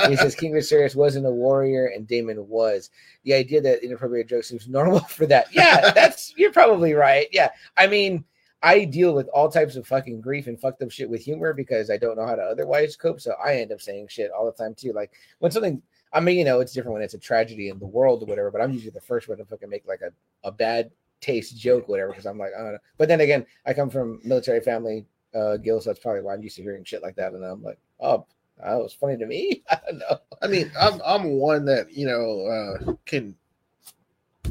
he 0.10 0.18
says 0.18 0.36
King 0.36 0.52
Viserys 0.54 0.96
wasn't 0.96 1.26
a 1.26 1.32
warrior 1.32 1.86
and 1.96 2.06
Daemon 2.08 2.46
was. 2.50 2.90
The 3.24 3.36
idea 3.36 3.62
that 3.62 3.84
inappropriate 3.86 4.28
jokes 4.28 4.50
seems 4.50 4.68
normal 4.68 5.00
for 5.18 5.26
that. 5.28 5.48
Yeah, 5.54 5.92
that's 5.92 6.34
you're 6.36 6.52
probably 6.52 6.94
right. 6.94 7.28
Yeah, 7.32 7.52
I 7.78 7.88
mean, 7.88 8.26
I 8.64 8.84
deal 8.84 9.14
with 9.14 9.28
all 9.30 9.50
types 9.50 9.76
of 9.78 9.88
fucking 9.88 10.20
grief 10.22 10.48
and 10.48 10.60
fucked 10.60 10.82
up 10.82 10.92
shit 10.92 11.10
with 11.10 11.22
humor 11.22 11.54
because 11.54 11.90
I 11.90 11.98
don't 11.98 12.18
know 12.18 12.28
how 12.28 12.36
to 12.36 12.42
otherwise 12.44 12.98
cope. 12.98 13.22
So 13.22 13.34
I 13.44 13.56
end 13.56 13.72
up 13.72 13.82
saying 13.82 14.08
shit 14.10 14.30
all 14.32 14.46
the 14.46 14.52
time 14.52 14.76
too. 14.76 14.92
Like 14.92 15.12
when 15.40 15.52
something, 15.52 15.82
I 16.14 16.20
mean, 16.20 16.38
you 16.38 16.46
know, 16.46 16.60
it's 16.60 16.74
different 16.74 16.94
when 16.94 17.04
it's 17.04 17.14
a 17.14 17.20
tragedy 17.20 17.70
in 17.70 17.80
the 17.80 17.88
world 17.88 18.24
or 18.24 18.26
whatever. 18.26 18.52
But 18.52 18.62
I'm 18.62 18.72
usually 18.72 18.92
the 18.92 19.02
first 19.02 19.30
one 19.30 19.38
to 19.38 19.46
fucking 19.46 19.70
make 19.70 19.88
like 19.88 20.02
a, 20.02 20.12
a 20.48 20.52
bad 20.52 20.92
taste 21.22 21.58
joke, 21.58 21.88
whatever, 21.88 22.10
because 22.10 22.26
I'm 22.26 22.38
like, 22.38 22.52
I 22.58 22.62
don't 22.62 22.74
know. 22.74 22.80
But 22.98 23.08
then 23.08 23.22
again, 23.22 23.46
I 23.66 23.74
come 23.74 23.90
from 23.90 24.20
military 24.24 24.62
family, 24.62 25.06
uh, 25.34 25.58
Gil, 25.58 25.80
so 25.80 25.90
that's 25.90 26.00
probably 26.00 26.22
why 26.22 26.34
I'm 26.34 26.44
used 26.44 26.58
to 26.58 26.64
hearing 26.64 26.84
shit 26.84 27.02
like 27.02 27.16
that. 27.16 27.34
And 27.34 27.44
I'm 27.44 27.64
like, 27.64 27.80
oh, 28.00 28.26
that 28.64 28.76
was 28.76 28.94
funny 28.94 29.18
to 29.18 29.26
me. 29.26 29.64
I 29.72 29.80
don't 29.88 30.00
know. 30.00 30.18
I 30.42 30.48
mean, 30.48 30.72
I'm 30.80 31.02
I'm 31.06 31.32
one 31.34 31.66
that 31.66 31.92
you 31.92 32.08
know 32.08 32.46
uh, 32.46 32.94
can 33.06 33.36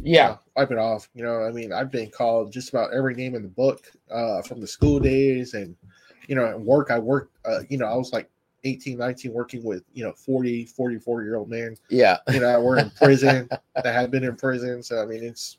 Yeah, 0.03 0.37
wipe 0.57 0.71
it 0.71 0.79
off. 0.79 1.09
You 1.15 1.25
know, 1.25 1.43
I 1.43 1.51
mean, 1.51 1.73
I've 1.73 1.91
been 1.91 2.11
called 2.11 2.53
just 2.53 2.71
about 2.71 2.95
every 2.95 3.15
name 3.15 3.35
in 3.35 3.43
the 3.43 3.49
book 3.49 3.91
uh, 4.11 4.43
from 4.43 4.61
the 4.61 4.67
school 4.67 4.99
days, 4.99 5.55
and 5.55 5.77
you 6.27 6.35
know, 6.35 6.47
at 6.47 6.61
work. 6.61 6.91
I 6.91 6.99
worked. 6.99 7.37
Uh, 7.45 7.61
you 7.69 7.77
know, 7.77 7.87
I 7.87 7.95
was 7.95 8.13
like 8.13 8.31
18, 8.65 8.99
19, 8.99 9.33
working 9.33 9.63
with 9.65 9.85
you 9.93 10.05
know 10.05 10.13
40, 10.13 10.67
44 10.67 11.23
year 11.23 11.37
old 11.37 11.49
men. 11.49 11.77
yeah, 11.89 12.19
You 12.33 12.41
know, 12.41 12.61
we're 12.61 12.79
in 12.79 12.91
prison 12.91 13.49
that 13.75 13.87
had 13.95 14.11
been 14.11 14.25
in 14.25 14.37
prison. 14.37 14.83
So 14.83 15.03
I 15.03 15.07
mean, 15.07 15.23
it's 15.25 15.59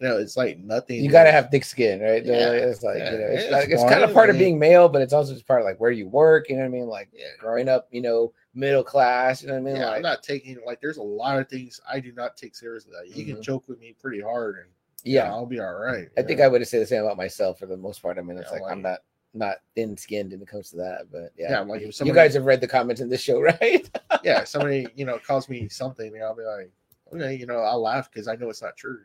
you 0.00 0.06
know, 0.06 0.16
it's 0.18 0.36
like 0.36 0.58
nothing. 0.58 1.02
you 1.02 1.10
gotta 1.10 1.32
have 1.32 1.50
thick 1.50 1.64
skin, 1.64 2.00
right? 2.00 2.24
Yeah, 2.24 2.50
it's 2.50 2.82
like 2.84 2.98
yeah, 2.98 3.12
you 3.12 3.18
know, 3.18 3.24
it's, 3.26 3.44
it's 3.44 3.52
like, 3.52 3.68
it's 3.68 3.82
kind 3.84 4.04
of 4.04 4.12
part 4.12 4.30
of 4.30 4.38
being 4.38 4.58
male, 4.58 4.88
but 4.88 5.02
it's 5.02 5.12
also 5.12 5.32
just 5.32 5.46
part 5.46 5.60
of 5.60 5.64
like 5.64 5.80
where 5.80 5.90
you 5.90 6.06
work. 6.08 6.48
You 6.48 6.56
know 6.56 6.62
what 6.62 6.68
I 6.68 6.70
mean? 6.70 6.86
Like 6.86 7.08
Yeah. 7.12 7.26
growing 7.38 7.68
up, 7.68 7.88
you 7.90 8.00
know, 8.00 8.32
middle 8.54 8.84
class. 8.84 9.42
You 9.42 9.48
know 9.48 9.54
what 9.54 9.60
I 9.60 9.62
mean? 9.62 9.76
Yeah, 9.76 9.86
like, 9.88 9.96
I'm 9.96 10.02
not 10.02 10.22
taking 10.22 10.58
like. 10.64 10.80
There's 10.80 10.98
a 10.98 11.02
lot 11.02 11.38
of 11.40 11.48
things 11.48 11.80
I 11.90 11.98
do 11.98 12.12
not 12.12 12.36
take 12.36 12.54
seriously. 12.54 12.92
Like, 12.96 13.16
you 13.16 13.24
Mhm. 13.24 13.34
can 13.34 13.42
joke 13.42 13.68
with 13.68 13.80
me 13.80 13.94
pretty 14.00 14.20
hard, 14.20 14.58
and 14.58 14.66
yeah. 15.02 15.24
I'll 15.24 15.46
be 15.46 15.58
all 15.58 15.74
right. 15.74 16.08
I 16.16 16.22
think 16.22 16.40
I 16.40 16.46
would 16.48 16.60
have 16.60 16.68
said 16.68 16.82
the 16.82 16.86
same 16.86 17.02
about 17.02 17.16
myself 17.16 17.58
for 17.58 17.66
the 17.66 17.76
most 17.76 18.00
part. 18.00 18.18
I 18.18 18.22
mean, 18.22 18.38
it's 18.38 18.52
Yeah, 18.52 18.60
like 18.60 18.70
I'm 18.70 18.82
not 18.82 19.00
not 19.34 19.56
thin 19.74 19.96
skinned 19.96 20.32
when 20.32 20.42
it 20.42 20.48
comes 20.48 20.70
to 20.70 20.76
that, 20.76 21.06
but 21.10 21.32
yeah. 21.36 21.50
Yeah, 21.50 21.60
like 21.60 21.82
if 21.82 22.00
you 22.00 22.12
guys 22.12 22.34
have 22.34 22.44
read 22.44 22.60
the 22.60 22.68
comments 22.68 23.00
in 23.00 23.08
this 23.08 23.20
show, 23.20 23.40
right? 23.60 23.88
yeah, 24.22 24.44
somebody 24.44 24.86
you 24.94 25.04
know 25.04 25.18
calls 25.18 25.48
me 25.48 25.68
something, 25.68 26.14
and 26.14 26.22
I'll 26.22 26.36
be 26.36 26.42
like, 26.42 26.70
okay, 27.14 27.34
you 27.34 27.46
know, 27.46 27.58
I'll 27.58 27.82
laugh 27.82 28.10
because 28.10 28.28
I 28.28 28.36
know 28.36 28.50
it's 28.50 28.62
not 28.62 28.76
true. 28.76 29.00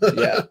So. 0.00 0.12
yeah. 0.16 0.42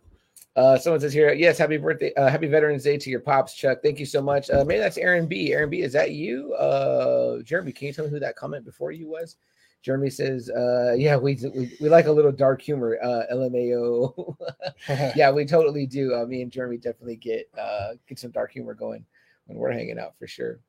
Uh, 0.55 0.75
someone 0.75 0.99
says 0.99 1.13
here, 1.13 1.31
yes, 1.33 1.55
happy 1.59 1.77
birthday, 1.77 2.11
uh, 2.15 2.27
happy 2.27 2.47
Veterans 2.47 2.81
Day 2.81 2.97
to 2.97 3.11
your 3.11 3.19
pops, 3.19 3.53
Chuck. 3.53 3.77
Thank 3.83 3.99
you 3.99 4.07
so 4.07 4.23
much. 4.23 4.49
Uh, 4.49 4.65
maybe 4.65 4.79
that's 4.79 4.97
Aaron 4.97 5.27
B. 5.27 5.53
Aaron 5.53 5.69
B, 5.69 5.83
is 5.83 5.93
that 5.93 6.13
you? 6.13 6.51
Uh, 6.55 7.43
Jeremy, 7.43 7.71
can 7.71 7.85
you 7.85 7.93
tell 7.93 8.05
me 8.05 8.09
who 8.09 8.19
that 8.19 8.35
comment 8.35 8.65
before 8.65 8.91
you 8.91 9.07
was? 9.07 9.35
Jeremy 9.83 10.09
says, 10.09 10.49
uh, 10.49 10.95
yeah, 10.97 11.15
we, 11.15 11.37
we 11.53 11.77
we 11.79 11.89
like 11.89 12.07
a 12.07 12.11
little 12.11 12.31
dark 12.31 12.59
humor, 12.59 12.97
uh, 13.03 13.31
LMAO. 13.31 14.35
yeah, 15.15 15.29
we 15.29 15.45
totally 15.45 15.85
do. 15.85 16.15
Uh, 16.15 16.25
me 16.25 16.41
and 16.41 16.51
Jeremy 16.51 16.77
definitely 16.77 17.17
get 17.17 17.47
uh 17.55 17.89
get 18.07 18.17
some 18.17 18.31
dark 18.31 18.51
humor 18.51 18.73
going 18.73 19.05
when 19.47 19.57
we're 19.57 19.71
hanging 19.71 19.99
out 19.99 20.13
for 20.17 20.27
sure. 20.27 20.59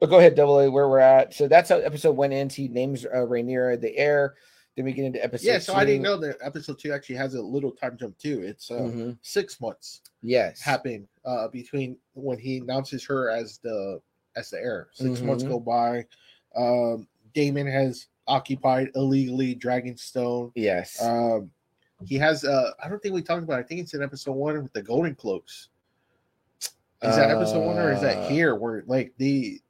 But 0.00 0.10
go 0.10 0.18
ahead, 0.18 0.34
double 0.34 0.58
A, 0.60 0.70
where 0.70 0.88
we're 0.88 0.98
at. 0.98 1.32
So 1.34 1.46
that's 1.48 1.68
how 1.68 1.78
episode 1.78 2.16
one 2.16 2.32
ends. 2.32 2.54
He 2.54 2.68
names 2.68 3.04
uh, 3.04 3.10
Rhaenyra 3.18 3.80
the 3.80 3.96
heir. 3.96 4.34
Then 4.74 4.86
we 4.86 4.92
get 4.92 5.04
into 5.04 5.22
episode. 5.22 5.46
yeah, 5.46 5.58
so 5.58 5.74
I 5.74 5.84
didn't 5.84 6.02
know 6.02 6.16
that 6.16 6.38
episode 6.40 6.78
two 6.78 6.92
actually 6.92 7.16
has 7.16 7.34
a 7.34 7.42
little 7.42 7.70
time 7.72 7.96
jump 7.98 8.16
too. 8.18 8.40
It's 8.42 8.70
uh, 8.70 8.74
Mhm. 8.80 9.18
six 9.20 9.60
months 9.60 10.00
Yes. 10.22 10.60
happen 10.62 11.06
uh, 11.26 11.48
between 11.48 11.98
when 12.14 12.38
he 12.38 12.56
announces 12.58 13.04
her 13.04 13.28
as 13.30 13.58
the 13.58 14.00
as 14.34 14.48
the 14.48 14.56
heir. 14.58 14.88
6 14.94 15.20
months 15.20 15.44
Mhm. 15.44 15.48
go 15.48 15.60
by. 15.60 16.06
Um, 16.56 17.06
Daemon 17.34 17.66
has 17.66 18.06
occupied 18.26 18.90
illegally 18.94 19.54
Dragonstone. 19.54 20.52
Yes. 20.54 21.00
Um, 21.02 21.50
he 22.06 22.16
has. 22.16 22.42
Uh, 22.42 22.70
I 22.82 22.88
don't 22.88 23.00
think 23.02 23.14
we 23.14 23.20
talked 23.22 23.42
about. 23.44 23.58
It. 23.60 23.64
I 23.64 23.68
think 23.68 23.82
it's 23.82 23.92
in 23.94 24.02
episode 24.02 24.32
one 24.32 24.62
with 24.62 24.72
the 24.72 24.82
Golden 24.82 25.14
Cloaks. 25.14 25.68
Is 27.02 27.16
that 27.16 27.30
episode 27.30 27.64
one 27.64 27.78
or 27.78 27.92
is 27.92 27.98
Uh, 27.98 28.02
that 28.02 28.30
here 28.30 28.54
where 28.54 28.84
like 28.86 29.12
the 29.18 29.60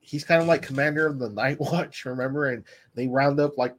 he's 0.00 0.24
kind 0.24 0.40
of 0.40 0.46
like 0.48 0.62
commander 0.62 1.06
of 1.06 1.18
the 1.18 1.30
Night 1.30 1.56
Watch, 1.60 2.04
remember? 2.04 2.50
And 2.50 2.64
they 2.94 3.08
round 3.08 3.40
up 3.40 3.56
like 3.58 3.74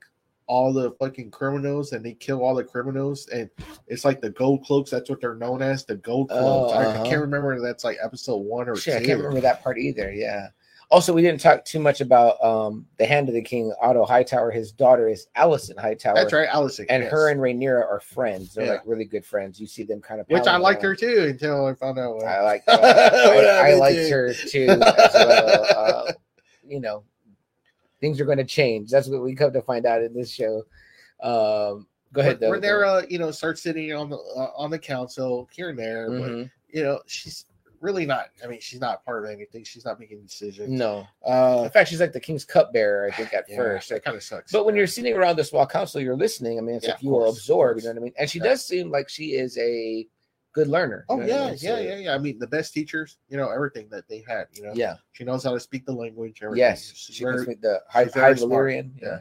all 0.48 0.74
the 0.74 0.92
fucking 1.00 1.32
criminals 1.32 1.92
and 1.94 2.06
they 2.06 2.14
kill 2.14 2.44
all 2.44 2.54
the 2.54 2.64
criminals 2.64 3.28
and 3.30 3.50
it's 3.88 4.06
like 4.06 4.22
the 4.22 4.30
gold 4.30 4.64
cloaks 4.64 4.92
that's 4.92 5.10
what 5.10 5.20
they're 5.20 5.34
known 5.34 5.60
as 5.64 5.86
the 5.86 5.96
gold 5.96 6.30
cloaks 6.30 6.72
Oh, 6.72 6.78
I, 6.78 6.84
I 6.84 6.86
uh-huh. 6.86 7.04
can't 7.04 7.22
remember 7.22 7.56
if 7.56 7.64
that's 7.64 7.84
like 7.84 7.98
episode 8.04 8.38
one 8.38 8.70
or 8.70 8.76
Shit, 8.76 9.02
I 9.02 9.04
can't 9.04 9.18
remember 9.18 9.42
that 9.42 9.64
part 9.64 9.80
either. 9.80 10.12
Yeah. 10.14 10.50
Also, 10.92 11.12
we 11.14 11.22
didn't 11.22 11.42
talk 11.42 11.66
too 11.66 11.80
much 11.80 12.00
about 12.02 12.42
um 12.44 12.86
the 12.98 13.06
Hand 13.06 13.28
of 13.28 13.34
the 13.34 13.42
King, 13.42 13.74
Otto 13.82 14.06
Hightower. 14.06 14.52
His 14.52 14.72
daughter 14.72 15.08
is 15.10 15.28
Alicent 15.36 15.80
Hightower. 15.80 16.16
That's 16.16 16.32
right, 16.34 16.48
Alicent. 16.50 16.86
And 16.90 17.04
yes. 17.04 17.12
her 17.12 17.30
and 17.30 17.40
Rhaenyra 17.40 17.82
are 17.84 18.00
friends. 18.00 18.54
They're 18.54 18.66
Yeah. 18.66 18.72
like 18.74 18.82
really 18.86 19.06
good 19.06 19.26
friends. 19.26 19.60
You 19.60 19.68
see 19.68 19.84
them 19.84 20.00
kind 20.02 20.22
of 20.22 20.28
which 20.30 20.46
I 20.48 20.58
liked 20.58 20.84
around. 20.84 20.92
her 20.92 20.96
too 20.96 21.26
until 21.30 21.66
I 21.66 21.74
found 21.74 21.98
out. 22.00 22.22
I 22.24 22.42
what- 22.42 22.44
like 22.44 22.68
What 22.68 22.84
I, 23.50 23.72
I 23.72 23.74
liked 23.76 24.10
her 24.10 24.34
too 24.34 24.68
as 24.70 24.80
well. 25.14 25.66
Uh, 26.08 26.12
you 26.68 26.80
know, 26.80 27.04
things 28.02 28.22
are 28.22 28.26
going 28.26 28.38
to 28.38 28.44
change. 28.46 28.90
That's 28.92 29.08
what 29.08 29.22
we 29.24 29.36
come 29.36 29.54
to 29.54 29.62
find 29.62 29.86
out 29.86 30.02
in 30.04 30.14
this 30.14 30.32
show. 30.32 30.64
Um, 31.22 31.88
go 32.14 32.22
ahead, 32.22 32.40
though. 32.40 32.52
Rhaenyra, 32.52 33.10
you 33.10 33.18
know, 33.20 33.32
starts 33.32 33.62
sitting 33.62 33.92
on 33.94 34.10
the 34.10 34.18
uh, 34.18 34.52
on 34.56 34.70
the 34.70 34.80
council 34.80 35.50
here 35.52 35.70
and 35.70 35.80
there, 35.80 36.10
but 36.10 36.30
Mhm. 36.30 36.52
you 36.70 36.84
know, 36.84 37.00
she's 37.08 37.46
really 37.86 38.06
not. 38.06 38.30
I 38.44 38.48
mean, 38.48 38.60
she's 38.60 38.80
not 38.82 39.06
part 39.06 39.24
of 39.24 39.30
anything. 39.30 39.64
She's 39.64 39.86
not 39.86 40.00
making 40.00 40.22
decisions. 40.24 40.68
No, 40.70 41.08
Uh, 41.26 41.62
in 41.66 41.70
fact, 41.70 41.88
she's 41.90 42.00
like 42.02 42.12
the 42.12 42.20
king's 42.20 42.44
cupbearer. 42.44 43.08
I 43.08 43.12
think 43.16 43.34
at 43.34 43.46
yeah, 43.50 43.56
first. 43.58 43.90
that 43.90 44.04
kind 44.04 44.18
of 44.18 44.24
sucks. 44.24 44.52
But 44.52 44.66
when 44.66 44.76
you're 44.76 44.88
sitting 44.88 45.16
around 45.16 45.38
this 45.38 45.50
small 45.52 45.68
council, 45.68 46.02
you're 46.02 46.18
listening. 46.18 46.58
I 46.58 46.62
mean, 46.62 46.76
it's 46.76 46.86
Yeah, 46.86 46.94
like 46.94 47.04
you 47.04 47.12
will 47.12 47.20
course, 47.20 47.32
of 47.32 47.38
absorb. 47.38 47.78
You 47.78 47.84
know 47.84 47.90
what 47.92 47.98
I 47.98 48.02
mean? 48.02 48.14
And 48.18 48.30
she 48.30 48.40
Yeah. 48.40 48.46
does 48.46 48.66
seem 48.66 48.90
like 48.92 49.08
she 49.08 49.34
is 49.36 49.58
a 49.60 50.08
good 50.54 50.68
learner. 50.68 51.06
you 51.10 51.16
Oh 51.16 51.18
know 51.18 51.22
what 51.28 51.32
I 51.32 51.36
yeah, 51.38 51.50
mean? 51.52 51.58
yeah, 51.62 51.80
yeah, 51.80 51.96
yeah. 51.98 52.16
I 52.16 52.18
mean, 52.18 52.40
the 52.40 52.48
best 52.48 52.74
teachers, 52.74 53.18
you 53.30 53.38
know, 53.38 53.50
everything 53.50 53.88
that 53.92 54.08
they 54.08 54.24
had, 54.28 54.48
you 54.54 54.64
know, 54.64 54.72
yeah. 54.74 54.96
she 55.12 55.24
knows 55.24 55.44
how 55.44 55.54
to 55.54 55.60
speak 55.60 55.86
the 55.86 55.92
language. 55.94 56.40
Everything. 56.42 56.60
Yes, 56.60 56.92
She's 56.96 57.16
she 57.16 57.24
very- 57.24 57.56
the 57.56 57.82
high, 57.88 58.06
high. 58.06 58.34
Valyrian. 58.34 58.92
Yeah. 59.02 59.20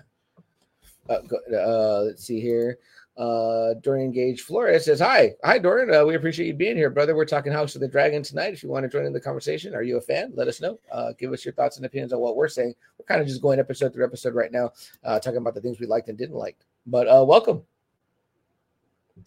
Uh, 1.09 1.19
uh, 1.55 2.01
let's 2.05 2.25
see 2.25 2.41
here. 2.41 2.79
Uh, 3.17 3.75
Dorian 3.75 4.11
Gage 4.11 4.41
Flores 4.43 4.87
says, 4.87 4.99
"Hi, 4.99 5.35
hi, 5.45 5.59
Dorian. 5.59 5.95
Uh, 5.95 6.05
we 6.05 6.17
appreciate 6.17 6.47
you 6.47 6.55
being 6.55 6.77
here, 6.77 6.91
brother. 6.91 7.15
We're 7.15 7.25
talking 7.25 7.53
House 7.53 7.77
of 7.77 7.81
the 7.81 7.87
Dragon 7.87 8.23
tonight. 8.25 8.53
If 8.53 8.63
you 8.63 8.69
want 8.69 8.83
to 8.83 8.89
join 8.89 9.07
in 9.07 9.13
the 9.13 9.21
conversation, 9.21 9.75
are 9.75 9.85
you 9.85 9.99
a 9.99 10.01
fan? 10.01 10.33
Let 10.35 10.49
us 10.49 10.61
know. 10.61 10.81
Uh, 10.91 11.13
give 11.17 11.33
us 11.33 11.45
your 11.45 11.55
thoughts 11.55 11.77
and 11.77 11.87
opinions 11.87 12.13
on 12.13 12.19
what 12.19 12.35
we're 12.35 12.49
saying. 12.49 12.75
We're 12.99 13.07
kind 13.07 13.21
of 13.21 13.29
just 13.29 13.41
going 13.41 13.61
episode 13.61 13.93
through 13.93 14.05
episode 14.05 14.35
right 14.35 14.51
now, 14.51 14.73
uh, 15.05 15.21
talking 15.21 15.39
about 15.39 15.55
the 15.55 15.61
things 15.61 15.79
we 15.79 15.87
liked 15.87 16.09
and 16.09 16.19
didn't 16.19 16.35
like. 16.35 16.57
But 16.87 17.07
uh, 17.07 17.25
welcome. 17.25 17.63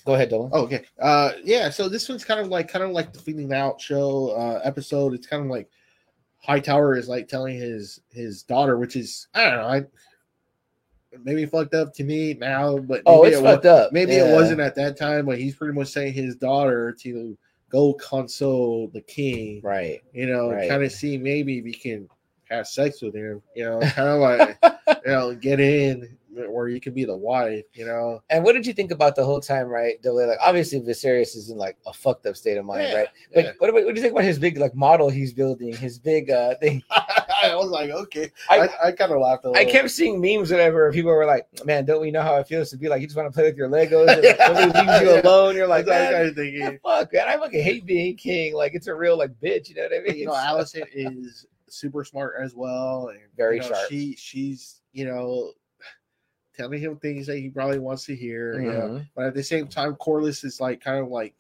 Go 0.05 0.15
ahead, 0.15 0.31
Dylan. 0.31 0.49
Oh, 0.51 0.63
okay. 0.63 0.83
Uh 0.99 1.31
yeah, 1.43 1.69
so 1.69 1.87
this 1.87 2.09
one's 2.09 2.25
kind 2.25 2.39
of 2.39 2.47
like 2.47 2.67
kind 2.67 2.83
of 2.83 2.91
like 2.91 3.13
the 3.13 3.19
feeling 3.19 3.53
out 3.53 3.79
show 3.79 4.31
uh 4.31 4.59
episode. 4.63 5.13
It's 5.13 5.27
kind 5.27 5.43
of 5.43 5.49
like 5.49 5.69
Hightower 6.39 6.95
is 6.95 7.07
like 7.07 7.27
telling 7.27 7.57
his 7.57 8.01
his 8.11 8.43
daughter, 8.43 8.77
which 8.77 8.95
is 8.95 9.27
I 9.33 9.45
don't 9.45 9.59
know, 9.59 9.67
I 9.67 9.85
maybe 11.23 11.45
fucked 11.45 11.73
up 11.73 11.93
to 11.95 12.03
me 12.03 12.33
now, 12.35 12.77
but 12.77 13.01
oh, 13.05 13.23
maybe 13.23 13.33
it's 13.35 13.41
it 13.41 13.43
fucked 13.43 13.65
up. 13.65 13.91
maybe 13.93 14.13
Yeah. 14.13 14.29
it 14.29 14.33
wasn't 14.33 14.59
at 14.61 14.75
that 14.75 14.97
time, 14.97 15.25
but 15.25 15.37
he's 15.37 15.55
pretty 15.55 15.73
much 15.73 15.87
saying 15.89 16.13
his 16.13 16.35
daughter 16.35 16.91
to 17.01 17.37
go 17.69 17.93
console 17.95 18.87
the 18.93 19.01
king, 19.01 19.59
right. 19.63 20.01
you 20.13 20.25
know, 20.25 20.51
Right. 20.51 20.69
kind 20.69 20.83
of 20.83 20.91
see 20.91 21.17
maybe 21.17 21.61
we 21.61 21.73
can 21.73 22.07
have 22.49 22.67
sex 22.67 23.01
with 23.01 23.13
him, 23.13 23.41
you 23.55 23.65
know, 23.65 23.79
kind 23.81 24.07
of 24.09 24.19
like 24.19 24.57
you 25.05 25.11
know, 25.11 25.35
get 25.35 25.59
in 25.59 26.17
where 26.49 26.67
you 26.67 26.79
could 26.79 26.93
be 26.93 27.05
the 27.05 27.15
wife, 27.15 27.65
you 27.73 27.85
know. 27.85 28.21
And 28.29 28.43
what 28.43 28.53
did 28.53 28.65
you 28.65 28.73
think 28.73 28.91
about 28.91 29.15
the 29.15 29.23
whole 29.25 29.41
time, 29.41 29.67
right? 29.67 30.01
Dylan? 30.01 30.27
Like, 30.27 30.39
obviously, 30.43 30.79
Viserys 30.79 31.35
is 31.35 31.49
in 31.49 31.57
like 31.57 31.77
a 31.85 31.93
fucked 31.93 32.25
up 32.25 32.35
state 32.35 32.57
of 32.57 32.65
mind, 32.65 32.83
Yeah, 32.83 32.95
right? 32.95 33.07
But 33.33 33.43
yeah. 33.45 33.51
what, 33.59 33.69
about, 33.69 33.85
what 33.85 33.95
do 33.95 33.99
you 33.99 34.01
think 34.01 34.13
about 34.13 34.23
his 34.23 34.39
big 34.39 34.57
like 34.57 34.75
model 34.75 35.09
he's 35.09 35.33
building? 35.33 35.73
His 35.73 35.99
big 35.99 36.29
uh 36.29 36.55
thing. 36.55 36.83
I 36.91 37.55
was 37.55 37.69
like, 37.69 37.89
okay. 37.89 38.31
I- 38.49 38.57
I, 38.59 38.87
I, 38.87 38.91
kind 38.91 39.11
of 39.11 39.19
laughed 39.19 39.45
a 39.45 39.49
I 39.49 39.51
little. 39.51 39.67
I 39.69 39.71
kept 39.71 39.91
seeing 39.91 40.19
memes, 40.19 40.51
whatever. 40.51 40.91
People 40.91 41.11
were 41.11 41.25
like, 41.25 41.47
"Man, 41.65 41.85
don't 41.85 42.01
we 42.01 42.11
know 42.11 42.21
how 42.21 42.35
it 42.37 42.47
feels 42.47 42.69
to 42.71 42.77
be 42.77 42.89
like 42.89 43.01
you 43.01 43.07
just 43.07 43.15
want 43.15 43.31
to 43.31 43.33
play 43.33 43.43
with 43.47 43.57
your 43.57 43.69
Legos? 43.69 44.07
And, 44.07 44.23
like, 44.23 44.39
nobody 44.65 44.91
leaves 44.91 45.01
you 45.01 45.21
alone. 45.21 45.55
You're 45.55 45.67
like, 45.67 45.85
That's 45.85 46.35
man, 46.35 46.79
fuck, 46.83 47.13
man. 47.13 47.27
I 47.27 47.37
fucking 47.37 47.63
hate 47.63 47.85
being 47.85 48.15
king. 48.15 48.55
Like 48.55 48.73
it's 48.73 48.87
a 48.87 48.95
real 48.95 49.17
like 49.17 49.31
bitch. 49.39 49.69
You 49.69 49.75
know 49.75 49.83
what 49.83 49.93
I 49.93 49.99
mean? 50.01 50.17
You 50.17 50.25
know, 50.27 50.33
Alicent 50.35 50.87
is 50.93 51.45
super 51.69 52.03
smart 52.03 52.35
as 52.41 52.55
well, 52.55 53.09
and 53.09 53.19
Very 53.35 53.57
you 53.57 53.61
know, 53.61 53.67
sharp. 53.69 53.89
She 53.89 54.15
she's 54.15 54.81
you 54.93 55.05
know 55.05 55.51
telling 56.57 56.81
him 56.81 56.97
things 56.97 57.27
that 57.27 57.37
he 57.37 57.49
probably 57.49 57.79
wants 57.79 58.05
to 58.05 58.15
hear. 58.15 58.59
You 58.59 58.71
know, 58.73 58.89
Mhm. 58.89 59.07
but 59.15 59.25
at 59.25 59.33
the 59.35 59.43
same 59.43 59.67
time, 59.67 59.95
Corlys 59.95 60.43
is 60.43 60.59
like 60.59 60.81
kind 60.81 60.99
of 60.99 61.09
like, 61.09 61.35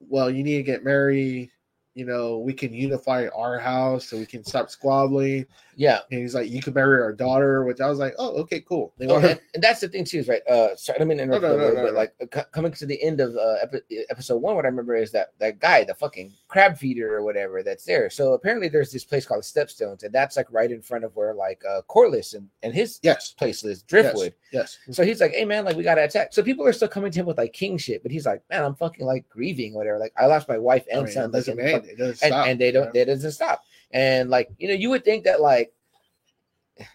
well, 0.00 0.28
you 0.30 0.42
need 0.42 0.56
to 0.56 0.62
get 0.64 0.84
married. 0.84 1.50
You 1.94 2.06
know, 2.06 2.38
we 2.38 2.54
can 2.54 2.72
unify 2.72 3.28
our 3.36 3.58
house 3.58 4.08
so 4.08 4.16
we 4.16 4.24
can 4.24 4.42
stop 4.44 4.70
squabbling. 4.70 5.44
Yeah. 5.76 6.00
And 6.10 6.20
he's 6.20 6.34
like, 6.34 6.50
you 6.50 6.62
can 6.62 6.74
marry 6.74 7.02
our 7.02 7.12
daughter, 7.12 7.64
which 7.64 7.80
I 7.80 7.88
was 7.88 7.98
like, 7.98 8.14
oh, 8.18 8.30
okay, 8.42 8.60
cool. 8.60 8.92
They 8.98 9.06
want 9.06 9.24
and, 9.24 9.40
and 9.54 9.62
that's 9.62 9.80
the 9.80 9.88
thing 9.88 10.04
too, 10.04 10.18
is 10.18 10.28
right. 10.28 10.46
Uh, 10.46 10.74
sorry, 10.76 11.00
I 11.00 11.04
mean, 11.04 11.20
interrupt 11.20 11.42
no, 11.42 11.56
no, 11.56 11.68
no, 11.68 11.74
bit. 11.74 11.84
no. 11.84 11.90
Like 11.90 12.14
uh, 12.20 12.42
coming 12.52 12.72
to 12.72 12.86
the 12.86 13.02
end 13.02 13.20
of 13.20 13.36
uh, 13.36 13.56
epi- 13.62 14.04
episode 14.10 14.38
one, 14.38 14.54
what 14.54 14.64
I 14.64 14.68
remember 14.68 14.94
is 14.94 15.12
that 15.12 15.32
that 15.38 15.58
guy, 15.60 15.84
the 15.84 15.94
fucking 15.94 16.32
crab 16.48 16.78
feeder 16.78 17.14
or 17.14 17.22
whatever, 17.22 17.62
that's 17.62 17.84
there. 17.84 18.08
So 18.10 18.32
apparently, 18.34 18.68
there's 18.68 18.90
this 18.92 19.04
place 19.04 19.26
called 19.26 19.42
Stepstones, 19.42 20.02
and 20.02 20.14
that's 20.14 20.36
like 20.36 20.50
right 20.50 20.70
in 20.70 20.82
front 20.82 21.04
of 21.04 21.14
where 21.16 21.34
like 21.34 21.62
uh, 21.68 21.82
Corlys 21.88 22.34
and 22.34 22.48
and 22.62 22.74
his 22.74 23.00
yes, 23.02 23.32
place 23.32 23.64
is 23.64 23.82
Driftwood. 23.82 24.34
yes. 24.52 24.78
So 24.90 25.04
he's 25.04 25.20
like, 25.20 25.32
"Hey 25.32 25.44
man, 25.44 25.64
like 25.64 25.76
we 25.76 25.82
gotta 25.82 26.04
attack." 26.04 26.32
So 26.32 26.42
people 26.42 26.66
are 26.66 26.72
still 26.72 26.88
coming 26.88 27.10
to 27.12 27.20
him 27.20 27.26
with 27.26 27.38
like 27.38 27.52
king 27.52 27.76
shit, 27.78 28.02
but 28.02 28.12
he's 28.12 28.26
like, 28.26 28.42
"Man, 28.50 28.64
I'm 28.64 28.74
fucking 28.74 29.04
like 29.06 29.28
grieving, 29.28 29.74
whatever. 29.74 29.98
Like 29.98 30.12
I 30.16 30.26
lost 30.26 30.48
my 30.48 30.58
wife 30.58 30.84
I 30.92 30.96
and 30.96 31.04
mean, 31.04 31.12
son, 31.12 31.30
like, 31.32 31.48
doesn't 31.82 31.90
in 31.90 31.98
end. 31.98 31.98
fuck- 31.98 31.98
It 31.98 31.98
doesn't 31.98 32.22
and, 32.22 32.32
stop. 32.32 32.46
and 32.46 32.60
they 32.60 32.70
don't. 32.72 32.84
know? 32.86 32.92
That 32.92 33.06
doesn't 33.06 33.32
stop. 33.32 33.64
And 33.92 34.30
like 34.30 34.50
you 34.58 34.68
know, 34.68 34.74
you 34.74 34.90
would 34.90 35.04
think 35.04 35.24
that 35.24 35.40
like, 35.40 35.72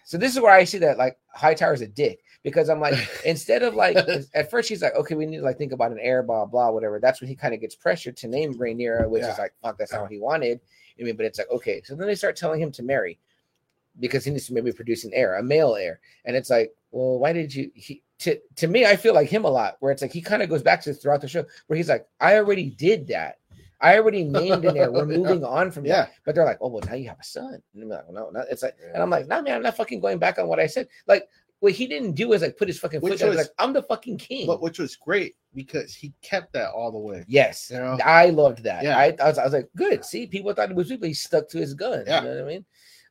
so 0.04 0.18
this 0.18 0.34
is 0.34 0.40
where 0.40 0.52
I 0.52 0.64
see 0.64 0.78
that 0.78 0.98
like 0.98 1.18
Hightower's 1.34 1.80
a 1.80 1.86
dick 1.86 2.20
because 2.42 2.68
I'm 2.68 2.80
like, 2.80 2.94
instead 3.24 3.62
of 3.62 3.74
like 3.74 3.96
at 4.34 4.50
first 4.50 4.68
he's 4.68 4.82
like, 4.82 4.94
okay, 4.96 5.14
we 5.14 5.26
need 5.26 5.38
to 5.38 5.42
like 5.44 5.58
think 5.58 5.72
about 5.72 5.92
an 5.92 5.98
heir, 6.00 6.22
blah 6.22 6.44
blah, 6.46 6.70
whatever. 6.70 6.98
That's 6.98 7.20
when 7.20 7.28
he 7.28 7.36
kind 7.36 7.54
of 7.54 7.60
gets 7.60 7.74
pressured 7.76 8.16
to 8.18 8.28
name 8.28 8.54
Rhaenyra, 8.54 9.08
which 9.08 9.22
Yeah. 9.22 9.32
is 9.32 9.38
like, 9.38 9.54
fuck, 9.62 9.78
that's 9.78 9.92
not 9.92 10.02
what 10.02 10.10
he 10.10 10.18
wanted. 10.18 10.60
I 11.00 11.04
mean, 11.04 11.16
but 11.16 11.26
it's 11.26 11.38
like 11.38 11.50
okay, 11.50 11.80
so 11.84 11.94
then 11.94 12.08
they 12.08 12.14
start 12.16 12.34
telling 12.36 12.60
him 12.60 12.72
to 12.72 12.82
marry 12.82 13.18
because 14.00 14.24
he 14.24 14.30
needs 14.30 14.46
to 14.46 14.52
maybe 14.54 14.72
produce 14.72 15.04
an 15.04 15.12
heir, 15.14 15.36
a 15.36 15.42
male 15.42 15.74
heir, 15.76 16.00
and 16.24 16.34
it's 16.36 16.50
like, 16.50 16.74
well, 16.90 17.18
why 17.18 17.32
did 17.32 17.54
you? 17.54 17.70
He 17.74 18.02
to 18.20 18.36
to 18.56 18.66
me, 18.66 18.84
I 18.84 18.96
feel 18.96 19.14
like 19.14 19.28
him 19.28 19.44
a 19.44 19.48
lot, 19.50 19.76
where 19.78 19.92
it's 19.92 20.02
like 20.02 20.12
he 20.12 20.20
kind 20.20 20.42
of 20.42 20.48
goes 20.48 20.62
back 20.62 20.80
to 20.82 20.92
throughout 20.92 21.20
the 21.20 21.28
show 21.28 21.44
where 21.68 21.76
he's 21.76 21.88
like, 21.88 22.08
I 22.20 22.34
already 22.36 22.70
did 22.70 23.06
that. 23.08 23.38
I 23.80 23.96
already 23.98 24.24
named 24.24 24.64
an 24.64 24.76
heir. 24.76 24.90
We're 24.90 25.04
moving 25.18 25.44
on 25.44 25.70
from 25.70 25.84
that. 25.84 25.88
Yeah. 25.88 26.06
But 26.24 26.34
they're 26.34 26.44
like, 26.44 26.58
oh 26.60 26.68
well, 26.68 26.82
now 26.86 26.94
you 26.94 27.08
have 27.08 27.20
a 27.20 27.24
son. 27.24 27.62
And 27.74 27.82
I'm 27.84 27.88
like, 27.88 28.10
no, 28.10 28.30
no. 28.30 28.44
It's 28.50 28.62
like, 28.62 28.76
and 28.92 29.02
I'm 29.02 29.10
like, 29.10 29.26
no, 29.28 29.40
man, 29.42 29.56
I'm 29.56 29.62
not 29.62 29.76
fucking 29.76 30.00
going 30.00 30.18
back 30.18 30.38
on 30.38 30.48
what 30.48 30.58
I 30.58 30.66
said. 30.66 30.88
Like, 31.06 31.28
what 31.60 31.72
he 31.72 31.86
didn't 31.88 32.12
do 32.12 32.32
is 32.32 32.42
like 32.42 32.56
put 32.56 32.68
his 32.68 32.78
fucking 32.78 33.00
foot 33.00 33.10
Which 33.10 33.20
down. 33.20 33.30
was- 33.30 33.38
He's 33.38 33.46
like, 33.46 33.54
I'm 33.58 33.72
the 33.72 33.82
fucking 33.82 34.18
king. 34.18 34.46
but 34.46 34.62
which 34.62 34.78
was 34.78 34.94
great 34.96 35.34
because 35.54 35.94
he 35.94 36.12
kept 36.22 36.52
that 36.52 36.70
all 36.70 36.92
the 36.92 36.98
way. 36.98 37.24
yes, 37.28 37.70
You 37.72 37.78
know? 37.78 37.98
I 38.04 38.30
loved 38.30 38.62
that. 38.64 38.84
Yeah. 38.84 38.96
I, 38.96 39.16
I 39.20 39.28
was, 39.28 39.38
I 39.38 39.44
was 39.44 39.52
like, 39.52 39.68
good. 39.76 40.04
See, 40.04 40.26
people 40.26 40.52
thought 40.54 40.70
it 40.70 40.76
was 40.76 40.88
weak, 40.90 41.00
but 41.00 41.08
he 41.08 41.14
stuck 41.14 41.48
to 41.50 41.58
his 41.58 41.74
gun. 41.74 42.04
Yeah. 42.06 42.22
You 42.22 42.28
know 42.28 42.34
what 42.36 42.44
I 42.44 42.46
mean? 42.48 42.64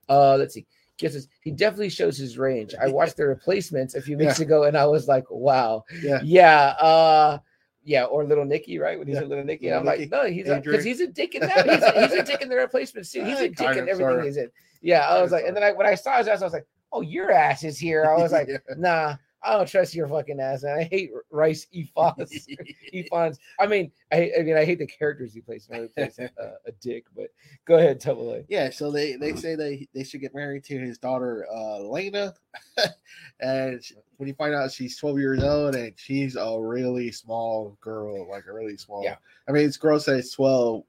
Uh, 0.10 0.36
let's 0.38 0.54
see. 0.54 0.66
Guess 0.98 1.14
this- 1.14 1.28
he 1.42 1.52
definitely 1.52 1.90
shows 1.90 2.18
his 2.18 2.38
range. 2.38 2.74
I 2.82 2.88
watched 2.92 3.18
the 3.18 3.28
replacements 3.28 3.96
a 3.96 4.02
few 4.02 4.18
weeks 4.18 4.40
ago, 4.40 4.64
and 4.64 4.78
I 4.78 4.86
was 4.86 5.08
like, 5.10 5.26
wow, 5.30 5.84
Yeah. 6.02 6.22
yeah, 6.24 6.68
uh, 6.80 7.40
yeah, 7.88 8.04
or 8.04 8.26
little 8.26 8.44
Nicky, 8.46 8.78
right? 8.80 9.00
When 9.00 9.08
he's 9.08 9.16
Yeah. 9.16 9.24
a 9.24 9.28
little 9.32 9.46
Nicky, 9.46 9.68
Little 9.68 9.80
I'm 9.80 9.86
like, 9.86 10.10
no, 10.12 10.26
he's 10.26 10.46
because 10.46 10.84
he's 10.84 11.00
a 11.00 11.08
dick 11.08 11.36
in 11.36 11.42
that. 11.42 11.66
He's 11.70 11.82
a, 11.82 12.02
he's 12.02 12.20
a 12.20 12.24
dick 12.24 12.42
in 12.42 12.50
the 12.50 12.56
replacements 12.66 13.12
too. 13.12 13.24
He's 13.24 13.40
a 13.40 13.48
dick 13.50 13.62
in 13.62 13.88
everything 13.90 13.98
sorta. 14.00 14.26
he's 14.26 14.38
in. 14.38 14.52
Yeah, 14.82 15.08
I 15.08 15.22
was 15.22 15.32
like, 15.32 15.46
and 15.48 15.56
then 15.56 15.64
I 15.64 15.72
when 15.72 15.88
I 15.88 15.96
saw 15.96 16.18
his 16.18 16.28
ass, 16.28 16.42
I 16.42 16.46
was 16.46 16.54
like, 16.54 16.68
oh, 16.92 17.00
your 17.02 17.32
ass 17.32 17.64
is 17.64 17.80
here. 17.80 18.06
I 18.06 18.22
was 18.22 18.32
like, 18.34 18.48
Yeah. 18.50 18.58
nah, 18.78 19.16
I 19.44 19.54
don't 19.54 19.68
trust 19.68 19.96
your 19.96 20.08
fucking 20.08 20.40
ass. 20.40 20.64
And 20.64 20.74
I 20.74 20.84
hate 20.84 21.12
Rhys 21.30 21.68
Ifans. 21.76 22.48
Ifans. 22.94 23.38
I 23.60 23.68
mean, 23.68 23.92
I, 24.12 24.32
I 24.40 24.42
mean, 24.44 24.58
I 24.58 24.66
hate 24.66 24.80
the 24.80 24.88
characters 24.88 25.34
he 25.34 25.42
plays. 25.42 25.68
He 25.72 25.88
plays 25.88 26.20
uh, 26.20 26.52
a 26.66 26.72
dick, 26.82 27.06
but 27.16 27.28
go 27.66 27.76
ahead, 27.76 28.00
Double 28.00 28.34
A. 28.34 28.44
Yeah, 28.50 28.70
so 28.70 28.92
they 28.92 29.16
they 29.16 29.36
say 29.36 29.56
they 29.56 29.88
they 29.94 30.04
should 30.04 30.22
get 30.22 30.36
married 30.36 30.64
to 30.66 30.80
his 30.80 30.98
daughter 30.98 31.46
uh 31.52 31.80
Laena, 31.82 32.34
and 33.40 33.82
when 34.18 34.28
you 34.28 34.34
find 34.34 34.56
out 34.56 34.72
she's 34.72 34.98
12 34.98 35.20
years 35.20 35.44
old 35.44 35.76
and 35.76 35.94
she's 35.96 36.36
a 36.36 36.60
really 36.60 37.12
small 37.12 37.78
girl, 37.82 38.28
like 38.30 38.46
a 38.48 38.54
really 38.54 38.78
small. 38.78 39.04
Yeah. 39.04 39.16
I 39.48 39.52
mean 39.52 39.66
it's 39.66 39.78
gross 39.78 40.06
that 40.06 40.18
it's 40.18 40.34
12, 40.34 40.84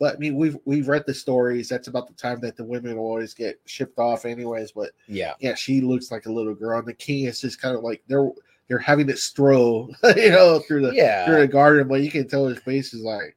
but 0.00 0.14
I 0.16 0.18
mean 0.18 0.36
we've 0.36 0.56
we've 0.64 0.88
read 0.88 1.04
the 1.06 1.14
stories. 1.14 1.68
That's 1.68 1.88
about 1.88 2.06
the 2.08 2.14
time 2.14 2.40
that 2.40 2.56
the 2.56 2.64
women 2.64 2.96
always 2.98 3.34
get 3.34 3.60
shipped 3.66 3.98
off, 3.98 4.24
anyways. 4.24 4.72
But 4.72 4.90
Yeah. 5.08 5.34
yeah, 5.40 5.54
she 5.54 5.80
looks 5.80 6.10
like 6.10 6.26
a 6.26 6.32
little 6.32 6.54
girl, 6.54 6.78
and 6.78 6.88
the 6.88 6.94
king 6.94 7.24
is 7.26 7.40
just 7.40 7.60
kind 7.60 7.76
of 7.76 7.82
like 7.82 8.02
they're 8.08 8.30
they're 8.68 8.78
having 8.78 9.08
it 9.10 9.18
stroll, 9.18 9.94
you 10.16 10.30
know, 10.30 10.58
through 10.60 10.86
the 10.86 10.94
Yeah. 10.94 11.24
through 11.26 11.40
the 11.40 11.48
garden, 11.48 11.86
but 11.88 12.00
you 12.02 12.10
can 12.10 12.26
tell 12.26 12.46
his 12.46 12.58
face 12.58 12.94
is 12.94 13.02
like 13.02 13.36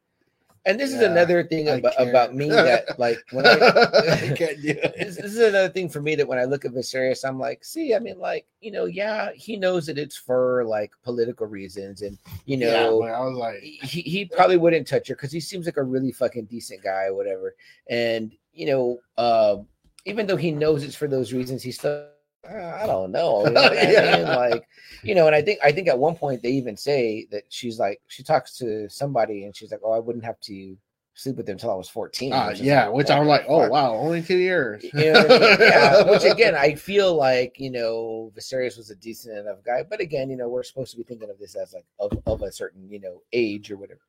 And 0.66 0.78
this 0.78 0.92
is 0.92 1.00
another 1.00 1.42
thing 1.44 1.68
about, 1.68 1.94
about 1.98 2.34
me 2.34 2.58
that, 2.58 2.88
like, 2.98 3.24
when 3.30 3.46
I, 3.46 3.58
I 4.22 4.30
can't 4.30 4.60
do 4.60 4.70
it. 4.70 4.94
this, 4.98 5.16
this 5.16 5.32
is 5.32 5.38
another 5.38 5.68
thing 5.70 5.88
for 5.88 6.00
me 6.02 6.14
that 6.16 6.28
when 6.28 6.38
I 6.38 6.44
look 6.44 6.64
at 6.64 6.72
Viserys, 6.72 7.26
I'm 7.26 7.38
like, 7.38 7.64
see, 7.64 7.94
I 7.94 7.98
mean, 7.98 8.18
like, 8.18 8.46
you 8.60 8.70
know, 8.70 8.84
yeah, 8.86 9.30
he 9.34 9.56
knows 9.56 9.86
that 9.86 9.98
it's 9.98 10.16
for 10.16 10.64
like 10.64 10.92
political 11.02 11.46
reasons, 11.46 12.02
and 12.02 12.18
you 12.44 12.56
Yeah, 12.60 12.90
know, 12.90 12.98
but 12.98 13.12
I 13.12 13.20
was 13.20 13.36
like, 13.36 13.60
he, 13.60 14.02
he 14.02 14.24
probably 14.26 14.56
wouldn't 14.56 14.86
touch 14.86 15.08
her 15.08 15.14
because 15.14 15.32
he 15.32 15.40
seems 15.40 15.66
like 15.66 15.76
a 15.78 15.82
really 15.82 16.12
fucking 16.12 16.46
decent 16.46 16.82
guy 16.82 17.04
or 17.06 17.14
whatever. 17.14 17.54
And 17.88 18.32
you 18.52 18.66
know, 18.66 18.98
uh, 19.16 19.58
even 20.04 20.26
though 20.26 20.36
he 20.36 20.50
knows 20.50 20.82
it's 20.84 20.94
for 20.96 21.08
those 21.08 21.32
reasons, 21.32 21.62
he 21.62 21.72
still 21.72 21.90
"Uh, 21.92 22.08
I 22.46 22.86
don't 22.86 23.12
know. 23.12 23.44
You 23.46 23.52
know 23.52 23.62
what 23.62 23.78
I 23.78 24.16
mean? 24.16 24.26
Like, 24.26 24.68
you 25.02 25.14
know, 25.14 25.26
and 25.26 25.34
I 25.34 25.42
think 25.42 25.60
I 25.62 25.72
think 25.72 25.88
at 25.88 25.98
one 25.98 26.14
point 26.14 26.42
they 26.42 26.50
even 26.50 26.76
say 26.76 27.26
that 27.30 27.44
she's 27.48 27.78
like 27.78 28.00
she 28.08 28.22
talks 28.22 28.56
to 28.58 28.88
somebody 28.88 29.44
and 29.44 29.54
she's 29.54 29.70
like, 29.70 29.80
Oh, 29.84 29.92
I 29.92 29.98
wouldn't 29.98 30.24
have 30.24 30.40
to 30.40 30.76
sleep 31.18 31.36
with 31.36 31.46
them 31.46 31.54
until 31.54 31.72
I 31.72 31.74
was 31.74 31.88
14. 31.88 32.32
Ah, 32.32 32.48
which 32.48 32.60
yeah, 32.60 32.86
like, 32.86 32.94
which 32.94 33.10
I'm 33.10 33.26
like, 33.26 33.44
oh 33.48 33.62
fuck? 33.62 33.72
wow, 33.72 33.94
only 33.94 34.22
two 34.22 34.36
years. 34.36 34.84
You 34.84 35.12
know 35.12 35.26
I 35.28 35.38
mean? 35.38 35.56
yeah, 35.60 36.02
which 36.10 36.24
again, 36.24 36.54
I 36.54 36.74
feel 36.74 37.14
like 37.14 37.58
you 37.58 37.70
know 37.70 38.32
Viserys 38.36 38.76
was 38.76 38.90
a 38.90 38.96
decent 38.96 39.36
enough 39.36 39.62
guy, 39.64 39.82
but 39.82 40.00
again, 40.00 40.30
you 40.30 40.36
know, 40.36 40.48
we're 40.48 40.62
supposed 40.62 40.92
to 40.92 40.96
be 40.96 41.02
thinking 41.02 41.28
of 41.28 41.38
this 41.38 41.56
as 41.56 41.74
like 41.74 41.86
of, 41.98 42.12
of 42.26 42.42
a 42.42 42.52
certain 42.52 42.88
you 42.88 43.00
know 43.00 43.22
age 43.32 43.70
or 43.70 43.76
whatever. 43.76 44.00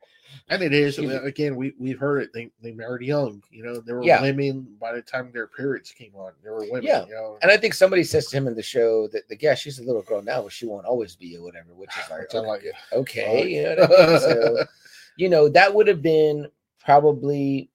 And 0.50 0.62
it 0.64 0.74
is 0.74 0.98
again. 0.98 1.56
We 1.56 1.74
we've 1.80 2.00
heard 2.00 2.24
it. 2.24 2.34
They 2.34 2.50
they 2.62 2.72
married 2.72 3.06
young. 3.06 3.44
You 3.52 3.64
know, 3.64 3.80
there 3.80 3.96
were 3.98 4.04
Yeah. 4.04 4.22
women 4.22 4.76
by 4.80 4.94
the 4.94 5.02
time 5.02 5.32
their 5.32 5.48
periods 5.48 5.92
came 5.92 6.16
on. 6.16 6.34
There 6.44 6.54
were 6.54 6.66
women. 6.70 6.84
Yeah. 6.84 7.06
you 7.06 7.14
know, 7.14 7.38
And 7.42 7.52
I 7.52 7.58
think 7.58 7.74
somebody 7.74 8.04
says 8.04 8.28
to 8.28 8.38
him 8.38 8.48
in 8.48 8.56
the 8.56 8.64
show 8.64 9.08
that 9.10 9.24
like, 9.30 9.42
yeah, 9.42 9.54
she's 9.56 9.80
a 9.80 9.84
little 9.84 10.02
girl 10.02 10.22
now, 10.22 10.42
but 10.42 10.52
she 10.52 10.66
won't 10.66 10.86
always 10.86 11.16
be 11.16 11.38
or 11.38 11.44
whatever, 11.44 11.74
which 11.76 11.90
is 11.98 12.10
like, 12.12 12.34
I'm 12.34 12.46
like, 12.46 12.64
okay, 12.94 13.48
you 13.48 13.64
know 13.64 13.84
I 13.84 14.08
mean? 14.10 14.20
So, 14.20 14.64
you 15.18 15.30
know, 15.30 15.50
that 15.50 15.74
would 15.74 15.88
have 15.88 16.02
been 16.02 16.48
probably 16.84 17.70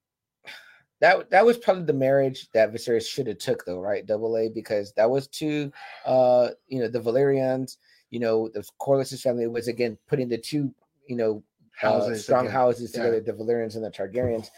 that 1.00 1.28
that 1.30 1.44
was 1.44 1.58
probably 1.58 1.84
the 1.84 1.92
marriage 1.92 2.48
that 2.52 2.72
Viserys 2.72 3.06
should 3.06 3.26
have 3.26 3.38
took 3.38 3.64
though, 3.64 3.80
right? 3.80 4.06
Double 4.06 4.36
A, 4.36 4.48
because 4.48 4.92
that 4.92 5.08
was 5.10 5.26
two 5.26 5.72
uh 6.06 6.50
you 6.68 6.80
know 6.80 6.88
the 6.88 7.00
Velaryons, 7.00 7.76
you 8.10 8.20
know, 8.20 8.48
the 8.48 8.66
Corlys's 8.78 9.22
family 9.22 9.46
was 9.46 9.68
again 9.68 9.98
putting 10.08 10.28
the 10.28 10.38
two, 10.38 10.72
you 11.06 11.16
know, 11.16 11.42
uh, 11.82 12.14
strong 12.14 12.44
together. 12.44 12.50
houses 12.50 12.92
Yeah. 12.94 13.04
together, 13.04 13.20
the 13.20 13.32
Velaryons 13.32 13.76
and 13.76 13.84
the 13.84 13.90
Targaryens. 13.90 14.48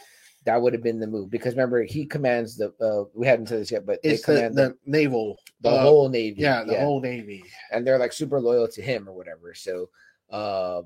That 0.44 0.62
would 0.62 0.72
have 0.74 0.82
been 0.82 1.00
the 1.00 1.08
move 1.08 1.28
because 1.28 1.54
remember 1.54 1.82
he 1.82 2.06
commands 2.06 2.56
the 2.56 2.72
uh 2.80 3.08
we 3.14 3.26
hadn't 3.26 3.48
said 3.48 3.60
this 3.60 3.72
yet, 3.72 3.84
but 3.84 3.98
it's 4.04 4.24
they 4.24 4.34
the, 4.34 4.38
command 4.38 4.54
the, 4.56 4.62
the, 4.62 4.76
naval. 4.86 5.38
the 5.60 5.70
uh, 5.70 5.82
whole 5.82 6.08
navy. 6.08 6.40
Yeah, 6.40 6.62
the 6.62 6.78
whole 6.78 7.00
navy. 7.00 7.42
and 7.72 7.84
they're 7.84 7.98
like 7.98 8.12
super 8.12 8.40
loyal 8.40 8.68
to 8.68 8.80
him 8.80 9.08
or 9.08 9.12
whatever. 9.12 9.54
So, 9.54 9.88
uh, 10.30 10.82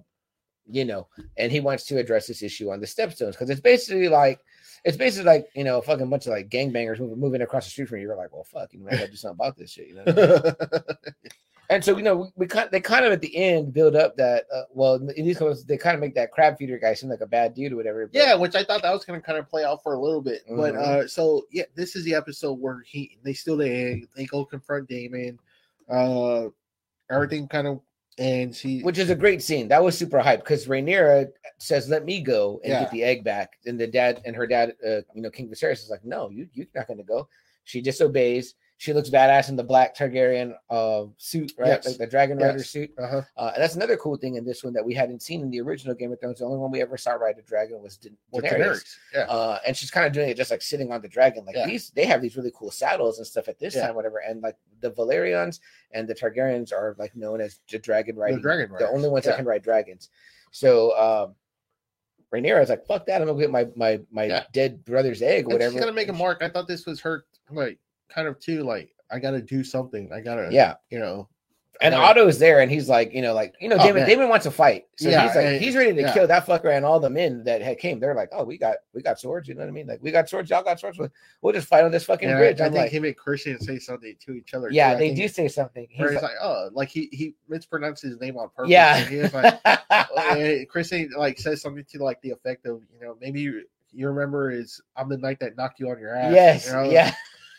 you 0.67 0.87
know, 0.87 1.09
and 1.37 1.53
he 1.53 1.61
wants 1.61 1.85
to 1.87 1.99
address 1.99 2.27
this 2.27 2.43
issue 2.43 2.71
on 2.71 2.81
the 2.81 2.87
stepstones 2.87 3.33
because 3.33 3.51
it's 3.51 3.61
basically 3.61 4.09
like 4.09 4.41
it's 4.85 4.97
basically 4.97 5.27
like 5.27 5.49
you 5.55 5.65
know 5.65 5.79
a 5.79 5.83
fucking 5.83 6.09
bunch 6.09 6.27
of 6.27 6.33
like 6.33 6.49
gangbangers 6.49 6.99
moving, 6.99 7.21
moving 7.21 7.43
across 7.43 7.67
the 7.67 7.71
street 7.71 7.89
from 7.89 7.99
you. 7.99 8.05
You're 8.07 8.17
like, 8.17 8.33
well, 8.33 8.45
fuck, 8.45 8.73
you 8.73 8.81
know, 8.81 8.87
I 8.91 8.93
gotta 8.93 9.11
do 9.11 9.17
something 9.17 9.37
about 9.37 9.59
this 9.59 9.73
shit. 9.73 9.89
You 9.89 9.97
know. 9.97 10.05
what 11.71 11.75
I 11.75 11.77
mean? 11.77 11.77
and 11.77 11.85
so 11.85 11.97
you 11.97 12.03
know, 12.03 12.33
we, 12.37 12.47
kind 12.47 12.69
they 12.71 12.81
kind 12.81 13.05
of 13.05 13.13
at 13.13 13.21
the 13.21 13.37
end 13.37 13.73
build 13.73 13.95
up 13.97 14.17
that 14.17 14.45
uh, 14.55 14.63
well, 14.73 14.95
in 14.95 15.25
these 15.25 15.39
cases 15.39 15.65
they 15.65 15.77
kind 15.77 15.95
of 15.95 16.01
make 16.01 16.15
that 16.15 16.33
crab 16.33 16.57
feeder 16.59 16.79
guy 16.79 16.95
seem 16.95 17.11
like 17.11 17.21
a 17.21 17.27
bad 17.27 17.55
dude 17.55 17.73
or 17.73 17.77
whatever. 17.77 18.07
but- 18.07 18.15
yeah, 18.15 18.35
which 18.35 18.55
I 18.55 18.65
thought 18.65 18.83
that 18.83 18.93
was 18.93 19.05
going 19.05 19.21
to 19.21 19.25
kind 19.27 19.39
of 19.39 19.49
play 19.49 19.65
out 19.65 19.83
for 19.83 19.95
a 19.95 20.01
little 20.01 20.21
bit, 20.23 20.43
but 20.49 20.75
Mhm. 20.75 20.79
uh, 20.79 21.07
so 21.09 21.47
yeah, 21.51 21.65
this 21.75 21.97
is 21.97 22.05
the 22.05 22.15
episode 22.15 22.55
where 22.55 22.81
he 22.87 23.19
they 23.23 23.33
steal 23.33 23.57
the 23.57 23.69
egg, 23.71 24.09
they 24.17 24.25
go 24.27 24.45
confront 24.45 24.89
Daemon, 24.89 25.39
uh, 25.89 26.49
everything 27.11 27.49
kind 27.49 27.67
of, 27.67 27.81
and 28.19 28.55
she 28.55 28.81
which 28.83 28.99
is 28.99 29.11
a 29.11 29.15
great 29.15 29.43
scene. 29.43 29.69
That 29.69 29.83
was 29.83 29.97
super 29.97 30.19
hype 30.21 30.41
because 30.41 30.67
Rhaenyra 30.67 31.29
says, 31.59 31.89
"Let 31.89 32.05
me 32.05 32.21
go 32.21 32.61
and 32.65 32.73
Yeah. 32.73 32.81
get 32.81 32.91
the 32.91 33.03
egg 33.03 33.25
back." 33.25 33.55
And 33.67 33.79
the 33.81 33.87
dad 33.87 34.21
and 34.25 34.35
her 34.37 34.47
dad, 34.47 34.75
uh, 34.87 35.01
you 35.15 35.23
know, 35.23 35.31
King 35.31 35.49
Viserys 35.49 35.83
is 35.85 35.89
like, 35.91 36.05
"No, 36.05 36.29
you 36.31 36.49
you're 36.53 36.67
not 36.75 36.87
going 36.87 36.99
to 36.99 37.05
go." 37.05 37.29
She 37.65 37.81
disobeys. 37.81 38.55
She 38.81 38.95
looks 38.95 39.11
badass 39.11 39.51
in 39.51 39.57
the 39.57 39.63
black 39.63 39.95
Targaryen 39.95 40.55
uh, 40.71 41.05
suit, 41.19 41.53
right? 41.59 41.69
Yes. 41.69 41.87
Like 41.87 41.99
the 41.99 42.07
Dragon 42.07 42.39
Rider 42.39 42.57
Yes. 42.57 42.71
suit. 42.71 42.91
uh-huh. 42.97 43.21
Uh, 43.37 43.51
and 43.55 43.63
that's 43.63 43.75
another 43.77 43.95
cool 43.99 44.17
thing 44.17 44.37
in 44.37 44.45
this 44.47 44.65
one 44.65 44.73
that 44.73 44.83
we 44.83 44.95
hadn't 44.95 45.21
seen 45.21 45.43
in 45.43 45.51
the 45.51 45.61
original 45.61 45.95
Game 45.95 46.11
of 46.13 46.19
Thrones. 46.19 46.39
The 46.39 46.47
only 46.47 46.57
one 46.57 46.71
we 46.71 46.81
ever 46.81 46.97
saw 46.97 47.11
ride 47.13 47.37
a 47.39 47.43
dragon 47.43 47.83
was 47.83 47.99
Da- 47.99 48.09
Daenerys. 48.33 48.55
Daenerys. 48.55 48.97
Yeah, 49.13 49.21
Uh, 49.29 49.59
and 49.67 49.77
she's 49.77 49.91
kind 49.91 50.07
of 50.07 50.15
doing 50.15 50.31
it 50.31 50.37
just 50.39 50.51
like 50.51 50.63
sitting 50.63 50.91
on 50.93 51.03
the 51.03 51.09
dragon. 51.09 51.45
Like 51.45 51.57
Yeah. 51.57 51.67
these, 51.67 51.91
they 51.91 52.07
have 52.07 52.23
these 52.23 52.39
really 52.39 52.53
cool 52.55 52.71
saddles 52.71 53.19
and 53.19 53.27
stuff 53.27 53.49
at 53.49 53.59
this 53.59 53.75
Yeah. 53.75 53.89
time, 53.89 53.97
whatever. 53.97 54.17
And 54.27 54.41
like 54.41 54.57
the 54.81 54.91
Velaryons 54.93 55.61
and 55.91 56.09
the 56.09 56.15
Targaryens 56.15 56.73
are 56.73 56.97
like 56.99 57.15
known 57.15 57.43
as 57.43 57.61
the 57.71 57.79
dragon 57.79 58.17
riding, 58.17 58.37
the 58.37 58.43
dragon. 58.43 58.75
the 58.79 58.89
only 58.89 59.11
ones 59.11 59.27
yeah. 59.27 59.33
that 59.33 59.37
can 59.37 59.45
ride 59.45 59.63
dragons. 59.63 60.09
So 60.53 60.97
um 60.99 61.35
Rhaenyra 62.33 62.63
is 62.63 62.71
like, 62.71 62.87
fuck 62.87 63.05
that, 63.07 63.21
I'm 63.21 63.27
gonna 63.29 63.39
get 63.39 63.51
my 63.51 63.69
my 63.77 64.01
my 64.11 64.25
Yeah. 64.25 64.45
dead 64.53 64.87
brother's 64.87 65.21
egg, 65.21 65.47
whatever. 65.49 65.73
She's 65.73 65.81
gonna 65.81 65.93
make 65.93 66.09
a 66.09 66.15
mark. 66.15 66.39
I 66.43 66.49
thought 66.49 66.67
this 66.67 66.87
was 66.87 66.99
her, 67.01 67.27
like, 67.51 67.79
kind 68.11 68.29
of 68.29 68.39
too. 68.39 68.63
Like, 68.63 68.91
I 69.11 69.19
got 69.19 69.33
to 69.33 69.41
do 69.43 69.65
something. 69.65 70.11
I 70.13 70.21
gotta, 70.21 70.49
Yeah, 70.53 70.75
you 70.91 70.99
know. 70.99 71.29
and 71.83 71.95
Otto's 71.95 72.39
there, 72.39 72.61
and 72.61 72.71
he's 72.71 72.91
like, 72.91 73.13
you 73.15 73.23
know, 73.23 73.33
like 73.33 73.55
you 73.59 73.69
know, 73.69 73.77
Oh, 73.77 73.79
Daemon 73.79 73.95
man. 74.03 74.07
Daemon 74.09 74.29
wants 74.29 74.45
to 74.45 74.51
fight, 74.51 74.85
so 74.97 75.09
Yeah, 75.09 75.27
he's 75.27 75.35
like, 75.35 75.45
and- 75.47 75.61
he's 75.63 75.75
ready 75.75 75.95
to 75.95 76.01
yeah. 76.03 76.13
kill 76.13 76.27
that 76.27 76.45
fucker 76.47 76.77
and 76.77 76.85
all 76.85 77.01
the 77.01 77.09
men 77.09 77.43
that 77.45 77.63
had 77.63 77.79
came. 77.79 77.99
They're 77.99 78.15
like, 78.15 78.29
oh, 78.33 78.45
we 78.45 78.59
got 78.59 78.77
we 78.93 79.01
got 79.03 79.19
swords, 79.19 79.49
you 79.49 79.55
know 79.55 79.63
what 79.63 79.69
I 79.69 79.73
mean? 79.73 79.87
Like 79.87 80.01
we 80.03 80.11
got 80.11 80.29
swords, 80.29 80.51
y'all 80.51 80.63
got 80.63 80.79
swords. 80.79 80.99
We'll- 80.99 81.09
We'll 81.43 81.55
just 81.55 81.69
fight 81.69 81.85
on 81.85 81.91
this 81.91 82.05
fucking 82.05 82.29
bridge. 82.29 82.61
I 82.61 82.67
I'm 82.67 82.73
think 82.73 82.83
like, 82.83 82.93
him 82.93 83.05
and 83.05 83.17
Criston 83.17 83.59
say 83.63 83.79
something 83.79 84.15
to 84.27 84.33
each 84.35 84.53
other. 84.53 84.69
yeah, 84.71 84.93
too. 84.93 84.99
They 84.99 85.15
do 85.15 85.27
say 85.27 85.49
something. 85.49 85.87
He's 85.91 86.11
like, 86.13 86.23
like, 86.23 86.33
oh, 86.43 86.69
like 86.75 86.91
he 86.91 87.09
he 87.13 87.35
mispronounced 87.49 88.03
his 88.03 88.21
name 88.21 88.37
on 88.37 88.51
purpose. 88.55 88.71
yeah, 88.71 88.99
and 88.99 89.09
he 89.09 89.17
was 89.17 89.33
like, 89.33 89.59
and 89.65 90.69
Criston 90.69 91.09
like 91.17 91.39
says 91.39 91.63
something 91.63 91.85
to 91.93 92.05
like 92.05 92.21
the 92.21 92.31
effect 92.31 92.67
of, 92.67 92.83
you 92.95 93.01
know, 93.07 93.17
maybe 93.23 93.41
you, 93.41 93.65
you 93.91 94.07
remember 94.07 94.51
is 94.51 94.83
I'm 94.97 95.09
the 95.09 95.17
knight 95.17 95.41
that 95.41 95.57
knocked 95.57 95.81
you 95.81 95.89
on 95.89 95.99
your 95.99 96.15
ass. 96.15 96.35
yes, 96.35 96.67
you 96.67 96.73
know? 96.75 96.91
yeah. 96.91 97.15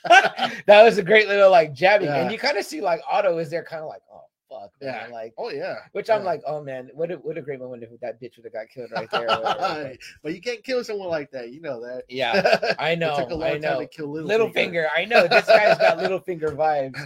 that 0.66 0.84
was 0.84 0.98
a 0.98 1.04
great 1.04 1.28
little 1.28 1.52
like 1.52 1.74
jabbing, 1.74 2.08
Yeah. 2.08 2.22
and 2.22 2.32
you 2.32 2.38
kind 2.38 2.58
of 2.58 2.66
see 2.66 2.82
like 2.82 3.02
Otto 3.10 3.38
is 3.38 3.50
there, 3.50 3.64
kind 3.64 3.82
of 3.82 3.88
like, 3.90 4.02
oh 4.12 4.22
fuck, 4.50 4.72
man. 4.82 5.08
Yeah. 5.10 5.14
like. 5.14 5.34
Oh 5.38 5.50
yeah. 5.50 5.76
Which 5.94 6.10
I'm 6.10 6.24
like, 6.24 6.42
oh 6.46 6.62
man, 6.64 6.90
what 6.94 7.12
a, 7.12 7.16
what 7.16 7.38
a 7.38 7.42
great 7.42 7.60
moment 7.60 7.84
if 7.84 7.90
that 8.02 8.22
bitch 8.22 8.36
would 8.38 8.46
have 8.46 8.54
got 8.54 8.68
killed 8.70 8.92
right 8.92 9.10
there. 9.12 9.28
whatever. 9.28 9.96
but 10.24 10.34
you 10.34 10.42
can't 10.42 10.64
kill 10.64 10.84
someone 10.84 11.08
like 11.10 11.32
that. 11.32 11.52
You 11.52 11.62
know 11.62 11.82
that. 11.82 12.04
yeah, 12.10 12.74
I 12.80 12.96
know, 12.96 13.14
it 13.16 13.20
took 13.20 13.30
a 13.32 13.36
long 13.36 13.50
I 13.50 13.60
time 13.60 13.80
to 13.80 13.88
kill 13.88 14.12
Little, 14.12 14.28
Little 14.28 14.50
finger, 14.52 14.88
I 14.96 15.06
know 15.06 15.28
this 15.28 15.46
guy's 15.46 15.78
got 15.78 15.98
little 16.00 16.20
finger 16.20 16.50
vibes, 16.50 17.00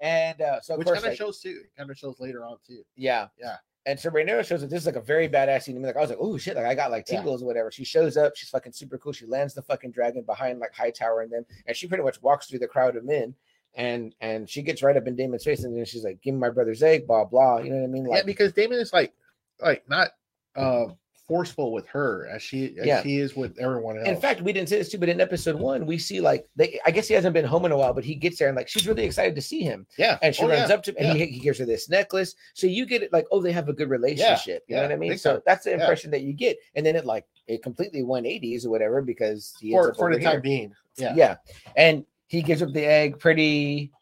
and 0.00 0.40
uh, 0.42 0.60
so 0.60 0.76
which 0.76 0.86
kind 0.86 0.98
of 0.98 1.04
like, 1.04 1.16
shows 1.16 1.40
too. 1.40 1.62
Kind 1.76 1.90
of 1.90 1.96
shows 1.98 2.20
later 2.20 2.44
on 2.44 2.56
too. 2.66 2.82
yeah, 2.96 3.28
Yeah. 3.38 3.56
And 3.90 3.98
so 3.98 4.08
Rhaenyra 4.10 4.46
shows 4.46 4.60
that 4.60 4.70
this 4.70 4.80
is 4.82 4.86
like 4.86 4.96
a 4.96 5.00
very 5.00 5.28
badass 5.28 5.62
scene. 5.64 5.74
to 5.74 5.80
me. 5.80 5.86
Like 5.86 5.96
I 5.96 6.00
was 6.00 6.10
like, 6.10 6.18
oh 6.20 6.38
shit, 6.38 6.54
like 6.56 6.66
I 6.66 6.74
got 6.74 6.90
like 6.90 7.06
Yeah. 7.08 7.16
tingles 7.16 7.42
or 7.42 7.46
whatever. 7.46 7.70
She 7.72 7.84
shows 7.84 8.16
up, 8.16 8.36
she's 8.36 8.48
fucking 8.48 8.72
super 8.72 8.98
cool. 8.98 9.12
She 9.12 9.26
lands 9.26 9.52
the 9.54 9.62
fucking 9.62 9.90
dragon 9.90 10.22
behind 10.22 10.60
like 10.60 10.72
Hightower 10.74 11.22
and 11.22 11.32
them, 11.32 11.44
and 11.66 11.76
she 11.76 11.88
pretty 11.88 12.04
much 12.04 12.22
walks 12.22 12.46
through 12.46 12.60
the 12.60 12.68
crowd 12.68 12.94
of 12.96 13.04
men. 13.04 13.34
And 13.74 14.14
and 14.20 14.48
she 14.48 14.62
gets 14.62 14.82
right 14.82 14.96
up 14.96 15.06
in 15.06 15.14
Daemon's 15.16 15.44
face, 15.44 15.62
and 15.64 15.76
then 15.76 15.84
she's 15.84 16.04
like, 16.04 16.20
"Give 16.22 16.34
me 16.34 16.40
my 16.40 16.50
brother's 16.50 16.82
egg," 16.82 17.06
blah 17.06 17.24
blah. 17.24 17.58
You 17.58 17.70
know 17.70 17.76
what 17.78 17.84
I 17.84 17.86
mean? 17.88 18.08
yeah, 18.10 18.22
because 18.24 18.52
Daemon 18.52 18.78
is 18.80 18.92
like, 18.92 19.12
like 19.60 19.88
not 19.88 20.10
uh 20.56 20.86
forceful 21.30 21.70
with 21.70 21.86
her 21.86 22.26
as 22.26 22.42
she 22.42 22.74
as 22.80 22.84
Yeah. 22.86 23.02
he 23.04 23.18
is 23.20 23.36
with 23.36 23.56
everyone 23.60 23.96
else. 23.98 24.08
In 24.08 24.20
fact, 24.20 24.40
we 24.42 24.52
didn't 24.52 24.68
say 24.68 24.78
this 24.78 24.88
too, 24.90 24.98
but 24.98 25.08
in 25.08 25.20
episode 25.20 25.54
one, 25.54 25.86
we 25.86 25.96
see 25.96 26.20
like 26.20 26.44
they. 26.56 26.80
I 26.84 26.90
guess 26.90 27.06
he 27.06 27.14
hasn't 27.14 27.34
been 27.34 27.44
home 27.44 27.64
in 27.66 27.70
a 27.70 27.76
while, 27.76 27.94
but 27.94 28.02
he 28.04 28.16
gets 28.16 28.36
there 28.40 28.48
and 28.48 28.56
like 28.56 28.66
she's 28.66 28.84
really 28.88 29.04
excited 29.04 29.36
to 29.36 29.40
see 29.40 29.60
him, 29.62 29.86
yeah, 29.96 30.18
and 30.22 30.34
she 30.34 30.42
Oh, 30.42 30.48
runs 30.48 30.68
yeah. 30.70 30.74
up 30.74 30.82
to 30.82 30.90
him 30.90 30.96
and 30.98 31.16
he, 31.16 31.26
he 31.26 31.38
gives 31.38 31.60
her 31.60 31.64
this 31.64 31.88
necklace. 31.88 32.34
So 32.54 32.66
you 32.66 32.84
get 32.84 33.04
it 33.04 33.12
like, 33.12 33.26
oh, 33.30 33.40
they 33.40 33.52
have 33.52 33.68
a 33.68 33.72
good 33.72 33.90
relationship. 33.90 34.64
you 34.66 34.74
know 34.74 34.82
yeah, 34.82 34.88
what 34.88 34.92
I 34.94 34.98
mean? 34.98 35.16
So 35.18 35.34
time. 35.34 35.42
that's 35.46 35.62
the 35.64 35.70
Yeah. 35.70 35.76
impression 35.80 36.10
that 36.10 36.22
you 36.22 36.32
get, 36.32 36.56
and 36.74 36.84
then 36.84 36.96
it 36.96 37.06
like 37.06 37.26
it 37.46 37.62
completely 37.62 38.02
180s 38.02 38.66
or 38.66 38.70
whatever 38.70 39.00
because 39.00 39.54
he 39.60 39.70
for 39.70 39.94
for 39.94 40.12
the 40.12 40.20
time 40.20 40.40
being. 40.40 40.72
Yeah, 40.96 41.14
yeah, 41.14 41.36
and 41.76 42.04
he 42.26 42.42
gives 42.42 42.60
up 42.60 42.72
the 42.72 42.84
egg 42.84 43.20
pretty 43.20 43.92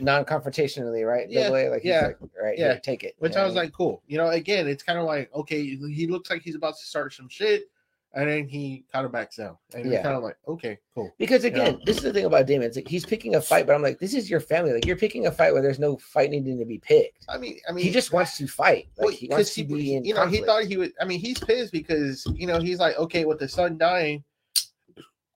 non-confrontationally, 0.00 1.06
right? 1.06 1.28
Yeah, 1.30 1.48
A, 1.48 1.68
like 1.70 1.82
he's 1.82 1.90
yeah, 1.90 2.06
like, 2.06 2.18
right, 2.40 2.58
yeah. 2.58 2.78
take 2.78 3.04
it. 3.04 3.14
which 3.18 3.32
You 3.32 3.36
know 3.36 3.42
I 3.42 3.46
was 3.46 3.54
mean? 3.54 3.64
like, 3.64 3.72
cool. 3.72 4.02
You 4.06 4.18
know, 4.18 4.28
again, 4.28 4.66
it's 4.68 4.82
kind 4.82 4.98
of 4.98 5.04
like 5.04 5.32
okay, 5.34 5.62
he 5.64 6.06
looks 6.06 6.30
like 6.30 6.42
he's 6.42 6.54
about 6.56 6.76
to 6.78 6.84
start 6.86 7.12
some 7.12 7.28
shit, 7.28 7.64
and 8.14 8.28
then 8.28 8.48
he 8.48 8.84
kind 8.92 9.04
of 9.06 9.12
backs 9.12 9.36
down, 9.36 9.56
and 9.74 9.90
Yeah. 9.90 10.02
kind 10.02 10.16
of 10.16 10.22
like, 10.22 10.36
okay, 10.46 10.78
cool. 10.94 11.12
Because 11.18 11.44
again, 11.44 11.80
this 11.84 11.96
is 11.98 12.02
the 12.02 12.12
thing 12.12 12.24
about 12.24 12.46
Daemon. 12.46 12.66
It's 12.66 12.76
like 12.76 12.88
he's 12.88 13.04
picking 13.06 13.34
a 13.34 13.40
fight, 13.40 13.66
but 13.66 13.74
I'm 13.74 13.82
like, 13.82 13.98
this 13.98 14.14
is 14.14 14.28
your 14.30 14.40
family. 14.40 14.72
Like 14.72 14.86
you're 14.86 14.96
picking 14.96 15.26
a 15.26 15.32
fight 15.32 15.52
where 15.52 15.62
there's 15.62 15.78
no 15.78 15.96
fight 15.96 16.30
needing 16.30 16.58
to 16.58 16.64
be 16.64 16.78
picked. 16.78 17.24
I 17.28 17.38
mean, 17.38 17.58
I 17.68 17.72
mean, 17.72 17.84
He 17.84 17.90
just 17.90 18.12
wants 18.12 18.36
to 18.38 18.46
fight. 18.46 18.88
Like 18.98 19.04
well, 19.06 19.14
he 19.14 19.28
wants 19.28 19.54
to 19.54 19.62
he- 19.64 19.74
be 19.74 19.94
in. 19.94 20.04
you 20.04 20.14
know, 20.14 20.26
he 20.26 20.42
thought 20.42 20.64
he 20.64 20.76
would. 20.76 20.92
I 21.00 21.04
mean, 21.04 21.20
he's 21.20 21.38
pissed 21.38 21.72
because 21.72 22.26
you 22.34 22.46
know 22.46 22.60
he's 22.60 22.78
like, 22.78 22.96
okay, 22.98 23.24
with 23.24 23.38
the 23.38 23.48
son 23.48 23.78
dying, 23.78 24.22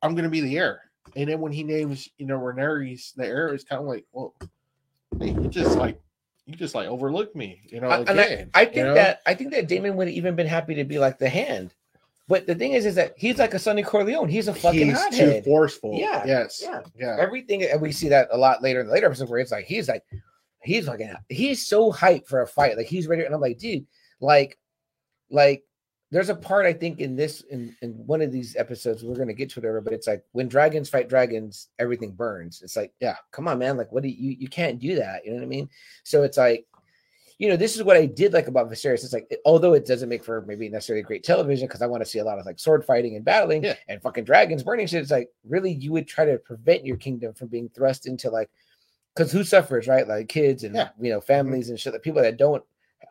I'm 0.02 0.14
gonna 0.14 0.28
be 0.30 0.40
the 0.40 0.56
heir. 0.56 0.82
And 1.16 1.28
then 1.28 1.40
when 1.40 1.52
he 1.52 1.62
names, 1.62 2.08
you 2.18 2.26
know, 2.26 2.38
Rhaenyra's 2.38 3.12
the 3.16 3.26
heir, 3.26 3.48
it's 3.48 3.64
kind 3.64 3.80
of 3.80 3.86
like, 3.86 4.04
well, 4.12 4.34
you 5.20 5.48
just 5.48 5.76
like, 5.76 6.00
you 6.46 6.54
just 6.56 6.74
like 6.74 6.88
overlooked 6.88 7.36
me, 7.36 7.60
you 7.66 7.80
know. 7.80 7.88
I, 7.88 7.98
and 8.00 8.20
I, 8.20 8.24
again, 8.24 8.50
I 8.54 8.60
you 8.62 8.66
think 8.66 8.86
know? 8.86 8.94
that 8.94 9.20
I 9.26 9.34
think 9.34 9.52
that 9.52 9.68
Daemon 9.68 9.96
would 9.96 10.08
have 10.08 10.16
even 10.16 10.34
been 10.34 10.46
happy 10.46 10.74
to 10.76 10.84
be 10.84 10.98
like 10.98 11.18
the 11.18 11.28
hand. 11.28 11.74
But 12.28 12.46
the 12.46 12.54
thing 12.54 12.72
is, 12.72 12.86
is 12.86 12.94
that 12.94 13.14
he's 13.16 13.38
like 13.38 13.52
a 13.52 13.58
Sonny 13.58 13.82
Corleone. 13.82 14.28
He's 14.28 14.48
a 14.48 14.54
fucking 14.54 14.88
he's 14.88 14.98
hothead. 14.98 15.44
too 15.44 15.50
forceful. 15.50 15.98
Yeah, 15.98 16.24
Yes. 16.24 16.60
yeah. 16.64 16.80
Yeah. 16.96 17.16
Everything, 17.18 17.62
and 17.64 17.80
we 17.80 17.92
see 17.92 18.08
that 18.08 18.28
a 18.30 18.36
lot 18.38 18.62
later 18.62 18.80
in 18.80 18.86
the 18.86 18.92
later 18.92 19.06
episodes 19.06 19.30
where 19.30 19.40
it's 19.40 19.52
like 19.52 19.66
he's 19.66 19.88
like, 19.88 20.02
he's 20.62 20.86
like, 20.88 21.00
he's 21.28 21.66
so 21.66 21.92
hyped 21.92 22.26
for 22.26 22.40
a 22.40 22.46
fight. 22.46 22.76
Like 22.76 22.86
he's 22.86 23.06
ready, 23.06 23.24
and 23.24 23.34
I'm 23.34 23.40
like, 23.40 23.58
dude, 23.58 23.86
like, 24.20 24.58
like. 25.30 25.64
There's 26.12 26.28
a 26.28 26.34
part 26.34 26.66
I 26.66 26.74
think 26.74 27.00
in 27.00 27.16
this 27.16 27.40
in, 27.50 27.74
in 27.80 27.92
one 28.06 28.20
of 28.20 28.30
these 28.30 28.54
episodes 28.54 29.02
we're 29.02 29.16
gonna 29.16 29.32
get 29.32 29.48
to 29.50 29.60
whatever, 29.60 29.80
but 29.80 29.94
it's 29.94 30.06
like 30.06 30.22
when 30.32 30.46
dragons 30.46 30.90
fight 30.90 31.08
dragons, 31.08 31.70
everything 31.78 32.12
burns. 32.12 32.60
It's 32.62 32.76
like, 32.76 32.92
Yeah. 33.00 33.16
come 33.30 33.48
on, 33.48 33.58
man. 33.58 33.78
Like, 33.78 33.90
what 33.90 34.02
do 34.02 34.10
you 34.10 34.36
you 34.38 34.48
can't 34.48 34.78
do 34.78 34.94
that? 34.96 35.24
You 35.24 35.30
know 35.32 35.38
what 35.38 35.44
I 35.44 35.48
mean? 35.48 35.70
So 36.04 36.22
it's 36.22 36.36
like, 36.36 36.66
you 37.38 37.48
know, 37.48 37.56
this 37.56 37.74
is 37.76 37.82
what 37.82 37.96
I 37.96 38.04
did 38.06 38.34
like 38.34 38.46
about 38.46 38.70
Viserys. 38.70 39.02
It's 39.04 39.14
like, 39.14 39.26
it- 39.30 39.40
although 39.46 39.72
it 39.72 39.86
doesn't 39.86 40.08
make 40.10 40.22
for 40.22 40.42
maybe 40.42 40.68
necessarily 40.68 41.02
great 41.02 41.24
television 41.24 41.66
because 41.66 41.80
I 41.82 41.86
want 41.86 42.02
to 42.04 42.08
see 42.08 42.18
a 42.18 42.24
lot 42.24 42.38
of 42.38 42.44
like 42.44 42.58
sword 42.60 42.84
fighting 42.84 43.16
and 43.16 43.24
battling 43.24 43.64
Yeah. 43.64 43.76
and 43.88 44.00
fucking 44.02 44.24
dragons 44.24 44.62
burning 44.62 44.86
shit. 44.86 45.00
It's 45.02 45.10
like, 45.10 45.30
really, 45.48 45.72
you 45.72 45.92
would 45.92 46.06
try 46.06 46.26
to 46.26 46.36
prevent 46.38 46.84
your 46.84 46.98
kingdom 46.98 47.32
from 47.32 47.48
being 47.48 47.70
thrust 47.70 48.06
into 48.06 48.28
like, 48.30 48.50
because 49.14 49.32
who 49.32 49.44
suffers, 49.44 49.88
right? 49.88 50.06
Like 50.06 50.28
kids 50.28 50.62
and 50.64 50.74
Yeah. 50.76 50.90
you 51.00 51.10
know 51.10 51.22
families 51.22 51.70
and 51.70 51.80
shit. 51.80 51.94
Like 51.94 52.02
people 52.02 52.20
that 52.22 52.36
don't 52.36 52.62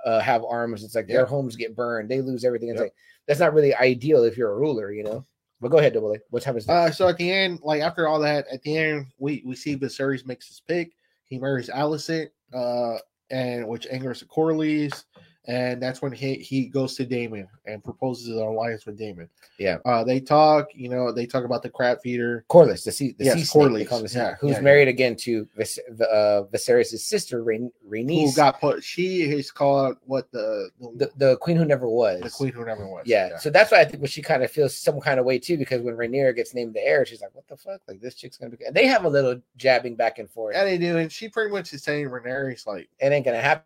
uh, 0.06 0.20
have 0.20 0.44
arms, 0.44 0.84
it's 0.84 0.96
like 0.96 1.08
Yeah. 1.08 1.18
their 1.18 1.26
homes 1.26 1.56
get 1.56 1.76
burned, 1.76 2.10
they 2.10 2.22
lose 2.22 2.44
everything. 2.46 2.70
It's 2.70 2.80
like 2.82 2.94
that's 3.28 3.40
not 3.40 3.54
really 3.54 3.74
ideal 3.76 4.24
if 4.24 4.38
you're 4.38 4.52
a 4.52 4.58
ruler, 4.58 4.92
you 4.92 5.04
know. 5.04 5.26
But 5.60 5.70
go 5.70 5.78
ahead, 5.78 5.94
double 5.94 6.12
A. 6.14 6.18
What 6.32 6.44
happens? 6.44 6.68
Uh, 6.68 6.90
so 6.92 7.08
at 7.08 7.18
the 7.18 7.32
end, 7.32 7.60
like 7.62 7.82
after 7.82 8.08
all 8.08 8.20
that, 8.22 8.48
at 8.52 8.64
the 8.64 8.78
end, 8.78 9.08
we 9.20 9.44
we 9.46 9.56
see 9.56 9.78
Viserys 9.78 10.26
makes 10.26 10.48
his 10.48 10.60
pick. 10.68 10.92
He 11.26 11.38
marries 11.38 11.70
Alicent, 11.70 12.30
uh, 12.54 12.98
and 13.30 13.68
which 13.68 13.86
angers 13.92 14.20
the 14.22 14.26
Corleys, 14.26 15.06
and 15.48 15.82
that's 15.82 16.02
when 16.02 16.12
he 16.12 16.36
he 16.36 16.68
goes 16.68 16.96
to 16.96 17.06
Daemon 17.06 17.48
and 17.66 17.84
proposes 17.84 18.28
an 18.30 18.38
alliance 18.44 18.86
with 18.86 18.98
Daemon. 18.98 19.28
Yeah. 19.58 19.78
Uh, 19.86 20.04
they 20.04 20.20
talk. 20.20 20.68
You 20.74 20.90
know, 20.90 21.12
they 21.12 21.26
talk 21.26 21.44
about 21.46 21.64
the 21.64 21.70
crab 21.70 22.00
feeder. 22.02 22.46
Corlys, 22.50 22.84
the 22.84 22.92
sea, 22.92 23.16
the 23.18 23.26
Yes, 23.26 23.34
sea 23.36 23.44
snake, 23.46 23.64
Corlys. 23.64 23.88
call 23.88 24.02
the 24.02 24.10
sea- 24.10 24.20
Yeah, 24.20 24.36
who's 24.40 24.52
yeah, 24.52 24.60
married 24.62 24.88
again 24.88 25.16
to 25.18 25.48
Vis- 25.58 25.80
uh, 26.00 26.44
Viserys' 26.54 26.98
sister, 27.00 27.44
Rhaen- 27.44 27.72
Who 27.90 28.34
got 28.36 28.60
put? 28.62 28.84
She 28.84 29.24
is 29.24 29.52
called 29.52 29.98
what 30.06 30.32
the 30.32 30.70
the, 30.80 30.90
the, 30.96 31.12
the 31.18 31.38
queen 31.38 31.58
who 31.58 31.66
never 31.66 31.88
was. 31.90 32.22
the 32.22 32.30
queen 32.30 32.52
who 32.54 32.64
never 32.66 32.88
was. 32.88 33.04
Yeah. 33.06 33.38
so 33.38 33.50
that's 33.50 33.72
why 33.72 33.80
I 33.82 33.86
think 33.86 34.02
when 34.02 34.10
she 34.10 34.22
kind 34.22 34.44
of 34.44 34.52
feels 34.52 34.76
some 34.76 35.00
kind 35.02 35.20
of 35.20 35.26
way 35.26 35.40
too, 35.40 35.58
because 35.58 35.82
when 35.82 35.96
Rhaenyra 35.96 36.36
gets 36.36 36.54
named 36.54 36.74
the 36.76 36.86
heir, 36.86 37.06
she's 37.06 37.22
like, 37.22 37.34
"What 37.34 37.48
the 37.48 37.58
fuck? 37.58 37.82
Like 37.88 38.00
this 38.00 38.16
chick's 38.16 38.38
gonna 38.38 38.56
be." 38.56 38.64
And 38.66 38.76
they 38.76 38.86
have 38.88 39.06
a 39.06 39.10
little 39.10 39.42
jabbing 39.58 39.96
back 39.96 40.20
and 40.20 40.30
forth. 40.30 40.56
Yeah, 40.56 40.64
they 40.66 40.78
do, 40.78 40.98
and 40.98 41.12
she 41.12 41.30
pretty 41.30 41.52
much 41.52 41.74
is 41.74 41.84
saying 41.84 42.08
Rhaenyra's 42.10 42.68
like, 42.68 42.90
it 43.00 43.12
ain't 43.12 43.26
gonna 43.26 43.42
happen. 43.42 43.64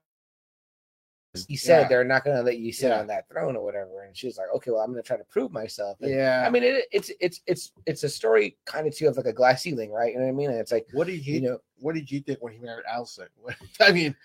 You 1.49 1.57
said 1.57 1.82
Yeah. 1.84 1.88
they're 1.88 2.03
not 2.03 2.24
gonna 2.24 2.41
let 2.44 2.57
you 2.57 2.72
sit 2.72 2.90
Yeah. 2.90 2.99
on 2.99 3.07
that 3.07 3.28
throne 3.30 3.56
or 3.56 3.64
whatever, 3.64 4.03
and 4.03 4.16
she's 4.16 4.38
like, 4.38 4.48
"Okay, 4.56 4.72
well, 4.72 4.82
I'm 4.82 4.91
gonna 4.91 5.02
try 5.03 5.18
to 5.18 5.24
prove 5.26 5.52
myself." 5.52 5.98
And, 6.02 6.12
yeah. 6.12 6.44
I 6.45 6.49
mean, 6.49 6.64
it, 6.64 6.86
it's 6.91 7.12
it's 7.20 7.41
it's 7.48 7.72
it's 7.86 8.03
a 8.03 8.10
story 8.10 8.57
kind 8.66 8.88
of 8.88 8.95
too 8.95 9.07
of 9.07 9.18
like 9.18 9.26
a 9.26 9.34
glass 9.34 9.62
ceiling, 9.64 9.91
right? 9.91 10.14
You 10.14 10.20
know 10.20 10.26
what 10.26 10.32
I 10.32 10.34
mean? 10.36 10.49
And 10.52 10.60
it's 10.60 10.72
like, 10.72 10.88
what 10.94 11.07
did 11.07 11.26
you 11.26 11.36
you 11.36 11.41
know, 11.41 11.60
what 11.77 11.93
did 11.95 12.10
you 12.10 12.19
think 12.22 12.41
when 12.41 12.53
he 12.53 12.60
married 12.60 12.85
Alicent? 12.91 13.27
I 13.81 13.91
mean, 13.91 14.15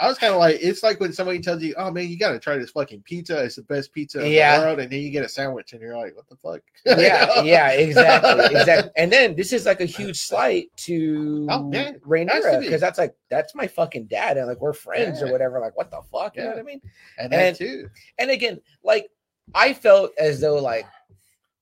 I 0.00 0.08
was 0.08 0.18
kind 0.18 0.32
of 0.32 0.40
like, 0.40 0.58
it's 0.60 0.82
like 0.82 0.98
when 1.00 1.12
somebody 1.12 1.38
tells 1.40 1.62
you, 1.62 1.74
"Oh 1.76 1.90
man, 1.90 2.08
you 2.08 2.18
got 2.18 2.32
to 2.32 2.38
try 2.38 2.56
this 2.56 2.70
fucking 2.70 3.02
pizza. 3.02 3.42
It's 3.44 3.56
the 3.56 3.62
best 3.62 3.92
pizza 3.92 4.24
in 4.24 4.32
Yeah. 4.32 4.58
the 4.58 4.66
world," 4.66 4.78
and 4.80 4.90
then 4.90 5.00
you 5.00 5.10
get 5.10 5.24
a 5.24 5.28
sandwich, 5.28 5.72
and 5.72 5.80
you're 5.82 5.96
like, 5.96 6.16
"What 6.16 6.28
the 6.28 6.36
fuck?" 6.36 6.60
yeah, 6.86 7.42
yeah, 7.42 7.68
exactly, 7.70 8.44
exactly. 8.58 8.90
And 8.96 9.12
then 9.12 9.36
this 9.36 9.52
is 9.52 9.66
like 9.66 9.80
a 9.80 9.84
huge 9.84 10.18
slight 10.18 10.70
to 10.78 11.46
Oh, 11.50 11.70
yeah, 11.72 11.82
has 11.84 11.92
to 11.92 11.98
Rhaenyra 12.00 12.60
be. 12.60 12.66
because 12.66 12.80
that's 12.80 12.98
like 12.98 13.14
that's 13.28 13.54
my 13.54 13.66
fucking 13.66 14.06
dad, 14.06 14.36
and 14.38 14.46
like 14.48 14.60
we're 14.60 14.72
friends 14.72 15.22
or 15.22 15.30
whatever. 15.30 15.60
Like, 15.60 15.76
what 15.76 15.90
the 15.90 16.00
fuck? 16.10 16.36
You 16.36 16.44
know 16.44 16.50
what 16.50 16.58
I 16.58 16.62
mean? 16.62 16.80
and 17.18 17.32
And- 17.32 17.54
that 17.54 17.56
too. 17.56 17.88
And 18.18 18.30
again, 18.30 18.60
like 18.82 19.08
I 19.54 19.74
felt 19.74 20.10
as 20.18 20.40
though 20.40 20.56
like 20.60 20.86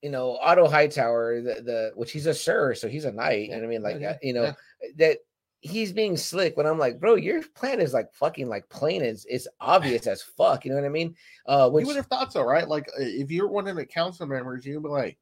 you 0.02 0.10
know 0.10 0.38
Otto 0.40 0.68
Hightower, 0.68 1.40
the 1.42 1.54
the 1.62 1.92
which 1.96 2.12
he's 2.12 2.26
a 2.26 2.34
sir, 2.34 2.74
so 2.74 2.88
he's 2.88 3.04
a 3.04 3.12
knight. 3.12 3.50
Yeah, 3.50 3.56
and 3.56 3.64
I 3.64 3.68
mean, 3.68 3.82
like 3.82 4.00
yeah, 4.00 4.10
uh, 4.12 4.16
you 4.22 4.32
know 4.32 4.42
yeah. 4.44 4.52
that 4.96 5.18
he's 5.62 5.92
being 5.92 6.16
slick. 6.16 6.56
When 6.56 6.66
I'm 6.66 6.78
like, 6.78 7.00
bro, 7.00 7.14
your 7.14 7.42
plan 7.54 7.80
is 7.80 7.94
like 7.94 8.12
fucking 8.12 8.48
like 8.48 8.68
plain 8.68 9.02
as 9.02 9.24
it's 9.28 9.48
obvious 9.60 10.06
as 10.06 10.20
fuck. 10.22 10.64
You 10.64 10.72
know 10.72 10.76
what 10.76 10.86
I 10.86 10.90
mean? 10.90 11.14
Uh, 11.46 11.70
which 11.70 11.82
you 11.82 11.86
would 11.86 11.96
have 11.96 12.06
thought 12.06 12.32
so, 12.32 12.42
right? 12.42 12.68
Like, 12.68 12.88
uh, 12.88 13.00
if 13.02 13.30
you're 13.30 13.48
one 13.48 13.68
of 13.68 13.76
the 13.76 13.86
council 13.86 14.26
members, 14.26 14.66
you'd 14.66 14.82
be 14.82 14.88
like, 14.88 15.16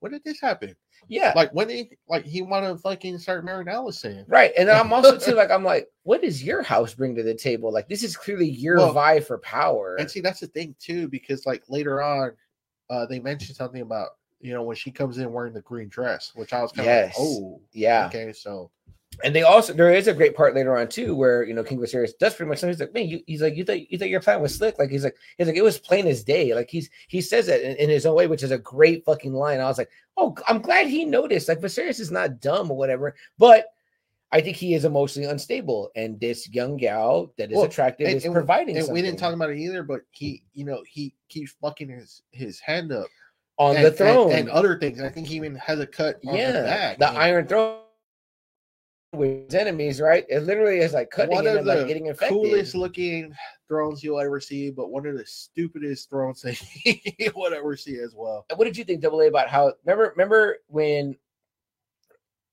"When 0.00 0.12
did 0.12 0.24
this 0.24 0.40
happen?" 0.40 0.74
yeah, 1.08 1.32
Like, 1.34 1.52
when 1.52 1.68
did 1.68 1.88
like 2.08 2.24
he 2.24 2.42
want 2.42 2.64
to 2.64 2.80
fucking 2.80 3.18
start 3.18 3.44
marrying 3.44 3.66
Alicent? 3.66 4.24
Right. 4.28 4.52
And 4.56 4.68
then 4.68 4.78
I'm 4.78 4.92
also 4.92 5.18
too 5.18 5.34
like 5.34 5.50
I'm 5.50 5.64
like, 5.64 5.88
what 6.04 6.22
does 6.22 6.42
your 6.42 6.62
house 6.62 6.94
bring 6.94 7.14
to 7.16 7.22
the 7.22 7.34
table? 7.34 7.72
Like 7.72 7.88
this 7.88 8.02
is 8.02 8.16
clearly 8.16 8.48
your 8.48 8.76
Well, 8.78 8.92
vie 8.92 9.20
for 9.20 9.38
power. 9.38 9.96
And 9.96 10.10
see, 10.10 10.20
that's 10.20 10.40
the 10.40 10.46
thing 10.46 10.74
too, 10.78 11.08
because 11.08 11.44
like 11.44 11.64
later 11.68 12.02
on, 12.02 12.32
uh, 12.88 13.06
they 13.06 13.18
mentioned 13.18 13.56
something 13.56 13.82
about 13.82 14.10
you 14.40 14.52
know 14.52 14.62
when 14.62 14.76
she 14.76 14.90
comes 14.90 15.18
in 15.18 15.32
wearing 15.32 15.52
the 15.54 15.60
green 15.62 15.88
dress, 15.88 16.32
which 16.34 16.52
I 16.52 16.62
was 16.62 16.72
kind 16.72 16.88
of 16.88 16.94
Yes. 16.94 17.18
like, 17.18 17.26
"Oh, 17.26 17.60
yeah. 17.72 18.06
okay." 18.06 18.32
So 18.32 18.70
And 19.24 19.34
they 19.36 19.42
also 19.42 19.72
there 19.72 19.92
is 19.92 20.08
a 20.08 20.14
great 20.14 20.34
part 20.34 20.54
later 20.54 20.76
on 20.76 20.88
too 20.88 21.14
where 21.14 21.44
you 21.44 21.54
know 21.54 21.62
King 21.62 21.78
Viserys 21.78 22.16
does 22.18 22.34
pretty 22.34 22.48
much 22.48 22.62
he's 22.62 22.80
like, 22.80 22.94
man, 22.94 23.06
you, 23.08 23.22
he's 23.26 23.42
like, 23.42 23.56
you 23.56 23.64
thought 23.64 23.90
you 23.90 23.98
thought 23.98 24.08
your 24.08 24.20
plan 24.20 24.40
was 24.40 24.56
slick. 24.56 24.78
Like 24.78 24.90
he's 24.90 25.04
like, 25.04 25.16
he's 25.38 25.46
like, 25.46 25.56
it 25.56 25.62
was 25.62 25.78
plain 25.78 26.06
as 26.06 26.24
day. 26.24 26.54
Like 26.54 26.70
he's 26.70 26.88
he 27.08 27.20
says 27.20 27.48
it 27.48 27.62
in, 27.62 27.76
in 27.76 27.90
his 27.90 28.06
own 28.06 28.16
way, 28.16 28.26
which 28.26 28.42
is 28.42 28.50
a 28.50 28.58
great 28.58 29.04
fucking 29.04 29.34
line. 29.34 29.60
I 29.60 29.64
was 29.66 29.78
like, 29.78 29.90
oh, 30.16 30.34
I'm 30.48 30.60
glad 30.60 30.86
he 30.86 31.04
noticed. 31.04 31.48
Like 31.48 31.60
Viserys 31.60 32.00
is 32.00 32.10
not 32.10 32.40
dumb 32.40 32.70
or 32.70 32.76
whatever, 32.76 33.14
but 33.38 33.66
I 34.32 34.40
think 34.40 34.56
he 34.56 34.72
is 34.72 34.86
emotionally 34.86 35.28
unstable, 35.28 35.90
and 35.94 36.18
this 36.18 36.48
young 36.48 36.78
gal 36.78 37.32
that 37.36 37.50
is 37.50 37.56
Well, 37.56 37.66
attractive 37.66 38.08
and- 38.08 38.16
is 38.16 38.24
and- 38.24 38.32
providing. 38.34 38.78
and 38.78 38.88
we 38.90 39.02
didn't 39.02 39.18
talk 39.18 39.34
about 39.34 39.50
it 39.50 39.58
either, 39.58 39.82
but 39.82 40.00
he, 40.10 40.42
you 40.54 40.64
know, 40.64 40.82
he 40.88 41.14
keeps 41.28 41.52
fucking 41.60 41.90
his 41.90 42.22
his 42.32 42.58
hand 42.58 42.92
up 42.92 43.08
on 43.58 43.76
and, 43.76 43.84
the 43.84 43.92
throne 43.92 44.32
and, 44.32 44.48
other 44.48 44.78
things. 44.78 45.02
I 45.02 45.10
think 45.10 45.26
he 45.26 45.36
even 45.36 45.54
has 45.56 45.80
a 45.80 45.86
cut 45.86 46.18
on 46.26 46.34
yeah, 46.34 46.94
the 46.94 46.98
the 47.00 47.10
Iron 47.10 47.46
Throne 47.46 47.81
with 49.12 49.44
his 49.46 49.54
enemies, 49.54 50.00
right? 50.00 50.24
It 50.28 50.40
literally 50.40 50.78
is 50.78 50.92
like 50.94 51.10
cutting 51.10 51.34
One 51.34 51.46
of 51.46 51.56
and 51.56 51.66
like 51.66 51.86
getting 51.86 52.06
infected. 52.06 52.30
coolest 52.30 52.74
looking 52.74 53.32
thrones 53.68 54.02
you'll 54.02 54.20
ever 54.20 54.40
see, 54.40 54.70
but 54.70 54.90
one 54.90 55.06
of 55.06 55.16
the 55.16 55.26
stupidest 55.26 56.08
thrones 56.10 56.40
that 56.42 56.58
you'll 56.84 57.46
ever 57.52 57.76
see 57.76 57.98
as 57.98 58.14
well. 58.16 58.46
what 58.56 58.64
did 58.64 58.76
you 58.76 58.84
think, 58.84 59.02
Double 59.02 59.20
A, 59.20 59.28
about 59.28 59.48
how? 59.48 59.72
Remember, 59.84 60.10
remember 60.16 60.58
when 60.68 61.16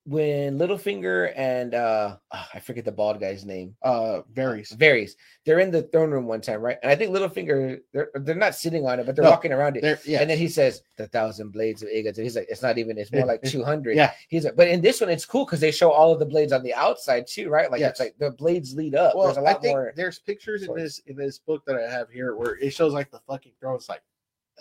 when 0.09 0.57
Littlefinger 0.57 1.31
and 1.35 1.75
uh 1.75 2.17
ah, 2.31 2.49
I 2.53 2.59
forget 2.59 2.83
the 2.83 2.91
bald 2.91 3.19
guy's 3.19 3.45
name, 3.45 3.75
Uh, 3.83 4.21
varies. 4.33 4.75
Varys, 4.75 5.11
they're 5.45 5.59
in 5.59 5.69
the 5.69 5.83
throne 5.83 6.09
room 6.09 6.25
one 6.25 6.41
time, 6.41 6.61
right? 6.61 6.77
And 6.81 6.91
I 6.91 6.95
think 6.95 7.11
Littlefinger, 7.11 7.79
they're 7.93 8.09
they're 8.15 8.35
not 8.35 8.55
sitting 8.55 8.87
on 8.87 8.99
it, 8.99 9.05
but 9.05 9.15
they're 9.15 9.23
No, 9.23 9.29
walking 9.31 9.51
around 9.53 9.77
it. 9.77 9.99
Yeah, 10.05 10.21
And 10.21 10.29
then 10.29 10.37
he 10.39 10.47
says 10.47 10.81
the 10.97 11.07
thousand 11.07 11.51
blades 11.51 11.83
of. 11.83 11.89
And 11.89 12.15
he's 12.17 12.35
like, 12.35 12.47
it's 12.49 12.61
not 12.63 12.77
even, 12.77 12.97
it's 12.97 13.11
more 13.11 13.25
like 13.25 13.41
200. 13.43 13.95
Yeah. 13.95 14.11
He's 14.29 14.45
like, 14.45 14.55
but 14.55 14.67
in 14.67 14.81
this 14.81 14.99
one, 14.99 15.09
it's 15.11 15.25
cool 15.25 15.45
because 15.45 15.59
they 15.59 15.71
show 15.71 15.91
all 15.91 16.11
of 16.11 16.19
the 16.19 16.25
blades 16.25 16.53
on 16.53 16.63
the 16.63 16.73
outside 16.73 17.27
too, 17.27 17.49
right? 17.49 17.69
Like 17.71 17.81
it's 17.81 17.99
like 17.99 18.15
the 18.19 18.31
blades 18.31 18.73
lead 18.75 18.95
up. 18.95 19.15
well, 19.15 19.25
There's 19.25 19.37
a 19.37 19.41
I 19.41 19.51
lot 19.53 19.61
think 19.61 19.73
more. 19.75 19.93
there's 19.95 20.17
pictures 20.19 20.63
in 20.63 20.73
this 20.75 20.99
in 21.05 21.15
this 21.15 21.37
book 21.37 21.63
that 21.67 21.75
I 21.75 21.89
have 21.91 22.09
here 22.09 22.35
where 22.35 22.57
it 22.57 22.71
shows 22.73 22.93
like 22.93 23.11
the 23.11 23.19
fucking 23.27 23.53
throne's 23.59 23.87
like 23.89 24.01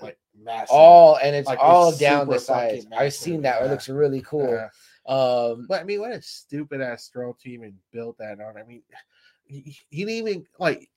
like 0.02 0.18
massive. 0.40 0.68
All 0.70 1.16
and 1.16 1.34
it's 1.34 1.48
Like, 1.48 1.58
all 1.60 1.88
it's 1.88 1.98
down 1.98 2.28
the 2.28 2.38
sides. 2.38 2.86
I've 2.96 3.14
seen 3.14 3.42
that. 3.42 3.62
It 3.62 3.70
looks 3.70 3.88
really 3.88 4.20
cool. 4.20 4.48
Yeah. 4.52 4.68
Um, 5.08 5.66
But 5.68 5.80
I 5.80 5.84
mean, 5.84 6.00
what 6.00 6.12
a 6.12 6.20
stupid 6.22 6.80
ass 6.80 7.08
throne 7.08 7.34
team 7.42 7.62
and 7.62 7.74
built 7.92 8.18
that 8.18 8.40
on. 8.40 8.56
I 8.56 8.62
mean, 8.62 8.82
he, 9.44 9.76
he 9.90 10.04
didn't 10.04 10.28
even 10.28 10.46
like 10.58 10.88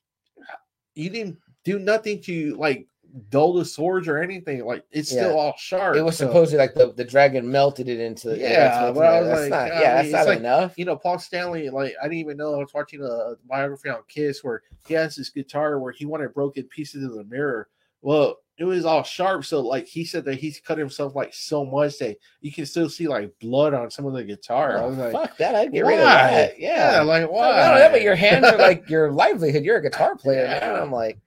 he 0.93 1.07
didn't 1.09 1.38
do 1.63 1.79
nothing 1.79 2.21
to 2.23 2.55
like 2.57 2.88
dull 3.29 3.53
the 3.53 3.63
swords 3.65 4.07
or 4.07 4.17
anything. 4.21 4.65
Like 4.65 4.83
it's 4.91 5.09
still 5.09 5.38
all 5.39 5.53
sharp. 5.57 5.95
it 5.95 6.01
was 6.01 6.17
so- 6.17 6.27
supposedly 6.27 6.57
like 6.59 6.73
the, 6.73 6.91
the 6.93 7.03
dragon 7.05 7.49
melted 7.49 7.88
it 7.88 7.99
into 7.99 8.38
Yeah, 8.38 8.67
that's 8.69 8.97
but 8.97 9.05
I 9.05 9.19
was 9.21 9.29
that's 9.29 9.41
like, 9.41 9.49
not, 9.49 9.67
yeah, 9.81 9.95
that's 10.01 10.11
not 10.11 10.27
like- 10.27 10.39
enough. 10.39 10.73
you 10.77 10.83
know, 10.85 10.97
Paul 10.97 11.17
Stanley, 11.19 11.69
like 11.69 11.93
I 12.01 12.05
didn't 12.05 12.17
even 12.19 12.38
know 12.38 12.53
I 12.55 12.57
was 12.57 12.73
watching 12.73 13.01
a 13.03 13.35
biography 13.47 13.89
on 13.89 14.01
Kiss 14.09 14.43
where 14.43 14.63
he 14.88 14.93
has 14.95 15.15
this 15.15 15.29
guitar 15.29 15.79
where 15.79 15.93
he 15.93 16.05
wanted 16.05 16.33
broken 16.33 16.63
pieces 16.65 17.03
of 17.05 17.13
the 17.13 17.23
mirror. 17.23 17.69
Well, 18.01 18.38
it 18.61 18.65
was 18.65 18.85
all 18.85 19.01
sharp, 19.01 19.43
so 19.43 19.59
like 19.61 19.88
he 19.88 20.05
said 20.05 20.23
that 20.25 20.35
he's 20.35 20.59
cut 20.59 20.77
himself 20.77 21.15
like 21.15 21.33
so 21.33 21.65
much 21.65 21.97
that 21.97 22.17
you 22.41 22.51
can 22.51 22.67
still 22.67 22.88
see 22.89 23.07
like 23.07 23.33
blood 23.39 23.73
on 23.73 23.89
some 23.89 24.05
of 24.05 24.13
the 24.13 24.23
guitar. 24.23 24.77
I 24.77 24.81
Oh, 24.81 24.89
was 24.89 24.97
like, 24.99 25.11
fuck 25.13 25.38
that! 25.38 25.55
I'd 25.55 25.71
get 25.71 25.83
why? 25.83 25.89
rid 25.91 25.99
of 25.99 26.05
that. 26.05 26.59
Yeah, 26.59 27.01
like 27.01 27.23
Fuck, 27.23 27.31
why? 27.31 27.49
Not 27.55 27.67
only 27.69 27.79
that, 27.79 27.91
but 27.91 28.01
your 28.03 28.13
hands 28.15 28.45
are 28.45 28.57
like 28.59 28.88
your 28.88 29.11
livelihood. 29.23 29.63
You're 29.63 29.77
a 29.77 29.81
guitar 29.81 30.15
player. 30.15 30.43
Yeah. 30.45 30.79
I'm 30.79 30.91
like, 30.91 31.17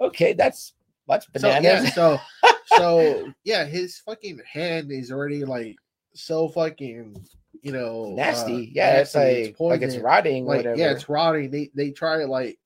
okay, 0.00 0.34
that's 0.34 0.74
that's 1.08 1.24
so, 1.36 1.48
bananas. 1.48 1.84
yeah, 1.84 1.90
so 1.90 2.18
so 2.76 3.32
yeah, 3.44 3.64
his 3.64 3.98
fucking 4.00 4.40
hand 4.52 4.92
is 4.92 5.10
already 5.10 5.44
like 5.46 5.76
so 6.12 6.48
fucking 6.48 7.24
you 7.62 7.72
know 7.72 8.12
nasty. 8.14 8.54
uh, 8.54 8.70
yeah, 8.72 9.00
it's 9.00 9.14
nasty, 9.14 9.44
like 9.44 9.60
like 9.60 9.82
it's 9.82 9.94
poison. 9.94 10.02
rotting. 10.04 10.44
like 10.44 10.56
whatever. 10.58 10.76
yeah, 10.78 10.90
it's 10.92 11.08
rotting. 11.08 11.50
They 11.50 11.70
they 11.74 11.90
try 11.90 12.18
to 12.18 12.26
like 12.26 12.58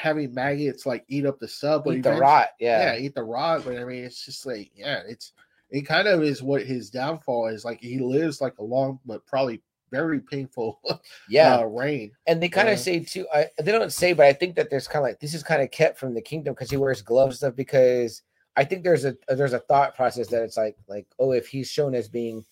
having 0.00 0.32
maggots 0.32 0.86
like 0.86 1.04
eat 1.08 1.26
up 1.26 1.38
the 1.38 1.48
sub, 1.48 1.84
but 1.84 1.96
eat 1.96 2.02
the 2.02 2.12
rot. 2.12 2.48
Yeah. 2.58 2.94
Yeah. 2.94 3.00
eat 3.00 3.14
the 3.14 3.22
rot. 3.22 3.64
But 3.64 3.76
I 3.76 3.84
mean, 3.84 4.04
it's 4.04 4.24
just 4.24 4.46
like 4.46 4.70
yeah, 4.74 5.02
it's 5.06 5.32
it 5.70 5.82
kind 5.82 6.08
of 6.08 6.22
is 6.22 6.42
what 6.42 6.62
his 6.62 6.90
downfall 6.90 7.48
is. 7.48 7.64
Like 7.64 7.80
he 7.80 7.98
lives 7.98 8.40
like 8.40 8.58
a 8.58 8.64
long 8.64 8.98
but 9.04 9.26
probably 9.26 9.62
very 9.90 10.20
painful 10.20 10.80
yeah. 11.28 11.56
uh, 11.56 11.64
reign. 11.64 12.12
And 12.26 12.42
they 12.42 12.48
kind 12.48 12.68
of 12.68 12.78
say 12.78 13.00
too. 13.00 13.26
I, 13.32 13.48
they 13.58 13.72
don't 13.72 13.92
say, 13.92 14.12
but 14.12 14.26
I 14.26 14.32
think 14.32 14.56
that 14.56 14.70
there's 14.70 14.88
kind 14.88 15.04
of 15.04 15.10
like 15.10 15.20
this 15.20 15.34
is 15.34 15.42
kind 15.42 15.62
of 15.62 15.70
kept 15.70 15.98
from 15.98 16.14
the 16.14 16.22
kingdom 16.22 16.54
because 16.54 16.70
he 16.70 16.76
wears 16.76 17.02
gloves 17.02 17.36
stuff. 17.36 17.54
Because 17.54 18.22
I 18.56 18.64
think 18.64 18.82
there's 18.82 19.04
a 19.04 19.16
there's 19.28 19.52
a 19.52 19.60
thought 19.60 19.94
process 19.94 20.28
that 20.28 20.42
it's 20.42 20.56
like 20.56 20.76
like 20.88 21.06
oh 21.18 21.32
if 21.32 21.46
he's 21.46 21.70
shown 21.70 21.94
as 21.94 22.08
being 22.08 22.44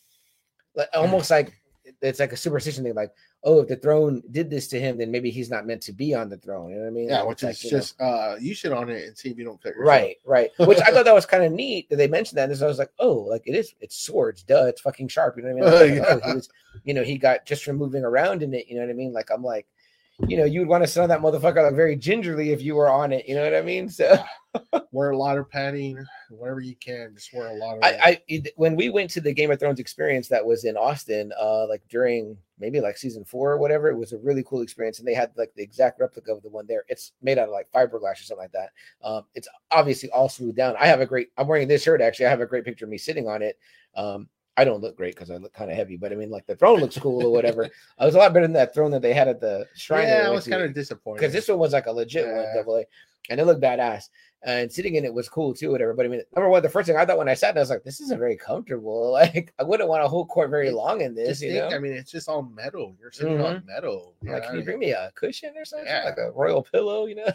like 0.74 0.88
almost 0.94 1.30
like 1.30 1.52
it's 2.02 2.20
like 2.20 2.32
a 2.32 2.36
superstition 2.36 2.84
thing 2.84 2.94
like 2.94 3.12
oh 3.44 3.60
if 3.60 3.68
the 3.68 3.76
throne 3.76 4.22
did 4.32 4.50
this 4.50 4.66
to 4.68 4.80
him 4.80 4.98
then 4.98 5.10
maybe 5.10 5.30
he's 5.30 5.48
not 5.50 5.66
meant 5.66 5.80
to 5.82 5.92
be 5.92 6.14
on 6.14 6.28
the 6.28 6.36
throne. 6.36 6.70
You 6.70 6.76
know 6.76 6.82
what 6.82 6.88
I 6.88 6.92
mean? 6.92 7.08
Yeah, 7.08 7.20
Like, 7.20 7.28
which 7.28 7.42
is 7.42 7.44
like, 7.44 7.64
you 7.64 7.70
know, 7.70 7.78
just 7.78 8.00
uh 8.00 8.36
you 8.40 8.54
sit 8.54 8.72
on 8.72 8.88
it 8.90 9.04
and 9.06 9.16
see 9.16 9.30
if 9.30 9.38
you 9.38 9.44
don't 9.44 9.62
yourself. 9.64 9.76
Right, 9.86 10.16
right. 10.24 10.50
Which 10.58 10.78
I 10.80 10.90
thought 10.90 11.04
that 11.04 11.14
was 11.14 11.26
kind 11.26 11.44
of 11.44 11.52
neat 11.52 11.88
that 11.90 11.96
they 11.96 12.08
mentioned 12.08 12.38
that. 12.38 12.48
And 12.48 12.58
so 12.58 12.66
I 12.66 12.68
was 12.68 12.78
like, 12.78 12.92
oh, 12.98 13.14
like 13.14 13.42
it 13.46 13.54
is, 13.54 13.74
it's 13.80 13.96
swords, 13.96 14.42
duh, 14.42 14.66
it's 14.66 14.80
fucking 14.80 15.08
sharp. 15.08 15.36
You 15.36 15.44
know 15.44 15.54
what 15.54 15.74
I 15.74 15.86
mean? 15.88 15.98
Like, 15.98 16.08
Yeah. 16.08 16.20
oh, 16.24 16.28
he 16.28 16.34
was, 16.34 16.48
you 16.84 16.94
know, 16.94 17.02
he 17.02 17.16
got 17.18 17.46
just 17.46 17.64
from 17.64 17.76
moving 17.76 18.04
around 18.04 18.42
in 18.42 18.52
it. 18.54 18.66
You 18.68 18.76
know 18.76 18.82
what 18.82 18.90
I 18.90 18.94
mean? 18.94 19.12
Like 19.12 19.30
I'm 19.32 19.42
like, 19.42 19.66
you 20.26 20.36
know, 20.36 20.44
you 20.44 20.58
would 20.60 20.68
want 20.68 20.82
to 20.82 20.88
sit 20.88 21.00
on 21.00 21.08
that 21.10 21.20
motherfucker 21.20 21.62
like 21.62 21.76
very 21.76 21.94
gingerly 21.94 22.50
if 22.50 22.60
you 22.60 22.74
were 22.74 22.90
on 22.90 23.12
it. 23.12 23.28
You 23.28 23.36
know 23.36 23.44
what 23.44 23.54
I 23.54 23.62
mean? 23.62 23.88
So 23.88 24.18
Wear 24.90 25.10
a 25.10 25.16
lot 25.16 25.38
of 25.38 25.48
padding, 25.48 26.04
whatever 26.30 26.60
you 26.60 26.74
can. 26.74 27.12
Just 27.14 27.32
wear 27.32 27.48
a 27.48 27.54
lot 27.54 27.76
of. 27.76 27.84
I, 27.84 27.98
I 28.02 28.22
it- 28.26 28.52
when 28.56 28.74
we 28.74 28.88
went 28.88 29.10
to 29.10 29.20
the 29.20 29.32
Game 29.32 29.50
of 29.52 29.60
Thrones 29.60 29.78
experience 29.78 30.26
that 30.28 30.44
was 30.44 30.64
in 30.64 30.76
Austin, 30.76 31.30
uh, 31.40 31.68
like 31.68 31.82
during 31.88 32.36
maybe 32.60 32.80
like 32.80 32.96
season 32.96 33.24
four 33.24 33.52
or 33.52 33.58
whatever, 33.58 33.88
it 33.88 33.96
was 33.96 34.12
a 34.12 34.18
really 34.18 34.42
cool 34.44 34.62
experience, 34.62 34.98
and 34.98 35.06
they 35.08 35.14
had 35.14 35.30
like 35.36 35.52
the 35.56 35.62
exact 35.62 36.00
replica 36.00 36.32
of 36.32 36.42
the 36.42 36.48
one 36.48 36.66
there. 36.66 36.84
It's 36.88 37.12
made 37.22 37.38
out 37.38 37.48
of 37.48 37.52
like 37.52 37.70
fiberglass 37.72 38.20
or 38.20 38.24
something 38.24 38.44
like 38.44 38.52
that. 38.52 38.70
Um, 39.02 39.24
it's 39.34 39.48
obviously 39.70 40.10
all 40.10 40.28
smoothed 40.28 40.56
down. 40.56 40.74
I 40.78 40.86
have 40.86 41.00
a 41.00 41.06
great. 41.06 41.28
I'm 41.36 41.46
wearing 41.48 41.68
this 41.68 41.82
shirt 41.82 42.00
actually. 42.00 42.26
I 42.26 42.30
have 42.30 42.40
a 42.40 42.46
great 42.46 42.64
picture 42.64 42.84
of 42.84 42.90
me 42.90 42.98
sitting 42.98 43.28
on 43.28 43.42
it. 43.42 43.58
Um, 43.96 44.28
I 44.56 44.64
don't 44.64 44.80
look 44.80 44.96
great 44.96 45.14
because 45.14 45.30
I 45.30 45.36
look 45.36 45.52
kind 45.52 45.70
of 45.70 45.76
heavy, 45.76 45.96
but 45.96 46.10
I 46.12 46.16
mean, 46.16 46.30
like 46.30 46.44
the 46.46 46.56
throne 46.56 46.80
looks 46.80 46.98
cool 46.98 47.24
or 47.24 47.30
whatever. 47.32 47.68
I 47.98 48.04
was 48.04 48.16
a 48.16 48.18
lot 48.18 48.32
better 48.32 48.44
than 48.46 48.54
that 48.54 48.74
throne 48.74 48.90
that 48.90 49.02
they 49.02 49.14
had 49.14 49.28
at 49.28 49.40
the 49.40 49.68
shrine. 49.76 50.08
yeah, 50.08 50.24
I 50.26 50.30
was 50.30 50.48
kind 50.48 50.62
of 50.62 50.74
disappointed 50.74 51.20
because 51.20 51.32
this 51.32 51.46
one 51.46 51.58
was 51.60 51.72
like 51.72 51.86
a 51.86 51.92
legit 51.92 52.26
one, 52.26 52.42
Yeah. 52.42 52.54
double 52.56 52.76
A, 52.78 52.84
and 53.30 53.38
it 53.38 53.44
looked 53.44 53.62
badass. 53.62 54.08
And 54.44 54.70
sitting 54.70 54.94
in 54.94 55.04
it 55.04 55.12
was 55.12 55.28
cool 55.28 55.52
too, 55.52 55.72
whatever. 55.72 55.94
But 55.94 56.06
I 56.06 56.08
mean, 56.08 56.22
number 56.36 56.48
one, 56.48 56.62
the 56.62 56.68
first 56.68 56.86
thing 56.86 56.96
I 56.96 57.04
thought 57.04 57.18
when 57.18 57.28
I 57.28 57.34
sat, 57.34 57.54
down, 57.54 57.58
I 57.58 57.62
was 57.62 57.70
like, 57.70 57.82
"This 57.82 58.00
isn't 58.00 58.20
very 58.20 58.36
comfortable. 58.36 59.10
Like, 59.18 59.52
I 59.58 59.64
wouldn't 59.64 59.88
want 59.88 60.04
to 60.04 60.08
hold 60.08 60.28
court 60.28 60.48
very 60.48 60.70
long 60.70 61.00
in 61.00 61.12
this." 61.14 61.42
You 61.42 61.50
think, 61.52 61.70
know, 61.70 61.76
I 61.76 61.80
mean, 61.80 61.92
it's 61.92 62.12
just 62.12 62.28
all 62.28 62.42
metal. 62.42 62.94
You're 63.00 63.10
sitting 63.10 63.40
on 63.40 63.64
metal. 63.66 64.14
I'm 64.22 64.28
like, 64.28 64.44
can 64.44 64.56
you 64.56 64.62
bring 64.62 64.78
me 64.78 64.92
a 64.92 65.10
cushion 65.16 65.54
or 65.56 65.64
something, 65.64 65.88
Yeah. 65.88 66.04
like 66.04 66.18
a 66.18 66.30
royal 66.30 66.62
pillow? 66.62 67.06
You 67.06 67.16
know. 67.16 67.26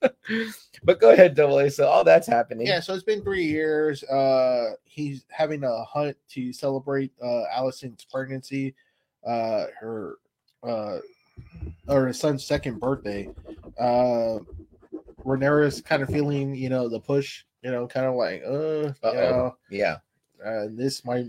but 0.84 1.00
go 1.00 1.10
ahead, 1.10 1.34
double 1.34 1.58
A. 1.58 1.68
So 1.70 1.88
all 1.88 2.04
that's 2.04 2.26
happening. 2.28 2.68
Yeah, 2.68 2.78
so 2.80 2.94
it's 2.94 3.02
been 3.02 3.22
three 3.22 3.44
years. 3.46 4.04
Uh, 4.04 4.74
he's 4.84 5.24
having 5.30 5.64
a 5.64 5.84
hunt 5.84 6.16
to 6.30 6.52
celebrate 6.52 7.10
uh 7.20 7.42
Alicent's 7.52 8.04
pregnancy, 8.04 8.74
uh, 9.26 9.66
her 9.80 10.18
uh, 10.62 10.98
or 11.88 12.06
his 12.06 12.18
son's 12.20 12.44
second 12.44 12.78
birthday. 12.78 13.28
Uh, 13.78 14.38
Rhaenyra's 15.24 15.80
kind 15.80 16.02
of 16.02 16.08
feeling, 16.10 16.54
you 16.54 16.68
know, 16.68 16.88
the 16.88 17.00
push, 17.00 17.44
you 17.62 17.70
know, 17.70 17.86
kind 17.86 18.06
of 18.06 18.14
like, 18.14 18.42
uh, 18.46 18.50
you 18.50 18.94
Uh-oh. 19.02 19.12
know, 19.12 19.56
yeah, 19.70 19.96
uh, 20.44 20.66
this 20.70 21.04
my 21.04 21.26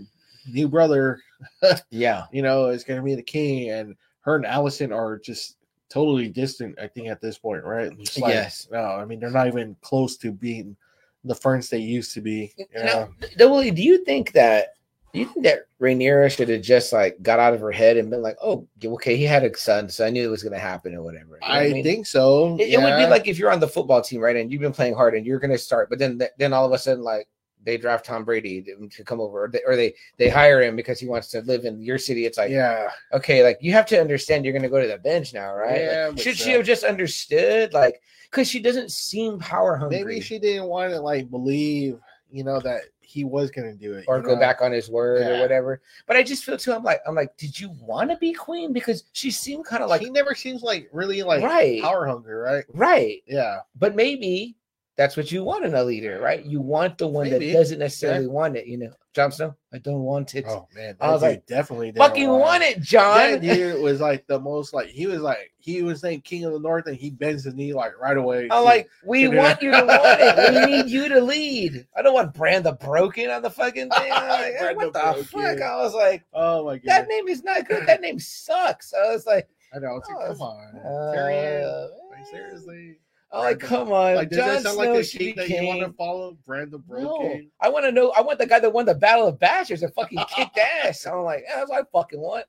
new 0.48 0.68
brother, 0.68 1.20
yeah. 1.90 2.24
you 2.32 2.42
know, 2.42 2.66
is 2.66 2.84
going 2.84 2.98
to 3.00 3.04
be 3.04 3.14
the 3.14 3.22
king, 3.22 3.70
and 3.70 3.96
her 4.20 4.36
and 4.36 4.44
Alicent 4.44 4.94
are 4.94 5.18
just 5.18 5.56
totally 5.88 6.28
distant. 6.28 6.78
I 6.78 6.86
think 6.88 7.08
at 7.08 7.20
this 7.20 7.38
point, 7.38 7.64
right? 7.64 7.90
Like, 7.96 8.34
Yes. 8.34 8.68
No, 8.70 8.78
I 8.78 9.04
mean 9.04 9.20
they're 9.20 9.30
not 9.30 9.46
even 9.46 9.76
close 9.80 10.16
to 10.18 10.32
being 10.32 10.76
the 11.24 11.34
friends 11.34 11.68
they 11.68 11.78
used 11.78 12.12
to 12.14 12.20
be. 12.20 12.52
You 12.56 12.66
know? 12.74 12.84
Now, 12.84 13.28
double 13.36 13.62
do 13.62 13.82
you 13.82 14.04
think 14.04 14.32
that? 14.32 14.75
You 15.16 15.26
think 15.26 15.44
that 15.44 15.66
Rhaenyra 15.80 16.30
should 16.30 16.48
have 16.48 16.62
just 16.62 16.92
like 16.92 17.20
got 17.22 17.38
out 17.38 17.54
of 17.54 17.60
her 17.60 17.72
head 17.72 17.96
and 17.96 18.10
been 18.10 18.22
like, 18.22 18.36
"Oh, 18.42 18.66
okay, 18.84 19.16
he 19.16 19.24
had 19.24 19.44
a 19.44 19.56
son, 19.56 19.88
so 19.88 20.06
I 20.06 20.10
knew 20.10 20.24
it 20.24 20.30
was 20.30 20.42
going 20.42 20.52
to 20.52 20.58
happen 20.58 20.94
or 20.94 21.02
whatever." 21.02 21.38
You 21.42 21.48
know 21.48 21.54
what 21.54 21.62
I 21.62 21.68
mean? 21.70 21.82
think 21.84 22.06
so. 22.06 22.56
It, 22.58 22.74
it 22.74 22.78
would 22.80 22.96
be 22.96 23.06
like 23.06 23.26
if 23.26 23.38
you're 23.38 23.52
on 23.52 23.60
the 23.60 23.68
football 23.68 24.02
team, 24.02 24.20
right, 24.20 24.36
and 24.36 24.52
you've 24.52 24.62
been 24.62 24.72
playing 24.72 24.94
hard, 24.94 25.14
and 25.14 25.26
you're 25.26 25.38
going 25.38 25.50
to 25.50 25.58
start, 25.58 25.90
but 25.90 25.98
then 25.98 26.20
then 26.38 26.52
all 26.52 26.66
of 26.66 26.72
a 26.72 26.78
sudden, 26.78 27.02
like 27.02 27.28
they 27.66 27.76
draft 27.76 28.06
Tom 28.06 28.24
Brady 28.24 28.62
to 28.62 29.04
come 29.04 29.20
over, 29.20 29.44
or 29.44 29.48
they, 29.48 29.60
or 29.66 29.76
they 29.76 29.94
they 30.16 30.28
hire 30.28 30.62
him 30.62 30.76
because 30.76 31.00
he 31.00 31.06
wants 31.06 31.28
to 31.28 31.42
live 31.42 31.64
in 31.64 31.82
your 31.82 31.98
city. 31.98 32.24
It's 32.24 32.38
like, 32.38 32.50
yeah, 32.50 32.88
okay, 33.12 33.42
like 33.42 33.58
you 33.60 33.72
have 33.72 33.86
to 33.86 34.00
understand 34.00 34.44
you're 34.44 34.52
going 34.52 34.62
to 34.62 34.68
go 34.68 34.80
to 34.80 34.86
the 34.86 34.98
bench 34.98 35.34
now, 35.34 35.52
right? 35.52 35.80
Yeah, 35.80 36.10
but 36.10 36.20
should 36.20 36.36
she 36.36 36.52
have 36.52 36.64
just 36.64 36.84
understood, 36.84 37.74
like, 37.74 38.00
because 38.30 38.48
she 38.48 38.60
doesn't 38.60 38.92
seem 38.92 39.38
power 39.40 39.76
hungry, 39.76 40.04
maybe 40.04 40.20
she 40.20 40.38
didn't 40.38 40.66
want 40.66 40.92
to 40.92 41.00
like 41.00 41.28
believe, 41.28 41.98
you 42.36 42.44
know, 42.44 42.60
that 42.60 42.82
he 43.00 43.24
was 43.24 43.50
going 43.50 43.70
to 43.70 43.76
do 43.76 43.94
it 43.94 44.04
or 44.06 44.20
go 44.20 44.34
know? 44.34 44.40
back 44.40 44.60
on 44.60 44.70
his 44.70 44.90
word 44.90 45.26
or 45.26 45.40
whatever. 45.40 45.80
But 46.06 46.18
I 46.18 46.22
just 46.22 46.44
feel 46.44 46.58
too. 46.58 46.74
I'm 46.74 46.82
like, 46.82 47.00
I'm 47.06 47.14
like, 47.14 47.34
did 47.38 47.58
you 47.58 47.70
want 47.80 48.10
to 48.10 48.16
be 48.18 48.34
queen? 48.34 48.74
Because 48.74 49.04
she 49.12 49.30
seemed 49.30 49.64
kind 49.64 49.82
of 49.82 49.88
like 49.88 50.02
he 50.02 50.10
never 50.10 50.34
seems 50.34 50.62
like 50.62 50.90
really 50.92 51.22
like 51.22 51.42
right, 51.42 51.80
power 51.80 52.06
hungry, 52.06 52.34
right? 52.34 52.64
right. 52.74 53.22
Yeah, 53.26 53.60
but 53.76 53.96
maybe 53.96 54.56
that's 54.96 55.16
what 55.16 55.30
you 55.30 55.44
want 55.44 55.64
in 55.64 55.74
a 55.74 55.84
leader, 55.84 56.18
right? 56.20 56.44
You 56.44 56.60
want 56.60 56.96
the 56.98 57.06
one 57.06 57.28
Maybe. 57.28 57.48
that 57.48 57.52
doesn't 57.58 57.78
necessarily 57.78 58.26
want 58.26 58.56
it. 58.56 58.66
You 58.66 58.78
know, 58.78 58.92
Jon 59.14 59.30
Snow, 59.30 59.54
I 59.72 59.78
don't 59.78 60.00
want 60.00 60.34
it. 60.34 60.44
oh 60.48 60.66
man, 60.74 60.96
I 61.00 61.10
was 61.10 61.20
like, 61.22 61.44
definitely 61.46 61.92
Fucking 61.92 62.28
want 62.28 62.40
want 62.40 62.62
it. 62.62 62.80
Jon. 62.80 63.16
That 63.32 63.42
dude 63.42 63.82
was 63.82 64.00
like 64.00 64.26
the 64.26 64.40
most 64.40 64.72
like 64.72 64.88
he 64.88 65.06
was 65.06 65.20
like 65.20 65.52
he 65.58 65.82
was 65.82 66.00
saying 66.00 66.22
king 66.22 66.44
of 66.44 66.52
the 66.54 66.60
north 66.60 66.86
and 66.86 66.96
he 66.96 67.10
bends 67.10 67.44
his 67.44 67.54
knee 67.54 67.74
like 67.74 67.92
right 68.00 68.16
away. 68.16 68.48
I'm 68.50 68.64
like, 68.64 68.88
we 69.04 69.28
want 69.28 69.60
you 69.60 69.70
to 69.70 69.84
want 69.84 70.20
it. 70.20 70.54
We 70.66 70.66
need 70.82 70.90
you 70.90 71.08
to 71.10 71.20
lead. 71.20 71.86
I 71.96 72.00
don't 72.02 72.14
want 72.14 72.32
Bran 72.34 72.62
the 72.62 72.72
Broken 72.72 73.28
on 73.30 73.42
the 73.42 73.50
fucking 73.50 73.90
thing. 73.90 74.10
Like, 74.10 74.58
Bran 74.60 74.76
what 74.76 74.92
the 74.94 74.98
Broken. 75.00 75.24
fuck? 75.24 75.60
I 75.60 75.76
was 75.76 75.92
like, 75.94 76.24
oh 76.32 76.64
my 76.64 76.76
god, 76.78 76.82
that 76.86 77.08
name 77.08 77.28
is 77.28 77.42
not 77.44 77.68
good. 77.68 77.86
That 77.86 78.00
name 78.00 78.18
sucks. 78.18 78.94
I 78.94 79.12
was 79.12 79.26
like, 79.26 79.48
I 79.74 79.78
know. 79.78 79.96
It's 79.96 80.08
like, 80.08 80.16
Oh, 80.20 80.32
come 80.32 80.40
on, 80.40 80.76
uh, 80.78 81.88
Like 82.10 82.26
seriously, 82.30 82.96
I'm 83.32 83.40
like, 83.40 83.58
come 83.58 83.92
on. 83.92 84.14
like 84.14 84.30
does 84.30 84.38
Jon 84.38 84.48
that 84.48 84.62
sound 84.62 84.74
Snow 84.76 84.84
like 84.84 84.98
the 84.98 85.04
should 85.04 85.20
king 85.20 85.34
that 85.36 85.48
you 85.48 85.66
want 85.66 85.80
to 85.80 85.92
follow? 85.92 86.36
Brandon 86.46 86.82
the 86.88 87.00
No, 87.02 87.40
I 87.60 87.68
want 87.68 87.84
to 87.84 87.92
know. 87.92 88.12
I 88.16 88.20
want 88.20 88.38
the 88.38 88.46
guy 88.46 88.60
that 88.60 88.72
won 88.72 88.86
the 88.86 88.94
Battle 88.94 89.26
of 89.26 89.38
Bastards 89.38 89.82
and 89.82 89.92
fucking 89.94 90.18
kicked 90.34 90.58
ass. 90.58 91.06
I'm 91.06 91.22
like, 91.22 91.44
yeah, 91.48 91.56
that's 91.56 91.70
what 91.70 91.80
I 91.82 91.98
fucking 91.98 92.20
want. 92.20 92.46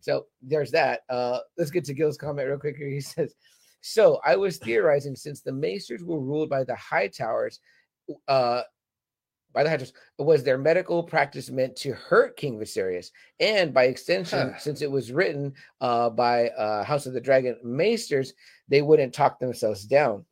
So 0.00 0.26
there's 0.40 0.70
that. 0.70 1.00
Uh, 1.08 1.40
let's 1.58 1.70
get 1.70 1.84
to 1.84 1.94
Gil's 1.94 2.16
comment 2.16 2.48
real 2.48 2.58
quick 2.58 2.76
here. 2.76 2.88
He 2.88 3.00
says, 3.00 3.34
"So 3.80 4.20
I 4.24 4.36
was 4.36 4.56
theorizing 4.58 5.16
since 5.16 5.40
the 5.40 5.52
Maesters 5.52 6.02
were 6.02 6.20
ruled 6.20 6.48
by 6.48 6.64
the 6.64 6.76
High 6.76 7.08
Towers, 7.08 7.60
uh, 8.28 8.62
by 9.52 9.62
the 9.64 9.68
Towers, 9.70 9.92
was 10.18 10.42
their 10.44 10.58
medical 10.58 11.02
practice 11.02 11.50
meant 11.50 11.76
to 11.76 11.92
hurt 11.92 12.36
King 12.36 12.58
Viserys, 12.58 13.10
and 13.40 13.72
by 13.74 13.84
extension, 13.84 14.50
Huh. 14.52 14.58
since 14.58 14.82
it 14.82 14.90
was 14.90 15.12
written 15.12 15.54
uh, 15.80 16.10
by 16.10 16.48
uh, 16.50 16.84
House 16.84 17.06
of 17.06 17.12
the 17.12 17.20
Dragon 17.20 17.56
Maesters, 17.64 18.32
they 18.68 18.82
wouldn't 18.82 19.14
talk 19.14 19.38
themselves 19.38 19.84
down." 19.84 20.24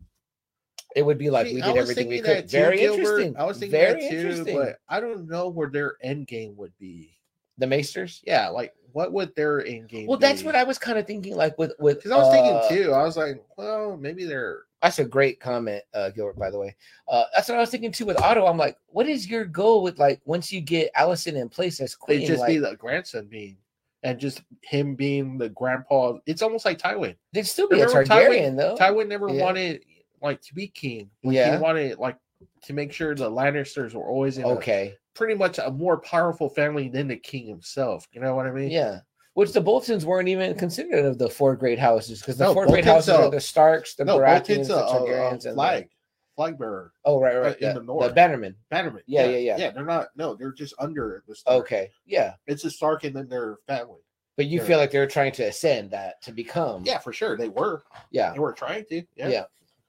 It 0.97 1.03
would 1.03 1.19
be 1.19 1.28
like 1.31 1.47
See, 1.49 1.57
we 1.57 1.61
did 1.61 1.77
everything 1.77 2.09
we 2.09 2.20
could. 2.20 2.49
too, 2.49 2.57
Very 2.57 2.78
Gilbert. 2.78 3.01
interesting. 3.01 3.36
I 3.36 3.45
was 3.45 3.59
thinking 3.59 3.78
Very 3.78 4.01
that 4.03 4.11
too, 4.11 4.16
interesting. 4.16 4.57
but 4.57 4.78
I 4.89 5.01
don't 5.01 5.28
know 5.28 5.49
where 5.49 5.69
their 5.69 5.97
end 6.03 6.27
game 6.27 6.57
would 6.57 6.73
be. 6.78 7.15
the 7.59 7.66
Maesters. 7.66 8.23
Yeah, 8.24 8.49
like 8.49 8.73
what 8.93 9.12
would 9.12 9.35
their 9.35 9.65
end 9.66 9.89
game? 9.89 10.07
Well, 10.07 10.16
that's 10.19 10.43
what 10.45 10.55
I 10.57 10.62
was 10.65 10.78
kind 10.78 10.97
of 10.99 11.07
thinking. 11.07 11.35
Like 11.36 11.59
with 11.59 11.73
with 11.78 11.99
Because 11.99 12.12
I 12.12 12.16
was 12.16 12.28
uh, 12.28 12.31
thinking 12.69 12.85
too. 12.85 12.93
I 12.93 13.03
was 13.03 13.16
like, 13.16 13.45
well, 13.57 13.97
maybe 13.97 14.24
they're 14.24 14.61
That's 14.82 15.00
a 15.00 15.05
great 15.05 15.40
comment, 15.40 15.82
uh, 15.92 16.10
Gilbert. 16.10 16.38
By 16.38 16.50
the 16.50 16.59
way, 16.59 16.76
uh, 17.09 17.24
that's 17.34 17.48
what 17.48 17.56
I 17.56 17.60
was 17.60 17.70
thinking 17.70 17.90
too 17.90 18.06
with 18.06 18.20
Otto. 18.22 18.46
I'm 18.46 18.56
like, 18.59 18.76
what 18.86 19.09
is 19.09 19.28
your 19.28 19.44
goal 19.44 19.82
with 19.82 19.98
like 19.98 20.20
once 20.24 20.52
you 20.52 20.60
get 20.60 20.92
Alicent 20.94 21.34
in 21.34 21.48
place 21.48 21.80
as 21.80 21.94
queen? 21.96 22.24
just 22.26 22.40
like, 22.40 22.48
be 22.48 22.59
the 22.59 22.76
grandson 22.76 23.26
being, 23.26 23.56
and 24.05 24.18
just 24.20 24.42
him 24.62 24.94
being 24.94 25.36
the 25.36 25.48
grandpa. 25.48 26.18
It's 26.26 26.42
almost 26.42 26.64
like 26.64 26.78
Tywin. 26.78 27.16
they'd 27.32 27.42
still 27.46 27.68
be 27.68 27.80
a 27.80 27.86
Remember 27.88 28.05
Targaryen 28.05 28.52
Tywin- 28.52 28.56
though. 28.56 28.76
Tywin 28.76 29.09
never 29.09 29.28
Yeah. 29.28 29.42
wanted 29.42 29.84
like 30.22 30.40
to 30.42 30.55
be 30.55 30.68
king. 30.68 31.10
Yeah. 31.22 31.56
he 31.56 31.62
wanted 31.62 31.98
like 31.98 32.16
to 32.62 32.72
make 32.72 32.92
sure 32.92 33.14
the 33.16 33.28
Lannisters 33.30 33.94
were 33.94 34.06
always 34.06 34.38
in 34.38 34.44
a- 34.44 34.48
okay, 34.50 34.94
pretty 35.14 35.34
much 35.34 35.59
a 35.59 35.70
more 35.72 35.98
powerful 35.98 36.48
family 36.48 36.88
than 36.88 37.09
the 37.09 37.16
king 37.16 37.46
himself. 37.46 38.06
You 38.12 38.20
know 38.20 38.36
what 38.36 38.46
I 38.46 38.52
mean? 38.52 38.70
yeah. 38.70 39.00
Which 39.39 39.52
the 39.52 39.60
Boltons 39.60 40.05
weren't 40.05 40.27
even 40.27 40.56
considered 40.56 41.05
of 41.05 41.16
the 41.16 41.31
four 41.31 41.55
great 41.55 41.78
houses 41.78 42.19
because 42.20 42.39
the 42.39 42.47
No, 42.47 42.55
four 42.55 42.66
great 42.66 42.85
houses 42.85 43.10
are 43.10 43.31
the 43.31 43.39
Starks, 43.40 43.94
the 43.94 44.05
No, 44.05 44.19
Baratheons, 44.19 44.66
the 44.66 44.74
Targaryens, 44.74 45.31
and 45.31 45.43
the- 45.43 45.55
flag, 45.55 45.89
flag 46.35 46.59
bearer, 46.59 46.93
oh 47.05 47.20
right, 47.20 47.36
uh, 47.36 47.40
right, 47.43 47.56
in 47.56 47.69
yeah, 47.69 47.73
the 47.74 47.78
the 47.78 47.86
north. 47.86 48.12
Bannerman. 48.16 48.56
Bannerman. 48.69 49.02
Yeah, 49.06 49.27
yeah, 49.27 49.36
yeah. 49.36 49.56
Yeah, 49.56 49.70
they're 49.70 49.85
not. 49.85 50.09
No, 50.16 50.35
they're 50.35 50.51
just 50.51 50.74
under 50.81 51.23
the 51.28 51.36
Stark. 51.36 51.56
Okay, 51.66 51.89
yeah. 52.05 52.35
It's 52.48 52.65
a 52.65 52.70
Stark 52.73 53.05
and 53.05 53.15
then 53.15 53.28
their 53.28 53.59
family. 53.69 54.01
But 54.36 54.47
you 54.47 54.59
Sure. 54.59 54.66
feel 54.66 54.78
like 54.78 54.90
they're 54.90 55.06
trying 55.06 55.31
to 55.35 55.44
ascend 55.44 55.93
that 55.93 56.20
to 56.23 56.32
become, 56.32 56.82
Yeah, 56.85 56.98
for 56.98 57.12
sure. 57.12 57.36
They 57.36 57.48
were. 57.48 57.85
yeah. 58.10 58.32
They 58.32 58.40
were 58.40 58.52
trying 58.52 58.86
to. 58.86 59.05
Yeah. 59.15 59.28
Yeah. 59.28 59.44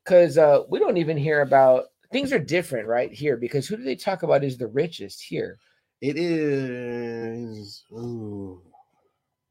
because 0.05 0.37
uh, 0.37 0.61
we 0.69 0.77
don't 0.77 0.97
even 0.97 1.17
hear 1.17 1.41
about 1.41 1.85
things 2.11 2.31
are 2.31 2.37
different 2.37 2.87
right 2.87 3.11
here 3.11 3.35
because 3.35 3.67
who 3.67 3.77
do 3.77 3.83
they 3.83 3.95
talk 3.95 4.21
about 4.21 4.43
is 4.43 4.59
the 4.59 4.67
richest 4.67 5.23
here 5.23 5.57
It 6.01 6.17
is. 6.19 7.83
Ooh. 7.91 8.61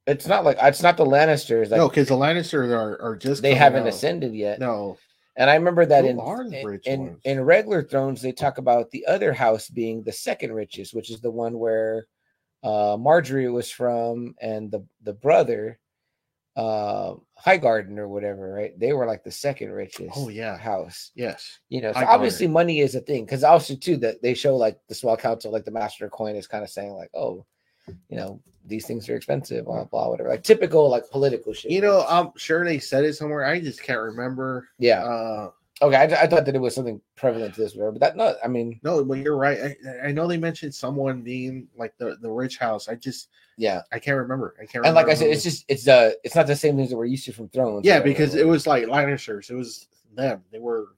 It's 0.08 0.26
not 0.26 0.44
like 0.44 0.56
it's 0.60 0.82
not 0.82 0.96
the 0.96 1.04
lannisters 1.04 1.70
like 1.70 1.78
no, 1.78 1.88
because 1.88 2.08
the 2.08 2.14
Lannisters 2.16 2.70
are, 2.72 3.00
are 3.02 3.14
just. 3.16 3.42
they 3.42 3.54
haven't 3.54 3.82
out. 3.82 3.88
ascended 3.88 4.34
yet 4.34 4.58
No. 4.58 4.96
and 5.36 5.48
i 5.50 5.54
remember 5.54 5.84
that 5.86 6.04
Who 6.04 6.10
in 6.10 6.54
in, 6.54 6.80
in 6.84 7.16
in 7.24 7.40
regular 7.42 7.82
thrones 7.82 8.22
they 8.22 8.32
talk 8.32 8.58
about 8.58 8.90
the 8.90 9.06
other 9.06 9.32
house 9.32 9.68
being 9.68 10.02
the 10.02 10.12
second 10.12 10.52
richest 10.52 10.94
which 10.94 11.10
is 11.10 11.20
the 11.20 11.30
one 11.30 11.58
where 11.58 12.06
uh 12.64 12.96
Margaery 12.96 13.52
was 13.52 13.70
from 13.70 14.34
and 14.40 14.70
the 14.70 14.84
the 15.02 15.12
brother 15.12 15.78
uh 16.56 17.14
highgarden 17.46 17.98
or 17.98 18.08
whatever 18.08 18.52
right 18.52 18.72
they 18.80 18.92
were 18.92 19.06
like 19.06 19.22
the 19.22 19.30
second 19.30 19.70
richest 19.70 20.10
Oh, 20.16 20.28
yeah. 20.28 20.56
house 20.58 21.12
Yes. 21.14 21.60
you 21.68 21.80
know 21.82 21.92
so 21.92 22.00
obviously 22.04 22.48
money 22.48 22.80
is 22.80 22.96
a 22.96 23.00
thing 23.00 23.24
because 23.24 23.44
also 23.44 23.76
too 23.76 23.96
that 23.98 24.22
they 24.22 24.34
show 24.34 24.56
like 24.56 24.76
the 24.88 24.94
small 24.96 25.16
council 25.16 25.52
like 25.52 25.64
the 25.64 25.70
master 25.70 26.08
coin 26.08 26.34
is 26.34 26.48
kind 26.48 26.64
of 26.64 26.70
saying 26.70 26.92
like 26.94 27.10
oh 27.14 27.46
you 28.08 28.16
know 28.16 28.40
these 28.66 28.86
things 28.86 29.08
are 29.08 29.16
expensive 29.16 29.64
blah 29.64 29.84
blah 29.84 30.08
whatever 30.08 30.28
like 30.28 30.42
typical 30.42 30.90
like 30.90 31.08
political 31.10 31.52
shit 31.52 31.70
You 31.70 31.80
know, 31.80 32.04
I'm 32.08 32.30
sure 32.36 32.64
they 32.64 32.78
said 32.78 33.04
it 33.04 33.14
somewhere. 33.14 33.44
I 33.44 33.60
just 33.60 33.82
can't 33.82 34.00
remember. 34.00 34.68
yeah 34.78 35.02
Uh, 35.04 35.50
Okay, 35.80 35.94
I, 35.96 36.22
I 36.22 36.26
thought 36.26 36.44
that 36.44 36.56
it 36.56 36.60
was 36.60 36.74
something 36.74 37.00
prevalent 37.14 37.54
to 37.54 37.60
this, 37.60 37.74
whatever, 37.74 37.92
but 37.92 38.00
that 38.00 38.16
no, 38.16 38.34
I 38.42 38.48
mean, 38.48 38.80
No, 38.82 39.04
but 39.04 39.18
you're 39.18 39.36
right. 39.36 39.76
I, 40.02 40.08
I 40.08 40.12
know 40.12 40.26
they 40.26 40.36
mentioned 40.36 40.74
someone 40.74 41.22
being 41.22 41.68
like 41.76 41.96
the 41.98 42.16
the 42.20 42.28
rich 42.30 42.58
house. 42.58 42.88
I 42.88 42.96
just 42.96 43.28
yeah. 43.56 43.82
I 43.92 44.00
can't 44.00 44.16
remember. 44.16 44.56
I 44.60 44.66
can't. 44.66 44.84
And 44.84 44.94
like 44.96 45.08
I 45.08 45.14
said, 45.14 45.28
it's 45.30 45.44
just 45.44 45.64
it's 45.68 45.86
uh 45.86 46.10
it's 46.24 46.34
not 46.34 46.48
the 46.48 46.56
same 46.56 46.76
things 46.76 46.90
that 46.90 46.96
we're 46.96 47.04
used 47.04 47.24
to 47.26 47.32
from 47.32 47.48
Thrones. 47.48 47.84
yeah, 47.84 48.00
because 48.00 48.34
it 48.34 48.46
was 48.46 48.66
like 48.66 48.86
Lannisters. 48.86 49.50
It 49.50 49.54
was 49.54 49.86
them. 50.14 50.42
They 50.50 50.58
were 50.58 50.96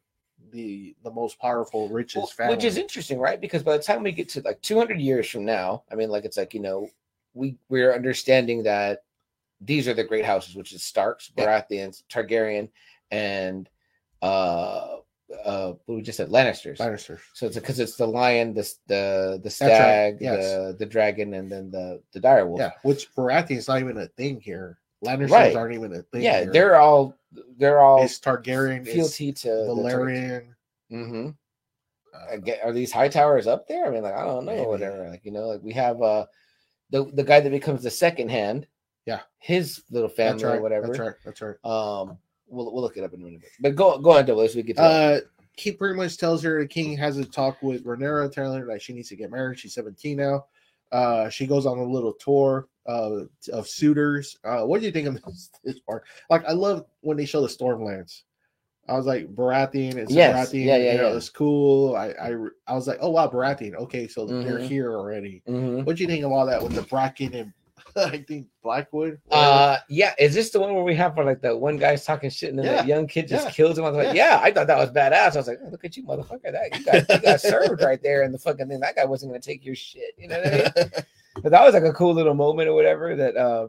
the 0.50 0.94
the 1.02 1.10
most 1.10 1.38
powerful, 1.38 1.88
richest 1.88 2.16
Well, 2.16 2.26
family. 2.26 2.56
which 2.56 2.64
is 2.64 2.76
interesting, 2.76 3.18
right? 3.18 3.40
Because 3.40 3.62
by 3.62 3.76
the 3.76 3.82
time 3.82 4.02
we 4.02 4.12
get 4.12 4.28
to 4.30 4.42
like 4.42 4.60
200 4.62 5.00
years 5.00 5.28
from 5.28 5.44
now, 5.44 5.82
I 5.90 5.94
mean, 5.94 6.10
like 6.10 6.24
it's 6.24 6.36
like 6.36 6.54
you 6.54 6.60
know, 6.60 6.88
we 7.34 7.56
we're 7.68 7.94
understanding 7.94 8.62
that 8.64 9.04
these 9.60 9.86
are 9.88 9.94
the 9.94 10.04
great 10.04 10.24
houses, 10.24 10.54
which 10.56 10.72
is 10.72 10.82
Starks, 10.82 11.30
Yeah. 11.36 11.46
Baratheons, 11.46 12.02
Targaryen, 12.10 12.68
and 13.10 13.68
uh 14.22 14.96
uh 15.44 15.72
what 15.86 15.94
we 15.94 16.02
just 16.02 16.16
said 16.16 16.28
Lannisters. 16.28 16.78
Lannisters. 16.78 17.20
So 17.34 17.46
it's 17.46 17.56
because 17.56 17.78
it's 17.78 17.96
the 17.96 18.06
lion, 18.06 18.52
the 18.54 18.62
the 18.88 19.40
the 19.42 19.48
right, 19.48 19.52
stag, 19.52 20.18
yes. 20.20 20.42
the 20.42 20.76
the 20.78 20.86
dragon, 20.86 21.34
and 21.34 21.50
then 21.50 21.70
the 21.70 22.02
the 22.12 22.20
direwolf. 22.20 22.58
Yeah, 22.58 22.72
which 22.82 23.14
Baratheon's 23.14 23.68
not 23.68 23.80
even 23.80 23.96
a 23.98 24.08
thing 24.08 24.40
here. 24.40 24.79
Lannisters 25.04 25.30
Right. 25.30 25.56
aren't 25.56 25.74
even 25.74 25.94
a 25.94 26.02
thing. 26.02 26.22
yeah, 26.22 26.42
here. 26.42 26.52
they're 26.52 26.76
all 26.76 27.16
they're 27.56 27.80
all 27.80 28.02
it's 28.02 28.18
Targaryen, 28.18 28.86
it's 28.86 28.92
fealty 28.92 29.32
to 29.32 29.48
Velaryon. 29.48 30.48
Mm-hmm. 30.92 31.28
uh, 32.14 32.36
Get, 32.38 32.64
are 32.64 32.72
these 32.72 32.92
high 32.92 33.08
towers 33.08 33.46
up 33.46 33.66
there? 33.68 33.86
I 33.86 33.90
mean, 33.90 34.02
like 34.02 34.14
I 34.14 34.24
don't 34.24 34.44
know, 34.44 34.52
Maybe. 34.52 34.66
whatever. 34.66 35.08
Like 35.08 35.24
you 35.24 35.30
know, 35.32 35.46
like 35.48 35.62
we 35.62 35.72
have 35.72 36.02
uh 36.02 36.26
the 36.90 37.04
the 37.14 37.24
guy 37.24 37.40
that 37.40 37.50
becomes 37.50 37.82
the 37.82 37.90
second 37.90 38.30
hand. 38.30 38.66
Yeah. 39.06 39.20
his 39.38 39.82
little 39.90 40.08
family 40.08 40.44
right. 40.44 40.56
or 40.56 40.60
whatever. 40.60 40.86
That's 40.88 40.98
right. 40.98 41.14
That's 41.24 41.40
right. 41.42 41.56
Um, 41.64 42.18
we'll 42.46 42.72
we'll 42.72 42.82
look 42.82 42.96
it 42.96 43.02
up 43.04 43.14
in 43.14 43.22
a 43.22 43.24
minute. 43.24 43.42
But 43.60 43.74
go 43.74 43.98
go 43.98 44.10
on, 44.12 44.26
Double, 44.26 44.42
as 44.42 44.54
we 44.54 44.62
get 44.62 44.76
to 44.76 44.82
that. 44.82 45.22
Uh, 45.22 45.26
he 45.56 45.72
pretty 45.72 45.96
much 45.96 46.16
tells 46.16 46.42
her 46.42 46.60
the 46.60 46.66
king 46.66 46.96
has 46.96 47.16
a 47.16 47.24
talk 47.24 47.60
with 47.62 47.84
Rhaenyra, 47.84 48.30
telling 48.32 48.60
her 48.60 48.66
that 48.66 48.82
she 48.82 48.92
needs 48.92 49.08
to 49.08 49.16
get 49.16 49.30
married. 49.30 49.58
She's 49.58 49.74
17 49.74 50.16
now. 50.16 50.44
Uh, 50.92 51.28
she 51.28 51.46
goes 51.46 51.66
on 51.66 51.78
a 51.78 51.84
little 51.84 52.12
tour 52.14 52.68
uh, 52.86 53.20
of 53.52 53.68
suitors. 53.68 54.36
Uh, 54.44 54.62
what 54.62 54.80
do 54.80 54.86
you 54.86 54.92
think 54.92 55.08
of 55.08 55.22
this, 55.24 55.50
this 55.64 55.78
part? 55.80 56.04
Like, 56.28 56.44
I 56.46 56.52
love 56.52 56.84
when 57.00 57.16
they 57.16 57.26
show 57.26 57.40
the 57.42 57.48
Stormlands. 57.48 58.22
I 58.88 58.94
was 58.94 59.06
like, 59.06 59.28
Baratheon, 59.34 59.94
it's 59.96 60.10
Yes. 60.12 60.50
Baratheon. 60.50 60.64
Yeah, 60.64 60.76
yeah, 60.78 60.92
you 60.92 60.98
know, 60.98 61.10
yeah. 61.10 61.16
It's 61.16 61.28
cool. 61.28 61.94
I, 61.94 62.08
I 62.08 62.34
I 62.66 62.74
was 62.74 62.88
like, 62.88 62.98
oh 63.00 63.10
wow, 63.10 63.28
Baratheon. 63.28 63.74
Okay, 63.74 64.08
so 64.08 64.26
they're 64.26 64.58
Mhm. 64.58 64.66
here 64.66 64.92
already. 64.96 65.42
Mhm. 65.48 65.84
What 65.84 65.96
do 65.96 66.02
you 66.02 66.08
think 66.08 66.24
of 66.24 66.32
all 66.32 66.46
that 66.46 66.60
with 66.62 66.72
the 66.72 66.82
Bracken 66.82 67.32
and 67.34 67.52
I 67.96 68.18
think 68.26 68.46
Blackwood? 68.64 69.20
whatever? 69.26 69.46
Uh, 69.52 69.78
yeah, 69.88 70.14
is 70.18 70.34
this 70.34 70.50
the 70.50 70.58
one 70.58 70.74
where 70.74 70.82
we 70.82 70.94
have 70.96 71.14
for 71.14 71.24
like 71.24 71.40
the 71.40 71.56
one 71.56 71.76
guy's 71.76 72.04
talking 72.04 72.30
shit 72.30 72.50
and 72.50 72.58
then 72.58 72.66
Yeah. 72.66 72.72
that 72.76 72.86
young 72.86 73.06
kid 73.06 73.28
just 73.28 73.46
Yeah. 73.46 73.52
kills 73.52 73.78
him? 73.78 73.84
I 73.84 73.90
was 73.90 74.06
like, 74.06 74.16
yeah. 74.16 74.40
I 74.42 74.50
thought 74.50 74.66
that 74.66 74.78
was 74.78 74.90
badass. 74.90 75.34
I 75.34 75.38
was 75.38 75.46
like, 75.48 75.58
oh, 75.64 75.68
look 75.68 75.84
at 75.84 75.96
you, 75.96 76.02
motherfucker! 76.04 76.50
That 76.50 76.76
you 76.76 76.84
got 76.84 77.08
you 77.08 77.18
got 77.20 77.40
served 77.52 77.82
right 77.82 78.02
there, 78.02 78.22
and 78.22 78.34
the 78.34 78.38
fucking 78.38 78.66
thing. 78.66 78.80
That 78.80 78.96
guy 78.96 79.04
wasn't 79.04 79.30
gonna 79.30 79.40
take 79.40 79.64
your 79.64 79.76
shit. 79.76 80.14
You 80.18 80.28
know 80.28 80.38
what 80.40 80.46
I 80.48 80.56
mean? 80.82 81.04
But 81.34 81.50
that 81.50 81.64
was 81.64 81.74
like 81.74 81.84
a 81.84 81.92
cool 81.92 82.14
little 82.14 82.34
moment 82.34 82.68
or 82.68 82.74
whatever 82.74 83.14
that 83.16 83.36
uh 83.36 83.68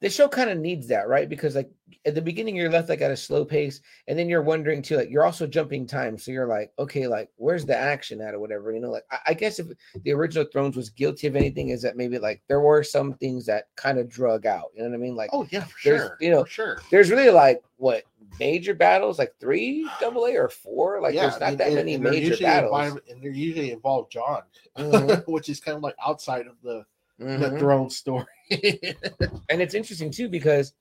the 0.00 0.08
show 0.08 0.28
kind 0.28 0.48
of 0.48 0.58
needs 0.58 0.86
that 0.88 1.08
right 1.08 1.28
because 1.28 1.56
like 1.56 1.68
at 2.06 2.14
the 2.14 2.22
beginning 2.22 2.54
you're 2.54 2.70
left 2.70 2.88
like 2.88 3.00
at 3.00 3.10
a 3.10 3.16
slow 3.16 3.44
pace 3.44 3.80
and 4.06 4.16
then 4.18 4.28
you're 4.28 4.42
wondering 4.42 4.80
too 4.80 4.96
like 4.96 5.10
you're 5.10 5.24
also 5.24 5.46
jumping 5.46 5.86
time 5.86 6.16
so 6.16 6.30
you're 6.30 6.46
like 6.46 6.70
okay 6.78 7.06
like 7.08 7.28
where's 7.36 7.64
the 7.64 7.76
action 7.76 8.20
at 8.20 8.32
or 8.34 8.38
whatever 8.38 8.70
you 8.72 8.78
know 8.80 8.90
like 8.90 9.02
i, 9.10 9.18
I 9.28 9.34
guess 9.34 9.58
if 9.58 9.66
the 10.04 10.12
original 10.12 10.46
thrones 10.52 10.76
was 10.76 10.90
guilty 10.90 11.26
of 11.26 11.34
anything 11.34 11.70
is 11.70 11.82
that 11.82 11.96
maybe 11.96 12.18
like 12.18 12.42
there 12.48 12.60
were 12.60 12.82
some 12.84 13.14
things 13.14 13.44
that 13.46 13.68
kind 13.76 13.98
of 13.98 14.08
drug 14.08 14.46
out 14.46 14.70
you 14.74 14.82
know 14.82 14.88
what 14.88 14.94
i 14.94 14.98
mean 14.98 15.16
like 15.16 15.30
oh 15.32 15.46
yeah, 15.50 15.64
for 15.64 15.74
There's- 15.84 16.00
sure. 16.02 16.16
you 16.20 16.30
know, 16.30 16.44
sure. 16.44 16.80
there's 16.90 17.10
really 17.10 17.30
like 17.30 17.62
what 17.76 18.04
major 18.38 18.74
battles 18.74 19.18
like 19.18 19.34
three 19.40 19.88
double 20.00 20.26
a 20.26 20.36
or 20.36 20.48
four 20.48 21.00
like 21.00 21.14
there's 21.14 21.40
not 21.40 21.50
and- 21.50 21.58
that 21.58 21.66
and- 21.68 21.76
many 21.76 21.94
and 21.94 22.04
major 22.04 22.36
battles 22.36 23.00
and 23.10 23.20
they're 23.22 23.30
usually 23.32 23.72
involve 23.72 24.08
Jon, 24.10 24.42
Mhm. 24.78 25.26
which 25.26 25.48
is 25.48 25.58
kind 25.60 25.76
of 25.76 25.82
like 25.82 25.96
outside 26.04 26.46
of 26.46 26.54
the, 26.62 26.84
Mhm. 27.20 27.40
the 27.40 27.58
throne 27.58 27.90
story. 27.90 28.26
And 28.50 29.60
it's 29.62 29.74
interesting 29.74 30.10
too 30.10 30.28
because 30.28 30.72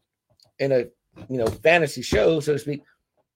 in 0.59 0.71
a 0.71 0.85
you 1.29 1.37
know 1.37 1.47
fantasy 1.47 2.01
show 2.01 2.39
so 2.39 2.53
to 2.53 2.59
speak 2.59 2.83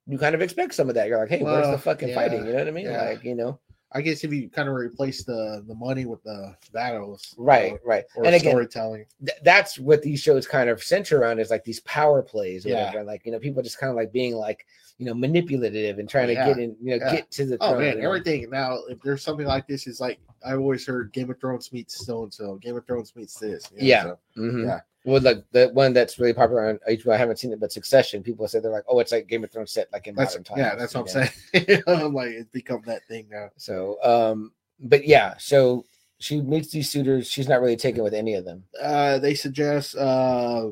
you 0.07 0.17
kind 0.17 0.35
of 0.35 0.41
expect 0.41 0.73
some 0.73 0.89
of 0.89 0.95
that. 0.95 1.07
You're 1.07 1.19
like 1.19 1.29
hey 1.29 1.43
where's 1.43 1.69
the 1.69 1.77
fucking 1.77 2.09
yeah, 2.09 2.15
fighting 2.15 2.45
you 2.45 2.53
know 2.53 2.59
what 2.59 2.67
i 2.67 2.71
mean? 2.71 2.85
yeah. 2.85 3.09
like 3.09 3.23
you 3.23 3.35
know 3.35 3.59
I 3.93 4.01
guess 4.01 4.23
if 4.23 4.31
you 4.31 4.49
kind 4.49 4.69
of 4.69 4.75
replace 4.75 5.23
the 5.23 5.63
the 5.67 5.75
money 5.75 6.05
with 6.05 6.23
the 6.23 6.55
battles, 6.71 7.35
right 7.37 7.73
or, 7.73 7.79
right 7.83 8.05
or 8.15 8.25
and 8.25 8.33
again 8.35 8.51
storytelling, 8.51 9.05
th- 9.25 9.37
that's 9.43 9.77
what 9.77 10.01
these 10.01 10.21
shows 10.21 10.47
kind 10.47 10.69
of 10.69 10.81
center 10.81 11.19
around 11.19 11.39
is 11.39 11.49
like 11.49 11.63
these 11.65 11.81
power 11.81 12.21
plays 12.21 12.65
Yeah. 12.65 12.85
whatever 12.85 13.03
like 13.03 13.25
you 13.25 13.31
know 13.33 13.39
people 13.39 13.61
just 13.61 13.79
kind 13.79 13.89
of 13.89 13.95
like 13.97 14.13
being 14.13 14.33
like 14.35 14.65
you 14.97 15.05
know 15.05 15.13
manipulative 15.13 15.99
and 15.99 16.07
trying 16.09 16.29
Yeah, 16.29 16.45
to 16.47 16.53
get 16.53 16.63
in 16.63 16.75
you 16.81 16.97
know 16.97 17.05
yeah. 17.05 17.15
get 17.15 17.31
to 17.31 17.45
the 17.45 17.57
oh 17.59 17.77
man, 17.77 17.99
everything 18.01 18.49
now. 18.49 18.77
If 18.89 19.01
there's 19.01 19.23
something 19.23 19.45
like 19.47 19.67
this, 19.67 19.87
is 19.87 19.99
like 19.99 20.19
I've 20.45 20.59
always 20.59 20.85
heard 20.87 21.11
Game 21.11 21.29
of 21.29 21.39
Thrones 21.39 21.71
meets 21.73 22.05
so 22.05 22.23
and 22.23 22.33
so, 22.33 22.55
Game 22.55 22.77
of 22.77 22.85
Thrones 22.85 23.13
meets 23.15 23.35
this. 23.39 23.69
you 23.75 23.79
know, 23.81 23.85
Yeah. 23.85 24.03
so- 24.03 24.19
Mhm. 24.37 24.65
Yeah. 24.67 24.79
Well, 25.03 25.21
like 25.21 25.43
the 25.51 25.69
one 25.73 25.93
that's 25.93 26.19
really 26.19 26.33
popular 26.33 26.69
on 26.69 26.79
HBO, 26.87 27.13
I 27.13 27.17
haven't 27.17 27.39
seen 27.39 27.51
it, 27.51 27.59
but 27.59 27.71
Succession. 27.71 28.21
People 28.21 28.47
say 28.47 28.59
they're 28.59 28.71
like, 28.71 28.83
"Oh, 28.87 28.99
it's 28.99 29.11
like 29.11 29.27
Game 29.27 29.43
of 29.43 29.51
Thrones 29.51 29.71
set 29.71 29.91
like 29.91 30.05
in 30.05 30.13
that's 30.13 30.33
modern 30.33 30.43
times." 30.43 30.59
yeah, 30.59 30.75
that's 30.75 30.93
what 30.93 31.09
I'm 31.15 31.21
know? 31.21 31.29
saying. 31.53 31.83
I'm 31.87 32.13
like 32.13 32.29
it's 32.29 32.49
become 32.51 32.81
that 32.85 33.07
thing 33.07 33.27
now. 33.31 33.49
So, 33.57 33.97
um, 34.03 34.51
but 34.79 35.07
yeah, 35.07 35.33
so 35.39 35.85
she 36.19 36.39
meets 36.39 36.69
these 36.71 36.89
suitors. 36.89 37.27
She's 37.27 37.49
not 37.49 37.61
really 37.61 37.75
taken 37.75 38.03
with 38.03 38.13
any 38.13 38.35
of 38.35 38.45
them. 38.45 38.63
Uh, 38.79 39.17
they 39.17 39.33
suggest 39.33 39.95
uh, 39.95 40.69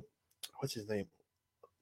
what's 0.60 0.76
his 0.76 0.88
name? 0.88 1.08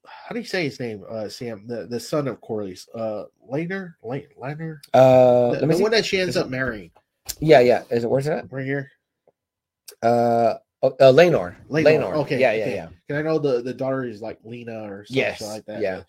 How 0.06 0.34
do 0.34 0.40
you 0.40 0.46
say 0.46 0.64
his 0.64 0.80
name? 0.80 1.04
Uh, 1.10 1.28
Sam, 1.28 1.68
the 1.68 1.86
the 1.86 2.00
son 2.00 2.30
of 2.30 2.40
Corley's, 2.40 2.88
uh, 2.96 3.26
Laner, 3.52 3.96
Lane, 4.02 4.28
Laner, 4.42 4.80
Uh, 4.94 5.60
the, 5.60 5.68
the 5.68 5.78
one 5.80 5.92
that 5.92 6.06
she 6.06 6.18
ends 6.18 6.38
Is 6.38 6.42
up 6.42 6.50
marrying. 6.50 6.92
Yeah, 7.40 7.60
yeah. 7.60 7.84
Is 7.90 8.06
it 8.06 8.10
where's 8.10 8.28
it 8.28 8.30
that? 8.30 8.52
Right 8.52 8.66
here. 8.66 8.90
Uh, 10.02 10.56
oh, 10.84 10.90
uh 11.00 11.12
Laenor. 11.12 11.56
Laenor, 11.70 11.84
Laenor. 11.86 12.14
okay, 12.18 12.40
Yeah, 12.40 12.54
yeah, 12.54 12.64
okay. 12.64 12.76
yeah. 12.76 12.90
And 13.10 13.18
I 13.18 13.22
know 13.22 13.40
the 13.40 13.62
the 13.62 13.74
daughter 13.74 14.04
is 14.06 14.22
like 14.22 14.40
Laena 14.44 14.90
or 14.90 15.06
something 15.06 15.18
Yes, 15.24 15.42
like 15.42 15.66
that. 15.66 15.82
yeah. 15.82 16.02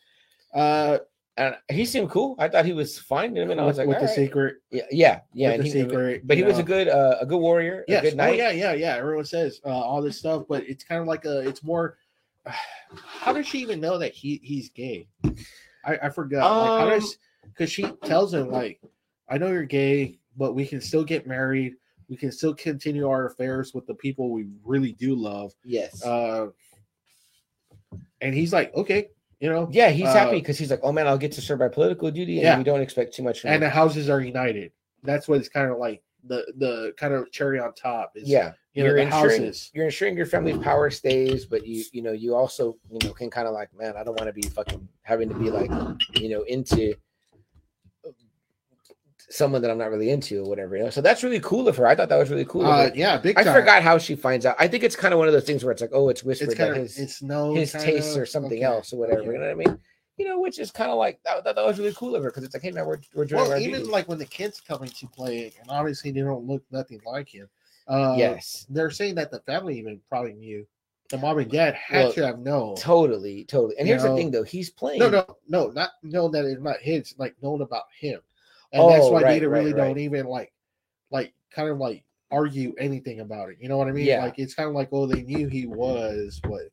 Uh, 0.54 0.98
And 1.36 1.54
he 1.70 1.84
seemed 1.84 2.10
cool. 2.10 2.34
I 2.38 2.48
thought 2.48 2.64
he 2.64 2.72
was 2.72 2.98
fine. 2.98 3.38
I 3.38 3.44
mean, 3.44 3.60
I 3.60 3.62
with, 3.62 3.66
was 3.66 3.78
like, 3.78 3.86
with 3.88 4.00
the 4.00 4.06
right. 4.06 4.14
secret. 4.14 4.56
Yeah, 4.70 4.82
yeah, 4.90 5.20
yeah. 5.32 5.48
with 5.52 5.58
the 5.58 5.64
he, 5.64 5.70
secret, 5.70 6.26
but 6.26 6.36
he 6.36 6.42
you 6.42 6.48
was 6.48 6.58
a 6.58 6.64
good, 6.64 6.88
uh, 6.88 7.16
a 7.20 7.26
good 7.26 7.38
warrior. 7.38 7.84
Yes. 7.86 8.00
A 8.00 8.02
good 8.10 8.14
Oh, 8.14 8.16
knight. 8.16 8.36
yeah, 8.38 8.50
yeah, 8.50 8.72
yeah. 8.72 8.96
Everyone 8.96 9.24
says 9.24 9.60
uh, 9.64 9.68
all 9.68 10.02
this 10.02 10.18
stuff, 10.18 10.46
but 10.48 10.64
it's 10.66 10.82
kind 10.82 11.00
of 11.00 11.06
like 11.06 11.24
a. 11.26 11.46
It's 11.46 11.62
more. 11.62 11.96
How 12.96 13.32
does 13.32 13.46
she 13.46 13.58
even 13.60 13.80
know 13.80 13.98
that 13.98 14.12
he 14.14 14.40
he's 14.42 14.70
gay? 14.70 15.06
I 15.84 15.98
I 16.04 16.08
forgot. 16.08 16.38
like, 16.42 16.68
how 16.80 16.84
Um, 16.84 16.90
does 16.90 17.18
because 17.44 17.70
she 17.70 17.84
tells 18.04 18.34
him 18.34 18.50
like, 18.50 18.80
I 19.28 19.38
know 19.38 19.48
you're 19.48 19.64
gay, 19.64 20.18
but 20.36 20.54
we 20.54 20.66
can 20.66 20.80
still 20.80 21.04
get 21.04 21.26
married. 21.26 21.74
We 22.08 22.16
can 22.16 22.32
still 22.32 22.54
continue 22.54 23.08
our 23.08 23.26
affairs 23.26 23.74
with 23.74 23.86
the 23.86 23.94
people 23.94 24.30
we 24.30 24.46
really 24.64 24.92
do 24.92 25.14
love. 25.14 25.52
Yes. 25.64 26.02
Uh, 26.04 26.48
and 28.20 28.34
he's 28.34 28.52
like, 28.52 28.74
okay, 28.74 29.08
you 29.40 29.48
know, 29.48 29.68
yeah, 29.70 29.90
he's 29.90 30.06
uh, 30.06 30.12
happy 30.12 30.38
because 30.40 30.58
he's 30.58 30.70
like, 30.70 30.80
oh 30.82 30.90
man, 30.92 31.06
I'll 31.06 31.18
get 31.18 31.32
to 31.32 31.40
serve 31.40 31.60
my 31.60 31.68
political 31.68 32.10
duty, 32.10 32.38
and 32.38 32.42
Yeah. 32.42 32.58
we 32.58 32.64
don't 32.64 32.80
expect 32.80 33.14
too 33.14 33.22
much 33.22 33.40
from 33.40 33.48
and 33.48 33.56
him. 33.56 33.60
the 33.62 33.70
houses 33.70 34.08
are 34.08 34.20
united. 34.20 34.72
That's 35.04 35.28
what 35.28 35.38
it's 35.38 35.48
kind 35.48 35.70
of 35.70 35.78
like. 35.78 36.02
The 36.24 36.44
the 36.58 36.92
kind 36.96 37.14
of 37.14 37.30
cherry 37.30 37.60
on 37.60 37.72
top 37.74 38.12
is 38.16 38.28
yeah, 38.28 38.52
you 38.74 38.82
know 38.82 38.88
you're 38.88 38.98
ensuring 38.98 39.42
houses. 39.44 39.70
you're 39.72 39.84
ensuring 39.84 40.16
your 40.16 40.26
family's 40.26 40.58
power 40.58 40.90
stays, 40.90 41.46
but 41.46 41.64
you 41.64 41.84
you 41.92 42.02
know 42.02 42.10
you 42.10 42.34
also 42.34 42.76
you 42.90 42.98
know 43.04 43.12
can 43.14 43.30
kind 43.30 43.46
of 43.46 43.54
like, 43.54 43.72
man, 43.78 43.94
I 43.96 44.02
don't 44.02 44.18
want 44.18 44.26
to 44.26 44.32
be 44.32 44.42
fucking 44.42 44.86
having 45.02 45.28
to 45.28 45.34
be 45.36 45.48
like 45.48 45.70
you 46.16 46.28
know 46.28 46.42
into 46.42 46.92
someone 49.30 49.60
that 49.62 49.70
I'm 49.70 49.78
not 49.78 49.90
really 49.90 50.10
into 50.10 50.40
or 50.40 50.48
whatever. 50.48 50.76
You 50.76 50.84
know, 50.84 50.90
so 50.90 51.00
that's 51.00 51.22
really 51.22 51.40
cool 51.40 51.68
of 51.68 51.76
her. 51.76 51.86
I 51.86 51.94
thought 51.94 52.08
that 52.08 52.16
was 52.16 52.30
really 52.30 52.44
cool. 52.44 52.66
Uh, 52.66 52.90
yeah, 52.94 53.18
big 53.18 53.38
I 53.38 53.44
time. 53.44 53.54
forgot 53.54 53.82
how 53.82 53.98
she 53.98 54.16
finds 54.16 54.46
out. 54.46 54.56
I 54.58 54.68
think 54.68 54.84
it's 54.84 54.96
kind 54.96 55.12
of 55.12 55.18
one 55.18 55.28
of 55.28 55.34
those 55.34 55.44
things 55.44 55.64
where 55.64 55.72
it's 55.72 55.82
like, 55.82 55.90
oh, 55.92 56.08
it's 56.08 56.24
whispered 56.24 56.48
It's 56.50 56.58
that 56.58 56.70
of 56.70 56.76
his 56.76 56.98
it's 56.98 57.22
no 57.22 57.54
his 57.54 57.72
tastes 57.72 58.16
or 58.16 58.24
something 58.26 58.52
okay, 58.58 58.62
else 58.62 58.92
or 58.92 58.98
whatever. 58.98 59.24
You 59.32 59.38
know 59.38 59.40
what 59.40 59.50
I 59.50 59.54
mean? 59.54 59.78
You 60.16 60.26
know, 60.26 60.40
which 60.40 60.58
is 60.58 60.70
kind 60.72 60.90
of 60.90 60.98
like 60.98 61.20
that, 61.24 61.44
that, 61.44 61.54
that 61.56 61.64
was 61.64 61.78
really 61.78 61.94
cool 61.94 62.16
of 62.16 62.22
her 62.24 62.30
because 62.30 62.42
it's 62.42 62.54
like, 62.54 62.62
hey 62.62 62.72
man, 62.72 62.86
we're 62.86 63.00
we're 63.14 63.24
doing 63.24 63.48
Well, 63.48 63.58
even 63.58 63.88
like 63.88 64.08
when 64.08 64.18
the 64.18 64.24
kids 64.24 64.60
come 64.60 64.82
into 64.82 65.06
play, 65.08 65.52
and 65.60 65.70
obviously 65.70 66.10
they 66.10 66.20
don't 66.20 66.44
look 66.46 66.62
nothing 66.72 67.00
like 67.06 67.28
him. 67.28 67.48
Uh, 67.86 68.14
yes, 68.18 68.66
they're 68.68 68.90
saying 68.90 69.14
that 69.14 69.30
the 69.30 69.40
family 69.40 69.78
even 69.78 70.00
probably 70.08 70.34
knew. 70.34 70.66
The 71.10 71.16
mom 71.16 71.38
and 71.38 71.50
dad 71.50 71.74
had 71.74 72.04
Well, 72.04 72.12
to 72.12 72.26
have 72.26 72.38
known. 72.38 72.76
totally, 72.76 73.44
totally. 73.44 73.76
And 73.78 73.88
You 73.88 73.94
here's 73.94 74.02
the 74.02 74.14
thing 74.14 74.30
though, 74.30 74.42
he's 74.42 74.68
playing. 74.68 74.98
No, 75.00 75.08
no, 75.08 75.24
no, 75.48 75.68
not 75.68 75.90
know 76.02 76.28
that 76.28 76.44
it's 76.44 76.60
not 76.60 76.80
his. 76.80 77.14
Like 77.16 77.34
known 77.42 77.62
about 77.62 77.84
him, 77.98 78.20
and 78.72 78.90
that's 78.90 79.04
Oh, 79.04 79.12
why 79.12 79.22
right, 79.22 79.40
they 79.40 79.46
right, 79.46 79.58
really 79.60 79.72
right. 79.72 79.86
don't 79.88 79.98
even 79.98 80.26
like, 80.26 80.52
like 81.10 81.32
kind 81.54 81.68
of 81.68 81.78
like 81.78 82.04
argue 82.30 82.74
anything 82.78 83.20
about 83.20 83.50
it. 83.50 83.56
You 83.60 83.68
know 83.68 83.78
what 83.78 83.88
I 83.88 83.92
mean? 83.92 84.06
Yeah. 84.06 84.22
Like 84.22 84.38
it's 84.38 84.54
kind 84.54 84.68
of 84.68 84.74
like, 84.74 84.88
oh, 84.92 85.06
they 85.06 85.22
knew 85.22 85.48
he 85.48 85.66
was 85.66 86.40
what, 86.46 86.64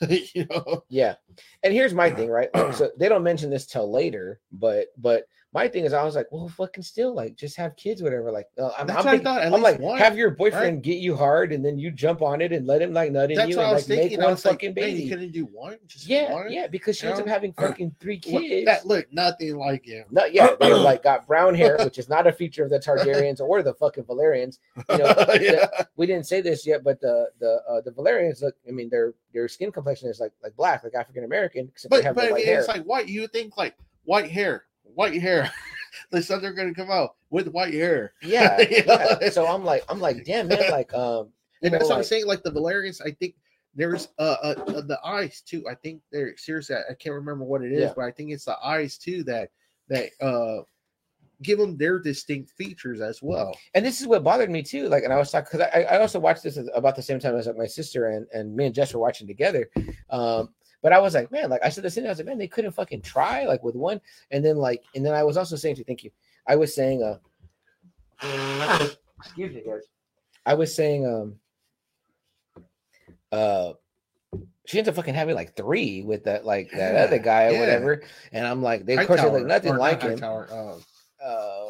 you 0.34 0.46
know? 0.50 0.84
Yeah. 0.88 1.14
And 1.62 1.72
here's 1.72 1.94
my 1.94 2.10
thing, 2.10 2.28
right? 2.28 2.50
So 2.74 2.90
they 2.98 3.08
don't 3.08 3.22
mention 3.22 3.50
this 3.50 3.66
till 3.66 3.90
later, 3.90 4.40
but 4.52 4.88
but 4.98 5.26
my 5.52 5.68
thing 5.68 5.84
is, 5.86 5.94
I 5.94 6.02
was 6.04 6.14
like, 6.14 6.26
well, 6.30 6.48
fucking 6.48 6.82
still, 6.82 7.14
like, 7.14 7.34
just 7.34 7.56
have 7.56 7.76
kids, 7.76 8.02
whatever. 8.02 8.30
Like, 8.30 8.48
uh, 8.58 8.72
I'm, 8.76 8.90
I'm, 8.90 9.02
thinking- 9.02 9.22
thought, 9.24 9.42
I'm 9.42 9.62
like, 9.62 9.78
one, 9.78 9.96
have 9.98 10.16
your 10.16 10.30
boyfriend 10.30 10.82
get 10.82 10.98
you 10.98 11.16
hard, 11.16 11.50
and 11.52 11.64
then 11.64 11.78
you 11.78 11.90
jump 11.90 12.20
on 12.20 12.42
it 12.42 12.52
and 12.52 12.66
let 12.66 12.82
him 12.82 12.92
like 12.92 13.10
nut 13.10 13.30
in 13.30 13.36
That's 13.38 13.48
you 13.50 13.56
what 13.56 13.62
and 13.62 13.70
I 13.70 13.74
was 13.74 13.88
like 13.88 13.98
thinking. 13.98 14.18
make 14.18 14.24
I 14.24 14.24
one 14.26 14.34
was 14.34 14.44
like, 14.44 14.52
fucking 14.54 14.68
you 14.70 14.74
baby. 14.74 15.08
couldn't 15.08 15.32
do 15.32 15.44
one, 15.46 15.78
just 15.86 16.06
Yeah, 16.06 16.32
one. 16.32 16.52
yeah, 16.52 16.66
because 16.66 16.96
she 16.98 17.06
you 17.06 17.10
ends 17.10 17.20
up 17.22 17.26
having 17.28 17.52
fucking 17.54 17.94
three 18.00 18.18
kids. 18.18 18.66
That 18.66 18.86
look 18.86 19.10
nothing 19.12 19.56
like 19.56 19.86
him. 19.86 20.04
No, 20.10 20.26
yeah, 20.26 20.48
they 20.60 20.74
like 20.74 21.02
got 21.02 21.26
brown 21.26 21.54
hair, 21.54 21.78
which 21.82 21.98
is 21.98 22.08
not 22.10 22.26
a 22.26 22.32
feature 22.32 22.64
of 22.64 22.70
the 22.70 22.78
Targaryens 22.78 23.40
or 23.40 23.62
the 23.62 23.72
fucking 23.74 24.04
Velaryons. 24.04 24.58
You 24.90 24.98
know, 24.98 25.14
yeah. 25.40 25.66
we 25.96 26.06
didn't 26.06 26.26
say 26.26 26.40
this 26.42 26.66
yet, 26.66 26.84
but 26.84 27.00
the 27.00 27.30
the 27.40 27.60
uh, 27.68 27.80
the 27.80 27.92
Velaryons 27.92 28.42
look. 28.42 28.56
I 28.68 28.72
mean, 28.72 28.90
their 28.90 29.14
their 29.32 29.48
skin 29.48 29.72
complexion 29.72 30.10
is 30.10 30.20
like 30.20 30.32
like 30.42 30.54
black, 30.56 30.84
like 30.84 30.94
African 30.94 31.24
American, 31.24 31.68
except 31.72 31.92
they 31.92 31.98
But 31.98 32.04
have 32.04 32.14
but 32.14 32.22
the 32.26 32.30
I 32.32 32.34
mean, 32.34 32.44
hair. 32.46 32.58
it's 32.58 32.68
like 32.68 32.82
white. 32.82 33.08
You 33.08 33.26
think 33.28 33.56
like 33.56 33.74
white 34.04 34.30
hair, 34.30 34.64
white 34.96 35.20
hair. 35.20 35.50
the 36.10 36.22
sun 36.22 36.42
they're 36.42 36.52
gonna 36.52 36.74
come 36.74 36.90
out 36.90 37.14
with 37.30 37.48
white 37.48 37.74
hair. 37.74 38.14
yeah, 38.22 38.60
yeah. 38.70 39.28
So 39.30 39.46
I'm 39.46 39.64
like, 39.64 39.84
I'm 39.88 40.00
like, 40.00 40.24
damn 40.24 40.48
man, 40.48 40.70
like 40.70 40.92
um, 40.94 41.28
And 41.62 41.72
that's 41.72 41.84
know, 41.84 41.90
what 41.90 41.98
I'm 41.98 42.04
saying. 42.04 42.26
Like 42.26 42.42
the 42.42 42.50
Velaryons, 42.52 43.00
I 43.04 43.10
think 43.12 43.34
there's 43.74 44.08
uh, 44.18 44.36
uh, 44.42 44.54
uh 44.68 44.80
the 44.80 44.98
eyes 45.04 45.42
too. 45.42 45.64
I 45.70 45.74
think 45.74 46.00
they're 46.10 46.36
seriously. 46.36 46.76
I 46.76 46.92
I 46.92 46.94
can't 46.94 47.14
remember 47.14 47.44
what 47.44 47.62
it 47.62 47.72
is, 47.72 47.82
Yeah. 47.82 47.92
but 47.94 48.04
I 48.06 48.10
think 48.10 48.30
it's 48.30 48.46
the 48.46 48.58
eyes 48.64 48.98
too 48.98 49.22
that 49.24 49.50
that 49.88 50.10
uh 50.20 50.62
give 51.42 51.58
them 51.58 51.76
their 51.76 51.98
distinct 51.98 52.50
features 52.52 53.02
as 53.02 53.22
well. 53.22 53.54
and 53.74 53.84
this 53.84 54.00
is 54.00 54.06
what 54.06 54.24
bothered 54.24 54.50
me 54.50 54.62
too. 54.62 54.88
Like, 54.88 55.04
and 55.04 55.12
I 55.12 55.18
was 55.18 55.30
talking 55.30 55.48
because 55.52 55.68
I, 55.74 55.82
I 55.82 56.00
also 56.00 56.18
watched 56.18 56.42
this 56.42 56.58
about 56.74 56.96
the 56.96 57.02
same 57.02 57.20
time 57.20 57.36
as 57.36 57.46
like 57.46 57.58
my 57.58 57.66
sister 57.66 58.08
and 58.08 58.26
and 58.32 58.56
me 58.56 58.66
and 58.66 58.74
Jess 58.74 58.94
were 58.94 59.00
watching 59.00 59.26
together. 59.26 59.68
Um, 60.08 60.54
but 60.82 60.92
I 60.92 60.98
was 60.98 61.14
like, 61.14 61.30
man, 61.30 61.50
like 61.50 61.64
I 61.64 61.68
said 61.68 61.84
this 61.84 61.96
in, 61.96 62.06
I 62.06 62.10
was 62.10 62.18
like, 62.18 62.26
man, 62.26 62.38
they 62.38 62.48
couldn't 62.48 62.72
fucking 62.72 63.02
try 63.02 63.44
like 63.44 63.62
with 63.62 63.74
one, 63.74 64.00
and 64.30 64.44
then 64.44 64.56
like, 64.56 64.84
and 64.94 65.04
then 65.04 65.14
I 65.14 65.22
was 65.24 65.36
also 65.36 65.56
saying 65.56 65.76
to 65.76 65.84
thank 65.84 66.04
you. 66.04 66.10
I 66.46 66.56
was 66.56 66.74
saying, 66.74 67.02
uh, 67.02 67.18
excuse 69.18 69.54
me, 69.54 69.62
guys. 69.66 69.82
I 70.44 70.54
was 70.54 70.74
saying, 70.74 71.06
um, 71.06 71.36
uh. 73.32 73.72
She 74.66 74.78
ends 74.78 74.88
up 74.88 74.96
fucking 74.96 75.14
having 75.14 75.36
like 75.36 75.54
three 75.54 76.02
with 76.02 76.24
that 76.24 76.44
like 76.44 76.72
that 76.72 76.94
Yeah, 76.94 77.02
other 77.04 77.18
guy 77.20 77.44
or 77.44 77.52
yeah. 77.52 77.60
whatever, 77.60 78.02
and 78.32 78.44
I'm 78.44 78.62
like, 78.62 78.84
they 78.84 78.96
of 78.96 79.06
course 79.06 79.20
they 79.20 79.30
look 79.30 79.46
nothing 79.46 79.70
or 79.70 79.74
not 79.74 79.80
like 79.80 80.02
him. 80.02 80.10
Hightower, 80.10 80.48
uh, 80.50 81.24
Uh, 81.24 81.68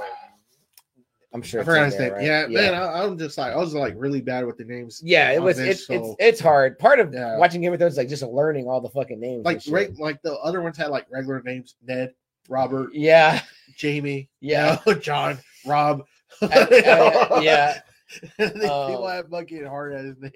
I'm 1.37 1.43
sure 1.43 1.61
I 1.61 1.65
forgot 1.65 1.85
his 1.87 1.99
name. 1.99 2.13
right? 2.15 2.25
Yeah, 2.25 2.47
man, 2.49 2.75
I, 2.75 3.03
I'm 3.05 3.19
just 3.19 3.37
like 3.39 3.53
I 3.53 3.57
was 3.57 3.75
like 3.75 3.95
really 3.97 4.21
bad 4.23 4.47
with 4.47 4.57
the 4.57 4.65
names. 4.65 5.01
Yeah, 5.05 5.31
it 5.33 5.43
was. 5.43 5.59
this, 5.59 5.83
It's 5.83 5.91
it's 5.91 6.07
so- 6.09 6.17
it's 6.19 6.41
hard. 6.41 6.79
Part 6.79 6.99
of 6.99 7.13
Yeah. 7.13 7.37
watching 7.37 7.61
Game 7.61 7.73
of 7.73 7.79
Thrones 7.79 7.93
is 7.95 7.99
like 7.99 8.09
just 8.09 8.23
learning 8.23 8.67
all 8.67 8.81
the 8.81 8.89
fucking 8.89 9.21
names. 9.21 9.45
like 9.45 9.61
right, 9.69 9.95
like 9.99 10.23
the 10.23 10.35
other 10.39 10.63
ones 10.63 10.77
had 10.79 10.89
like 10.89 11.07
regular 11.11 11.43
names: 11.43 11.77
Ned, 11.87 12.15
Robert, 12.49 12.95
Yeah, 12.95 13.43
Jaime, 13.81 14.29
Yeah. 14.41 14.79
you 14.87 14.95
know, 14.95 14.99
Jon, 15.01 15.39
Robb. 15.67 16.05
Uh, 16.43 16.67
You 16.71 16.83
know? 16.83 17.27
uh, 17.31 17.41
yeah. 17.43 17.81
Uh, 18.39 18.49
people 18.89 19.07
have 19.09 19.29
fucking 19.29 19.67
hard 19.67 19.93
at 19.93 20.05
his 20.05 20.17
name. 20.21 20.33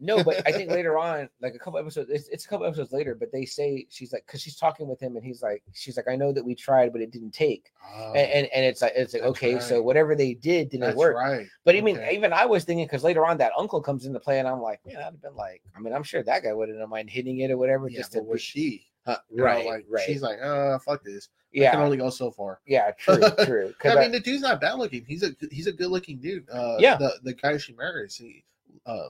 No, 0.00 0.22
but 0.22 0.46
I 0.46 0.52
think 0.52 0.70
later 0.70 0.96
on, 0.96 1.28
like 1.40 1.54
a 1.54 1.58
couple 1.58 1.78
episodes, 1.78 2.08
it's, 2.10 2.28
it's 2.28 2.44
a 2.44 2.48
couple 2.48 2.66
episodes 2.66 2.92
later, 2.92 3.14
but 3.14 3.32
they 3.32 3.44
say 3.44 3.86
she's 3.90 4.12
like, 4.12 4.24
because 4.26 4.40
she's 4.40 4.56
talking 4.56 4.86
with 4.86 5.00
him, 5.00 5.16
and 5.16 5.24
he's 5.24 5.42
like, 5.42 5.62
she's 5.72 5.96
like, 5.96 6.06
I 6.08 6.14
know 6.14 6.32
that 6.32 6.44
we 6.44 6.54
tried, 6.54 6.92
but 6.92 7.00
it 7.02 7.10
didn't 7.10 7.32
take, 7.32 7.72
Oh, 7.94 8.12
and, 8.14 8.30
and 8.30 8.46
and 8.54 8.64
it's 8.64 8.80
like, 8.80 8.92
it's 8.94 9.12
like, 9.14 9.22
okay, 9.24 9.58
so 9.58 9.82
whatever 9.82 10.14
they 10.14 10.34
did 10.34 10.68
didn't 10.68 10.82
that's 10.86 10.96
work. 10.96 11.16
right. 11.16 11.46
But 11.64 11.74
I 11.74 11.80
mean, 11.80 11.96
Okay. 11.98 12.14
even 12.14 12.32
I 12.32 12.46
was 12.46 12.64
thinking 12.64 12.86
because 12.86 13.02
later 13.02 13.26
on 13.26 13.38
that 13.38 13.52
uncle 13.58 13.80
comes 13.80 14.06
into 14.06 14.20
play, 14.20 14.38
and 14.38 14.46
I'm 14.46 14.60
like, 14.62 14.80
man, 14.86 14.98
I'd 14.98 15.02
have 15.04 15.20
been 15.22 15.34
like, 15.34 15.62
I 15.76 15.80
mean, 15.80 15.92
I'm 15.92 16.04
sure 16.04 16.22
that 16.22 16.42
guy 16.44 16.52
wouldn't 16.52 16.78
have 16.78 16.88
mind 16.88 17.10
hitting 17.10 17.40
it 17.40 17.50
or 17.50 17.56
whatever, 17.56 17.88
Yeah, 17.88 17.98
just 17.98 18.12
to 18.12 18.18
but 18.18 18.26
was 18.28 18.40
she? 18.42 18.86
uh, 19.06 19.16
You 19.30 19.38
know, 19.38 19.44
right, 19.44 19.66
like 19.66 19.86
right, 19.90 20.04
she's 20.06 20.22
like, 20.22 20.38
uh, 20.42 20.78
fuck 20.78 21.02
this. 21.02 21.28
Yeah, 21.50 21.70
I 21.70 21.72
can 21.72 21.80
only 21.80 21.96
go 21.96 22.10
so 22.10 22.30
far. 22.30 22.60
yeah, 22.66 22.90
true, 22.98 23.20
true. 23.44 23.74
I 23.84 23.88
I- 23.88 24.00
mean, 24.02 24.12
the 24.12 24.20
dude's 24.20 24.42
not 24.42 24.60
bad 24.60 24.74
looking. 24.74 25.04
He's 25.08 25.22
a 25.24 25.30
he's 25.50 25.66
a 25.66 25.72
good 25.72 25.88
looking 25.90 26.18
dude. 26.18 26.48
Uh, 26.50 26.76
Yeah. 26.78 26.96
The 26.98 27.14
the 27.24 27.32
guy 27.34 27.56
she 27.56 27.72
marries, 27.72 28.14
he, 28.14 28.44
uh, 28.86 29.08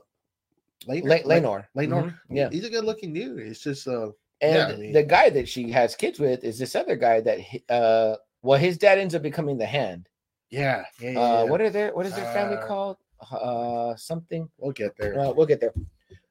Laenor. 0.86 1.08
La- 1.08 1.34
Lenor, 1.34 1.64
Laenor. 1.76 2.04
Mhm, 2.04 2.18
yeah. 2.30 2.48
He's 2.50 2.64
a 2.64 2.70
good 2.70 2.84
looking 2.84 3.12
dude. 3.12 3.40
It's 3.40 3.60
just 3.60 3.88
uh, 3.88 4.10
And 4.40 4.54
Yeah, 4.54 4.66
I 4.68 4.76
mean- 4.76 4.92
the 4.92 5.02
guy 5.02 5.30
that 5.30 5.48
she 5.48 5.70
has 5.72 5.96
kids 5.96 6.20
with 6.20 6.44
is 6.44 6.58
this 6.58 6.76
other 6.76 6.94
guy 6.96 7.20
that 7.20 7.38
uh 7.68 8.16
well 8.42 8.58
his 8.58 8.78
dad 8.78 8.98
ends 8.98 9.14
up 9.14 9.22
becoming 9.22 9.58
the 9.58 9.66
hand. 9.66 10.08
yeah, 10.50 10.84
yeah, 11.00 11.10
yeah. 11.10 11.20
Uh 11.20 11.46
what 11.46 11.60
are 11.60 11.70
their 11.70 11.92
what 11.94 12.06
is 12.06 12.14
their 12.14 12.32
family 12.32 12.56
Uh, 12.56 12.66
called? 12.66 12.96
Uh 13.32 13.96
something. 13.96 14.48
We'll 14.58 14.72
get 14.72 14.96
there. 14.96 15.18
Uh, 15.18 15.32
we'll 15.32 15.46
get 15.46 15.60
there. 15.60 15.74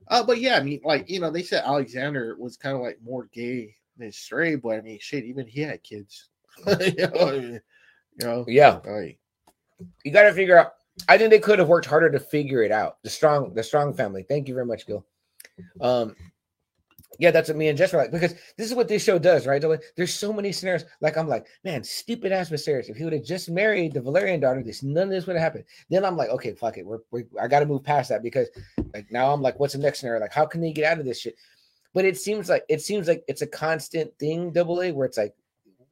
Uh, 0.08 0.24
but 0.24 0.40
yeah, 0.40 0.56
I 0.58 0.64
mean, 0.64 0.80
like 0.86 1.10
you 1.10 1.20
know, 1.20 1.30
they 1.30 1.44
said 1.44 1.64
Alexander 1.66 2.38
was 2.40 2.56
kind 2.56 2.76
of 2.78 2.82
like 2.82 2.98
more 3.04 3.28
gay 3.34 3.76
than 3.98 4.10
straight, 4.14 4.62
but 4.62 4.78
I 4.78 4.82
mean, 4.82 5.00
shit, 5.02 5.26
even 5.26 5.46
he 5.46 5.60
had 5.62 5.84
kids. 5.84 6.30
you 6.66 6.96
know, 6.96 7.28
I 7.28 7.32
mean, 7.40 7.62
you 8.18 8.26
know, 8.26 8.46
Yeah. 8.48 8.80
like, 8.86 9.20
You 10.06 10.12
gotta 10.14 10.34
figure 10.34 10.58
out 10.58 10.76
I 11.08 11.18
think 11.18 11.30
they 11.30 11.40
could 11.40 11.60
have 11.60 11.68
worked 11.68 11.86
harder 11.86 12.10
to 12.10 12.20
figure 12.20 12.64
it 12.64 12.72
out. 12.72 12.98
The 13.04 13.10
strong 13.10 13.54
the 13.54 13.64
strong 13.64 13.94
family. 13.94 14.24
Thank 14.24 14.48
you 14.48 14.54
very 14.54 14.66
much, 14.66 14.86
Gil. 14.86 15.06
Um 15.82 16.16
yeah, 17.20 17.32
that's 17.32 17.50
what 17.50 17.58
me 17.58 17.68
and 17.68 17.78
Jess 17.78 17.94
were 17.94 18.00
like 18.00 18.12
because 18.12 18.34
this 18.58 18.68
is 18.68 18.76
what 18.76 18.88
this 18.88 19.04
show 19.04 19.18
does, 19.18 19.48
right? 19.48 19.64
There's 19.96 20.14
so 20.14 20.32
many 20.32 20.52
scenarios. 20.52 20.86
Like 21.02 21.18
I'm 21.18 21.28
like, 21.28 21.48
man, 21.64 21.84
stupid 21.84 22.32
ass 22.32 22.50
Viserys. 22.50 22.90
If 22.90 22.98
he 22.98 23.04
would 23.04 23.14
have 23.14 23.24
just 23.24 23.50
married 23.50 23.94
the 23.94 24.02
Velaryon 24.02 24.42
daughter, 24.42 24.62
this 24.62 24.84
none 24.84 25.04
of 25.04 25.10
this 25.10 25.26
would 25.26 25.36
have 25.36 25.44
happened. 25.44 25.64
Then 25.90 26.06
I'm 26.06 26.18
like, 26.18 26.30
okay, 26.30 26.54
fuck 26.54 26.78
it. 26.78 26.86
We're, 26.86 27.00
we 27.12 27.24
I 27.42 27.48
got 27.48 27.62
to 27.62 27.66
move 27.66 27.84
past 27.84 28.10
that 28.10 28.22
because 28.22 28.50
like 28.94 29.12
now 29.12 29.34
I'm 29.34 29.42
like, 29.42 29.60
what's 29.60 29.74
the 29.74 29.80
next 29.80 30.00
scenario? 30.00 30.22
Like, 30.22 30.34
how 30.34 30.46
can 30.46 30.62
they 30.62 30.72
get 30.72 30.92
out 30.92 31.00
of 31.00 31.06
this 31.06 31.22
shit? 31.22 31.36
But 31.94 32.06
it 32.06 32.18
seems 32.18 32.50
like 32.50 32.64
it 32.70 32.82
seems 32.82 33.08
like 33.08 33.24
it's 33.28 33.42
a 33.42 33.48
constant 33.48 34.12
thing, 34.20 34.52
double 34.52 34.82
A, 34.82 34.92
where 34.92 35.08
it's 35.08 35.18
like 35.18 35.36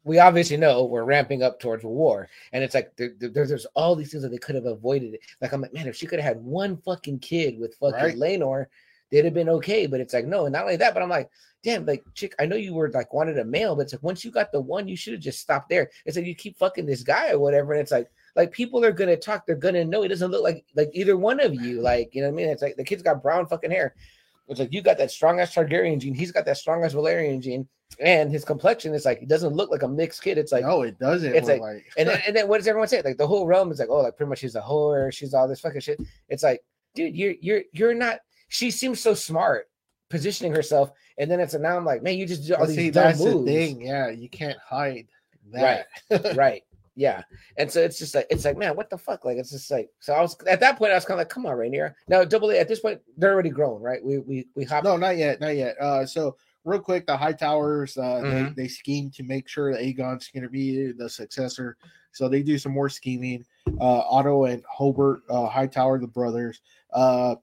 we 0.06 0.20
obviously 0.20 0.56
know 0.56 0.86
we're 0.86 1.04
ramping 1.04 1.44
up 1.44 1.60
towards 1.60 1.84
war, 1.84 2.30
and 2.54 2.64
it's 2.64 2.76
like 2.76 2.96
there, 2.96 3.12
there- 3.20 3.46
there's 3.48 3.66
all 3.76 3.96
these 3.96 4.12
things 4.12 4.24
that 4.24 4.30
they 4.30 4.38
could 4.38 4.56
have 4.56 4.66
avoided. 4.68 5.18
Like 5.42 5.52
I'm 5.52 5.62
like, 5.62 5.74
man, 5.74 5.88
if 5.88 5.96
she 5.96 6.06
could 6.08 6.20
have 6.20 6.36
had 6.36 6.44
one 6.44 6.78
fucking 6.78 7.20
kid 7.20 7.60
with 7.60 7.76
fucking 7.76 8.00
Right. 8.00 8.16
Laenor, 8.16 8.68
they'd 9.12 9.26
have 9.26 9.34
been 9.34 9.50
okay. 9.50 9.88
But 9.88 10.00
it's 10.00 10.14
like 10.14 10.26
no, 10.26 10.46
and 10.46 10.54
not 10.54 10.64
only 10.64 10.78
that, 10.78 10.94
but 10.94 11.04
I'm 11.04 11.10
like, 11.10 11.30
damn, 11.64 11.86
like 11.86 12.04
chick, 12.14 12.36
I 12.40 12.46
know 12.46 12.56
you 12.56 12.76
were 12.76 12.92
like 12.92 13.14
wanted 13.14 13.40
a 13.40 13.44
male, 13.46 13.76
but 13.76 13.82
it's 13.84 13.94
like 13.94 14.04
once 14.04 14.24
you 14.24 14.30
got 14.32 14.52
the 14.52 14.62
one, 14.62 14.88
you 14.88 14.96
should 14.96 15.14
have 15.14 15.22
just 15.24 15.40
stopped 15.40 15.70
there. 15.70 15.90
It's 16.06 16.16
like 16.16 16.28
you 16.28 16.36
keep 16.36 16.58
fucking 16.60 16.86
this 16.86 17.02
guy 17.04 17.32
or 17.32 17.40
whatever, 17.40 17.74
and 17.74 17.82
it's 17.82 17.92
like 17.92 18.10
like 18.36 18.52
people 18.52 18.86
are 18.86 18.92
gonna 18.92 19.18
talk, 19.18 19.46
they're 19.48 19.56
gonna 19.56 19.84
know 19.86 20.04
it 20.04 20.10
doesn't 20.10 20.30
look 20.30 20.44
like 20.44 20.66
like 20.76 20.92
either 20.94 21.18
one 21.18 21.40
of 21.40 21.56
you. 21.56 21.82
Like 21.82 22.14
you 22.14 22.22
know 22.22 22.28
what 22.28 22.34
I 22.34 22.36
mean? 22.36 22.50
It's 22.50 22.62
like 22.62 22.76
the 22.76 22.84
kid's 22.84 23.02
got 23.02 23.24
brown 23.24 23.48
fucking 23.48 23.72
hair. 23.72 23.96
It's 24.48 24.60
like 24.60 24.72
you 24.74 24.82
got 24.82 24.98
that 25.00 25.12
strong 25.12 25.40
ass 25.40 25.54
Targaryen 25.56 26.00
gene, 26.00 26.14
he's 26.14 26.32
got 26.32 26.46
that 26.46 26.58
strong 26.58 26.84
ass 26.84 26.94
Velaryon 26.94 27.42
gene, 27.42 27.68
and 28.00 28.32
his 28.32 28.46
complexion 28.46 28.94
is 28.94 29.04
like 29.06 29.22
it 29.22 29.28
doesn't 29.28 29.54
look 29.56 29.72
like 29.72 29.82
a 29.84 29.88
mixed 29.88 30.22
kid. 30.22 30.38
It's 30.38 30.52
like 30.52 30.64
no, 30.64 30.84
it 30.84 31.00
doesn't. 31.00 31.34
it's 31.34 31.48
look 31.48 31.62
like- 31.62 31.86
and 31.98 32.10
then, 32.10 32.22
and 32.28 32.36
then 32.36 32.48
what 32.48 32.58
does 32.58 32.68
everyone 32.68 32.88
say? 32.88 33.02
Like 33.04 33.18
the 33.18 33.26
whole 33.28 33.48
realm 33.48 33.72
is 33.72 33.80
like, 33.80 33.90
oh, 33.90 34.02
like 34.02 34.16
pretty 34.18 34.30
much 34.30 34.40
she's 34.40 34.56
a 34.56 34.62
whore, 34.62 35.12
she's 35.12 35.34
all 35.34 35.48
this 35.48 35.62
fucking 35.62 35.82
shit. 35.82 36.00
It's 36.30 36.44
like, 36.44 36.64
dude, 36.94 37.16
you're 37.16 37.34
you're 37.42 37.62
you're 37.74 37.94
not. 37.96 38.20
She 38.50 38.70
seems 38.70 39.00
so 39.00 39.16
smart, 39.16 39.68
positioning 40.10 40.54
herself, 40.54 40.92
and 41.18 41.30
then 41.30 41.40
it's 41.40 41.56
a 41.56 41.60
now 41.60 41.76
I'm 41.76 41.86
like, 41.86 42.04
man, 42.04 42.16
you 42.18 42.28
just 42.28 42.46
do 42.46 42.54
all 42.54 42.60
But 42.62 42.68
these 42.68 42.76
see, 42.76 42.92
dumb 42.92 43.04
that's 43.06 43.20
moves, 43.20 43.46
the 43.46 43.52
thing. 43.52 43.82
Yeah, 43.82 44.10
you 44.12 44.30
can't 44.30 44.58
hide 44.60 45.08
that. 45.52 45.88
right? 46.36 46.62
Yeah, 46.96 47.24
and 47.58 47.70
so 47.70 47.82
it's 47.82 48.00
just 48.00 48.16
like 48.16 48.28
it's 48.30 48.46
like, 48.46 48.58
man, 48.58 48.76
what 48.76 48.90
the 48.90 48.98
fuck? 48.98 49.26
Like 49.26 49.38
it's 49.38 49.52
just 49.52 49.70
like 49.70 49.90
so. 50.00 50.14
I 50.14 50.22
was 50.22 50.38
at 50.48 50.62
that 50.62 50.78
point, 50.78 50.92
I 50.92 50.96
was 50.96 51.04
kind 51.04 51.20
of 51.20 51.26
like, 51.26 51.30
come 51.30 51.46
on, 51.46 51.58
Rhaenyra. 51.58 51.94
Now, 52.08 52.24
double 52.24 52.52
A 52.52 52.58
at 52.58 52.70
this 52.70 52.80
point, 52.80 53.02
they're 53.18 53.34
already 53.34 53.50
grown, 53.50 53.82
right? 53.82 54.04
We 54.04 54.20
we 54.20 54.48
we 54.56 54.64
hop. 54.64 54.86
No, 54.86 54.96
not 54.96 55.18
yet, 55.18 55.42
not 55.42 55.56
yet. 55.58 55.76
Uh, 55.80 56.06
so 56.06 56.38
real 56.64 56.80
quick, 56.80 57.06
the 57.06 57.16
High 57.16 57.34
Towers, 57.34 57.98
uh, 57.98 58.22
Mhm. 58.24 58.56
they, 58.56 58.64
they 58.64 58.68
scheme 58.68 59.12
to 59.12 59.24
make 59.24 59.48
sure 59.48 59.72
that 59.72 59.82
Aegon's 59.82 60.30
going 60.34 60.44
to 60.44 60.50
be 60.50 60.92
the 60.94 61.08
successor. 61.10 61.78
So 62.12 62.28
they 62.28 62.42
do 62.42 62.58
some 62.58 62.72
more 62.72 62.90
scheming. 62.90 63.46
Uh, 63.80 64.00
Otto 64.10 64.46
and 64.46 64.64
Hobert 64.68 65.22
uh, 65.30 65.48
Hightower, 65.48 66.00
the 66.00 66.08
brothers. 66.08 66.62
Uh, 66.94 67.36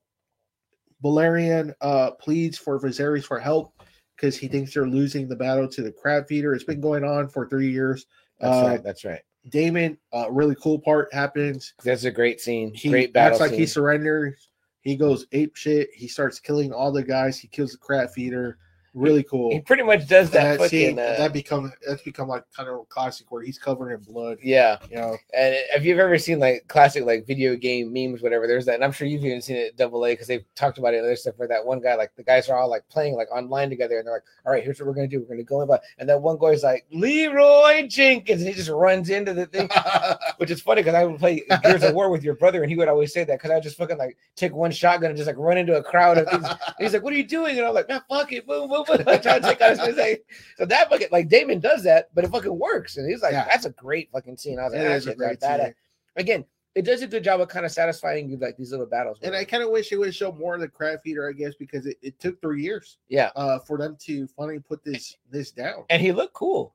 Velaryon 1.05 1.75
uh, 1.81 2.13
pleads 2.13 2.59
for 2.59 2.81
Viserys 2.81 3.25
for 3.25 3.39
help 3.39 3.75
because 4.17 4.37
he 4.37 4.49
thinks 4.49 4.73
they're 4.73 4.87
losing 4.87 5.29
the 5.29 5.37
battle 5.37 5.69
to 5.69 5.83
the 5.83 5.93
crab 5.93 6.27
feeder. 6.29 6.55
It's 6.55 6.65
been 6.65 6.81
going 6.81 7.05
on 7.05 7.29
for 7.29 7.49
three 7.49 7.71
years. 7.71 8.07
that's 8.41 8.57
uh, 8.57 8.67
right. 8.67 8.83
That's 8.83 9.05
right. 9.05 9.21
Daemon, 9.49 9.99
uh, 10.13 10.31
really 10.31 10.55
cool 10.57 10.79
part 10.79 11.13
happens. 11.13 11.75
That's 11.83 12.05
a 12.05 12.11
great 12.11 12.41
scene. 12.41 12.73
He 12.75 12.89
great 12.89 13.13
battle 13.13 13.33
acts 13.33 13.41
like 13.41 13.51
scene. 13.51 13.61
he 13.61 13.67
surrenders. 13.67 14.49
He 14.83 14.97
goes 14.97 15.27
ape 15.33 15.57
shit. 15.57 15.89
He 15.95 16.09
starts 16.09 16.41
killing 16.41 16.73
all 16.73 16.93
the 16.93 17.03
guys. 17.03 17.39
He 17.39 17.49
kills 17.49 17.73
the 17.73 17.79
crab 17.79 18.11
feeder. 18.11 18.59
Really 18.95 19.23
cool. 19.23 19.51
He 19.53 19.61
pretty 19.61 19.83
much 19.85 20.07
does 20.07 20.31
that. 20.31 20.59
that 20.59 20.69
scene, 20.69 20.99
uh, 20.99 21.15
that 21.17 21.33
become 21.33 21.73
that's 21.87 22.03
become 22.03 22.29
like 22.29 22.45
kind 22.55 22.69
of 22.69 22.89
classic 22.91 23.33
where 23.33 23.43
he's 23.43 23.59
covered 23.59 23.93
in 23.93 24.01
blood. 24.01 24.39
yeah. 24.43 24.77
You 24.91 24.97
know, 24.97 25.17
And 25.35 25.55
if 25.75 25.85
you've 25.85 25.99
ever 25.99 26.19
seen 26.19 26.39
like 26.39 26.69
classic 26.69 27.05
like 27.07 27.27
video 27.27 27.57
game 27.57 27.91
memes, 27.93 28.23
whatever, 28.23 28.47
there's 28.47 28.67
that, 28.67 28.75
and 28.75 28.85
I'm 28.85 28.93
sure 28.93 29.07
you've 29.07 29.25
even 29.25 29.41
seen 29.41 29.57
it 29.57 29.77
double 29.79 30.05
A 30.05 30.13
because 30.13 30.27
they've 30.27 30.45
talked 30.55 30.77
about 30.77 30.93
it 30.93 30.99
and 30.99 31.07
other 31.07 31.17
stuff 31.17 31.35
where 31.39 31.49
that 31.49 31.65
one 31.65 31.81
guy, 31.81 31.95
like 31.95 32.15
the 32.17 32.23
guys 32.23 32.51
are 32.51 32.59
all 32.59 32.69
like 32.69 32.87
playing 32.91 33.15
like 33.15 33.31
online 33.31 33.71
together, 33.71 33.97
and 33.99 34.07
they're 34.07 34.15
like, 34.15 34.25
All 34.45 34.53
right, 34.53 34.63
here's 34.63 34.79
what 34.79 34.89
we're 34.89 34.95
gonna 34.95 35.09
do. 35.09 35.21
We're 35.21 35.37
gonna 35.37 35.43
go 35.43 35.63
in, 35.63 35.69
but 35.69 35.83
and 35.99 36.07
that 36.09 36.21
one 36.21 36.37
guy's 36.39 36.63
like 36.63 36.85
Leeroy 36.93 37.87
Jenkins, 37.89 38.43
and 38.43 38.49
he 38.49 38.55
just 38.55 38.69
runs 38.69 39.09
into 39.09 39.33
the 39.33 39.47
thing, 39.47 39.71
which 40.37 40.51
is 40.51 40.61
funny 40.61 40.83
because 40.83 40.95
I 40.95 41.05
would 41.05 41.19
play 41.19 41.43
Gears 41.63 41.83
of 41.83 41.95
War 41.95 42.11
with 42.11 42.23
your 42.25 42.35
brother, 42.35 42.63
and 42.63 42.71
he 42.71 42.77
would 42.77 42.89
always 42.89 43.13
say 43.13 43.25
that 43.25 43.39
because 43.39 43.51
I 43.51 43.59
just 43.61 43.79
fucking 43.79 43.97
like 43.99 44.19
take 44.37 44.53
one 44.53 44.71
shotgun 44.71 45.11
and 45.11 45.17
just 45.17 45.27
like 45.27 45.39
run 45.39 45.57
into 45.57 45.77
a 45.77 45.83
crowd 45.83 46.19
of 46.19 46.29
things. 46.29 46.47
He's 46.79 46.93
like, 46.93 47.03
What 47.03 47.15
are 47.15 47.17
you 47.17 47.25
doing? 47.27 47.57
And 47.57 47.67
I'm 47.67 47.73
like, 47.75 47.89
Man, 47.89 48.03
fuck 48.09 48.33
it, 48.33 48.47
boom, 48.47 48.69
boom. 48.69 48.82
move, 48.89 49.07
like 49.07 49.23
trying 49.23 49.43
to 49.43 49.49
take 49.49 49.61
out 49.61 49.79
his 49.79 49.97
face. 49.97 50.19
So 50.57 50.65
that 50.67 50.91
fucking 50.91 51.09
like 51.13 51.29
Daemon 51.29 51.61
does 51.61 51.83
that, 51.85 52.09
but 52.15 52.25
it 52.25 52.31
fucking 52.31 52.59
works, 52.59 52.97
and 52.97 53.09
he's 53.11 53.23
like, 53.23 53.33
Yeah. 53.33 53.45
that's 53.45 53.65
a 53.67 53.71
great 53.71 54.11
fucking 54.13 54.37
scene. 54.37 54.59
I 54.59 54.65
was 54.65 54.73
like, 54.73 54.83
It 54.83 54.85
that 54.85 54.97
is 54.97 55.07
a 55.07 55.15
great 55.15 55.41
badass. 55.41 55.65
scene. 55.65 55.75
Again, 56.17 56.45
it 56.75 56.87
does 56.87 57.03
a 57.03 57.07
good 57.07 57.23
job 57.23 57.41
of 57.41 57.49
kind 57.49 57.67
of 57.67 57.73
satisfying 57.73 58.31
you 58.31 58.39
like 58.39 58.57
these 58.57 58.71
little 58.71 58.87
battles. 58.87 59.19
And 59.23 59.35
I 59.37 59.45
kind 59.45 59.63
of 59.63 59.69
wish 59.71 59.93
it 59.93 59.99
would 59.99 60.15
show 60.15 60.33
more 60.33 60.55
of 60.55 60.61
the 60.63 60.69
crab 60.69 61.01
feeder, 61.05 61.29
I 61.29 61.33
guess, 61.33 61.55
because 61.55 61.85
it, 61.87 61.99
it 62.01 62.19
took 62.19 62.41
three 62.41 62.63
years 62.63 62.97
yeah, 63.11 63.31
uh, 63.37 63.59
for 63.59 63.77
them 63.77 63.97
to 64.07 64.27
finally 64.29 64.59
put 64.59 64.83
this 64.85 65.17
this 65.31 65.51
down. 65.51 65.85
and 65.91 66.01
he 66.01 66.13
looked 66.13 66.33
cool. 66.35 66.75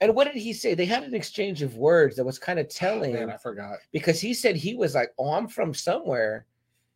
And 0.00 0.14
what 0.14 0.24
did 0.24 0.36
he 0.36 0.52
say? 0.52 0.74
They 0.74 0.86
had 0.86 1.02
an 1.04 1.14
exchange 1.14 1.62
of 1.62 1.76
words 1.76 2.16
that 2.16 2.24
was 2.24 2.38
kind 2.38 2.58
of 2.58 2.68
telling. 2.68 3.12
Man, 3.14 3.30
I 3.30 3.36
forgot. 3.36 3.78
because 3.92 4.20
he 4.20 4.32
said 4.32 4.56
he 4.56 4.74
was 4.74 4.94
like, 4.94 5.12
"Oh, 5.18 5.32
I'm 5.32 5.46
from 5.48 5.74
somewhere," 5.74 6.46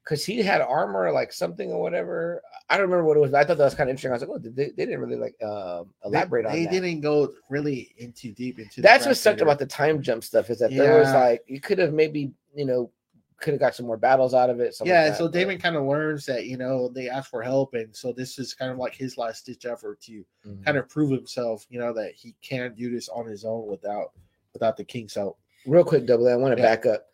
because 0.06 0.24
he 0.24 0.40
had 0.40 0.60
armor, 0.60 1.10
like 1.10 1.32
something 1.32 1.72
or 1.72 1.82
whatever. 1.82 2.40
I 2.70 2.76
don't 2.76 2.82
remember 2.88 3.04
what 3.04 3.16
it 3.16 3.20
was. 3.20 3.32
But 3.32 3.40
I 3.40 3.44
thought 3.44 3.58
that 3.58 3.64
was 3.64 3.74
kind 3.74 3.90
of 3.90 3.94
interesting. 3.94 4.12
I 4.12 4.14
was 4.14 4.22
like, 4.22 4.30
"Oh, 4.30 4.38
they, 4.38 4.66
they 4.66 4.86
didn't 4.86 5.00
really 5.00 5.16
like 5.16 5.34
uh, 5.42 5.82
elaborate 6.04 6.44
they, 6.44 6.48
on 6.48 6.54
they 6.54 6.64
that." 6.64 6.70
didn't 6.70 7.00
go 7.00 7.32
really 7.50 7.92
into 7.98 8.30
deep 8.32 8.60
into. 8.60 8.80
That's 8.82 9.04
what 9.04 9.16
sucked 9.16 9.40
about 9.40 9.58
the 9.58 9.66
time 9.66 10.00
jump 10.00 10.22
stuff 10.22 10.48
is 10.48 10.60
that 10.60 10.70
there 10.70 10.98
was 10.98 11.12
like 11.12 11.42
you 11.48 11.60
could 11.60 11.78
have 11.78 11.92
maybe 11.92 12.32
you 12.54 12.64
know 12.64 12.90
could 13.38 13.52
have 13.52 13.60
got 13.60 13.74
some 13.74 13.84
more 13.84 13.96
battles 13.98 14.32
out 14.32 14.48
of 14.48 14.60
it. 14.60 14.74
like 14.80 14.86
Yeah, 14.88 15.08
that, 15.10 15.18
so 15.18 15.28
Daemon 15.28 15.58
kind 15.58 15.76
of 15.76 15.82
learns 15.84 16.24
that 16.26 16.46
you 16.46 16.56
know 16.56 16.88
they 16.88 17.08
asked 17.10 17.28
for 17.30 17.42
help, 17.42 17.74
and 17.74 17.94
so 17.94 18.12
this 18.12 18.38
is 18.38 18.54
kind 18.54 18.70
of 18.70 18.78
like 18.78 18.94
his 18.94 19.18
last 19.18 19.44
ditch 19.44 19.66
effort 19.66 20.00
to 20.02 20.24
Mhm. 20.46 20.64
kind 20.64 20.76
of 20.78 20.88
prove 20.88 21.10
himself. 21.10 21.66
You 21.68 21.80
know 21.80 21.92
that 21.94 22.12
he 22.12 22.34
can 22.42 22.74
do 22.74 22.90
this 22.90 23.08
on 23.08 23.26
his 23.26 23.44
own 23.44 23.66
without 23.66 24.12
without 24.52 24.76
the 24.76 24.84
king's 24.84 25.14
help. 25.14 25.36
real 25.66 25.82
quick, 25.84 26.06
double. 26.06 26.28
A, 26.28 26.32
I 26.32 26.36
want 26.36 26.56
to 26.56 26.62
Yeah. 26.62 26.76
back 26.76 26.86
up. 26.86 27.06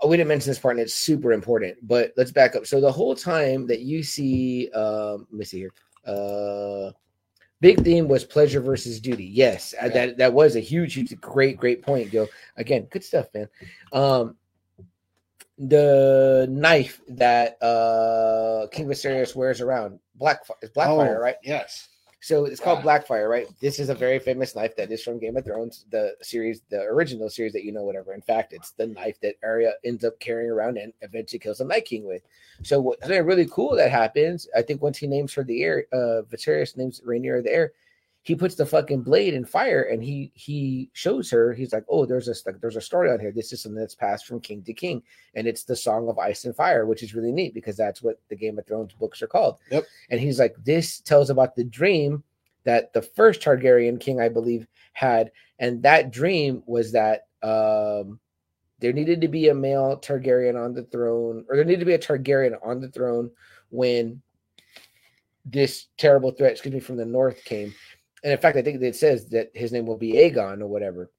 Oh, 0.00 0.08
we 0.08 0.16
didn't 0.16 0.28
mention 0.28 0.50
this 0.50 0.58
part, 0.58 0.76
and 0.76 0.82
it's 0.82 0.94
super 0.94 1.32
important. 1.32 1.76
But 1.82 2.12
let's 2.16 2.30
back 2.30 2.54
up. 2.54 2.66
So 2.66 2.80
the 2.80 2.92
whole 2.92 3.14
time 3.14 3.66
that 3.66 3.80
you 3.80 4.02
see, 4.02 4.70
um, 4.70 5.26
let 5.30 5.38
me 5.38 5.44
see 5.44 5.58
here. 5.58 5.72
Uh, 6.06 6.92
big 7.60 7.82
theme 7.82 8.06
was 8.06 8.24
pleasure 8.24 8.60
versus 8.60 9.00
duty. 9.00 9.24
Yes, 9.24 9.74
uh, 9.82 9.86
Yeah. 9.86 9.88
that 10.06 10.18
that 10.18 10.32
was 10.32 10.54
a 10.56 10.60
huge, 10.60 10.94
huge, 10.94 11.18
great, 11.20 11.56
great 11.56 11.82
point, 11.82 12.10
Gil. 12.10 12.28
Again, 12.56 12.86
good 12.90 13.02
stuff, 13.02 13.26
man. 13.34 13.48
Um, 13.92 14.36
the 15.58 16.46
knife 16.50 17.00
that 17.08 17.62
uh 17.62 18.66
King 18.72 18.86
Viserys 18.86 19.34
wears 19.36 19.60
around, 19.60 19.98
black 20.16 20.40
is 20.62 20.70
Blackfyre, 20.70 21.16
Oh, 21.16 21.20
right? 21.20 21.36
Yes. 21.42 21.88
So 22.24 22.46
it's 22.46 22.58
called. 22.58 22.82
Blackfyre, 22.82 23.28
right? 23.28 23.46
This 23.60 23.78
is 23.78 23.90
a 23.90 23.94
very 23.94 24.18
famous 24.18 24.56
knife 24.56 24.74
that 24.76 24.90
is 24.90 25.02
from 25.02 25.18
Game 25.18 25.36
of 25.36 25.44
Thrones, 25.44 25.84
the 25.90 26.16
series, 26.22 26.62
the 26.70 26.80
original 26.80 27.28
series 27.28 27.52
that 27.52 27.64
you 27.64 27.72
know, 27.72 27.82
whatever. 27.82 28.14
In 28.14 28.22
fact, 28.22 28.54
it's 28.54 28.70
the 28.70 28.86
knife 28.86 29.20
that 29.20 29.36
Arya 29.42 29.74
ends 29.84 30.04
up 30.04 30.18
carrying 30.20 30.50
around 30.50 30.78
and 30.78 30.94
eventually 31.02 31.38
kills 31.38 31.58
the 31.58 31.66
Night 31.66 31.84
King 31.84 32.06
with. 32.06 32.22
So 32.62 32.80
what's 32.80 33.06
really 33.06 33.46
cool 33.46 33.76
that 33.76 33.90
happens, 33.90 34.48
I 34.56 34.62
think 34.62 34.80
once 34.80 34.96
he 34.96 35.06
names 35.06 35.34
her 35.34 35.44
the 35.44 35.62
heir, 35.62 35.84
uh 35.92 36.22
Viserys 36.32 36.78
names 36.78 37.02
Rhaenyra 37.06 37.44
the 37.44 37.52
heir, 37.52 37.72
he 38.24 38.34
puts 38.34 38.54
the 38.54 38.64
fucking 38.64 39.02
blade 39.02 39.34
in 39.34 39.44
fire 39.44 39.82
and 39.82 40.02
he 40.02 40.32
he 40.34 40.90
shows 40.94 41.30
her, 41.30 41.52
he's 41.52 41.72
like, 41.72 41.84
Oh, 41.88 42.06
there's 42.06 42.28
a 42.28 42.52
there's 42.60 42.76
a 42.76 42.80
story 42.80 43.10
on 43.10 43.20
here. 43.20 43.30
This 43.30 43.52
is 43.52 43.62
something 43.62 43.78
that's 43.78 43.94
passed 43.94 44.26
from 44.26 44.40
king 44.40 44.62
to 44.62 44.72
king, 44.72 45.02
and 45.34 45.46
it's 45.46 45.64
the 45.64 45.76
song 45.76 46.08
of 46.08 46.18
ice 46.18 46.46
and 46.46 46.56
fire, 46.56 46.86
which 46.86 47.02
is 47.02 47.14
really 47.14 47.32
neat 47.32 47.54
because 47.54 47.76
that's 47.76 48.02
what 48.02 48.18
the 48.30 48.36
Game 48.36 48.58
of 48.58 48.66
Thrones 48.66 48.94
books 48.94 49.20
are 49.22 49.26
called. 49.26 49.58
Yep. 49.70 49.84
And 50.10 50.18
he's 50.18 50.38
like, 50.38 50.56
This 50.64 51.00
tells 51.00 51.28
about 51.28 51.54
the 51.54 51.64
dream 51.64 52.24
that 52.64 52.94
the 52.94 53.02
first 53.02 53.42
Targaryen 53.42 54.00
king, 54.00 54.20
I 54.20 54.30
believe, 54.30 54.66
had. 54.94 55.30
And 55.58 55.82
that 55.82 56.10
dream 56.10 56.62
was 56.66 56.92
that 56.92 57.26
um, 57.42 58.18
there 58.80 58.94
needed 58.94 59.20
to 59.20 59.28
be 59.28 59.50
a 59.50 59.54
male 59.54 59.98
Targaryen 59.98 60.62
on 60.62 60.72
the 60.72 60.84
throne, 60.84 61.44
or 61.48 61.56
there 61.56 61.64
needed 61.64 61.80
to 61.80 61.86
be 61.86 61.92
a 61.92 61.98
Targaryen 61.98 62.56
on 62.64 62.80
the 62.80 62.88
throne 62.88 63.30
when 63.68 64.22
this 65.44 65.88
terrible 65.98 66.30
threat, 66.30 66.52
excuse 66.52 66.72
me, 66.72 66.80
from 66.80 66.96
the 66.96 67.04
north 67.04 67.44
came. 67.44 67.74
And 68.24 68.32
in 68.32 68.38
fact, 68.38 68.56
I 68.56 68.62
think 68.62 68.82
it 68.82 68.96
says 68.96 69.26
that 69.28 69.50
his 69.54 69.70
name 69.70 69.86
will 69.86 69.98
be 69.98 70.14
Aegon 70.14 70.60
or 70.62 70.66
whatever. 70.66 71.10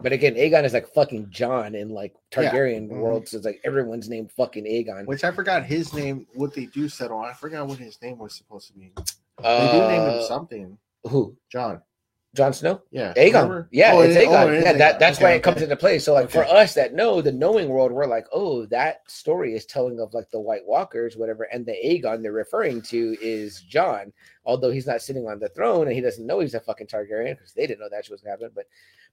But 0.00 0.12
again, 0.12 0.34
Aegon 0.36 0.62
is 0.64 0.72
like 0.72 0.86
fucking 0.94 1.28
John 1.30 1.74
in 1.74 1.88
like 1.88 2.14
Targaryen 2.30 2.88
Mhm. 2.88 3.00
world. 3.00 3.26
So 3.28 3.36
it's 3.38 3.44
like 3.46 3.60
everyone's 3.64 4.08
named 4.08 4.30
fucking 4.30 4.64
Aegon. 4.64 5.06
Which 5.06 5.24
I 5.24 5.32
forgot 5.32 5.64
his 5.66 5.92
name. 5.92 6.26
What 6.34 6.54
they 6.54 6.66
do 6.66 6.88
settle. 6.88 7.18
I 7.18 7.32
forgot 7.32 7.66
what 7.66 7.78
his 7.78 8.00
name 8.00 8.18
was 8.18 8.34
supposed 8.36 8.68
to 8.68 8.74
be. 8.74 8.92
They 9.42 9.68
do 9.72 9.78
name 9.88 10.02
him 10.02 10.20
Uh, 10.20 10.22
something. 10.22 10.78
Who? 11.08 11.36
John. 11.50 11.82
Jon 12.36 12.52
Snow? 12.52 12.82
Yeah. 12.92 13.12
Aegon. 13.14 13.32
remember? 13.32 13.68
Yeah, 13.72 13.94
Oh, 13.94 14.00
it's 14.02 14.14
it- 14.14 14.28
Aegon. 14.28 14.44
oh, 14.44 14.48
it 14.48 14.54
is 14.58 14.64
yeah, 14.64 14.72
that, 14.74 14.98
that's 15.00 15.16
Okay, 15.18 15.24
why 15.24 15.32
it 15.32 15.42
comes 15.42 15.62
into 15.62 15.74
play. 15.76 15.98
So, 15.98 16.12
like 16.12 16.30
for 16.30 16.44
us 16.44 16.74
that 16.74 16.92
know 16.94 17.20
the 17.22 17.32
knowing 17.32 17.68
world, 17.68 17.90
we're 17.90 18.06
like, 18.06 18.26
oh, 18.32 18.66
that 18.66 19.00
story 19.10 19.54
is 19.54 19.64
telling 19.66 19.98
of 19.98 20.12
like 20.14 20.30
the 20.30 20.38
White 20.38 20.64
Walkers, 20.66 21.16
whatever, 21.16 21.44
and 21.44 21.64
the 21.66 21.72
Aegon 21.72 22.22
they're 22.22 22.30
referring 22.32 22.82
to 22.82 23.16
is 23.20 23.62
Jon, 23.62 24.12
although 24.48 24.70
he's 24.72 24.86
not 24.86 25.00
sitting 25.02 25.28
on 25.28 25.38
the 25.38 25.48
throne 25.50 25.86
and 25.86 25.92
he 25.94 26.00
doesn't 26.00 26.26
know 26.26 26.40
he's 26.40 26.54
a 26.54 26.60
fucking 26.60 26.88
Targaryen 26.88 27.36
because 27.36 27.52
they 27.52 27.66
didn't 27.66 27.80
know 27.80 27.88
that 27.90 28.04
shit 28.04 28.10
was 28.12 28.22
gonna 28.22 28.32
happen. 28.32 28.50
But 28.54 28.64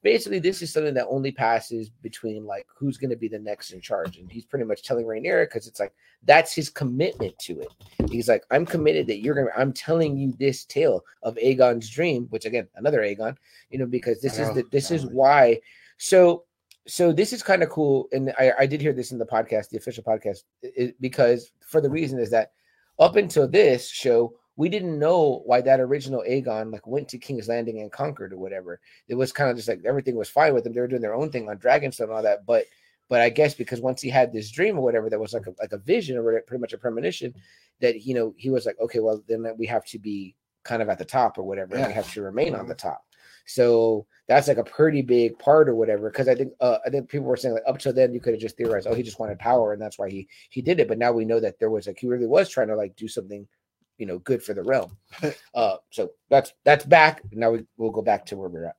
basically, 0.01 0.39
this 0.39 0.61
is 0.63 0.73
something 0.73 0.93
that 0.95 1.05
only 1.07 1.31
passes 1.31 1.89
between 1.89 2.45
like 2.45 2.65
who's 2.75 2.97
gonna 2.97 3.15
be 3.15 3.27
the 3.27 3.37
next 3.37 3.71
in 3.71 3.81
charge, 3.81 4.17
and 4.17 4.31
he's 4.31 4.45
pretty 4.45 4.65
much 4.65 4.81
telling 4.81 5.05
Rhaenyra 5.05 5.45
because 5.45 5.67
it's 5.67 5.79
like 5.79 5.93
that's 6.23 6.53
his 6.53 6.69
commitment 6.69 7.37
to 7.39 7.59
it. 7.59 7.67
He's 8.09 8.27
like, 8.29 8.43
I'm 8.49 8.65
committed 8.65 9.05
that 9.07 9.19
you're 9.19 9.35
gonna. 9.35 9.51
I'm 9.55 9.73
telling 9.73 10.17
you 10.17 10.33
this 10.39 10.65
tale 10.65 11.03
of 11.21 11.35
Aegon's 11.35 11.89
dream, 11.89 12.25
which 12.31 12.45
again, 12.45 12.67
another 12.75 13.01
Aegon, 13.01 13.35
you 13.69 13.77
know, 13.77 13.85
because 13.85 14.21
this 14.21 14.39
is 14.39 14.47
Oh, 14.49 14.53
the 14.55 14.63
this 14.71 14.89
is 14.89 15.05
why. 15.05 15.59
So, 15.97 16.45
so 16.87 17.11
this 17.11 17.33
is 17.33 17.43
kind 17.43 17.61
of 17.63 17.69
cool, 17.69 18.07
and 18.11 18.33
I, 18.39 18.53
I 18.59 18.65
did 18.65 18.81
hear 18.81 18.93
this 18.93 19.11
in 19.11 19.17
the 19.17 19.25
podcast, 19.25 19.69
the 19.69 19.77
official 19.77 20.03
podcast, 20.03 20.43
i- 20.63 20.71
i- 20.81 20.93
because 21.01 21.51
for 21.61 21.81
the 21.81 21.89
reason 21.89 22.19
is 22.19 22.29
that 22.31 22.51
up 22.99 23.15
until 23.17 23.47
this 23.47 23.89
show, 23.89 24.33
we 24.57 24.69
didn't 24.69 24.99
know 24.99 25.41
why 25.45 25.61
that 25.61 25.79
original 25.79 26.23
Aegon 26.27 26.71
like 26.71 26.87
went 26.87 27.09
to 27.09 27.17
King's 27.17 27.47
Landing 27.47 27.81
and 27.81 27.91
conquered 27.91 28.33
or 28.33 28.37
whatever. 28.37 28.79
It 29.07 29.15
was 29.15 29.31
kind 29.31 29.49
of 29.49 29.57
just 29.57 29.67
like 29.67 29.81
everything 29.85 30.15
was 30.15 30.29
fine 30.29 30.53
with 30.53 30.63
them. 30.63 30.73
They 30.73 30.81
were 30.81 30.87
doing 30.87 31.01
their 31.01 31.15
own 31.15 31.29
thing 31.29 31.49
on 31.49 31.57
Dragonstone 31.57 32.05
and 32.05 32.13
all 32.13 32.23
that, 32.23 32.45
but 32.45 32.65
but 33.07 33.21
I 33.21 33.29
guess 33.29 33.53
because 33.53 33.81
once 33.81 34.01
he 34.01 34.09
had 34.09 34.33
this 34.33 34.49
dream 34.49 34.77
or 34.77 34.81
whatever, 34.81 35.09
that 35.09 35.19
was 35.19 35.33
like 35.33 35.45
a, 35.45 35.53
like 35.59 35.73
a 35.73 35.77
vision 35.77 36.17
or 36.17 36.41
pretty 36.41 36.61
much 36.61 36.73
a 36.73 36.77
premonition 36.77 37.35
that 37.81 38.01
you 38.01 38.15
know 38.15 38.33
he 38.37 38.49
was 38.49 38.65
like, 38.65 38.79
okay, 38.79 38.99
well 38.99 39.23
then 39.27 39.45
we 39.57 39.67
have 39.67 39.85
to 39.85 39.99
be 39.99 40.35
kind 40.63 40.81
of 40.81 40.89
at 40.89 40.97
the 40.97 41.05
top 41.05 41.37
or 41.37 41.43
whatever, 41.43 41.75
and 41.75 41.87
we 41.87 41.93
have 41.93 42.11
to 42.13 42.21
remain 42.21 42.55
on 42.55 42.67
the 42.67 42.75
top. 42.75 43.03
So 43.45 44.07
that's 44.27 44.47
like 44.47 44.57
a 44.57 44.63
pretty 44.63 45.03
big 45.03 45.37
part 45.37 45.69
or 45.69 45.75
whatever. 45.75 46.09
Because 46.09 46.27
I 46.27 46.35
think 46.35 46.53
uh, 46.59 46.79
I 46.85 46.89
think 46.89 47.09
people 47.09 47.27
were 47.27 47.37
saying 47.37 47.53
like 47.53 47.63
up 47.67 47.77
till 47.77 47.93
then 47.93 48.13
you 48.13 48.19
could 48.19 48.33
have 48.33 48.41
just 48.41 48.57
theorized, 48.57 48.87
oh, 48.87 48.95
he 48.95 49.03
just 49.03 49.19
wanted 49.19 49.39
power 49.39 49.73
and 49.73 49.81
that's 49.81 49.99
why 49.99 50.09
he 50.09 50.27
he 50.49 50.61
did 50.61 50.79
it. 50.79 50.87
But 50.87 50.97
now 50.97 51.11
we 51.11 51.25
know 51.25 51.39
that 51.39 51.59
there 51.59 51.69
was 51.69 51.87
like 51.87 51.99
he 51.99 52.07
really 52.07 52.25
was 52.25 52.49
trying 52.49 52.69
to 52.69 52.75
like 52.75 52.95
do 52.95 53.07
something, 53.07 53.47
you 53.97 54.05
know, 54.05 54.19
good 54.19 54.43
for 54.43 54.53
the 54.53 54.63
realm. 54.63 54.97
uh, 55.55 55.77
so 55.91 56.11
that's 56.29 56.53
that's 56.63 56.85
back. 56.85 57.21
Now 57.31 57.51
we 57.51 57.65
we'll 57.77 57.91
go 57.91 58.01
back 58.01 58.25
to 58.27 58.37
where 58.37 58.49
we're 58.49 58.65
at. 58.65 58.75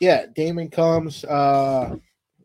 Yeah, 0.00 0.26
Daemon 0.34 0.70
comes 0.70 1.24
uh 1.24 1.96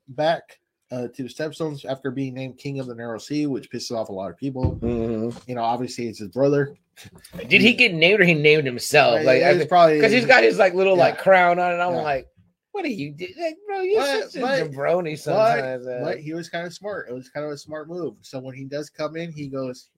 back 0.10 0.60
uh, 0.92 1.08
to 1.16 1.24
the 1.24 1.30
Stepstones 1.30 1.84
after 1.86 2.12
being 2.12 2.34
named 2.36 2.58
King 2.60 2.80
of 2.80 2.86
the 2.88 2.96
Narrow 2.96 3.18
Sea, 3.18 3.48
which 3.48 3.72
pisses 3.72 3.96
off 3.98 4.10
a 4.10 4.14
lot 4.14 4.30
of 4.30 4.38
people. 4.38 4.76
Mhm. 4.78 5.48
You 5.48 5.56
know, 5.56 5.64
obviously 5.64 6.08
it's 6.08 6.20
his 6.20 6.30
brother. 6.30 6.76
Did 7.50 7.62
he 7.62 7.74
get 7.74 7.94
named 7.94 8.22
or 8.22 8.24
he 8.24 8.34
named 8.36 8.66
himself? 8.66 9.16
Like 9.26 9.42
I 9.44 9.50
it's 9.50 9.58
think 9.60 9.70
probably 9.70 9.96
because 9.96 10.12
he's 10.12 10.26
got 10.26 10.44
his 10.44 10.58
like 10.60 10.74
little 10.74 10.96
like 10.96 11.18
crown 11.18 11.60
on, 11.60 11.72
and 11.74 11.82
I'm 11.82 11.94
Yeah. 11.96 12.02
like, 12.02 12.28
what 12.72 12.86
are 12.86 12.90
you, 12.90 13.12
do- 13.12 13.28
like, 13.40 13.56
bro? 13.66 13.82
You're 13.82 14.02
But- 14.02 14.32
such 14.32 14.36
a 14.36 14.42
but- 14.42 14.72
jabroni 14.72 15.18
sometimes. 15.18 15.88
uh, 15.88 16.02
but 16.04 16.20
he 16.20 16.34
was 16.34 16.50
kind 16.50 16.66
of 16.68 16.74
smart. 16.74 17.10
It 17.10 17.14
was 17.14 17.30
kind 17.30 17.46
of 17.46 17.52
a 17.52 17.58
smart 17.58 17.90
move. 17.90 18.16
So 18.22 18.40
when 18.40 18.54
he 18.56 18.64
does 18.66 18.90
come 18.90 19.16
in, 19.18 19.32
he 19.32 19.48
goes, 19.48 19.90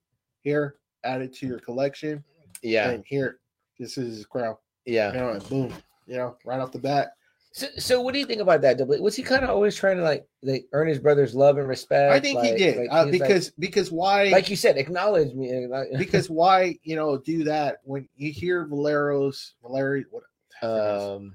"Here, 0.42 0.76
add 1.04 1.22
it 1.22 1.34
to 1.36 1.46
your 1.46 1.58
collection, 1.58 2.22
yeah, 2.62 2.90
and 2.90 3.04
here, 3.06 3.38
this 3.78 3.98
is 3.98 4.16
his 4.16 4.26
crown." 4.26 4.56
yeah. 4.84 5.12
You 5.12 5.18
know, 5.18 5.28
and 5.30 5.48
boom, 5.48 5.72
you 6.06 6.16
know, 6.16 6.36
right 6.44 6.60
off 6.60 6.72
the 6.72 6.78
bat. 6.78 7.12
So, 7.52 7.66
so 7.78 8.00
what 8.00 8.12
do 8.14 8.20
you 8.20 8.26
think 8.26 8.40
about 8.40 8.60
that? 8.62 8.78
Double? 8.78 9.00
Was 9.02 9.16
he 9.16 9.22
kind 9.22 9.42
of 9.42 9.50
always 9.50 9.74
trying 9.74 9.96
to 9.96 10.02
like 10.02 10.26
like 10.42 10.66
earn 10.72 10.86
his 10.86 10.98
brother's 10.98 11.34
love 11.34 11.58
and 11.58 11.66
respect? 11.66 12.12
I 12.12 12.20
think 12.20 12.40
he 12.40 12.54
did 12.56 12.76
like, 12.76 12.88
uh, 12.90 13.06
he's 13.06 13.20
like- 13.20 13.28
because 13.28 13.50
because 13.58 13.90
why? 13.90 14.24
like, 14.28 14.48
you 14.50 14.56
said, 14.56 14.76
acknowledge 14.76 15.34
me. 15.34 15.66
because 15.98 16.28
why? 16.30 16.78
You 16.82 16.96
know, 16.96 17.18
do 17.18 17.44
that 17.44 17.78
when 17.84 18.08
you 18.16 18.30
hear 18.32 18.64
Valero's 18.66 19.54
Valeri. 19.62 20.04
What? 20.10 20.22
um, 20.62 21.34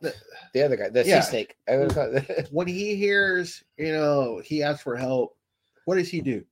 The- 0.00 0.14
the 0.52 0.62
other 0.62 0.76
guy, 0.76 0.90
the 0.90 1.04
Yeah. 1.04 1.20
sea 1.20 1.30
snake. 1.30 1.56
I 1.66 1.76
would 1.78 1.94
call 1.94 2.14
it- 2.14 2.48
when 2.50 2.66
he 2.68 2.94
hears, 2.94 3.64
you 3.78 3.92
know, 3.92 4.40
he 4.44 4.62
asks 4.62 4.82
for 4.82 4.96
help, 4.96 5.36
what 5.86 5.96
does 5.96 6.08
he 6.10 6.20
do? 6.20 6.44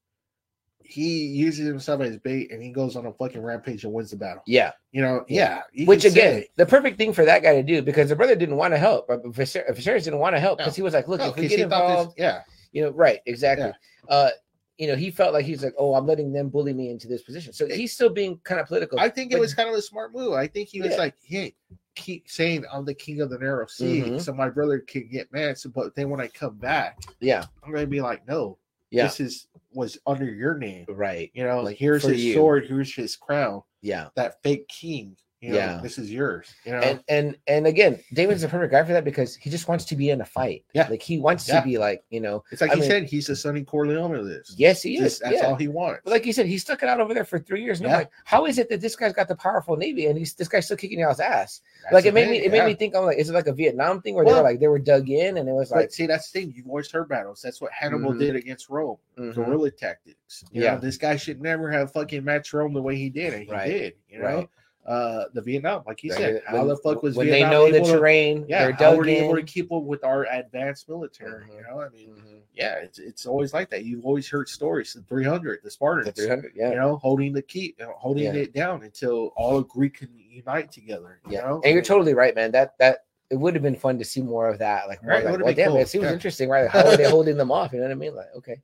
He 0.86 1.24
uses 1.26 1.66
himself 1.66 2.02
as 2.02 2.18
bait 2.18 2.52
and 2.52 2.62
he 2.62 2.68
goes 2.70 2.94
on 2.94 3.06
a 3.06 3.12
fucking 3.12 3.42
rampage 3.42 3.84
and 3.84 3.92
wins 3.92 4.10
the 4.10 4.16
battle. 4.16 4.42
yeah, 4.46 4.72
You 4.92 5.00
know, 5.00 5.24
yeah. 5.28 5.62
you 5.72 5.86
which 5.86 6.02
can 6.02 6.10
say 6.12 6.20
again, 6.38 6.44
the 6.56 6.66
perfect 6.66 6.98
thing 6.98 7.12
for 7.14 7.24
that 7.24 7.42
guy 7.42 7.54
to 7.54 7.62
do 7.62 7.80
because 7.80 8.10
the 8.10 8.16
brother 8.16 8.36
didn't 8.36 8.56
want 8.56 8.74
to 8.74 8.78
help, 8.78 9.08
but 9.08 9.22
Viser- 9.24 9.66
Viserys 9.70 10.04
didn't 10.04 10.18
want 10.18 10.36
to 10.36 10.40
help 10.40 10.58
No. 10.58 10.64
because 10.66 10.76
he 10.76 10.82
was 10.82 10.92
like, 10.92 11.08
look, 11.08 11.20
No, 11.20 11.28
if 11.30 11.36
we 11.36 11.48
get 11.48 11.58
he 11.58 11.64
thought 11.64 11.70
this- 11.70 11.72
involved, 12.00 12.14
yeah, 12.18 12.42
you 12.72 12.82
know, 12.82 12.90
right, 12.90 13.20
exactly. 13.24 13.66
Yeah. 14.08 14.14
Uh, 14.14 14.30
you 14.76 14.86
know, 14.88 14.96
he 14.96 15.10
felt 15.10 15.32
like 15.32 15.46
he's 15.46 15.62
like, 15.64 15.72
oh, 15.78 15.94
I'm 15.94 16.04
letting 16.06 16.32
them 16.32 16.48
bully 16.50 16.72
me 16.74 16.90
into 16.90 17.06
this 17.08 17.22
position. 17.22 17.52
So 17.52 17.66
he's 17.66 17.92
still 17.92 18.10
being 18.10 18.38
kind 18.44 18.60
of 18.60 18.66
political. 18.66 18.98
I 19.00 19.08
think 19.08 19.32
it 19.32 19.38
was 19.38 19.54
kind 19.54 19.68
of 19.68 19.74
a 19.76 19.80
smart 19.82 20.12
move. 20.12 20.32
I 20.34 20.48
think 20.48 20.68
he 20.68 20.80
was 20.82 20.90
Yeah. 20.90 20.96
like, 20.98 21.14
hey, 21.24 21.54
keep 21.94 22.28
saying 22.28 22.64
I'm 22.72 22.84
the 22.84 22.92
king 22.92 23.20
of 23.20 23.30
the 23.30 23.38
narrow 23.38 23.66
sea, 23.66 24.02
Mhm. 24.02 24.20
so 24.20 24.34
my 24.34 24.48
brother 24.50 24.80
can 24.80 25.06
get 25.08 25.32
mad. 25.32 25.56
So, 25.58 25.70
but 25.70 25.94
then 25.94 26.10
when 26.10 26.20
I 26.20 26.26
come 26.26 26.56
back, 26.56 26.98
yeah, 27.20 27.44
I'm 27.62 27.72
gonna 27.72 27.86
be 27.86 28.00
like, 28.00 28.26
no, 28.28 28.58
Yeah. 28.94 29.04
this 29.04 29.20
is 29.20 29.46
was 29.72 29.98
under 30.06 30.24
your 30.24 30.56
name. 30.56 30.86
right. 30.88 31.30
You 31.34 31.44
know, 31.44 31.60
Like, 31.60 31.76
here's 31.76 32.04
his 32.04 32.24
you. 32.24 32.34
sword, 32.34 32.66
here's 32.66 32.94
his 32.94 33.16
crown. 33.16 33.62
Yeah. 33.82 34.08
That 34.14 34.40
fake 34.42 34.68
king. 34.68 35.16
You 35.44 35.50
know, 35.50 35.56
Yeah. 35.58 35.80
this 35.82 35.98
is 35.98 36.10
yours. 36.10 36.54
You 36.64 36.72
know, 36.72 36.78
And 36.78 37.04
and 37.08 37.36
and 37.46 37.66
again, 37.66 38.00
Daemon's 38.14 38.40
the 38.40 38.48
perfect 38.48 38.72
guy 38.72 38.82
for 38.82 38.92
that 38.94 39.04
because 39.04 39.36
he 39.36 39.50
just 39.50 39.68
wants 39.68 39.84
to 39.86 39.94
be 39.96 40.08
in 40.08 40.22
a 40.22 40.24
fight. 40.24 40.64
Yeah. 40.72 40.88
Like 40.88 41.02
he 41.02 41.18
wants 41.18 41.46
Yeah. 41.46 41.60
to 41.60 41.66
be 41.66 41.76
like, 41.76 42.02
you 42.08 42.20
know, 42.22 42.42
it's 42.50 42.62
like 42.62 42.70
I 42.70 42.74
he 42.76 42.80
mean- 42.80 42.90
said, 42.90 43.04
he's 43.04 43.26
the 43.26 43.36
Sonny 43.36 43.62
Corleone 43.62 44.14
of 44.14 44.24
this. 44.26 44.54
yes, 44.56 44.80
he 44.80 44.96
Just- 44.96 45.16
is. 45.16 45.18
that's 45.18 45.34
yeah. 45.42 45.46
all 45.48 45.54
he 45.56 45.68
wants. 45.68 46.00
But 46.04 46.12
like 46.12 46.24
you 46.24 46.32
said, 46.32 46.46
he 46.46 46.56
stuck 46.56 46.82
it 46.82 46.88
out 46.88 46.98
over 46.98 47.12
there 47.12 47.24
for 47.26 47.38
three 47.38 47.62
years. 47.62 47.80
And 47.80 47.88
I'm 47.88 47.92
Yeah. 47.92 47.96
like, 47.98 48.10
how 48.24 48.46
is 48.46 48.58
it 48.58 48.70
that 48.70 48.80
this 48.80 48.96
guy's 48.96 49.12
got 49.12 49.28
the 49.28 49.36
powerful 49.36 49.76
navy 49.76 50.06
and 50.06 50.16
he's 50.18 50.32
this 50.32 50.48
guy's 50.48 50.64
still 50.64 50.78
kicking 50.78 50.98
y'all's 51.00 51.20
ass? 51.20 51.60
That's 51.82 51.92
like 51.92 52.06
it 52.06 52.14
made 52.14 52.30
me, 52.30 52.38
it 52.38 52.50
made 52.50 52.64
me 52.64 52.72
think. 52.74 52.96
I'm 52.96 53.04
like, 53.04 53.18
is 53.18 53.28
it 53.28 53.34
like 53.34 53.46
a 53.46 53.52
Vietnam 53.52 54.00
thing 54.00 54.14
where 54.14 54.24
they 54.24 54.30
Well- 54.32 54.42
were 54.42 54.48
like 54.48 54.60
they 54.60 54.68
were 54.68 54.78
dug 54.78 55.10
in 55.10 55.36
and 55.36 55.46
it 55.46 55.52
was 55.52 55.70
like, 55.70 55.92
see, 55.92 56.06
that's 56.06 56.30
the 56.30 56.40
thing. 56.40 56.54
You've 56.56 56.68
always 56.68 56.90
heard 56.90 57.08
battles. 57.10 57.42
That's 57.42 57.60
what 57.60 57.70
Hannibal 57.72 58.12
Mhm. 58.12 58.18
did 58.20 58.36
against 58.36 58.70
Rome. 58.70 58.96
mhm, 59.18 59.34
Guerrilla 59.34 59.70
tactics. 59.70 60.44
You 60.50 60.62
Yeah. 60.62 60.74
know, 60.74 60.80
this 60.80 60.96
guy 60.96 61.16
should 61.16 61.40
never 61.42 61.70
have 61.70 61.92
fucking 61.92 62.24
matched 62.24 62.52
Rome 62.52 62.72
the 62.72 62.82
way 62.82 62.96
he 62.96 63.10
did, 63.10 63.32
and 63.34 63.44
he 63.44 63.50
Right. 63.52 63.70
did. 63.70 63.92
You 64.08 64.18
know, 64.20 64.24
Right. 64.24 64.48
Uh, 64.86 65.24
the 65.32 65.40
Vietnam, 65.40 65.82
like 65.86 66.02
you 66.04 66.10
Right. 66.10 66.18
said, 66.18 66.42
how 66.46 66.58
When- 66.58 66.68
the 66.68 66.76
fuck 66.76 67.02
was 67.02 67.16
when 67.16 67.26
Vietnam 67.26 67.50
they 67.50 67.56
know 67.56 67.72
the 67.72 67.80
to- 67.90 67.98
terrain? 67.98 68.44
Yeah, 68.48 68.64
they're 68.64 68.72
how 68.72 68.94
were 68.96 69.04
they 69.04 69.18
able 69.18 69.36
to 69.36 69.42
keep 69.42 69.72
up 69.72 69.82
with 69.82 70.04
our 70.04 70.26
advanced 70.26 70.88
military? 70.88 71.44
Mhm. 71.44 71.56
You 71.56 71.62
know, 71.62 71.80
I 71.80 71.88
mean, 71.88 72.10
Mhm. 72.10 72.40
yeah, 72.54 72.74
it's 72.76 72.98
it's 72.98 73.24
always 73.26 73.54
like 73.54 73.70
that. 73.70 73.84
You've 73.84 74.04
always 74.04 74.28
heard 74.28 74.48
stories. 74.48 74.92
The 74.92 75.02
300, 75.02 75.60
the 75.64 75.70
Spartans, 75.70 76.06
The 76.06 76.12
300, 76.12 76.52
yeah. 76.54 76.70
you 76.70 76.76
know, 76.76 76.96
holding 76.96 77.32
the 77.32 77.42
key, 77.42 77.74
you 77.78 77.86
know, 77.86 77.92
holding 77.96 78.24
Yeah. 78.24 78.34
it 78.34 78.52
down 78.52 78.82
until 78.82 79.32
all 79.36 79.62
Greek 79.62 79.98
can 79.98 80.10
unite 80.18 80.70
together. 80.70 81.18
You 81.26 81.32
Yeah, 81.32 81.40
know? 81.46 81.60
and 81.64 81.72
you're 81.72 81.82
totally 81.82 82.12
right, 82.14 82.34
man. 82.34 82.50
That 82.52 82.76
that 82.78 83.04
it 83.30 83.36
would 83.36 83.54
have 83.54 83.62
been 83.62 83.74
fun 83.74 83.96
to 83.98 84.04
see 84.04 84.20
more 84.20 84.48
of 84.48 84.58
that. 84.58 84.86
Like, 84.86 85.02
Right, 85.02 85.24
it 85.24 85.30
like, 85.30 85.40
well, 85.42 85.54
damn, 85.54 85.70
cool, 85.70 85.80
it 85.80 85.88
seems 85.88 86.04
yeah. 86.04 86.12
interesting, 86.12 86.50
right? 86.50 86.64
Like, 86.64 86.72
how 86.72 86.86
are 86.90 86.96
they 86.96 87.04
holding 87.10 87.38
them 87.38 87.50
off? 87.50 87.72
You 87.72 87.78
know 87.78 87.86
what 87.86 87.92
I 87.92 87.94
mean? 87.94 88.14
Like, 88.14 88.26
okay. 88.36 88.60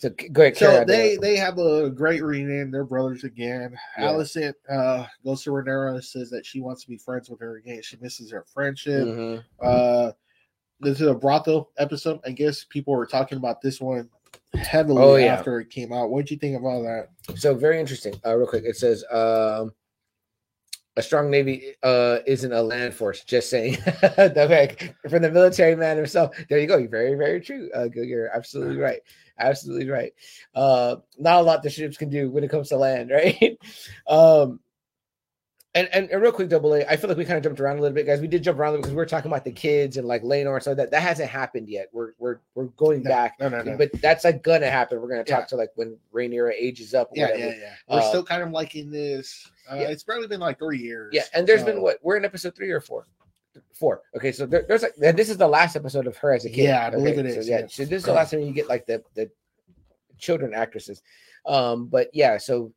So 0.00 0.08
g- 0.08 0.30
go 0.30 0.42
ahead. 0.42 0.56
So 0.56 0.84
they 0.86 1.16
they 1.16 1.36
have 1.36 1.58
a 1.58 1.90
great 1.90 2.22
reunion. 2.22 2.70
They're 2.70 2.84
brothers 2.84 3.22
again. 3.24 3.76
Yeah. 3.98 4.04
Alicent 4.06 4.54
uh, 4.70 5.04
goes 5.24 5.42
to 5.44 5.50
Rhaenyra, 5.50 6.02
says 6.02 6.30
that 6.30 6.46
she 6.46 6.60
wants 6.62 6.82
to 6.82 6.88
be 6.88 6.96
friends 6.96 7.28
with 7.28 7.38
her 7.40 7.56
again. 7.56 7.82
She 7.82 7.98
misses 8.00 8.30
her 8.30 8.44
friendship. 8.52 9.06
Mhm. 9.06 9.44
Uh, 9.62 10.12
this 10.80 11.02
is 11.02 11.06
a 11.06 11.12
brothel 11.14 11.70
episode. 11.76 12.18
I 12.24 12.30
guess 12.30 12.64
people 12.64 12.94
were 12.96 13.04
talking 13.04 13.36
about 13.36 13.60
this 13.60 13.78
one 13.78 14.08
heavily 14.54 15.02
Oh, 15.02 15.16
yeah. 15.16 15.34
after 15.34 15.60
it 15.60 15.68
came 15.68 15.92
out. 15.92 16.04
What 16.08 16.12
would 16.12 16.30
you 16.30 16.38
think 16.38 16.56
of 16.56 16.64
all 16.64 16.82
that? 16.82 17.08
So 17.38 17.54
very 17.54 17.78
interesting. 17.78 18.14
Uh, 18.24 18.36
real 18.38 18.46
quick, 18.48 18.64
it 18.64 18.76
says 18.76 19.04
um, 19.12 19.72
a 20.96 21.02
strong 21.02 21.30
navy 21.30 21.74
uh, 21.82 22.18
isn't 22.26 22.52
a 22.52 22.62
land 22.62 22.94
force. 22.94 23.22
Just 23.24 23.48
saying. 23.50 23.74
the 23.84 24.92
from 25.08 25.22
the 25.22 25.30
military 25.30 25.76
man 25.76 25.96
himself. 25.96 26.36
There 26.48 26.58
you 26.58 26.66
go. 26.66 26.76
You're 26.78 26.88
very 26.88 27.14
very 27.14 27.40
true. 27.40 27.70
Uh, 27.74 27.88
you're 27.94 28.28
absolutely 28.34 28.76
right. 28.78 29.00
Absolutely 29.38 29.88
right. 29.88 30.12
Uh, 30.54 30.96
not 31.18 31.40
a 31.40 31.42
lot 31.42 31.62
the 31.62 31.70
ships 31.70 31.96
can 31.96 32.10
do 32.10 32.30
when 32.30 32.44
it 32.44 32.50
comes 32.50 32.68
to 32.68 32.76
land, 32.76 33.10
right? 33.14 33.58
um, 34.06 34.60
and, 35.72 35.88
and 35.92 36.10
and 36.10 36.20
real 36.20 36.32
quick, 36.32 36.48
double 36.48 36.74
A. 36.74 36.84
I 36.84 36.96
feel 36.96 37.06
like 37.08 37.16
we 37.16 37.24
kind 37.24 37.36
of 37.36 37.44
jumped 37.44 37.60
around 37.60 37.78
a 37.78 37.80
little 37.80 37.94
bit, 37.94 38.04
guys. 38.04 38.20
We 38.20 38.26
did 38.26 38.42
jump 38.42 38.58
around 38.58 38.74
because 38.76 38.90
we 38.90 38.96
were 38.96 39.06
talking 39.06 39.30
about 39.30 39.44
the 39.44 39.52
kids 39.52 39.96
and 39.98 40.06
like 40.08 40.22
Laenor 40.24 40.54
and 40.54 40.62
stuff. 40.62 40.76
That 40.76 40.90
that 40.90 41.00
hasn't 41.02 41.30
happened 41.30 41.68
yet. 41.68 41.86
We're 41.92 42.10
we're 42.18 42.38
we're 42.56 42.64
going 42.76 43.04
No, 43.04 43.10
back, 43.10 43.36
No, 43.38 43.48
no, 43.48 43.62
no. 43.62 43.76
but 43.76 43.90
that's 44.02 44.24
like 44.24 44.42
gonna 44.42 44.68
happen. 44.68 45.00
We're 45.00 45.08
gonna 45.08 45.22
talk 45.22 45.42
Yeah. 45.42 45.46
to 45.46 45.56
like 45.56 45.70
when 45.76 45.96
Rhaenyra 46.12 46.52
ages 46.58 46.92
up. 46.92 47.10
Or 47.12 47.18
yeah, 47.18 47.36
yeah, 47.36 47.54
yeah. 47.56 47.74
We're 47.88 48.00
Uh, 48.00 48.08
still 48.08 48.24
kind 48.24 48.42
of 48.42 48.50
liking 48.50 48.90
this. 48.90 49.48
Uh, 49.70 49.76
yeah. 49.76 49.88
It's 49.88 50.02
probably 50.02 50.26
been 50.26 50.40
like 50.40 50.58
three 50.58 50.78
years. 50.78 51.10
Yeah, 51.12 51.22
and 51.34 51.46
there's 51.46 51.60
so- 51.60 51.66
been 51.66 51.82
what 51.82 51.98
we're 52.02 52.16
in 52.16 52.24
episode 52.24 52.56
three 52.56 52.70
or 52.70 52.80
four. 52.80 53.06
Four. 53.74 54.02
Okay, 54.16 54.30
so 54.30 54.46
there, 54.46 54.64
there's 54.68 54.82
like 54.82 54.94
this 54.96 55.28
is 55.28 55.36
the 55.36 55.48
last 55.48 55.74
episode 55.74 56.06
of 56.06 56.16
her 56.18 56.32
as 56.32 56.44
a 56.44 56.50
kid. 56.50 56.64
Yeah, 56.64 56.86
I 56.86 56.90
believe 56.90 57.18
okay? 57.18 57.28
it 57.28 57.44
So, 57.44 57.50
yeah, 57.50 57.60
yeah. 57.60 57.66
so 57.66 57.84
this 57.84 57.98
is 57.98 58.04
the 58.04 58.12
last 58.12 58.30
time 58.30 58.40
you 58.40 58.52
get 58.52 58.68
like 58.68 58.86
the 58.86 59.02
the 59.14 59.30
children 60.18 60.54
actresses. 60.54 61.02
Um, 61.46 61.86
but 61.86 62.10
yeah, 62.12 62.38
so 62.38 62.72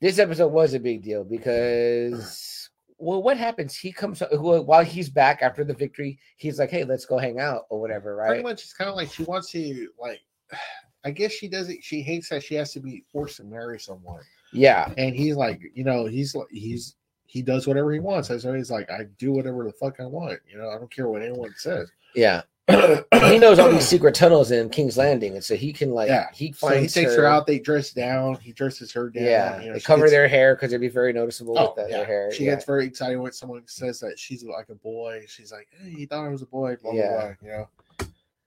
this 0.00 0.18
episode 0.18 0.48
was 0.48 0.74
a 0.74 0.80
big 0.80 1.02
deal 1.02 1.24
because 1.24 2.68
well, 2.98 3.22
what 3.22 3.36
happens? 3.36 3.76
He 3.76 3.90
comes 3.90 4.22
well, 4.32 4.64
while 4.64 4.84
he's 4.84 5.10
back 5.10 5.42
after 5.42 5.64
the 5.64 5.74
victory. 5.74 6.18
He's 6.36 6.58
like, 6.58 6.70
"Hey, 6.70 6.84
let's 6.84 7.04
go 7.04 7.18
hang 7.18 7.40
out 7.40 7.62
or 7.68 7.80
whatever." 7.80 8.14
Right? 8.14 8.28
Pretty 8.28 8.42
much, 8.42 8.62
it's 8.62 8.72
kind 8.72 8.90
of 8.90 8.96
like 8.96 9.10
she 9.12 9.24
wants 9.24 9.50
to 9.52 9.88
like. 9.98 10.20
I 11.04 11.10
guess 11.10 11.32
she 11.32 11.48
doesn't. 11.48 11.82
She 11.82 12.00
hates 12.00 12.28
that 12.28 12.44
she 12.44 12.54
has 12.54 12.72
to 12.74 12.80
be 12.80 13.02
forced 13.10 13.38
to 13.38 13.44
marry 13.44 13.80
someone. 13.80 14.20
Yeah, 14.52 14.92
and 14.98 15.14
he's 15.14 15.36
like, 15.36 15.60
you 15.74 15.84
know, 15.84 16.06
he's 16.06 16.34
like, 16.34 16.48
he's 16.50 16.96
he 17.26 17.40
does 17.42 17.66
whatever 17.66 17.92
he 17.92 17.98
wants. 18.00 18.28
So 18.28 18.52
he's 18.54 18.70
like, 18.70 18.90
I 18.90 19.04
do 19.18 19.32
whatever 19.32 19.64
the 19.64 19.72
fuck 19.72 19.98
I 20.00 20.04
want. 20.06 20.40
You 20.50 20.58
know, 20.58 20.68
I 20.70 20.74
don't 20.78 20.90
care 20.90 21.08
what 21.08 21.22
anyone 21.22 21.54
says. 21.56 21.90
yeah. 22.14 22.42
he 22.68 23.38
knows 23.38 23.58
all 23.58 23.68
these 23.72 23.86
secret 23.88 24.14
tunnels 24.14 24.52
in 24.52 24.68
King's 24.70 24.96
Landing, 24.96 25.34
and 25.34 25.42
so 25.42 25.56
he 25.56 25.72
can 25.72 25.90
like 25.90 26.08
Yeah. 26.08 26.28
he 26.32 26.52
So 26.52 26.68
he 26.68 26.86
takes 26.86 27.16
her. 27.16 27.26
out. 27.26 27.44
They 27.44 27.58
dress 27.58 27.90
down. 27.90 28.36
He 28.36 28.52
dresses 28.52 28.92
her 28.92 29.10
down. 29.10 29.24
Yeah, 29.24 29.60
you 29.60 29.66
know, 29.66 29.72
they 29.74 29.80
cover 29.80 30.02
gets- 30.02 30.12
their 30.12 30.28
hair 30.28 30.54
because 30.54 30.72
it'd 30.72 30.80
be 30.80 30.86
very 30.88 31.12
noticeable 31.12 31.58
Oh, 31.58 31.74
with 31.74 31.84
the, 31.86 31.90
yeah. 31.90 31.96
their 31.98 32.06
hair. 32.06 32.32
She 32.32 32.44
yeah. 32.44 32.52
gets 32.54 32.64
very 32.64 32.86
excited 32.86 33.16
when 33.18 33.32
someone 33.32 33.62
says 33.66 33.98
that 34.00 34.16
she's 34.16 34.44
like 34.44 34.68
a 34.68 34.76
boy. 34.76 35.24
She's 35.26 35.50
like, 35.50 35.66
hey, 35.82 35.90
he 35.90 36.06
thought 36.06 36.24
I 36.24 36.28
was 36.28 36.42
a 36.42 36.46
boy. 36.46 36.76
Blah 36.80 36.92
Yeah. 36.92 37.08
blah 37.10 37.20
blah. 37.20 37.34
You 37.42 37.66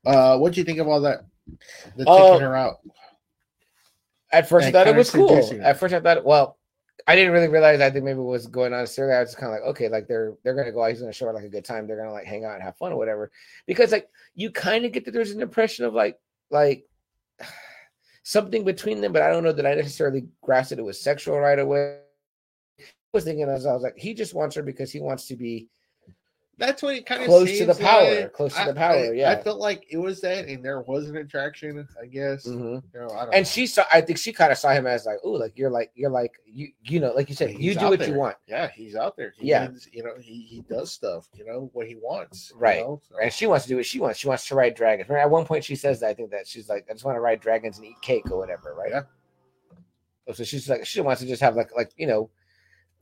know. 0.06 0.11
Uh, 0.11 0.38
what 0.38 0.53
do 0.53 0.61
you 0.61 0.65
think 0.65 0.80
of 0.80 0.88
all 0.88 1.02
that? 1.02 1.26
The 1.98 2.06
Oh, 2.07 2.32
taking 2.34 2.48
her 2.48 2.56
out. 2.56 2.80
At 4.35 4.49
first, 4.49 4.67
I 4.67 4.71
thought 4.71 4.87
it 4.87 4.95
was 4.95 5.09
cool. 5.09 5.49
her. 5.49 5.61
At 5.61 5.79
first, 5.79 5.93
I 5.93 6.01
thought, 6.01 6.25
well, 6.25 6.57
I 7.07 7.15
didn't 7.15 7.33
really 7.33 7.47
realize. 7.47 7.79
I 7.79 7.89
think 7.89 8.03
maybe 8.03 8.19
what 8.19 8.31
was 8.31 8.47
going 8.47 8.73
on 8.73 8.79
necessarily. 8.79 9.13
I 9.13 9.21
was 9.21 9.29
just 9.29 9.37
kind 9.37 9.53
of 9.53 9.59
like, 9.59 9.69
okay, 9.69 9.89
like 9.89 10.07
they're 10.07 10.33
they're 10.43 10.55
gonna 10.55 10.71
go 10.71 10.83
out. 10.83 10.89
He's 10.89 10.99
gonna 10.99 11.13
show 11.13 11.27
her 11.27 11.33
like 11.33 11.43
a 11.43 11.49
good 11.49 11.65
time. 11.65 11.87
They're 11.87 11.97
gonna 11.97 12.11
like 12.11 12.25
hang 12.25 12.45
out 12.45 12.55
and 12.55 12.63
have 12.63 12.77
fun 12.77 12.91
or 12.91 12.97
whatever. 12.97 13.31
Because 13.65 13.91
like 13.91 14.09
you 14.33 14.51
kind 14.51 14.85
of 14.85 14.91
get 14.91 15.05
that 15.05 15.11
there's 15.11 15.31
an 15.31 15.41
impression 15.41 15.85
of 15.85 15.93
like 15.93 16.19
like 16.49 16.85
something 18.23 18.63
between 18.63 19.01
them, 19.01 19.13
but 19.13 19.21
I 19.21 19.29
don't 19.29 19.43
know 19.43 19.53
that 19.53 19.65
I 19.65 19.75
necessarily 19.75 20.27
grasped 20.41 20.71
that 20.71 20.79
it 20.79 20.85
was 20.85 20.99
sexual 20.99 21.39
right 21.39 21.59
away. 21.59 21.99
I 22.79 22.83
was 23.13 23.23
thinking 23.23 23.47
as 23.47 23.65
I 23.65 23.73
was 23.73 23.83
like, 23.83 23.97
he 23.97 24.13
just 24.13 24.33
wants 24.33 24.55
her 24.55 24.63
because 24.63 24.91
he 24.91 24.99
wants 24.99 25.27
to 25.27 25.35
be 25.35 25.69
That's 26.57 26.82
what 26.82 26.95
it 26.95 27.06
kind 27.06 27.22
of 27.22 27.27
Close 27.27 27.57
to 27.57 27.65
the 27.65 27.76
power, 27.76 28.30
close 28.30 28.53
to 28.53 28.61
I, 28.61 28.65
the 28.68 28.73
power, 28.73 28.95
I, 28.95 29.11
yeah. 29.11 29.32
I 29.32 29.41
felt 29.44 29.60
like 29.60 29.86
it 29.90 29.98
was 29.98 30.22
that, 30.22 30.48
and 30.48 30.64
there 30.64 30.80
was 30.82 31.10
an 31.10 31.18
attraction. 31.18 31.86
I 32.02 32.06
guess. 32.06 32.48
Mhm. 32.48 32.82
You 32.94 32.99
know, 33.02 33.07
I 33.10 33.23
and 33.26 33.32
know. 33.34 33.44
she 33.44 33.68
saw 33.68 33.84
i 33.91 33.99
think 33.99 34.18
she 34.18 34.32
kind 34.32 34.52
of 34.53 34.57
saw 34.57 34.69
him 34.69 34.88
as 34.88 35.06
like 35.06 35.18
oh 35.26 35.32
like 35.32 35.52
you're 35.57 35.69
like 35.69 35.91
you're 35.95 36.10
like 36.10 36.32
you 36.45 36.69
you 36.84 37.02
know 37.02 37.11
like 37.14 37.27
you 37.27 37.36
said 37.36 37.52
you 37.60 37.76
do 37.76 37.90
what 37.90 37.99
there. 37.99 38.07
you 38.10 38.15
want 38.15 38.38
Yeah, 38.48 38.69
he's 38.73 38.95
out 38.95 39.18
there. 39.18 39.34
He 39.38 39.49
Yeah. 39.49 39.68
means, 39.68 39.90
you 39.91 40.03
know, 40.03 40.14
he, 40.19 40.41
he 40.44 40.61
does 40.61 40.91
stuff, 40.91 41.27
you 41.34 41.45
know, 41.45 41.69
what 41.73 41.88
he 41.88 41.95
wants. 41.95 42.52
you 42.53 42.60
Right. 42.60 42.80
know, 42.80 43.02
so- 43.10 43.15
and 43.22 43.34
she 43.34 43.48
wants 43.48 43.65
to 43.65 43.69
do 43.69 43.76
what 43.76 43.86
she 43.86 43.99
wants 43.99 44.19
she 44.19 44.27
wants 44.30 44.48
to 44.48 44.56
ride 44.56 44.76
dragons 44.76 45.10
at 45.10 45.30
one 45.30 45.45
point 45.45 45.64
she 45.65 45.76
says 45.76 45.99
that 45.99 46.07
i 46.07 46.14
think 46.14 46.32
that 46.32 46.48
she's 46.48 46.69
like 46.69 46.86
i 46.90 46.94
just 46.94 47.03
want 47.03 47.15
to 47.18 47.22
ride 47.22 47.41
dragons 47.41 47.77
and 47.77 47.86
eat 47.86 47.99
cake 48.02 48.32
or 48.32 48.38
whatever 48.38 48.73
right 48.76 48.91
Yeah. 48.91 49.02
Oh, 50.27 50.34
so 50.34 50.44
she's 50.44 50.69
like 50.69 50.86
she 50.86 51.02
wants 51.02 51.22
to 51.22 51.27
just 51.27 51.41
have 51.41 51.56
like 51.56 51.76
like 51.76 51.91
you 51.98 52.07
know 52.07 52.30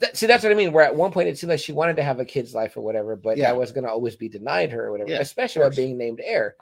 that, 0.03 0.15
see 0.17 0.27
that's 0.27 0.43
what 0.43 0.51
i 0.51 0.55
mean 0.55 0.71
where 0.71 0.85
at 0.85 0.95
one 0.95 1.11
point 1.11 1.27
it 1.27 1.37
seemed 1.37 1.49
like 1.49 1.59
she 1.59 1.71
wanted 1.73 1.95
to 1.95 2.03
have 2.03 2.19
a 2.19 2.25
kid's 2.25 2.53
life 2.53 2.77
or 2.77 2.81
whatever 2.81 3.15
but 3.15 3.37
Yeah. 3.37 3.45
that 3.49 3.57
was 3.57 3.71
going 3.71 3.83
to 3.85 3.89
always 3.91 4.15
be 4.15 4.29
denied 4.29 4.71
her 4.71 4.85
or 4.87 4.91
whatever 4.91 5.09
Yeah, 5.11 5.19
especially 5.19 5.61
by 5.67 5.75
being 5.75 5.97
named 5.97 6.21
heir 6.23 6.55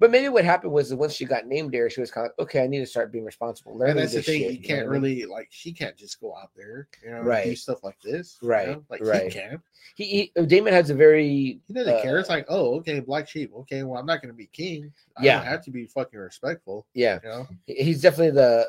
but 0.00 0.10
maybe 0.10 0.28
what 0.28 0.44
happened 0.44 0.72
was 0.72 0.90
that 0.90 0.96
once 0.98 1.14
she 1.14 1.24
got 1.24 1.46
named 1.46 1.74
heir 1.74 1.88
she 1.90 2.00
was 2.00 2.10
kind 2.10 2.26
of 2.26 2.32
like 2.38 2.46
okay 2.46 2.62
i 2.62 2.66
need 2.66 2.80
to 2.80 2.86
start 2.86 3.10
being 3.10 3.24
responsible 3.24 3.76
learning 3.76 3.90
and 3.92 4.00
that's 4.00 4.12
the 4.14 4.22
thing, 4.22 4.42
shit, 4.42 4.52
you 4.54 4.60
can't 4.62 4.80
I 4.80 4.82
mean? 4.82 4.90
really 5.02 5.24
like 5.24 5.48
she 5.50 5.72
can't 5.72 5.96
just 5.96 6.20
go 6.20 6.36
out 6.36 6.50
there, 6.54 6.88
you 7.02 7.10
know, 7.10 7.22
Right. 7.22 7.44
do 7.44 7.56
stuff 7.56 7.82
like 7.82 7.98
this. 8.02 8.38
you 8.42 8.48
Right, 8.48 8.68
know? 8.68 8.84
Like 8.90 9.00
right. 9.02 9.32
he 9.32 9.38
can. 9.40 9.62
he, 9.96 10.04
he 10.36 10.42
Daemon 10.46 10.72
has 10.74 10.90
a 10.90 10.94
very 10.94 11.60
He 11.66 11.72
doesn't 11.74 12.00
care. 12.02 12.16
uh, 12.16 12.20
It's 12.20 12.28
like, 12.28 12.46
oh, 12.48 12.74
okay, 12.76 13.00
black 13.00 13.28
sheep. 13.28 13.50
Okay, 13.60 13.82
well, 13.82 13.98
I'm 13.98 14.06
not 14.06 14.20
gonna 14.20 14.34
be 14.34 14.46
king. 14.48 14.92
I 15.16 15.24
Yeah. 15.24 15.42
have 15.42 15.64
to 15.64 15.70
be 15.70 15.86
fucking 15.86 16.18
respectful, 16.18 16.86
yeah 16.94 17.18
you 17.22 17.28
know. 17.30 17.48
He's 17.66 18.02
definitely 18.02 18.32
the 18.32 18.68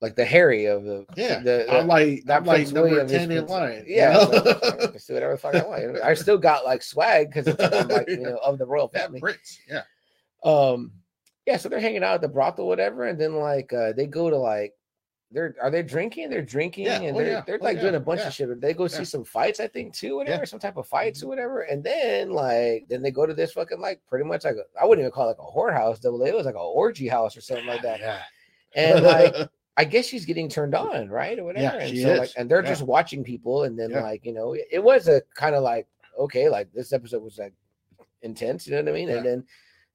like 0.00 0.16
the 0.16 0.24
Harry 0.24 0.66
of 0.66 0.84
the 0.84 1.04
Yeah. 1.16 1.40
the, 1.40 1.70
I'm 1.70 1.86
like 1.86 2.24
that 2.24 2.38
I'm 2.38 2.44
like 2.46 2.66
number 2.66 2.82
William 2.88 3.06
ten 3.06 3.30
in 3.30 3.46
line. 3.46 3.84
you 3.86 3.96
yeah 3.96 4.12
know? 4.14 4.30
so 4.30 4.38
I 4.38 4.86
can 4.86 4.92
do 5.06 5.14
whatever 5.14 5.32
the 5.32 5.38
fuck 5.38 5.54
I 5.54 5.62
want. 5.66 6.02
I 6.02 6.14
still 6.14 6.38
got 6.38 6.64
like 6.64 6.82
swag 6.82 7.32
because 7.32 7.48
I'm 7.48 7.88
like 7.88 8.08
you 8.08 8.18
know 8.20 8.36
of 8.38 8.58
the 8.58 8.66
royal 8.66 8.90
yeah, 8.94 9.00
family. 9.02 9.20
Prince. 9.20 9.58
Yeah. 9.68 9.82
Um, 10.42 10.92
yeah, 11.46 11.56
so 11.56 11.68
they're 11.68 11.80
hanging 11.80 12.02
out 12.04 12.14
at 12.14 12.20
the 12.22 12.28
brothel, 12.28 12.66
whatever, 12.66 13.04
and 13.04 13.20
then 13.20 13.34
like 13.34 13.72
uh 13.72 13.92
they 13.92 14.06
go 14.06 14.30
to 14.30 14.36
like 14.36 14.72
they're 15.32 15.54
are 15.62 15.70
they 15.70 15.82
drinking? 15.82 16.28
They're 16.30 16.42
drinking 16.42 16.86
Yeah, 16.86 17.00
and 17.00 17.16
oh, 17.16 17.20
they're 17.20 17.30
yeah, 17.30 17.42
they're 17.46 17.58
oh, 17.60 17.64
like 17.64 17.80
doing 17.80 17.94
a 17.94 18.00
bunch 18.00 18.20
yeah, 18.20 18.26
of 18.28 18.32
shit. 18.34 18.60
They 18.60 18.74
go 18.74 18.88
see 18.88 19.04
some 19.04 19.24
fights, 19.24 19.60
I 19.60 19.68
think, 19.68 19.94
too, 19.94 20.16
whatever, 20.16 20.42
Yeah. 20.42 20.44
some 20.46 20.58
type 20.58 20.76
of 20.76 20.86
fights 20.88 21.22
or 21.22 21.28
whatever. 21.28 21.60
And 21.62 21.84
then 21.84 22.30
like 22.30 22.86
then 22.88 23.00
they 23.02 23.10
go 23.12 23.26
to 23.26 23.34
this 23.34 23.52
fucking 23.52 23.80
like 23.80 24.00
pretty 24.08 24.24
much 24.24 24.44
like 24.44 24.56
a, 24.56 24.62
I 24.80 24.86
wouldn't 24.86 25.04
even 25.04 25.12
call 25.12 25.26
it 25.28 25.38
like 25.38 25.46
a 25.46 25.56
whorehouse, 25.56 26.00
double 26.00 26.22
A. 26.22 26.26
It 26.26 26.34
was 26.34 26.46
like 26.46 26.56
a 26.56 26.58
orgy 26.58 27.06
house 27.06 27.36
or 27.36 27.40
something 27.42 27.66
like 27.66 27.82
that. 27.82 28.00
Yeah. 28.00 28.22
And 28.74 29.04
like 29.04 29.34
I 29.76 29.84
guess 29.84 30.06
she's 30.06 30.24
getting 30.26 30.48
turned 30.48 30.74
on, 30.74 31.08
right? 31.08 31.38
Or 31.38 31.44
whatever. 31.44 31.76
Yeah, 31.76 31.82
and 31.82 31.90
she 31.90 32.02
so 32.02 32.14
like 32.14 32.28
is. 32.30 32.34
and 32.34 32.50
they're 32.50 32.62
Yeah. 32.62 32.68
just 32.68 32.82
watching 32.82 33.24
people, 33.24 33.64
and 33.64 33.78
then 33.78 33.90
Yeah. 33.90 34.02
like, 34.02 34.24
you 34.26 34.32
know, 34.32 34.52
it, 34.52 34.66
it 34.70 34.82
was 34.82 35.08
a 35.08 35.22
kind 35.34 35.54
of 35.54 35.62
like, 35.62 35.86
okay, 36.18 36.48
like 36.48 36.72
this 36.72 36.92
episode 36.92 37.22
was 37.22 37.38
like 37.38 37.54
intense, 38.22 38.66
you 38.66 38.74
know 38.74 38.82
what 38.82 38.90
I 38.90 38.92
mean? 38.92 39.08
And 39.10 39.24
then 39.24 39.44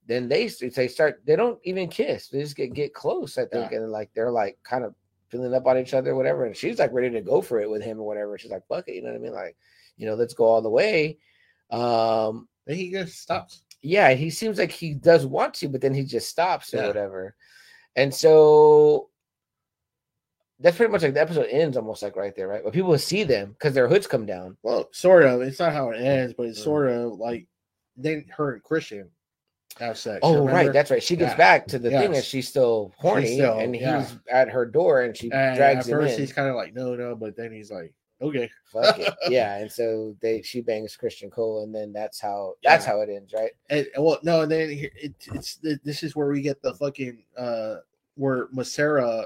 then 0.08 0.28
they 0.28 0.48
they 0.48 0.88
start 0.88 1.22
they 1.26 1.36
don't 1.36 1.60
even 1.64 1.88
kiss, 1.90 2.30
they 2.30 2.40
just 2.42 2.56
get 2.56 2.74
get 2.74 2.94
close, 2.94 3.38
I 3.38 3.46
think, 3.46 3.72
and 3.72 3.92
like 3.92 4.12
they're 4.14 4.32
like 4.32 4.58
kind 4.64 4.84
of 4.86 4.96
filling 5.30 5.54
up 5.54 5.66
on 5.68 5.78
each 5.78 5.94
other, 5.94 6.16
whatever. 6.16 6.46
And 6.46 6.56
she's 6.56 6.80
like 6.80 6.94
ready 6.94 7.10
to 7.12 7.22
go 7.22 7.42
for 7.42 7.60
it 7.60 7.70
with 7.70 7.82
him 7.84 8.00
or 8.00 8.06
whatever. 8.08 8.38
She's 8.38 8.52
like, 8.52 8.66
fuck 8.68 8.88
it, 8.88 8.96
you 8.96 9.02
know 9.02 9.10
what 9.10 9.16
I 9.18 9.20
mean? 9.20 9.34
Like, 9.34 9.56
you 9.98 10.06
know, 10.08 10.14
let's 10.16 10.34
go 10.36 10.46
all 10.46 10.62
the 10.62 10.70
way. 10.70 11.18
Um, 11.72 12.48
then 12.66 12.78
he 12.78 12.92
just 12.92 13.20
stops. 13.20 13.64
yeah, 13.82 14.14
he 14.14 14.30
seems 14.30 14.58
like 14.60 14.72
he 14.72 14.94
does 14.94 15.26
want 15.26 15.54
to, 15.56 15.68
but 15.70 15.82
then 15.82 15.94
he 15.94 16.04
just 16.04 16.30
stops 16.30 16.74
or 16.74 16.86
whatever. 16.88 17.36
And 17.96 18.14
so 18.14 19.10
that's 20.60 20.78
pretty 20.78 20.92
much 20.92 21.02
like 21.04 21.14
the 21.14 21.22
episode 21.22 21.48
ends 21.50 21.76
almost 21.78 22.02
like 22.02 22.16
right 22.16 22.36
there, 22.36 22.48
right? 22.48 22.64
But 22.64 22.74
people 22.74 22.98
see 22.98 23.24
them 23.24 23.52
because 23.52 23.74
their 23.74 23.88
hoods 23.88 24.08
come 24.08 24.26
down. 24.26 24.58
Well, 24.64 24.88
sort 24.92 25.24
of. 25.24 25.42
It's 25.42 25.60
not 25.60 25.74
how 25.74 25.90
it 25.92 25.98
ends, 26.02 26.34
but 26.38 26.48
it's 26.48 26.60
Mm. 26.62 26.64
sort 26.64 26.90
of 26.90 27.14
like 27.20 27.48
then 27.98 28.26
her 28.36 28.54
and 28.54 28.64
Criston 28.64 29.08
have 29.80 29.98
sex. 29.98 30.20
Oh, 30.24 30.32
remember? 30.34 30.54
right, 30.54 30.74
that's 30.74 30.92
right. 30.92 31.04
She 31.04 31.16
gets 31.18 31.32
Yeah. 31.34 31.38
back 31.38 31.68
to 31.68 31.80
the 31.80 31.90
thing 31.90 32.12
Yes. 32.12 32.16
and 32.18 32.24
she's 32.26 32.48
still 32.48 32.94
horny, 32.98 33.36
still- 33.36 33.60
and 33.60 33.76
yeah. 33.76 34.02
he's 34.02 34.18
at 34.32 34.50
her 34.50 34.66
door, 34.66 35.02
and 35.02 35.16
she 35.16 35.30
And 35.32 35.58
drags 35.58 35.88
at 35.88 35.92
him 35.94 36.00
first 36.00 36.14
in. 36.14 36.20
he's 36.22 36.32
kind 36.34 36.48
of 36.50 36.56
like, 36.56 36.74
no, 36.74 36.96
no, 36.96 37.16
but 37.16 37.36
then 37.36 37.52
he's 37.52 37.72
like, 37.72 37.94
okay. 38.22 38.50
Fuck 38.72 39.00
it, 39.00 39.14
yeah. 39.30 39.58
And 39.58 39.70
so 39.72 40.16
they 40.22 40.42
she 40.42 40.62
bangs 40.62 40.96
Criston 40.98 41.30
Cole, 41.30 41.64
and 41.64 41.76
then 41.76 41.92
that's 41.92 42.20
how 42.22 42.56
that's 42.64 42.86
Yeah. 42.86 42.92
how 42.94 43.02
it 43.02 43.10
ends, 43.10 43.34
right? 43.34 43.52
And 43.70 43.86
well, 43.98 44.20
no, 44.24 44.42
and 44.44 44.52
then 44.52 44.70
here- 44.70 44.92
it, 44.96 45.14
it's 45.34 45.58
this 45.84 46.04
is 46.04 46.16
where 46.16 46.28
we 46.28 46.42
get 46.42 46.62
the 46.62 46.74
fucking 46.76 47.26
uh 47.38 47.78
where 48.16 48.48
Masera, 48.48 49.26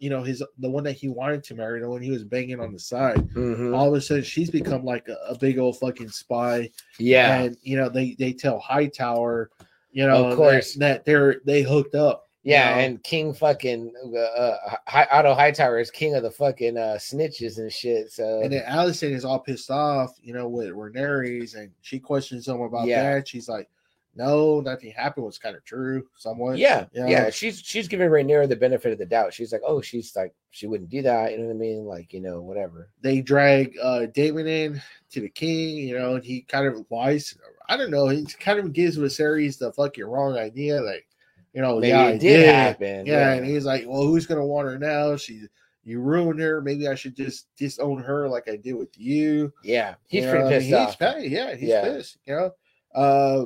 you 0.00 0.10
know, 0.10 0.22
his 0.22 0.42
the 0.58 0.68
one 0.70 0.82
that 0.84 0.94
he 0.94 1.08
wanted 1.08 1.44
to 1.44 1.54
marry, 1.54 1.80
the 1.80 1.88
one 1.88 2.02
he 2.02 2.10
was 2.10 2.24
banging 2.24 2.58
on 2.58 2.72
the 2.72 2.78
side. 2.78 3.16
Mhm. 3.34 3.76
All 3.76 3.88
of 3.88 3.94
a 3.94 4.00
sudden, 4.00 4.24
she's 4.24 4.50
become 4.50 4.84
like 4.84 5.06
a, 5.08 5.16
a 5.28 5.38
big 5.38 5.58
old 5.58 5.78
fucking 5.78 6.08
spy, 6.08 6.70
Yeah, 6.98 7.40
and 7.42 7.56
you 7.62 7.76
know 7.76 7.88
they 7.88 8.16
they 8.18 8.32
tell 8.32 8.58
Hightower, 8.58 9.50
you 9.92 10.06
know, 10.06 10.26
Of 10.30 10.36
course. 10.36 10.74
that, 10.74 10.78
that 10.80 11.04
they're 11.04 11.36
they 11.44 11.62
hooked 11.62 11.94
up. 11.94 12.28
you 12.42 12.52
yeah. 12.52 12.74
know? 12.74 12.80
And 12.80 13.02
King 13.04 13.34
fucking 13.34 13.92
uh, 14.14 14.18
uh, 14.18 14.56
Hi- 14.88 15.08
Otto 15.12 15.34
Hightower 15.34 15.78
is 15.78 15.90
king 15.90 16.14
of 16.14 16.22
the 16.22 16.30
fucking 16.30 16.78
uh, 16.78 16.96
snitches 16.98 17.58
and 17.58 17.70
shit. 17.70 18.10
So 18.10 18.40
And 18.40 18.52
then 18.54 18.64
Alicent 18.64 19.12
is 19.12 19.26
all 19.26 19.38
pissed 19.40 19.70
off, 19.70 20.12
you 20.22 20.32
know, 20.32 20.48
with 20.48 20.70
Rhaenyra, 20.70 21.54
and 21.56 21.70
she 21.82 21.98
questions 21.98 22.48
him 22.48 22.62
about 22.62 22.86
Yeah. 22.86 23.16
that. 23.16 23.28
She's 23.28 23.48
like, 23.50 23.68
"No, 24.14 24.60
nothing 24.60 24.90
happened. 24.92 25.24
Was 25.26 25.38
kind 25.38 25.56
of 25.56 25.64
true, 25.64 26.06
somewhat." 26.16 26.58
yeah, 26.58 26.86
you 26.92 27.06
yeah. 27.06 27.30
She's 27.30 27.60
she's 27.60 27.88
giving 27.88 28.08
Rhaenyra 28.08 28.48
the 28.48 28.56
benefit 28.56 28.92
of 28.92 28.98
the 28.98 29.06
doubt. 29.06 29.32
She's 29.32 29.52
like, 29.52 29.62
oh, 29.66 29.80
she's 29.80 30.14
like 30.16 30.34
she 30.50 30.66
wouldn't 30.66 30.90
do 30.90 31.02
that. 31.02 31.32
You 31.32 31.38
know 31.38 31.44
what 31.46 31.54
I 31.54 31.58
mean? 31.58 31.84
Like 31.84 32.12
you 32.12 32.20
know 32.20 32.40
whatever. 32.40 32.88
They 33.02 33.20
drag 33.20 33.76
uh 33.82 34.06
Daemon 34.06 34.46
in 34.46 34.82
to 35.10 35.20
the 35.20 35.28
king, 35.28 35.76
you 35.76 35.98
know, 35.98 36.16
and 36.16 36.24
he 36.24 36.42
kind 36.42 36.66
of 36.66 36.84
lies. 36.90 37.36
I 37.68 37.76
don't 37.76 37.90
know. 37.90 38.08
He 38.08 38.24
kind 38.24 38.58
of 38.58 38.72
gives 38.72 38.98
Viserys 38.98 39.58
the 39.58 39.72
fucking 39.72 40.04
wrong 40.04 40.36
idea, 40.36 40.80
like, 40.80 41.06
you 41.52 41.62
know, 41.62 41.78
Maybe 41.78 41.88
yeah, 41.88 42.06
it 42.08 42.18
did 42.20 42.36
did. 42.38 42.54
happen. 42.54 43.06
Yeah, 43.06 43.32
and 43.34 43.46
he's 43.46 43.64
like, 43.64 43.84
"Well, 43.86 44.02
who's 44.02 44.26
gonna 44.26 44.44
want 44.44 44.66
her 44.68 44.78
now? 44.78 45.16
She, 45.16 45.42
you 45.84 46.00
ruined 46.00 46.40
her. 46.40 46.60
Maybe 46.60 46.88
I 46.88 46.94
should 46.94 47.16
just 47.16 47.46
disown 47.56 48.02
her 48.02 48.28
like 48.28 48.48
I 48.48 48.56
did 48.56 48.74
with 48.74 48.96
you." 48.98 49.52
yeah. 49.62 49.94
He's 50.08 50.24
You 50.24 50.30
pretty 50.30 50.44
know, 50.44 50.50
mean, 50.50 50.60
pissed 50.60 50.72
off. 50.74 50.88
He's 50.88 50.96
pa- 50.96 51.18
yeah, 51.20 51.54
he's 51.54 51.68
Yeah. 51.68 51.82
pissed. 51.84 52.18
You 52.26 52.34
know, 52.34 52.50
uh, 52.94 53.44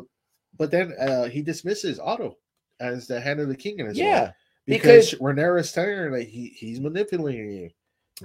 but 0.57 0.71
then 0.71 0.93
uh, 0.99 1.25
he 1.25 1.43
dismisses 1.43 1.99
Otto 1.99 2.37
as 2.81 3.07
the 3.07 3.21
hand 3.21 3.41
of 3.41 3.49
the 3.49 3.57
king 3.57 3.79
in 3.79 3.87
his 3.87 3.97
Yeah, 3.99 4.33
because, 4.67 5.11
because- 5.11 5.21
Rhaenyra's 5.21 5.73
telling 5.73 5.97
her 5.97 6.11
that 6.19 6.25
he 6.25 6.49
he's 6.49 6.81
manipulating 6.81 7.51
you. 7.53 7.71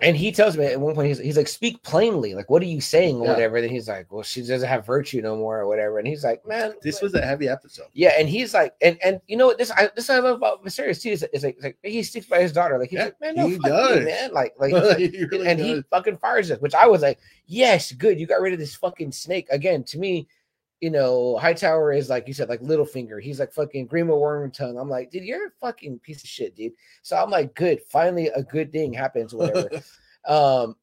And 0.03 0.15
he 0.15 0.31
tells 0.31 0.55
me 0.55 0.65
at 0.65 0.79
one 0.79 0.93
point, 0.93 1.07
he's, 1.07 1.17
he's 1.17 1.35
like, 1.35 1.47
speak 1.47 1.81
plainly. 1.81 2.35
Like, 2.35 2.47
what 2.47 2.61
are 2.61 2.65
you 2.67 2.79
saying 2.79 3.15
or 3.21 3.25
Yeah. 3.25 3.31
whatever? 3.33 3.59
Then 3.59 3.71
he's 3.71 3.87
like, 3.87 4.05
well, 4.13 4.21
she 4.21 4.41
doesn't 4.45 4.69
have 4.69 4.85
virtue 4.85 5.19
no 5.19 5.35
more 5.35 5.59
or 5.59 5.67
whatever. 5.67 5.97
And 5.97 6.07
he's 6.07 6.23
like, 6.23 6.45
man, 6.45 6.75
This 6.83 7.01
was 7.01 7.15
a 7.15 7.21
heavy 7.25 7.49
episode. 7.49 7.87
yeah. 7.93 8.11
And 8.15 8.29
he's 8.29 8.53
like, 8.53 8.75
and 8.83 8.99
and 9.03 9.19
you 9.25 9.35
know 9.35 9.47
what? 9.47 9.57
This 9.57 9.71
I 9.71 9.89
this 9.95 10.07
I 10.11 10.19
love 10.19 10.35
about 10.35 10.63
Viserys 10.63 11.01
too 11.01 11.09
is, 11.09 11.25
is 11.33 11.43
like, 11.43 11.57
like 11.63 11.75
he 11.81 12.03
sticks 12.03 12.27
by 12.27 12.39
his 12.39 12.51
daughter. 12.53 12.77
Like 12.77 12.91
he's 12.91 12.97
Yeah, 12.99 13.05
like, 13.05 13.19
man, 13.19 13.35
no, 13.35 13.47
he 13.47 13.53
you, 13.53 13.59
does. 13.61 14.05
man. 14.05 14.31
Like 14.31 14.53
like, 14.59 14.73
like- 14.73 14.97
really 14.99 15.47
and 15.47 15.59
he 15.59 15.81
fucking 15.89 16.17
fires 16.17 16.51
us, 16.51 16.59
which 16.61 16.75
I 16.75 16.85
was 16.85 17.01
like, 17.01 17.17
yes, 17.47 17.91
good. 17.91 18.19
You 18.19 18.27
got 18.27 18.41
rid 18.41 18.53
of 18.53 18.59
this 18.59 18.75
fucking 18.75 19.11
snake 19.11 19.47
again. 19.49 19.83
To 19.85 19.97
me, 19.97 20.27
you 20.81 20.89
know, 20.89 21.37
Hightower 21.37 21.91
is 21.91 22.09
like 22.09 22.27
you 22.27 22.33
said, 22.33 22.47
like 22.49 22.61
Littlefinger. 22.61 23.21
He's 23.21 23.39
like 23.39 23.51
fucking 23.53 23.87
Grima 23.89 24.11
Wormtongue. 24.11 24.79
I'm 24.79 24.89
like, 24.89 25.11
dude, 25.11 25.23
you're 25.23 25.47
a 25.47 25.51
fucking 25.59 25.99
piece 25.99 26.23
of 26.23 26.29
shit, 26.29 26.55
dude. 26.55 26.71
So 27.01 27.17
I'm 27.17 27.29
like, 27.29 27.53
good. 27.55 27.81
Finally, 27.89 28.27
a 28.27 28.43
good 28.43 28.71
thing 28.71 28.93
happens, 28.93 29.33
whatever. 29.33 29.69
um, 30.27 30.75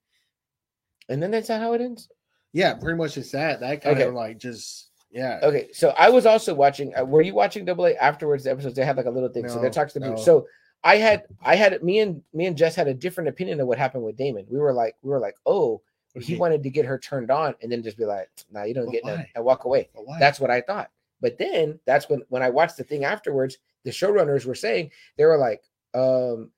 and 1.09 1.23
then 1.23 1.31
that's 1.31 1.49
how 1.49 1.73
it 1.73 1.81
ends. 1.81 2.09
yeah, 2.53 2.75
pretty 2.75 2.97
much 2.99 3.17
it's 3.17 3.31
that. 3.33 3.61
That 3.61 3.83
kind 3.83 3.97
Okay. 3.97 4.09
of 4.09 4.15
like 4.15 4.39
just 4.39 4.89
yeah. 5.11 5.39
Okay, 5.43 5.69
so 5.73 5.95
I 5.97 6.11
was 6.11 6.27
also 6.27 6.53
watching. 6.55 6.93
Uh, 6.95 7.05
were 7.05 7.23
you 7.23 7.35
watching 7.35 7.65
Double 7.65 7.87
A 7.87 7.95
afterwards? 7.95 8.45
The 8.45 8.51
episodes 8.51 8.75
they 8.77 8.85
had 8.85 8.97
like 8.97 9.07
a 9.07 9.11
little 9.11 9.29
thing. 9.31 9.49
so 9.49 9.57
they 9.57 9.63
No, 9.69 9.71
talks 9.71 9.93
to 9.95 10.01
me. 10.01 10.11
no. 10.11 10.17
So 10.17 10.47
I 10.85 10.97
had, 10.97 11.25
I 11.43 11.57
had 11.57 11.83
me 11.83 12.01
and 12.01 12.23
me 12.35 12.47
and 12.47 12.57
Jess 12.57 12.75
had 12.75 12.87
a 12.87 12.95
different 12.95 13.29
opinion 13.29 13.61
of 13.61 13.67
what 13.67 13.79
happened 13.79 14.05
with 14.05 14.17
Daemon. 14.17 14.47
We 14.51 14.59
were 14.59 14.73
like, 14.75 14.95
we 15.03 15.11
were 15.11 15.19
like, 15.21 15.37
oh, 15.47 15.81
He 16.21 16.37
wanted 16.37 16.63
to 16.63 16.71
get 16.71 16.85
her 16.85 16.99
turned 16.99 17.31
on, 17.31 17.55
and 17.63 17.71
then 17.71 17.83
just 17.83 17.97
be 17.99 18.05
like, 18.05 18.31
nah, 18.51 18.65
you 18.65 18.75
don't 18.75 18.87
But 18.87 18.93
get 18.93 19.05
none, 19.05 19.19
why? 19.19 19.31
and 19.35 19.45
walk 19.45 19.65
away. 19.65 19.89
That's 20.19 20.41
what 20.41 20.51
I 20.51 20.61
thought. 20.61 20.91
But 21.21 21.39
then 21.39 21.79
that's 21.87 22.09
when 22.09 22.23
when 22.29 22.43
I 22.43 22.51
watched 22.51 22.77
the 22.77 22.85
thing 22.85 23.05
afterwards, 23.05 23.59
the 23.85 23.91
showrunners 23.91 24.45
were 24.45 24.55
saying 24.55 24.91
they 25.17 25.25
were 25.25 25.39
like, 25.39 25.63
um, 25.95 26.51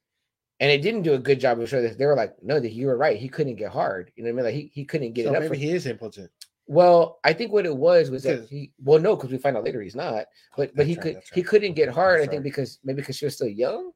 and 0.60 0.70
it 0.70 0.82
didn't 0.82 1.02
do 1.02 1.14
a 1.14 1.18
good 1.18 1.40
job 1.40 1.60
of 1.60 1.68
showing 1.68 1.84
this. 1.84 1.96
They 1.96 2.06
were 2.06 2.16
like, 2.16 2.34
no, 2.42 2.58
that 2.58 2.72
you 2.72 2.86
were 2.88 2.96
right. 2.96 3.16
He 3.16 3.28
couldn't 3.28 3.56
get 3.56 3.70
hard. 3.70 4.10
You 4.16 4.24
know 4.24 4.28
what 4.32 4.32
I 4.32 4.36
mean? 4.36 4.44
Like 4.46 4.54
he, 4.54 4.70
he 4.74 4.84
couldn't 4.84 5.12
get 5.12 5.26
so 5.26 5.32
it 5.32 5.36
up. 5.36 5.42
maybe 5.42 5.58
he 5.58 5.70
is 5.70 5.86
impotent. 5.86 6.30
well, 6.66 7.20
I 7.24 7.32
think 7.32 7.52
what 7.52 7.66
it 7.66 7.76
was 7.76 8.10
was 8.10 8.24
that 8.24 8.48
he 8.48 8.72
well 8.82 8.98
no, 8.98 9.14
because 9.16 9.30
we 9.30 9.38
find 9.38 9.56
out 9.56 9.64
later 9.64 9.80
he's 9.80 9.96
not. 9.96 10.26
But 10.56 10.74
but 10.74 10.76
That's 10.76 10.88
he 10.88 10.94
right, 10.96 11.02
could 11.02 11.16
that's 11.16 11.30
he 11.30 11.42
couldn't 11.42 11.74
get 11.74 11.88
hard. 11.88 12.20
I 12.20 12.26
think 12.26 12.42
because 12.42 12.78
maybe 12.82 13.02
because 13.02 13.16
she 13.16 13.24
was 13.26 13.34
still 13.36 13.48
young 13.48 13.92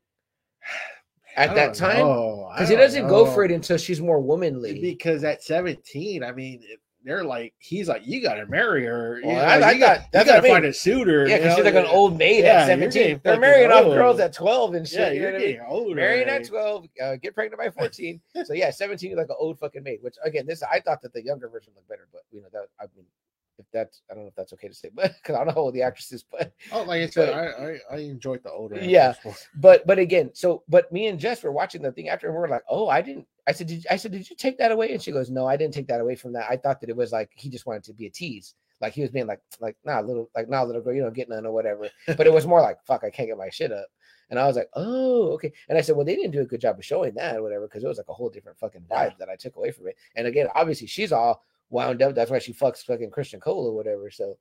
at 1.36 1.54
that 1.54 1.74
don't 1.74 1.76
time. 1.76 2.52
Because 2.54 2.68
he 2.68 2.76
doesn't 2.76 3.08
go 3.08 3.26
for 3.26 3.44
it 3.44 3.50
until 3.50 3.78
she's 3.78 4.00
more 4.00 4.20
womanly. 4.20 4.80
because 4.80 5.24
at 5.24 5.42
17, 5.42 6.22
I 6.22 6.32
mean, 6.32 6.62
they're 7.04 7.24
like, 7.24 7.52
he's 7.58 7.88
like, 7.88 8.02
you 8.06 8.22
got 8.22 8.34
to 8.34 8.46
marry 8.46 8.84
her. 8.84 9.18
You, 9.20 9.26
Well, 9.26 9.36
know, 9.36 9.42
I- 9.66 9.70
I 9.70 9.72
you 9.72 9.80
got 9.80 10.12
that's 10.12 10.26
you 10.28 10.34
gotta 10.36 10.48
find 10.48 10.64
a 10.64 10.72
suitor. 10.72 11.26
yeah, 11.26 11.38
because 11.38 11.56
she's 11.56 11.64
like 11.64 11.74
an 11.74 11.86
old 11.86 12.16
maid 12.16 12.44
yeah, 12.44 12.60
at 12.62 12.66
17. 12.66 13.20
They're 13.24 13.40
marrying 13.40 13.72
off 13.72 13.84
girls 13.86 14.20
at 14.20 14.32
12 14.32 14.74
and 14.74 14.86
shit. 14.86 14.98
Yeah, 15.00 15.10
you 15.10 15.20
know 15.22 15.26
you're 15.28 15.28
I 15.36 15.38
mean? 15.38 15.40
getting 15.56 15.66
older. 15.68 15.94
Marrying 15.96 16.28
at 16.28 16.44
12, 16.46 16.86
uh, 17.02 17.16
get 17.16 17.34
pregnant 17.34 17.58
by 17.60 17.70
14. 17.70 18.20
so 18.44 18.52
yeah, 18.52 18.70
17 18.70 19.10
is 19.10 19.16
like 19.16 19.28
an 19.30 19.34
old 19.38 19.58
fucking 19.58 19.82
maid. 19.82 19.98
Which 20.02 20.14
again, 20.24 20.46
this 20.46 20.62
I 20.62 20.78
thought 20.78 21.02
that 21.02 21.12
the 21.12 21.24
younger 21.24 21.48
version 21.48 21.72
looked 21.74 21.88
better, 21.88 22.06
but 22.12 22.22
you 22.30 22.40
know 22.40 22.48
that 22.52 22.66
I 22.80 22.84
mean, 22.94 23.04
if 23.62 23.70
that's 23.72 24.02
I 24.10 24.14
don't 24.14 24.24
know 24.24 24.28
if 24.28 24.34
that's 24.34 24.52
okay 24.52 24.68
to 24.68 24.74
say, 24.74 24.90
but 24.94 25.14
because 25.16 25.34
I 25.34 25.38
don't 25.38 25.46
know 25.48 25.54
how 25.54 25.60
old 25.60 25.74
the 25.74 25.82
actress 25.82 26.12
is, 26.12 26.22
but 26.22 26.52
Oh, 26.72 26.82
like 26.82 27.02
I 27.02 27.06
said, 27.06 27.32
But- 27.32 27.60
I, 27.64 27.94
I, 27.94 27.96
I 27.96 28.00
enjoyed 28.00 28.42
the 28.42 28.50
older. 28.50 28.78
Yeah. 28.82 29.14
but 29.56 29.86
but 29.86 29.98
again, 29.98 30.30
so 30.34 30.62
but 30.68 30.92
me 30.92 31.06
and 31.06 31.18
Jess 31.18 31.42
were 31.42 31.52
watching 31.52 31.82
the 31.82 31.92
thing 31.92 32.08
after, 32.08 32.26
and 32.28 32.36
we 32.36 32.42
are 32.42 32.48
like, 32.48 32.64
oh, 32.68 32.88
I 32.88 33.00
didn't. 33.02 33.26
I 33.48 33.52
said, 33.52 33.66
did 33.66 33.86
I 33.90 33.96
said, 33.96 34.12
did 34.12 34.28
you 34.30 34.36
take 34.36 34.58
that 34.58 34.70
away? 34.72 34.92
And 34.92 35.02
she 35.02 35.10
goes, 35.12 35.30
no, 35.30 35.46
I 35.46 35.56
didn't 35.56 35.74
take 35.74 35.88
that 35.88 36.00
away 36.00 36.14
from 36.14 36.32
that. 36.34 36.46
I 36.50 36.56
thought 36.56 36.80
that 36.80 36.90
it 36.90 36.96
was 36.96 37.10
like 37.12 37.30
he 37.34 37.48
just 37.48 37.66
wanted 37.66 37.82
to 37.84 37.92
be 37.94 38.06
a 38.06 38.10
tease, 38.10 38.54
like 38.80 38.92
he 38.92 39.02
was 39.02 39.10
being 39.10 39.26
like, 39.26 39.40
like 39.60 39.76
nah, 39.84 40.00
little, 40.00 40.30
like 40.36 40.48
nah, 40.48 40.62
little 40.62 40.82
girl, 40.82 40.94
you 40.94 41.02
don't 41.02 41.14
get 41.14 41.28
none 41.28 41.44
or 41.46 41.52
whatever. 41.52 41.88
But 42.06 42.26
it 42.26 42.32
was 42.32 42.46
more 42.46 42.60
like, 42.60 42.76
fuck, 42.86 43.02
I 43.04 43.10
can't 43.10 43.28
get 43.28 43.36
my 43.38 43.48
shit 43.50 43.72
up. 43.72 43.86
And 44.30 44.38
I 44.38 44.46
was 44.46 44.56
like, 44.56 44.68
oh, 44.74 45.32
okay. 45.32 45.52
And 45.68 45.76
I 45.76 45.82
said, 45.82 45.94
well, 45.94 46.06
they 46.06 46.16
didn't 46.16 46.30
do 46.30 46.40
a 46.40 46.46
good 46.46 46.60
job 46.60 46.78
of 46.78 46.84
showing 46.84 47.12
that 47.16 47.36
or 47.36 47.42
whatever, 47.42 47.66
because 47.66 47.84
it 47.84 47.88
was 47.88 47.98
like 47.98 48.08
a 48.08 48.14
whole 48.14 48.30
different 48.30 48.58
fucking 48.58 48.80
vibe 48.90 49.10
Yeah. 49.10 49.14
that 49.18 49.28
I 49.28 49.36
took 49.36 49.56
away 49.56 49.72
from 49.72 49.88
it. 49.88 49.96
And 50.16 50.26
again, 50.26 50.46
obviously, 50.54 50.86
she's 50.86 51.12
all 51.12 51.44
wound 51.72 52.02
up. 52.02 52.14
That's 52.14 52.30
why 52.30 52.38
she 52.38 52.52
fucks 52.52 52.84
fucking 52.84 53.10
Criston 53.10 53.40
Cole 53.40 53.66
or 53.66 53.74
whatever. 53.74 54.10
So, 54.10 54.38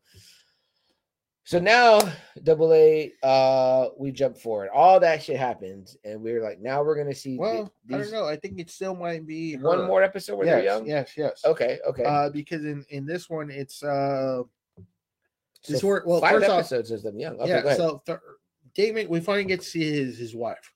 so 1.44 1.58
now, 1.60 2.00
double 2.44 2.72
A, 2.74 3.12
uh, 3.24 3.88
we 3.98 4.12
jump 4.12 4.38
forward. 4.38 4.70
All 4.74 5.00
that 5.00 5.24
shit 5.24 5.38
happens, 5.38 5.98
and 6.04 6.22
we're 6.22 6.44
like, 6.44 6.60
now 6.60 6.84
we're 6.84 6.96
gonna 6.96 7.16
see. 7.16 7.38
Well, 7.38 7.74
I 7.92 7.98
these- 7.98 8.12
don't 8.12 8.20
know. 8.22 8.28
I 8.28 8.36
think 8.36 8.60
it 8.60 8.70
still 8.70 8.96
might 8.96 9.26
be 9.26 9.56
One 9.58 9.88
more 9.88 10.04
episode 10.04 10.36
where 10.38 10.46
Yes, 10.46 10.56
they're 10.58 10.64
young. 10.66 10.86
yes, 10.86 11.14
yes. 11.18 11.42
Okay, 11.44 11.80
okay. 11.88 12.04
Uh, 12.04 12.30
because 12.30 12.64
in 12.64 12.86
in 12.90 13.06
this 13.08 13.28
one, 13.30 13.50
it's 13.50 13.82
uh, 13.82 14.44
So 15.64 15.74
this 15.74 15.84
wor- 15.84 16.04
well, 16.06 16.22
five 16.22 16.34
first 16.34 16.50
off, 16.50 16.60
episodes 16.60 16.92
is 16.92 17.02
them 17.04 17.20
young. 17.20 17.40
Okay, 17.40 17.62
yeah. 17.66 17.74
So 17.76 18.04
th- 18.06 18.20
Daemon, 18.76 19.10
we 19.10 19.20
finally 19.20 19.46
get 19.46 19.62
to 19.62 19.66
see 19.66 19.92
his 19.92 20.18
his 20.20 20.36
wife, 20.36 20.72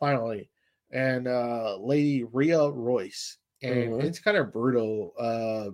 finally, 0.00 0.48
and 0.90 1.28
uh, 1.28 1.76
Lady 1.76 2.24
Rhea 2.24 2.70
Royce, 2.70 3.36
and 3.62 3.92
Mhm. 3.92 4.04
it's 4.04 4.18
kind 4.20 4.36
of 4.38 4.52
brutal. 4.52 5.12
Uh, 5.18 5.70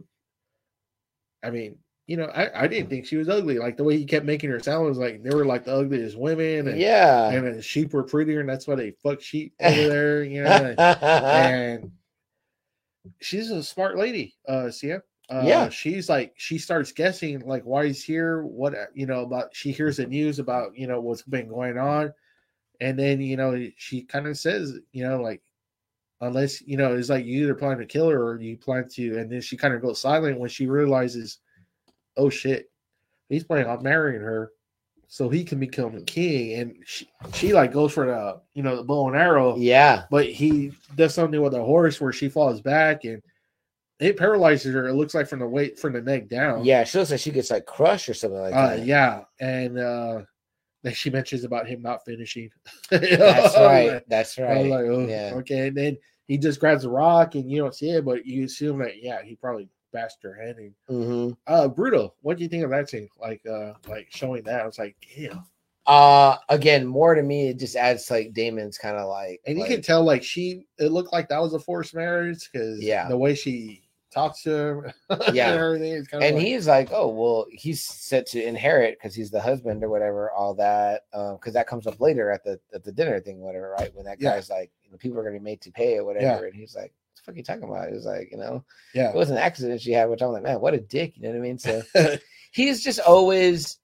I 1.45 1.51
mean, 1.51 1.77
you 2.07 2.17
know, 2.17 2.27
I, 2.27 2.65
I 2.65 2.67
didn't 2.69 2.91
think 2.91 3.07
she 3.07 3.17
was 3.17 3.29
ugly. 3.29 3.59
Like 3.59 3.77
the 3.77 3.85
way 3.85 3.97
he 3.97 4.05
kept 4.05 4.27
making 4.27 4.51
her 4.51 4.61
sound 4.61 4.87
was 4.87 4.99
like 4.99 5.23
they 5.23 5.35
were 5.35 5.45
like 5.47 5.65
the 5.65 5.75
ugliest 5.75 6.17
women, 6.19 6.69
and 6.69 6.79
yeah. 6.79 7.31
and 7.31 7.57
the 7.57 7.63
sheep 7.63 7.93
were 7.93 8.03
prettier, 8.03 8.41
and 8.41 8.49
that's 8.49 8.67
why 8.67 8.75
they 8.75 8.93
fuck 9.03 9.21
sheep 9.21 9.55
over 9.61 9.89
there, 9.89 10.25
you 10.25 10.43
know. 10.43 10.51
and- 10.51 10.79
and 11.83 11.93
she's 13.21 13.51
a 13.51 13.63
smart 13.63 13.97
lady, 13.97 14.35
uh, 14.49 14.71
Sia. 14.71 15.03
Uh, 15.31 15.43
Yeah. 15.47 15.69
she's 15.71 16.09
like 16.11 16.35
she 16.37 16.59
starts 16.59 16.93
guessing 16.93 17.41
like 17.47 17.63
why 17.63 17.87
he's 17.87 18.05
here, 18.05 18.43
what 18.45 18.75
you 18.95 19.07
know 19.07 19.23
about. 19.23 19.55
She 19.57 19.73
hears 19.73 19.97
the 19.97 20.07
news 20.07 20.39
about 20.39 20.77
you 20.77 20.87
know 20.87 21.01
what's 21.01 21.23
been 21.23 21.49
going 21.49 21.79
on, 21.79 22.13
and 22.81 22.99
then 22.99 23.21
you 23.23 23.37
know 23.39 23.67
she 23.79 24.03
kind 24.03 24.27
of 24.27 24.37
says 24.37 24.79
you 24.93 25.09
know 25.09 25.23
like 25.23 25.41
unless 26.21 26.61
you 26.63 26.77
know 26.77 26.95
it's 26.97 27.09
like 27.11 27.25
you 27.25 27.43
either 27.45 27.55
plan 27.55 27.79
to 27.79 27.87
kill 27.87 28.09
her 28.09 28.23
or 28.23 28.41
you 28.41 28.57
plan 28.57 28.89
to, 28.95 29.19
and 29.19 29.31
then 29.31 29.41
she 29.41 29.57
kind 29.57 29.75
of 29.75 29.83
goes 29.83 30.01
silent 30.01 30.39
when 30.39 30.49
she 30.51 30.67
realizes, 30.67 31.39
oh 32.17 32.31
shit, 32.31 32.71
he's 33.29 33.45
planning 33.45 33.67
on 33.69 33.83
marrying 33.83 34.21
her. 34.21 34.51
So 35.07 35.29
he 35.29 35.45
can 35.45 35.61
become 35.61 35.95
a 35.95 36.01
king, 36.01 36.59
and 36.59 36.77
she, 36.85 37.09
she 37.35 37.53
like 37.53 37.73
goes 37.73 37.93
for 37.93 38.07
the 38.07 38.41
you 38.55 38.63
know 38.65 38.75
the 38.77 38.83
bow 38.83 39.07
and 39.09 39.17
arrow, 39.17 39.57
yeah. 39.57 40.05
but 40.11 40.27
he 40.27 40.73
does 40.97 41.15
something 41.15 41.41
with 41.41 41.55
a 41.55 41.63
horse 41.63 42.01
where 42.01 42.13
she 42.13 42.29
falls 42.29 42.61
back 42.61 43.05
and 43.05 43.23
it 44.01 44.17
paralyzes 44.17 44.75
her. 44.75 44.89
It 44.89 44.95
looks 44.95 45.15
like 45.15 45.29
from 45.29 45.39
the 45.39 45.47
weight 45.47 45.79
from 45.79 45.93
the 45.93 46.01
neck 46.01 46.29
down. 46.29 46.65
Yeah, 46.65 46.83
she 46.83 46.99
looks 46.99 47.13
like 47.13 47.21
she 47.21 47.31
gets 47.31 47.51
like 47.53 47.65
crushed 47.65 48.09
or 48.09 48.15
something 48.15 48.41
like 48.41 48.55
Uh, 48.55 48.77
that. 48.77 48.87
yeah, 48.87 49.21
and 49.39 49.79
uh, 49.79 50.23
then 50.85 50.93
she 50.95 51.11
mentions 51.11 51.43
about 51.45 51.67
him 51.67 51.83
not 51.83 52.05
finishing. 52.05 52.51
That's 52.91 53.59
right. 53.59 54.03
That's 54.07 54.39
right. 54.39 54.71
like, 54.71 54.85
oh, 54.85 55.07
yeah. 55.09 55.33
okay. 55.37 55.69
And 55.69 55.77
then 55.77 55.97
he 56.29 56.39
just 56.39 56.61
grabs 56.61 56.85
a 56.85 56.91
rock, 56.91 57.35
and 57.35 57.51
you 57.51 57.61
don't 57.61 57.75
see 57.75 57.91
it, 57.91 58.05
but 58.05 58.25
you 58.25 58.45
assume 58.45 58.79
that 58.79 59.03
yeah, 59.03 59.23
he 59.23 59.35
probably 59.35 59.69
bashed 59.93 60.19
her 60.23 60.35
head. 60.35 60.57
And, 60.59 60.75
hmm 60.89 61.33
uh, 61.47 61.69
brutal. 61.69 62.15
What 62.21 62.37
do 62.37 62.43
you 62.43 62.49
think 62.49 62.65
of 62.65 62.71
that 62.71 62.89
scene? 62.91 63.09
Like, 63.21 63.43
uh, 63.51 63.73
like 63.89 64.09
showing 64.11 64.43
that, 64.45 64.61
I 64.61 64.67
was 64.67 64.79
like, 64.79 64.97
damn. 65.17 65.45
Uh, 65.87 66.37
again, 66.49 66.87
more 66.87 67.15
to 67.15 67.23
me, 67.23 67.49
it 67.49 67.59
just 67.59 67.77
adds 67.77 68.11
like 68.11 68.33
Daemon's 68.33 68.79
kind 68.79 68.97
of 68.97 69.09
like, 69.09 69.41
And 69.47 69.57
you 69.57 69.63
like, 69.65 69.71
can 69.73 69.83
tell, 69.83 70.03
like, 70.03 70.23
she 70.23 70.67
it 70.79 70.93
looked 70.93 71.13
like 71.13 71.29
that 71.29 71.43
was 71.43 71.53
a 71.55 71.59
forced 71.59 71.95
marriage 71.95 72.49
because 72.51 72.83
Yeah. 72.83 73.09
the 73.09 73.19
way 73.19 73.35
she 73.35 73.84
talks 74.15 74.43
to 74.45 74.83
Yeah. 75.33 75.51
and 75.51 75.61
everything 75.61 75.93
is 75.93 76.09
kind 76.09 76.23
of 76.23 76.29
and 76.29 76.37
like, 76.39 76.47
he's 76.47 76.67
like, 76.67 76.89
oh 76.93 77.09
well, 77.09 77.47
he's 77.51 77.83
set 77.83 78.27
to 78.29 78.43
inherit 78.43 78.97
because 78.99 79.15
he's 79.15 79.31
the 79.31 79.41
husband 79.41 79.83
or 79.85 79.89
whatever, 79.91 80.31
all 80.31 80.55
that. 80.55 81.03
Um, 81.13 81.35
because 81.37 81.53
that 81.55 81.67
comes 81.67 81.87
up 81.87 82.01
later 82.01 82.31
at 82.31 82.45
the 82.45 82.59
at 82.73 82.85
the 82.85 82.93
dinner 82.93 83.21
thing, 83.21 83.41
whatever, 83.41 83.75
right? 83.79 83.95
When 83.95 84.07
that 84.07 84.21
Yeah. 84.21 84.35
guy's 84.35 84.49
like, 84.49 84.71
you 84.83 84.91
know, 84.91 84.97
people 84.97 85.19
are 85.19 85.23
gonna 85.23 85.39
be 85.39 85.45
made 85.45 85.61
to 85.63 85.71
pay 85.73 85.99
or 85.99 86.05
whatever, 86.05 86.47
and 86.47 86.55
he's 86.55 86.75
like, 86.75 86.93
what 86.93 87.17
the 87.17 87.23
fuck 87.23 87.35
are 87.35 87.39
you 87.39 87.45
talking 87.45 87.65
about? 87.65 87.93
He's 87.93 88.07
like, 88.07 88.29
you 88.31 88.39
know, 88.39 88.65
yeah. 88.95 89.11
it 89.11 89.15
was 89.17 89.31
an 89.31 89.37
accident 89.37 89.81
she 89.81 89.93
had, 89.93 90.09
which 90.09 90.23
I'm 90.23 90.31
like, 90.33 90.43
man, 90.45 90.61
what 90.61 90.75
a 90.75 90.81
dick, 90.81 91.17
you 91.17 91.23
know 91.25 91.31
what 91.31 91.39
I 91.39 91.41
mean? 91.41 91.59
So 91.59 91.83
he's 92.53 92.83
just 92.83 93.01
always 93.01 93.79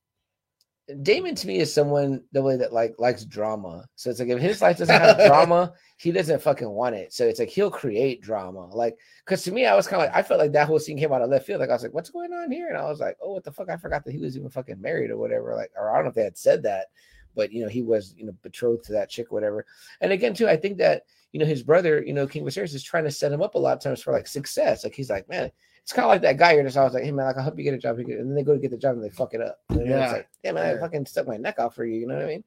Daemon 1.02 1.34
to 1.36 1.46
me 1.46 1.58
is 1.58 1.72
someone 1.72 2.22
the 2.32 2.42
way 2.42 2.56
that 2.56 2.72
like 2.72 2.94
likes 2.98 3.24
drama. 3.24 3.86
So 3.96 4.10
it's 4.10 4.20
like 4.20 4.28
if 4.28 4.40
his 4.40 4.62
life 4.62 4.78
doesn't 4.78 5.00
have 5.00 5.26
drama, 5.26 5.72
he 5.96 6.12
doesn't 6.12 6.42
fucking 6.42 6.68
want 6.68 6.94
it. 6.94 7.12
So 7.12 7.26
it's 7.26 7.38
like 7.38 7.48
he'll 7.48 7.70
create 7.70 8.22
drama. 8.22 8.66
Like 8.66 8.98
because 9.24 9.42
to 9.44 9.52
me, 9.52 9.66
I 9.66 9.74
was 9.74 9.86
kind 9.86 10.02
of 10.02 10.08
like 10.08 10.16
I 10.16 10.26
felt 10.26 10.40
like 10.40 10.52
that 10.52 10.66
whole 10.66 10.78
scene 10.78 10.98
came 10.98 11.12
out 11.12 11.22
of 11.22 11.30
left 11.30 11.46
field. 11.46 11.60
Like 11.60 11.70
I 11.70 11.74
was 11.74 11.82
like, 11.82 11.94
what's 11.94 12.10
going 12.10 12.32
on 12.32 12.50
here? 12.50 12.68
And 12.68 12.78
I 12.78 12.84
was 12.84 13.00
like, 13.00 13.16
oh, 13.22 13.32
what 13.32 13.44
the 13.44 13.52
fuck? 13.52 13.68
I 13.68 13.76
forgot 13.76 14.04
that 14.04 14.12
he 14.12 14.18
was 14.18 14.36
even 14.36 14.50
fucking 14.50 14.80
married 14.80 15.10
or 15.10 15.18
whatever. 15.18 15.54
Like 15.54 15.70
or 15.76 15.90
I 15.90 15.96
don't 15.96 16.04
know 16.04 16.10
if 16.10 16.14
they 16.14 16.24
had 16.24 16.38
said 16.38 16.62
that, 16.64 16.86
but 17.34 17.52
you 17.52 17.62
know 17.62 17.68
he 17.68 17.82
was 17.82 18.14
you 18.16 18.26
know 18.26 18.34
betrothed 18.42 18.84
to 18.84 18.92
that 18.92 19.10
chick 19.10 19.26
or 19.30 19.34
whatever. 19.34 19.66
And 20.00 20.12
again 20.12 20.34
too, 20.34 20.48
I 20.48 20.56
think 20.56 20.78
that 20.78 21.04
you 21.32 21.40
know 21.40 21.46
his 21.46 21.62
brother, 21.62 22.02
you 22.02 22.12
know 22.12 22.26
King 22.26 22.44
Viserys 22.44 22.74
is 22.74 22.82
trying 22.82 23.04
to 23.04 23.10
set 23.10 23.32
him 23.32 23.42
up 23.42 23.54
a 23.54 23.58
lot 23.58 23.76
of 23.76 23.82
times 23.82 24.02
for 24.02 24.12
like 24.12 24.26
success. 24.26 24.84
Like 24.84 24.94
he's 24.94 25.10
like, 25.10 25.28
man, 25.28 25.50
it's 25.90 25.96
kind 25.96 26.04
of 26.04 26.10
like 26.10 26.22
that 26.22 26.36
guy 26.36 26.52
you're 26.52 26.62
just 26.62 26.76
always 26.76 26.94
like, 26.94 27.02
hey 27.02 27.10
man, 27.10 27.26
like 27.26 27.36
I 27.36 27.42
hope 27.42 27.58
you 27.58 27.64
get 27.64 27.74
a 27.74 27.78
job, 27.78 27.98
and 27.98 28.08
then 28.08 28.32
they 28.36 28.44
go 28.44 28.52
to 28.54 28.60
get 28.60 28.70
the 28.70 28.76
job 28.76 28.94
and 28.94 29.02
they 29.02 29.10
fuck 29.10 29.34
it 29.34 29.40
up. 29.40 29.58
Know, 29.70 29.82
Yeah. 29.82 30.12
Like, 30.12 30.28
damn 30.44 30.54
man, 30.54 30.76
I 30.76 30.80
fucking 30.80 31.04
stuck 31.06 31.26
my 31.26 31.36
neck 31.36 31.56
out 31.58 31.74
for 31.74 31.84
you. 31.84 31.98
You 31.98 32.06
know 32.06 32.14
what 32.14 32.24
I 32.24 32.28
mean? 32.28 32.44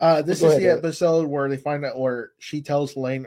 uh, 0.00 0.20
this 0.22 0.42
Go 0.42 0.48
is 0.48 0.56
ahead, 0.58 0.62
the 0.62 0.78
episode 0.78 1.26
where 1.28 1.48
they 1.48 1.56
find 1.56 1.82
out 1.84 1.98
where 1.98 2.32
she 2.38 2.60
tells 2.60 2.94
Lane 2.94 3.26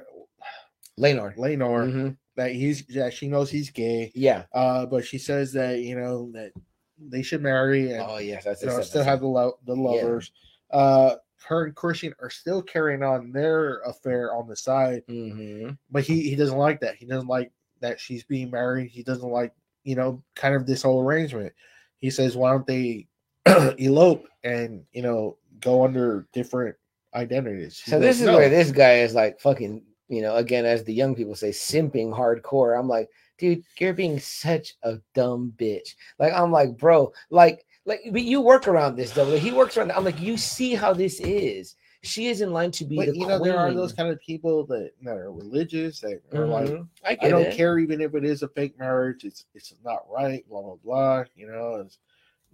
Laenor. 0.99 1.35
Laenor 1.37 1.91
Mhm. 1.91 2.17
that 2.35 2.51
he's 2.51 2.85
that 2.87 3.13
she 3.15 3.27
knows 3.27 3.49
he's 3.49 3.71
gay. 3.71 4.11
Yeah. 4.13 4.43
Uh, 4.53 4.85
but 4.85 5.05
she 5.05 5.17
says 5.17 5.53
that 5.53 5.79
you 5.79 5.95
know 5.95 6.31
that 6.33 6.51
they 6.99 7.23
should 7.23 7.41
marry 7.41 7.91
and 7.93 8.03
Oh 8.07 8.17
yes, 8.19 8.43
that's 8.43 8.61
you 8.61 8.67
know 8.67 8.81
still 8.81 9.03
have 9.03 9.21
the 9.21 9.27
lo- 9.27 9.57
the 9.65 9.75
lovers. 9.75 10.31
Uh, 10.69 11.15
her 11.47 11.65
and 11.65 11.75
Criston 11.75 12.13
are 12.21 12.29
still 12.29 12.61
carrying 12.61 13.01
on 13.03 13.31
their 13.31 13.79
affair 13.79 14.33
on 14.35 14.47
the 14.47 14.55
side, 14.55 15.01
Mhm. 15.09 15.79
but 15.89 16.03
he 16.03 16.29
he 16.29 16.35
doesn't 16.35 16.57
like 16.59 16.79
that. 16.81 16.95
He 16.95 17.07
doesn't 17.07 17.27
like 17.27 17.51
that 17.83 17.99
she's 17.99 18.23
being 18.23 18.49
married. 18.49 18.89
He 18.89 19.03
doesn't 19.03 19.29
like 19.29 19.53
you 19.83 19.95
know 19.95 20.23
kind 20.35 20.55
of 20.55 20.65
this 20.65 20.81
whole 20.81 21.01
arrangement. 21.03 21.53
He 21.99 22.09
says, 22.09 22.35
why 22.35 22.51
don't 22.51 22.65
they 22.65 23.07
elope 23.77 24.27
and 24.43 24.83
you 24.91 25.03
know 25.03 25.37
go 25.59 25.85
under 25.85 26.27
different 26.33 26.75
identities? 27.13 27.81
So 27.85 27.99
this 27.99 28.19
is 28.19 28.25
"No." 28.25 28.37
where 28.37 28.49
this 28.49 28.71
guy 28.71 28.99
is 28.99 29.13
like 29.13 29.39
fucking, 29.39 29.83
you 30.07 30.21
know, 30.21 30.35
again 30.35 30.65
as 30.65 30.83
the 30.83 30.93
young 30.93 31.13
people 31.13 31.35
say, 31.35 31.51
simping 31.51 32.13
hardcore. 32.13 32.77
I'm 32.77 32.87
like, 32.87 33.09
dude, 33.37 33.63
you're 33.77 33.93
being 33.93 34.19
such 34.19 34.73
a 34.83 34.97
dumb 35.13 35.53
bitch. 35.57 35.95
Like 36.17 36.33
I'm 36.33 36.51
like, 36.51 36.77
bro, 36.77 37.13
like, 37.29 37.65
like, 37.85 38.01
but 38.11 38.23
you 38.23 38.41
work 38.41 38.67
around 38.67 38.95
this 38.95 39.11
though. 39.11 39.25
Like, 39.25 39.41
he 39.41 39.51
works 39.51 39.77
around. 39.77 39.91
I'm 39.91 40.05
like, 40.05 40.19
you 40.19 40.37
see 40.37 40.73
how 40.73 40.93
this 40.93 41.19
is. 41.19 41.75
She 42.03 42.27
is 42.27 42.41
in 42.41 42.51
line 42.51 42.71
to 42.71 42.85
be 42.85 42.97
But 42.97 43.07
the 43.07 43.17
you 43.17 43.25
know, 43.27 43.41
there 43.41 43.57
are 43.57 43.73
those 43.73 43.93
kind 43.93 44.09
of 44.09 44.19
people 44.19 44.65
that, 44.65 44.91
that 45.03 45.15
are 45.15 45.31
religious 45.31 46.01
that 46.01 46.21
are 46.33 46.45
like, 46.45 46.67
Mhm. 46.67 46.87
I 47.05 47.17
I 47.21 47.29
don't 47.29 47.43
it. 47.47 47.55
care 47.55 47.79
even 47.79 48.01
if 48.01 48.13
it 48.13 48.25
is 48.25 48.43
a 48.43 48.49
fake 48.49 48.77
marriage. 48.77 49.23
It's 49.23 49.45
it's 49.55 49.73
not 49.85 49.99
right. 50.11 50.47
Blah 50.49 50.61
blah 50.63 50.75
blah. 50.83 51.23
You 51.35 51.47
know, 51.47 51.75
it's, 51.75 51.99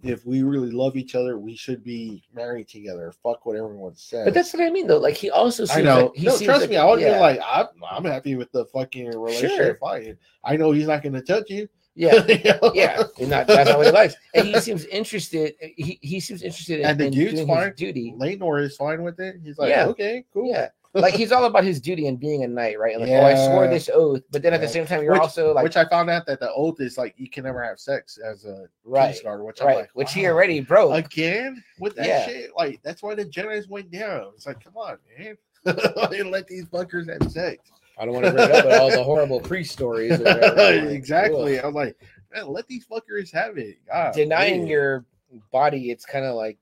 if 0.02 0.24
we 0.24 0.42
really 0.44 0.70
love 0.70 0.96
each 0.96 1.14
other, 1.14 1.38
we 1.38 1.54
should 1.56 1.82
be 1.84 2.22
married 2.32 2.68
together. 2.68 3.12
Fuck 3.22 3.44
what 3.44 3.56
everyone 3.56 3.96
says. 3.96 4.24
But 4.24 4.34
that's 4.34 4.54
what 4.54 4.62
I 4.62 4.70
mean 4.70 4.86
though. 4.86 4.98
Like 4.98 5.16
he 5.16 5.30
also 5.30 5.66
I 5.70 5.82
know. 5.82 6.06
like 6.06 6.16
he 6.16 6.26
no, 6.26 6.38
trust 6.38 6.60
like- 6.62 6.70
me. 6.70 6.76
I 6.76 6.84
would 6.86 7.00
yeah, 7.00 7.14
be 7.14 7.20
like, 7.20 7.40
I'm, 7.44 7.66
I'm 7.90 8.04
happy 8.04 8.36
with 8.36 8.50
the 8.52 8.64
fucking 8.66 9.08
relationship. 9.08 9.50
Sure. 9.56 9.74
Fine. 9.80 10.16
I 10.44 10.56
know 10.56 10.70
he's 10.70 10.86
not 10.86 11.02
going 11.02 11.12
to 11.14 11.22
touch 11.22 11.50
you. 11.50 11.68
Yeah. 11.94 12.24
Yeah, 12.74 13.02
and 13.18 13.30
not, 13.30 13.46
that's 13.46 13.68
not 13.68 13.78
what 13.78 13.86
he 13.86 13.92
likes. 13.92 14.14
And 14.34 14.46
he 14.46 14.58
seems 14.60 14.84
interested. 14.86 15.54
He, 15.60 15.98
he 16.02 16.20
seems 16.20 16.42
interested 16.42 16.80
in, 16.80 16.86
And 16.86 16.98
the 16.98 17.06
in 17.06 17.12
dude's 17.12 17.34
doing 17.34 17.46
fine. 17.48 17.66
his 17.68 17.76
duty. 17.76 18.14
Laenor 18.16 18.62
is 18.62 18.76
fine 18.76 19.02
with 19.02 19.18
it. 19.20 19.36
He's 19.42 19.58
like, 19.58 19.70
Yeah. 19.70 19.86
okay, 19.86 20.24
cool. 20.32 20.48
Yeah, 20.50 20.68
like 20.94 21.14
he's 21.14 21.30
all 21.32 21.44
about 21.44 21.62
his 21.64 21.80
duty 21.80 22.06
and 22.08 22.18
being 22.18 22.42
a 22.44 22.48
knight, 22.48 22.78
right? 22.78 22.94
And 22.96 23.02
like, 23.02 23.12
oh, 23.12 23.24
I 23.24 23.34
swore 23.34 23.68
this 23.68 23.88
oath, 23.92 24.22
but 24.30 24.42
then 24.42 24.52
at 24.54 24.60
the 24.60 24.68
same 24.68 24.86
time, 24.86 25.02
you're 25.02 25.12
Which- 25.12 25.20
also 25.22 25.52
like, 25.54 25.62
which 25.64 25.76
I 25.76 25.84
found 25.88 26.10
out 26.10 26.26
that 26.26 26.40
the 26.40 26.52
oath 26.52 26.80
is 26.80 26.96
like 26.98 27.14
you 27.16 27.28
can 27.30 27.44
never 27.44 27.62
have 27.62 27.78
sex 27.78 28.18
as 28.18 28.44
a 28.44 28.66
right, 28.84 29.14
Kingsguard, 29.14 29.44
which 29.44 29.60
I'm 29.60 29.66
right, 29.68 29.76
like, 29.78 29.90
which 29.94 30.12
he 30.12 30.26
already 30.26 30.60
broke. 30.60 30.94
again 30.96 31.62
with 31.78 31.94
that 31.96 32.06
Yeah. 32.06 32.26
shit. 32.26 32.50
Like 32.56 32.80
that's 32.82 33.02
why 33.02 33.14
the 33.14 33.24
Jedi's 33.24 33.68
went 33.68 33.90
down. 33.90 34.30
It's 34.34 34.46
like, 34.46 34.62
come 34.62 34.76
on, 34.76 34.98
man. 35.18 35.36
let 36.30 36.46
these 36.46 36.64
fuckers 36.66 37.08
have 37.20 37.30
sex. 37.30 37.70
I 38.00 38.06
don't 38.06 38.14
want 38.14 38.24
to 38.24 38.32
bring 38.32 38.50
up, 38.50 38.80
all 38.80 38.90
the 38.90 39.04
horrible 39.04 39.40
priest 39.40 39.72
stories. 39.72 40.12
exactly. 40.20 41.60
I 41.60 41.66
was 41.66 41.74
like, 41.74 41.96
man, 42.32 42.48
let 42.48 42.66
these 42.66 42.86
fuckers 42.86 43.30
have 43.32 43.58
it. 43.58 43.76
God, 43.86 44.14
denying 44.14 44.60
man. 44.60 44.68
your 44.68 45.04
body, 45.52 45.90
it's 45.90 46.06
kind 46.06 46.24
of 46.24 46.34
like 46.34 46.58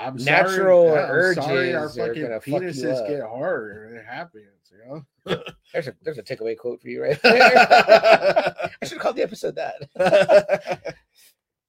I'm 0.00 0.16
natural 0.16 0.88
sorry, 0.88 0.98
I'm 1.00 1.34
sorry 1.34 1.74
our 1.74 1.84
urges 1.84 1.96
fucking 1.96 2.28
fuck 2.28 2.62
penises 2.62 3.00
up. 3.00 3.08
get 3.08 3.22
hard. 3.22 3.92
It 3.94 4.04
happens, 4.04 4.44
you 4.72 4.78
know. 4.84 5.04
there's 5.72 5.86
a 5.86 5.94
there's 6.02 6.18
a 6.18 6.22
takeaway 6.24 6.58
quote 6.58 6.82
for 6.82 6.88
you 6.88 7.02
right 7.02 7.22
there. 7.22 7.40
I 7.40 8.68
should 8.82 8.94
have 8.94 8.98
called 8.98 9.16
the 9.16 9.22
episode 9.22 9.54
that. 9.54 10.96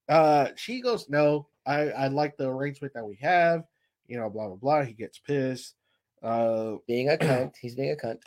uh 0.10 0.50
she 0.58 0.82
goes 0.82 1.08
no 1.08 1.48
i 1.66 1.84
i 1.92 2.08
like 2.08 2.36
the 2.36 2.46
arrangement 2.46 2.94
that 2.94 3.06
we 3.06 3.16
have 3.22 3.64
you 4.06 4.18
know 4.18 4.30
blah 4.30 4.48
blah 4.48 4.58
blah 4.58 4.84
he 4.84 4.92
gets 4.92 5.18
pissed 5.18 5.76
uh 6.24 6.76
being 6.88 7.10
a 7.10 7.14
cunt, 7.18 7.54
he's 7.62 7.76
being 7.76 7.92
a 7.92 7.96
cunt. 7.96 8.20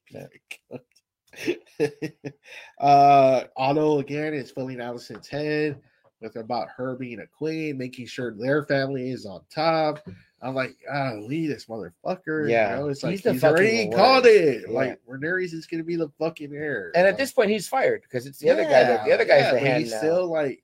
uh 2.80 3.44
otto 3.56 3.99
again 3.99 4.34
is 4.34 4.49
filling 4.52 4.77
alicent's 4.77 5.27
head 5.27 5.80
with 6.22 6.35
about 6.35 6.68
her 6.76 6.95
being 6.95 7.19
a 7.19 7.27
queen 7.27 7.77
making 7.77 8.07
sure 8.07 8.34
their 8.34 8.64
family 8.64 9.11
is 9.11 9.26
on 9.27 9.41
top 9.53 9.99
i'm 10.41 10.56
like 10.56 10.76
ah 10.91 11.11
leave 11.19 11.49
this 11.49 11.65
motherfucker 11.65 12.49
Yeah, 12.49 12.72
you 12.72 12.81
know, 12.81 12.89
it's 12.89 13.02
he's 13.03 13.03
like 13.03 13.23
the 13.23 13.34
he's 13.34 13.44
already 13.44 13.88
called 13.91 14.26
it 14.26 14.64
Yeah. 14.68 14.73
like 14.73 14.99
Rhaenyra 15.07 15.44
is 15.44 15.68
gonna 15.68 15.84
be 15.84 15.95
the 15.95 16.10
fucking 16.18 16.53
heir 16.53 16.91
And 16.95 17.06
at 17.06 17.11
Like, 17.11 17.18
this 17.18 17.34
point, 17.34 17.52
he's 17.52 17.68
fired 17.68 18.02
because 18.02 18.26
it's 18.26 18.39
the 18.39 18.49
other 18.49 18.64
guy. 18.64 18.84
That, 18.84 19.06
the 19.06 19.11
other 19.14 19.26
guy's 19.26 19.41
yeah, 19.44 19.53
the 19.53 19.60
hand 19.60 19.84
he's 19.84 19.91
now. 19.91 19.98
still 19.99 20.27
like 20.31 20.64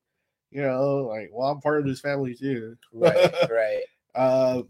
you 0.49 0.61
know 0.61 1.05
like 1.09 1.29
well 1.31 1.49
i'm 1.49 1.61
part 1.61 1.79
of 1.79 1.85
this 1.85 1.99
family 1.99 2.33
too 2.35 2.75
right, 2.93 3.33
right. 3.49 3.83
uh, 4.15 4.61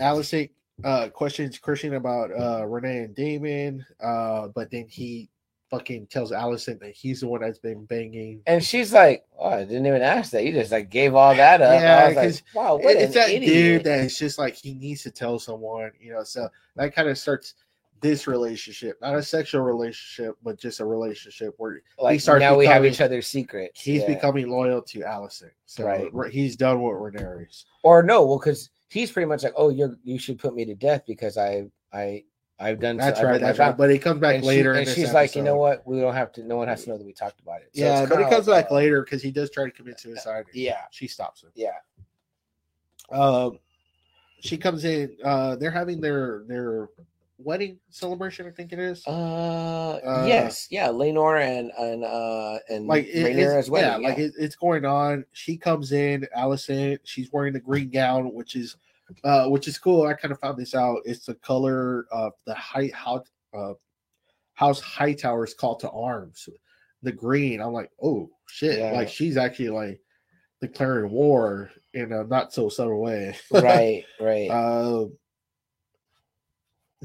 Alicent 0.00 0.50
uh, 0.84 1.08
questions 1.08 1.58
Criston 1.58 1.96
about 1.96 2.30
uh, 2.38 2.66
Renee 2.66 2.98
and 2.98 3.14
Daemon, 3.14 3.84
uh, 4.02 4.48
but 4.48 4.70
then 4.70 4.86
he 4.88 5.28
fucking 5.70 6.06
tells 6.06 6.30
Alicent 6.32 6.80
that 6.80 6.92
he's 6.94 7.20
the 7.20 7.28
one 7.28 7.42
that's 7.42 7.58
been 7.58 7.84
banging. 7.84 8.40
And 8.46 8.64
she's 8.64 8.92
like, 8.92 9.26
"Oh, 9.38 9.48
I 9.50 9.64
didn't 9.64 9.86
even 9.86 10.02
ask 10.02 10.30
that. 10.32 10.44
You 10.44 10.52
just 10.52 10.72
like 10.72 10.88
gave 10.90 11.14
all 11.14 11.34
that 11.34 11.60
up." 11.60 11.80
Yeah, 11.80 12.04
I 12.04 12.06
was 12.08 12.14
'cause 12.14 12.42
like, 12.54 12.54
"Wow, 12.64 12.76
what 12.76 12.96
it's 12.96 13.14
that 13.14 13.30
idiot!" 13.30 13.52
dude 13.52 13.84
that 13.84 14.00
is 14.04 14.18
just 14.18 14.38
like 14.38 14.54
he 14.54 14.74
needs 14.74 15.02
to 15.02 15.10
tell 15.10 15.38
someone, 15.38 15.90
you 16.00 16.12
know. 16.12 16.22
So 16.24 16.48
that 16.76 16.94
kind 16.94 17.08
of 17.08 17.18
starts 17.18 17.54
this 18.00 18.28
relationship, 18.28 18.96
not 19.02 19.16
a 19.16 19.22
sexual 19.22 19.62
relationship, 19.62 20.36
but 20.44 20.56
just 20.56 20.78
a 20.78 20.84
relationship 20.84 21.52
where 21.58 21.82
like 21.98 22.20
starts 22.20 22.40
now 22.40 22.56
we 22.56 22.64
have 22.64 22.86
each 22.86 23.00
other's 23.00 23.26
secrets. 23.26 23.80
he's 23.80 24.02
Yeah. 24.02 24.14
becoming 24.14 24.48
loyal 24.48 24.80
to 24.82 25.00
Alicent. 25.00 25.50
So 25.66 25.84
Right. 25.84 26.32
he's 26.32 26.54
done 26.54 26.80
with 26.80 26.94
Rhaenyra. 26.94 27.44
or 27.82 28.04
no, 28.04 28.24
well, 28.24 28.38
because 28.38 28.70
he's 28.88 29.10
pretty 29.10 29.26
much 29.26 29.42
like, 29.42 29.54
"Oh, 29.56 29.68
you're 29.68 29.96
you 30.04 30.18
should 30.18 30.38
put 30.38 30.54
me 30.54 30.64
to 30.64 30.74
death 30.74 31.02
because 31.06 31.36
I 31.36 31.66
I 31.92 32.24
I've 32.58 32.80
done." 32.80 32.96
That's 32.96 33.18
I've 33.18 33.24
right. 33.24 33.32
done 33.32 33.42
That's 33.42 33.58
right. 33.58 33.76
But 33.76 33.90
he 33.90 33.98
comes 33.98 34.20
back 34.20 34.36
and 34.36 34.44
later, 34.44 34.72
in 34.72 34.80
and 34.80 34.88
she's 34.88 35.12
like, 35.12 35.34
"You 35.36 35.42
know 35.42 35.56
what? 35.56 35.86
We 35.86 36.00
don't 36.00 36.14
have 36.14 36.32
to. 36.32 36.42
No 36.42 36.56
one 36.56 36.68
has 36.68 36.84
to 36.84 36.90
know 36.90 36.98
that 36.98 37.06
we 37.06 37.12
talked 37.12 37.40
about 37.40 37.60
it." 37.62 37.70
So 37.74 37.82
yeah, 37.82 38.06
but 38.06 38.18
he 38.18 38.24
comes 38.24 38.46
like, 38.46 38.66
back 38.66 38.72
uh, 38.72 38.76
later 38.76 39.02
because 39.02 39.22
he 39.22 39.30
does 39.30 39.50
try 39.50 39.64
to 39.64 39.70
commit 39.70 40.00
suicide. 40.00 40.46
Yeah, 40.52 40.82
she 40.90 41.06
stops 41.06 41.42
him. 41.42 41.50
yeah. 41.54 41.72
Um, 43.10 43.58
she 44.40 44.56
comes 44.56 44.84
in. 44.84 45.16
Uh, 45.24 45.56
they're 45.56 45.70
having 45.70 46.00
their 46.00 46.44
their 46.46 46.88
wedding 47.38 47.78
celebration. 47.90 48.46
I 48.46 48.50
think 48.50 48.72
it 48.72 48.78
is. 48.78 49.06
Uh, 49.06 49.10
Uh, 50.04 50.24
yes, 50.26 50.66
yeah. 50.70 50.88
Laenor 50.88 51.40
and 51.40 51.70
and 51.78 52.04
uh 52.04 52.58
and 52.68 52.86
like 52.86 53.04
like 53.06 53.14
it- 53.14 53.36
Rhaenyra 53.36 53.58
as 53.58 53.70
well. 53.70 54.00
yeah, 54.00 54.08
like 54.08 54.18
it, 54.18 54.32
it's 54.38 54.56
going 54.56 54.84
on. 54.84 55.24
She 55.32 55.56
comes 55.56 55.92
in. 55.92 56.26
Alicent. 56.36 56.98
She's 57.04 57.30
wearing 57.32 57.52
the 57.52 57.60
green 57.60 57.90
gown, 57.90 58.32
which 58.34 58.54
is 58.56 58.76
uh, 59.24 59.46
which 59.48 59.66
is 59.68 59.78
cool. 59.78 60.06
I 60.06 60.12
kind 60.14 60.32
of 60.32 60.40
found 60.40 60.58
this 60.58 60.74
out. 60.74 60.98
It's 61.04 61.24
the 61.26 61.34
color 61.36 62.06
of 62.12 62.32
the 62.46 62.54
high 62.54 62.90
how 62.92 63.22
uh, 63.56 63.72
House 64.54 64.80
Hightower 64.80 65.44
is 65.44 65.54
called 65.54 65.80
to 65.80 65.90
arms. 65.90 66.48
The 67.02 67.12
Green. 67.12 67.60
I'm 67.62 67.72
like, 67.72 67.90
oh 68.02 68.28
shit! 68.48 68.78
Yeah. 68.80 68.92
Like 68.92 69.08
she's 69.08 69.36
actually 69.36 69.70
like 69.70 70.00
declaring 70.60 71.10
war 71.12 71.70
in 71.94 72.12
a 72.12 72.24
not 72.24 72.52
so 72.52 72.68
subtle 72.68 73.00
way. 73.00 73.36
right, 73.52 74.04
right. 74.20 74.50
Uh, 74.50 75.06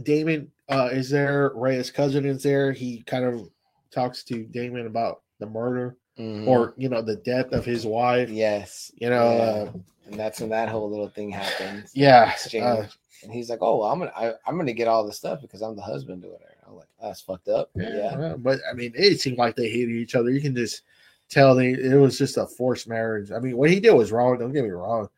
Daemon 0.02 0.52
uh, 0.70 0.90
is 0.92 1.10
there. 1.10 1.52
Reyes' 1.56 1.92
cousin 1.92 2.26
is 2.26 2.42
there. 2.44 2.72
He 2.72 3.02
kind 3.04 3.26
of 3.26 3.50
talks 3.92 4.24
to 4.24 4.44
Daemon 4.46 4.88
about 4.88 5.22
the 5.40 5.46
murder 5.46 5.98
Mhm. 6.18 6.48
or 6.48 6.74
you 6.78 6.90
know 6.90 7.02
the 7.02 7.16
death 7.18 7.52
of 7.54 7.66
his 7.66 7.86
wife. 7.86 8.30
yes, 8.30 8.92
You 8.96 9.10
know, 9.10 9.36
Yeah. 9.36 9.44
uh, 9.44 9.72
and 10.06 10.20
that's 10.20 10.40
when 10.40 10.50
that 10.50 10.70
whole 10.70 10.90
little 10.90 11.10
thing 11.10 11.30
happens. 11.32 11.92
yeah. 11.96 12.34
uh, 12.62 12.88
and 13.24 13.32
he's 13.32 13.50
like, 13.50 13.60
"Oh, 13.62 13.80
well, 13.80 13.90
I'm 13.90 14.00
gonna, 14.00 14.12
I, 14.16 14.34
I'm 14.46 14.58
gonna 14.58 14.74
get 14.74 14.88
all 14.88 15.06
the 15.06 15.14
stuff 15.14 15.42
because 15.42 15.62
I'm 15.62 15.76
the 15.76 15.82
husband 15.82 16.24
or 16.26 16.34
it." 16.36 16.58
I'm 16.68 16.76
like, 16.76 16.88
"That's 17.02 17.22
fucked 17.22 17.48
up." 17.48 17.70
yeah, 17.76 18.18
yeah, 18.20 18.36
but 18.38 18.60
I 18.70 18.74
mean, 18.74 18.94
it 18.96 19.22
seemed 19.22 19.38
like 19.38 19.56
they 19.56 19.70
hated 19.70 19.96
each 19.96 20.14
other. 20.16 20.30
You 20.30 20.42
can 20.42 20.56
just 20.56 20.82
tell 21.30 21.56
they 21.56 21.70
it 21.72 21.96
was 22.00 22.18
just 22.18 22.38
a 22.38 22.46
forced 22.46 22.88
marriage. 22.88 23.32
I 23.32 23.40
mean, 23.40 23.58
what 23.58 23.70
he 23.72 23.80
did 23.80 23.92
was 23.94 24.12
wrong. 24.12 24.38
Don't 24.38 24.52
get 24.54 24.64
me 24.64 24.70
wrong. 24.72 25.10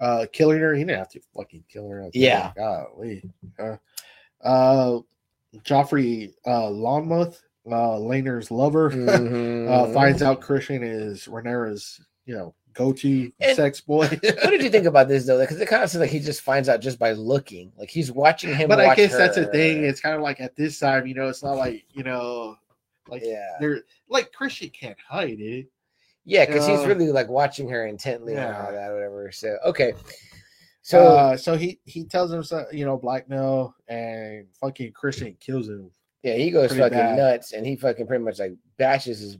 Uh, 0.00 0.24
killing 0.32 0.58
her, 0.58 0.72
he 0.74 0.82
didn't 0.82 0.96
have 0.98 1.10
to 1.10 1.20
fucking 1.36 1.62
kill 1.68 1.88
her. 1.90 2.08
Yeah. 2.14 2.52
golly. 2.56 3.22
Uh, 3.58 3.76
uh, 4.42 4.98
Joffrey 5.64 6.32
uh, 6.46 6.68
Lonmouth, 6.70 7.40
uh, 7.66 7.96
Laenor's 7.98 8.50
lover, 8.50 8.90
Mhm. 8.90 9.68
uh, 9.90 9.92
finds 9.92 10.22
out 10.22 10.40
Criston 10.40 10.82
is 10.82 11.26
Rhaenyra's, 11.26 12.00
you 12.24 12.34
know, 12.34 12.54
go-to 12.72 13.32
And- 13.40 13.56
sex 13.56 13.80
boy. 13.80 14.06
what 14.22 14.50
did 14.50 14.62
you 14.62 14.70
think 14.70 14.86
about 14.86 15.08
this 15.08 15.26
though? 15.26 15.40
Because 15.40 15.60
it 15.60 15.66
kind 15.68 15.82
of 15.82 15.90
seems 15.90 16.00
like 16.00 16.10
he 16.10 16.20
just 16.20 16.40
finds 16.42 16.68
out 16.68 16.80
just 16.80 16.98
by 16.98 17.12
looking. 17.12 17.72
Like 17.76 17.90
he's 17.90 18.12
watching 18.12 18.54
him. 18.54 18.68
but 18.68 18.80
I 18.80 18.86
watch 18.86 18.96
guess 18.96 19.12
that's 19.16 19.34
the 19.36 19.44
her. 19.44 19.52
thing. 19.52 19.84
It's 19.84 20.00
kind 20.00 20.14
of 20.14 20.22
like 20.22 20.40
at 20.40 20.54
this 20.56 20.78
time, 20.78 21.06
you 21.06 21.14
know, 21.14 21.28
it's 21.28 21.42
not 21.42 21.56
like 21.56 21.84
you 21.92 22.04
know, 22.04 22.56
like 23.08 23.22
yeah, 23.24 23.56
they're 23.60 23.80
like 24.08 24.30
Criston 24.32 24.72
can't 24.72 24.96
hide 25.06 25.40
it. 25.40 25.66
yeah, 26.24 26.46
because 26.46 26.66
he's 26.66 26.78
uh, 26.80 26.86
really 26.86 27.10
like 27.10 27.28
watching 27.28 27.68
her 27.70 27.86
intently 27.86 28.34
and 28.36 28.54
all 28.54 28.70
that, 28.72 28.92
whatever. 28.92 29.30
So 29.32 29.56
okay, 29.66 29.92
so 30.90 31.04
So, 31.04 31.16
uh, 31.16 31.36
so 31.36 31.56
he 31.56 31.78
he 31.84 32.04
tells 32.04 32.32
him, 32.32 32.42
so- 32.42 32.66
you 32.72 32.84
know, 32.84 32.96
blackmail, 32.96 33.74
and 33.88 34.46
fucking 34.60 34.92
Criston 34.92 35.38
kills 35.40 35.68
him. 35.68 35.90
yeah, 36.22 36.34
he 36.34 36.50
goes 36.50 36.70
fucking 36.76 36.90
bad. 36.98 37.16
nuts, 37.16 37.52
and 37.52 37.66
he 37.66 37.76
fucking 37.76 38.06
pretty 38.06 38.24
much 38.24 38.38
like 38.38 38.54
bashes 38.76 39.20
his 39.20 39.38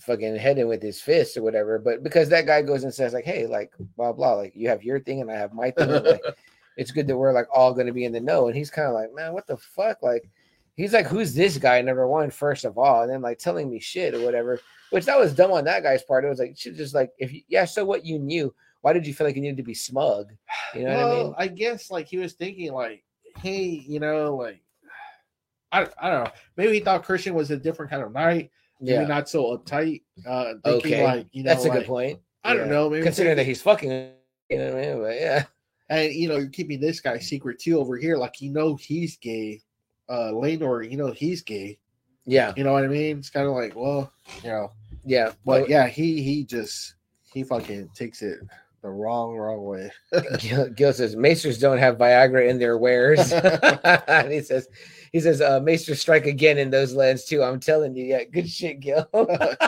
fucking 0.00 0.36
head 0.36 0.58
in 0.58 0.68
with 0.68 0.82
his 0.82 1.00
fist 1.00 1.36
or 1.36 1.42
whatever. 1.42 1.78
But 1.78 2.02
because 2.02 2.28
that 2.28 2.46
guy 2.46 2.62
goes 2.62 2.84
and 2.84 2.92
says 2.92 3.12
like, 3.14 3.24
"Hey, 3.24 3.46
like 3.46 3.72
blah 3.96 4.12
blah, 4.12 4.34
like 4.34 4.52
you 4.54 4.68
have 4.68 4.82
your 4.82 5.00
thing 5.00 5.20
and 5.20 5.30
I 5.30 5.36
have 5.36 5.52
my 5.52 5.70
thing." 5.70 5.88
like, 5.90 6.20
it's 6.76 6.90
good 6.90 7.06
that 7.06 7.16
we're 7.16 7.32
like 7.32 7.48
all 7.52 7.72
going 7.74 7.86
to 7.86 7.92
be 7.92 8.04
in 8.04 8.12
the 8.12 8.20
know. 8.20 8.46
And 8.48 8.56
he's 8.56 8.70
kind 8.70 8.88
of 8.88 8.94
like, 8.94 9.12
man, 9.14 9.32
what 9.32 9.46
the 9.46 9.56
fuck? 9.56 10.02
Like, 10.02 10.28
he's 10.76 10.92
like, 10.92 11.06
who's 11.06 11.34
this 11.34 11.56
guy? 11.58 11.80
Number 11.82 12.06
one, 12.06 12.30
first 12.30 12.64
of 12.64 12.78
all, 12.78 13.02
and 13.02 13.10
then 13.10 13.20
like 13.22 13.38
telling 13.38 13.68
me 13.70 13.80
shit 13.80 14.14
or 14.14 14.20
whatever. 14.20 14.60
Which 14.90 15.04
that 15.06 15.18
was 15.18 15.34
dumb 15.34 15.52
on 15.52 15.64
that 15.64 15.82
guy's 15.82 16.02
part. 16.02 16.24
It 16.24 16.28
was 16.28 16.38
like, 16.38 16.56
should 16.56 16.76
just 16.76 16.94
like, 16.94 17.10
if 17.18 17.32
you, 17.32 17.42
yeah, 17.48 17.64
so 17.64 17.84
what 17.84 18.04
you 18.06 18.18
knew. 18.18 18.54
Why 18.80 18.92
did 18.92 19.06
you 19.06 19.14
feel 19.14 19.26
like 19.26 19.36
you 19.36 19.42
needed 19.42 19.56
to 19.58 19.62
be 19.62 19.74
smug? 19.74 20.32
You 20.74 20.84
know 20.84 20.96
well, 20.96 21.08
what 21.08 21.16
I 21.16 21.22
mean? 21.24 21.34
I 21.38 21.46
guess 21.48 21.90
like 21.90 22.06
he 22.08 22.18
was 22.18 22.34
thinking 22.34 22.72
like, 22.72 23.04
hey, 23.38 23.64
you 23.64 24.00
know, 24.00 24.36
like 24.36 24.60
I, 25.72 25.86
I 26.00 26.10
don't 26.10 26.24
know. 26.24 26.30
Maybe 26.56 26.74
he 26.74 26.80
thought 26.80 27.04
Criston 27.04 27.32
was 27.32 27.50
a 27.50 27.56
different 27.56 27.90
kind 27.90 28.02
of 28.02 28.12
knight. 28.12 28.50
Maybe 28.80 28.92
Yeah, 28.92 29.06
not 29.06 29.28
so 29.28 29.56
uptight. 29.56 30.02
Uh, 30.26 30.54
thinking 30.64 30.94
Okay, 30.94 31.04
like 31.04 31.26
you 31.32 31.42
know, 31.42 31.50
that's 31.50 31.64
a 31.64 31.68
like, 31.68 31.80
good 31.80 31.86
point. 31.86 32.20
I 32.44 32.54
don't 32.54 32.66
Yeah. 32.66 32.72
know. 32.72 32.90
Maybe 32.90 33.02
Considering 33.02 33.36
that 33.36 33.46
he's 33.46 33.60
fucking, 33.62 34.12
you 34.48 34.58
know 34.58 34.74
what 34.74 34.84
I 34.84 34.86
mean? 34.86 34.98
But 35.02 35.14
yeah, 35.16 35.44
and 35.90 36.12
you 36.12 36.28
know 36.28 36.36
you're 36.36 36.48
keeping 36.48 36.80
this 36.80 37.00
guy 37.00 37.18
secret 37.18 37.58
too 37.58 37.78
over 37.78 37.96
here. 37.96 38.16
Like 38.16 38.40
you 38.40 38.50
know 38.52 38.76
he's 38.76 39.16
gay. 39.16 39.60
Uh, 40.08 40.30
Laenor, 40.32 40.88
you 40.90 40.96
know 40.96 41.10
he's 41.12 41.42
gay. 41.42 41.78
yeah, 42.24 42.54
You 42.56 42.64
know 42.64 42.72
what 42.72 42.84
I 42.84 42.88
mean? 42.88 43.18
It's 43.18 43.28
kind 43.28 43.46
of 43.46 43.52
like, 43.52 43.76
well, 43.76 44.10
you 44.42 44.48
know, 44.48 44.72
yeah. 45.04 45.32
but 45.44 45.68
yeah, 45.68 45.86
he 45.86 46.22
he 46.22 46.44
just 46.44 46.94
he 47.34 47.42
fucking 47.42 47.90
takes 47.94 48.22
it 48.22 48.38
the 48.82 48.88
wrong 48.88 49.34
wrong 49.36 49.64
way. 49.64 49.90
Gil, 50.38 50.68
Gil 50.70 50.92
says 50.92 51.16
Maesters 51.16 51.58
don't 51.58 51.78
have 51.78 51.98
Viagra 51.98 52.48
in 52.48 52.58
their 52.58 52.78
wares. 52.78 53.32
and 53.32 54.32
he 54.32 54.40
says, 54.40 54.68
he 55.12 55.20
says, 55.20 55.40
uh, 55.40 55.60
Maesters 55.60 56.00
strike 56.00 56.26
again 56.26 56.58
in 56.58 56.70
those 56.70 56.94
lands 56.94 57.24
too. 57.24 57.42
I'm 57.42 57.60
telling 57.60 57.96
you, 57.96 58.04
yeah, 58.04 58.24
good 58.24 58.48
shit, 58.48 58.80
Gil. 58.80 59.08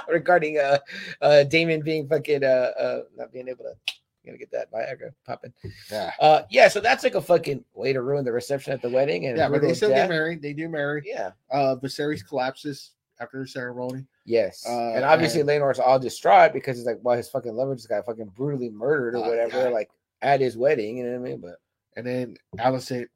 Regarding 0.09 0.59
uh, 0.59 0.79
uh, 1.21 1.45
Daemon 1.45 1.83
being 1.83 2.09
fucking 2.09 2.45
uh, 2.45 2.47
uh, 2.79 3.01
not 3.17 3.33
being 3.33 3.49
able 3.49 3.65
to, 3.65 3.73
gotta 4.27 4.39
get 4.39 4.51
that 4.53 4.71
Viagra 4.71 5.11
popping. 5.27 5.53
Yeah, 5.91 6.13
Uh, 6.21 6.43
yeah, 6.51 6.69
so 6.69 6.79
that's 6.81 7.03
like 7.05 7.15
a 7.15 7.23
fucking 7.23 7.65
way 7.75 7.93
to 7.93 8.03
ruin 8.03 8.25
the 8.25 8.33
reception 8.33 8.73
at 8.73 8.83
the 8.83 8.91
wedding 8.91 9.27
and 9.27 9.37
yeah, 9.39 9.49
but 9.49 9.63
they 9.63 9.73
still 9.75 9.89
death. 9.89 10.09
get 10.09 10.09
married. 10.11 10.43
They 10.43 10.53
do 10.53 10.69
marry. 10.69 11.03
Yeah, 11.07 11.31
Uh, 11.51 11.77
Viserys 11.83 12.25
collapses 12.27 12.93
after 13.21 13.41
the 13.41 13.47
ceremony. 13.47 14.05
yes, 14.25 14.65
Uh, 14.67 14.93
and 14.95 15.05
obviously 15.05 15.41
and- 15.41 15.49
Laenor's 15.49 15.79
all 15.79 15.99
distraught 15.99 16.53
because 16.53 16.77
he's 16.79 16.87
like, 16.87 16.99
well, 17.03 17.17
his 17.17 17.29
fucking 17.29 17.55
lover 17.55 17.75
just 17.75 17.89
got 17.89 18.05
fucking 18.07 18.33
brutally 18.35 18.71
murdered 18.71 19.15
or 19.15 19.25
Uh, 19.25 19.29
whatever, 19.29 19.71
like 19.71 19.91
at 20.23 20.41
his 20.41 20.57
wedding. 20.57 20.99
You 20.99 21.05
know 21.05 21.19
what 21.21 21.29
I 21.29 21.31
mean? 21.31 21.41
But 21.41 21.57
and 21.97 22.07
then 22.07 22.37
Alicent 22.59 23.07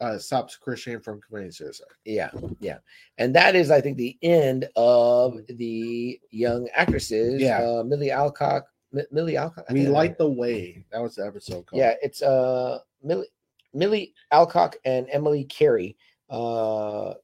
uh, 0.00 0.18
stops 0.18 0.58
Criston 0.62 1.02
from 1.02 1.20
committing 1.20 1.50
suicide. 1.52 1.86
Yeah, 2.04 2.30
yeah, 2.60 2.78
and 3.18 3.34
that 3.36 3.54
is, 3.54 3.70
I 3.70 3.80
think, 3.80 3.96
the 3.96 4.16
end 4.22 4.68
of 4.76 5.38
the 5.48 6.20
young 6.30 6.68
actresses. 6.74 7.40
Yeah. 7.40 7.62
uh, 7.62 7.82
Milly 7.84 8.10
Alcock, 8.10 8.64
M- 8.94 9.06
Milly 9.10 9.36
Alcock. 9.36 9.64
We 9.70 9.86
light 9.86 10.18
the 10.18 10.28
way. 10.30 10.84
That 10.92 11.00
was 11.02 11.14
the 11.16 11.26
episode 11.26 11.66
called. 11.66 11.80
Yeah, 11.80 11.94
it's 12.02 12.20
uh 12.22 12.78
Milly, 13.02 13.26
Milly 13.74 14.14
Alcock 14.32 14.76
and 14.84 15.06
Emily 15.10 15.44
Carey, 15.44 15.96
uh, 16.30 17.14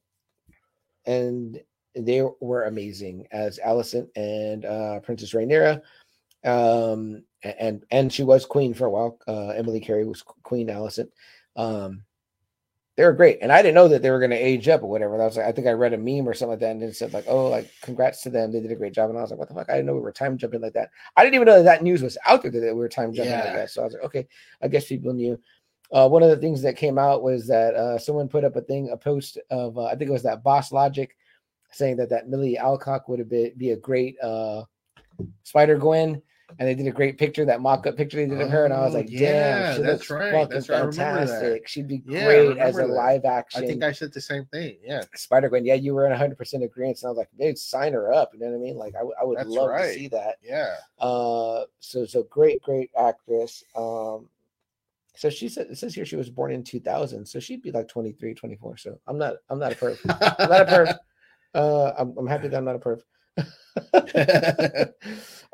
and 1.05 1.61
they 1.95 2.23
were 2.39 2.63
amazing 2.63 3.27
as 3.31 3.59
Alicent 3.59 4.07
and 4.15 4.65
uh, 4.65 4.99
Princess 4.99 5.33
Rhaenyra. 5.33 5.81
Um, 6.43 7.23
and 7.43 7.85
and 7.91 8.11
she 8.11 8.23
was 8.23 8.45
queen 8.45 8.73
for 8.73 8.85
a 8.85 8.91
while. 8.91 9.17
Uh, 9.27 9.49
Emily 9.49 9.79
Carey 9.79 10.05
was 10.05 10.21
Queen 10.21 10.67
Alicent. 10.67 11.09
Um, 11.55 12.03
they 12.95 13.03
were 13.03 13.13
great, 13.13 13.39
and 13.41 13.51
I 13.51 13.61
didn't 13.61 13.75
know 13.75 13.87
that 13.87 14.01
they 14.01 14.11
were 14.11 14.19
going 14.19 14.31
to 14.31 14.37
age 14.37 14.67
up 14.67 14.83
or 14.83 14.89
whatever. 14.89 15.19
I 15.19 15.25
was 15.25 15.35
like, 15.35 15.47
I 15.47 15.51
think 15.51 15.67
I 15.67 15.71
read 15.71 15.93
a 15.93 15.97
meme 15.97 16.27
or 16.27 16.33
something 16.33 16.51
like 16.51 16.59
that, 16.59 16.71
and 16.71 16.83
it 16.83 16.95
said 16.95 17.13
like, 17.13 17.25
"Oh, 17.27 17.47
like 17.47 17.69
congrats 17.81 18.21
to 18.23 18.29
them, 18.29 18.51
they 18.51 18.59
did 18.59 18.71
a 18.71 18.75
great 18.75 18.93
job." 18.93 19.09
And 19.09 19.17
I 19.17 19.21
was 19.21 19.31
like, 19.31 19.39
"What 19.39 19.47
the 19.47 19.55
fuck? 19.55 19.69
I 19.69 19.73
didn't 19.73 19.87
know 19.87 19.95
we 19.95 20.01
were 20.01 20.11
time 20.11 20.37
jumping 20.37 20.61
like 20.61 20.73
that. 20.73 20.91
I 21.17 21.23
didn't 21.23 21.35
even 21.35 21.47
know 21.47 21.57
that, 21.57 21.63
that 21.63 21.83
news 21.83 22.03
was 22.03 22.17
out 22.25 22.43
there 22.43 22.51
that 22.51 22.61
we 22.61 22.73
were 22.73 22.89
time 22.89 23.13
jumping 23.13 23.33
like 23.33 23.55
that." 23.55 23.69
So 23.71 23.81
I 23.81 23.85
was 23.85 23.93
like, 23.93 24.03
"Okay, 24.03 24.27
I 24.61 24.67
guess 24.67 24.85
people 24.85 25.13
knew." 25.13 25.39
Uh, 25.91 26.07
one 26.07 26.23
of 26.23 26.29
the 26.29 26.37
things 26.37 26.61
that 26.61 26.77
came 26.77 26.97
out 26.97 27.23
was 27.23 27.47
that 27.47 27.75
uh, 27.75 27.97
someone 27.97 28.27
put 28.27 28.43
up 28.43 28.55
a 28.55 28.61
thing, 28.61 28.89
a 28.89 28.97
post 28.97 29.39
of 29.49 29.77
uh, 29.77 29.85
I 29.85 29.95
think 29.95 30.09
it 30.09 30.13
was 30.13 30.23
that 30.23 30.43
Boss 30.43 30.71
Logic, 30.71 31.15
saying 31.73 31.97
that 31.97 32.09
that 32.09 32.27
Milly 32.29 32.57
Alcock 32.57 33.07
would 33.09 33.19
have 33.19 33.29
been 33.29 33.51
be 33.57 33.71
a 33.71 33.77
great 33.77 34.15
uh, 34.21 34.63
Spider 35.43 35.77
Gwen, 35.77 36.21
and 36.59 36.67
they 36.67 36.75
did 36.75 36.87
a 36.87 36.91
great 36.91 37.17
picture, 37.17 37.45
that 37.45 37.61
mock-up 37.61 37.95
picture 37.97 38.17
they 38.17 38.27
did 38.27 38.41
of 38.41 38.49
her, 38.49 38.65
and 38.65 38.73
I 38.73 38.81
was 38.81 38.93
Oh, 38.93 38.97
like, 38.99 39.09
yeah, 39.09 39.29
damn, 39.71 39.75
she 39.75 39.81
that's 39.81 39.99
looks 39.99 40.09
right, 40.11 40.31
fucking 40.31 40.49
that's 40.53 40.69
right, 40.69 40.77
I 40.77 40.85
remember 40.85 41.19
that. 41.21 41.27
fantastic. 41.27 41.67
She'd 41.67 41.87
be 41.87 42.03
Yeah, 42.05 42.25
great 42.25 42.57
as 42.57 42.75
a 42.77 42.81
that. 42.81 42.87
live 42.89 43.25
action. 43.25 43.63
I 43.63 43.67
think 43.67 43.83
I 43.83 43.91
said 43.91 44.13
the 44.13 44.21
same 44.21 44.45
thing. 44.45 44.77
Yeah. 44.83 45.03
Spider 45.15 45.49
Gwen. 45.49 45.65
Yeah, 45.65 45.75
you 45.75 45.93
were 45.95 46.05
in 46.05 46.11
100 46.11 46.37
percent 46.37 46.63
agreement. 46.63 46.99
And 47.01 47.07
I 47.07 47.09
was 47.09 47.17
like, 47.17 47.29
dude, 47.39 47.57
sign 47.57 47.93
her 47.93 48.13
up. 48.13 48.31
You 48.33 48.39
know 48.41 48.47
what 48.47 48.55
I 48.55 48.59
mean? 48.59 48.77
Like, 48.77 48.93
I, 48.95 48.99
w- 48.99 49.15
I 49.19 49.23
would 49.23 49.37
That's 49.39 49.49
love 49.49 49.69
right. 49.69 49.87
to 49.87 49.93
see 49.93 50.07
that. 50.09 50.35
Yeah. 50.43 50.75
Uh, 50.99 51.65
so 51.79 52.05
so 52.05 52.23
great, 52.23 52.61
great 52.61 52.91
actress. 52.99 53.63
Um, 53.75 54.27
so 55.15 55.29
she 55.29 55.47
said 55.47 55.67
it 55.71 55.77
says 55.77 55.93
here 55.95 56.05
she 56.05 56.15
was 56.15 56.29
born 56.29 56.51
in 56.51 56.63
2000, 56.63 57.25
so 57.25 57.39
she'd 57.39 57.61
be 57.61 57.71
like 57.71 57.87
23, 57.87 58.33
24. 58.33 58.77
So 58.77 58.99
I'm 59.07 59.17
not, 59.17 59.35
I'm 59.49 59.59
not 59.59 59.71
a 59.71 59.75
perv. 59.75 59.97
I'm 60.39 60.49
not 60.49 60.61
a 60.61 60.65
perv. 60.65 60.97
Uh, 61.53 61.93
I'm, 61.97 62.15
I'm 62.17 62.27
happy 62.27 62.47
that 62.47 62.57
I'm 62.57 62.65
not 62.65 62.75
a 62.75 62.79
perv. 62.79 63.01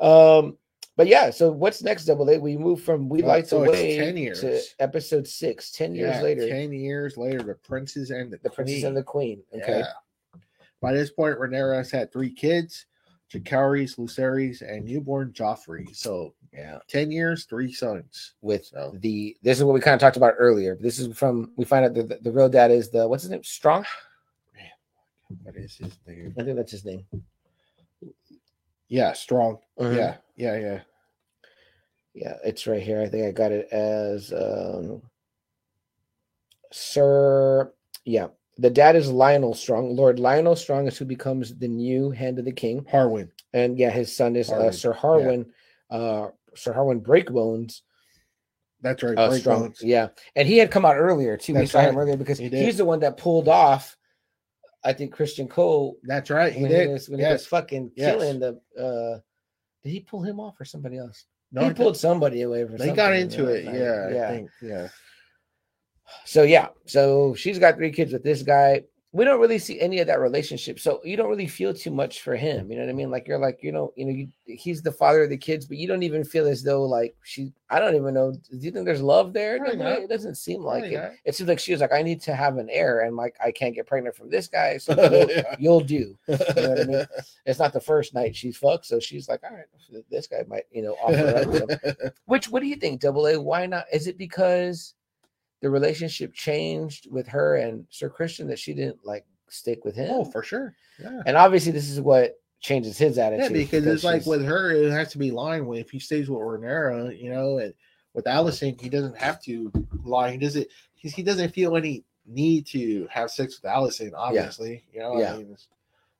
um, 0.00 0.56
but 0.96 1.06
yeah. 1.06 1.30
So 1.30 1.50
what's 1.50 1.82
next? 1.82 2.04
Double 2.04 2.28
A. 2.30 2.38
We 2.38 2.56
move 2.56 2.82
from 2.82 3.08
We 3.08 3.22
Uh, 3.22 3.26
Lights 3.26 3.50
so 3.50 3.64
Away 3.64 3.96
10 3.98 4.14
to 4.14 4.20
years. 4.20 4.74
episode 4.78 5.26
six. 5.26 5.70
Ten 5.72 5.94
years 5.94 6.16
Yeah, 6.16 6.22
later, 6.22 6.48
Ten 6.48 6.72
years 6.72 7.16
later, 7.16 7.42
the 7.42 7.54
princes 7.54 8.10
and 8.10 8.30
the, 8.32 8.38
the 8.42 8.50
princess 8.50 8.76
queen. 8.80 8.86
and 8.86 8.96
the 8.96 9.02
queen. 9.02 9.42
Okay. 9.54 9.78
Yeah. 9.80 10.40
By 10.80 10.92
this 10.92 11.10
point, 11.10 11.38
Rhaenyra 11.38 11.76
has 11.76 11.90
had 11.90 12.10
three 12.12 12.32
kids: 12.32 12.86
Jacaerys, 13.32 13.96
Lucerys, 13.98 14.62
and 14.62 14.84
newborn 14.84 15.32
Joffrey. 15.32 15.94
So 15.94 16.34
Yeah. 16.52 16.78
ten 16.88 17.10
years, 17.10 17.44
three 17.44 17.72
sons. 17.72 18.34
with 18.40 18.66
So- 18.66 18.92
the 18.98 19.36
this 19.42 19.58
is 19.58 19.64
what 19.64 19.74
we 19.74 19.80
kind 19.80 19.94
of 19.94 20.00
talked 20.00 20.16
about 20.16 20.34
earlier. 20.38 20.76
This 20.80 20.98
is 20.98 21.16
from 21.16 21.52
we 21.56 21.64
find 21.64 21.84
out 21.84 21.94
that 21.94 22.08
the, 22.08 22.18
the 22.22 22.32
real 22.32 22.48
dad 22.48 22.70
is 22.70 22.90
the 22.90 23.06
what's 23.08 23.22
his 23.22 23.30
name? 23.30 23.44
Strong. 23.44 23.84
What 25.42 25.56
is 25.56 25.76
his 25.76 25.98
name? 26.06 26.34
I 26.38 26.42
think 26.42 26.56
that's 26.56 26.72
his 26.72 26.84
name. 26.84 27.04
Yeah, 28.88 29.12
strong. 29.12 29.58
Mhm. 29.78 29.96
Yeah, 29.96 30.16
yeah, 30.36 30.56
yeah. 30.58 30.80
yeah, 32.14 32.36
it's 32.44 32.66
right 32.66 32.82
here. 32.82 33.00
I 33.00 33.08
think 33.08 33.26
I 33.26 33.30
got 33.30 33.52
it 33.52 33.68
as 33.72 34.32
um, 34.32 35.02
Sir. 36.72 37.72
Yeah, 38.04 38.28
the 38.58 38.70
dad 38.70 38.96
is 38.96 39.08
Lyonel 39.08 39.56
Strong. 39.56 39.94
Lord 39.94 40.18
Lyonel 40.18 40.58
Strong 40.58 40.88
is 40.88 40.98
who 40.98 41.04
becomes 41.04 41.56
the 41.56 41.68
new 41.68 42.10
Hand 42.10 42.38
of 42.38 42.44
the 42.44 42.52
King, 42.52 42.84
Harwin. 42.90 43.30
and 43.52 43.78
yeah, 43.78 43.90
his 43.90 44.14
son 44.14 44.34
is 44.34 44.50
uh, 44.50 44.54
Harwin, 44.54 44.74
Sir 44.74 44.90
yeah. 44.92 45.00
Harwin. 45.00 45.46
Uh, 45.90 46.28
Sir 46.54 46.72
Harwin 46.72 47.00
Breakbones. 47.00 47.82
That's 48.82 49.02
right. 49.02 49.16
Uh, 49.16 49.30
strong, 49.38 49.62
bones. 49.62 49.82
yeah, 49.82 50.08
and 50.34 50.48
he 50.48 50.58
had 50.58 50.70
come 50.70 50.84
out 50.84 50.96
earlier 50.96 51.36
too. 51.36 51.52
we 51.52 51.60
That's 51.60 51.72
saw 51.72 51.80
him 51.80 51.98
earlier 51.98 52.16
because 52.16 52.38
He 52.38 52.48
he's 52.48 52.78
the 52.78 52.84
one 52.84 53.00
that 53.00 53.18
pulled 53.18 53.46
off 53.46 53.96
I 54.84 54.92
think 54.92 55.14
Criston 55.14 55.48
Cole 55.48 55.96
That's 56.02 56.30
right. 56.30 56.52
He 56.52 56.62
when 56.62 56.70
he 56.70 56.76
did. 56.76 56.90
was 56.90 57.08
when 57.08 57.18
he 57.20 57.24
was 57.26 57.42
Yes. 57.42 57.46
fucking 57.46 57.92
Yes. 57.96 58.12
killing 58.14 58.40
the 58.40 58.60
uh 58.80 59.20
did 59.82 59.90
he 59.90 60.00
pull 60.00 60.22
him 60.22 60.40
off 60.40 60.60
or 60.60 60.64
somebody 60.64 60.98
else? 60.98 61.24
No, 61.52 61.64
he 61.64 61.74
pulled 61.74 61.96
somebody 61.96 62.42
away 62.42 62.64
from 62.66 62.76
They 62.76 62.92
got 62.92 63.14
into 63.14 63.46
it. 63.48 63.64
Yeah. 63.64 64.08
yeah. 64.10 64.28
I 64.28 64.30
think. 64.30 64.50
Yeah. 64.62 64.88
So 66.24 66.42
yeah, 66.42 66.68
so 66.86 67.34
she's 67.34 67.58
got 67.58 67.76
three 67.76 67.92
kids 67.92 68.12
with 68.12 68.22
this 68.22 68.42
guy. 68.42 68.82
We 69.12 69.24
don't 69.24 69.40
really 69.40 69.58
see 69.58 69.80
any 69.80 69.98
of 69.98 70.06
that 70.06 70.20
relationship, 70.20 70.78
so 70.78 71.00
you 71.02 71.16
don't 71.16 71.28
really 71.28 71.48
feel 71.48 71.74
too 71.74 71.90
much 71.90 72.20
for 72.22 72.36
him. 72.36 72.70
You 72.70 72.76
know 72.76 72.84
what 72.84 72.90
I 72.90 72.94
mean? 72.94 73.10
Like 73.10 73.26
you're 73.26 73.40
like 73.40 73.58
you 73.60 73.72
know 73.72 73.92
you 73.96 74.04
know 74.04 74.12
you, 74.12 74.28
he's 74.44 74.82
the 74.82 74.92
father 74.92 75.24
of 75.24 75.30
the 75.30 75.36
kids, 75.36 75.66
but 75.66 75.78
you 75.78 75.88
don't 75.88 76.04
even 76.04 76.22
feel 76.22 76.46
as 76.46 76.62
though 76.62 76.84
like 76.84 77.16
she. 77.24 77.52
I 77.70 77.80
don't 77.80 77.96
even 77.96 78.14
know. 78.14 78.30
Do 78.32 78.56
you 78.58 78.70
think 78.70 78.84
there's 78.84 79.02
love 79.02 79.32
there? 79.32 79.58
Doesn't 79.58 79.80
it? 79.80 80.08
doesn't 80.08 80.36
seem 80.36 80.62
like 80.62 80.82
Probably 80.82 80.94
it. 80.96 81.02
not. 81.02 81.10
It 81.24 81.34
seems 81.34 81.48
like 81.48 81.58
she 81.58 81.72
was 81.72 81.80
like, 81.80 81.92
I 81.92 82.02
need 82.02 82.20
to 82.22 82.34
have 82.36 82.56
an 82.58 82.68
heir, 82.70 83.00
and 83.00 83.16
like 83.16 83.34
I 83.44 83.50
can't 83.50 83.74
get 83.74 83.86
pregnant 83.88 84.14
from 84.14 84.30
this 84.30 84.46
guy, 84.46 84.76
so 84.78 84.92
you'll, 85.10 85.28
Yeah. 85.30 85.56
you'll 85.58 85.80
do. 85.80 86.16
You 86.28 86.36
know 86.56 86.68
what 86.70 86.80
I 86.80 86.84
mean? 86.84 87.06
It's 87.46 87.58
not 87.58 87.72
the 87.72 87.80
first 87.80 88.14
night 88.14 88.36
she's 88.36 88.56
fucked, 88.56 88.86
so 88.86 89.00
she's 89.00 89.28
like, 89.28 89.40
all 89.42 89.56
right, 89.56 90.04
this 90.08 90.28
guy 90.28 90.44
might 90.46 90.64
you 90.70 90.82
know 90.82 90.94
offer 91.02 91.72
up. 91.72 92.12
which 92.26 92.48
what 92.48 92.62
do 92.62 92.68
you 92.68 92.76
think, 92.76 93.00
Double 93.00 93.26
A? 93.26 93.40
Why 93.40 93.66
not? 93.66 93.86
Is 93.92 94.06
it 94.06 94.18
because 94.18 94.94
the 95.60 95.70
relationship 95.70 96.32
changed 96.34 97.10
with 97.10 97.26
her 97.28 97.56
and 97.56 97.86
Sir 97.90 98.08
Criston 98.10 98.46
that 98.48 98.58
she 98.58 98.72
didn't 98.74 99.04
like 99.04 99.24
stick 99.48 99.84
with 99.84 99.94
him? 99.96 100.08
oh, 100.10 100.24
for 100.24 100.42
sure. 100.42 100.74
Yeah. 101.00 101.22
and 101.26 101.36
obviously 101.36 101.72
this 101.72 101.88
is 101.90 102.00
what 102.00 102.38
changes 102.60 102.98
his 102.98 103.18
attitude. 103.18 103.50
Yeah, 103.52 103.56
because 103.64 103.86
it's 103.86 104.04
like 104.04 104.26
with 104.26 104.44
her, 104.44 104.70
it 104.70 104.90
has 104.90 105.10
to 105.12 105.18
be 105.18 105.30
lying 105.30 105.66
with 105.66 105.80
if 105.80 105.90
he 105.90 105.98
stays 105.98 106.28
with 106.28 106.38
Rhaenyra, 106.40 107.18
you 107.20 107.30
know, 107.30 107.58
and 107.58 107.72
with 108.14 108.26
Alicent, 108.26 108.80
he 108.80 108.88
doesn't 108.88 109.16
have 109.16 109.40
to 109.44 109.72
lie. 110.04 110.30
He 110.32 110.38
doesn't 110.38 110.66
he, 110.94 111.08
he 111.08 111.22
doesn't 111.22 111.54
feel 111.54 111.76
any 111.76 112.04
need 112.26 112.66
to 112.66 113.06
have 113.10 113.30
sex 113.30 113.60
with 113.60 113.70
Alicent, 113.70 114.12
obviously. 114.14 114.84
You 114.92 115.00
know, 115.00 115.18
Yeah. 115.18 115.34
I 115.34 115.38
mean, 115.38 115.56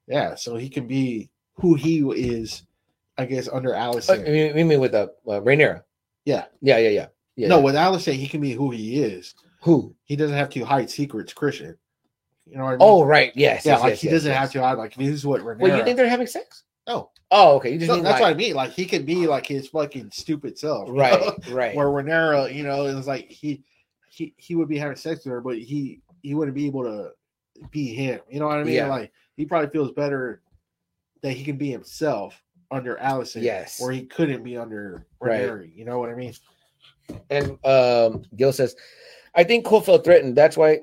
yeah, 0.06 0.34
so 0.34 0.56
he 0.56 0.68
can 0.68 0.86
be 0.86 1.30
who 1.54 1.74
he 1.74 1.98
is, 2.00 2.62
I 3.18 3.26
guess, 3.26 3.48
under 3.48 3.74
Oh, 3.76 3.78
Alicent. 3.78 4.26
you 4.26 4.32
mean- 4.32 4.56
you 4.56 4.64
mean 4.64 4.80
with 4.80 4.92
the 4.92 5.02
uh, 5.28 5.40
Rhaenyra? 5.40 5.82
Yeah. 6.24 6.46
yeah, 6.60 6.78
yeah, 6.78 6.88
yeah. 6.88 7.06
Yeah 7.40 7.48
no, 7.48 7.60
with 7.60 7.74
Alicent, 7.74 8.14
he 8.14 8.26
can 8.28 8.40
be 8.40 8.52
who 8.52 8.70
he 8.70 9.02
is. 9.02 9.34
who? 9.62 9.94
He 10.04 10.16
doesn't 10.16 10.36
have 10.36 10.50
to 10.50 10.64
hide 10.64 10.90
secrets, 10.90 11.32
Criston. 11.34 11.76
You 12.46 12.56
know 12.58 12.64
what 12.64 12.68
I 12.70 12.72
mean? 12.72 12.78
Oh, 12.80 13.04
right. 13.04 13.32
Yes. 13.36 13.64
yeah, 13.64 13.72
yes, 13.74 13.80
like 13.82 13.90
yes, 13.90 14.00
he 14.00 14.06
yes, 14.08 14.14
doesn't 14.14 14.32
have 14.32 14.50
to 14.52 14.60
hide. 14.60 14.78
Like 14.78 14.94
this 14.94 15.08
is 15.08 15.24
what 15.26 15.40
Rhaenyra. 15.42 15.58
Well, 15.60 15.76
you 15.78 15.84
think 15.84 15.96
they're 15.96 16.08
having 16.08 16.26
sex? 16.26 16.64
No. 16.88 17.10
Oh, 17.30 17.56
okay. 17.56 17.72
You 17.72 17.78
just 17.78 17.88
No, 17.88 17.94
mean 17.94 18.02
that's 18.04 18.14
like, 18.14 18.22
what 18.22 18.30
I 18.32 18.34
mean. 18.34 18.54
Like 18.54 18.72
he 18.72 18.86
could 18.86 19.06
be 19.06 19.26
like 19.28 19.46
his 19.46 19.68
fucking 19.68 20.10
stupid 20.12 20.58
self, 20.58 20.88
you 20.88 20.94
know? 20.94 21.00
right, 21.00 21.48
right. 21.50 21.76
Where 21.76 21.86
Rhaenyra, 21.86 22.52
you 22.52 22.64
know, 22.64 22.86
is 22.86 23.06
like 23.06 23.28
he 23.30 23.62
he 24.10 24.34
he 24.36 24.56
would 24.56 24.68
be 24.68 24.78
having 24.78 24.96
sex 24.96 25.24
with 25.24 25.32
her, 25.32 25.40
but 25.40 25.58
he 25.58 26.00
he 26.22 26.34
wouldn't 26.34 26.56
be 26.56 26.66
able 26.66 26.82
to 26.84 27.10
be 27.70 27.94
him. 27.94 28.20
You 28.28 28.40
know 28.40 28.46
what 28.48 28.58
I 28.58 28.64
mean? 28.64 28.74
Yeah. 28.74 28.88
Like 28.88 29.12
he 29.36 29.44
probably 29.46 29.70
feels 29.70 29.92
better 29.92 30.42
that 31.22 31.32
he 31.32 31.44
can 31.44 31.56
be 31.56 31.70
himself 31.70 32.42
under 32.72 32.96
Alicent, 32.96 33.42
Yes. 33.42 33.80
where 33.80 33.92
he 33.92 34.06
couldn't 34.06 34.42
be 34.42 34.56
under 34.56 35.06
Right. 35.20 35.68
You 35.74 35.84
know 35.84 35.98
what 36.00 36.08
I 36.10 36.14
mean? 36.14 36.34
And 37.30 37.64
um, 37.64 38.24
Gil 38.36 38.52
says, 38.52 38.76
I 39.34 39.44
think 39.44 39.64
Cole 39.64 39.80
felt 39.80 40.04
threatened. 40.04 40.36
That's 40.36 40.56
why 40.56 40.80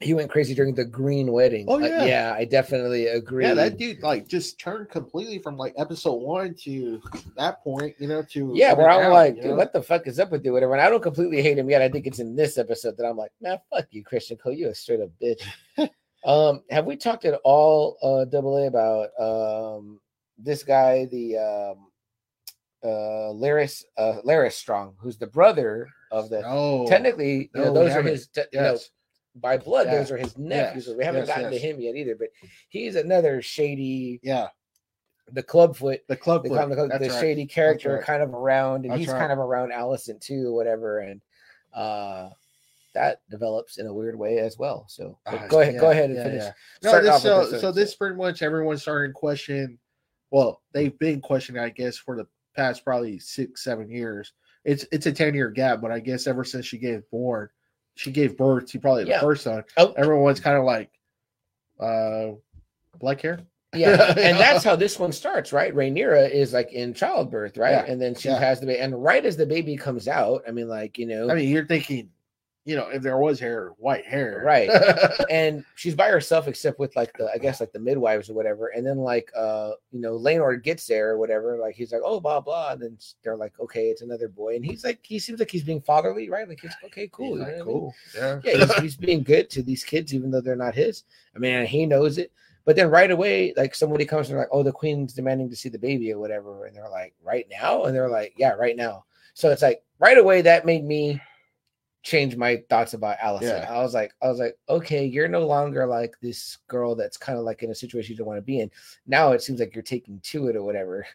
he 0.00 0.12
went 0.12 0.30
crazy 0.30 0.54
during 0.54 0.74
the 0.74 0.84
green 0.84 1.32
wedding. 1.32 1.66
Oh, 1.68 1.82
Uh, 1.82 1.86
yeah. 1.86 2.04
yeah, 2.04 2.34
I 2.36 2.44
definitely 2.44 3.06
agree. 3.06 3.44
Yeah, 3.44 3.54
that 3.54 3.78
dude 3.78 4.02
like 4.02 4.28
just 4.28 4.58
turned 4.60 4.90
completely 4.90 5.38
from 5.38 5.56
like 5.56 5.74
episode 5.78 6.16
one 6.16 6.54
to 6.64 7.00
that 7.36 7.62
point. 7.62 7.94
You 7.98 8.08
know, 8.08 8.22
to 8.22 8.52
Yeah, 8.54 8.74
where 8.74 8.88
I'm 8.88 9.12
like, 9.12 9.36
dude, 9.36 9.44
know? 9.46 9.54
what 9.54 9.72
the 9.72 9.82
fuck 9.82 10.06
is 10.06 10.18
up 10.18 10.30
with 10.30 10.44
you? 10.44 10.52
Whatever. 10.52 10.74
And 10.74 10.82
I 10.82 10.90
don't 10.90 11.02
completely 11.02 11.42
hate 11.42 11.58
him 11.58 11.70
yet. 11.70 11.80
I 11.82 11.88
think 11.88 12.06
it's 12.06 12.18
in 12.18 12.36
this 12.36 12.58
episode 12.58 12.96
that 12.98 13.06
I'm 13.06 13.16
like, 13.16 13.32
man, 13.40 13.58
fuck 13.70 13.86
you, 13.90 14.04
Criston 14.04 14.38
Cole. 14.38 14.52
You 14.52 14.68
a 14.68 14.74
straight 14.74 15.00
up 15.00 15.10
bitch. 15.22 15.42
um, 16.24 16.62
have 16.70 16.86
we 16.86 16.96
talked 16.96 17.24
at 17.24 17.40
all, 17.44 17.96
uh, 18.02 18.24
double 18.26 18.56
A 18.58 18.66
about 18.66 19.08
um 19.18 20.00
this 20.38 20.62
guy, 20.64 21.06
the 21.06 21.38
um 21.38 21.86
uh 22.84 23.32
Larys 23.32 23.84
uh 23.96 24.20
Larys 24.24 24.54
Strong, 24.56 24.94
who's 24.98 25.16
the 25.16 25.26
brother 25.26 25.88
of 26.10 26.28
the 26.28 26.42
No, 26.42 26.86
technically, 26.86 27.50
you 27.54 27.60
know, 27.60 27.64
no, 27.64 27.72
we 27.72 27.78
those 27.80 27.96
are 27.96 28.02
his 28.02 28.26
te- 28.28 28.42
you 28.52 28.60
know, 28.60 28.78
by 29.36 29.56
blood, 29.56 29.86
Yeah. 29.86 29.96
those 29.96 30.10
are 30.12 30.16
his 30.16 30.36
nephews. 30.38 30.86
Yes. 30.86 30.96
We 30.96 31.04
haven't 31.04 31.26
Yes, 31.26 31.28
gotten 31.28 31.52
yes. 31.52 31.60
to 31.62 31.68
him 31.68 31.80
yet 31.80 31.96
either, 31.96 32.14
but 32.16 32.28
he's 32.68 32.94
another 32.96 33.42
shady, 33.42 34.20
yeah, 34.22 34.48
the 35.32 35.42
clubfoot 35.42 36.00
the 36.08 36.16
club, 36.16 36.42
the, 36.42 36.50
foot, 36.50 36.58
kind 36.58 36.72
of 36.72 37.00
the 37.00 37.08
right. 37.08 37.20
shady 37.20 37.46
character 37.46 37.94
right. 37.94 38.04
kind 38.04 38.22
of 38.22 38.34
around, 38.34 38.84
and 38.84 38.90
That's 38.92 39.00
he's 39.00 39.08
right. 39.08 39.18
kind 39.18 39.32
of 39.32 39.38
around 39.38 39.72
Alicent 39.72 40.20
too, 40.20 40.52
whatever, 40.52 40.98
and 41.00 41.20
uh 41.72 42.28
that 42.92 43.22
develops 43.28 43.78
in 43.78 43.86
a 43.88 43.92
weird 43.92 44.16
way 44.16 44.38
as 44.38 44.56
well. 44.56 44.84
So 44.88 45.18
Ah, 45.26 45.46
go 45.48 45.62
ahead, 45.62 45.80
go 45.80 45.90
ahead 45.90 46.10
and 46.10 46.14
yeah, 46.16 46.22
finish. 46.22 46.44
yeah. 46.44 46.52
No, 46.92 47.02
this, 47.02 47.22
so, 47.22 47.46
this, 47.50 47.60
so 47.60 47.68
uh, 47.68 47.72
this 47.72 47.94
pretty 47.96 48.14
much 48.14 48.40
everyone's 48.42 48.82
starting 48.82 49.10
to 49.10 49.18
question. 49.18 49.80
Well, 50.30 50.62
they've 50.72 50.96
been 51.00 51.20
questioning, 51.20 51.60
I 51.60 51.70
guess, 51.70 51.96
for 51.96 52.16
the 52.16 52.26
past 52.54 52.84
probably 52.84 53.18
six, 53.18 53.62
seven 53.64 53.90
years. 53.90 54.32
It's 54.64 54.86
it's 54.92 55.06
a 55.06 55.12
ten 55.12 55.34
year 55.34 55.50
gap, 55.50 55.80
but 55.80 55.90
I 55.92 56.00
guess 56.00 56.26
ever 56.26 56.44
since 56.44 56.64
she 56.66 56.78
gave 56.78 57.02
born, 57.10 57.48
she 57.96 58.10
gave 58.10 58.36
birth 58.36 58.66
to 58.68 58.78
probably 58.80 59.04
the 59.04 59.10
Yeah. 59.10 59.20
first 59.20 59.44
son. 59.44 59.62
Oh. 59.76 59.92
Everyone's 59.92 60.40
kind 60.40 60.56
of 60.56 60.64
like, 60.64 60.90
uh, 61.80 62.32
black 62.98 63.20
hair. 63.20 63.40
Yeah, 63.74 64.14
and 64.16 64.38
that's 64.38 64.62
how 64.64 64.76
this 64.76 64.98
one 65.00 65.10
starts, 65.12 65.52
right? 65.52 65.74
Rhaenyra 65.74 66.30
is 66.30 66.52
like 66.52 66.72
in 66.72 66.94
childbirth, 66.94 67.56
right? 67.56 67.72
Yeah, 67.72 67.84
And 67.92 68.00
then 68.00 68.14
she 68.14 68.28
yeah. 68.28 68.38
has 68.38 68.60
the 68.60 68.66
baby, 68.66 68.78
and 68.78 69.02
right 69.02 69.24
as 69.26 69.36
the 69.36 69.46
baby 69.46 69.76
comes 69.76 70.06
out, 70.06 70.44
I 70.46 70.52
mean, 70.52 70.68
like 70.68 70.96
you 70.96 71.06
know, 71.06 71.28
I 71.30 71.34
mean, 71.34 71.48
you're 71.48 71.66
thinking, 71.66 72.08
you 72.66 72.74
know, 72.76 72.88
if 72.88 73.02
there 73.02 73.18
was 73.18 73.38
hair, 73.38 73.72
white 73.78 74.06
hair, 74.06 74.42
Right. 74.44 74.70
and 75.30 75.64
she's 75.74 75.94
by 75.94 76.08
herself 76.08 76.48
except 76.48 76.78
with 76.78 76.96
like 76.96 77.12
the 77.18 77.28
I 77.32 77.38
guess 77.38 77.60
like 77.60 77.72
the 77.72 77.78
midwives 77.78 78.30
or 78.30 78.34
whatever. 78.34 78.68
And 78.68 78.86
then 78.86 78.98
like 78.98 79.30
uh 79.36 79.72
you 79.92 80.00
know 80.00 80.18
Laenor 80.18 80.62
gets 80.62 80.86
there 80.86 81.10
or 81.10 81.18
whatever. 81.18 81.58
Like 81.58 81.74
he's 81.74 81.92
like 81.92 82.00
oh 82.04 82.20
blah 82.20 82.40
blah, 82.40 82.72
and 82.72 82.80
then 82.82 82.98
they're 83.22 83.36
like 83.36 83.52
okay 83.60 83.88
it's 83.88 84.02
another 84.02 84.28
boy, 84.28 84.56
and 84.56 84.64
he's 84.64 84.82
like 84.84 85.00
he 85.02 85.18
seems 85.18 85.38
like 85.40 85.50
he's 85.50 85.62
being 85.64 85.80
fatherly, 85.82 86.30
right? 86.30 86.48
Like 86.48 86.60
he's 86.60 86.74
okay 86.86 87.08
cool, 87.12 87.36
He's 87.36 87.40
you 87.40 87.44
like, 87.44 87.58
know 87.58 87.64
what 87.64 87.64
I 87.64 87.66
mean? 87.66 87.74
cool. 87.80 87.94
Yeah. 88.14 88.40
Yeah, 88.44 88.56
he's, 88.66 88.74
he's 88.76 88.96
being 88.96 89.22
good 89.22 89.50
to 89.50 89.62
these 89.62 89.84
kids 89.84 90.14
even 90.14 90.30
though 90.30 90.40
they're 90.40 90.56
not 90.56 90.74
his. 90.74 91.04
I 91.36 91.38
mean 91.38 91.66
he 91.66 91.86
knows 91.86 92.18
it. 92.18 92.32
But 92.66 92.76
then 92.76 92.88
right 92.88 93.10
away, 93.10 93.52
like 93.58 93.74
somebody 93.74 94.06
comes 94.06 94.28
and 94.28 94.36
they're 94.38 94.44
like, 94.44 94.48
oh, 94.50 94.62
the 94.62 94.72
queen's 94.72 95.12
demanding 95.12 95.50
to 95.50 95.56
see 95.56 95.68
the 95.68 95.78
baby 95.78 96.10
or 96.10 96.18
whatever. 96.18 96.64
And 96.64 96.74
they're 96.74 96.88
like, 96.88 97.12
right 97.22 97.46
now? 97.50 97.84
And 97.84 97.94
they're 97.94 98.08
like, 98.08 98.32
yeah, 98.38 98.52
right 98.52 98.74
now. 98.74 99.04
So 99.34 99.50
it's 99.50 99.60
like 99.60 99.82
right 99.98 100.16
away 100.16 100.40
that 100.40 100.64
made 100.64 100.82
me 100.82 101.20
change 102.04 102.36
my 102.36 102.62
thoughts 102.68 102.92
about 102.92 103.18
Alicent. 103.18 103.42
Yeah. 103.42 103.66
I 103.68 103.82
was 103.82 103.94
like, 103.94 104.12
I 104.22 104.28
was 104.28 104.38
like, 104.38 104.56
okay, 104.68 105.06
you're 105.06 105.26
no 105.26 105.46
longer 105.46 105.86
like 105.86 106.14
this 106.20 106.58
girl 106.68 106.94
that's 106.94 107.16
kind 107.16 107.38
of 107.38 107.44
like 107.44 107.62
in 107.62 107.70
a 107.70 107.74
situation 107.74 108.12
you 108.12 108.18
don't 108.18 108.26
want 108.26 108.36
to 108.36 108.42
be 108.42 108.60
in. 108.60 108.70
Now 109.06 109.32
it 109.32 109.42
seems 109.42 109.58
like 109.58 109.74
you're 109.74 109.82
taking 109.82 110.20
to 110.20 110.48
it 110.48 110.56
or 110.56 110.62
whatever. 110.62 111.06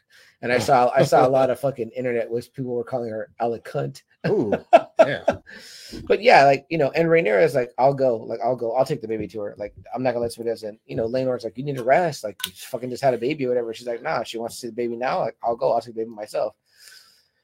And 0.41 0.51
I 0.51 0.57
saw 0.67 0.91
I 0.93 1.03
saw 1.03 1.25
a 1.25 1.29
lot 1.29 1.51
of 1.51 1.59
fucking 1.59 1.91
internet 1.91 2.29
was 2.29 2.49
people 2.49 2.73
were 2.73 2.83
calling 2.83 3.11
her 3.11 3.29
Alec 3.39 3.63
cunt. 3.63 4.01
Ooh, 4.27 4.53
yeah. 4.99 5.23
But 6.07 6.21
yeah, 6.21 6.43
like 6.43 6.65
you 6.69 6.77
know, 6.77 6.91
and 6.91 7.07
Rhaenyra 7.07 7.43
is 7.43 7.55
like, 7.55 7.71
I'll 7.79 7.95
go, 7.95 8.17
like 8.17 8.39
I'll 8.43 8.55
go, 8.55 8.73
I'll 8.73 8.85
take 8.85 9.01
the 9.01 9.07
baby 9.07 9.27
to 9.29 9.39
her. 9.41 9.55
Like 9.57 9.73
I'm 9.93 10.03
not 10.03 10.11
gonna 10.11 10.21
let 10.21 10.33
somebody 10.33 10.51
else 10.51 10.63
in. 10.63 10.77
You 10.85 10.95
know, 10.95 11.07
Laenor's 11.07 11.43
like, 11.43 11.57
you 11.57 11.63
need 11.63 11.77
to 11.77 11.83
rest. 11.83 12.23
Like 12.23 12.37
you 12.45 12.51
fucking 12.53 12.89
just 12.89 13.03
had 13.03 13.13
a 13.13 13.17
baby 13.17 13.45
or 13.45 13.49
whatever. 13.49 13.73
She's 13.73 13.87
like, 13.87 14.03
nah, 14.03 14.23
she 14.23 14.37
wants 14.37 14.55
to 14.55 14.61
see 14.61 14.67
the 14.67 14.73
baby 14.73 14.95
now. 14.95 15.19
Like 15.19 15.37
I'll 15.41 15.55
go, 15.55 15.71
I'll 15.71 15.81
take 15.81 15.95
the 15.95 16.01
baby 16.01 16.11
myself. 16.11 16.55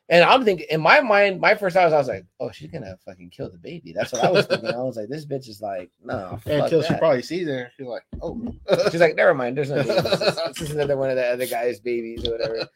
And 0.08 0.24
I'm 0.24 0.46
thinking 0.46 0.68
in 0.70 0.82
my 0.82 1.02
mind, 1.02 1.42
my 1.42 1.56
first 1.56 1.74
thought 1.74 1.86
was 1.86 1.94
I 1.94 1.98
was 1.98 2.08
like, 2.08 2.26
oh, 2.40 2.52
she's 2.52 2.70
gonna 2.70 2.96
fucking 3.06 3.32
kill 3.32 3.50
the 3.50 3.58
baby. 3.58 3.92
That's 3.92 4.12
what 4.12 4.24
I 4.24 4.30
was 4.30 4.46
thinking. 4.46 4.70
I 4.70 4.78
was 4.78 4.98
like, 4.98 5.10
this 5.10 5.26
bitch 5.26 5.50
is 5.50 5.62
like, 5.62 5.90
no, 6.04 6.40
Until 6.46 6.84
she 6.84 6.94
probably 6.96 7.24
sees 7.24 7.48
her, 7.48 7.72
she's 7.76 7.88
like, 7.88 8.04
oh. 8.22 8.40
She's 8.92 9.02
like, 9.02 9.16
never 9.16 9.34
mind. 9.34 9.58
There's 9.58 9.72
no. 9.72 9.82
This 9.84 10.62
is, 10.62 10.72
another 10.72 10.98
one 10.98 11.10
of 11.10 11.16
the 11.16 11.26
other 11.26 11.48
guy's 11.48 11.80
babies 11.80 12.28
or 12.28 12.34
whatever. 12.34 12.68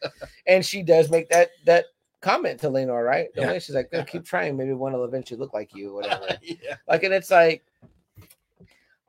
And 0.46 0.64
she 0.64 0.82
does 0.82 1.10
make 1.10 1.28
that 1.30 1.50
that 1.66 1.86
comment 2.20 2.60
to 2.60 2.68
Laenor, 2.68 3.04
right? 3.06 3.28
Yeah. 3.36 3.58
she's 3.58 3.74
like, 3.74 3.90
"Go, 3.90 4.04
keep 4.04 4.24
trying. 4.24 4.56
Maybe 4.56 4.72
one 4.72 4.92
will 4.92 5.04
eventually 5.04 5.38
look 5.38 5.54
like 5.54 5.74
you, 5.74 5.90
or 5.90 6.02
whatever. 6.02 6.38
yeah. 6.42 6.76
like, 6.88 7.04
and 7.04 7.14
it's 7.14 7.30
like, 7.30 7.64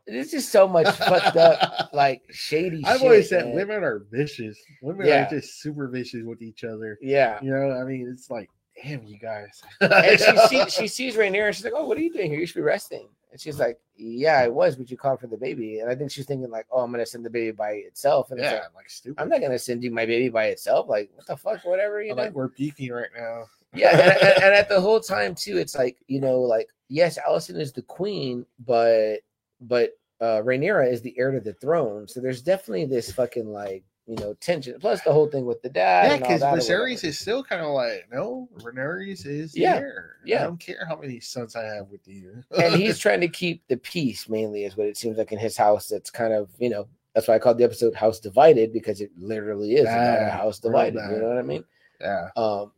it's 0.07 0.33
is 0.33 0.47
so 0.47 0.67
much 0.67 0.87
fucked 0.95 1.37
up, 1.37 1.89
like 1.93 2.23
shady. 2.31 2.81
I've 2.85 2.97
shit, 2.97 3.03
always 3.05 3.29
said 3.29 3.45
man. 3.47 3.55
women 3.55 3.83
are 3.83 4.05
vicious. 4.11 4.57
Women 4.81 5.07
Yeah. 5.07 5.27
are 5.27 5.29
just 5.29 5.61
super 5.61 5.87
vicious 5.87 6.23
with 6.23 6.41
each 6.41 6.63
other. 6.63 6.97
Yeah. 7.01 7.39
You 7.41 7.51
know, 7.51 7.71
I 7.71 7.83
mean, 7.83 8.09
it's 8.11 8.29
like, 8.29 8.49
damn, 8.83 9.03
you 9.05 9.17
guys. 9.19 9.61
And 9.79 10.19
she 10.19 10.37
sees 10.47 10.73
she 10.73 10.87
sees 10.87 11.15
Rhaenyra 11.15 11.47
and 11.47 11.55
she's 11.55 11.63
like, 11.65 11.73
"Oh, 11.75 11.85
what 11.85 11.97
are 11.97 12.01
you 12.01 12.11
doing 12.13 12.31
here? 12.31 12.39
You 12.39 12.45
should 12.45 12.55
be 12.55 12.61
resting." 12.61 13.07
And 13.31 13.39
she's 13.39 13.59
like, 13.59 13.79
"Yeah, 13.95 14.39
I 14.39 14.47
was, 14.49 14.75
but 14.75 14.91
you 14.91 14.97
called 14.97 15.19
for 15.21 15.27
the 15.27 15.37
baby." 15.37 15.79
And 15.79 15.89
I 15.89 15.95
think 15.95 16.11
she's 16.11 16.25
thinking 16.25 16.49
like, 16.49 16.65
"Oh, 16.71 16.79
I'm 16.81 16.91
gonna 16.91 17.05
send 17.05 17.23
the 17.25 17.29
baby 17.29 17.51
by 17.51 17.71
itself." 17.71 18.31
And 18.31 18.39
it's 18.39 18.51
yeah, 18.51 18.59
like, 18.59 18.75
like 18.75 18.89
stupid. 18.89 19.21
I'm 19.21 19.29
not 19.29 19.39
gonna 19.41 19.59
send 19.59 19.83
you 19.83 19.91
my 19.91 20.05
baby 20.05 20.29
by 20.29 20.47
itself. 20.47 20.89
Like, 20.89 21.09
what 21.15 21.27
the 21.27 21.37
fuck, 21.37 21.63
whatever, 21.63 22.01
you 22.01 22.11
I'm 22.11 22.17
know. 22.17 22.23
like 22.23 22.33
we're 22.33 22.49
beefing 22.49 22.91
right 22.91 23.09
now. 23.15 23.43
yeah 23.73 23.91
and, 23.91 24.01
and, 24.21 24.43
and 24.43 24.53
at 24.53 24.67
the 24.67 24.81
whole 24.85 24.99
time 24.99 25.33
too 25.33 25.57
it's 25.57 25.75
like 25.77 25.95
you 26.07 26.19
know 26.19 26.39
like 26.41 26.67
yes 26.89 27.17
alicent 27.25 27.57
is 27.57 27.71
the 27.71 27.81
queen 27.83 28.45
but 28.65 29.19
but 29.61 29.91
uh 30.19 30.41
Rhaenyra 30.43 30.91
is 30.91 31.01
the 31.01 31.17
heir 31.17 31.31
to 31.31 31.39
the 31.39 31.53
throne 31.53 32.07
so 32.07 32.19
there's 32.19 32.41
definitely 32.41 32.85
this 32.85 33.11
fucking 33.11 33.51
like 33.51 33.83
you 34.07 34.17
know 34.17 34.33
tension. 34.41 34.75
Plus 34.79 35.01
the 35.01 35.13
whole 35.13 35.27
thing 35.27 35.45
with 35.45 35.61
the 35.61 35.69
dad. 35.69 36.11
Yeah, 36.11 36.17
because 36.17 36.41
Viserys 36.41 37.03
is 37.03 37.17
still 37.17 37.43
kind 37.43 37.61
of 37.61 37.69
like, 37.69 38.07
no, 38.11 38.49
Rhaenyra 38.57 39.07
is 39.07 39.53
the 39.53 39.61
Yeah, 39.61 39.77
heir. 39.77 40.17
I 40.25 40.43
don't 40.43 40.59
care 40.59 40.85
how 40.87 40.97
many 40.97 41.19
sons 41.19 41.55
I 41.55 41.63
have 41.63 41.87
with 41.89 42.05
you. 42.07 42.43
and 42.57 42.75
he's 42.75 42.97
trying 42.99 43.21
to 43.21 43.29
keep 43.29 43.65
the 43.67 43.77
peace 43.77 44.27
mainly 44.27 44.65
is 44.65 44.75
what 44.75 44.87
it 44.87 44.97
seems 44.97 45.17
like 45.17 45.31
in 45.31 45.39
his 45.39 45.55
house 45.55 45.87
that's 45.87 46.09
kind 46.09 46.33
of 46.33 46.49
you 46.59 46.69
know 46.69 46.87
that's 47.13 47.27
why 47.27 47.35
i 47.35 47.39
called 47.39 47.57
the 47.57 47.63
episode 47.63 47.93
house 47.95 48.19
divided 48.19 48.71
because 48.71 49.01
it 49.01 49.11
literally 49.17 49.73
is 49.73 49.83
about 49.83 50.21
a 50.21 50.29
house 50.29 50.59
divided 50.59 51.01
you 51.11 51.17
know 51.17 51.27
what 51.27 51.37
i 51.37 51.41
mean 51.41 51.63
yeah. 51.99 52.29
um 52.37 52.71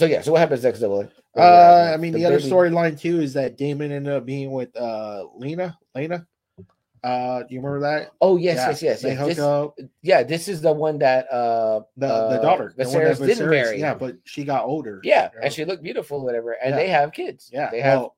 so 0.00 0.06
yeah 0.06 0.22
so 0.22 0.32
what 0.32 0.38
happens 0.40 0.64
next 0.64 0.80
double 0.80 1.02
A? 1.02 1.40
Uh, 1.40 1.92
I 1.94 1.96
mean, 1.96 2.12
the, 2.12 2.24
other 2.24 2.40
storyline 2.40 2.98
too 2.98 3.20
is 3.20 3.34
that 3.34 3.56
Daemon 3.56 3.92
ended 3.92 4.12
up 4.12 4.26
being 4.26 4.50
with 4.50 4.74
uh 4.76 5.24
Laena. 5.38 5.76
Laena. 5.94 6.26
Uh, 7.04 7.40
do 7.44 7.54
you 7.54 7.60
remember 7.60 7.80
that? 7.80 8.10
oh 8.20 8.36
yes 8.36 8.56
Yeah, 8.56 8.68
yes 8.68 8.82
yes, 8.82 9.02
They 9.02 9.12
yes. 9.12 9.26
This, 9.26 9.38
up 9.38 9.78
yeah 10.02 10.22
this 10.22 10.48
is 10.48 10.60
the 10.60 10.72
one 10.72 10.98
that 10.98 11.30
uh 11.30 11.80
the, 11.96 12.06
uh, 12.06 12.36
the 12.36 12.42
daughter. 12.42 12.74
the 12.76 12.84
that 12.84 12.90
didn't 12.90 13.28
Viserys- 13.28 13.50
marry. 13.50 13.78
Yeah, 13.80 13.94
but 13.94 14.16
she 14.24 14.44
got 14.44 14.64
older. 14.64 15.00
yeah 15.04 15.30
you 15.32 15.38
know? 15.38 15.44
and 15.44 15.52
she 15.52 15.64
looked 15.64 15.82
beautiful 15.82 16.24
whatever 16.24 16.52
and 16.52 16.70
Yeah. 16.70 16.76
they 16.76 16.88
have 16.88 17.12
kids 17.12 17.50
yeah. 17.52 17.70
they 17.70 17.80
have 17.80 18.00
well, 18.00 18.16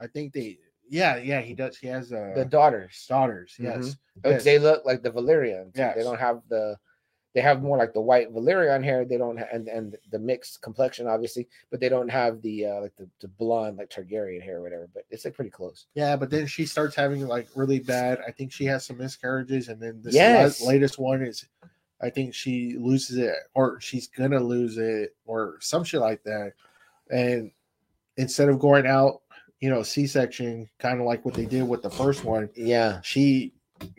I 0.00 0.06
think 0.06 0.32
they. 0.32 0.58
Yeah, 0.88 1.16
yeah. 1.18 1.40
He 1.40 1.54
does. 1.54 1.76
He 1.76 1.86
has 1.88 2.12
uh, 2.12 2.32
the 2.34 2.44
daughters 2.44 3.04
daughters. 3.08 3.54
Yes. 3.58 3.96
Which 4.22 4.32
yes. 4.32 4.44
they 4.44 4.58
look 4.58 4.86
like 4.86 5.02
the 5.02 5.10
Valyrians. 5.10 5.72
Yeah, 5.74 5.92
They 5.94 6.02
don't 6.02 6.18
have 6.18 6.40
the 6.48 6.76
they 7.38 7.42
have 7.42 7.62
more 7.62 7.78
like 7.78 7.92
the 7.94 8.00
white 8.00 8.34
Valyrian 8.34 8.82
hair. 8.82 9.04
They 9.04 9.16
don't 9.16 9.38
ha- 9.38 9.46
and 9.52 9.68
and 9.68 9.96
the 10.10 10.18
mixed 10.18 10.60
complexion, 10.60 11.06
obviously, 11.06 11.46
but 11.70 11.78
they 11.78 11.88
don't 11.88 12.08
have 12.08 12.42
the 12.42 12.66
uh 12.66 12.80
like 12.80 12.96
the, 12.96 13.08
the 13.20 13.28
blonde 13.28 13.76
like 13.78 13.90
Targaryen 13.90 14.42
hair 14.42 14.56
or 14.58 14.62
whatever. 14.62 14.88
But 14.92 15.04
it's 15.08 15.24
like 15.24 15.34
pretty 15.34 15.52
close. 15.52 15.86
Yeah, 15.94 16.16
but 16.16 16.30
then 16.30 16.48
she 16.48 16.66
starts 16.66 16.96
having 16.96 17.24
like 17.28 17.46
really 17.54 17.78
bad. 17.78 18.18
I 18.26 18.32
think 18.32 18.50
she 18.50 18.64
has 18.64 18.84
some 18.84 18.98
miscarriages, 18.98 19.68
and 19.68 19.80
then 19.80 20.02
this 20.02 20.14
Yes. 20.14 20.60
la- 20.60 20.66
latest 20.66 20.98
one 20.98 21.22
is, 21.22 21.46
I 22.00 22.10
think 22.10 22.34
she 22.34 22.74
loses 22.76 23.16
it, 23.18 23.36
or 23.54 23.80
she's 23.80 24.08
gonna 24.08 24.40
lose 24.40 24.76
it, 24.76 25.14
or 25.24 25.58
some 25.60 25.84
shit 25.84 26.00
like 26.00 26.24
that. 26.24 26.54
And 27.08 27.52
instead 28.16 28.48
of 28.48 28.58
going 28.58 28.84
out, 28.84 29.22
you 29.60 29.70
know, 29.70 29.84
C-section, 29.84 30.68
kind 30.80 30.98
of 31.00 31.06
like 31.06 31.24
what 31.24 31.34
they 31.34 31.46
did 31.46 31.68
with 31.68 31.82
the 31.82 31.90
first 31.90 32.24
one, 32.24 32.50
Yeah, 32.56 33.00
she 33.02 33.52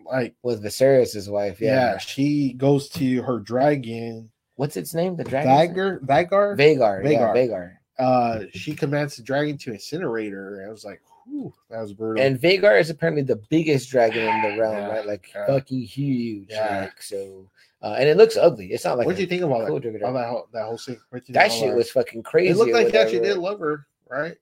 like 0.06 0.35
with 0.43 0.64
Viserys' 0.64 1.30
wife. 1.30 1.60
yeah, 1.61 1.91
Yeah. 1.93 1.97
she 1.97 2.53
goes 2.53 2.89
to 2.89 3.22
her 3.23 3.39
dragon 3.39 4.30
What's 4.60 4.76
its 4.76 4.93
name? 4.93 5.15
The 5.15 5.23
dragon. 5.23 5.49
Vhagar 5.73 6.01
Vhagar. 6.01 6.57
Vhagar. 6.57 7.10
Yeah, 7.10 7.34
Vhagar. 7.34 7.76
Uh, 7.97 8.43
she 8.53 8.76
commands 8.76 9.15
the 9.15 9.23
dragon 9.23 9.57
to 9.60 9.72
incinerate 9.72 10.31
her. 10.34 10.65
I 10.68 10.69
was 10.69 10.84
like, 10.84 11.01
whew, 11.26 11.53
that 11.69 11.80
was 11.80 11.93
brutal. 11.93 12.22
And 12.22 12.38
Vhagar 12.38 12.77
is 12.77 12.89
apparently 12.89 13.23
the 13.23 13.38
biggest 13.49 13.89
dragon 13.89 14.27
in 14.27 14.41
the 14.41 14.61
realm, 14.61 14.76
Yeah, 14.76 14.88
right? 14.88 15.06
Like 15.07 15.31
yeah. 15.34 15.45
fucking 15.47 15.80
huge. 15.84 16.47
Yeah. 16.49 16.81
Like 16.81 17.01
so, 17.01 17.49
uh, 17.81 17.95
and 17.97 18.10
it 18.10 18.18
looks 18.18 18.35
ugly. 18.35 18.73
It's 18.73 18.84
not 18.84 18.97
like 18.97 19.07
what 19.07 19.15
do 19.15 19.22
you 19.22 19.30
think 19.30 19.43
about 19.43 19.65
cool 19.65 19.80
that? 19.80 19.95
About 19.95 20.11
that 20.14 20.27
whole, 20.27 20.47
that 20.51 20.65
whole 20.65 20.77
scene? 20.77 20.99
What'd 21.10 21.30
you 21.30 21.34
think 21.34 21.41
that 21.41 21.53
shit 21.53 21.73
was 21.73 21.89
fucking 21.91 22.23
crazy. 22.23 22.49
It 22.51 22.57
looked 22.57 22.73
like 22.73 22.89
he 22.89 22.97
actually 22.97 23.22
did 23.22 23.38
love 23.38 23.61
her, 23.61 23.88
right? 24.10 24.35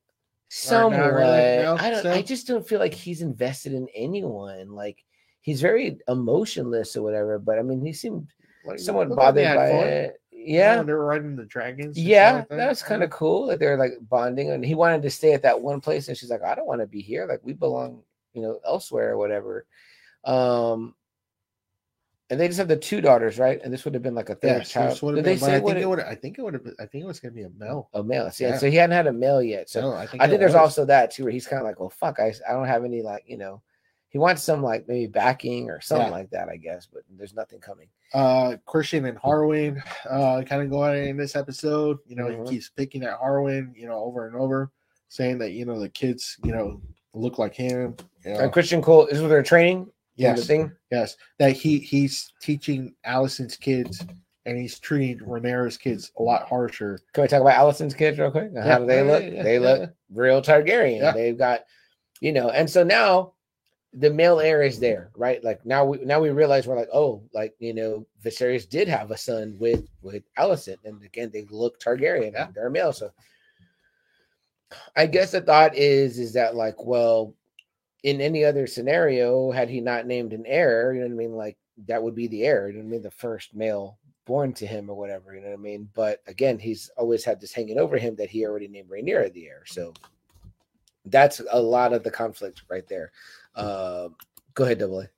Somewhat. 0.49 0.97
not 0.97 1.13
really, 1.13 1.61
no, 1.63 1.77
I 1.79 1.91
don't. 1.91 2.05
I 2.07 2.21
just 2.23 2.47
don't 2.47 2.67
feel 2.67 2.79
like 2.79 2.95
he's 2.95 3.21
invested 3.21 3.73
in 3.73 3.87
anyone. 3.93 4.71
Like 4.71 5.03
he's 5.47 5.61
very 5.61 5.97
emotionless 6.09 6.95
or 6.97 7.01
whatever. 7.03 7.39
But 7.39 7.57
I 7.57 7.61
mean, 7.61 7.79
he 7.85 7.93
seemed 7.93 8.27
Like, 8.65 8.79
somewhat 8.79 9.07
looked 9.07 9.21
like 9.21 9.35
they 9.35 9.43
bothered 9.45 9.57
by 9.57 9.69
fun. 9.71 9.87
it. 9.87 10.21
Yeah, 10.33 10.83
they 10.83 10.91
were 10.93 11.05
riding 11.05 11.35
the 11.37 11.45
dragons. 11.45 11.97
yeah, 11.97 12.33
like 12.35 12.49
that 12.49 12.69
was 12.69 12.83
kind 12.83 13.01
of 13.03 13.09
cool. 13.09 13.47
Like 13.47 13.59
they're 13.59 13.77
like 13.77 13.93
bonding, 14.01 14.51
and 14.51 14.63
he 14.63 14.75
wanted 14.75 15.01
to 15.03 15.09
stay 15.09 15.33
at 15.33 15.41
that 15.43 15.61
one 15.61 15.79
place, 15.81 16.07
and 16.09 16.17
she's 16.17 16.29
like, 16.29 16.43
I 16.43 16.53
don't 16.55 16.67
want 16.67 16.81
to 16.81 16.87
be 16.87 17.01
here. 17.01 17.25
Like 17.25 17.39
we 17.43 17.53
belong, 17.53 18.03
you 18.33 18.41
know, 18.41 18.59
elsewhere 18.65 19.11
or 19.13 19.17
whatever. 19.17 19.65
Um. 20.25 20.95
And 22.29 22.37
they 22.37 22.47
just 22.47 22.59
have 22.59 22.67
the 22.67 22.75
two 22.75 22.99
daughters, 22.99 23.39
right? 23.39 23.57
And 23.63 23.71
this 23.71 23.85
would 23.85 23.93
have 23.93 24.03
been 24.03 24.13
like 24.15 24.29
a 24.29 24.35
third 24.35 24.57
Yeah, 24.57 24.63
child. 24.63 24.99
Did 25.15 25.23
they 25.23 25.37
say 25.37 25.55
I 25.55 25.59
think 25.61 25.77
it, 25.77 25.83
it 25.83 25.87
would. 25.89 26.01
I 26.01 26.13
think 26.13 26.37
it 26.37 26.41
would 26.41 26.55
have. 26.55 26.67
I 26.77 26.85
think 26.85 27.05
it 27.05 27.07
was 27.07 27.21
gonna 27.21 27.33
be 27.33 27.43
a 27.43 27.49
male. 27.57 27.87
a 27.93 28.03
male? 28.03 28.29
Yeah, 28.37 28.49
Yeah. 28.49 28.57
so 28.57 28.69
he 28.69 28.75
hadn't 28.75 28.97
had 28.97 29.07
a 29.07 29.13
male 29.13 29.41
yet. 29.41 29.69
So 29.69 29.79
No, 29.79 29.93
I 29.93 30.05
think. 30.07 30.21
I 30.21 30.27
think 30.27 30.41
there's 30.41 30.51
was. 30.51 30.59
also 30.61 30.83
that 30.85 31.11
too, 31.11 31.23
where 31.23 31.31
he's 31.31 31.47
kind 31.47 31.61
of 31.61 31.65
like, 31.65 31.79
well, 31.79 31.89
fuck, 31.89 32.19
I, 32.19 32.33
I 32.47 32.51
don't 32.51 32.67
have 32.67 32.83
any 32.83 33.01
like, 33.01 33.23
you 33.27 33.37
know, 33.37 33.61
he 34.09 34.17
wants 34.17 34.41
some 34.43 34.63
like 34.63 34.87
maybe 34.87 35.07
backing 35.07 35.69
or 35.69 35.81
something 35.81 36.07
Yeah. 36.07 36.11
like 36.13 36.29
that, 36.31 36.49
I 36.49 36.55
guess, 36.57 36.87
but 36.91 37.03
there's 37.17 37.33
nothing 37.33 37.59
coming. 37.59 37.87
uh 38.13 38.55
Criston 38.65 39.07
and 39.07 39.17
Harwin 39.17 39.81
uh 40.09 40.41
kind 40.43 40.61
of 40.61 40.69
going 40.69 40.91
on 40.91 40.95
in 41.09 41.17
this 41.17 41.35
episode. 41.35 41.97
You 42.07 42.15
know, 42.15 42.25
Mhm. 42.25 42.45
he 42.47 42.55
keeps 42.55 42.69
picking 42.69 43.03
at 43.03 43.19
Harwin, 43.19 43.73
you 43.75 43.87
know, 43.87 43.97
over 43.99 44.27
and 44.27 44.35
over, 44.35 44.71
saying 45.09 45.37
that 45.39 45.51
you 45.51 45.65
know 45.65 45.79
the 45.79 45.89
kids, 45.89 46.37
you 46.43 46.51
know, 46.53 46.81
look 47.13 47.37
like 47.37 47.53
him. 47.53 47.95
You 48.23 48.33
know. 48.33 48.39
And 48.39 48.51
Criston 48.53 48.81
Cole 48.81 49.07
is 49.07 49.19
with 49.21 49.29
their 49.29 49.43
training. 49.43 49.91
yes, 50.15 50.47
thing. 50.47 50.71
yes, 50.89 51.15
that 51.37 51.51
he 51.51 51.77
he's 51.79 52.31
teaching 52.41 52.95
Alicent's 53.05 53.55
kids 53.57 54.03
and 54.45 54.57
he's 54.57 54.79
treating 54.79 55.19
Rhaenyra's 55.19 55.77
kids 55.77 56.11
a 56.17 56.23
lot 56.23 56.47
harsher. 56.47 56.99
Can 57.13 57.23
we 57.23 57.27
talk 57.27 57.41
about 57.41 57.55
Alicent's 57.55 57.93
kids 57.93 58.17
real 58.17 58.31
quick? 58.31 58.51
How 58.55 58.65
Yeah, 58.65 58.79
do 58.79 58.85
they 58.85 59.03
look? 59.03 59.23
yeah, 59.23 59.43
they 59.43 59.59
look 59.59 59.91
real 60.13 60.41
Targaryen. 60.41 61.13
They've 61.13 61.37
got, 61.37 61.65
you 62.21 62.31
know, 62.31 62.49
and 62.49 62.67
so 62.69 62.83
now 62.83 63.33
the 63.93 64.09
male 64.09 64.39
heir 64.39 64.63
is 64.63 64.79
there, 64.79 65.11
right? 65.15 65.43
Like 65.43 65.65
now 65.65 65.85
we 65.85 65.97
now 65.99 66.19
we 66.19 66.29
realize 66.29 66.67
we're 66.67 66.75
like, 66.75 66.89
oh, 66.93 67.23
like 67.33 67.55
you 67.59 67.73
know, 67.73 68.05
Viserys 68.23 68.67
did 68.67 68.87
have 68.87 69.11
a 69.11 69.17
son 69.17 69.55
with 69.59 69.87
with 70.01 70.23
Alicent, 70.37 70.77
and 70.83 71.01
again 71.03 71.31
they 71.31 71.45
look 71.49 71.79
Targaryen. 71.79 72.33
Yeah. 72.33 72.47
They're 72.53 72.69
male, 72.69 72.93
so 72.93 73.11
I 74.95 75.05
guess 75.05 75.31
the 75.31 75.41
thought 75.41 75.75
is 75.75 76.19
is 76.19 76.33
that 76.33 76.55
like, 76.55 76.85
well, 76.85 77.33
in 78.03 78.21
any 78.21 78.43
other 78.43 78.67
scenario, 78.67 79.51
had 79.51 79.69
he 79.69 79.81
not 79.81 80.05
named 80.05 80.33
an 80.33 80.45
heir, 80.45 80.93
you 80.93 81.01
know 81.01 81.07
what 81.07 81.13
I 81.13 81.17
mean? 81.17 81.33
Like 81.33 81.57
that 81.87 82.01
would 82.01 82.15
be 82.15 82.27
the 82.27 82.43
heir, 82.43 82.69
you 82.69 82.77
know 82.77 82.83
what 82.83 82.87
I 82.87 82.91
mean? 82.91 83.01
The 83.01 83.11
first 83.11 83.55
male 83.55 83.97
born 84.25 84.53
to 84.53 84.67
him 84.67 84.89
or 84.89 84.95
whatever, 84.95 85.33
you 85.33 85.41
know 85.41 85.47
what 85.47 85.59
I 85.59 85.61
mean? 85.61 85.89
But 85.93 86.21
again, 86.27 86.59
he's 86.59 86.91
always 86.97 87.23
had 87.23 87.39
this 87.39 87.53
hanging 87.53 87.79
over 87.79 87.97
him 87.97 88.15
that 88.17 88.29
he 88.29 88.45
already 88.45 88.67
named 88.67 88.89
Rhaenyra 88.89 89.31
the 89.33 89.47
heir. 89.47 89.63
So 89.65 89.93
that's 91.05 91.41
a 91.51 91.61
lot 91.61 91.93
of 91.93 92.03
the 92.03 92.11
conflict 92.11 92.63
right 92.69 92.87
there. 92.87 93.11
Uh, 93.57 94.09
go 94.53 94.63
ahead, 94.63 94.79
double 94.79 95.01
A. 95.01 95.09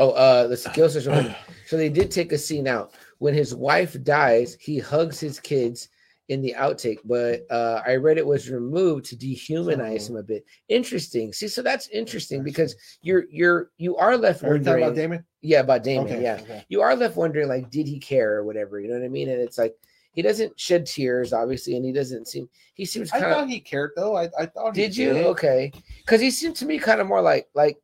Oh, 0.00 0.10
uh, 0.10 0.46
let's 0.48 0.64
see. 0.64 0.70
Gil 0.74 0.88
says 0.88 1.06
real 1.06 1.22
quick. 1.22 1.36
So 1.66 1.76
they 1.76 1.88
did 1.88 2.10
take 2.10 2.32
a 2.32 2.38
scene 2.38 2.68
out. 2.68 2.92
When 3.18 3.34
his 3.34 3.54
wife 3.54 3.96
dies, 4.04 4.56
he 4.60 4.78
hugs 4.78 5.18
his 5.18 5.40
kids 5.40 5.88
in 6.28 6.42
the 6.42 6.54
outtake, 6.58 6.98
but 7.06 7.40
uh, 7.50 7.80
I 7.86 7.96
read 7.96 8.18
it 8.18 8.26
was 8.26 8.50
removed 8.50 9.06
to 9.06 9.16
dehumanize 9.16 10.04
Oh. 10.08 10.12
him 10.12 10.16
a 10.18 10.22
bit. 10.22 10.44
Interesting. 10.68 11.32
See, 11.32 11.48
so 11.48 11.62
that's 11.62 11.88
interesting 11.88 12.44
because 12.44 12.76
you're 13.00 13.24
you're 13.30 13.70
you 13.78 13.96
are 13.96 14.16
left 14.16 14.44
Are 14.44 14.50
wondering. 14.50 14.82
about 14.84 14.94
Daemon? 14.94 15.24
yeah, 15.40 15.60
about 15.60 15.82
Daemon. 15.84 16.06
Okay, 16.06 16.22
yeah, 16.22 16.38
okay. 16.42 16.64
you 16.68 16.82
are 16.82 16.94
left 16.94 17.16
wondering 17.16 17.48
like, 17.48 17.70
did 17.70 17.88
he 17.88 17.98
care 17.98 18.36
or 18.36 18.44
whatever? 18.44 18.78
You 18.78 18.88
know 18.88 18.98
what 18.98 19.04
I 19.06 19.08
mean? 19.08 19.30
And 19.30 19.40
it's 19.40 19.56
like 19.56 19.74
he 20.12 20.22
doesn't 20.22 20.58
shed 20.58 20.86
tears, 20.86 21.32
obviously, 21.32 21.76
and 21.76 21.84
he 21.84 21.92
doesn't 21.92 22.28
seem. 22.28 22.48
He 22.74 22.84
seems 22.84 23.12
I 23.12 23.20
kind 23.20 23.32
of. 23.32 23.38
thought 23.38 23.48
he 23.48 23.60
cared 23.60 23.92
though. 23.96 24.16
I, 24.16 24.28
I 24.38 24.46
thought 24.46 24.74
he 24.74 24.82
Did 24.82 24.96
you? 24.96 25.12
did. 25.12 25.26
Okay. 25.26 25.72
Because 26.00 26.20
he 26.20 26.30
seemed 26.30 26.56
to 26.56 26.66
me 26.66 26.78
kind 26.78 27.00
of 27.00 27.06
more 27.06 27.22
like 27.22 27.48
like 27.54 27.76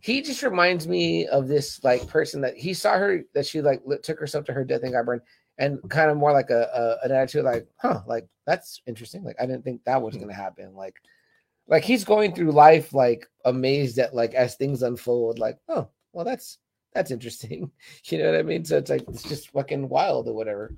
he 0.00 0.22
just 0.22 0.42
reminds 0.42 0.88
me 0.88 1.26
of 1.26 1.48
this 1.48 1.82
like 1.84 2.06
person 2.08 2.40
that 2.40 2.56
he 2.56 2.72
saw 2.72 2.96
her 2.96 3.22
that 3.34 3.46
she 3.46 3.60
like 3.60 3.82
took 4.02 4.18
herself 4.18 4.44
to 4.46 4.52
her 4.52 4.64
death 4.64 4.82
and 4.82 4.92
got 4.92 5.04
burned 5.04 5.20
and 5.58 5.78
kind 5.90 6.10
of 6.10 6.16
more 6.16 6.32
like 6.32 6.50
a, 6.50 6.98
a 7.02 7.06
an 7.06 7.12
attitude 7.12 7.44
like 7.44 7.66
huh 7.76 8.00
like 8.06 8.26
that's 8.46 8.80
interesting 8.86 9.22
like 9.22 9.36
I 9.40 9.46
didn't 9.46 9.64
think 9.64 9.84
that 9.84 10.00
was 10.00 10.14
hmm. 10.14 10.20
gonna 10.20 10.34
happen 10.34 10.74
like 10.74 10.96
like 11.68 11.84
he's 11.84 12.04
going 12.04 12.34
through 12.34 12.52
life 12.52 12.94
like 12.94 13.28
amazed 13.44 13.98
at 13.98 14.14
like 14.14 14.34
as 14.34 14.54
things 14.54 14.82
unfold 14.82 15.38
like 15.38 15.58
oh 15.68 15.88
well 16.12 16.24
that's 16.24 16.58
that's 16.94 17.10
interesting 17.10 17.70
you 18.04 18.18
know 18.18 18.30
what 18.30 18.38
I 18.38 18.42
mean 18.42 18.64
so 18.64 18.78
it's 18.78 18.90
like 18.90 19.04
it's 19.08 19.22
just 19.22 19.50
fucking 19.50 19.88
wild 19.88 20.28
or 20.28 20.34
whatever. 20.34 20.74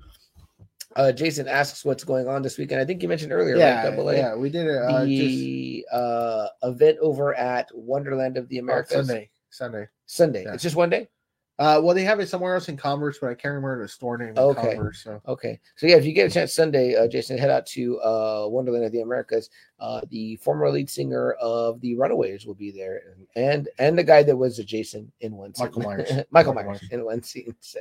Uh, 0.95 1.11
Jason 1.11 1.47
asks 1.47 1.83
what's 1.83 2.03
going 2.03 2.27
on 2.27 2.41
this 2.41 2.57
weekend. 2.57 2.79
I 2.79 2.85
think 2.85 3.03
you 3.03 3.09
mentioned 3.09 3.33
earlier, 3.33 3.57
Yeah, 3.57 3.83
right? 3.83 3.89
Double 3.89 4.09
A 4.09 4.15
yeah, 4.15 4.35
we 4.35 4.49
did 4.49 4.67
it. 4.67 4.77
Uh, 4.77 5.05
just 5.05 5.09
the 5.09 5.85
uh, 5.91 6.47
event 6.63 6.97
over 7.01 7.35
at 7.35 7.69
Wonderland 7.73 8.37
of 8.37 8.47
the 8.47 8.59
oh, 8.59 8.63
Americas 8.63 9.07
Sunday. 9.07 9.29
Sunday. 9.49 9.87
Sunday. 10.05 10.43
Yeah. 10.43 10.53
It's 10.53 10.63
just 10.63 10.75
one 10.75 10.89
day. 10.89 11.09
Uh, 11.57 11.79
well, 11.81 11.95
they 11.95 12.03
have 12.03 12.19
it 12.19 12.27
somewhere 12.27 12.53
else 12.53 12.67
in 12.67 12.75
Converse, 12.75 13.17
but 13.19 13.29
I 13.29 13.33
can't 13.33 13.53
remember 13.53 13.81
the 13.81 13.87
store 13.87 14.17
name. 14.17 14.29
In 14.29 14.37
Okay. 14.37 14.75
Converse, 14.75 15.03
so. 15.03 15.21
Okay, 15.25 15.57
so 15.77 15.87
yeah, 15.87 15.95
if 15.95 16.05
you 16.05 16.11
get 16.11 16.29
a 16.29 16.33
chance 16.33 16.53
Sunday, 16.53 16.95
uh, 16.95 17.07
Jason, 17.07 17.37
head 17.37 17.49
out 17.49 17.65
to 17.67 17.97
uh, 18.01 18.45
Wonderland 18.49 18.83
of 18.83 18.91
the 18.91 18.99
Americas. 19.01 19.49
Uh, 19.79 20.01
the 20.09 20.35
former 20.37 20.69
lead 20.69 20.89
singer 20.89 21.31
of 21.33 21.79
the 21.79 21.95
Runaways 21.95 22.45
will 22.45 22.55
be 22.55 22.71
there, 22.71 23.15
and 23.37 23.69
and 23.79 23.97
the 23.97 24.03
guy 24.03 24.21
that 24.23 24.35
was 24.35 24.59
a 24.59 24.63
Jason 24.65 25.09
in 25.21 25.33
one 25.37 25.53
scene. 25.53 25.67
Michael 25.67 25.81
Myers. 25.83 26.09
Michael 26.31 26.53
Michael 26.53 26.71
Myers 26.71 26.81
Myers. 26.81 26.91
in 26.91 27.05
one 27.05 27.23
scene. 27.23 27.55
So, 27.61 27.79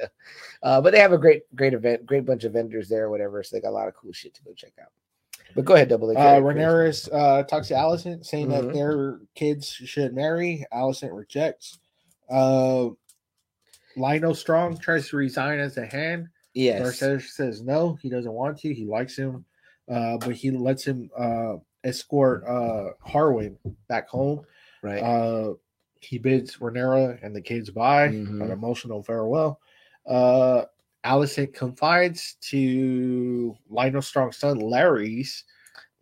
uh, 0.63 0.81
but 0.81 0.93
they 0.93 1.01
have 1.01 1.13
a 1.13 1.19
great 1.19 1.43
great 1.57 1.75
event, 1.75 2.07
great 2.07 2.25
bunch 2.25 2.45
of 2.45 2.53
vendors 2.53 2.89
there, 2.89 3.11
whatever. 3.11 3.43
So 3.43 3.57
they 3.57 3.61
got 3.61 3.71
a 3.71 3.73
lot 3.73 3.89
of 3.89 3.95
cool 3.95 4.13
shit 4.13 4.35
to 4.35 4.43
go 4.45 4.53
check 4.55 4.73
out. 4.81 4.93
But 5.57 5.65
go 5.65 5.75
ahead, 5.75 5.89
double. 5.89 6.11
A. 6.11 6.15
Uh, 6.15 6.41
uh, 7.13 7.43
talks 7.45 7.69
to 7.69 7.75
Alicent, 7.75 8.25
saying 8.25 8.49
Mhm. 8.49 8.51
that 8.51 8.73
their 8.73 9.19
kids 9.35 9.69
should 9.69 10.15
marry. 10.15 10.65
Alicent 10.73 11.13
rejects. 11.17 11.79
Uh, 12.29 12.91
Lyonel 13.97 14.37
Strong 14.37 14.79
tries 14.79 15.09
to 15.09 15.17
resign 15.17 15.59
as 15.59 15.77
a 15.77 15.87
hand. 15.87 16.29
Yes. 16.55 16.81
Narcissus 16.81 17.35
says 17.35 17.63
no, 17.63 17.99
he 18.01 18.09
doesn't 18.09 18.33
want 18.33 18.59
to. 18.59 18.73
He 18.73 18.85
likes 18.87 19.17
him, 19.17 19.45
uh, 19.91 20.19
but 20.19 20.33
he 20.35 20.51
lets 20.51 20.85
him 20.85 21.11
uh, 21.19 21.57
escort 21.83 22.45
uh, 22.47 22.91
Harwin 23.07 23.57
back 23.89 24.09
home. 24.09 24.43
Right. 24.83 25.03
Uh, 25.03 25.55
he 26.01 26.19
bids 26.19 26.57
Rhaenyra 26.59 27.19
and 27.25 27.35
the 27.35 27.41
kids 27.41 27.71
bye, 27.71 28.09
Mhm. 28.09 28.43
an 28.43 28.51
emotional 28.51 29.03
farewell. 29.03 29.61
Uh, 30.07 30.65
Alicent 31.05 31.53
confides 31.55 32.37
to 32.43 33.57
Lyonel 33.71 34.03
Strong's 34.05 34.37
son, 34.39 34.59
Larys, 34.61 35.43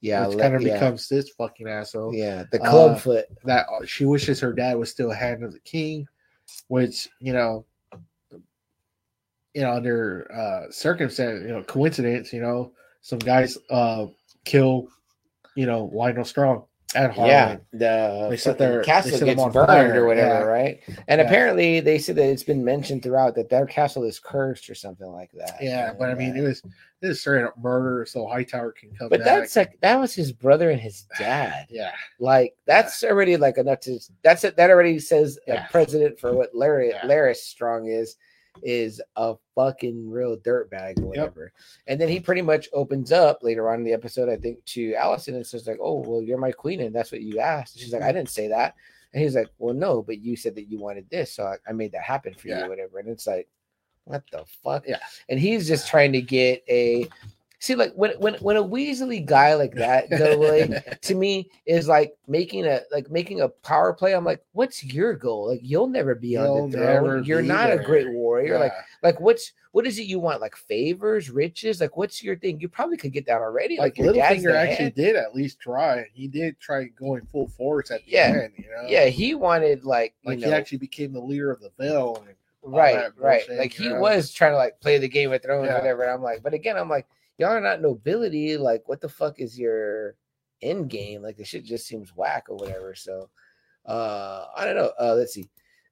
Yeah, 0.00 0.26
which 0.26 0.38
kind 0.38 0.54
of 0.54 0.62
yeah, 0.62 0.74
becomes 0.74 1.08
this 1.08 1.30
fucking 1.30 1.68
asshole. 1.68 2.14
yeah, 2.14 2.44
the 2.50 2.60
Uh. 2.62 3.00
That 3.44 3.66
she 3.86 4.04
wishes 4.04 4.38
her 4.40 4.52
dad 4.52 4.76
was 4.76 4.90
still 4.90 5.10
hand 5.10 5.42
of 5.44 5.52
the 5.52 5.60
king, 5.60 6.06
which, 6.68 7.08
you 7.20 7.32
know, 7.32 7.64
you 9.54 9.62
know, 9.62 9.72
under 9.72 10.30
uh 10.32 10.70
circumstance, 10.70 11.42
you 11.42 11.48
know, 11.48 11.62
coincidence, 11.62 12.32
you 12.32 12.40
know, 12.40 12.72
some 13.00 13.18
guys 13.18 13.58
uh 13.70 14.06
kill, 14.44 14.88
you 15.54 15.66
know, 15.66 15.90
Lyonel 15.94 16.26
Strong 16.26 16.64
at 16.94 17.10
Harlan. 17.10 17.30
Yeah, 17.30 17.56
the 17.72 18.26
They 18.30 18.36
set 18.36 18.58
their- 18.58 18.82
castle 18.82 19.16
set 19.16 19.24
gets 19.24 19.42
burned 19.42 19.54
fire, 19.66 20.04
or 20.04 20.06
whatever, 20.06 20.40
yeah. 20.40 20.42
right? 20.42 20.80
And 21.08 21.20
Yeah. 21.20 21.26
apparently, 21.26 21.80
they 21.80 21.98
said 21.98 22.16
that 22.16 22.26
it's 22.28 22.42
been 22.42 22.62
mentioned 22.62 23.02
throughout 23.02 23.34
that 23.36 23.48
their 23.48 23.64
castle 23.64 24.04
is 24.04 24.18
cursed 24.20 24.68
or 24.68 24.74
something 24.74 25.06
like 25.06 25.30
that. 25.32 25.56
Yeah, 25.62 25.94
but 25.98 26.10
I 26.10 26.14
mean, 26.14 26.36
Yeah. 26.36 26.42
it 26.42 26.46
was 26.46 26.62
it 27.00 27.08
was 27.08 27.20
straight 27.20 27.42
up 27.44 27.58
murder, 27.58 28.04
so 28.06 28.26
Hightower 28.28 28.70
can 28.72 28.90
come 28.94 29.08
but 29.08 29.20
back. 29.20 29.26
that's 29.26 29.56
like 29.56 29.80
that 29.80 29.98
was 29.98 30.14
his 30.14 30.32
brother 30.32 30.70
and 30.70 30.80
his 30.80 31.04
dad. 31.18 31.66
yeah, 31.70 31.92
Like 32.20 32.54
that's 32.66 33.02
already 33.02 33.36
like 33.36 33.58
enough 33.58 33.80
to 33.80 33.98
that's 34.22 34.44
it. 34.44 34.56
That 34.56 34.70
already 34.70 34.98
says 34.98 35.38
Yeah. 35.46 35.66
a 35.66 35.70
president 35.70 36.20
for 36.20 36.32
what 36.34 36.54
Larry 36.54 36.90
Yeah. 36.90 37.06
Larys 37.06 37.42
Strong 37.42 37.86
is 37.88 38.16
is 38.62 39.00
a 39.16 39.34
fucking 39.54 40.10
real 40.10 40.36
dirtbag 40.36 41.00
or 41.00 41.06
whatever. 41.06 41.52
And 41.86 42.00
then 42.00 42.08
he 42.08 42.20
pretty 42.20 42.42
much 42.42 42.68
opens 42.72 43.12
up 43.12 43.42
later 43.42 43.68
on 43.70 43.80
in 43.80 43.84
the 43.84 43.92
episode, 43.92 44.28
I 44.28 44.36
think, 44.36 44.64
to 44.66 44.92
Alicent 44.92 45.34
and 45.34 45.46
says 45.46 45.66
like, 45.66 45.78
"Oh, 45.80 46.00
well, 46.06 46.22
you're 46.22 46.38
my 46.38 46.52
queen, 46.52 46.80
and 46.80 46.94
that's 46.94 47.12
what 47.12 47.22
you 47.22 47.38
asked." 47.40 47.78
She's 47.78 47.92
like, 47.92 48.02
"I 48.02 48.10
mhm. 48.10 48.14
didn't 48.14 48.30
say 48.30 48.48
that," 48.48 48.74
and 49.12 49.22
he's 49.22 49.34
like, 49.34 49.48
"Well, 49.58 49.74
no, 49.74 50.02
but 50.02 50.20
you 50.20 50.36
said 50.36 50.54
that 50.56 50.70
you 50.70 50.78
wanted 50.78 51.08
this, 51.10 51.32
so 51.32 51.44
I, 51.44 51.56
I 51.68 51.72
made 51.72 51.92
that 51.92 52.02
happen 52.02 52.34
for 52.34 52.48
you, 52.48 52.54
Yeah. 52.54 52.66
or 52.66 52.68
whatever." 52.68 52.98
And 52.98 53.08
it's 53.08 53.26
like, 53.26 53.48
what 54.04 54.24
the 54.32 54.44
fuck? 54.62 54.84
Yeah. 54.86 54.98
And 55.28 55.38
he's 55.38 55.68
just 55.68 55.88
trying 55.88 56.12
to 56.12 56.20
get 56.20 56.64
a 56.68 57.08
see 57.62 57.76
like 57.76 57.92
when 57.94 58.10
when 58.18 58.34
when 58.34 58.56
a 58.56 58.62
Weasley 58.62 59.24
guy 59.24 59.54
like 59.54 59.72
that 59.76 60.10
go 60.10 60.34
like 60.34 61.00
to 61.02 61.14
me 61.14 61.48
is 61.64 61.86
like 61.86 62.12
making 62.26 62.66
a 62.66 62.80
like 62.90 63.08
making 63.08 63.40
a 63.40 63.48
power 63.48 63.92
play. 63.92 64.14
I'm 64.14 64.24
like, 64.24 64.42
what's 64.50 64.82
your 64.82 65.14
goal? 65.14 65.50
Like 65.50 65.60
you'll 65.62 65.86
never 65.86 66.16
be 66.16 66.30
You'll 66.30 66.64
on 66.64 66.70
the 66.70 66.76
throne. 66.78 67.22
You're 67.24 67.40
not 67.40 67.70
a 67.72 67.78
great 67.78 68.10
warrior. 68.10 68.58
Like 68.58 68.72
Yeah. 68.72 68.82
like 69.04 69.20
what's 69.20 69.52
what 69.70 69.86
is 69.86 69.96
it 70.00 70.02
you 70.06 70.18
want? 70.18 70.40
Like 70.40 70.56
favors, 70.56 71.30
riches? 71.30 71.80
Like 71.80 71.96
what's 71.96 72.20
your 72.20 72.34
thing? 72.36 72.58
You 72.58 72.68
probably 72.68 72.96
could 72.96 73.12
get 73.12 73.26
that 73.26 73.40
already. 73.40 73.78
like 73.78 73.94
dad's 73.94 74.08
Littlefinger 74.42 74.54
actually 74.56 74.90
did 74.90 75.14
at 75.14 75.32
least 75.32 75.60
try. 75.60 76.04
He 76.12 76.26
did 76.26 76.58
try 76.58 76.86
going 76.86 77.28
full 77.30 77.46
force 77.46 77.92
at 77.92 78.04
the 78.04 78.10
Yeah. 78.10 78.40
end. 78.42 78.54
You 78.58 78.64
know, 78.74 78.88
Yeah, 78.88 79.04
he 79.06 79.36
wanted 79.36 79.84
like 79.84 80.14
you 80.24 80.30
like 80.30 80.40
know 80.40 80.48
he 80.48 80.52
actually 80.52 80.78
became 80.78 81.12
the 81.12 81.20
leader 81.20 81.52
of 81.52 81.60
the 81.60 81.70
Veil. 81.78 82.24
And 82.26 82.34
right, 82.74 83.08
right. 83.16 83.46
bullshit, 83.46 83.58
Like 83.60 83.72
he 83.72 83.88
know? 83.88 84.00
was 84.00 84.32
trying 84.32 84.50
to 84.52 84.56
like 84.56 84.80
play 84.80 84.98
the 84.98 85.08
Game 85.08 85.32
of 85.32 85.40
Thrones, 85.42 85.68
Yeah. 85.68 85.78
whatever. 85.78 86.02
And 86.02 86.10
I'm 86.10 86.22
like, 86.22 86.42
but 86.42 86.54
again, 86.54 86.76
I'm 86.76 86.88
like, 86.88 87.06
y'all 87.42 87.50
are 87.50 87.60
not 87.60 87.82
nobility. 87.82 88.56
Like, 88.56 88.88
what 88.88 89.00
the 89.00 89.08
fuck 89.08 89.40
is 89.40 89.58
your 89.58 90.14
end 90.62 90.88
game? 90.88 91.22
Like, 91.22 91.36
the 91.36 91.44
shit 91.44 91.64
just 91.64 91.86
seems 91.86 92.14
whack 92.14 92.44
or 92.48 92.56
whatever. 92.56 92.94
So, 92.94 93.28
uh, 93.84 94.46
I 94.56 94.64
don't 94.64 94.76
know. 94.76 94.92
Uh, 94.98 95.14
let's 95.14 95.34
see. 95.34 95.50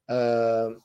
Um, 0.09 0.83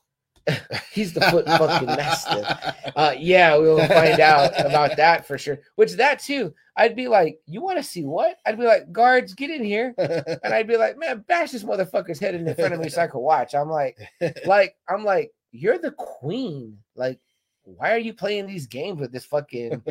he's 0.92 1.14
the 1.14 1.22
foot 1.22 1.46
fucking 1.46 1.88
mastiff. 1.88 2.48
Uh, 2.96 3.14
yeah, 3.18 3.58
we 3.58 3.68
will 3.68 3.88
find 3.88 4.20
out 4.20 4.54
about 4.60 4.98
that 4.98 5.28
for 5.28 5.38
sure. 5.38 5.60
Which 5.76 5.94
that 5.94 6.20
too, 6.20 6.54
I'd 6.76 6.96
be 6.96 7.08
like, 7.08 7.40
you 7.46 7.62
want 7.62 7.78
to 7.78 7.84
see 7.84 8.04
what? 8.04 8.38
I'd 8.46 8.58
be 8.58 8.66
like, 8.66 8.92
guards, 8.92 9.34
get 9.34 9.52
in 9.52 9.64
here. 9.64 9.94
And 9.98 10.54
I'd 10.54 10.68
be 10.68 10.78
like, 10.78 10.98
man, 10.98 11.24
bash 11.28 11.52
this 11.52 11.64
motherfucker's 11.64 12.20
head 12.20 12.36
in 12.36 12.56
front 12.56 12.74
of 12.74 12.80
me 12.80 12.90
so 12.90 13.02
I 13.02 13.08
could 13.08 13.20
watch. 13.20 13.54
I'm 13.54 13.70
like, 13.70 13.98
like, 14.46 14.76
I'm 14.90 15.04
like, 15.04 15.32
you're 15.52 15.78
the 15.78 15.92
queen. 15.92 16.80
Like, 16.96 17.20
why 17.64 17.94
are 17.94 18.00
you 18.00 18.14
playing 18.14 18.48
these 18.48 18.68
games 18.68 19.00
with 19.00 19.12
this 19.12 19.26
fucking 19.26 19.84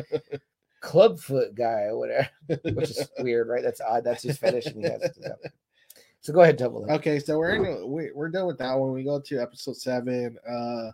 clubfoot 0.85 1.55
guy 1.55 1.83
or 1.83 1.97
whatever? 1.97 2.29
Which 2.63 2.91
is 2.91 3.09
weird, 3.19 3.47
right? 3.47 3.63
That's 3.63 3.81
odd. 3.81 4.03
That's 4.03 4.23
his 4.23 4.37
fetish, 4.37 4.67
and 4.67 4.77
he 4.83 4.89
has 4.91 5.01
it. 5.01 5.17
So 6.21 6.33
go 6.33 6.41
ahead, 6.41 6.57
double. 6.57 6.89
okay, 6.91 7.19
so 7.19 7.37
we're 7.37 7.51
in, 7.55 7.91
we, 7.91 8.11
we're 8.11 8.29
done 8.29 8.47
with 8.47 8.57
that 8.57 8.73
one. 8.73 8.91
We 8.93 9.03
go 9.03 9.19
to 9.19 9.39
episode 9.39 9.77
seven. 9.77 10.37
Uh, 10.49 10.91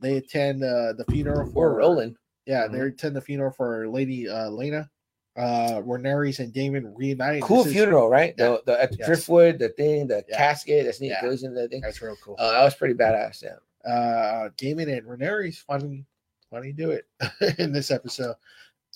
they 0.00 0.16
attend 0.18 0.62
uh, 0.64 0.92
the 0.94 1.04
funeral 1.10 1.46
for 1.50 1.70
We're 1.72 1.78
rolling. 1.78 2.16
Yeah, 2.46 2.66
Mhm. 2.66 2.72
they 2.72 2.80
attend 2.80 3.16
the 3.16 3.20
funeral 3.20 3.52
for 3.52 3.88
Lady 3.88 4.28
uh, 4.28 4.50
Laena. 4.50 4.88
Uh, 5.36 5.80
where 5.82 5.98
Nerys 5.98 6.40
and 6.40 6.52
Daemon 6.52 6.92
reunite. 6.94 7.40
Cool 7.42 7.58
This 7.58 7.68
is- 7.68 7.72
funeral, 7.74 8.10
right? 8.10 8.34
yeah. 8.36 8.56
The, 8.66 8.88
the 8.90 8.96
Yes. 8.98 9.06
driftwood, 9.06 9.58
the 9.60 9.68
thing, 9.70 10.08
the 10.08 10.24
Yeah. 10.28 10.36
casket 10.36 10.84
that's 10.84 10.98
sneak 10.98 11.12
Yeah. 11.12 11.22
goes 11.22 11.42
into 11.44 11.60
the 11.60 11.68
thing. 11.68 11.80
That's 11.80 12.02
real 12.02 12.16
cool. 12.22 12.34
Uh, 12.38 12.50
that 12.52 12.64
was 12.64 12.74
pretty 12.74 12.94
badass. 12.94 13.42
Yeah. 13.42 13.56
uh 13.90 14.50
Daemon 14.58 14.90
and 14.90 15.06
Rhaenyra's 15.06 15.58
finally 15.58 16.04
finally 16.50 16.72
do 16.74 16.90
it 16.90 17.06
in 17.58 17.72
this 17.72 17.90
episode. 17.90 18.34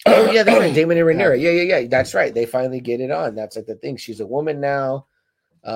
Oh 0.06 0.30
yeah, 0.30 0.42
that's 0.42 0.58
right. 0.60 0.74
Daemon 0.74 0.98
and 0.98 1.06
Rhaenyra. 1.06 1.40
Yeah, 1.40 1.50
yeah, 1.50 1.78
yeah. 1.80 1.86
That's 1.88 2.14
right. 2.14 2.32
They 2.34 2.46
finally 2.46 2.80
get 2.80 3.00
it 3.00 3.10
on. 3.10 3.34
That's 3.34 3.56
like 3.56 3.66
the 3.66 3.76
thing. 3.76 3.96
She's 3.96 4.20
a 4.20 4.26
woman 4.26 4.60
now. 4.60 5.06
Uh 5.64 5.68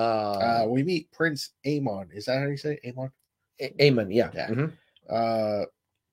Uh, 0.63 0.65
we 0.67 0.83
meet 0.83 1.11
Prince 1.11 1.51
Amon. 1.65 2.09
Is 2.13 2.25
that 2.25 2.39
how 2.39 2.47
you 2.47 2.57
say 2.57 2.79
it? 2.83 2.93
Amon? 2.95 3.11
A- 3.59 3.73
Aemon. 3.91 4.13
Yeah. 4.13 4.29
Yeah. 4.33 4.49
mhm. 4.49 4.71
Uh 5.09 5.65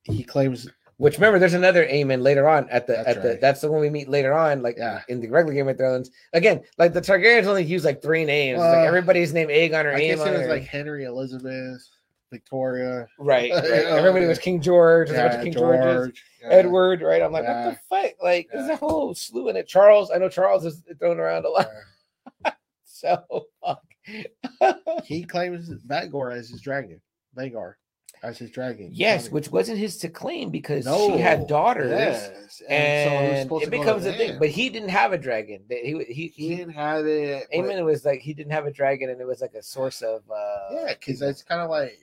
he 0.05 0.23
claims 0.25 0.69
Which 0.99 1.17
remember, 1.19 1.39
there's 1.39 1.53
another 1.53 1.85
Aemon 1.87 2.23
later 2.23 2.49
on 2.49 2.69
at 2.71 2.87
the 2.87 2.95
That's 2.95 3.09
at 3.09 3.23
the. 3.23 3.39
That's 3.41 3.61
the 3.61 3.71
one 3.71 3.83
we 3.83 3.91
meet 3.91 4.09
later 4.09 4.33
on, 4.33 4.63
like 4.63 4.77
Yeah. 4.79 5.03
in 5.09 5.21
the 5.21 5.29
regular 5.29 5.53
Game 5.55 5.69
of 5.69 5.77
Thrones. 5.77 6.11
Again, 6.33 6.63
like 6.79 6.95
the 6.95 7.03
Targaryens 7.03 7.45
only 7.45 7.65
use 7.65 7.85
like 7.85 8.01
three 8.01 8.25
names. 8.25 8.57
It's 8.57 8.63
like 8.65 8.79
Uh, 8.79 8.89
everybody's 8.89 9.35
named 9.35 9.51
Aegon 9.51 9.85
or 9.85 9.93
I 9.93 10.01
guess 10.01 10.21
it 10.21 10.31
was 10.33 10.41
or- 10.47 10.49
like 10.49 10.63
Henry 10.65 11.05
Elizabeth, 11.05 11.83
Victoria, 12.31 13.07
right, 13.19 13.51
right. 13.55 13.65
Everybody 13.65 14.27
was 14.27 14.39
King 14.39 14.61
George. 14.61 15.09
There's 15.09 15.19
a 15.19 15.23
bunch 15.23 15.35
yeah, 15.35 15.43
King 15.45 15.53
Georges. 15.53 15.85
George, 15.85 16.25
yeah. 16.43 16.49
Edward, 16.49 17.03
right? 17.03 17.23
I'm 17.23 17.33
like, 17.33 17.45
Yeah. 17.45 17.67
what 17.67 17.75
the 17.75 17.81
fuck? 18.09 18.13
Like, 18.23 18.49
there's 18.53 18.69
a 18.69 18.77
whole 18.77 19.15
slew 19.15 19.49
in 19.49 19.57
it. 19.57 19.67
Charles, 19.69 20.11
I 20.11 20.19
know 20.19 20.29
Charles 20.29 20.65
is 20.65 20.83
thrown 20.99 21.19
around 21.21 21.45
a 21.45 21.51
lot. 21.51 21.69
So 22.85 23.47
fuck. 23.63 23.83
he 25.05 25.23
claims 25.25 25.69
Vhagar 25.87 26.35
as 26.35 26.49
his 26.49 26.63
dragon. 26.63 27.01
Vhagar 27.37 27.75
as 28.23 28.39
his 28.39 28.51
dragon. 28.51 28.89
yes, 28.91 29.25
Funny. 29.25 29.35
which 29.35 29.51
wasn't 29.51 29.79
his 29.79 29.99
to 29.99 30.09
claim 30.09 30.49
because 30.51 30.85
she 30.87 31.19
had 31.19 31.47
daughters. 31.47 31.91
Yes. 31.91 32.27
so 32.49 32.65
was 32.65 32.71
And 32.71 33.43
supposed 33.43 33.63
it 33.65 33.67
to 33.67 33.71
becomes 33.71 34.07
a 34.07 34.15
thing, 34.15 34.39
but 34.39 34.49
he 34.49 34.71
didn't 34.71 34.89
have 34.89 35.13
a 35.13 35.19
dragon. 35.19 35.61
He 35.69 36.03
he 36.09 36.15
he 36.15 36.29
he. 36.29 36.57
didn't 36.57 36.73
have 36.73 37.05
it. 37.07 37.47
but- 37.55 37.85
was 37.85 38.07
like 38.07 38.21
he 38.21 38.33
didn't 38.33 38.53
have 38.53 38.65
a 38.65 38.73
dragon, 38.73 39.11
and 39.11 39.21
it 39.21 39.27
was 39.27 39.43
like 39.43 39.53
a 39.53 39.63
source 39.63 40.01
of 40.01 40.23
uh 40.31 40.57
Yeah, 40.73 40.95
because 40.99 41.21
it's 41.21 41.43
kind 41.43 41.61
of 41.61 41.69
like 41.69 41.99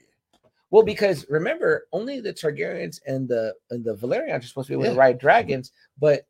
well, 0.74 0.82
because 0.82 1.24
remember, 1.28 1.86
only 1.92 2.18
the 2.18 2.32
Targaryens 2.32 2.98
and 3.06 3.28
the 3.28 3.54
and 3.70 3.84
the 3.84 3.94
Valerians 3.94 4.42
are 4.42 4.48
supposed 4.48 4.66
to 4.66 4.76
be 4.76 4.82
able 4.82 4.92
to 4.92 4.98
ride 4.98 5.18
dragons, 5.20 5.70
but 6.00 6.26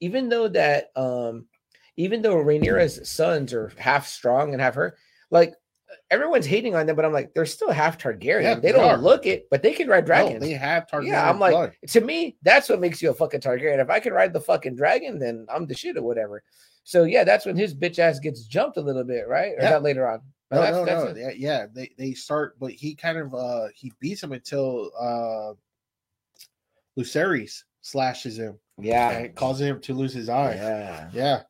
even 0.00 0.28
though 0.28 0.48
that 0.48 0.90
um 0.96 1.46
even 1.96 2.20
though 2.20 2.36
Rhaenyra's 2.36 3.08
sons 3.08 3.54
are 3.54 3.72
half 3.78 4.06
strong 4.06 4.52
and 4.52 4.60
half 4.60 4.74
her, 4.74 4.98
like 5.30 5.54
everyone's 6.10 6.44
hating 6.44 6.74
on 6.74 6.84
them, 6.84 6.94
but 6.94 7.06
I'm 7.06 7.12
like, 7.14 7.32
they're 7.32 7.46
still 7.46 7.70
half 7.70 7.96
Targaryen. 7.96 8.42
Yeah, 8.42 8.54
they 8.56 8.60
they 8.60 8.72
don't 8.72 8.84
are. 8.84 8.98
look 8.98 9.24
it, 9.24 9.48
but 9.50 9.62
they 9.62 9.72
can 9.72 9.88
ride 9.88 10.04
dragons. 10.04 10.42
No, 10.42 10.46
they 10.46 10.52
have 10.52 10.86
Targaryen 10.86 11.06
yeah, 11.06 11.30
I'm 11.30 11.40
like, 11.40 11.52
blood. 11.52 11.72
to 11.88 12.00
me, 12.02 12.36
that's 12.42 12.68
what 12.68 12.80
makes 12.80 13.00
you 13.00 13.08
a 13.08 13.14
fucking 13.14 13.40
Targaryen. 13.40 13.78
If 13.80 13.88
I 13.88 13.98
can 14.00 14.12
ride 14.12 14.34
the 14.34 14.42
fucking 14.42 14.76
dragon, 14.76 15.18
then 15.18 15.46
I'm 15.48 15.66
the 15.66 15.74
shit 15.74 15.96
or 15.96 16.02
whatever. 16.02 16.42
So 16.84 17.04
yeah, 17.04 17.24
that's 17.24 17.46
when 17.46 17.56
his 17.56 17.74
bitch 17.74 17.98
ass 17.98 18.18
gets 18.18 18.44
jumped 18.44 18.76
a 18.76 18.82
little 18.82 19.04
bit, 19.04 19.26
right? 19.26 19.52
Or 19.52 19.62
Yeah. 19.62 19.70
that 19.70 19.82
later 19.82 20.06
on? 20.06 20.20
No, 20.50 20.60
that's- 20.60 20.74
no, 20.76 20.84
that's 20.84 21.04
no. 21.04 21.10
it. 21.10 21.16
Yeah, 21.16 21.30
yeah, 21.60 21.66
they 21.72 21.90
they 21.98 22.12
start, 22.12 22.58
but 22.60 22.70
he 22.72 22.94
kind 22.94 23.18
of 23.18 23.34
uh 23.34 23.68
he 23.74 23.92
beats 24.00 24.22
him 24.22 24.32
until 24.32 24.90
uh 24.98 25.54
Lucerys 26.98 27.62
slashes 27.82 28.38
him 28.38 28.58
Yeah, 28.78 29.26
causes 29.28 29.66
him 29.66 29.80
to 29.82 29.94
lose 29.94 30.12
his 30.14 30.28
eye. 30.28 30.54
yeah. 30.54 31.10
Yeah. 31.12 31.42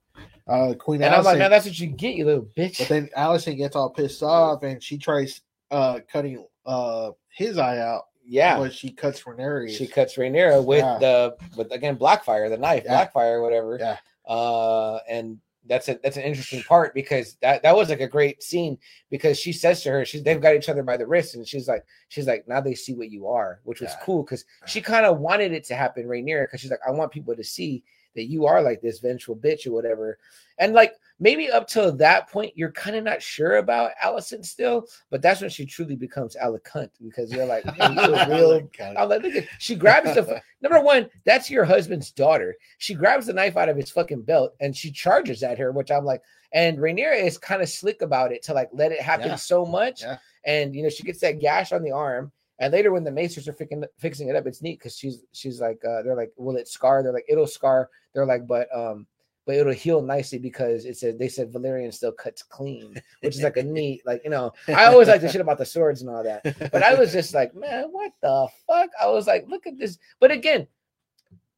Uh 0.47 0.74
Queen 0.74 1.02
And 1.02 1.14
I'm 1.14 1.24
like, 1.24 1.39
man, 1.39 1.51
that's 1.51 1.66
what 1.66 1.78
you 1.78 1.89
get, 1.89 2.14
you 2.14 2.24
little 2.24 2.48
bitch. 2.56 2.78
but 2.78 2.89
then 2.89 3.09
Alicent 3.16 3.56
gets 3.56 3.77
all 3.77 3.90
pissed 3.90 4.23
off 4.23 4.62
and 4.62 4.82
she 4.82 4.98
tries 4.98 5.40
uh 5.70 6.01
cutting 6.10 6.47
uh 6.64 7.10
his 7.28 7.59
eye 7.59 7.78
out, 7.78 8.05
yeah, 8.24 8.56
but 8.59 8.73
she 8.73 8.90
cuts 8.90 9.23
Rhaenyra. 9.23 9.68
she 9.77 9.86
cuts 9.86 10.16
Rhaenyra 10.16 10.64
with 10.64 10.81
Yeah. 10.81 10.98
the 10.98 11.36
with 11.56 11.70
again 11.73 11.97
Blackfyre, 11.97 12.48
the 12.48 12.56
knife, 12.56 12.82
Yeah. 12.86 13.06
Blackfyre, 13.06 13.43
whatever. 13.43 13.77
Yeah. 13.78 13.98
Uh, 14.27 14.98
and 15.09 15.39
that's 15.68 15.88
a 15.88 15.98
that's 16.02 16.16
an 16.16 16.22
interesting 16.22 16.62
part 16.62 16.94
because 16.94 17.36
that 17.43 17.62
that 17.62 17.76
was 17.76 17.88
like 17.88 18.01
a 18.01 18.09
great 18.09 18.43
scene 18.43 18.78
because 19.10 19.38
she 19.38 19.52
says 19.52 19.82
to 19.82 19.90
her, 19.90 20.05
she's 20.05 20.22
they've 20.22 20.40
got 20.40 20.55
each 20.55 20.68
other 20.68 20.82
by 20.82 20.97
the 20.97 21.06
wrist, 21.06 21.34
and 21.34 21.47
she's 21.47 21.68
like, 21.68 21.84
she's 22.09 22.26
like, 22.26 22.47
now 22.48 22.60
they 22.60 22.74
see 22.74 22.94
what 22.94 23.10
you 23.10 23.26
are, 23.26 23.60
which 23.64 23.80
was 23.80 23.90
Yeah. 23.90 24.05
cool 24.05 24.22
because 24.22 24.44
she 24.66 24.80
kind 24.80 25.06
of 25.06 25.18
wanted 25.18 25.52
it 25.52 25.64
to 25.64 25.74
happen, 25.74 26.05
Rhaenyra, 26.06 26.44
because 26.44 26.60
she's 26.60 26.70
like, 26.70 26.80
I 26.86 26.90
want 26.90 27.12
people 27.12 27.34
to 27.36 27.44
see 27.44 27.82
that 28.16 28.24
you 28.30 28.47
are 28.47 28.60
like 28.62 28.80
this 28.80 28.98
vengeful 28.98 29.36
bitch 29.36 29.66
or 29.66 29.72
whatever. 29.72 30.18
And 30.59 30.72
like 30.72 30.94
maybe 31.20 31.51
up 31.51 31.68
till 31.68 31.93
that 31.93 32.28
point, 32.30 32.52
you're 32.56 32.72
kind 32.72 32.97
of 32.97 33.05
not 33.05 33.22
sure 33.22 33.56
about 33.59 33.93
Alicent 34.02 34.44
still, 34.44 34.86
but 35.10 35.22
that's 35.22 35.40
when 35.40 35.51
she 35.51 35.64
truly 35.66 35.97
becomes 35.97 36.34
Alicant 36.36 36.90
because 37.02 37.30
you're 37.32 37.47
like, 37.47 37.64
man, 37.78 37.94
you're 37.94 38.26
real 38.28 38.68
I'm 38.80 39.09
like, 39.09 39.22
look 39.22 39.34
at 39.36 39.47
she 39.59 39.74
grabs 39.76 40.14
the 40.14 40.43
number 40.62 40.80
one, 40.80 41.09
that's 41.24 41.51
your 41.51 41.64
husband's 41.64 42.10
daughter. 42.10 42.56
She 42.78 42.94
grabs 42.94 43.26
the 43.26 43.32
knife 43.34 43.56
out 43.56 43.68
of 43.68 43.76
his 43.76 43.90
fucking 43.90 44.22
belt 44.22 44.55
and 44.60 44.74
she 44.76 44.90
charges 44.90 45.43
at 45.43 45.59
her, 45.59 45.72
which 45.72 45.90
I'm 45.90 46.05
like, 46.05 46.22
and 46.52 46.78
Rhaenyra 46.78 47.22
is 47.22 47.38
kind 47.38 47.60
of 47.62 47.68
slick 47.68 48.02
about 48.02 48.32
it 48.32 48.43
to 48.44 48.55
like 48.55 48.70
let 48.72 48.93
it 48.93 49.01
happen 49.01 49.28
Yeah. 49.28 49.34
so 49.36 49.64
much. 49.66 50.02
Yeah. 50.02 50.18
and 50.44 50.74
you 50.74 50.82
know 50.82 50.88
she 50.88 51.02
gets 51.02 51.20
that 51.20 51.38
gash 51.40 51.72
on 51.72 51.82
the 51.82 51.90
arm. 51.93 52.32
And 52.58 52.72
later, 52.72 52.92
when 52.92 53.04
the 53.04 53.10
Maesters 53.10 53.48
are 53.48 53.52
fixing 53.52 53.84
fixing 53.98 54.28
it 54.28 54.36
up, 54.36 54.46
it's 54.46 54.62
neat 54.62 54.78
because 54.78 54.96
she's 54.96 55.24
she's 55.32 55.60
like 55.60 55.82
uh, 55.84 56.02
they're 56.02 56.16
like, 56.16 56.32
will 56.36 56.56
it 56.56 56.68
scar? 56.68 57.02
They're 57.02 57.12
like, 57.12 57.26
it'll 57.28 57.46
scar. 57.46 57.90
They're 58.14 58.26
like, 58.26 58.46
but 58.46 58.74
um, 58.74 59.06
but 59.44 59.54
it'll 59.54 59.72
heal 59.72 60.02
nicely 60.02 60.38
because 60.38 60.84
it 60.84 60.96
said 60.96 61.18
they 61.18 61.28
said 61.28 61.52
Valyrian 61.52 61.92
still 61.92 62.12
cuts 62.12 62.42
clean, 62.42 63.00
which 63.20 63.36
is 63.36 63.42
like 63.42 63.56
a 63.56 63.62
neat 63.62 64.02
like 64.06 64.22
you 64.24 64.30
know. 64.30 64.52
I 64.68 64.86
always 64.86 65.08
like 65.08 65.20
the 65.20 65.28
shit 65.28 65.40
about 65.40 65.58
the 65.58 65.66
swords 65.66 66.00
and 66.00 66.10
all 66.10 66.24
that, 66.24 66.42
but 66.72 66.82
I 66.82 66.94
was 66.94 67.12
just 67.12 67.34
like, 67.34 67.54
man, 67.54 67.88
what 67.90 68.12
the 68.22 68.48
fuck? 68.66 68.90
I 69.00 69.08
was 69.08 69.26
like, 69.26 69.46
look 69.48 69.66
at 69.66 69.78
this. 69.78 69.98
But 70.18 70.30
again, 70.30 70.66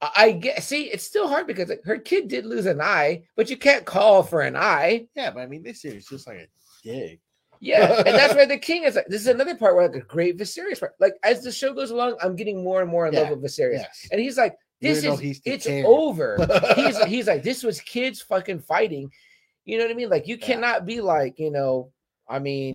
I, 0.00 0.32
get 0.32 0.62
see, 0.62 0.84
it's 0.84 1.04
still 1.04 1.28
hard 1.28 1.46
because 1.46 1.70
like, 1.70 1.84
her 1.84 1.98
kid 1.98 2.28
did 2.28 2.46
lose 2.46 2.66
an 2.66 2.80
eye, 2.80 3.24
but 3.36 3.50
you 3.50 3.56
can't 3.56 3.84
call 3.84 4.22
for 4.22 4.42
an 4.42 4.56
eye. 4.56 5.08
Yeah, 5.14 5.30
but 5.30 5.40
I 5.40 5.46
mean, 5.46 5.62
this 5.62 5.84
is 5.84 6.06
just 6.06 6.26
like 6.26 6.38
a 6.38 6.46
dig. 6.82 7.20
Yeah, 7.60 8.02
and 8.06 8.14
that's 8.16 8.34
why 8.34 8.44
the 8.54 8.58
king 8.58 8.84
is 8.84 8.94
like. 8.96 9.06
This 9.06 9.22
is 9.22 9.26
another 9.28 9.56
part 9.56 9.74
where 9.74 9.86
like 9.88 9.96
a 9.96 10.06
great 10.06 10.38
Viserys 10.38 10.80
part. 10.80 10.94
Like 11.00 11.14
as 11.22 11.42
the 11.42 11.52
show 11.52 11.72
goes 11.72 11.90
along, 11.90 12.16
I'm 12.22 12.36
getting 12.36 12.62
more 12.62 12.80
and 12.82 12.90
more 12.90 13.06
in 13.06 13.14
Yeah, 13.14 13.20
love 13.22 13.30
with 13.30 13.42
Viserys, 13.44 13.80
Yes. 13.80 14.06
and 14.12 14.20
he's 14.20 14.36
like, 14.36 14.56
this 14.80 15.04
Even 15.04 15.20
is 15.20 15.40
it's 15.44 15.66
king. 15.66 15.84
over. 15.86 16.46
he's 16.76 17.02
he's 17.04 17.26
like, 17.26 17.42
this 17.42 17.62
was 17.62 17.80
kids 17.80 18.22
fucking 18.22 18.60
fighting. 18.60 19.10
You 19.64 19.78
know 19.78 19.84
what 19.84 19.90
I 19.90 19.94
mean? 19.94 20.08
Like 20.10 20.26
you 20.28 20.36
Yeah. 20.40 20.46
cannot 20.46 20.86
be 20.86 21.00
like, 21.00 21.38
you 21.38 21.50
know, 21.50 21.90
I 22.28 22.38
mean, 22.38 22.74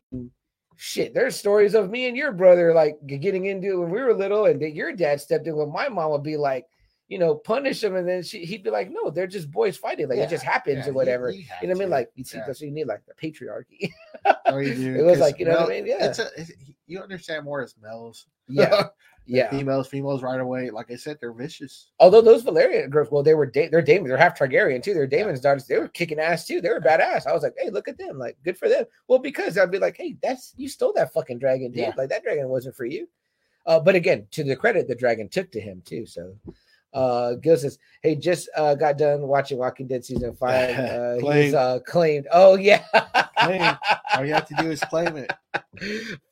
shit. 0.75 1.13
There's 1.13 1.35
stories 1.35 1.75
of 1.75 1.89
me 1.89 2.07
and 2.07 2.17
your 2.17 2.31
brother 2.31 2.73
like 2.73 2.97
getting 3.07 3.45
into 3.45 3.73
it 3.73 3.77
when 3.79 3.89
we 3.91 4.01
were 4.01 4.13
little, 4.13 4.45
and 4.45 4.61
that 4.61 4.73
your 4.75 4.91
dad 4.93 5.21
stepped 5.21 5.47
in 5.47 5.55
when 5.55 5.71
my 5.71 5.87
mom 5.89 6.11
would 6.11 6.23
be 6.23 6.37
like, 6.37 6.65
you 7.13 7.19
know, 7.19 7.35
punish 7.35 7.83
him, 7.83 7.95
and 7.95 8.09
then 8.09 8.23
she, 8.23 8.43
he'd 8.43 8.63
be 8.63 8.71
like, 8.71 8.89
no, 8.89 9.11
they're 9.11 9.27
just 9.27 9.51
boys 9.51 9.77
fighting. 9.77 10.09
Like 10.09 10.17
Yeah, 10.17 10.23
it 10.23 10.31
just 10.31 10.43
happens 10.43 10.85
yeah, 10.85 10.89
or 10.89 10.93
whatever. 10.93 11.29
he 11.29 11.43
had 11.43 11.61
you 11.61 11.67
know 11.67 11.73
what 11.75 11.81
I 11.81 11.85
mean? 11.85 11.89
Like 11.91 12.11
you 12.15 12.23
see, 12.23 12.37
Yeah. 12.37 12.45
that's 12.47 12.59
what 12.59 12.65
you 12.65 12.73
need, 12.73 12.87
like 12.87 13.03
the 13.05 13.13
patriarchy. 13.13 13.91
Oh, 14.47 14.57
you 14.57 14.73
do, 14.83 14.95
It 14.95 15.03
was 15.03 15.19
like, 15.19 15.37
you 15.37 15.45
know 15.45 15.59
what 15.59 15.69
I 15.69 15.75
mean? 15.75 15.85
Yeah. 15.85 16.07
It's 16.07 16.17
a, 16.17 16.29
it's, 16.35 16.51
you 16.87 16.99
understand 16.99 17.45
more 17.45 17.61
as 17.61 17.75
males. 17.79 18.25
yeah, 18.47 18.87
yeah. 19.27 19.51
Females, 19.51 19.87
females 19.87 20.23
right 20.23 20.39
away. 20.39 20.71
Like 20.71 20.89
I 20.89 20.95
said, 20.95 21.17
they're 21.21 21.33
vicious. 21.33 21.91
Although 21.99 22.21
those 22.21 22.43
Velaryon 22.43 22.89
girls, 22.89 23.11
well, 23.11 23.21
they 23.21 23.35
were 23.35 23.45
da- 23.45 23.69
they're 23.69 23.83
Daemon, 23.83 24.07
they're 24.09 24.17
half 24.17 24.35
Targaryen 24.39 24.81
too. 24.81 24.95
They're 24.95 25.05
Daemon's 25.05 25.39
daughters. 25.39 25.67
They 25.67 25.77
were 25.77 25.87
kicking 25.89 26.17
ass 26.19 26.47
too. 26.47 26.61
They 26.61 26.69
were 26.69 26.81
badass. 26.81 27.27
I 27.27 27.31
was 27.33 27.43
like, 27.43 27.53
hey, 27.61 27.69
look 27.69 27.87
at 27.87 27.99
them, 27.99 28.17
like 28.17 28.37
good 28.43 28.57
for 28.57 28.67
them. 28.67 28.85
Well, 29.07 29.19
because 29.19 29.55
I'd 29.57 29.69
be 29.71 29.77
like, 29.77 29.97
hey, 29.97 30.17
that's 30.23 30.53
you 30.57 30.67
stole 30.67 30.93
that 30.93 31.13
fucking 31.13 31.37
dragon, 31.37 31.67
dude. 31.71 31.81
Yeah. 31.81 31.91
Like 31.95 32.09
that 32.09 32.23
dragon 32.23 32.49
wasn't 32.49 32.75
for 32.75 32.85
you. 32.85 33.07
Uh, 33.65 33.79
but 33.79 33.95
again, 33.95 34.27
to 34.31 34.43
the 34.43 34.57
credit, 34.57 34.89
the 34.89 34.95
dragon 34.95 35.29
took 35.29 35.49
to 35.49 35.61
him 35.61 35.81
too. 35.85 36.05
So, 36.05 36.35
uh, 36.93 37.33
Gil 37.35 37.57
says, 37.57 37.79
hey, 38.01 38.15
just 38.15 38.49
uh 38.55 38.75
got 38.75 38.97
done 38.97 39.21
watching 39.23 39.57
Walking 39.57 39.87
Dead 39.87 40.03
season 40.05 40.35
five. 40.39 40.77
Uh, 40.77 41.13
he's 41.15 41.21
Claimed. 41.23 41.55
uh 41.55 41.79
claimed. 41.79 42.27
Oh 42.31 42.55
yeah. 42.55 42.83
Claimed. 43.39 43.77
All 44.15 44.25
you 44.25 44.33
have 44.33 44.47
to 44.47 44.55
do 44.55 44.69
is 44.71 44.79
claim 44.81 45.17
it. 45.17 45.31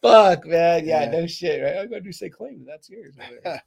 Fuck 0.02 0.46
man, 0.46 0.86
yeah, 0.86 1.04
Yeah. 1.06 1.12
no 1.12 1.28
shit, 1.28 1.64
right? 1.64 1.78
I'm 1.78 1.90
gonna 1.90 2.02
do 2.02 2.12
say 2.12 2.30
claim. 2.30 2.66
That's 2.66 2.90
yours. 2.90 3.16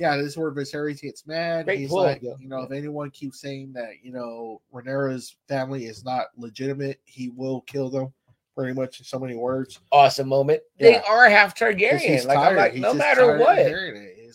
Yeah, 0.00 0.16
this 0.16 0.28
is 0.28 0.36
where 0.38 0.50
Viserys 0.52 1.02
gets 1.02 1.26
mad. 1.26 1.66
Great 1.66 1.80
He's 1.80 1.90
pull, 1.90 2.04
like, 2.04 2.22
you 2.22 2.48
know, 2.48 2.62
if 2.62 2.72
anyone 2.72 3.10
keeps 3.10 3.42
saying 3.42 3.74
that, 3.74 3.90
you 4.02 4.10
know, 4.10 4.62
Rhaenyra's 4.72 5.36
family 5.48 5.84
is 5.84 6.02
not 6.02 6.28
legitimate, 6.38 6.98
he 7.04 7.28
will 7.28 7.60
kill 7.60 7.90
them. 7.90 8.10
Pretty 8.56 8.72
much 8.72 9.00
in 9.00 9.04
so 9.04 9.18
many 9.18 9.34
words. 9.36 9.80
awesome 9.92 10.28
moment. 10.28 10.62
They 10.78 10.96
are 10.98 11.28
half 11.28 11.54
Targaryen. 11.54 12.24
Like 12.24 12.38
I'm 12.38 12.56
like, 12.56 12.74
no 12.76 12.94
matter 12.94 13.36
what. 13.36 13.58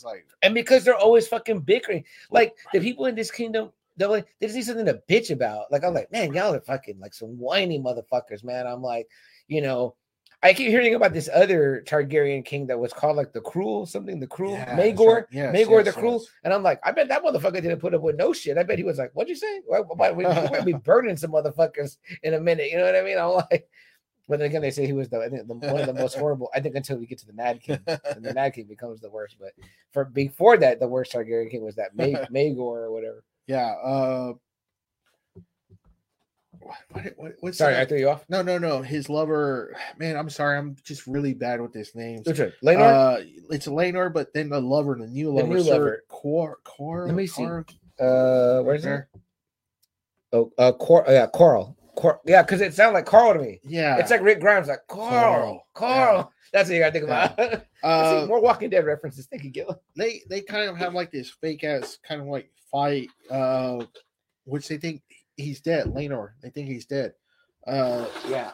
Hearing 0.04 0.20
it. 0.20 0.26
He's 0.26 0.32
like, 0.32 0.38
and 0.42 0.54
because 0.54 0.84
they're 0.84 0.96
always 0.96 1.28
fucking 1.28 1.62
bickering, 1.62 2.04
like 2.30 2.56
the 2.74 2.80
people 2.80 3.06
in 3.06 3.16
this 3.16 3.32
kingdom, 3.32 3.72
they're 3.98 4.08
like 4.08 4.28
they 4.40 4.48
just 4.48 4.56
need 4.56 4.66
something 4.66 4.86
to 4.86 5.02
bitch 5.10 5.32
about. 5.32 5.72
Like 5.72 5.84
I'm 5.84 5.94
like, 5.94 6.12
man, 6.12 6.34
y'all 6.34 6.54
are 6.54 6.62
fucking 6.62 7.00
like 7.00 7.14
some 7.14 7.38
whiny 7.38 7.80
motherfuckers, 7.80 8.44
man. 8.44 8.68
I'm 8.68 8.82
like, 8.82 9.08
you 9.48 9.62
know, 9.62 9.96
I 10.44 10.54
keep 10.54 10.70
hearing 10.70 10.96
about 10.96 11.14
this 11.14 11.30
other 11.32 11.84
Targaryen 11.86 12.44
king 12.44 12.66
that 12.68 12.80
was 12.80 12.94
called 12.94 13.16
like 13.16 13.32
the 13.32 13.42
cruel 13.42 13.86
something, 13.86 14.20
the 14.20 14.26
cruel 14.26 14.54
Yeah, 14.54 14.76
Maegor. 14.76 15.26
Yes, 15.32 15.56
Maegor 15.56 15.86
yes, 15.86 15.94
the 15.94 16.00
cruel. 16.00 16.20
yes. 16.20 16.32
And 16.44 16.54
I'm 16.54 16.64
like, 16.64 16.80
I 16.84 16.92
bet 16.92 17.10
that 17.10 17.24
motherfucker 17.24 17.62
didn't 17.62 17.80
put 17.80 17.94
up 17.94 18.02
with 18.02 18.16
no 18.16 18.34
shit. 18.34 18.58
I 18.58 18.64
bet 18.64 18.80
he 18.80 18.84
was 18.84 18.98
like, 18.98 19.12
what'd 19.14 19.30
you 19.30 19.36
say? 19.36 19.62
Why, 19.68 19.80
why, 19.80 20.12
we, 20.12 20.26
we're 20.26 20.34
gonna 20.34 20.64
be 20.64 20.74
burning 20.84 21.16
some 21.16 21.32
motherfuckers 21.32 21.98
in 22.24 22.34
a 22.34 22.40
minute. 22.40 22.72
You 22.72 22.78
know 22.78 22.86
what 22.86 22.96
I 22.96 23.04
mean? 23.04 23.18
I'm 23.20 23.30
like. 23.32 23.70
But 24.30 24.40
then 24.40 24.48
again, 24.50 24.62
they 24.62 24.72
say 24.72 24.86
he 24.86 24.94
was 24.94 25.10
the 25.10 25.20
I 25.20 25.30
think 25.30 25.48
the, 25.48 25.54
one 25.56 25.82
of 25.82 25.88
the 25.88 25.94
most 25.94 26.16
horrible. 26.18 26.50
I 26.56 26.60
think 26.62 26.76
until 26.76 26.98
we 26.98 27.06
get 27.06 27.18
to 27.20 27.28
the 27.28 27.34
Mad 27.34 27.62
King, 27.62 27.80
and 27.88 28.24
the 28.24 28.34
Mad 28.34 28.54
King 28.54 28.66
becomes 28.66 29.02
the 29.02 29.10
worst. 29.10 29.36
But 29.40 29.52
for 29.92 30.06
before 30.06 30.58
that, 30.58 30.80
the 30.80 30.88
worst 30.88 31.12
Targaryen 31.14 31.50
king 31.52 31.64
was 31.64 31.76
that 31.76 31.96
Mag- 31.96 32.28
Maegor 32.34 32.58
or 32.60 32.92
whatever. 32.92 33.24
yeah. 33.48 33.74
Uh, 33.84 34.34
what, 36.60 36.78
what, 36.92 37.14
what, 37.18 37.32
what's 37.40 37.58
Sorry, 37.58 37.74
the- 37.74 37.82
I 37.82 37.86
threw 37.86 37.98
you 38.00 38.10
off. 38.10 38.24
No, 38.30 38.42
no, 38.42 38.58
no. 38.58 38.82
His 38.82 39.10
lover, 39.10 39.76
man. 39.98 40.16
I'm 40.16 40.30
sorry. 40.30 40.58
I'm 40.58 40.76
just 40.84 41.08
really 41.08 41.34
bad 41.34 41.60
with 41.60 41.74
this 41.74 41.96
names. 41.96 42.28
Which 42.28 42.40
one? 42.40 42.52
Uh, 42.78 43.22
it's 43.50 43.68
Laenor, 43.68 44.14
but 44.14 44.34
then 44.34 44.50
the 44.50 44.62
lover, 44.62 44.96
the 45.00 45.08
new 45.08 45.26
The 45.26 45.32
lover, 45.32 45.48
new 45.48 45.64
Sir 45.64 45.72
lover. 45.74 46.04
Cor, 46.08 46.58
Cor, 46.64 47.08
Let 47.08 47.16
me 47.16 47.26
see. 47.28 47.44
Cor- 47.44 47.66
Uh, 48.00 48.62
where's 48.64 48.84
there. 48.84 49.10
that? 49.14 49.20
Oh, 50.34 50.52
uh, 50.58 50.72
Cor- 50.74 51.06
yeah, 51.10 51.28
Coral. 51.28 51.76
Yeah, 52.26 52.42
because 52.44 52.62
it 52.62 52.74
sounded 52.74 52.94
like 52.94 53.06
Carl 53.06 53.34
to 53.34 53.40
me. 53.40 53.60
Yeah, 53.64 53.98
It's 53.98 54.12
like 54.12 54.22
Rick 54.22 54.40
Grimes, 54.40 54.68
like 54.68 54.88
Carl, 54.88 55.10
Carl, 55.10 55.68
Carl. 55.74 56.34
That's 56.54 56.68
what 56.70 56.76
you 56.76 56.82
gotta 56.82 56.92
think 56.92 57.06
about. 57.06 57.38
Let's 57.38 57.64
uh, 57.84 58.22
see, 58.22 58.28
more 58.28 58.42
Walking 58.42 58.70
Dead 58.70 58.86
references. 58.86 59.26
Thank 59.28 59.44
you, 59.44 59.50
Gil. 59.52 59.82
they 59.96 60.22
they 60.30 60.42
kind 60.42 60.70
of 60.70 60.78
have 60.78 60.94
like 60.94 61.12
this 61.12 61.30
fake 61.30 61.64
ass 61.64 61.98
kind 62.06 62.20
of 62.22 62.28
like 62.28 62.50
fight, 62.72 63.08
uh, 63.30 63.84
which 64.46 64.68
they 64.68 64.78
think 64.78 65.02
he's 65.38 65.62
dead. 65.62 65.86
Laenor, 65.88 66.32
they 66.42 66.50
think 66.50 66.68
he's 66.68 66.86
dead. 66.86 67.14
Uh, 67.68 68.06
Yeah, 68.28 68.52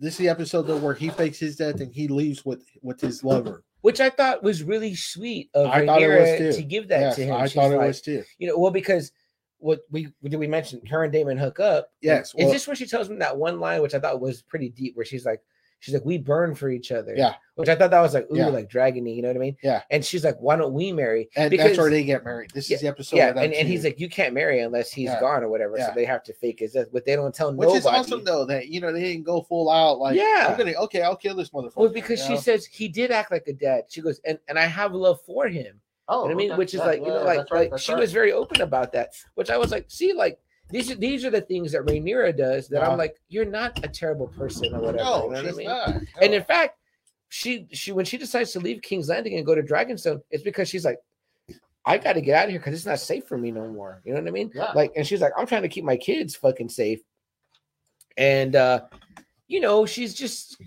this 0.00 0.14
is 0.14 0.16
the 0.18 0.28
episode 0.28 0.62
though 0.62 0.76
where 0.78 0.94
he 0.94 1.08
fakes 1.10 1.38
his 1.38 1.56
death 1.56 1.80
and 1.80 1.92
he 1.94 2.08
leaves 2.08 2.44
with 2.44 2.64
with 2.82 3.00
his 3.00 3.22
lover. 3.22 3.62
which 3.82 4.00
I 4.00 4.10
thought 4.10 4.42
was 4.42 4.62
really 4.64 4.94
sweet 4.96 5.48
of 5.54 5.68
I 5.68 5.86
thought 5.86 6.02
it 6.02 6.08
was 6.08 6.28
Rhaenyra 6.28 6.56
to 6.56 6.62
give 6.64 6.88
that 6.88 7.00
Yes, 7.00 7.16
to 7.16 7.22
him. 7.24 7.34
I 7.36 7.46
She's 7.46 7.54
thought 7.54 7.70
it 7.72 7.76
like, 7.78 7.86
was 7.86 8.00
too. 8.02 8.24
you 8.38 8.48
know, 8.48 8.58
well, 8.58 8.72
because 8.72 9.12
what 9.58 9.80
we 9.90 10.08
did 10.24 10.36
we 10.36 10.46
mention 10.46 10.84
her 10.86 11.04
and 11.04 11.12
Daemon 11.12 11.36
hook 11.38 11.60
up. 11.60 11.90
Yes, 12.00 12.28
Is 12.28 12.34
well- 12.44 12.52
this 12.52 12.66
where 12.66 12.76
she 12.76 12.86
tells 12.86 13.08
him 13.10 13.18
that 13.18 13.36
one 13.36 13.60
line, 13.60 13.82
which 13.82 13.94
I 13.94 13.98
thought 14.00 14.20
was 14.20 14.42
pretty 14.42 14.68
deep, 14.68 14.96
where 14.96 15.04
she's 15.06 15.26
like, 15.26 15.42
she's 15.80 15.94
like, 15.94 16.04
we 16.04 16.18
burn 16.18 16.56
for 16.56 16.70
each 16.70 16.90
other. 16.90 17.14
Yeah. 17.16 17.34
Which 17.54 17.68
I 17.68 17.76
thought 17.76 17.90
that 17.92 18.00
was 18.00 18.12
like, 18.14 18.26
ooh, 18.32 18.36
Yeah. 18.36 18.48
like 18.48 18.68
dragony, 18.68 19.14
you 19.14 19.22
know 19.22 19.28
what 19.28 19.36
I 19.36 19.40
mean? 19.40 19.56
Yeah. 19.62 19.82
And 19.90 20.04
she's 20.04 20.24
like, 20.24 20.36
why 20.38 20.56
don't 20.56 20.72
we 20.72 20.90
marry? 20.92 21.28
And 21.36 21.50
because- 21.50 21.66
that's 21.68 21.78
where 21.78 21.88
they 21.90 22.02
get 22.02 22.24
married. 22.24 22.50
This 22.52 22.68
is 22.70 22.80
the 22.80 22.88
episode. 22.88 23.16
yeah, 23.16 23.28
and, 23.36 23.52
and 23.54 23.68
he's 23.68 23.84
like, 23.84 24.00
you 24.00 24.08
can't 24.08 24.34
marry 24.34 24.60
unless 24.60 24.90
he's 24.92 25.04
Yeah. 25.06 25.20
gone 25.20 25.42
or 25.44 25.48
whatever. 25.48 25.76
So 25.78 25.92
they 25.94 26.04
have 26.04 26.22
to 26.24 26.32
fake 26.32 26.58
his 26.60 26.72
death, 26.72 26.86
but 26.92 27.04
they 27.04 27.14
don't 27.16 27.32
tell 27.34 27.48
him, 27.48 27.56
which 27.56 27.66
nobody. 27.68 27.78
is 27.78 27.86
awesome 27.86 28.24
though 28.24 28.44
that 28.46 28.68
you 28.68 28.80
know 28.80 28.92
they 28.92 29.02
didn't 29.02 29.24
go 29.24 29.42
full 29.42 29.70
out 29.70 29.98
like 30.00 30.16
Yeah. 30.16 30.46
I'm 30.50 30.56
gonna 30.58 30.72
okay 30.84 31.02
I'll 31.02 31.14
kill 31.16 31.36
this 31.36 31.50
motherfucker. 31.50 31.76
Well, 31.76 31.88
because 31.90 32.22
she 32.24 32.34
know? 32.34 32.40
says 32.40 32.64
he 32.66 32.88
did 32.88 33.10
act 33.12 33.30
like 33.30 33.46
a 33.46 33.52
dad. 33.52 33.84
She 33.88 34.00
goes, 34.00 34.20
and, 34.24 34.38
and 34.48 34.58
I 34.58 34.66
have 34.66 34.92
love 34.94 35.20
for 35.22 35.46
him. 35.48 35.80
Oh 36.08 36.22
You 36.22 36.28
know 36.28 36.34
I 36.34 36.36
mean? 36.36 36.50
okay. 36.52 36.58
Which 36.58 36.74
is 36.74 36.80
Yeah, 36.80 36.86
like, 36.86 37.00
you 37.00 37.06
yeah, 37.06 37.12
know, 37.14 37.24
like, 37.24 37.50
right, 37.50 37.70
like 37.72 37.80
she 37.80 37.92
right. 37.92 38.00
was 38.00 38.12
very 38.12 38.32
open 38.32 38.60
about 38.60 38.92
that, 38.92 39.10
which 39.34 39.50
I 39.50 39.56
was 39.56 39.70
like, 39.70 39.86
see, 39.88 40.12
like 40.12 40.38
these 40.70 40.90
are 40.90 40.96
these 40.96 41.24
are 41.24 41.30
the 41.30 41.40
things 41.40 41.72
that 41.72 41.82
Rhaenyra 41.82 42.36
does 42.36 42.68
that 42.68 42.80
Yeah. 42.82 42.90
I'm 42.90 42.98
like, 42.98 43.16
you're 43.28 43.44
not 43.44 43.82
a 43.84 43.88
terrible 43.88 44.28
person 44.28 44.74
or 44.74 44.80
whatever. 44.80 44.96
no 45.04 45.24
you 45.24 45.30
know 45.30 45.36
what 45.36 45.36
I 45.44 45.48
she's 45.48 45.56
mean? 45.56 45.66
not 45.66 45.94
And 46.20 46.34
in 46.34 46.44
fact, 46.44 46.78
she 47.28 47.66
she 47.72 47.92
when 47.92 48.04
she 48.04 48.16
decides 48.18 48.52
to 48.52 48.60
leave 48.60 48.82
King's 48.82 49.08
Landing 49.08 49.36
and 49.36 49.46
go 49.46 49.54
to 49.54 49.62
Dragonstone, 49.62 50.20
it's 50.30 50.42
because 50.42 50.68
she's 50.68 50.84
like, 50.84 50.98
I 51.84 51.96
got 51.96 52.14
to 52.14 52.20
get 52.20 52.34
out 52.36 52.44
of 52.46 52.50
here 52.50 52.58
because 52.58 52.74
it's 52.74 52.84
not 52.86 52.98
safe 53.00 53.26
for 53.26 53.38
me 53.38 53.50
no 53.50 53.66
more. 53.68 54.00
You 54.04 54.12
know 54.14 54.20
what 54.20 54.28
I 54.28 54.32
mean? 54.32 54.50
Yeah. 54.54 54.72
Like, 54.74 54.92
and 54.96 55.06
she's 55.06 55.20
like, 55.22 55.32
I'm 55.38 55.46
trying 55.46 55.62
to 55.62 55.68
keep 55.68 55.84
my 55.84 55.96
kids 55.96 56.36
fucking 56.36 56.68
safe, 56.68 57.00
and 58.16 58.54
uh, 58.56 58.80
you 59.46 59.60
know, 59.60 59.86
she's 59.86 60.12
just 60.14 60.60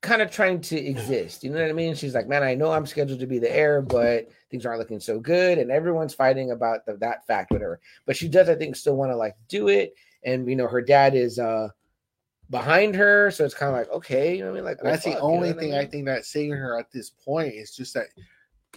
kind 0.00 0.22
of 0.22 0.30
trying 0.30 0.60
to 0.60 0.78
exist. 0.78 1.44
You 1.44 1.50
know 1.50 1.60
what 1.60 1.68
I 1.68 1.72
mean? 1.72 1.94
She's 1.94 2.14
like, 2.14 2.28
man, 2.28 2.42
I 2.42 2.54
know 2.54 2.72
I'm 2.72 2.86
scheduled 2.86 3.20
to 3.20 3.26
be 3.26 3.38
the 3.38 3.54
heir, 3.54 3.82
but 3.82 4.28
things 4.50 4.64
aren't 4.64 4.78
looking 4.78 5.00
so 5.00 5.20
good, 5.20 5.58
and 5.58 5.70
everyone's 5.70 6.14
fighting 6.14 6.52
about 6.52 6.86
the, 6.86 6.96
that 6.98 7.26
fact, 7.26 7.50
whatever. 7.50 7.80
But 8.06 8.16
she 8.16 8.28
does, 8.28 8.48
I 8.48 8.54
think, 8.54 8.76
still 8.76 8.96
want 8.96 9.12
to 9.12 9.16
like 9.16 9.36
do 9.48 9.68
it, 9.68 9.94
and 10.24 10.48
you 10.48 10.56
know, 10.56 10.68
her 10.68 10.82
dad 10.82 11.14
is 11.14 11.38
uh 11.38 11.68
behind 12.50 12.96
her, 12.96 13.30
so 13.30 13.44
it's 13.44 13.54
kind 13.54 13.70
of 13.70 13.78
like, 13.78 13.90
okay, 13.90 14.36
you 14.36 14.40
know 14.40 14.46
what 14.46 14.52
I 14.52 14.54
mean? 14.56 14.64
Like, 14.64 14.82
well, 14.82 14.92
that's 14.92 15.04
the 15.04 15.12
fuck, 15.12 15.22
you 15.22 15.28
know 15.28 15.34
only 15.34 15.50
I 15.50 15.52
thing 15.52 15.74
I 15.74 15.86
think 15.86 16.06
that's 16.06 16.32
saving 16.32 16.52
her 16.52 16.78
at 16.78 16.90
this 16.90 17.10
point 17.10 17.54
is 17.54 17.74
just 17.74 17.94
that 17.94 18.06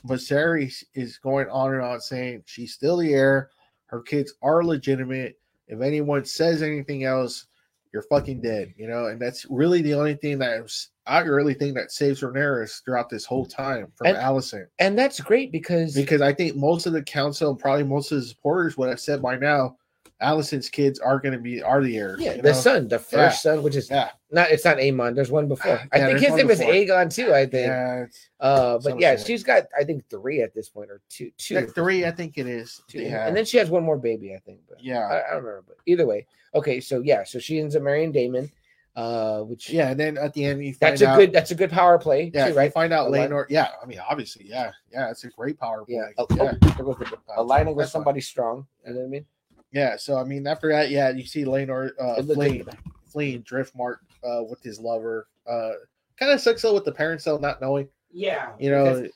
Viserys 0.06 0.84
is 0.93 1.18
going 1.18 1.48
on 1.50 1.74
and 1.74 1.82
on 1.82 2.00
saying 2.00 2.43
she's 2.45 2.74
still 2.74 2.98
the 2.98 3.14
heir, 3.14 3.50
her 3.88 4.02
kids 4.02 4.34
are 4.42 4.64
legitimate. 4.64 5.40
If 5.68 5.82
anyone 5.82 6.26
says 6.26 6.61
anything 6.61 7.03
else, 7.03 7.45
you're 7.93 8.03
fucking 8.03 8.42
dead, 8.42 8.74
you 8.77 8.88
know, 8.88 9.06
and 9.08 9.19
that's 9.19 9.45
really 9.50 9.82
the 9.82 9.93
only 9.93 10.16
thing 10.16 10.40
that 10.40 10.60
I 11.06 11.20
really 11.20 11.54
think 11.54 11.76
that 11.76 11.92
saves 11.92 12.22
Rhaenyra 12.22 12.82
throughout 12.86 13.10
this 13.10 13.26
whole 13.26 13.46
time 13.46 13.92
from 13.96 14.08
And- 14.08 14.18
Alicent. 14.18 14.68
and 14.80 14.98
that's 14.98 15.20
great 15.20 15.52
because 15.52 15.94
because 15.96 16.22
I 16.22 16.34
think 16.34 16.56
most 16.56 16.86
of 16.86 16.94
the 16.94 17.04
council 17.04 17.50
and 17.52 17.60
probably 17.60 17.84
most 17.84 18.12
of 18.12 18.20
the 18.22 18.26
supporters 18.26 18.78
would 18.78 18.90
have 18.90 19.00
said 19.02 19.22
by 19.22 19.36
now, 19.36 19.76
Alicent's 20.22 20.70
kids 20.70 21.00
are 21.00 21.20
going 21.20 21.34
to 21.34 21.40
be 21.40 21.62
are 21.62 21.84
the 21.84 21.98
heirs. 21.98 22.22
yeah, 22.22 22.38
the 22.38 22.42
know? 22.44 22.54
son, 22.54 22.88
the 22.88 23.00
first 23.00 23.14
Yeah. 23.46 23.56
son, 23.56 23.64
which 23.64 23.76
is 23.76 23.90
Yeah, 23.90 24.12
not 24.32 24.50
it's 24.52 24.64
not 24.64 24.80
Amon. 24.80 25.14
There's 25.14 25.32
one 25.32 25.50
before. 25.50 25.82
I 25.92 25.98
Yeah, 25.98 26.06
think 26.08 26.20
his 26.20 26.34
name 26.36 26.50
is 26.50 26.60
before. 26.60 26.74
Aegon 26.74 27.14
too. 27.14 27.34
I 27.34 27.46
think. 27.48 27.68
yeah. 27.68 28.06
Uh, 28.40 28.80
but 28.82 28.98
yeah, 28.98 29.18
she's 29.18 29.44
got 29.44 29.64
I 29.78 29.84
think 29.84 30.08
three 30.10 30.42
at 30.42 30.54
this 30.54 30.70
point 30.70 30.90
or 30.90 31.02
two, 31.10 31.32
two, 31.38 31.56
Like 31.56 31.76
three, 31.76 32.06
I 32.06 32.12
think 32.12 32.38
it 32.38 32.48
is. 32.48 32.82
two. 32.88 33.04
Have. 33.10 33.28
and 33.28 33.36
then 33.36 33.44
she 33.44 33.58
has 33.58 33.70
one 33.70 33.84
more 33.84 33.98
baby, 33.98 34.34
I 34.34 34.40
think. 34.40 34.60
But 34.70 34.82
yeah, 34.82 35.00
I, 35.00 35.18
I 35.32 35.34
don't 35.34 35.44
remember. 35.44 35.66
But 35.68 35.78
either 35.86 36.06
way, 36.06 36.28
okay. 36.56 36.80
So 36.80 37.02
yeah, 37.02 37.26
so 37.26 37.40
she 37.40 37.60
ends 37.60 37.76
up 37.76 37.84
marrying 37.84 38.14
Daemon. 38.14 38.50
Uh, 38.96 39.42
which 39.42 39.72
Yeah, 39.72 39.90
and 39.90 40.00
then 40.00 40.18
at 40.20 40.34
the 40.34 40.46
end 40.46 40.64
you 40.64 40.74
find 40.74 40.92
that's 40.92 41.02
a 41.02 41.08
out, 41.08 41.18
good 41.18 41.32
that's 41.34 41.50
a 41.50 41.56
good 41.56 41.72
power 41.72 41.98
play, 41.98 42.30
Yeah, 42.34 42.46
too, 42.46 42.52
you 42.52 42.58
right? 42.58 42.72
find 42.72 42.94
out 42.94 43.08
Align- 43.08 43.32
Laenor. 43.32 43.46
Yeah, 43.50 43.70
I 43.82 43.88
mean, 43.88 44.00
obviously, 44.08 44.46
yeah, 44.48 44.72
yeah, 44.92 45.10
it's 45.10 45.24
a 45.24 45.30
great 45.30 45.60
power 45.60 45.84
play. 45.84 45.96
Yeah, 45.96 46.08
Yeah, 46.18 46.26
oh, 46.30 46.36
yeah. 46.36 46.54
oh, 46.80 46.94
the- 46.94 47.18
aligning 47.38 47.76
with 47.76 47.86
that's 47.86 47.92
fine. 47.92 48.00
somebody 48.02 48.22
strong. 48.22 48.68
You 48.86 48.94
know 48.94 49.00
what 49.00 49.06
I 49.06 49.10
mean? 49.10 49.26
Yeah, 49.72 49.96
So 49.98 50.18
I 50.18 50.24
mean, 50.24 50.46
after 50.46 50.70
that, 50.70 50.92
yeah, 50.92 51.10
you 51.10 51.26
see 51.26 51.44
Laenor 51.46 51.90
uh, 52.00 52.14
It 52.22 52.26
fleeing, 52.32 52.64
good. 52.66 52.78
fleeing 53.08 53.42
Driftmark 53.42 53.98
uh, 54.24 54.44
with 54.44 54.62
his 54.62 54.80
lover. 54.80 55.28
Uh, 55.50 55.72
kind 56.18 56.32
of 56.32 56.40
sucks 56.40 56.62
though 56.62 56.76
with 56.76 56.86
the 56.86 56.92
parents 56.92 57.24
though 57.24 57.38
not 57.40 57.60
knowing. 57.62 57.88
Yeah, 58.12 58.52
You 58.60 58.70
know, 58.70 59.08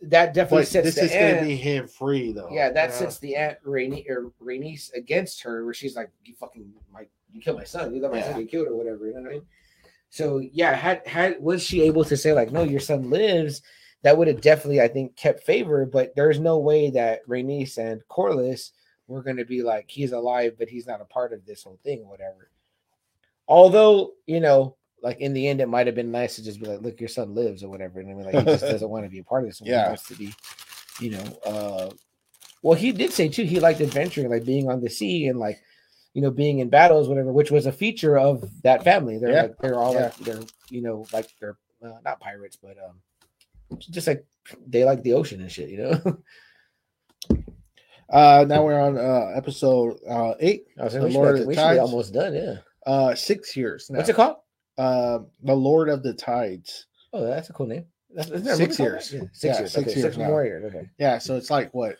that 0.00 0.34
definitely 0.34 0.64
sets 0.66 0.86
this 0.86 0.94
the 0.96 1.02
is 1.04 1.12
going 1.12 1.36
to 1.36 1.42
be 1.44 1.54
him 1.54 1.86
free 1.86 2.32
though. 2.32 2.48
Yeah, 2.50 2.70
that 2.70 2.86
you 2.86 2.88
know? 2.88 2.98
sets 2.98 3.18
the 3.20 3.36
aunt 3.36 3.58
Rainy 3.62 4.04
or 4.08 4.32
Rhaenys 4.42 4.92
against 4.94 5.40
her, 5.44 5.64
where 5.64 5.72
she's 5.72 5.94
like, 5.94 6.10
"You 6.24 6.34
fucking 6.34 6.72
my, 6.92 7.06
you 7.32 7.40
killed 7.40 7.58
my 7.58 7.64
son. 7.64 7.94
You 7.94 8.00
let 8.02 8.12
my 8.12 8.18
Yeah. 8.18 8.32
son 8.32 8.40
get 8.40 8.50
killed 8.50 8.68
or 8.68 8.76
whatever." 8.76 9.06
You 9.06 9.14
know 9.14 9.20
what 9.22 9.30
I 9.30 9.32
mean? 9.34 9.46
So 10.10 10.38
yeah, 10.38 10.74
had 10.74 11.06
had 11.06 11.42
was 11.42 11.62
she 11.62 11.82
able 11.82 12.04
to 12.04 12.16
say 12.16 12.32
like, 12.32 12.52
"No, 12.52 12.62
your 12.62 12.80
son 12.80 13.10
lives," 13.10 13.62
that 14.02 14.16
would 14.18 14.28
have 14.28 14.40
definitely, 14.40 14.80
I 14.80 14.88
think, 14.88 15.16
kept 15.16 15.44
favor. 15.44 15.86
But 15.86 16.14
there's 16.16 16.38
no 16.40 16.58
way 16.58 16.90
that 16.90 17.26
Rhaenys 17.26 17.78
and 17.78 18.02
Corlys 18.08 18.72
were 19.06 19.22
going 19.22 19.38
to 19.38 19.44
be 19.44 19.62
like, 19.62 19.90
"He's 19.90 20.12
alive, 20.12 20.56
but 20.58 20.68
he's 20.68 20.86
not 20.86 21.00
a 21.00 21.06
part 21.06 21.32
of 21.32 21.46
this 21.46 21.62
whole 21.62 21.78
thing," 21.82 22.00
or 22.00 22.10
whatever. 22.10 22.50
Although 23.48 24.12
you 24.26 24.40
know. 24.40 24.76
Like 25.04 25.18
in 25.18 25.32
the 25.32 25.48
end, 25.48 25.60
it 25.60 25.66
might 25.66 25.88
have 25.88 25.96
been 25.96 26.12
nice 26.12 26.36
to 26.36 26.44
just 26.44 26.60
be 26.60 26.66
like, 26.66 26.80
"Look, 26.80 27.00
your 27.00 27.08
son 27.08 27.34
lives" 27.34 27.64
or 27.64 27.68
whatever, 27.68 27.98
and 27.98 28.08
I 28.08 28.14
mean, 28.14 28.24
like 28.24 28.36
he 28.36 28.44
just 28.44 28.60
doesn't 28.70 28.88
want 28.88 29.04
to 29.04 29.10
be 29.10 29.18
a 29.18 29.24
part 29.24 29.42
of 29.42 29.48
this. 29.48 29.58
He 29.58 29.68
Yeah. 29.68 29.88
wants 29.88 30.06
to 30.06 30.14
be, 30.14 30.32
you 31.00 31.10
know, 31.10 31.24
uh, 31.44 31.90
well, 32.62 32.78
he 32.78 32.92
did 32.92 33.12
say 33.12 33.28
too 33.28 33.42
he 33.42 33.58
liked 33.58 33.80
adventuring, 33.80 34.30
like 34.30 34.44
being 34.44 34.70
on 34.70 34.80
the 34.80 34.88
sea 34.88 35.26
and 35.26 35.40
like 35.40 35.60
you 36.14 36.22
know 36.22 36.30
being 36.30 36.58
in 36.60 36.68
battles, 36.68 37.08
whatever, 37.08 37.32
which 37.32 37.50
was 37.50 37.66
a 37.66 37.72
feature 37.72 38.18
of 38.18 38.44
that 38.62 38.84
family. 38.84 39.18
They're 39.18 39.30
Yeah. 39.32 39.42
like 39.42 39.58
they're 39.58 39.78
all 39.78 39.94
Yeah. 39.94 40.04
like 40.04 40.16
they're 40.18 40.40
you 40.70 40.82
know 40.82 41.06
like 41.12 41.28
they're 41.40 41.56
uh, 41.84 41.98
not 42.04 42.20
pirates, 42.20 42.56
but 42.62 42.76
um 42.78 43.78
just 43.78 44.06
like 44.06 44.24
they 44.66 44.84
like 44.84 45.02
the 45.02 45.14
ocean 45.14 45.40
and 45.40 45.50
shit, 45.50 45.70
you 45.70 45.78
know. 45.78 46.18
Uh, 48.10 48.44
now 48.46 48.62
we're 48.62 48.78
on 48.78 48.98
uh 48.98 49.32
episode 49.34 49.96
uh 50.06 50.34
eight, 50.38 50.66
I 50.78 50.84
was 50.84 50.92
The 50.92 51.00
Lord 51.08 51.36
of 51.36 51.40
the 51.42 51.46
we 51.46 51.54
should 51.54 51.60
be 51.60 51.76
Tides. 51.76 51.80
almost 51.80 52.12
done, 52.12 52.34
yeah. 52.34 52.54
uh 52.86 53.14
six 53.14 53.56
years. 53.56 53.88
Now. 53.88 53.96
What's 53.98 54.10
it 54.10 54.16
called? 54.16 54.36
Uh, 54.76 55.20
the 55.42 55.54
Lord 55.54 55.88
of 55.88 56.02
the 56.02 56.12
Tides. 56.12 56.86
Oh, 57.14 57.24
that's 57.24 57.48
a 57.48 57.54
cool 57.54 57.66
name. 57.66 57.86
That's, 58.14 58.28
isn't 58.28 58.44
there 58.44 58.52
a 58.52 58.56
Six 58.56 58.78
years. 58.78 59.12
Yeah, 59.14 59.20
six 59.32 59.44
Yeah, 59.44 59.58
years. 59.60 59.72
six 59.72 59.76
okay, 59.88 59.90
years 60.00 60.02
six 60.02 60.16
more 60.18 60.44
years. 60.44 60.64
Okay. 60.64 60.90
Yeah, 60.98 61.16
so 61.18 61.36
it's 61.36 61.50
like 61.50 61.72
what, 61.72 61.96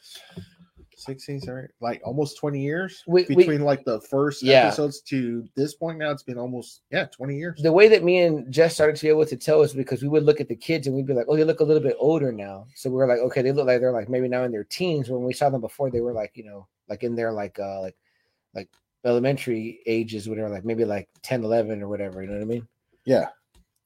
sixteen, 1.05 1.41
sorry, 1.41 1.69
like 1.81 2.01
almost 2.05 2.37
twenty 2.39 2.61
years 2.61 3.03
We- 3.07 3.27
we- 3.29 3.37
between 3.37 3.63
like 3.63 3.85
the 3.85 4.01
first 4.03 4.43
Yeah. 4.43 4.67
episodes 4.67 5.01
to 5.03 5.45
this 5.55 5.75
point. 5.75 5.99
Now 5.99 6.11
it's 6.11 6.23
been 6.23 6.39
almost 6.39 6.83
yeah 6.91 7.07
twenty 7.07 7.37
years. 7.37 7.61
the 7.63 7.73
way 7.73 7.89
that 7.89 8.03
me 8.05 8.21
and 8.23 8.51
Jess 8.53 8.75
started 8.75 8.97
to 8.97 9.03
be 9.03 9.09
able 9.09 9.27
to 9.27 9.37
tell 9.37 9.63
is 9.63 9.73
because 9.75 10.03
we 10.03 10.09
would 10.09 10.25
look 10.25 10.41
at 10.41 10.49
the 10.49 10.57
kids 10.57 10.87
and 10.87 10.97
we'd 10.97 11.07
be 11.07 11.15
like, 11.15 11.27
oh, 11.29 11.37
they 11.37 11.45
look 11.45 11.61
a 11.61 11.65
little 11.65 11.83
bit 11.83 11.97
older 11.99 12.33
now. 12.33 12.67
So 12.75 12.91
we 12.91 12.97
were 12.97 13.07
like, 13.07 13.19
okay, 13.19 13.43
they 13.43 13.53
look 13.53 13.67
like 13.67 13.81
they're 13.81 13.93
like 13.93 14.09
maybe 14.09 14.29
now 14.29 14.45
in 14.45 14.53
their 14.53 14.65
teens. 14.65 15.11
When 15.11 15.25
we 15.25 15.33
saw 15.33 15.51
them 15.51 15.61
before, 15.61 15.91
they 15.91 16.01
were 16.01 16.13
like, 16.13 16.33
you 16.37 16.45
know, 16.45 16.67
like 16.89 17.03
in 17.03 17.15
their 17.15 17.33
like 17.33 17.59
uh 17.59 17.81
like 17.81 17.97
like 18.55 18.69
elementary 19.05 19.81
ages, 19.87 20.29
whatever, 20.29 20.49
like 20.49 20.65
maybe 20.65 20.85
like 20.85 21.09
10, 21.23 21.43
11 21.45 21.83
or 21.83 21.89
whatever. 21.89 22.23
You 22.23 22.29
know 22.29 22.35
what 22.37 22.43
I 22.43 22.47
mean? 22.47 22.69
Yeah. 23.05 23.29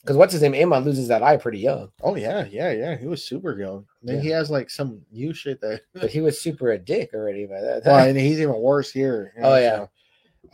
Because 0.07 0.17
what's 0.17 0.33
his 0.33 0.41
name? 0.41 0.55
Amon 0.55 0.85
loses 0.85 1.09
that 1.09 1.25
eye 1.25 1.37
pretty 1.37 1.59
young, 1.59 1.91
Oh 2.01 2.15
yeah, 2.15 2.47
yeah, 2.49 2.71
yeah. 2.71 2.97
He 2.97 3.09
was 3.09 3.25
super 3.25 3.59
young. 3.59 3.85
Then 4.03 4.17
Yeah. 4.17 4.23
he 4.23 4.29
has 4.29 4.51
like 4.51 4.71
some 4.71 5.01
new 5.11 5.35
shit 5.35 5.61
that. 5.63 5.81
but 5.95 6.11
he 6.11 6.21
was 6.21 6.41
super 6.41 6.71
a 6.71 6.79
dick 6.79 7.11
already 7.13 7.45
by 7.45 7.61
that 7.61 7.85
well, 7.85 7.97
time. 7.99 8.11
and 8.11 8.19
he's 8.19 8.39
even 8.39 8.55
worse 8.55 8.93
here. 8.93 9.33
you 9.37 9.43
Oh, 9.43 9.57
yeah. 9.57 9.79
so. 9.79 9.91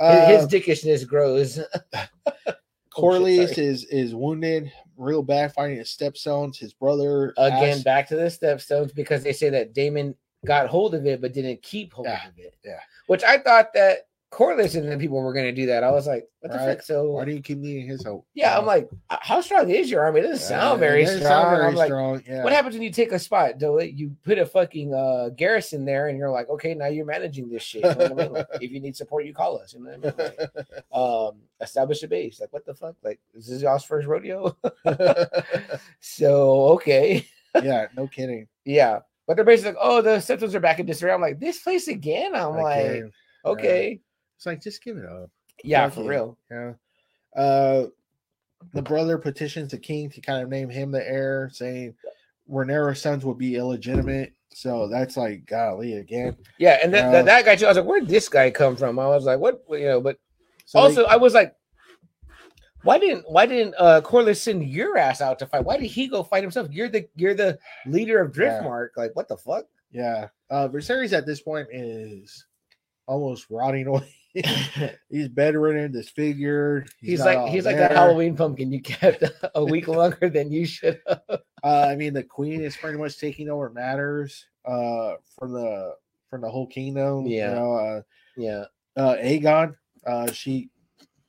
Uh, 0.00 0.26
his, 0.26 0.50
his 0.50 0.62
dickishness 0.62 1.06
grows. 1.06 1.60
Corlys 2.96 3.54
sorry. 3.54 3.66
is 3.66 3.84
is 3.84 4.14
wounded 4.14 4.72
real 4.96 5.22
bad 5.22 5.52
fighting 5.52 5.76
his 5.76 5.90
stepsons. 5.90 6.58
His 6.58 6.72
brother 6.72 7.34
Again, 7.36 7.82
back 7.82 8.08
to 8.08 8.16
the 8.16 8.22
stepstones 8.24 8.94
because 8.94 9.22
they 9.22 9.32
say 9.34 9.50
that 9.50 9.74
Daemon 9.74 10.14
got 10.46 10.66
hold 10.66 10.94
of 10.94 11.06
it 11.06 11.20
but 11.20 11.32
didn't 11.34 11.62
keep 11.62 11.92
hold 11.92 12.06
Yeah, 12.06 12.26
of 12.26 12.38
it. 12.38 12.54
yeah. 12.64 12.80
Which 13.06 13.22
I 13.22 13.38
thought 13.38 13.72
that 13.74 14.08
Corlys 14.32 14.76
and 14.76 14.90
the 14.90 14.96
people 14.96 15.20
were 15.20 15.34
going 15.34 15.44
to 15.44 15.52
do 15.52 15.66
that. 15.66 15.84
I 15.84 15.90
was 15.90 16.06
like, 16.06 16.26
what 16.40 16.50
the 16.52 16.58
Right. 16.58 16.76
fuck? 16.78 16.82
So 16.82 17.10
Why 17.10 17.26
do 17.26 17.32
you 17.32 17.42
keep 17.42 17.58
needing 17.58 17.86
his 17.86 18.02
hope? 18.02 18.24
yeah, 18.32 18.56
I'm 18.58 18.64
like, 18.64 18.88
how 19.10 19.42
strong 19.42 19.68
is 19.68 19.90
your 19.90 20.02
army? 20.02 20.20
It 20.20 20.22
doesn't 20.22 20.38
sound 20.38 20.74
uh, 20.74 20.76
very 20.76 21.04
strong. 21.04 21.20
sound 21.22 21.56
very 21.56 21.66
I'm 21.68 21.74
like, 21.74 21.88
strong. 21.88 22.22
Yeah. 22.26 22.42
what 22.42 22.52
happens 22.54 22.74
when 22.74 22.82
you 22.82 22.90
take 22.90 23.12
a 23.12 23.18
spot? 23.18 23.58
Do 23.58 23.76
it? 23.76 23.92
You 23.92 24.16
put 24.24 24.38
a 24.38 24.46
fucking 24.46 24.94
uh, 24.94 25.28
garrison 25.36 25.84
there, 25.84 26.08
and 26.08 26.16
you're 26.18 26.30
like, 26.30 26.48
okay, 26.48 26.72
now 26.72 26.86
you're 26.86 27.04
managing 27.04 27.50
this 27.50 27.62
shit. 27.62 27.84
You 27.84 27.94
know 27.94 28.06
I 28.06 28.14
mean? 28.14 28.32
Like, 28.32 28.46
if 28.60 28.70
you 28.70 28.80
need 28.80 28.96
support, 28.96 29.26
you 29.26 29.34
call 29.34 29.58
us. 29.60 29.74
You 29.74 29.84
know 29.84 29.90
what 29.98 30.18
I 30.18 30.24
mean? 30.24 30.34
Like, 30.38 30.92
um, 30.92 31.40
establish 31.60 32.02
a 32.02 32.08
base. 32.08 32.40
Like, 32.40 32.54
what 32.54 32.64
the 32.64 32.74
fuck? 32.74 32.96
Like, 33.04 33.20
is 33.34 33.46
this 33.48 33.60
y'all's 33.60 33.84
first 33.84 34.08
rodeo? 34.08 34.56
so 36.00 36.68
okay. 36.72 37.26
yeah, 37.62 37.88
no 37.96 38.06
kidding. 38.06 38.48
Yeah. 38.64 39.00
But 39.26 39.36
they're 39.36 39.44
basically 39.44 39.72
like, 39.72 39.80
oh, 39.82 40.02
the 40.02 40.20
symptoms 40.20 40.54
are 40.54 40.60
back 40.60 40.80
in 40.80 40.86
disarray. 40.86 41.12
I'm 41.12 41.20
like, 41.20 41.38
this 41.38 41.60
place 41.60 41.86
again? 41.88 42.34
I'm 42.34 42.56
like, 42.56 43.04
okay. 43.44 44.00
It's 44.42 44.46
like 44.48 44.60
just 44.60 44.82
give 44.82 44.96
it 44.96 45.04
up. 45.04 45.30
Yeah, 45.62 45.84
fuck 45.84 45.94
for 45.94 46.04
real. 46.10 46.36
Yeah. 46.50 46.72
Uh, 47.36 47.86
the 48.72 48.82
brother 48.82 49.16
petitions 49.16 49.70
the 49.70 49.78
king 49.78 50.10
to 50.10 50.20
kind 50.20 50.42
of 50.42 50.48
name 50.48 50.68
him 50.68 50.90
the 50.90 51.08
heir, 51.08 51.48
saying 51.52 51.94
Rhaenyra's 52.50 53.00
sons 53.00 53.24
will 53.24 53.36
be 53.36 53.54
illegitimate. 53.54 54.32
So 54.52 54.88
that's 54.88 55.16
like 55.16 55.46
golly 55.46 55.94
again. 55.98 56.36
Yeah, 56.58 56.80
and 56.82 56.92
then 56.92 57.06
Uh, 57.06 57.12
that, 57.12 57.24
that 57.26 57.44
guy 57.44 57.54
too. 57.54 57.66
I 57.66 57.68
was 57.68 57.76
like, 57.76 57.86
where'd 57.86 58.08
this 58.08 58.28
guy 58.28 58.50
come 58.50 58.74
from? 58.74 58.98
I 58.98 59.06
was 59.06 59.24
like, 59.26 59.38
what 59.38 59.62
you 59.70 59.84
know, 59.86 60.00
but 60.00 60.18
So 60.66 60.78
they- 60.80 60.82
also 60.86 61.04
I 61.04 61.14
was 61.14 61.34
like, 61.34 61.54
why 62.82 62.98
didn't 62.98 63.30
why 63.30 63.46
didn't 63.46 63.76
uh 63.78 64.00
Corlys 64.00 64.38
send 64.40 64.64
your 64.68 64.98
ass 64.98 65.20
out 65.20 65.38
to 65.38 65.46
fight? 65.46 65.64
Why 65.64 65.76
did 65.76 65.86
he 65.86 66.08
go 66.08 66.24
fight 66.24 66.42
himself? 66.42 66.66
You're 66.72 66.88
the 66.88 67.08
you're 67.14 67.34
the 67.34 67.60
leader 67.86 68.20
of 68.20 68.36
Yeah. 68.36 68.60
Driftmark. 68.60 68.88
Like, 68.96 69.14
what 69.14 69.28
the 69.28 69.36
fuck? 69.36 69.66
yeah, 69.92 70.26
uh, 70.50 70.66
Viserys 70.68 71.12
at 71.12 71.26
this 71.26 71.40
point 71.42 71.68
is 71.70 72.44
almost 73.06 73.46
rotting 73.50 73.86
away. 73.86 74.08
he's 75.10 75.28
bedridden, 75.28 75.92
disfigured. 75.92 76.88
He's, 76.98 77.18
not 77.20 77.26
like 77.36 77.50
he's 77.52 77.66
like 77.66 77.76
that. 77.76 77.92
Halloween 77.92 78.36
pumpkin 78.36 78.72
you 78.72 78.80
kept 78.80 79.24
a 79.54 79.64
week 79.64 79.88
longer 79.88 80.28
than 80.30 80.50
you 80.50 80.64
should 80.66 81.00
have. 81.06 81.20
Uh, 81.62 81.86
I 81.90 81.96
mean, 81.96 82.14
the 82.14 82.22
queen 82.22 82.62
is 82.62 82.76
pretty 82.76 82.98
much 82.98 83.18
taking 83.18 83.48
over 83.50 83.70
matters 83.70 84.46
uh, 84.64 85.14
from 85.38 85.52
the 85.52 85.94
from 86.30 86.40
the 86.40 86.50
whole 86.50 86.66
kingdom. 86.66 87.26
Yeah. 87.26 87.50
You 87.50 87.54
know, 87.54 87.72
uh, 87.74 88.02
Yeah. 88.36 88.64
uh, 88.96 89.16
Aegon, 89.16 89.76
uh, 90.06 90.32
she 90.32 90.70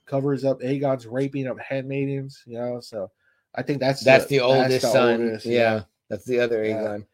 covers 0.06 0.46
up 0.46 0.62
Aegon's 0.62 1.06
raping 1.06 1.48
of 1.48 1.60
handmaidens. 1.60 2.42
You 2.46 2.58
know, 2.58 2.80
so 2.80 3.12
I 3.54 3.64
think 3.64 3.80
that's 3.82 4.04
That's 4.04 4.28
the 4.28 4.40
oldest 4.40 4.82
the 4.82 4.88
son. 4.88 5.22
oldest, 5.22 5.46
yeah. 5.46 5.82
That's 6.10 6.26
the 6.26 6.40
other 6.40 6.64
Yeah. 6.66 6.76
Aegon. 6.78 7.06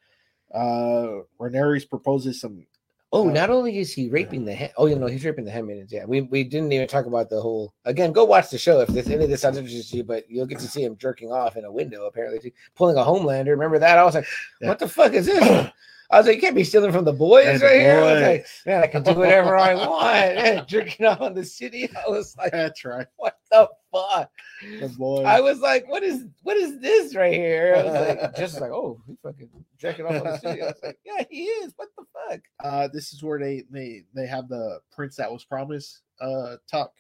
Uh, 0.53 1.24
Rhaenyra 1.40 1.90
proposes 1.90 2.40
some. 2.42 2.66
Oh, 3.11 3.29
Uh, 3.29 3.33
not 3.33 3.49
only 3.49 3.79
is 3.79 3.91
he 3.91 4.07
raping 4.09 4.45
the. 4.45 4.71
Oh, 4.77 4.85
you 4.85 4.95
know, 4.95 5.07
he's 5.07 5.25
raping 5.25 5.45
the 5.45 5.51
handmaidens. 5.51 5.91
Yeah, 5.91 6.05
we 6.05 6.21
we 6.21 6.43
didn't 6.43 6.71
even 6.71 6.88
talk 6.88 7.05
about 7.07 7.29
the 7.29 7.41
whole. 7.41 7.73
Again, 7.85 8.11
go 8.11 8.23
watch 8.23 8.49
the 8.49 8.57
show 8.57 8.81
if 8.81 8.89
this, 8.89 9.07
any 9.07 9.23
of 9.23 9.29
this 9.29 9.41
sounds 9.41 9.57
interesting 9.57 9.89
to 9.91 9.97
you. 9.97 10.03
But 10.03 10.29
you'll 10.29 10.45
get 10.45 10.59
to 10.59 10.67
see 10.67 10.83
him 10.83 10.95
jerking 10.95 11.31
off 11.31 11.57
in 11.57 11.65
a 11.65 11.71
window, 11.71 12.05
apparently, 12.05 12.39
too, 12.39 12.51
pulling 12.75 12.97
a 12.97 12.99
Homelander. 12.99 13.47
Remember 13.47 13.79
that? 13.79 13.97
I 13.97 14.03
was 14.03 14.13
like, 14.15 14.27
what 14.61 14.77
the 14.77 14.88
fuck 14.88 15.13
is 15.13 15.25
this? 15.25 15.71
I 16.11 16.17
was 16.17 16.25
like, 16.25 16.38
you 16.38 16.41
can't 16.41 16.55
be 16.55 16.63
stealing 16.63 16.91
from 16.91 17.05
the 17.05 17.13
boys 17.13 17.45
Yeah, 17.45 17.51
right 17.51 17.59
the 17.77 17.79
here. 17.79 17.99
I 17.99 18.13
was 18.13 18.21
like, 18.23 18.45
man, 18.65 18.83
I 18.83 18.88
can 18.88 19.03
do 19.03 19.13
whatever 19.13 19.55
I 19.55 19.75
want. 19.75 20.35
Man, 20.35 20.65
jerking 20.67 21.05
off 21.05 21.21
on 21.21 21.35
the 21.35 21.45
city. 21.45 21.88
I 21.95 22.09
was 22.09 22.35
like, 22.35 22.51
That's 22.51 22.83
right, 22.83 23.05
what 23.17 23.38
the 23.51 23.69
fuck? 23.91 24.31
the 24.79 24.88
boy. 24.89 25.23
I 25.23 25.39
was 25.39 25.59
like, 25.59 25.88
what 25.88 26.01
is 26.03 26.25
what 26.41 26.57
is 26.57 26.79
this 26.79 27.15
right 27.15 27.33
here? 27.33 27.75
I 27.77 27.83
was 27.83 27.93
like, 28.17 28.35
just 28.38 28.59
like, 28.59 28.71
oh, 28.71 28.99
he 29.05 29.17
fucking 29.21 29.49
jerking 29.77 30.05
off 30.05 30.15
on 30.15 30.23
the 30.23 30.38
city. 30.39 30.61
I 30.63 30.65
was 30.65 30.79
like, 30.83 30.99
yeah, 31.05 31.23
he 31.29 31.43
is. 31.43 31.73
What 31.75 31.89
the 31.97 32.03
fuck? 32.27 32.41
uh, 32.63 32.88
this 32.91 33.13
is 33.13 33.21
where 33.21 33.38
they 33.39 33.63
they 33.69 34.03
they 34.15 34.25
have 34.25 34.47
the 34.49 34.79
prince 34.91 35.15
that 35.17 35.31
was 35.31 35.45
promised. 35.45 36.01
Uh, 36.19 36.55
talk. 36.69 36.91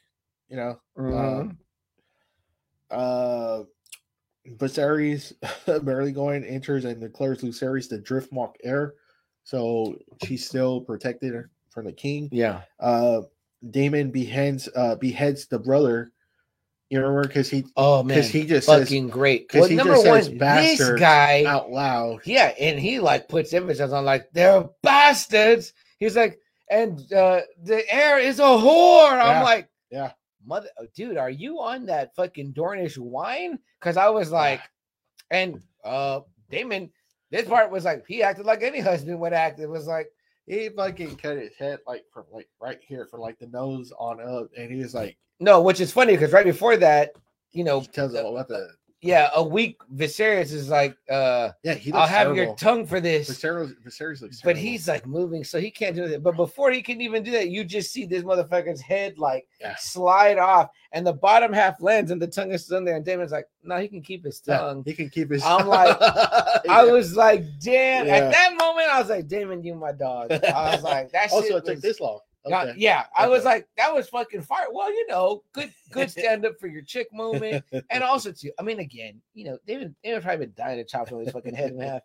You 0.49 0.57
know, 0.57 0.79
Mhm. 0.97 1.39
Um, 1.41 1.57
uh, 2.91 3.63
Viserys 4.57 5.33
barely 5.85 6.11
going 6.11 6.43
enters 6.43 6.85
and 6.85 6.99
declares 7.01 7.41
Lucerys 7.41 7.89
the 7.89 7.99
Driftmark 7.99 8.53
heir, 8.63 8.93
so 9.43 9.95
she's 10.25 10.45
still 10.47 10.81
protected 10.81 11.33
from 11.69 11.85
the 11.85 11.93
king. 11.93 12.29
yeah. 12.31 12.61
Uh, 12.79 13.21
Daemon 13.71 14.09
beheads 14.11 14.69
uh 14.75 14.95
beheads 14.95 15.47
the 15.47 15.59
brother. 15.59 16.11
You 16.89 17.01
remember 17.01 17.27
because 17.27 17.49
he 17.49 17.65
Oh 17.75 18.01
man, 18.03 18.17
because 18.17 18.29
he 18.31 18.45
just 18.45 18.67
says 18.67 18.87
fucking 18.87 19.09
great. 19.09 19.49
'cause 19.49 19.59
Well, 19.61 19.69
he 19.69 19.75
number 19.75 19.93
just 19.95 20.07
one, 20.07 20.23
says 20.39 20.77
this 20.79 20.99
guy, 20.99 21.43
out 21.45 21.69
loud. 21.69 22.21
yeah, 22.23 22.53
and 22.59 22.79
he 22.79 22.99
like 22.99 23.27
puts 23.27 23.53
emphasis 23.53 23.91
on 23.91 24.05
like 24.05 24.29
they're 24.31 24.63
bastards. 24.81 25.73
He's 25.99 26.15
like, 26.15 26.39
and 26.71 26.99
uh 27.11 27.41
the 27.61 27.83
heir 27.93 28.17
is 28.17 28.39
a 28.39 28.43
whore. 28.43 29.11
Yeah, 29.11 29.23
I'm 29.39 29.43
like, 29.43 29.67
yeah. 29.91 30.11
Mother, 30.45 30.69
oh, 30.79 30.87
dude, 30.95 31.17
are 31.17 31.29
you 31.29 31.59
on 31.59 31.85
that 31.87 32.15
fucking 32.15 32.53
Dornish 32.53 32.97
wine? 32.97 33.59
Because 33.79 33.97
I 33.97 34.09
was 34.09 34.31
like, 34.31 34.61
and 35.31 35.61
uh 35.83 36.21
Daemon, 36.49 36.89
this 37.31 37.47
part 37.47 37.71
was 37.71 37.85
like 37.85 38.05
he 38.07 38.23
acted 38.23 38.45
like 38.45 38.63
any 38.63 38.79
husband 38.91 39.19
would 39.19 39.33
act. 39.33 39.59
It 39.59 39.67
was 39.67 39.87
like, 39.87 40.09
He 40.47 40.69
fucking 40.69 41.17
cut 41.17 41.37
his 41.37 41.55
head 41.57 41.79
like 41.85 42.05
from 42.11 42.25
like 42.31 42.49
right 42.61 42.79
here 42.81 43.05
from 43.05 43.21
like 43.21 43.37
the 43.39 43.47
nose 43.47 43.91
on 43.99 44.19
up, 44.21 44.49
and 44.57 44.71
he 44.71 44.81
was 44.81 44.93
like, 44.93 45.17
no, 45.39 45.61
which 45.61 45.79
is 45.79 45.91
funny 45.91 46.13
because 46.13 46.33
right 46.33 46.45
before 46.45 46.75
that, 46.77 47.11
you 47.51 47.63
know, 47.63 47.81
tells 47.81 48.13
him 48.13 48.25
about 48.25 48.47
the 48.47 48.69
yeah, 49.01 49.29
a 49.35 49.41
weak 49.41 49.77
Viserys 49.95 50.51
is 50.51 50.67
like, 50.69 50.95
uh, 51.09 51.51
yeah. 51.63 51.73
He 51.73 51.91
I'll 51.93 52.05
have 52.05 52.35
your 52.35 52.53
tongue 52.55 52.85
for 52.85 52.99
this. 52.99 53.29
Viserys, 53.29 53.73
Viserys 53.85 54.21
looks 54.21 54.41
But 54.41 54.53
terrible. 54.55 54.61
he's 54.61 54.87
like 54.89 55.07
moving, 55.07 55.43
so 55.45 55.59
he 55.59 55.71
can't 55.71 55.95
do 55.95 56.07
that. 56.09 56.21
But 56.21 56.35
before 56.35 56.71
he 56.71 56.81
can 56.81 56.99
even 56.99 57.23
do 57.23 57.31
that, 57.31 57.49
you 57.49 57.63
just 57.63 57.91
see 57.93 58.05
this 58.05 58.23
motherfucker's 58.23 58.81
head 58.81 59.17
like 59.17 59.47
Yeah. 59.61 59.75
slide 59.77 60.37
off, 60.37 60.69
and 60.91 61.07
the 61.07 61.13
bottom 61.13 61.53
half 61.53 61.81
lands, 61.81 62.11
and 62.11 62.21
the 62.21 62.27
tongue 62.27 62.51
is 62.51 62.65
still 62.65 62.83
there. 62.83 62.95
And 62.97 63.05
Daemon's 63.05 63.31
like, 63.31 63.47
"No, 63.63 63.77
he 63.77 63.87
can 63.87 64.01
keep 64.01 64.25
his 64.25 64.41
Yeah, 64.45 64.57
tongue." 64.57 64.83
he 64.85 64.93
can 64.93 65.09
keep 65.09 65.31
his. 65.31 65.43
I'm 65.43 65.67
like- 65.67 65.97
I 66.69 66.83
was 66.83 67.15
like, 67.15 67.43
"Damn!" 67.61 68.05
Yeah. 68.05 68.15
At 68.15 68.31
that 68.31 68.55
moment, 68.59 68.89
I 68.89 68.99
was 68.99 69.09
like, 69.09 69.27
"Daemon, 69.27 69.63
you 69.63 69.75
my 69.75 69.91
dog." 69.93 70.31
I 70.31 70.75
was 70.75 70.83
like, 70.83 71.11
"That 71.11 71.29
also 71.31 71.55
it 71.57 71.65
took 71.65 71.79
this 71.79 71.99
long. 71.99 72.19
Yeah, 72.47 72.61
Okay. 72.63 72.73
yeah, 72.77 73.05
I 73.17 73.27
was 73.27 73.43
like, 73.43 73.67
that 73.77 73.93
was 73.93 74.07
fucking 74.09 74.41
fire. 74.43 74.67
Well, 74.71 74.91
you 74.91 75.07
know, 75.07 75.43
good, 75.53 75.71
good 75.91 76.09
stand 76.17 76.45
up 76.45 76.59
for 76.59 76.67
your 76.67 76.81
chick 76.83 77.07
moment, 77.13 77.63
and 77.89 78.03
also 78.03 78.31
too. 78.31 78.51
I 78.59 78.63
mean, 78.63 78.79
again, 78.79 79.21
you 79.33 79.45
know, 79.45 79.57
David, 79.67 79.93
David 80.03 80.23
probably 80.23 80.45
been 80.45 80.53
dying 80.55 80.77
to 80.77 80.83
chop 80.85 81.09
somebody's 81.09 81.33
fucking 81.33 81.53
head 81.55 81.71
in 81.71 81.79
half. 81.81 82.01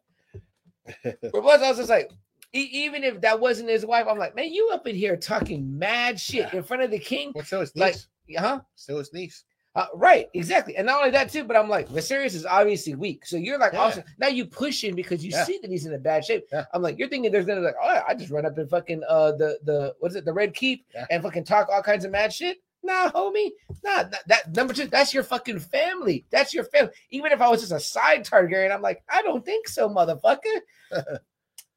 But 1.04 1.32
plus, 1.32 1.62
I 1.62 1.68
was 1.68 1.78
just 1.78 1.90
like, 1.90 2.10
even 2.52 3.04
if 3.04 3.20
that 3.22 3.40
wasn't 3.40 3.68
his 3.70 3.84
wife, 3.86 4.06
I'm 4.08 4.18
like, 4.18 4.34
man, 4.36 4.52
you 4.52 4.70
up 4.72 4.86
in 4.86 4.94
here 4.94 5.16
talking 5.16 5.78
mad 5.78 6.20
shit 6.20 6.52
in 6.52 6.62
front 6.62 6.82
of 6.82 6.90
the 6.90 6.98
king, 6.98 7.32
Well, 7.34 7.44
his 7.60 7.74
Like- 7.74 7.94
niece. 7.94 8.38
huh? 8.38 8.60
Still 8.74 8.98
his 8.98 9.12
niece. 9.12 9.44
Uh, 9.76 9.86
right, 9.94 10.28
exactly, 10.34 10.76
and 10.76 10.86
not 10.86 10.98
only 10.98 11.10
that 11.10 11.30
too, 11.32 11.42
but 11.42 11.56
I'm 11.56 11.68
like, 11.68 11.88
Viserys 11.88 12.34
is 12.34 12.46
obviously 12.46 12.94
weak, 12.94 13.26
so 13.26 13.36
you're 13.36 13.58
like, 13.58 13.72
Yeah. 13.72 13.80
also 13.80 14.04
now 14.18 14.28
you 14.28 14.46
push 14.46 14.84
him 14.84 14.94
because 14.94 15.24
you 15.24 15.32
Yeah. 15.32 15.42
see 15.44 15.58
that 15.62 15.70
he's 15.70 15.84
in 15.84 15.94
a 15.94 15.98
bad 15.98 16.24
shape. 16.24 16.46
Yeah. 16.52 16.64
I'm 16.72 16.80
like, 16.80 16.96
you're 16.96 17.08
thinking 17.08 17.32
there's 17.32 17.44
gonna 17.46 17.60
like, 17.60 17.74
oh, 17.82 18.02
I 18.06 18.14
just 18.14 18.30
run 18.30 18.46
up 18.46 18.56
and 18.56 18.70
fucking 18.70 19.02
uh 19.08 19.32
the 19.32 19.58
the 19.64 19.94
what 19.98 20.12
is 20.12 20.16
it, 20.16 20.24
the 20.24 20.32
Red 20.32 20.54
Keep, 20.54 20.86
and 21.10 21.22
fucking 21.22 21.44
talk 21.44 21.68
all 21.72 21.82
kinds 21.82 22.04
of 22.04 22.12
mad 22.12 22.32
shit. 22.32 22.58
Nah, 22.84 23.10
homie, 23.10 23.50
nah, 23.82 24.04
that, 24.04 24.22
that 24.28 24.54
number 24.54 24.74
two, 24.74 24.86
that's 24.86 25.12
your 25.14 25.22
fucking 25.22 25.58
family. 25.58 26.26
That's 26.30 26.52
your 26.52 26.64
family. 26.64 26.92
Even 27.10 27.32
if 27.32 27.40
I 27.40 27.48
was 27.48 27.60
just 27.60 27.72
a 27.72 27.80
side 27.80 28.24
Targaryen, 28.24 28.70
I'm 28.72 28.82
like, 28.82 29.02
I 29.08 29.22
don't 29.22 29.44
think 29.44 29.66
so, 29.66 29.88
motherfucker. 29.88 30.60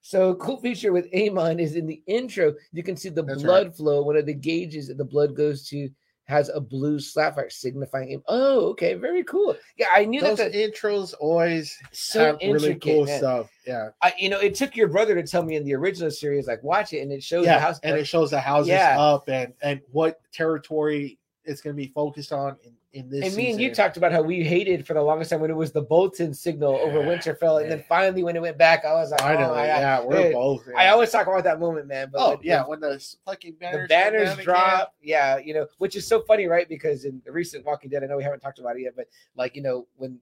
So 0.02 0.36
cool 0.36 0.56
feature 0.62 0.94
with 0.94 1.10
Amon 1.14 1.60
is 1.60 1.76
in 1.76 1.86
the 1.86 2.02
intro, 2.08 2.54
you 2.72 2.82
can 2.82 2.96
see 2.96 3.10
the 3.10 3.24
That's 3.24 3.44
blood 3.44 3.76
flow. 3.76 4.02
One 4.04 4.16
of 4.16 4.26
the 4.26 4.34
gauges 4.34 4.88
that 4.88 4.98
the 4.98 5.04
blood 5.04 5.36
goes 5.36 5.68
to 5.68 5.90
has 6.28 6.50
a 6.50 6.60
blue 6.60 7.00
sapphire 7.00 7.50
signifying 7.50 8.10
him. 8.10 8.22
Oh, 8.28 8.68
okay, 8.72 8.96
very 8.96 9.24
cool. 9.24 9.56
Yeah, 9.78 9.88
I 9.96 10.04
knew 10.06 10.20
Those 10.22 10.38
that. 10.40 10.52
The, 10.52 10.70
intros 10.72 11.14
always 11.20 11.78
so 11.92 12.26
have 12.26 12.38
really 12.42 12.76
cool 12.76 13.06
man. 13.06 13.18
stuff. 13.18 13.50
Yeah, 13.66 13.90
I, 14.02 14.14
you 14.18 14.30
know, 14.30 14.40
it 14.40 14.54
took 14.54 14.76
your 14.76 14.90
brother 14.90 15.16
to 15.16 15.24
tell 15.24 15.44
me 15.44 15.56
in 15.56 15.64
the 15.64 15.74
original 15.74 16.12
series, 16.12 16.48
like 16.48 16.62
watch 16.64 16.92
it, 16.94 17.00
and 17.00 17.12
it 17.12 17.24
shows 17.24 17.46
the 17.46 17.58
house. 17.60 17.80
and 17.84 17.98
it 17.98 18.06
shows 18.06 18.32
the 18.32 18.42
houses 18.42 18.70
Yeah. 18.70 19.00
up 19.00 19.30
and 19.30 19.54
and 19.62 19.80
what 19.92 20.20
territory 20.34 21.18
it's 21.46 21.62
going 21.62 21.76
to 21.76 21.82
be 21.82 21.88
focused 21.88 22.34
on 22.34 22.58
in 22.64 22.74
in 22.98 23.10
this. 23.10 23.26
and 23.26 23.36
me 23.36 23.52
and 23.52 23.62
you 23.62 23.74
talked 23.74 23.98
about 23.98 24.12
how 24.12 24.22
we 24.22 24.44
hated 24.44 24.86
for 24.86 24.94
the 24.94 25.02
longest 25.02 25.30
time 25.32 25.40
when 25.40 25.50
it 25.52 25.56
was 25.56 25.72
the 25.72 25.82
Bolton 25.82 26.34
signal 26.34 26.76
over 26.76 27.00
Yeah, 27.00 27.06
Winterfell, 27.18 27.62
and 27.62 27.72
then 27.72 27.84
finally 27.88 28.24
when 28.24 28.36
it 28.36 28.42
went 28.42 28.58
back, 28.58 28.86
I 28.86 28.94
was 28.94 29.12
like, 29.12 29.22
I 29.22 29.36
oh 29.36 29.40
know, 29.40 29.50
my 29.50 29.56
God. 29.56 29.66
yeah, 29.66 30.04
we're 30.04 30.24
Dude, 30.24 30.34
both. 30.34 30.64
I 30.76 30.88
always 30.88 31.12
talk 31.12 31.28
about 31.28 31.44
that 31.44 31.60
moment, 31.60 31.88
man. 31.88 32.10
But 32.12 32.22
oh 32.22 32.30
when- 32.32 32.40
yeah, 32.44 32.66
when 32.66 32.80
the 32.80 33.04
fucking 33.26 33.54
banners 33.60 33.84
the 33.84 33.88
banners 33.88 34.36
drop, 34.44 34.96
yeah, 35.02 35.38
you 35.38 35.54
know, 35.54 35.68
which 35.78 35.96
is 35.96 36.06
so 36.08 36.22
funny, 36.22 36.48
right? 36.48 36.68
Because 36.68 37.06
in 37.06 37.22
the 37.26 37.32
recent 37.32 37.66
Walking 37.66 37.90
Dead, 37.90 38.04
I 38.04 38.08
know 38.08 38.18
we 38.18 38.24
haven't 38.24 38.40
talked 38.40 38.60
about 38.60 38.76
it 38.76 38.82
yet, 38.82 38.96
but 38.96 39.08
like 39.36 39.56
you 39.56 39.62
know, 39.62 39.88
when 39.96 40.20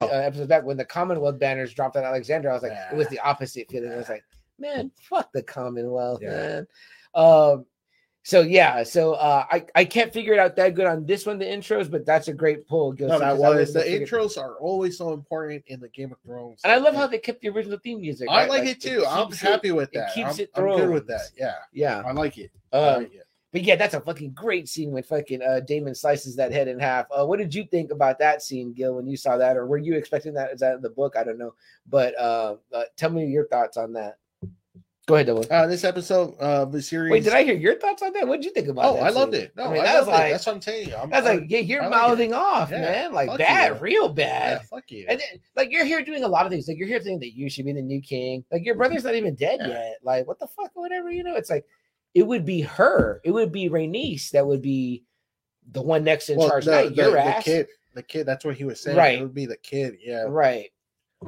uh, 0.00 0.06
Oh. 0.06 0.08
episodes 0.20 0.48
back 0.48 0.64
when 0.64 0.76
the 0.76 0.84
Commonwealth 0.84 1.38
banners 1.38 1.74
dropped 1.74 1.96
on 1.96 2.04
Alexandria, 2.04 2.52
I 2.52 2.54
was 2.54 2.62
like, 2.62 2.72
it 2.90 2.96
was 2.96 3.08
the 3.08 3.18
opposite 3.20 3.68
feeling. 3.70 3.92
I 3.92 3.96
was 3.96 4.08
like, 4.08 4.24
man, 4.58 4.90
fuck 5.02 5.30
the 5.32 5.42
Commonwealth, 5.42 6.20
Yeah. 6.22 6.30
man. 6.30 6.66
Um, 7.14 7.66
so 8.30 8.42
yeah, 8.42 8.84
so 8.84 9.14
uh, 9.14 9.44
I 9.50 9.66
I 9.74 9.84
can't 9.84 10.12
figure 10.12 10.32
it 10.32 10.38
out 10.38 10.54
that 10.54 10.76
good 10.76 10.86
on 10.86 11.04
this 11.04 11.26
one, 11.26 11.36
the 11.38 11.44
intros, 11.44 11.90
but 11.90 12.06
that's 12.06 12.28
a 12.28 12.32
great 12.32 12.66
pull. 12.68 12.92
Gil, 12.92 13.08
No, 13.08 13.18
that 13.18 13.32
was 13.32 13.40
the 13.40 13.48
wouldn't 13.48 13.74
have 13.74 13.84
figured- 13.84 14.08
intros 14.08 14.38
are 14.40 14.54
always 14.60 14.96
so 14.96 15.12
important 15.12 15.64
in 15.66 15.80
the 15.80 15.88
Game 15.88 16.12
of 16.12 16.18
Thrones. 16.24 16.60
and 16.62 16.72
I 16.72 16.76
love 16.76 16.94
how 16.94 17.08
they 17.08 17.18
kept 17.18 17.40
the 17.40 17.48
original 17.48 17.78
theme 17.82 18.00
music. 18.00 18.28
I 18.30 18.42
right? 18.42 18.48
like 18.48 18.68
it 18.68 18.80
too. 18.80 19.04
I'm 19.08 19.26
keeps 19.26 19.40
happy 19.40 19.72
with 19.72 19.90
that. 19.92 20.10
it 20.10 20.14
keeps 20.14 20.34
I'm, 20.34 20.40
it 20.40 20.50
I'm 20.54 20.64
good 20.76 20.90
with 20.90 21.06
that. 21.08 21.22
Yeah, 21.36 21.54
Yeah. 21.72 22.02
I 22.06 22.12
like 22.12 22.38
it. 22.38 22.52
I 22.72 22.76
Um, 22.78 23.02
like 23.02 23.14
it. 23.14 23.26
But 23.52 23.62
yeah, 23.64 23.74
that's 23.74 23.94
a 23.94 24.00
fucking 24.00 24.30
great 24.30 24.68
scene 24.68 24.92
when 24.92 25.02
fucking 25.02 25.42
uh, 25.42 25.58
Daemon 25.66 25.96
slices 25.96 26.36
that 26.36 26.52
head 26.52 26.68
in 26.68 26.78
half. 26.78 27.06
Uh, 27.10 27.26
what 27.26 27.40
did 27.40 27.52
you 27.52 27.64
think 27.64 27.90
about 27.90 28.16
that 28.20 28.42
scene, 28.42 28.72
Gil, 28.72 28.94
when 28.94 29.08
you 29.08 29.16
saw 29.16 29.36
that, 29.38 29.56
or 29.56 29.66
were 29.66 29.76
you 29.78 29.94
expecting 29.96 30.34
that? 30.34 30.52
Is 30.52 30.60
that 30.60 30.76
in 30.76 30.82
the 30.82 30.90
book? 30.90 31.16
I 31.18 31.24
don't 31.24 31.36
know. 31.36 31.54
But 31.88 32.16
uh, 32.16 32.58
uh, 32.72 32.84
tell 32.96 33.10
me 33.10 33.26
your 33.26 33.48
thoughts 33.48 33.76
on 33.76 33.92
that. 33.94 34.18
Go 35.10 35.16
ahead, 35.16 35.26
Dylan. 35.26 35.50
Uh, 35.50 35.66
this 35.66 35.82
episode, 35.82 36.36
uh, 36.38 36.64
the 36.66 36.80
series. 36.80 37.10
Wait, 37.10 37.24
did 37.24 37.32
I 37.32 37.42
hear 37.42 37.54
your 37.56 37.74
thoughts 37.74 38.00
on 38.00 38.12
that? 38.12 38.28
What 38.28 38.36
did 38.36 38.44
you 38.44 38.52
think 38.52 38.68
about? 38.68 38.84
Oh, 38.84 38.94
that 38.94 39.02
I 39.02 39.10
loved 39.10 39.32
scene? 39.34 39.42
it. 39.42 39.56
No, 39.56 39.64
I 39.64 39.66
I, 39.66 39.72
mean, 39.72 39.82
that 39.82 39.98
was 39.98 40.06
loved 40.06 40.18
like 40.18 40.28
it. 40.28 40.32
That's 40.32 40.46
what 40.46 40.54
I'm 40.54 40.60
telling 40.60 40.88
you. 40.88 40.94
I'm, 40.96 41.10
that's 41.10 41.26
like 41.26 41.38
I'm- 41.40 41.46
yeah, 41.50 41.58
you're 41.58 41.82
I 41.82 41.86
like 41.88 41.92
it. 41.96 42.00
mouthing 42.08 42.32
off, 42.34 42.70
Yeah, 42.70 42.80
man, 42.80 43.12
like 43.12 43.28
fuck 43.28 43.38
bad, 43.38 43.72
you. 43.74 43.78
real 43.80 44.06
yeah, 44.06 44.12
bad. 44.58 44.62
fuck 44.68 44.90
you. 44.90 45.06
And 45.08 45.18
then, 45.18 45.28
like 45.56 45.72
you're 45.72 45.84
here 45.84 46.04
doing 46.04 46.22
a 46.22 46.28
lot 46.28 46.46
of 46.46 46.52
things. 46.52 46.68
Like 46.68 46.78
you're 46.78 46.86
here 46.86 47.00
thinking 47.00 47.18
that 47.20 47.34
you 47.34 47.50
should 47.50 47.64
be 47.64 47.72
the 47.72 47.82
new 47.82 48.00
king. 48.00 48.44
Like 48.52 48.64
your 48.64 48.76
brother's 48.76 49.02
not 49.02 49.16
even 49.16 49.34
dead 49.34 49.58
Yeah. 49.60 49.68
yet. 49.68 49.96
Like 50.04 50.28
what 50.28 50.38
the 50.38 50.46
fuck, 50.46 50.70
whatever. 50.74 51.10
You 51.10 51.24
know, 51.24 51.34
it's 51.34 51.50
like 51.50 51.66
it 52.14 52.22
would 52.24 52.44
be 52.46 52.60
her. 52.60 53.20
It 53.24 53.32
would 53.32 53.50
be 53.50 53.68
Rhaenys 53.68 54.30
that 54.30 54.46
would 54.46 54.62
be 54.62 55.02
the 55.72 55.82
one 55.82 56.04
next 56.04 56.28
in 56.28 56.38
well, 56.38 56.48
charge. 56.50 56.66
the, 56.66 56.70
not 56.84 56.84
the, 56.90 56.94
your 57.02 57.10
the 57.12 57.20
ass. 57.24 57.42
kid, 57.44 57.66
the 57.94 58.02
kid. 58.04 58.26
That's 58.26 58.44
what 58.44 58.54
he 58.54 58.62
was 58.64 58.80
saying. 58.80 58.96
Right. 58.96 59.18
It 59.18 59.22
would 59.22 59.34
be 59.34 59.46
the 59.46 59.56
kid. 59.56 59.96
Yeah. 60.00 60.26
Right. 60.28 60.70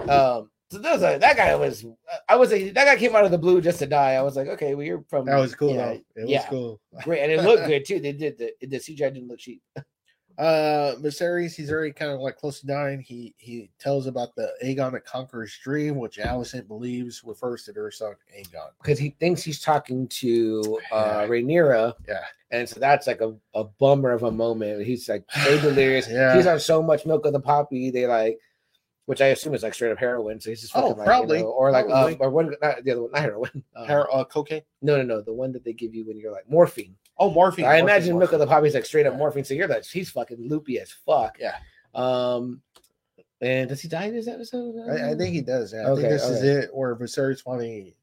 Um. 0.09 0.51
So 0.73 0.79
that, 0.79 0.93
was 0.93 1.03
a, 1.03 1.19
that 1.19 1.37
guy 1.37 1.55
was. 1.55 1.85
I 2.29 2.37
was 2.37 2.51
like, 2.51 2.73
that 2.73 2.85
guy 2.87 2.97
came 2.97 3.15
out 3.15 3.27
of 3.27 3.31
the 3.31 3.39
blue 3.39 3.61
just 3.61 3.79
to 3.81 3.87
die. 3.87 4.13
I 4.15 4.23
was 4.23 4.37
like, 4.37 4.49
okay, 4.49 4.75
well, 4.75 4.87
you're 4.87 5.05
from. 5.09 5.27
That 5.27 5.37
was 5.37 5.55
cool 5.55 5.75
yeah, 5.75 5.87
though. 5.87 5.93
It 5.93 6.23
was 6.23 6.31
yeah. 6.31 6.47
cool. 6.49 6.81
Great, 7.05 7.23
and 7.23 7.31
it 7.31 7.43
looked 7.43 7.67
good 7.67 7.85
too. 7.85 8.01
They 8.01 8.13
did 8.13 8.39
the 8.39 8.53
the 8.67 8.79
CGI 8.79 9.13
didn't 9.13 9.29
look 9.29 9.39
cheap. 9.39 9.63
Uh, 10.39 10.95
Viserys, 10.97 11.55
he's 11.55 11.71
already 11.71 11.93
kind 11.93 12.11
of 12.11 12.21
like 12.21 12.37
close 12.37 12.61
to 12.61 12.67
dying. 12.67 13.01
He 13.01 13.35
he 13.37 13.71
tells 13.79 14.07
about 14.07 14.35
the 14.35 14.51
Aegon 14.65 14.93
the 14.93 15.01
Conqueror's 15.01 15.57
dream, 15.63 15.97
which 15.97 16.17
Alicent 16.17 16.67
believes 16.69 17.23
refers 17.23 17.65
to 17.65 17.73
their 17.73 17.91
son 17.91 18.15
Aegon. 18.35 18.71
because 18.83 18.99
he 18.99 19.11
thinks 19.21 19.43
he's 19.43 19.61
talking 19.61 20.09
to 20.09 20.81
uh 20.91 21.21
Yeah. 21.23 21.27
Rhaenyra, 21.29 21.93
Yeah. 22.09 22.25
and 22.51 22.67
so 22.67 22.81
that's 22.81 23.07
like 23.07 23.21
a, 23.21 23.35
a 23.55 23.65
bummer 23.65 24.11
of 24.11 24.23
a 24.23 24.31
moment. 24.31 24.87
He's 24.87 25.07
like 25.07 25.25
so 25.45 25.59
delirious. 25.61 26.09
Yeah. 26.09 26.35
He's 26.35 26.47
on 26.47 26.59
so 26.61 26.83
much 26.83 27.05
milk 27.05 27.27
of 27.27 27.35
the 27.35 27.41
poppy. 27.41 27.91
They 27.91 28.07
like, 28.07 28.39
which 29.07 29.21
I 29.21 29.27
assume 29.27 29.55
is 29.55 29.63
like 29.63 29.75
straight 29.75 29.93
up 29.93 29.99
heroin. 29.99 30.41
So 30.41 30.51
he's 30.51 30.61
just 30.61 30.77
Oh, 30.77 30.89
like, 30.91 31.07
probably. 31.07 31.39
you 31.39 31.45
know, 31.45 31.51
or 31.51 31.71
like 31.71 31.87
uh, 31.89 32.15
or 32.21 32.31
one 32.31 32.55
not 32.63 32.85
the 32.85 32.91
other 32.93 33.03
one, 33.03 33.11
not 33.13 33.23
heroin. 33.23 33.65
Um, 33.77 33.87
Her 33.87 34.13
uh, 34.15 34.25
cocaine. 34.25 34.63
no, 34.81 34.97
no, 34.97 35.03
no, 35.03 35.21
the 35.21 35.33
one 35.33 35.53
that 35.53 35.65
they 35.65 35.73
give 35.73 35.95
you 35.95 36.05
when 36.07 36.19
you're 36.19 36.33
like 36.33 36.49
morphine. 36.49 36.95
Oh, 37.19 37.31
morphine. 37.31 37.65
I 37.67 37.81
morphine, 37.81 37.85
imagine 37.89 38.19
milk 38.19 38.33
of 38.33 38.39
the 38.41 38.47
Poppy's 38.47 38.75
like 38.75 38.85
straight 38.87 39.07
up 39.07 39.13
Yeah. 39.15 39.19
morphine. 39.19 39.45
So 39.45 39.55
you're 39.55 39.69
like, 39.69 39.85
he's 39.85 40.11
fucking 40.11 40.49
loopy 40.49 40.79
as 40.81 40.91
fuck. 40.91 41.37
Yeah. 41.41 41.57
Um, 41.95 42.63
and 43.41 43.69
does 43.69 43.81
he 43.81 43.89
die 43.89 44.05
in 44.07 44.15
this 44.15 44.29
episode? 44.29 44.77
I, 44.89 45.11
I 45.11 45.15
think 45.17 45.35
he 45.35 45.41
does. 45.41 45.73
Yeah. 45.73 45.81
I 45.81 45.91
Okay, 45.91 46.03
think 46.03 46.13
this 46.13 46.25
is 46.29 46.43
it. 46.43 46.71
or 46.73 46.97
Viserys 46.97 47.43
finally. 47.43 47.97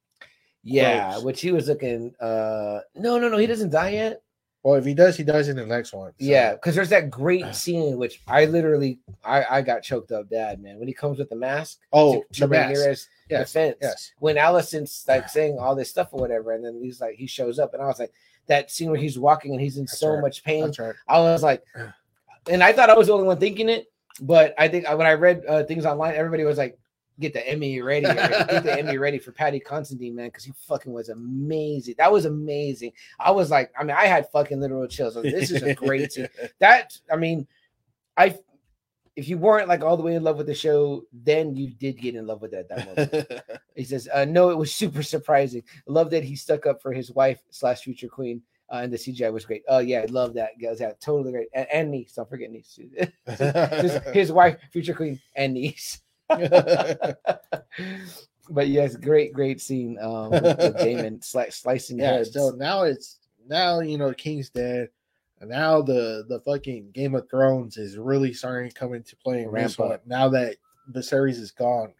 Yeah, 0.63 1.11
Gross. 1.13 1.23
which 1.23 1.41
he 1.41 1.51
was 1.53 1.67
looking. 1.69 2.13
Uh, 2.19 2.81
no, 2.95 3.17
no, 3.17 3.29
no, 3.29 3.37
he 3.37 3.47
doesn't 3.47 3.69
die 3.71 3.91
yet. 3.91 4.21
Well, 4.61 4.75
if 4.75 4.83
he 4.83 4.93
does, 4.93 5.15
he 5.15 5.23
dies 5.23 5.47
in 5.47 5.55
the 5.55 5.65
next 5.65 5.93
one. 5.93 6.11
so- 6.11 6.15
Yeah, 6.19 6.53
because 6.53 6.75
there's 6.75 6.89
that 6.89 7.09
great 7.09 7.55
scene 7.55 7.97
which 7.97 8.21
I 8.27 8.45
literally 8.45 8.99
I, 9.23 9.45
I 9.49 9.61
got 9.61 9.83
choked 9.83 10.11
up 10.11 10.29
bad, 10.29 10.61
man. 10.61 10.79
When 10.79 10.87
he 10.87 10.93
comes 10.93 11.17
with 11.17 11.29
the 11.29 11.35
mask 11.35 11.79
Oh, 11.93 12.21
to, 12.21 12.27
to 12.33 12.39
the 12.41 12.47
mask. 12.47 13.07
Yes. 13.29 13.53
defense. 13.53 13.77
Yes. 13.81 14.11
When 14.19 14.35
Alicent's 14.37 15.07
like 15.07 15.29
saying 15.37 15.57
all 15.59 15.75
this 15.75 15.89
stuff 15.89 16.09
or 16.11 16.19
whatever, 16.19 16.51
and 16.53 16.63
then 16.65 16.79
he's 16.83 16.99
like 16.99 17.15
he 17.15 17.27
shows 17.27 17.57
up 17.59 17.73
and 17.73 17.81
I 17.81 17.85
was 17.87 17.99
like 17.99 18.11
that 18.47 18.69
scene 18.71 18.89
where 18.89 18.99
he's 18.99 19.17
walking 19.19 19.51
and 19.53 19.61
he's 19.61 19.77
in 19.77 19.83
That's 19.85 19.99
so 19.99 20.09
right. 20.13 20.21
much 20.21 20.43
pain. 20.43 20.65
That's 20.65 20.79
right. 20.79 20.95
I 21.07 21.19
was 21.19 21.43
like, 21.43 21.63
and 22.49 22.63
I 22.63 22.73
thought 22.73 22.89
I 22.89 22.97
was 22.97 23.07
the 23.07 23.13
only 23.13 23.27
one 23.27 23.37
thinking 23.37 23.69
it, 23.69 23.85
but 24.21 24.53
I 24.57 24.67
think 24.67 24.87
when 24.89 25.05
I 25.07 25.13
read 25.13 25.43
uh, 25.47 25.63
things 25.63 25.85
online, 25.85 26.15
everybody 26.15 26.43
was 26.43 26.57
like, 26.57 26.77
"Get 27.19 27.33
the 27.33 27.47
Emmy 27.47 27.81
ready, 27.81 28.05
get 28.05 28.63
the 28.63 28.77
Emmy 28.79 28.97
ready 28.97 29.19
for 29.19 29.31
Paddy 29.31 29.59
Considine, 29.59 30.15
man, 30.15 30.27
because 30.27 30.43
he 30.43 30.53
fucking 30.67 30.91
was 30.91 31.09
amazing. 31.09 31.95
That 31.97 32.11
was 32.11 32.25
amazing. 32.25 32.93
I 33.19 33.31
was 33.31 33.51
like, 33.51 33.71
I 33.77 33.83
mean, 33.83 33.95
I 33.97 34.05
had 34.05 34.29
fucking 34.31 34.59
literal 34.59 34.87
chills. 34.87 35.15
Like, 35.15 35.25
this 35.25 35.51
is 35.51 35.63
a 35.63 35.73
great 35.73 36.11
scene. 36.11 36.27
That 36.59 36.97
I 37.11 37.15
mean, 37.15 37.47
I 38.17 38.37
if 39.15 39.27
you 39.27 39.37
weren't 39.37 39.67
like 39.67 39.83
all 39.83 39.97
the 39.97 40.03
way 40.03 40.15
in 40.15 40.23
love 40.23 40.37
with 40.37 40.47
the 40.47 40.53
show, 40.53 41.03
then 41.11 41.53
you 41.53 41.69
did 41.71 41.99
get 41.99 42.15
in 42.15 42.25
love 42.25 42.41
with 42.41 42.53
it 42.53 42.59
at 42.59 42.69
that 42.69 42.87
moment. 42.87 43.41
He 43.75 43.83
says, 43.85 44.09
uh, 44.13 44.25
"No, 44.25 44.49
it 44.49 44.57
was 44.57 44.73
super 44.73 45.03
surprising. 45.03 45.63
Love 45.87 46.09
that 46.11 46.23
he 46.23 46.35
stuck 46.35 46.65
up 46.65 46.81
for 46.81 46.91
his 46.91 47.11
wife 47.11 47.41
slash 47.49 47.81
future 47.81 48.09
queen, 48.09 48.41
uh, 48.71 48.81
and 48.83 48.93
the 48.93 48.97
CGI 48.97 49.31
was 49.31 49.45
great. 49.45 49.63
Oh 49.67 49.79
yeah, 49.79 50.01
I 50.01 50.05
love 50.05 50.33
that. 50.35 50.51
Guys, 50.61 50.79
yeah, 50.79 50.91
totally 50.99 51.31
great. 51.31 51.47
And, 51.53 51.67
and 51.71 51.91
niece, 51.91 52.13
don't 52.13 52.29
forget 52.29 52.51
niece. 52.51 52.79
his, 53.25 53.99
his 54.13 54.31
wife, 54.31 54.57
future 54.71 54.93
queen, 54.93 55.19
and 55.35 55.53
niece. 55.53 56.01
but 58.49 58.67
yes, 58.67 58.95
great, 58.95 59.33
great 59.33 59.61
scene 59.61 59.97
um, 60.01 60.31
with, 60.31 60.43
with 60.43 60.77
Daemon 60.79 61.19
sli- 61.19 61.53
slicing 61.53 61.99
yeah. 61.99 62.13
heads. 62.13 62.33
So 62.33 62.51
now 62.51 62.83
it's 62.83 63.19
now 63.47 63.79
you 63.79 63.97
know 63.97 64.09
the 64.09 64.15
King's 64.15 64.49
dead, 64.49 64.89
and 65.41 65.49
now 65.49 65.81
the 65.81 66.25
the 66.27 66.39
fucking 66.41 66.91
Game 66.91 67.15
of 67.15 67.29
Thrones 67.29 67.77
is 67.77 67.97
really 67.97 68.33
starting 68.33 68.69
to 68.69 68.75
come 68.75 68.93
into 68.93 69.15
play 69.17 69.43
in 69.43 69.49
Ramp 69.49 69.79
up. 69.79 70.05
Now 70.05 70.29
that 70.29 70.57
Viserys 70.91 71.39
is 71.39 71.51
gone, 71.51 71.93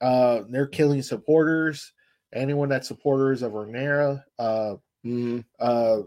uh, 0.00 0.42
they're 0.48 0.66
killing 0.66 1.02
supporters. 1.02 1.92
Anyone 2.32 2.68
that's 2.68 2.86
supporters 2.86 3.42
of 3.42 3.52
Rhaenyra, 3.52 4.22
uh, 4.38 4.74
Mhm. 5.04 5.44
uh, 5.58 6.02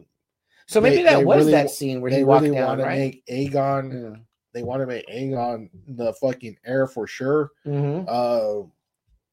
So 0.67 0.79
maybe 0.79 0.97
They- 0.97 1.03
that 1.03 1.17
they 1.19 1.25
was 1.25 1.39
really 1.39 1.51
that 1.51 1.69
scene 1.69 1.99
where 1.99 2.09
they 2.11 2.19
he 2.19 2.23
walked 2.23 2.43
really 2.43 2.55
down, 2.55 2.79
right? 2.79 2.97
make 2.97 3.25
Aegon 3.25 4.15
Yeah. 4.15 4.19
They 4.53 4.63
want 4.63 4.81
to 4.81 4.85
make 4.87 5.07
Aegon 5.07 5.69
the 5.87 6.13
fucking 6.13 6.57
heir 6.65 6.87
for 6.87 7.07
sure. 7.07 7.51
Mhm. 7.65 8.05
Uh, 8.07 8.67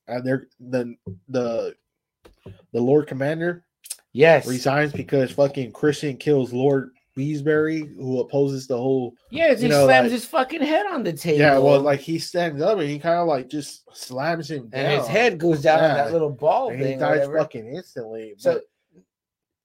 and 0.08 0.26
they're 0.26 0.46
the 0.58 0.94
the 1.28 1.74
the 2.72 2.80
Lord 2.80 3.06
Commander 3.06 3.64
Yes. 4.12 4.46
resigns 4.48 4.92
because 4.92 5.30
fucking 5.30 5.72
Criston 5.72 6.18
kills 6.18 6.52
Lord 6.52 6.90
Beesbury, 7.16 7.94
who 7.96 8.20
opposes 8.20 8.66
the 8.66 8.76
whole. 8.76 9.14
Yeah, 9.30 9.54
he 9.54 9.68
know, 9.68 9.84
slams 9.84 10.04
like- 10.06 10.12
his 10.12 10.24
fucking 10.24 10.62
head 10.62 10.86
on 10.86 11.02
the 11.02 11.12
table. 11.12 11.38
Yeah, 11.38 11.58
well, 11.58 11.80
like 11.80 12.00
he 12.00 12.18
stands 12.18 12.62
up 12.62 12.78
and 12.78 12.88
he 12.88 12.98
kind 12.98 13.18
of 13.18 13.28
like 13.28 13.48
just 13.48 13.82
slams 13.94 14.50
him 14.50 14.68
down, 14.68 14.84
and 14.86 14.98
his 15.00 15.06
head 15.08 15.38
goes 15.38 15.62
down 15.62 15.78
Yeah. 15.80 15.94
that 15.96 16.12
little 16.12 16.30
ball 16.30 16.70
and 16.70 16.78
he 16.80 16.86
thing. 16.86 17.02
or 17.02 17.16
dies 17.16 17.26
fucking 17.28 17.74
instantly. 17.74 18.34
So, 18.38 18.54
but 18.94 19.04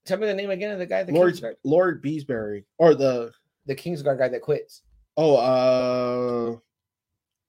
tell 0.06 0.18
me 0.20 0.28
the 0.28 0.34
name 0.34 0.50
again 0.50 0.72
of 0.72 0.80
the 0.80 0.86
guy, 0.86 1.04
the 1.04 1.14
Lord 1.14 1.34
Kingsguard, 1.34 1.56
Lord 1.64 2.04
Beesbury 2.04 2.66
or 2.78 2.94
the 2.94 3.32
the 3.68 3.76
Kingsguard 3.76 4.18
guy 4.20 4.28
that 4.28 4.42
quits. 4.42 4.82
Oh 5.18 5.36
uh 5.38 6.58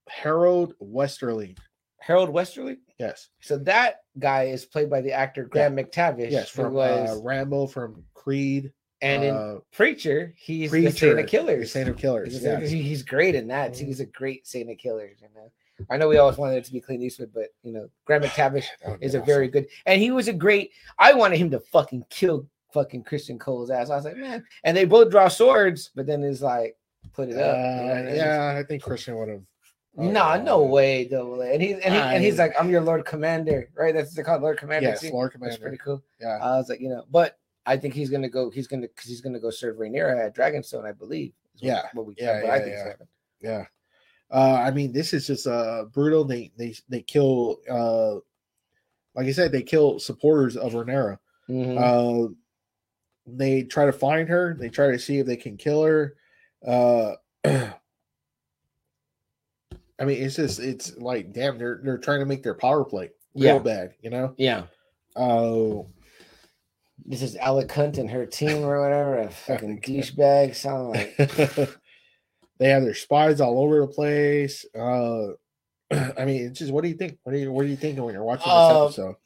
Harold 0.08 0.74
Westerly. 0.78 1.56
Harold 2.00 2.28
Westerly. 2.30 2.78
Yes, 2.98 3.28
So 3.40 3.58
that 3.58 3.96
guy 4.18 4.44
is 4.44 4.64
played 4.64 4.88
by 4.88 5.00
the 5.02 5.12
actor 5.12 5.44
Graham 5.44 5.76
McTavish, 5.76 6.30
yes, 6.30 6.48
from 6.48 6.72
was 6.72 7.18
uh, 7.18 7.20
Rambo, 7.22 7.66
from 7.66 8.02
Creed, 8.14 8.72
and 9.02 9.22
in 9.24 9.34
uh, 9.34 9.56
Preacher, 9.72 10.32
he's 10.38 10.70
the 10.70 10.80
Preacher, 10.82 10.92
Saint 10.96 11.18
of 11.18 11.26
Killers. 11.26 11.72
Saint 11.72 11.88
of 11.90 11.96
Killers. 11.98 12.32
He's, 12.32 12.70
he- 12.70 12.82
he's 12.82 13.02
great 13.02 13.34
in 13.34 13.48
that. 13.48 13.74
too. 13.74 13.84
He's 13.84 14.00
a 14.00 14.06
great 14.06 14.46
Saint 14.46 14.70
of 14.70 14.78
Killers. 14.78 15.18
You 15.20 15.28
know, 15.34 15.50
I 15.90 15.98
know 15.98 16.08
we 16.08 16.16
always 16.16 16.38
wanted 16.38 16.56
it 16.58 16.64
to 16.66 16.72
be 16.72 16.80
Clint 16.80 17.02
Eastwood, 17.02 17.32
but 17.34 17.48
you 17.62 17.72
know, 17.72 17.90
Graham 18.06 18.22
McTavish 18.22 18.64
That 18.82 18.92
would 18.92 19.00
be 19.00 19.06
is 19.06 19.14
a 19.14 19.20
very 19.20 19.48
good, 19.48 19.66
and 19.84 20.00
he 20.00 20.10
was 20.12 20.28
a 20.28 20.32
great. 20.32 20.70
I 20.98 21.12
wanted 21.12 21.36
him 21.38 21.50
to 21.50 21.60
fucking 21.60 22.04
kill 22.08 22.46
fucking 22.72 23.04
Criston 23.04 23.38
Cole's 23.38 23.70
ass. 23.70 23.90
I 23.90 23.96
was 23.96 24.04
like, 24.06 24.16
man, 24.16 24.42
and 24.64 24.74
they 24.76 24.84
both 24.86 25.10
draw 25.10 25.28
swords, 25.28 25.90
but 25.94 26.06
then 26.06 26.22
it's 26.22 26.40
like, 26.40 26.76
put 27.16 27.28
it 27.30 27.36
Uh, 27.36 27.40
up. 27.40 27.56
you 27.56 27.86
know, 27.86 27.92
and 27.94 28.08
it's- 28.08 28.16
yeah, 28.18 28.56
I 28.58 28.62
think 28.62 28.82
Criston 28.84 29.18
would 29.18 29.28
have. 29.28 29.42
Nah, 29.98 30.36
no 30.36 30.62
way, 30.62 31.08
though. 31.08 31.40
And 31.40 31.62
he 31.62 31.72
and, 31.72 31.82
he, 31.82 31.98
and 31.98 32.22
he's 32.22 32.38
like, 32.38 32.52
I'm 32.60 32.68
your 32.68 32.82
Lord 32.82 33.06
Commander, 33.06 33.70
right? 33.74 33.94
That's 33.94 34.14
they 34.14 34.22
call 34.22 34.38
Lord 34.38 34.58
Commander. 34.58 34.90
Yes. 34.90 35.02
Lord 35.10 35.32
That's 35.40 35.56
pretty 35.56 35.78
cool. 35.78 36.02
Yeah, 36.20 36.36
I 36.42 36.58
was 36.58 36.68
like, 36.68 36.80
you 36.80 36.90
know, 36.90 37.04
but 37.10 37.38
I 37.64 37.78
think 37.78 37.94
he's 37.94 38.10
gonna 38.10 38.28
go. 38.28 38.50
He's 38.50 38.66
gonna 38.66 38.88
because 38.88 39.08
he's 39.08 39.22
gonna 39.22 39.40
go 39.40 39.48
serve 39.48 39.76
Rhaenyra 39.78 40.26
at 40.26 40.36
Dragonstone, 40.36 40.84
I 40.84 40.92
believe. 40.92 41.32
Yeah, 41.54 41.86
what 41.94 42.04
we 42.04 42.14
yeah, 42.18 42.42
yeah, 42.44 42.58
think 42.58 42.74
yeah. 42.76 42.92
yeah. 43.40 43.64
Uh, 44.30 44.56
I 44.62 44.70
mean, 44.70 44.92
this 44.92 45.14
is 45.14 45.26
just 45.26 45.46
uh 45.46 45.86
brutal. 45.90 46.24
They 46.24 46.52
they 46.58 46.74
they 46.90 47.00
kill 47.00 47.60
uh, 47.70 48.16
like 49.14 49.28
I 49.28 49.32
said, 49.32 49.50
they 49.50 49.62
kill 49.62 49.98
supporters 49.98 50.58
of 50.58 50.74
Rhaenyra. 50.74 51.16
Mhm. 51.48 51.78
Uh, 51.78 52.34
they 53.26 53.62
try 53.62 53.86
to 53.86 53.92
find 53.92 54.28
her. 54.28 54.54
They 54.60 54.68
try 54.68 54.90
to 54.90 54.98
see 54.98 55.20
if 55.20 55.26
they 55.26 55.36
can 55.38 55.56
kill 55.56 55.82
her. 55.84 56.16
Uh, 56.64 57.14
I 57.44 57.72
mean, 60.04 60.22
it's 60.22 60.36
just 60.36 60.60
it's 60.60 60.96
like 60.98 61.32
damn, 61.32 61.56
they're 61.58 61.80
they're 61.82 61.98
trying 61.98 62.20
to 62.20 62.26
make 62.26 62.42
their 62.42 62.54
power 62.54 62.84
play 62.84 63.10
real 63.34 63.56
Yeah. 63.56 63.58
bad, 63.60 63.94
you 64.02 64.10
know. 64.10 64.34
yeah, 64.36 64.64
Oh, 65.16 65.88
this 67.04 67.22
is 67.22 67.36
Alec 67.36 67.70
Hunt 67.72 67.98
and 67.98 68.10
her 68.10 68.26
team 68.26 68.58
or 68.64 68.80
whatever. 68.82 69.18
A 69.18 69.30
fucking 69.30 69.80
douchebag. 69.86 70.54
Sound 70.54 70.90
like 70.90 71.16
they 72.58 72.68
have 72.68 72.82
their 72.82 72.94
spies 72.94 73.40
all 73.40 73.58
over 73.62 73.80
the 73.80 73.86
place. 73.86 74.66
Uh, 74.74 75.28
I 76.18 76.24
mean, 76.26 76.46
it's 76.46 76.58
just 76.58 76.72
what 76.72 76.82
do 76.82 76.88
you 76.88 76.96
think? 76.96 77.18
What 77.22 77.32
do 77.32 77.38
you 77.38 77.50
what 77.52 77.64
are 77.64 77.68
you 77.68 77.76
thinking 77.76 78.04
when 78.04 78.14
you're 78.14 78.24
watching 78.24 78.52
this 78.52 78.70
Uh, 78.70 78.84
episode? 78.84 79.16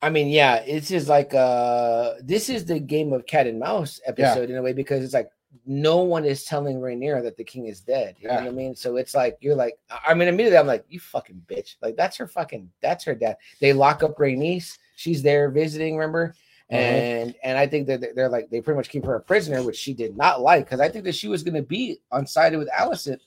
I 0.00 0.10
mean, 0.10 0.28
yeah, 0.28 0.56
it's 0.56 0.88
just 0.88 1.08
like 1.08 1.34
uh 1.34 2.14
this 2.22 2.48
is 2.48 2.64
the 2.64 2.78
game 2.78 3.12
of 3.12 3.26
cat 3.26 3.46
and 3.46 3.58
mouse 3.58 4.00
episode 4.06 4.48
in 4.50 4.56
a 4.56 4.62
way 4.62 4.72
because 4.72 5.04
it's 5.04 5.14
like 5.14 5.30
no 5.66 5.98
one 5.98 6.24
is 6.24 6.44
telling 6.44 6.80
Rhaenyra 6.80 7.22
that 7.22 7.36
the 7.36 7.44
king 7.44 7.66
is 7.66 7.80
dead. 7.80 8.16
You 8.20 8.28
know 8.28 8.34
what 8.34 8.44
I 8.44 8.50
mean? 8.50 8.74
So 8.74 8.96
it's 8.96 9.14
like 9.14 9.36
you're 9.40 9.54
like, 9.54 9.78
I 10.06 10.14
mean, 10.14 10.28
immediately 10.28 10.58
I'm 10.58 10.66
like, 10.66 10.84
you 10.88 11.00
fucking 11.00 11.42
bitch. 11.46 11.76
Like 11.82 11.96
that's 11.96 12.16
her 12.16 12.26
fucking 12.26 12.70
that's 12.80 13.04
her 13.04 13.14
dad. 13.14 13.36
They 13.60 13.72
lock 13.72 14.02
up 14.02 14.16
Rhaenys. 14.18 14.78
She's 14.96 15.22
there 15.22 15.50
visiting, 15.50 15.96
remember? 15.96 16.34
Uh-huh. 16.70 16.78
And 16.80 17.34
and 17.44 17.58
I 17.58 17.66
think 17.66 17.86
that 17.88 18.00
they're- 18.00 18.14
they're 18.14 18.28
like 18.28 18.50
they 18.50 18.60
pretty 18.60 18.76
much 18.76 18.88
keep 18.88 19.04
her 19.04 19.16
a 19.16 19.20
prisoner, 19.20 19.62
which 19.62 19.76
she 19.76 19.92
did 19.94 20.16
not 20.16 20.40
like 20.40 20.64
because 20.64 20.80
I 20.80 20.88
think 20.88 21.04
that 21.04 21.14
she 21.14 21.28
was 21.28 21.42
gonna 21.42 21.62
be 21.62 22.00
on 22.10 22.26
sided 22.26 22.58
with 22.58 22.68
Alicent. 22.70 23.18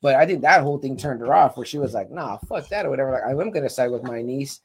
But 0.00 0.14
I 0.16 0.26
think 0.26 0.42
that 0.42 0.62
whole 0.62 0.78
thing 0.78 0.96
turned 0.96 1.20
her 1.20 1.34
off 1.34 1.56
where 1.56 1.64
she 1.66 1.78
was 1.78 1.94
like, 1.94 2.10
nah, 2.10 2.36
fuck 2.48 2.68
that 2.68 2.84
or 2.86 2.90
whatever. 2.90 3.10
Like, 3.12 3.24
I'm 3.24 3.50
gonna 3.50 3.68
side 3.70 3.90
with 3.90 4.02
my 4.04 4.22
niece 4.22 4.60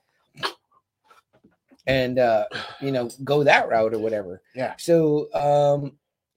and 1.88 2.20
uh 2.20 2.46
you 2.82 2.92
know 2.92 3.10
go 3.24 3.44
that 3.44 3.70
route 3.70 3.94
or 3.94 4.00
whatever 4.00 4.42
Yeah. 4.54 4.74
so 4.78 5.34
um 5.34 5.94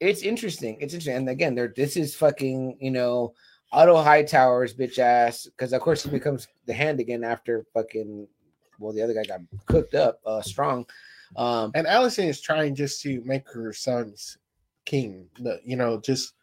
it's 0.08 0.22
interesting 0.22 0.76
it's 0.80 0.94
interesting 0.94 1.16
and 1.16 1.28
again 1.28 1.54
there 1.54 1.72
this 1.76 1.96
is 1.96 2.14
fucking 2.14 2.76
you 2.80 2.90
know 2.90 3.32
Otto 3.72 3.96
Hightower's 4.02 4.74
bitch 4.74 4.98
ass 4.98 5.46
because 5.46 5.72
of 5.72 5.80
course 5.80 6.02
he 6.02 6.10
becomes 6.10 6.48
the 6.66 6.74
hand 6.74 7.00
again 7.00 7.24
after 7.24 7.64
fucking 7.72 8.26
well 8.78 8.92
the 8.92 9.00
other 9.02 9.14
guy 9.14 9.24
got 9.24 9.40
cooked 9.66 9.94
up 9.94 10.20
uh 10.26 10.42
strong 10.42 10.84
um 11.36 11.70
And 11.74 11.86
Alicent 11.86 12.28
is 12.28 12.40
trying 12.40 12.74
just 12.74 13.00
to 13.02 13.22
make 13.24 13.48
her 13.48 13.72
son's 13.72 14.36
king. 14.84 15.28
The, 15.40 15.60
you 15.64 15.76
know, 15.76 15.98
just 16.00 16.34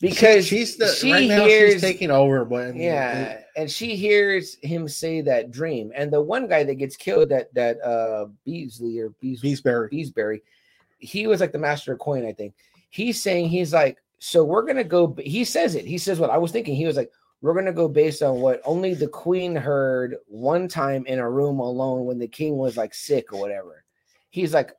because 0.00 0.46
she's 0.46 0.76
the 0.76 0.88
she 0.88 1.12
right 1.12 1.28
now 1.28 1.44
hears 1.46 1.74
she's 1.74 1.80
taking 1.82 2.10
over, 2.10 2.44
but 2.44 2.74
yeah 2.74 3.22
it- 3.24 3.46
and 3.56 3.70
she 3.70 3.94
hears 3.94 4.56
him 4.62 4.88
say 4.88 5.20
that 5.20 5.52
dream 5.52 5.92
and 5.94 6.12
the 6.12 6.20
one 6.20 6.48
guy 6.48 6.64
that 6.64 6.74
gets 6.74 6.96
killed 6.96 7.28
that 7.28 7.54
that 7.54 7.80
uh 7.82 8.26
Beasley 8.44 8.98
or 8.98 9.10
Beasley 9.20 9.52
Beesbury. 9.52 9.90
Beesbury, 9.92 10.40
he 10.98 11.26
was 11.26 11.40
like 11.40 11.52
the 11.52 11.58
master 11.58 11.92
of 11.92 11.98
coin, 11.98 12.24
I 12.26 12.32
think. 12.32 12.54
He's 12.90 13.20
saying 13.22 13.48
he's 13.48 13.72
like, 13.72 13.98
so 14.18 14.44
we're 14.44 14.62
gonna 14.66 14.84
go. 14.84 15.14
He 15.18 15.44
says 15.44 15.74
it. 15.74 15.84
He 15.84 15.98
says 15.98 16.18
what 16.18 16.30
I 16.30 16.38
was 16.38 16.52
thinking. 16.52 16.76
He 16.76 16.86
was 16.86 16.96
like, 16.96 17.10
we're 17.42 17.54
gonna 17.54 17.72
go 17.72 17.88
based 17.88 18.22
on 18.22 18.40
what 18.40 18.62
only 18.64 18.94
the 18.94 19.08
queen 19.08 19.54
heard 19.54 20.16
one 20.26 20.66
time 20.68 21.04
in 21.06 21.18
a 21.18 21.30
room 21.30 21.58
alone 21.60 22.06
when 22.06 22.18
the 22.18 22.28
king 22.28 22.56
was 22.56 22.76
like 22.76 22.94
sick 22.94 23.32
or 23.32 23.40
whatever. 23.40 23.84
He's 24.30 24.54
like, 24.54 24.72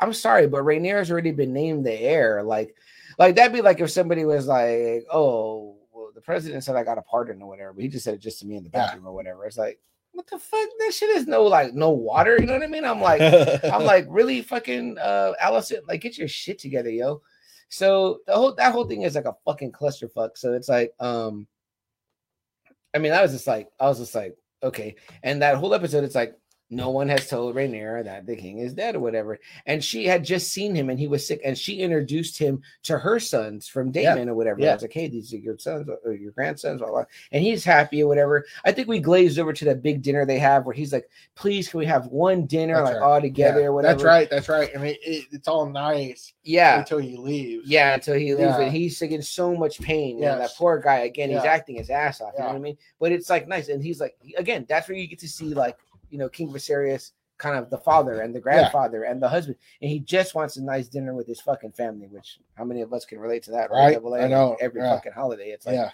I'm 0.00 0.12
sorry, 0.12 0.46
but 0.46 0.62
Rhaenyra's 0.62 1.10
already 1.10 1.32
been 1.32 1.52
named 1.52 1.84
the 1.86 1.92
heir. 1.92 2.42
Like, 2.42 2.76
like 3.18 3.34
that'd 3.36 3.52
be 3.52 3.62
like 3.62 3.80
if 3.80 3.90
somebody 3.90 4.24
was 4.24 4.46
like, 4.46 5.04
oh, 5.12 5.76
well, 5.92 6.10
the 6.14 6.20
president 6.20 6.62
said 6.64 6.76
I 6.76 6.84
got 6.84 6.98
a 6.98 7.02
pardon 7.02 7.42
or 7.42 7.48
whatever, 7.48 7.72
but 7.72 7.82
he 7.82 7.88
just 7.88 8.04
said 8.04 8.14
it 8.14 8.20
just 8.20 8.40
to 8.40 8.46
me 8.46 8.56
in 8.56 8.64
the 8.64 8.70
Yeah. 8.72 8.86
bathroom 8.86 9.06
or 9.06 9.12
whatever. 9.12 9.44
It's 9.46 9.58
like, 9.58 9.80
what 10.14 10.26
the 10.28 10.38
fuck? 10.38 10.68
That 10.78 10.94
shit 10.94 11.10
is 11.10 11.26
no 11.26 11.42
like 11.44 11.74
no 11.74 11.90
water. 11.90 12.36
You 12.40 12.46
know 12.46 12.54
what 12.54 12.62
I 12.62 12.68
mean? 12.68 12.84
I'm 12.84 13.00
like. 13.00 13.20
I'm 13.64 13.84
like, 13.84 14.06
really 14.08 14.40
fucking 14.42 14.96
uh 14.98 15.32
Alicent, 15.42 15.86
like 15.88 16.00
get 16.00 16.16
your 16.16 16.28
shit 16.28 16.58
together, 16.58 16.90
yo. 16.90 17.20
So 17.68 18.20
the 18.26 18.34
whole 18.34 18.54
that 18.54 18.72
whole 18.72 18.84
thing 18.84 19.02
is 19.02 19.16
like 19.16 19.24
a 19.24 19.36
fucking 19.44 19.72
clusterfuck. 19.72 20.38
So 20.38 20.52
it's 20.52 20.68
like, 20.68 20.94
um, 21.00 21.46
I 22.94 22.98
mean, 22.98 23.12
I 23.12 23.22
was 23.22 23.32
just 23.32 23.46
like, 23.46 23.68
I 23.80 23.86
was 23.86 23.98
just 23.98 24.14
like, 24.14 24.36
okay. 24.62 24.94
And 25.22 25.42
that 25.42 25.56
whole 25.56 25.74
episode, 25.74 26.04
it's 26.04 26.14
like, 26.14 26.38
no 26.70 26.90
one 26.90 27.08
has 27.08 27.28
told 27.28 27.54
Rhaenyra 27.54 28.04
that 28.04 28.26
the 28.26 28.34
king 28.36 28.58
is 28.58 28.74
dead 28.74 28.96
or 28.96 29.00
whatever. 29.00 29.38
And 29.66 29.84
she 29.84 30.06
had 30.06 30.24
just 30.24 30.52
seen 30.52 30.74
him 30.74 30.88
and 30.90 30.98
he 30.98 31.06
was 31.06 31.26
sick, 31.26 31.40
and 31.44 31.56
she 31.56 31.80
introduced 31.80 32.38
him 32.38 32.62
to 32.84 32.98
her 32.98 33.20
sons 33.20 33.68
from 33.68 33.92
Yeah. 33.94 34.14
Daemon 34.14 34.28
or 34.30 34.34
whatever. 34.34 34.60
Yeah. 34.60 34.70
I 34.70 34.74
was 34.74 34.82
like, 34.82 34.92
hey, 34.92 35.08
these 35.08 35.32
are 35.34 35.36
your 35.38 35.58
sons 35.58 35.88
or 36.04 36.12
your 36.14 36.32
grandsons, 36.32 36.80
blah, 36.80 36.90
blah. 36.90 37.04
and 37.32 37.42
he's 37.44 37.64
happy 37.64 38.02
or 38.02 38.08
whatever. 38.08 38.44
I 38.64 38.72
think 38.72 38.88
we 38.88 38.98
glazed 38.98 39.38
over 39.38 39.52
to 39.52 39.64
that 39.66 39.82
big 39.82 40.02
dinner 40.02 40.24
they 40.26 40.38
have 40.38 40.64
where 40.66 40.74
he's 40.74 40.92
like, 40.92 41.08
please, 41.34 41.68
can 41.68 41.78
we 41.78 41.86
have 41.86 42.06
one 42.06 42.46
dinner 42.46 42.74
That's 42.76 42.86
like 42.92 43.00
right. 43.00 43.06
all 43.06 43.20
together 43.20 43.60
Yeah, 43.60 43.66
or 43.66 43.72
whatever? 43.72 43.94
That's 43.94 44.04
right. 44.04 44.30
That's 44.30 44.48
right. 44.48 44.70
I 44.74 44.78
mean, 44.78 44.96
it, 45.02 45.26
it's 45.32 45.48
all 45.48 45.66
nice 45.66 46.32
Yeah. 46.42 46.78
until 46.78 46.98
he 46.98 47.16
leaves. 47.16 47.68
Yeah, 47.68 47.94
until 47.94 48.14
he 48.14 48.34
leaves, 48.34 48.40
Yeah. 48.40 48.56
but 48.58 48.72
he's 48.72 49.00
in 49.02 49.22
so 49.22 49.54
much 49.54 49.80
pain. 49.80 50.18
Yeah, 50.18 50.36
that 50.36 50.50
poor 50.56 50.78
guy 50.78 51.00
again. 51.00 51.28
He's 51.30 51.44
acting 51.44 51.76
his 51.76 51.90
ass 51.90 52.20
off. 52.20 52.32
You 52.36 52.40
know 52.42 52.48
what 52.48 52.56
I 52.56 52.60
mean? 52.60 52.78
But 52.98 53.12
it's 53.12 53.28
like 53.28 53.46
nice, 53.46 53.68
and 53.68 53.82
he's 53.82 54.00
like 54.00 54.16
again. 54.38 54.64
That's 54.68 54.88
where 54.88 54.96
you 54.96 55.06
get 55.06 55.18
to 55.20 55.28
see 55.28 55.52
like 55.54 55.76
you 56.14 56.20
know 56.20 56.28
King 56.28 56.48
Viserys, 56.52 57.10
kind 57.38 57.56
of 57.58 57.68
the 57.68 57.78
father 57.78 58.20
and 58.20 58.32
the 58.32 58.38
grandfather 58.40 59.02
and 59.02 59.20
the 59.20 59.28
husband, 59.28 59.56
and 59.82 59.90
he 59.90 59.98
just 59.98 60.36
wants 60.36 60.56
a 60.56 60.62
nice 60.62 60.86
dinner 60.86 61.12
with 61.12 61.26
his 61.26 61.40
fucking 61.40 61.72
family. 61.72 62.06
Which 62.06 62.38
how 62.54 62.62
many 62.64 62.80
of 62.82 62.92
us 62.92 63.04
can 63.04 63.18
relate 63.18 63.42
to 63.44 63.50
that? 63.50 63.72
Right, 63.72 63.96
A, 64.00 64.14
I 64.24 64.28
know, 64.28 64.56
Every 64.60 64.80
yeah. 64.80 64.94
fucking 64.94 65.10
holiday, 65.12 65.48
it's 65.50 65.66
like, 65.66 65.74
yeah. 65.74 65.90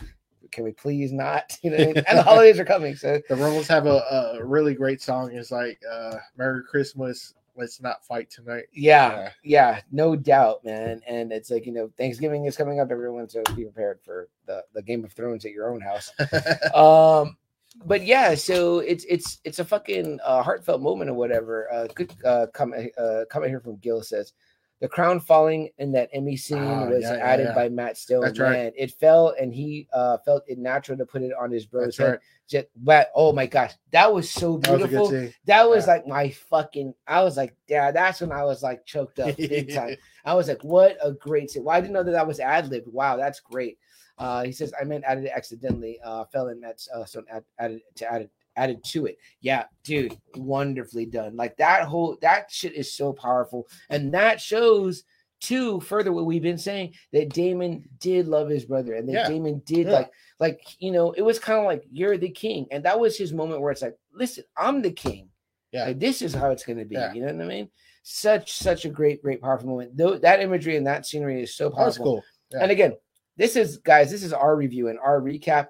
can 0.53 0.65
we 0.65 0.73
please 0.73 1.11
not? 1.13 1.57
You 1.63 1.71
know, 1.71 1.77
I 1.79 1.87
mean? 1.95 1.97
and 2.07 2.19
the 2.19 2.23
holidays 2.23 2.61
are 2.61 2.67
coming, 2.67 2.95
so 2.95 3.19
The 3.31 3.37
Rebels 3.37 3.69
have 3.69 3.87
a, 3.87 4.37
a 4.39 4.45
really 4.45 4.75
great 4.75 5.01
song. 5.01 5.33
It's 5.33 5.51
like 5.51 5.81
uh, 5.91 6.17
"Merry 6.37 6.63
Christmas, 6.65 7.33
Let's 7.57 7.81
Not 7.81 8.05
Fight 8.05 8.29
Tonight." 8.31 8.65
yeah, 8.75 9.11
Yeah. 9.11 9.31
yeah, 9.43 9.81
no 9.91 10.17
doubt, 10.17 10.63
man. 10.65 11.01
And 11.09 11.33
it's 11.33 11.51
like 11.51 11.65
you 11.65 11.73
know, 11.73 11.91
Thanksgiving 11.97 12.45
is 12.45 12.57
coming 12.59 12.81
up, 12.81 12.91
everyone, 12.91 13.29
so 13.31 13.43
be 13.57 13.65
prepared 13.65 14.01
for 14.05 14.29
the 14.47 14.63
the 14.75 14.83
Game 14.83 15.05
of 15.05 15.13
Thrones 15.15 15.47
at 15.47 15.53
your 15.53 15.73
own 15.73 15.81
house. 15.81 16.13
um 16.75 17.37
but 17.85 18.05
yeah 18.05 18.35
so 18.35 18.81
it's 18.81 19.05
it's 19.09 19.39
it's 19.45 19.59
a 19.61 19.65
fucking 19.65 20.19
uh, 20.25 20.43
heartfelt 20.43 20.81
moment 20.83 21.09
or 21.11 21.15
whatever 21.15 21.73
uh 21.73 21.87
good 21.95 22.13
uh 22.25 22.47
comment 22.53 22.91
uh 22.99 23.25
comment 23.31 23.51
here 23.51 23.61
from 23.61 23.77
gil 23.77 24.03
says 24.03 24.33
the 24.81 24.89
crown 24.89 25.21
falling 25.21 25.69
in 25.79 25.93
that 25.93 26.09
emmy 26.13 26.37
scene 26.37 26.59
Ah, 26.59 26.87
was 26.87 27.03
yeah, 27.03 27.15
yeah, 27.17 27.23
added 27.23 27.47
yeah. 27.49 27.55
by 27.55 27.69
matt 27.69 27.97
stone 27.97 28.23
That's 28.23 28.39
right. 28.39 28.73
it 28.77 28.93
fell 28.99 29.35
and 29.41 29.55
he 29.55 29.87
uh 29.93 30.19
felt 30.25 30.43
it 30.49 30.59
natural 30.59 30.99
to 30.99 31.07
put 31.07 31.23
it 31.23 31.33
on 31.39 31.51
his 31.51 31.65
bro's 31.67 31.97
That's 31.97 31.99
head 31.99 32.11
right. 32.11 32.19
just 32.49 32.67
but 32.77 33.11
oh 33.15 33.33
my 33.33 33.47
gosh 33.47 33.73
that 33.93 34.13
was 34.13 34.29
so 34.29 34.57
That 34.59 34.73
was 34.73 34.81
beautiful 34.81 35.09
good 35.11 35.25
scene. 35.27 35.35
that 35.47 35.69
was 35.69 35.87
Yeah. 35.87 35.93
like 35.93 36.07
my 36.09 36.31
fucking 36.31 36.93
i 37.07 37.23
was 37.23 37.37
like 37.37 37.55
yeah 37.69 37.93
that's 37.93 38.21
when 38.21 38.33
i 38.33 38.43
was 38.43 38.63
like 38.65 38.85
choked 38.85 39.21
up 39.21 39.37
big 39.37 39.73
time 39.73 39.97
I 40.25 40.35
was 40.35 40.49
like, 40.49 40.63
what 40.63 40.99
a 41.03 41.13
great 41.13 41.51
scene. 41.51 41.65
Well, 41.65 41.75
I 41.75 41.81
didn't 41.81 41.95
know 41.95 42.03
that 42.03 42.11
that 42.11 42.27
was 42.27 42.41
ad 42.41 42.69
lib. 42.69 42.83
Wow, 42.87 43.17
that's 43.17 43.41
great. 43.41 43.79
Uh, 44.21 44.45
he 44.45 44.53
says, 44.53 44.73
I 44.81 44.85
meant 44.85 45.05
added 45.05 45.25
it 45.25 45.33
accidentally. 45.35 45.99
Uh, 46.05 46.25
fell 46.27 46.49
in 46.49 46.61
Matt's 46.61 46.89
uh, 46.95 47.05
so 47.05 47.23
add, 47.31 47.43
added 47.59 47.81
to 47.97 48.13
added 48.13 48.31
added 48.57 48.85
to 48.85 49.07
it. 49.07 49.17
Yeah, 49.41 49.65
dude, 49.83 50.17
wonderfully 50.37 51.07
done. 51.07 51.37
Like 51.37 51.57
that 51.57 51.85
whole 51.85 52.19
that 52.21 52.51
shit 52.51 52.75
is 52.75 52.93
so 52.93 53.13
powerful, 53.13 53.67
and 53.89 54.13
that 54.15 54.41
shows 54.41 55.05
too 55.41 55.81
further 55.81 56.13
what 56.13 56.27
we've 56.27 56.43
been 56.43 56.59
saying 56.59 56.93
that 57.15 57.31
Daemon 57.31 57.83
did 57.99 58.29
love 58.29 58.49
his 58.51 58.67
brother, 58.67 58.95
and 58.95 59.09
that 59.09 59.13
Yeah. 59.15 59.29
Daemon 59.29 59.63
did 59.65 59.87
Yeah. 59.87 59.93
like 59.93 60.11
like 60.39 60.61
you 60.79 60.93
know 60.93 61.13
it 61.13 61.23
was 61.23 61.39
kind 61.39 61.59
of 61.59 61.65
like 61.65 61.85
you're 61.91 62.19
the 62.19 62.29
king, 62.31 62.67
and 62.71 62.85
that 62.85 63.01
was 63.01 63.17
his 63.17 63.33
moment 63.33 63.63
where 63.63 63.73
it's 63.73 63.83
like, 63.83 63.97
listen, 64.13 64.45
I'm 64.57 64.83
the 64.83 64.93
king. 64.93 65.31
Yeah. 65.73 65.85
Like, 65.87 66.01
this 66.01 66.21
is 66.21 66.35
how 66.35 66.51
it's 66.51 66.65
going 66.65 66.79
to 66.81 66.85
be. 66.85 66.97
Yeah. 66.97 67.13
You 67.15 67.21
know 67.25 67.33
what 67.33 67.45
I 67.45 67.49
mean? 67.49 67.71
Such 68.03 68.53
such 68.53 68.85
a 68.85 68.91
great 68.91 69.23
great 69.23 69.41
powerful 69.41 69.69
moment. 69.71 69.97
Though 69.97 70.19
that 70.19 70.41
imagery 70.41 70.77
and 70.77 70.87
that 70.87 71.07
scenery 71.07 71.43
is 71.43 71.55
so 71.55 71.71
That's 71.71 71.97
powerful. 71.97 72.05
cool. 72.53 72.61
And 72.61 72.71
again, 72.71 72.95
this 73.37 73.57
is 73.57 73.79
guys, 73.79 74.11
this 74.11 74.23
is 74.23 74.33
our 74.33 74.57
review 74.57 74.89
and 74.89 74.99
our 74.99 75.21
recap. 75.21 75.69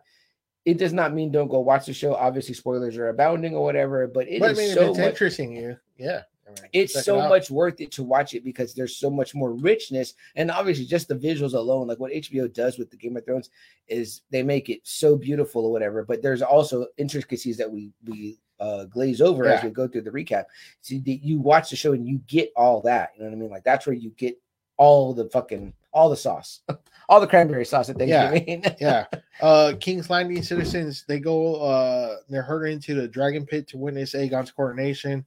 It 0.65 0.79
does 0.79 0.93
not 0.93 1.15
mean 1.15 1.33
don't 1.33 1.49
go 1.49 1.61
watch 1.61 1.87
the 1.87 1.95
show. 1.95 2.15
Obviously, 2.15 2.55
spoilers 2.55 2.97
are 2.97 3.09
abounding 3.09 3.55
or 3.55 3.65
whatever, 3.65 4.07
but 4.07 4.29
it 4.29 4.35
is 4.35 4.41
but 4.41 4.51
I 4.51 4.55
mean, 4.55 4.75
so 4.75 4.91
it's 4.91 4.99
much, 4.99 5.09
interesting, 5.09 5.57
you 5.57 5.77
yeah. 5.97 6.23
I 6.59 6.63
mean, 6.63 6.71
it's 6.73 6.97
it 6.97 7.05
so 7.05 7.21
out. 7.21 7.29
much 7.29 7.51
worth 7.51 7.81
it 7.81 7.93
to 7.93 8.03
watch 8.03 8.35
it 8.35 8.45
because 8.45 8.75
there's 8.75 8.97
so 8.97 9.11
much 9.11 9.35
more 9.35 9.53
richness 9.53 10.15
and 10.37 10.51
obviously 10.51 10.85
just 10.85 11.09
the 11.09 11.15
visuals 11.15 11.55
alone 11.55 11.87
like 11.87 12.01
what 12.01 12.13
hbo 12.13 12.53
does 12.53 12.79
with 12.79 12.91
the 12.91 12.97
game 12.97 13.17
of 13.17 13.25
thrones 13.25 13.51
is 13.89 14.23
they 14.31 14.43
make 14.43 14.69
it 14.69 14.81
so 14.83 15.17
beautiful 15.17 15.65
or 15.65 15.73
whatever 15.73 16.05
but 16.05 16.23
there's 16.23 16.43
also 16.43 16.87
intricacies 16.97 17.57
that 17.57 17.71
we 17.71 17.93
we 18.05 18.39
uh 18.59 18.85
glaze 18.85 19.21
over 19.21 19.47
as 19.47 19.63
we 19.63 19.71
go 19.71 19.87
through 19.87 20.03
the 20.03 20.11
recap 20.11 20.45
so 20.81 20.97
you 21.05 21.39
watch 21.39 21.71
the 21.71 21.77
show 21.77 21.93
and 21.93 22.07
you 22.07 22.19
get 22.27 22.51
all 22.57 22.81
that 22.81 23.11
you 23.15 23.23
know 23.23 23.29
what 23.29 23.37
i 23.37 23.39
mean 23.39 23.51
like 23.51 23.65
that's 23.65 23.87
where 23.87 23.95
you 23.95 24.11
get 24.17 24.39
all 24.77 25.15
the 25.15 25.29
fucking 25.31 25.73
all 25.93 26.09
the 26.11 26.17
sauce 26.17 26.61
all 27.09 27.21
the 27.21 27.27
cranberry 27.27 27.65
sauce 27.65 27.89
at 27.91 28.01
Yeah. 28.01 28.31
thanksgiving 28.31 28.65
yeah. 28.81 29.07
Uh 29.41 29.73
King's 29.81 30.09
Landing 30.11 30.43
citizens, 30.43 31.05
they 31.09 31.19
go 31.19 31.57
uh 31.57 32.17
they're 32.29 32.43
herded 32.43 32.73
into 32.73 32.95
the 32.95 33.09
dragon 33.09 33.45
pit 33.47 33.67
to 33.69 33.79
witness 33.79 34.15
Aegon's 34.15 34.51
coronation. 34.53 35.25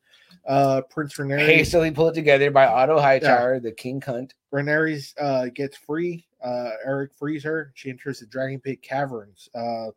Uh 0.48 0.82
Prince 0.90 1.16
Rhaenyra 1.18 1.46
hastily 1.46 1.92
pulled 1.92 2.14
together 2.14 2.52
by 2.52 2.66
otto 2.66 3.00
hightower 3.00 3.60
the 3.60 3.72
king 3.72 4.00
cunt 4.02 4.32
Rhaenyra 4.54 5.14
uh 5.20 5.46
gets 5.54 5.78
free. 5.78 6.26
Uh 6.44 6.72
Erryk 6.88 7.14
frees 7.18 7.44
her. 7.44 7.72
She 7.76 7.90
enters 7.90 8.20
the 8.20 8.26
dragon 8.28 8.60
pit 8.60 8.82
caverns. 8.82 9.50
Uh 9.56 9.88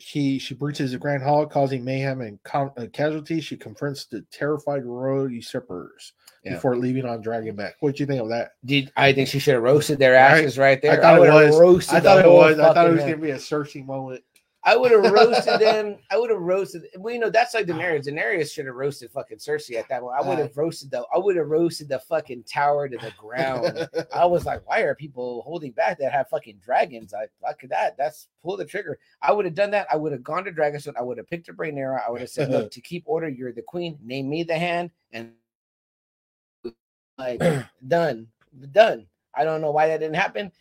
she 0.00 0.38
she 0.38 0.54
breaches 0.54 0.92
the 0.92 0.98
Grand 0.98 1.22
Hall, 1.22 1.46
causing 1.46 1.84
mayhem 1.84 2.20
and 2.20 2.42
com- 2.42 2.72
uh, 2.76 2.86
casualties. 2.92 3.44
She 3.44 3.56
confronts 3.56 4.06
the 4.06 4.22
terrified 4.32 4.84
royal 4.84 5.30
usurpers 5.30 6.12
Yeah. 6.44 6.54
before 6.54 6.76
leaving 6.76 7.04
on 7.04 7.22
Dragonback. 7.22 7.72
What 7.80 7.96
do 7.96 8.02
you 8.02 8.06
think 8.06 8.20
of 8.22 8.28
that? 8.30 8.52
Did 8.64 8.90
I 8.96 9.12
think 9.12 9.28
she 9.28 9.38
should 9.38 9.54
have 9.54 9.62
roasted 9.62 9.98
their 9.98 10.12
Right? 10.14 10.40
asses 10.44 10.58
right 10.58 10.80
there? 10.80 10.92
I 10.92 10.96
thought 11.00 11.16
it 11.26 11.30
was. 11.30 11.58
roasted 11.60 11.96
I 11.96 12.00
thought 12.00 12.24
it 12.24 12.28
was. 12.30 12.58
I 12.58 12.72
thought 12.74 12.86
it 12.88 12.92
was 12.92 13.00
gonna 13.00 13.16
be 13.18 13.30
a 13.30 13.38
searching 13.38 13.86
moment. 13.86 14.22
I 14.62 14.76
would 14.76 14.92
have 14.92 15.10
roasted 15.12 15.60
them. 15.60 15.96
I 16.10 16.18
would 16.18 16.30
have 16.30 16.40
roasted. 16.40 16.84
Well, 16.98 17.14
you 17.14 17.20
know, 17.20 17.30
that's 17.30 17.54
like 17.54 17.66
Daenerys. 17.66 18.06
Daenerys 18.06 18.52
should 18.52 18.66
have 18.66 18.74
roasted 18.74 19.10
fucking 19.10 19.38
Cersei 19.38 19.76
at 19.76 19.88
that 19.88 20.02
point. 20.02 20.16
I 20.18 20.26
would 20.26 20.38
have 20.38 20.56
roasted 20.56 20.90
the. 20.90 21.04
I 21.14 21.18
would 21.18 21.36
have 21.36 21.48
roasted 21.48 21.88
the 21.88 21.98
fucking 22.00 22.44
tower 22.44 22.88
to 22.88 22.98
the 22.98 23.12
ground. 23.16 23.88
I 24.14 24.26
was 24.26 24.44
like, 24.44 24.66
why 24.68 24.80
are 24.80 24.94
people 24.94 25.42
holding 25.42 25.72
back 25.72 25.98
that 25.98 26.12
have 26.12 26.28
fucking 26.28 26.60
dragons? 26.62 27.14
I 27.14 27.26
fuck 27.40 27.62
that. 27.70 27.96
That's 27.96 28.28
pull 28.42 28.56
the 28.56 28.64
trigger. 28.64 28.98
I 29.22 29.32
would 29.32 29.46
have 29.46 29.54
done 29.54 29.70
that. 29.70 29.86
I 29.90 29.96
would 29.96 30.12
have 30.12 30.22
gone 30.22 30.44
to 30.44 30.52
Dragonstone. 30.52 30.96
I 30.98 31.02
would 31.02 31.18
have 31.18 31.28
picked 31.28 31.48
a 31.48 31.52
brain 31.52 31.78
arrow. 31.78 32.00
I 32.06 32.10
would 32.10 32.20
have 32.20 32.30
said, 32.30 32.50
look, 32.50 32.70
to 32.72 32.80
keep 32.80 33.04
order, 33.06 33.28
you're 33.28 33.52
the 33.52 33.62
queen. 33.62 33.98
Name 34.02 34.28
me 34.28 34.42
the 34.42 34.58
hand, 34.58 34.90
and 35.12 35.32
like 37.18 37.40
done, 37.86 38.26
done. 38.72 39.06
I 39.34 39.44
don't 39.44 39.62
know 39.62 39.70
why 39.70 39.88
that 39.88 40.00
didn't 40.00 40.16
happen. 40.16 40.52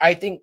I 0.00 0.14
think 0.14 0.42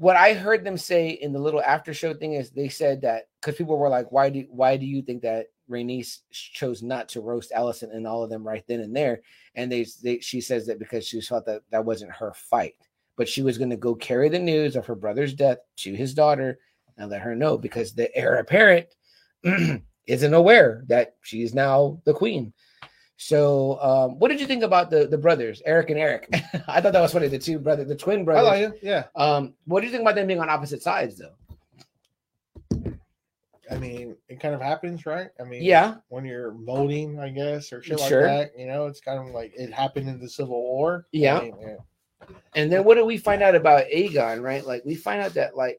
what 0.00 0.16
I 0.16 0.32
heard 0.32 0.64
them 0.64 0.78
say 0.78 1.10
in 1.10 1.30
the 1.30 1.38
little 1.38 1.60
after 1.60 1.92
show 1.92 2.14
thing 2.14 2.32
is 2.32 2.48
they 2.48 2.70
said 2.70 3.02
that 3.02 3.28
because 3.38 3.56
people 3.56 3.76
were 3.76 3.90
like, 3.90 4.10
why 4.10 4.30
do 4.30 4.46
why 4.48 4.78
do 4.78 4.86
you 4.86 5.02
think 5.02 5.20
that 5.20 5.48
Rhaenys 5.70 6.20
chose 6.30 6.82
not 6.82 7.06
to 7.10 7.20
roast 7.20 7.52
Alicent 7.52 7.94
and 7.94 8.06
all 8.06 8.22
of 8.22 8.30
them 8.30 8.42
right 8.42 8.64
then 8.66 8.80
and 8.80 8.96
there? 8.96 9.20
And 9.56 9.70
they, 9.70 9.86
they 10.02 10.18
she 10.20 10.40
says 10.40 10.66
that 10.66 10.78
because 10.78 11.06
she 11.06 11.20
felt 11.20 11.44
that 11.44 11.60
that 11.70 11.84
wasn't 11.84 12.12
her 12.12 12.32
fight, 12.32 12.76
but 13.16 13.28
she 13.28 13.42
was 13.42 13.58
going 13.58 13.68
to 13.68 13.76
go 13.76 13.94
carry 13.94 14.30
the 14.30 14.38
news 14.38 14.74
of 14.74 14.86
her 14.86 14.94
brother's 14.94 15.34
death 15.34 15.58
to 15.76 15.92
his 15.92 16.14
daughter 16.14 16.58
and 16.96 17.10
let 17.10 17.20
her 17.20 17.36
know 17.36 17.58
because 17.58 17.92
the 17.92 18.14
heir 18.16 18.36
apparent 18.36 18.86
isn't 20.06 20.34
aware 20.34 20.82
that 20.86 21.16
she 21.20 21.42
is 21.42 21.52
now 21.52 22.00
the 22.06 22.14
queen. 22.14 22.54
So, 23.22 23.78
um, 23.82 24.18
what 24.18 24.28
did 24.28 24.40
you 24.40 24.46
think 24.46 24.62
about 24.62 24.88
the 24.88 25.06
the 25.06 25.18
brothers, 25.18 25.60
Eric 25.66 25.90
and 25.90 25.98
Eric? 26.00 26.26
I 26.66 26.80
thought 26.80 26.94
that 26.94 27.02
was 27.02 27.12
funny. 27.12 27.28
The 27.28 27.38
two 27.38 27.58
brothers, 27.58 27.86
the 27.86 27.94
twin 27.94 28.24
brothers. 28.24 28.48
I 28.48 28.50
like 28.64 28.74
it. 28.74 28.80
Yeah. 28.82 29.04
Um, 29.14 29.52
what 29.66 29.80
do 29.80 29.86
you 29.86 29.92
think 29.92 30.00
about 30.00 30.14
them 30.14 30.26
being 30.26 30.40
on 30.40 30.48
opposite 30.48 30.82
sides, 30.82 31.18
though? 31.18 31.34
I 33.70 33.76
mean, 33.76 34.16
it 34.30 34.40
kind 34.40 34.54
of 34.54 34.62
happens, 34.62 35.04
right? 35.04 35.28
I 35.38 35.44
mean, 35.44 35.62
Yeah, 35.62 35.96
when 36.08 36.24
you're 36.24 36.52
voting, 36.52 37.20
I 37.20 37.28
guess, 37.28 37.74
or 37.74 37.82
shit 37.82 38.00
Sure. 38.00 38.22
like 38.26 38.52
that. 38.54 38.58
You 38.58 38.66
know, 38.66 38.86
it's 38.86 39.00
kind 39.00 39.18
of 39.18 39.34
like 39.34 39.52
it 39.54 39.70
happened 39.70 40.08
in 40.08 40.18
the 40.18 40.28
Civil 40.28 40.60
War. 40.62 41.04
I 41.04 41.06
Yeah. 41.12 41.40
mean, 41.40 41.54
yeah. 41.60 41.76
and 42.54 42.72
then 42.72 42.84
what 42.84 42.94
do 42.94 43.04
we 43.04 43.18
find 43.18 43.42
out 43.42 43.54
about 43.54 43.84
Aegon? 43.94 44.42
Right, 44.42 44.64
like 44.66 44.82
we 44.86 44.94
find 44.94 45.20
out 45.22 45.34
that 45.34 45.56
like 45.58 45.78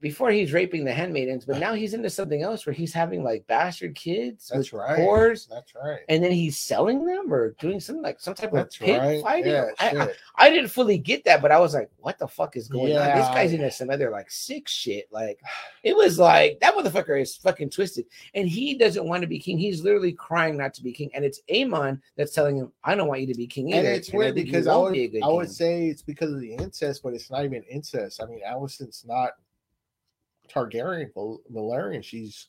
before 0.00 0.30
he's 0.30 0.52
raping 0.52 0.84
the 0.84 0.92
handmaidens, 0.92 1.44
but 1.44 1.58
now 1.58 1.74
he's 1.74 1.92
into 1.92 2.08
something 2.08 2.42
else 2.42 2.64
where 2.66 2.72
he's 2.72 2.92
having 2.92 3.24
like 3.24 3.46
bastard 3.48 3.94
kids 3.96 4.48
That's 4.52 4.70
with 4.72 4.80
right. 4.80 4.98
whores, 5.00 5.48
That's 5.48 5.74
right. 5.74 6.00
and 6.08 6.22
then 6.22 6.30
he's 6.30 6.56
selling 6.56 7.04
them 7.04 7.32
or 7.32 7.50
doing 7.58 7.80
some 7.80 8.00
like 8.00 8.20
some 8.20 8.34
type 8.34 8.52
That's 8.52 8.76
of 8.76 8.82
pit 8.86 9.00
right. 9.00 9.22
fighting. 9.22 9.52
Yeah, 9.52 9.66
I, 9.80 9.88
I. 9.96 10.08
I 10.40 10.50
didn't 10.50 10.70
fully 10.70 10.98
get 10.98 11.24
that, 11.24 11.42
but 11.42 11.50
I 11.50 11.58
was 11.58 11.74
like, 11.74 11.90
what 11.98 12.16
the 12.18 12.28
fuck 12.28 12.56
is 12.56 12.68
going 12.68 12.96
on? 12.96 13.06
This 13.16 13.26
Yeah. 13.26 13.34
guy's 13.34 13.52
into 13.52 13.70
some 13.72 13.90
other 13.90 14.10
like 14.10 14.30
sick 14.30 14.68
shit. 14.68 15.08
Like 15.10 15.40
it 15.82 15.96
was 15.96 16.18
like 16.18 16.60
that 16.60 16.74
motherfucker 16.74 17.20
is 17.20 17.36
fucking 17.36 17.70
twisted. 17.70 18.06
And 18.34 18.48
he 18.48 18.74
doesn't 18.76 19.04
want 19.04 19.22
to 19.22 19.26
be 19.26 19.40
king. 19.40 19.58
He's 19.58 19.82
literally 19.82 20.12
crying 20.12 20.56
not 20.56 20.74
to 20.74 20.82
be 20.82 20.92
king. 20.92 21.10
And 21.12 21.24
it's 21.24 21.40
Aemond 21.50 22.00
that's 22.16 22.32
telling 22.32 22.56
him, 22.56 22.70
I 22.84 22.94
don't 22.94 23.08
want 23.08 23.20
you 23.20 23.26
to 23.26 23.34
be 23.34 23.48
king 23.48 23.70
either. 23.70 23.78
and 23.78 23.88
it's 23.88 24.12
weird 24.12 24.36
because 24.36 24.68
I 24.68 24.76
would, 24.76 24.92
be 24.92 25.20
I 25.22 25.28
would 25.28 25.50
say 25.50 25.88
it's 25.88 26.02
because 26.02 26.32
of 26.32 26.40
the 26.40 26.54
incest, 26.54 27.02
but 27.02 27.14
it's 27.14 27.30
not 27.32 27.44
even 27.44 27.64
incest. 27.64 28.22
I 28.22 28.26
mean, 28.26 28.40
Alicent's 28.48 29.04
not 29.04 29.32
Targaryen, 30.48 31.12
Val- 31.14 31.40
Valyrian. 31.52 32.02
She's, 32.02 32.48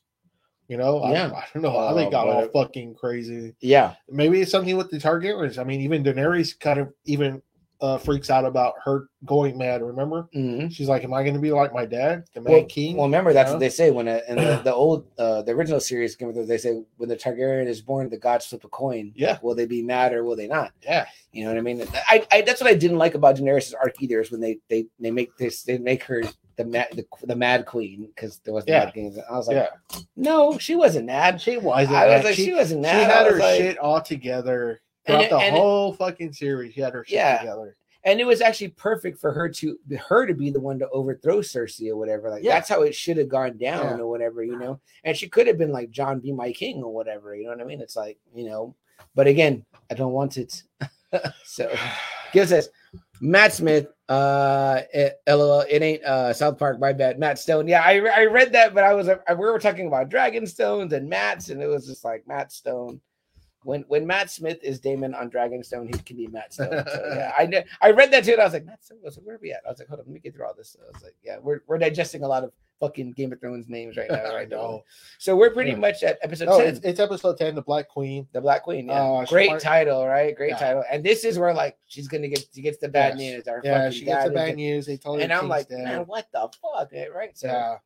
you 0.68 0.76
know, 0.76 1.00
I- 1.00 1.12
Yeah. 1.12 1.32
I, 1.34 1.44
don't 1.52 1.62
know 1.62 1.70
how 1.70 1.94
they 1.94 2.06
Uh, 2.06 2.10
got 2.10 2.28
all 2.28 2.48
fucking 2.48 2.94
crazy. 2.94 3.54
Yeah. 3.60 3.94
Maybe 4.08 4.40
it's 4.40 4.50
something 4.50 4.76
with 4.76 4.90
the 4.90 4.98
Targaryens. 4.98 5.58
I 5.58 5.64
mean, 5.64 5.80
even 5.80 6.02
Daenerys 6.04 6.58
kind 6.58 6.78
of 6.80 6.92
even 7.04 7.42
uh, 7.82 7.96
freaks 7.96 8.28
out 8.28 8.44
about 8.44 8.74
her 8.84 9.08
going 9.24 9.56
mad. 9.56 9.80
Remember, 9.80 10.28
Mhm. 10.36 10.70
she's 10.70 10.86
like, 10.86 11.02
"Am 11.02 11.14
I 11.14 11.22
going 11.22 11.32
to 11.34 11.40
be 11.40 11.50
like 11.50 11.72
my 11.72 11.86
dad, 11.86 12.24
the 12.34 12.42
Well, 12.42 12.64
king?" 12.66 12.94
well, 12.98 13.06
remember 13.06 13.32
that's 13.32 13.48
you 13.48 13.54
what 13.54 13.60
they 13.60 13.70
say 13.70 13.90
when 13.90 14.06
a, 14.06 14.20
in 14.28 14.36
the, 14.36 14.60
the 14.64 14.74
old 14.74 15.06
uh, 15.16 15.40
the 15.40 15.52
original 15.52 15.80
series 15.80 16.14
Game 16.14 16.28
of 16.28 16.34
Thrones, 16.34 16.46
they 16.50 16.58
say 16.58 16.82
when 16.98 17.08
the 17.08 17.16
Targaryen 17.16 17.66
is 17.66 17.80
born, 17.80 18.10
the 18.10 18.18
gods 18.18 18.44
flip 18.44 18.64
a 18.64 18.68
coin. 18.68 19.14
Yeah. 19.16 19.38
Will 19.40 19.54
they 19.54 19.64
be 19.64 19.80
mad 19.82 20.12
or 20.12 20.24
will 20.24 20.36
they 20.36 20.46
not? 20.46 20.72
yeah, 20.82 21.06
You 21.32 21.44
know 21.44 21.52
what 21.52 21.56
I 21.56 21.62
mean? 21.62 21.82
I, 22.06 22.26
I 22.30 22.42
that's 22.42 22.60
what 22.60 22.68
I 22.70 22.74
didn't 22.74 22.98
like 22.98 23.14
about 23.14 23.36
Daenerys' 23.36 23.72
arc 23.74 23.94
either 24.02 24.20
is 24.20 24.30
when 24.30 24.42
they 24.42 24.58
they 24.68 24.84
they 24.98 25.10
make 25.10 25.34
this 25.38 25.62
they 25.62 25.78
make 25.78 26.02
her 26.02 26.22
the 26.64 26.68
mad 26.70 26.88
the, 26.92 27.04
the 27.26 27.36
mad 27.36 27.64
queen 27.66 28.06
because 28.14 28.38
there 28.44 28.52
was 28.54 28.64
Yeah. 28.66 28.84
mad 28.84 28.92
queen. 28.92 29.16
I 29.30 29.36
was 29.36 29.48
like, 29.48 29.56
yeah. 29.56 30.00
no, 30.16 30.58
she 30.58 30.74
wasn't 30.76 31.06
mad. 31.06 31.40
She 31.40 31.56
wasn't. 31.56 31.96
I 31.96 32.06
was 32.06 32.16
mad. 32.16 32.24
like, 32.24 32.34
she, 32.34 32.52
wasn't 32.52 32.82
mad. 32.82 32.98
She 32.98 33.04
had 33.12 33.32
her 33.32 33.38
like- 33.38 33.56
shit 33.58 33.78
all 33.78 34.00
together 34.00 34.80
throughout 35.06 35.22
it- 35.24 35.30
the 35.30 35.36
and 35.36 35.56
it- 35.56 35.58
whole 35.60 35.92
fucking 35.94 36.32
series. 36.32 36.74
She 36.74 36.80
had 36.80 36.92
her 36.92 37.04
shit 37.04 37.14
Yeah. 37.16 37.38
together. 37.38 37.76
and 38.04 38.18
it 38.18 38.26
was 38.26 38.40
actually 38.40 38.68
perfect 38.68 39.18
for 39.20 39.30
her 39.30 39.46
to 39.46 39.78
her 40.08 40.24
to 40.26 40.32
be 40.32 40.50
the 40.50 40.58
one 40.60 40.78
to 40.78 40.88
overthrow 40.88 41.38
Cersei 41.40 41.90
or 41.90 41.96
whatever. 41.96 42.30
Like 42.30 42.42
Yeah. 42.42 42.54
that's 42.54 42.68
how 42.68 42.80
it 42.82 42.94
should 42.94 43.18
have 43.18 43.28
gone 43.28 43.58
down 43.58 43.98
Yeah. 43.98 44.02
or 44.02 44.08
whatever, 44.08 44.42
you 44.42 44.58
know. 44.58 44.80
And 45.04 45.14
she 45.16 45.28
could 45.28 45.46
have 45.46 45.58
been 45.58 45.70
like 45.72 45.90
Jon 45.90 46.18
be 46.20 46.32
my 46.32 46.50
king 46.52 46.82
or 46.82 46.92
whatever, 46.94 47.34
you 47.36 47.44
know 47.44 47.50
what 47.50 47.60
I 47.60 47.64
mean? 47.64 47.80
It's 47.82 47.96
like, 47.96 48.18
you 48.34 48.44
know, 48.48 48.74
but 49.14 49.26
again, 49.26 49.64
I 49.90 49.94
don't 49.94 50.12
want 50.12 50.38
it. 50.38 50.62
so 51.44 51.70
Gil 52.32 52.46
says 52.46 52.70
Matt 53.20 53.52
Smith, 53.52 53.88
uh 54.10 54.82
it, 54.92 55.20
LOL, 55.28 55.60
it 55.60 55.82
ain't 55.82 56.04
uh 56.04 56.32
South 56.32 56.58
Park, 56.58 56.80
my 56.80 56.92
bad. 56.92 57.18
Matt 57.18 57.38
Stone. 57.38 57.68
Yeah, 57.68 57.82
I, 57.82 58.00
I 58.00 58.24
read 58.26 58.52
that, 58.52 58.74
but 58.74 58.84
I 58.84 58.92
was 58.92 59.08
I, 59.08 59.18
we 59.28 59.46
were 59.46 59.58
talking 59.58 59.86
about 59.86 60.10
Dragonstones 60.10 60.92
and 60.92 61.08
Matt's, 61.08 61.50
and 61.50 61.62
it 61.62 61.68
was 61.68 61.86
just 61.86 62.04
like 62.04 62.26
Matt 62.26 62.52
Stone. 62.52 63.00
When 63.62 63.82
when 63.88 64.06
Matt 64.06 64.30
Smith 64.30 64.58
is 64.62 64.80
Daemon 64.80 65.14
on 65.14 65.30
Dragonstone, 65.30 65.94
he 65.94 66.02
can 66.02 66.16
be 66.16 66.26
Matt 66.28 66.52
Stone. 66.54 66.84
So 66.86 67.12
yeah, 67.14 67.32
I 67.38 67.46
know 67.46 67.62
I 67.82 67.90
read 67.90 68.10
that 68.12 68.24
too, 68.24 68.32
and 68.32 68.40
I 68.40 68.44
was 68.44 68.54
like, 68.54 68.64
Matt 68.64 68.82
Stone. 68.84 68.98
Like, 69.04 69.14
where 69.22 69.36
are 69.36 69.40
we 69.42 69.52
at? 69.52 69.60
I 69.66 69.70
was 69.70 69.78
like, 69.78 69.88
hold 69.88 70.00
on, 70.00 70.06
let 70.06 70.14
me 70.14 70.20
get 70.20 70.34
through 70.34 70.46
all 70.46 70.54
this. 70.56 70.76
I 70.82 70.90
was 70.92 71.02
like, 71.02 71.14
yeah, 71.22 71.36
we're 71.42 71.60
we're 71.66 71.76
digesting 71.78 72.22
a 72.22 72.28
lot 72.28 72.42
of 72.44 72.52
fucking 72.80 73.12
Game 73.12 73.30
of 73.30 73.38
Thrones 73.40 73.68
names 73.68 73.98
right 73.98 74.10
now. 74.10 74.24
I 74.24 74.34
Right 74.34 74.48
now. 74.48 74.80
So 75.18 75.36
we're 75.36 75.50
pretty 75.50 75.72
Yeah. 75.72 75.76
much 75.76 76.02
at 76.02 76.18
episode 76.22 76.46
No, 76.46 76.58
10. 76.58 76.66
it's, 76.68 76.80
it's 76.82 76.98
episode 77.00 77.36
ten, 77.36 77.54
the 77.54 77.60
Black 77.60 77.88
Queen. 77.88 78.26
The 78.32 78.40
Black 78.40 78.62
Queen, 78.62 78.86
yeah. 78.86 79.02
Uh, 79.02 79.26
Great 79.26 79.50
find- 79.50 79.60
title, 79.60 80.06
right? 80.06 80.34
Great 80.34 80.52
Yeah. 80.52 80.58
title. 80.58 80.84
And 80.90 81.04
this 81.04 81.24
is 81.24 81.38
where 81.38 81.52
like 81.52 81.76
she's 81.86 82.08
gonna 82.08 82.28
get 82.28 82.46
she 82.54 82.62
gets 82.62 82.78
the 82.78 82.88
bad 82.88 83.18
Yes. 83.18 83.34
news. 83.34 83.48
Our 83.48 83.60
Yeah, 83.62 83.90
she 83.90 84.06
gets 84.06 84.24
the 84.24 84.30
bad 84.30 84.56
news. 84.56 84.86
They 84.86 84.96
told 84.96 85.18
her 85.18 85.24
And 85.24 85.32
I'm 85.34 85.48
like, 85.48 85.68
dead. 85.68 85.84
man, 85.84 86.00
what 86.06 86.26
the 86.32 86.48
fuck? 86.62 86.90
Right? 87.14 87.36
So 87.36 87.48
yeah, 87.48 87.76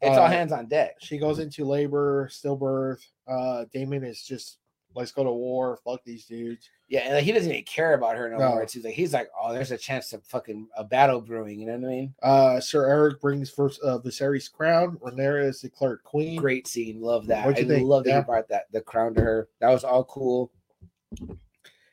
it's 0.00 0.16
all 0.16 0.26
Uh, 0.26 0.30
hands 0.30 0.52
on 0.52 0.66
deck. 0.68 0.98
she 1.00 1.18
goes 1.18 1.40
into 1.40 1.64
labor, 1.64 2.28
stillbirth. 2.30 3.04
Uh, 3.26 3.64
Daemon 3.72 4.04
is 4.04 4.22
just 4.22 4.58
let's 4.94 5.12
go 5.12 5.24
to 5.24 5.32
war. 5.32 5.78
Fuck 5.84 6.04
these 6.04 6.26
dudes. 6.26 6.70
Yeah, 6.88 7.00
and 7.00 7.14
like, 7.14 7.24
he 7.24 7.32
doesn't 7.32 7.50
even 7.50 7.64
care 7.64 7.94
about 7.94 8.16
her 8.16 8.28
no, 8.28 8.38
No. 8.38 8.48
more. 8.50 8.62
It's 8.62 8.76
like 8.76 8.94
he's 8.94 9.12
like, 9.12 9.28
oh, 9.40 9.52
there's 9.52 9.72
a 9.72 9.78
chance 9.78 10.12
of 10.12 10.24
fucking 10.24 10.68
a 10.76 10.84
battle 10.84 11.20
brewing. 11.20 11.58
You 11.58 11.66
know 11.66 11.78
what 11.78 11.86
I 11.86 11.90
mean? 11.90 12.14
Uh, 12.22 12.60
Sir 12.60 12.86
Erryk 12.86 13.20
brings 13.20 13.50
first 13.50 13.80
uh, 13.82 13.98
Viserys' 13.98 14.50
crown. 14.50 14.98
Rhaenyra 14.98 15.48
is 15.48 15.60
declared 15.60 16.02
queen. 16.04 16.40
Great 16.40 16.66
scene. 16.66 17.00
Love 17.00 17.26
that. 17.26 17.46
I 17.46 17.52
think? 17.52 17.86
love 17.86 18.04
that 18.04 18.16
he 18.16 18.24
brought 18.24 18.48
that 18.48 18.70
the 18.72 18.80
crown 18.80 19.14
to 19.14 19.20
her. 19.20 19.48
That 19.60 19.70
was 19.70 19.84
all 19.84 20.04
cool. 20.04 20.52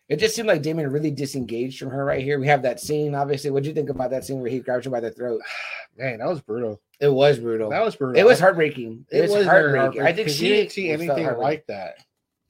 It 0.09 0.19
just 0.19 0.35
seemed 0.35 0.49
like 0.49 0.61
Daemon 0.61 0.91
really 0.91 1.11
disengaged 1.11 1.79
from 1.79 1.89
her 1.89 2.03
right 2.03 2.21
here. 2.21 2.37
We 2.37 2.47
have 2.47 2.63
that 2.63 2.81
scene, 2.81 3.15
obviously. 3.15 3.49
What'd 3.49 3.65
you 3.65 3.73
think 3.73 3.89
about 3.89 4.11
that 4.11 4.25
scene 4.25 4.41
where 4.41 4.51
he 4.51 4.59
grabs 4.59 4.83
her 4.83 4.91
by 4.91 4.99
the 4.99 5.11
throat? 5.11 5.41
Man, 5.97 6.19
that 6.19 6.27
was 6.27 6.41
brutal. 6.41 6.81
It 6.99 7.07
was 7.07 7.39
brutal. 7.39 7.69
That 7.69 7.83
was 7.83 7.95
brutal. 7.95 8.19
it 8.19 8.25
was 8.25 8.39
heartbreaking. 8.39 9.05
It, 9.09 9.21
was, 9.21 9.31
very 9.31 9.45
heartbreaking. 9.45 10.01
I 10.01 10.13
think 10.13 10.29
she 10.29 10.49
didn't 10.49 10.71
see 10.71 10.89
anything 10.91 11.25
like 11.37 11.65
that 11.67 11.95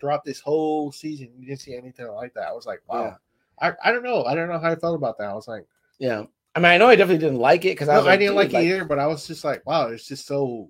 throughout 0.01 0.25
this 0.25 0.41
whole 0.41 0.91
season. 0.91 1.29
You 1.37 1.45
didn't 1.47 1.61
see 1.61 1.75
anything 1.77 2.07
like 2.09 2.33
that. 2.33 2.47
I 2.49 2.51
was 2.51 2.65
like, 2.65 2.81
wow. 2.89 3.15
Yeah. 3.61 3.69
I, 3.69 3.89
I 3.89 3.91
don't 3.93 4.03
know. 4.03 4.25
I 4.25 4.35
don't 4.35 4.49
know 4.49 4.59
how 4.59 4.71
I 4.71 4.75
felt 4.75 4.95
about 4.95 5.17
that. 5.19 5.29
I 5.29 5.33
was 5.33 5.47
like, 5.47 5.65
Yeah. 5.99 6.23
I 6.55 6.59
mean, 6.59 6.65
I 6.71 6.77
know 6.77 6.87
I 6.87 6.97
definitely 6.97 7.23
didn't 7.25 7.39
like 7.39 7.63
it 7.63 7.69
because 7.75 7.87
I, 7.87 7.93
no, 7.93 7.99
was 7.99 8.07
I 8.07 8.17
didn't 8.17 8.31
dude, 8.35 8.37
like 8.37 8.53
it 8.53 8.65
either, 8.67 8.83
but 8.83 8.99
I 8.99 9.07
was 9.07 9.25
just 9.25 9.45
like, 9.45 9.65
wow, 9.65 9.87
it's 9.87 10.05
just 10.07 10.25
so 10.27 10.67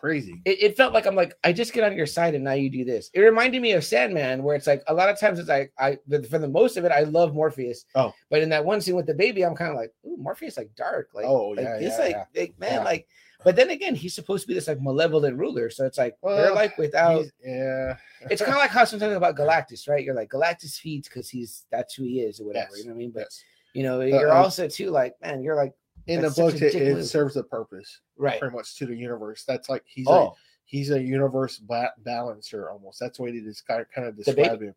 crazy. 0.00 0.40
it, 0.44 0.62
it 0.62 0.76
felt 0.76 0.92
like 0.94 1.06
I'm 1.06 1.14
like, 1.14 1.34
I 1.44 1.52
just 1.52 1.72
get 1.72 1.84
on 1.84 1.96
your 1.96 2.06
side 2.06 2.34
and 2.34 2.42
now 2.44 2.52
you 2.52 2.70
do 2.70 2.84
this. 2.84 3.10
It 3.14 3.20
reminded 3.20 3.60
me 3.62 3.72
of 3.72 3.84
Sandman, 3.84 4.42
where 4.42 4.56
it's 4.56 4.66
like 4.66 4.82
a 4.88 4.94
lot 4.94 5.08
of 5.08 5.18
times 5.20 5.38
it's 5.38 5.48
like 5.48 5.72
I 5.78 5.98
for 6.30 6.38
the 6.38 6.48
most 6.48 6.76
of 6.76 6.84
it, 6.84 6.92
I 6.92 7.00
love 7.00 7.34
Morpheus. 7.34 7.84
Oh. 7.94 8.12
but 8.30 8.42
in 8.42 8.48
that 8.50 8.64
one 8.64 8.80
scene 8.80 8.96
with 8.96 9.06
the 9.06 9.14
baby, 9.14 9.44
I'm 9.44 9.54
kind 9.54 9.70
of 9.70 9.76
like, 9.76 9.92
ooh, 10.06 10.16
Morpheus 10.16 10.56
like 10.56 10.70
dark. 10.76 11.10
Like, 11.14 11.26
Oh, 11.26 11.48
like, 11.50 11.64
yeah, 11.64 11.74
it's 11.76 11.98
yeah, 11.98 12.04
like, 12.04 12.16
yeah. 12.34 12.40
like, 12.40 12.58
man, 12.58 12.72
Yeah. 12.74 12.84
like, 12.84 13.08
but 13.44 13.54
then 13.54 13.70
again, 13.70 13.94
he's 13.94 14.14
supposed 14.14 14.42
to 14.42 14.48
be 14.48 14.54
this 14.54 14.66
like 14.66 14.80
malevolent 14.80 15.36
ruler. 15.36 15.70
So 15.70 15.86
it's 15.86 15.98
like 15.98 16.16
they're 16.22 16.46
Well, 16.46 16.54
like 16.54 16.76
without 16.76 17.24
yeah. 17.44 17.96
it's 18.30 18.42
kind 18.42 18.54
of 18.54 18.58
like 18.58 18.70
how 18.70 18.84
sometimes 18.84 19.14
about 19.14 19.36
Galactus, 19.36 19.88
right? 19.88 20.04
You're 20.04 20.14
like 20.14 20.30
Galactus 20.30 20.78
feeds 20.78 21.08
because 21.08 21.28
he's 21.28 21.64
that's 21.70 21.94
who 21.94 22.04
he 22.04 22.20
is 22.20 22.40
or 22.40 22.46
whatever. 22.46 22.70
Yes, 22.72 22.80
You 22.80 22.84
know 22.86 22.94
what 22.94 22.96
I 22.96 22.98
mean? 22.98 23.10
But 23.12 23.20
yes. 23.20 23.44
you 23.74 23.82
know, 23.84 24.00
you're 24.00 24.32
uh, 24.32 24.42
also 24.42 24.66
too 24.66 24.90
like, 24.90 25.14
man, 25.22 25.42
you're 25.42 25.54
like 25.54 25.72
in 26.06 26.22
the 26.22 26.30
book, 26.30 26.54
it, 26.54 26.74
it 26.74 27.04
serves 27.04 27.36
a 27.36 27.44
purpose 27.44 28.00
right. 28.16 28.40
pretty 28.40 28.56
much 28.56 28.76
to 28.76 28.86
the 28.86 28.96
universe. 28.96 29.44
That's 29.46 29.68
like 29.68 29.84
he's 29.86 30.06
a 30.08 30.10
Oh, 30.10 30.34
he's 30.64 30.90
a 30.90 31.00
universe 31.00 31.58
ba- 31.58 31.92
balancer 31.98 32.70
almost. 32.70 32.98
That's 32.98 33.18
the 33.18 33.24
way 33.24 33.32
to 33.32 33.40
describe 33.40 33.86
kind 33.94 34.08
of 34.08 34.16
describe 34.16 34.62
him. 34.62 34.74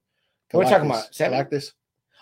We're 0.53 0.65
talking 0.65 0.87
about 0.87 1.15
Samuel? 1.15 1.45
Galactus. 1.45 1.71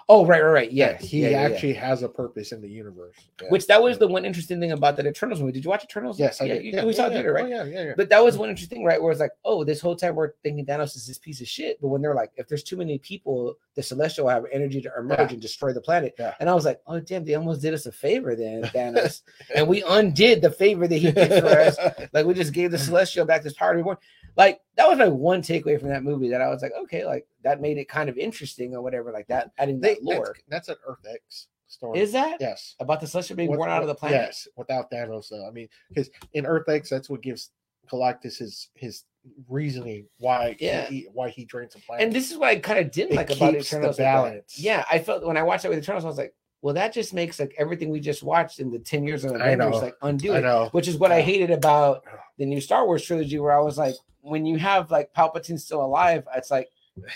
Oh, 0.09 0.25
right, 0.25 0.43
right, 0.43 0.51
right. 0.51 0.71
Yeah, 0.71 0.97
he 0.97 1.21
yeah, 1.21 1.29
yeah, 1.29 1.47
yeah. 1.47 1.53
actually 1.53 1.73
has 1.73 2.01
a 2.03 2.09
purpose 2.09 2.51
in 2.51 2.61
the 2.61 2.67
universe. 2.67 3.15
Which 3.49 3.67
that 3.67 3.81
was 3.81 3.99
the 3.99 4.07
one 4.07 4.25
interesting 4.25 4.59
thing 4.59 4.71
about 4.71 4.97
that 4.97 5.05
Eternals 5.05 5.39
movie. 5.39 5.53
Did 5.53 5.63
you 5.63 5.69
watch 5.69 5.83
Eternals? 5.83 6.19
yes, 6.19 6.41
I 6.41 6.45
yeah, 6.45 6.53
did. 6.55 6.63
you- 6.65 6.85
we 6.85 6.93
saw 6.93 7.05
it 7.05 7.09
together, 7.09 7.31
right? 7.33 7.45
Oh, 7.45 7.47
yeah, 7.47 7.63
yeah, 7.63 7.83
yeah. 7.83 7.93
But 7.95 8.09
that 8.09 8.23
was 8.23 8.37
one 8.37 8.49
interesting, 8.49 8.83
right? 8.83 9.01
Where 9.01 9.11
it's 9.11 9.21
like, 9.21 9.31
oh, 9.45 9.63
this 9.63 9.79
whole 9.79 9.95
time 9.95 10.15
we're 10.15 10.31
thinking 10.43 10.65
Thanos 10.65 10.95
is 10.95 11.05
this 11.07 11.19
piece 11.19 11.39
of 11.41 11.47
shit. 11.47 11.79
But 11.79 11.89
when 11.89 12.01
they're 12.01 12.15
like, 12.15 12.31
if 12.35 12.47
there's 12.47 12.63
too 12.63 12.75
many 12.75 12.97
people, 12.97 13.55
the 13.75 13.83
Celestial 13.83 14.25
will 14.25 14.31
have 14.31 14.45
energy 14.51 14.81
to 14.81 14.91
emerge 14.97 15.31
and 15.31 15.41
destroy 15.41 15.71
the 15.73 15.81
planet. 15.81 16.15
And 16.39 16.49
I 16.49 16.53
was 16.55 16.65
like, 16.65 16.81
oh, 16.87 16.99
damn, 16.99 17.23
they 17.23 17.35
almost 17.35 17.61
did 17.61 17.73
us 17.73 17.85
a 17.85 17.91
favor 17.91 18.35
then, 18.35 18.63
Thanos. 18.73 19.21
and 19.55 19.67
we 19.67 19.83
undid 19.87 20.41
the 20.41 20.51
favor 20.51 20.87
that 20.87 20.97
he 20.97 21.11
did 21.11 21.41
for 21.41 21.59
us. 21.59 21.77
Like, 22.13 22.25
we 22.25 22.33
just 22.33 22.53
gave 22.53 22.71
the 22.71 22.77
Celestial 22.77 23.25
back 23.25 23.43
this 23.43 23.53
power 23.53 23.75
reborn. 23.75 23.97
Like, 24.35 24.61
that 24.79 24.87
was 24.87 24.97
my 24.97 25.09
one 25.09 25.41
takeaway 25.41 25.77
from 25.77 25.89
that 25.89 26.03
movie 26.05 26.29
that 26.29 26.39
I 26.41 26.47
was 26.47 26.61
like, 26.61 26.71
okay, 26.83 27.05
like, 27.05 27.27
that 27.43 27.59
made 27.59 27.77
it 27.77 27.89
kind 27.89 28.07
of 28.09 28.17
interesting 28.17 28.73
or 28.73 28.81
whatever, 28.81 29.11
like 29.11 29.27
that, 29.27 29.51
adding 29.57 29.81
They- 29.81 29.95
that 29.95 30.03
lore. 30.03 30.35
that's, 30.47 30.67
that's 30.67 30.69
an 30.69 30.75
Earth 30.87 31.05
X 31.13 31.47
story. 31.67 31.99
Is 31.99 32.13
that 32.13 32.37
yes. 32.39 32.75
about 32.79 33.01
the 33.01 33.07
Celestial 33.07 33.35
being 33.35 33.49
With- 33.49 33.57
born 33.57 33.69
out 33.69 33.81
of 33.81 33.89
the 33.89 33.95
planet? 33.95 34.21
Yes, 34.21 34.47
without 34.55 34.89
Thanos, 34.89 35.27
though. 35.29 35.45
I 35.45 35.51
mean, 35.51 35.67
because 35.89 36.09
in 36.31 36.45
Earth 36.45 36.69
X, 36.69 36.89
that's 36.89 37.09
what 37.09 37.21
gives 37.21 37.51
Galactus 37.91 38.37
his 38.37 38.69
his 38.75 39.03
reasoning 39.49 40.07
why 40.17 40.55
Yeah. 40.61 40.85
he, 40.85 41.09
why 41.11 41.29
he 41.29 41.43
drains 41.43 41.73
the 41.73 41.81
planet. 41.81 42.05
And 42.05 42.15
this 42.15 42.31
is 42.31 42.37
what 42.37 42.49
I 42.49 42.55
kind 42.59 42.79
of 42.79 42.89
didn't 42.89 43.11
It 43.13 43.15
like 43.17 43.29
about 43.31 43.51
keeps 43.53 43.69
the 43.69 43.75
Eternals. 43.77 43.99
like 43.99 44.05
balance. 44.05 44.57
Yeah, 44.57 44.85
I 44.89 44.99
felt 44.99 45.25
when 45.25 45.35
I 45.35 45.43
watched 45.43 45.65
it 45.65 45.69
with 45.69 45.79
Eternals, 45.79 46.05
I 46.05 46.07
was 46.07 46.17
like, 46.17 46.33
well, 46.61 46.73
that 46.73 46.93
just 46.93 47.13
makes 47.13 47.39
like 47.39 47.55
everything 47.57 47.89
we 47.89 47.99
just 47.99 48.21
watched 48.23 48.59
in 48.59 48.69
the 48.69 48.79
10 48.79 49.05
years 49.05 49.23
of 49.23 49.31
Avengers 49.35 49.81
like 49.81 49.95
undo 50.01 50.33
it. 50.33 50.73
Which 50.73 50.87
is 50.87 50.97
what 50.97 51.11
I 51.11 51.21
hated 51.21 51.51
about 51.51 52.03
the 52.37 52.45
new 52.45 52.59
Star 52.59 52.85
Wars 52.85 53.03
trilogy, 53.05 53.39
where 53.39 53.57
I 53.57 53.61
was 53.61 53.77
like, 53.77 53.95
when 54.21 54.45
you 54.45 54.57
have 54.57 54.91
like 54.91 55.13
Palpatine 55.13 55.59
still 55.59 55.83
alive, 55.83 56.27
it's 56.35 56.51
like, 56.51 56.67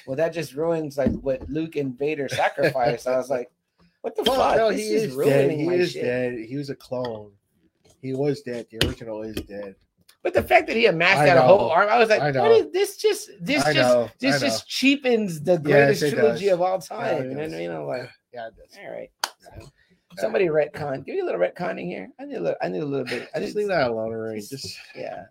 well, 0.08 0.16
that 0.16 0.34
just 0.34 0.54
ruins 0.54 0.98
like 0.98 1.12
what 1.12 1.48
Luke 1.50 1.76
and 1.76 1.98
Vader 1.98 2.30
sacrificed. 2.30 3.08
I 3.08 3.18
was 3.18 3.30
like, 3.30 3.52
what 4.02 4.16
the 4.16 4.24
Well, 4.28 4.36
fuck? 4.38 4.56
no, 4.58 4.72
this 4.72 4.80
he 4.82 4.88
is, 4.94 5.04
is 5.04 5.18
dead. 5.18 5.52
He 5.52 5.68
is 5.68 5.92
shit. 5.92 6.04
dead. 6.04 6.40
He 6.40 6.56
was 6.56 6.70
a 6.70 6.76
clone. 6.76 7.32
He 8.02 8.14
was 8.14 8.42
dead. 8.42 8.68
The 8.72 8.86
original 8.88 9.24
is 9.24 9.36
dead. 9.36 9.76
But 10.24 10.34
the 10.34 10.42
fact 10.42 10.68
that 10.68 10.78
he 10.78 10.86
amassed 10.86 11.20
I 11.20 11.30
out 11.30 11.38
a 11.38 11.42
whole 11.42 11.70
arm, 11.70 11.90
I 11.90 11.98
was 12.00 12.08
like, 12.10 12.22
I 12.22 12.32
what 12.32 12.52
is 12.52 12.72
this? 12.72 12.96
Just 12.96 13.30
this 13.42 13.62
I 13.66 13.74
just 13.74 13.94
know. 13.94 14.10
this 14.20 14.40
just 14.40 14.68
cheapens 14.70 15.42
the 15.42 15.58
greatest 15.58 16.02
it 16.04 16.12
trilogy 16.14 16.46
does. 16.46 16.54
of 16.54 16.62
all 16.62 16.80
time. 16.80 17.26
you 17.26 17.36
know 17.36 17.42
what 17.44 17.54
I 17.54 17.58
mean? 17.58 17.72
I'm 17.72 17.86
like, 17.86 18.10
Yeah, 18.34 18.48
it 18.48 18.56
does. 18.58 18.78
all 18.84 18.92
right. 18.92 19.10
So, 19.40 19.68
somebody 20.18 20.46
retcon. 20.46 21.06
Give 21.06 21.16
me 21.16 21.22
a 21.22 21.26
little 21.26 21.40
retconning 21.42 21.86
here. 21.86 22.10
I 22.20 22.26
need 22.26 22.36
a 22.36 22.40
little. 22.40 22.58
I 22.62 22.68
need 22.70 22.82
a 22.82 22.86
little 22.86 23.06
bit. 23.06 23.30
I 23.36 23.40
Just 23.40 23.56
need, 23.56 23.62
leave 23.64 23.68
that 23.70 23.90
alone, 23.90 24.14
already. 24.14 24.40
just- 24.40 24.52
Just 24.52 24.78
Yeah. 24.96 25.24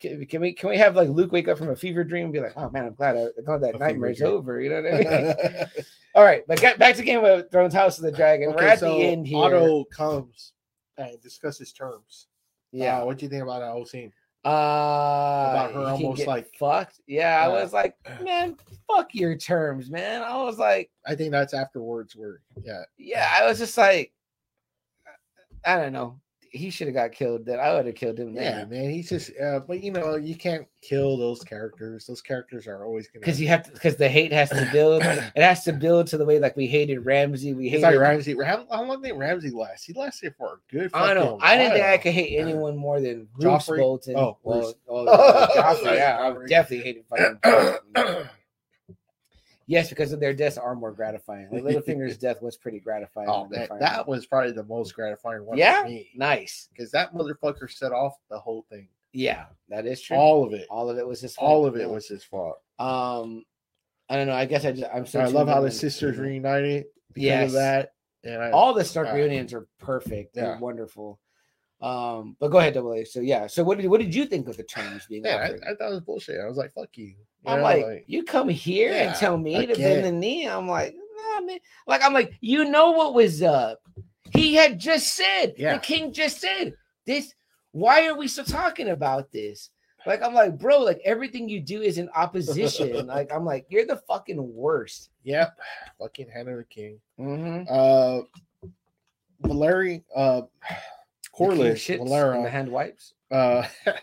Can, 0.00 0.26
can 0.26 0.40
we 0.40 0.52
can 0.52 0.68
we 0.68 0.76
have 0.78 0.96
like 0.96 1.08
Luke 1.08 1.30
wake 1.30 1.46
up 1.46 1.58
from 1.58 1.70
a 1.70 1.76
fever 1.76 2.02
dream 2.02 2.24
and 2.24 2.32
be 2.32 2.40
like, 2.40 2.54
oh 2.56 2.68
man, 2.70 2.86
I'm 2.86 2.94
glad 2.94 3.16
I, 3.16 3.26
I'm 3.38 3.44
glad 3.44 3.60
that 3.60 3.76
A 3.76 3.78
nightmare 3.78 4.10
is 4.10 4.18
dream. 4.18 4.32
over. 4.32 4.60
You 4.60 4.70
know 4.70 4.82
what 4.82 4.94
I 4.94 4.98
mean? 4.98 5.66
All 6.16 6.24
right, 6.24 6.42
but 6.48 6.60
get 6.60 6.76
back 6.76 6.96
to 6.96 7.04
Game 7.04 7.24
of 7.24 7.48
Thrones, 7.52 7.72
House 7.72 7.98
of 7.98 8.04
the 8.04 8.10
Dragon. 8.10 8.52
We're 8.52 8.64
at 8.64 8.80
the 8.80 8.90
end 8.92 9.28
here. 9.28 9.38
Otto 9.38 9.84
comes 9.84 10.54
and 10.98 11.20
discusses 11.22 11.72
terms. 11.72 12.26
yeah. 12.72 12.98
Uh, 13.00 13.04
what 13.06 13.18
do 13.18 13.24
you 13.26 13.30
think 13.30 13.44
about 13.44 13.60
that 13.60 13.70
whole 13.70 13.86
scene? 13.86 14.12
Uh, 14.44 14.48
About 14.48 15.72
her 15.72 15.84
almost 15.86 16.26
like- 16.26 16.52
fucked. 16.58 17.00
Yeah, 17.06 17.44
I 17.44 17.48
was 17.48 17.72
like, 17.72 17.96
man, 18.22 18.56
fuck 18.90 19.14
your 19.14 19.36
terms, 19.36 19.88
man. 19.90 20.22
I 20.22 20.36
was 20.42 20.58
like, 20.58 20.90
I 21.06 21.14
think 21.14 21.30
that's 21.30 21.54
afterwards 21.54 22.16
where, 22.16 22.40
yeah. 22.64 22.82
yeah, 22.98 23.30
I 23.38 23.46
was 23.46 23.58
just 23.58 23.78
like, 23.78 24.12
I 25.64 25.76
don't 25.76 25.92
know. 25.92 26.20
He 26.52 26.70
should 26.70 26.86
have 26.86 26.94
got 26.94 27.12
killed. 27.12 27.46
Then 27.46 27.58
I 27.58 27.72
would 27.74 27.86
have 27.86 27.94
killed 27.94 28.18
him. 28.18 28.34
Yeah, 28.34 28.58
then. 28.58 28.68
man. 28.68 28.90
He's 28.90 29.08
just, 29.08 29.30
uh, 29.42 29.60
but 29.60 29.82
you 29.82 29.90
know, 29.90 30.16
you 30.16 30.36
can't 30.36 30.66
kill 30.82 31.16
those 31.16 31.42
characters. 31.42 32.06
Those 32.06 32.20
characters 32.20 32.66
are 32.66 32.84
always 32.84 33.08
gonna 33.08 33.20
because 33.20 33.40
you 33.40 33.48
have 33.48 33.62
to 33.64 33.72
because 33.72 33.96
the 33.96 34.08
hate 34.08 34.32
has 34.32 34.50
to 34.50 34.68
build. 34.70 35.02
it 35.04 35.42
has 35.42 35.64
to 35.64 35.72
build 35.72 36.08
to 36.08 36.18
the 36.18 36.24
way 36.24 36.38
like 36.38 36.54
we 36.56 36.66
hated 36.66 37.06
Ramsay. 37.06 37.54
We 37.54 37.68
hated. 37.68 37.82
like 37.82 37.98
Ramsay. 37.98 38.36
How, 38.44 38.66
how 38.70 38.84
long 38.84 39.00
did 39.00 39.12
Ramsay 39.12 39.50
last? 39.50 39.84
He 39.84 39.94
lasted 39.94 40.34
for 40.36 40.54
a 40.54 40.72
good. 40.72 40.90
I 40.92 41.14
know. 41.14 41.38
I 41.40 41.56
didn't 41.56 41.72
think 41.72 41.84
I 41.86 41.98
could 41.98 42.12
hate 42.12 42.36
anyone 42.38 42.76
more 42.76 43.00
than 43.00 43.28
Roose 43.36 43.46
Joffrey? 43.46 43.78
Bolton. 43.78 44.16
Oh, 44.16 44.36
well, 44.42 44.74
oh, 44.88 45.04
yeah, 45.04 45.62
Joffrey, 45.62 45.96
yeah, 45.96 46.34
I 46.42 46.46
definitely 46.46 46.84
hated 46.84 47.04
fucking. 47.08 48.28
Yes, 49.66 49.88
because 49.88 50.12
of 50.12 50.20
their 50.20 50.34
deaths 50.34 50.58
are 50.58 50.74
more 50.74 50.92
gratifying. 50.92 51.48
Like 51.50 51.62
Littlefinger's 51.62 52.18
death 52.26 52.42
was 52.42 52.56
pretty 52.56 52.80
gratifying. 52.80 53.28
oh, 53.28 53.48
that, 53.52 53.70
that 53.80 54.06
was 54.08 54.26
probably 54.26 54.52
the 54.52 54.64
most 54.64 54.94
gratifying 54.94 55.44
one 55.46 55.56
Yeah? 55.58 55.82
for 55.82 55.88
me 55.88 56.10
nice. 56.14 56.68
because 56.72 56.90
that 56.92 57.14
motherfucker 57.14 57.70
set 57.70 57.92
off 57.92 58.16
the 58.30 58.38
whole 58.38 58.64
thing. 58.70 58.88
Yeah, 59.12 59.44
that 59.68 59.86
is 59.86 60.00
true. 60.00 60.16
All, 60.16 60.38
All 60.40 60.46
of 60.46 60.52
it. 60.54 60.66
All 60.70 60.88
of 60.90 60.98
it 60.98 61.06
was 61.06 61.20
his 61.20 61.34
fault. 61.34 61.50
All 61.50 61.66
of 61.66 61.76
it 61.76 61.88
was 61.88 62.08
his 62.08 62.24
fault. 62.24 62.58
Um, 62.78 63.44
I 64.08 64.16
don't 64.16 64.26
know. 64.26 64.34
I 64.34 64.46
guess 64.46 64.64
I 64.64 64.72
just 64.72 64.90
I'm 64.92 65.06
so. 65.06 65.20
I 65.20 65.26
love 65.26 65.48
how 65.48 65.60
the 65.60 65.70
sisters 65.70 66.16
reunited 66.18 66.86
because 67.12 67.22
Yes. 67.22 67.46
of 67.48 67.52
that. 67.54 67.92
And 68.24 68.42
I, 68.42 68.50
All 68.52 68.72
the 68.72 68.84
Stark 68.84 69.08
Uh, 69.08 69.14
reunions 69.14 69.52
are 69.52 69.66
perfect. 69.78 70.34
They're 70.34 70.44
yeah. 70.52 70.58
wonderful. 70.58 71.18
Um, 71.82 72.36
but 72.38 72.48
go 72.48 72.58
ahead, 72.58 72.74
Double 72.74 72.92
A. 72.94 73.04
So 73.04 73.20
yeah. 73.20 73.46
So 73.48 73.64
what 73.64 73.78
did 73.78 73.88
what 73.88 74.00
did 74.00 74.14
you 74.14 74.24
think 74.24 74.48
of 74.48 74.56
the 74.56 74.62
terms 74.62 75.06
being 75.06 75.24
yeah, 75.24 75.44
offered? 75.44 75.62
I, 75.66 75.72
I 75.72 75.74
thought 75.74 75.90
it 75.90 75.94
was 75.94 76.00
bullshit. 76.00 76.40
I 76.40 76.46
was 76.46 76.56
like, 76.56 76.72
"Fuck 76.72 76.96
you." 76.96 77.06
You 77.06 77.14
I'm 77.46 77.58
know, 77.58 77.64
like, 77.64 78.04
you 78.06 78.22
come 78.22 78.48
here 78.48 78.92
and 78.92 79.16
tell 79.16 79.36
me 79.36 79.56
I 79.56 79.66
to 79.66 79.74
bend 79.74 80.04
the 80.04 80.12
knee. 80.12 80.46
I'm 80.46 80.68
like, 80.68 80.94
nah, 80.94 81.40
man. 81.40 81.58
Like, 81.88 82.04
I'm 82.04 82.12
like, 82.12 82.34
you 82.40 82.64
know 82.64 82.92
what 82.92 83.14
was 83.14 83.42
up. 83.42 83.80
He 84.32 84.54
had 84.54 84.78
just 84.78 85.16
said, 85.16 85.54
Yeah. 85.56 85.74
the 85.74 85.80
king 85.80 86.12
just 86.12 86.40
said 86.40 86.74
this. 87.04 87.34
Why 87.72 88.06
are 88.06 88.16
we 88.16 88.28
still 88.28 88.44
talking 88.44 88.90
about 88.90 89.32
this? 89.32 89.70
Like, 90.06 90.22
I'm 90.22 90.34
like, 90.34 90.58
bro, 90.58 90.78
like 90.78 91.00
everything 91.04 91.48
you 91.48 91.60
do 91.60 91.80
is 91.80 91.98
in 91.98 92.08
opposition. 92.10 93.06
like, 93.06 93.32
I'm 93.32 93.44
like, 93.44 93.66
you're 93.68 93.86
the 93.86 94.02
fucking 94.08 94.54
worst. 94.54 95.10
yep, 95.24 95.58
fucking 95.98 96.28
the 96.28 96.64
king. 96.68 97.00
Mm-hmm. 97.18 97.64
Uh, 97.68 98.20
Valeri, 99.40 100.04
uh, 100.14 100.42
Corlys, 101.34 101.88
and 101.98 102.44
the 102.44 102.50
hand 102.50 102.68
wipes. 102.70 103.14
uh, 103.30 103.66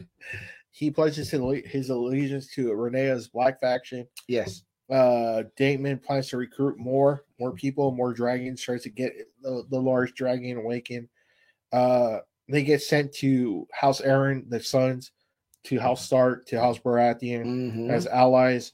he 0.72 0.90
pledges 0.91 1.30
his, 1.30 1.41
his 1.66 1.90
allegiance 1.90 2.48
to 2.56 2.67
Rhaenyra's 2.69 3.27
Black 3.27 3.59
faction. 3.59 4.08
Yes. 4.27 4.64
Uh, 4.90 5.43
Damon 5.56 5.99
plans 5.99 6.30
to 6.30 6.38
recruit 6.38 6.80
more, 6.80 7.24
more 7.40 7.51
people, 7.51 7.91
more 7.91 8.14
dragons. 8.14 8.61
Tries 8.61 8.83
to 8.83 8.90
get 8.90 9.14
the, 9.41 9.64
the 9.69 9.80
large 9.80 10.14
dragon 10.16 10.58
awakened. 10.58 11.08
Uh, 11.72 12.19
they 12.48 12.64
get 12.64 12.82
sent 12.82 13.14
to 13.14 13.67
House 13.72 14.01
Arryn, 14.01 14.49
the 14.49 14.59
sons, 14.59 15.11
to 15.66 15.77
House 15.80 16.03
Stark, 16.06 16.48
to 16.48 16.59
House 16.59 16.80
Baratheon 16.80 17.45
Mhm. 17.45 17.91
as 17.91 18.08
allies. 18.08 18.72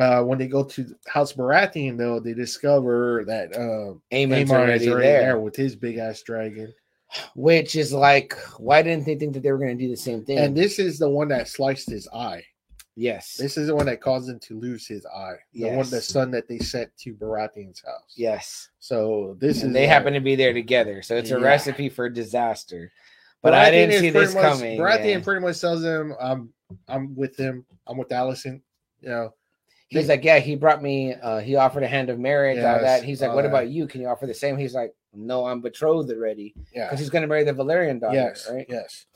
Uh, 0.00 0.22
when 0.22 0.38
they 0.38 0.46
go 0.46 0.62
to 0.62 0.94
House 1.08 1.32
Baratheon, 1.32 1.98
though, 1.98 2.20
they 2.20 2.32
discover 2.32 3.24
that 3.26 3.52
uh, 3.56 3.94
Aemond 4.14 4.50
already, 4.50 4.84
is 4.84 4.88
already 4.88 5.06
there. 5.08 5.20
there. 5.22 5.40
with 5.40 5.56
his 5.56 5.74
big 5.74 5.96
ass 5.96 6.22
dragon. 6.22 6.72
Which 7.34 7.76
is 7.76 7.92
like, 7.92 8.34
why 8.58 8.82
didn't 8.82 9.04
they 9.06 9.16
think 9.16 9.34
that 9.34 9.42
they 9.42 9.50
were 9.50 9.58
going 9.58 9.76
to 9.76 9.84
do 9.84 9.90
the 9.90 9.96
same 9.96 10.24
thing? 10.24 10.38
And 10.38 10.56
this 10.56 10.78
is 10.78 10.98
the 10.98 11.08
one 11.10 11.28
that 11.28 11.48
sliced 11.48 11.90
his 11.90 12.08
eye. 12.12 12.44
Yes. 12.96 13.34
This 13.36 13.56
is 13.56 13.68
the 13.68 13.74
one 13.74 13.86
that 13.86 14.00
caused 14.00 14.28
him 14.28 14.38
to 14.40 14.58
lose 14.58 14.86
his 14.86 15.06
eye. 15.06 15.36
The 15.54 15.70
one, 15.70 15.88
the 15.88 16.00
son 16.02 16.30
that 16.32 16.48
they 16.48 16.58
sent 16.58 16.94
to 16.98 17.14
Baratheon's 17.14 17.80
house. 17.84 18.12
yes. 18.16 18.68
So 18.78 19.36
this 19.40 19.62
and 19.62 19.70
is 19.70 19.74
they 19.74 19.86
uh, 19.86 19.88
happen 19.88 20.12
to 20.12 20.20
be 20.20 20.36
there 20.36 20.52
together. 20.52 21.02
So 21.02 21.16
it's 21.16 21.30
a 21.30 21.38
Yeah. 21.38 21.46
recipe 21.46 21.88
for 21.88 22.08
disaster. 22.08 22.92
But 23.42 23.54
I 23.54 23.70
Baratheon 23.70 23.70
didn't 23.72 24.00
see 24.00 24.10
this 24.10 24.34
much- 24.34 24.42
coming. 24.42 24.78
Baratheon 24.78 25.04
yeah. 25.18 25.20
pretty 25.20 25.40
much 25.40 25.60
tells 25.60 25.82
him, 25.82 26.14
"I'm, 26.20 26.52
I'm 26.88 27.14
with 27.16 27.36
him. 27.36 27.64
I'm 27.86 27.96
with 27.96 28.08
Alicent." 28.10 28.60
You 29.00 29.08
know, 29.08 29.34
He's 29.90 30.08
like, 30.08 30.24
yeah, 30.24 30.38
he 30.38 30.54
brought 30.54 30.82
me. 30.82 31.14
Uh, 31.14 31.40
he 31.40 31.56
offered 31.56 31.82
a 31.82 31.88
hand 31.88 32.10
of 32.10 32.18
marriage. 32.18 32.58
all 32.58 32.80
that. 32.80 33.02
He's 33.02 33.20
like, 33.20 33.34
what 33.34 33.42
that. 33.42 33.48
about 33.48 33.68
you? 33.68 33.88
Can 33.88 34.00
you 34.00 34.06
offer 34.06 34.26
the 34.26 34.34
same? 34.34 34.56
He's 34.56 34.74
like, 34.74 34.94
no, 35.12 35.46
I'm 35.46 35.60
betrothed 35.60 36.10
already 36.10 36.54
yeah, 36.72 36.86
because 36.86 37.00
he's 37.00 37.10
going 37.10 37.22
to 37.22 37.28
marry 37.28 37.42
the 37.42 37.52
Velaryon 37.52 38.00
daughter, 38.00 38.14
yes, 38.14 38.48
right? 38.48 38.64
yes. 38.68 39.06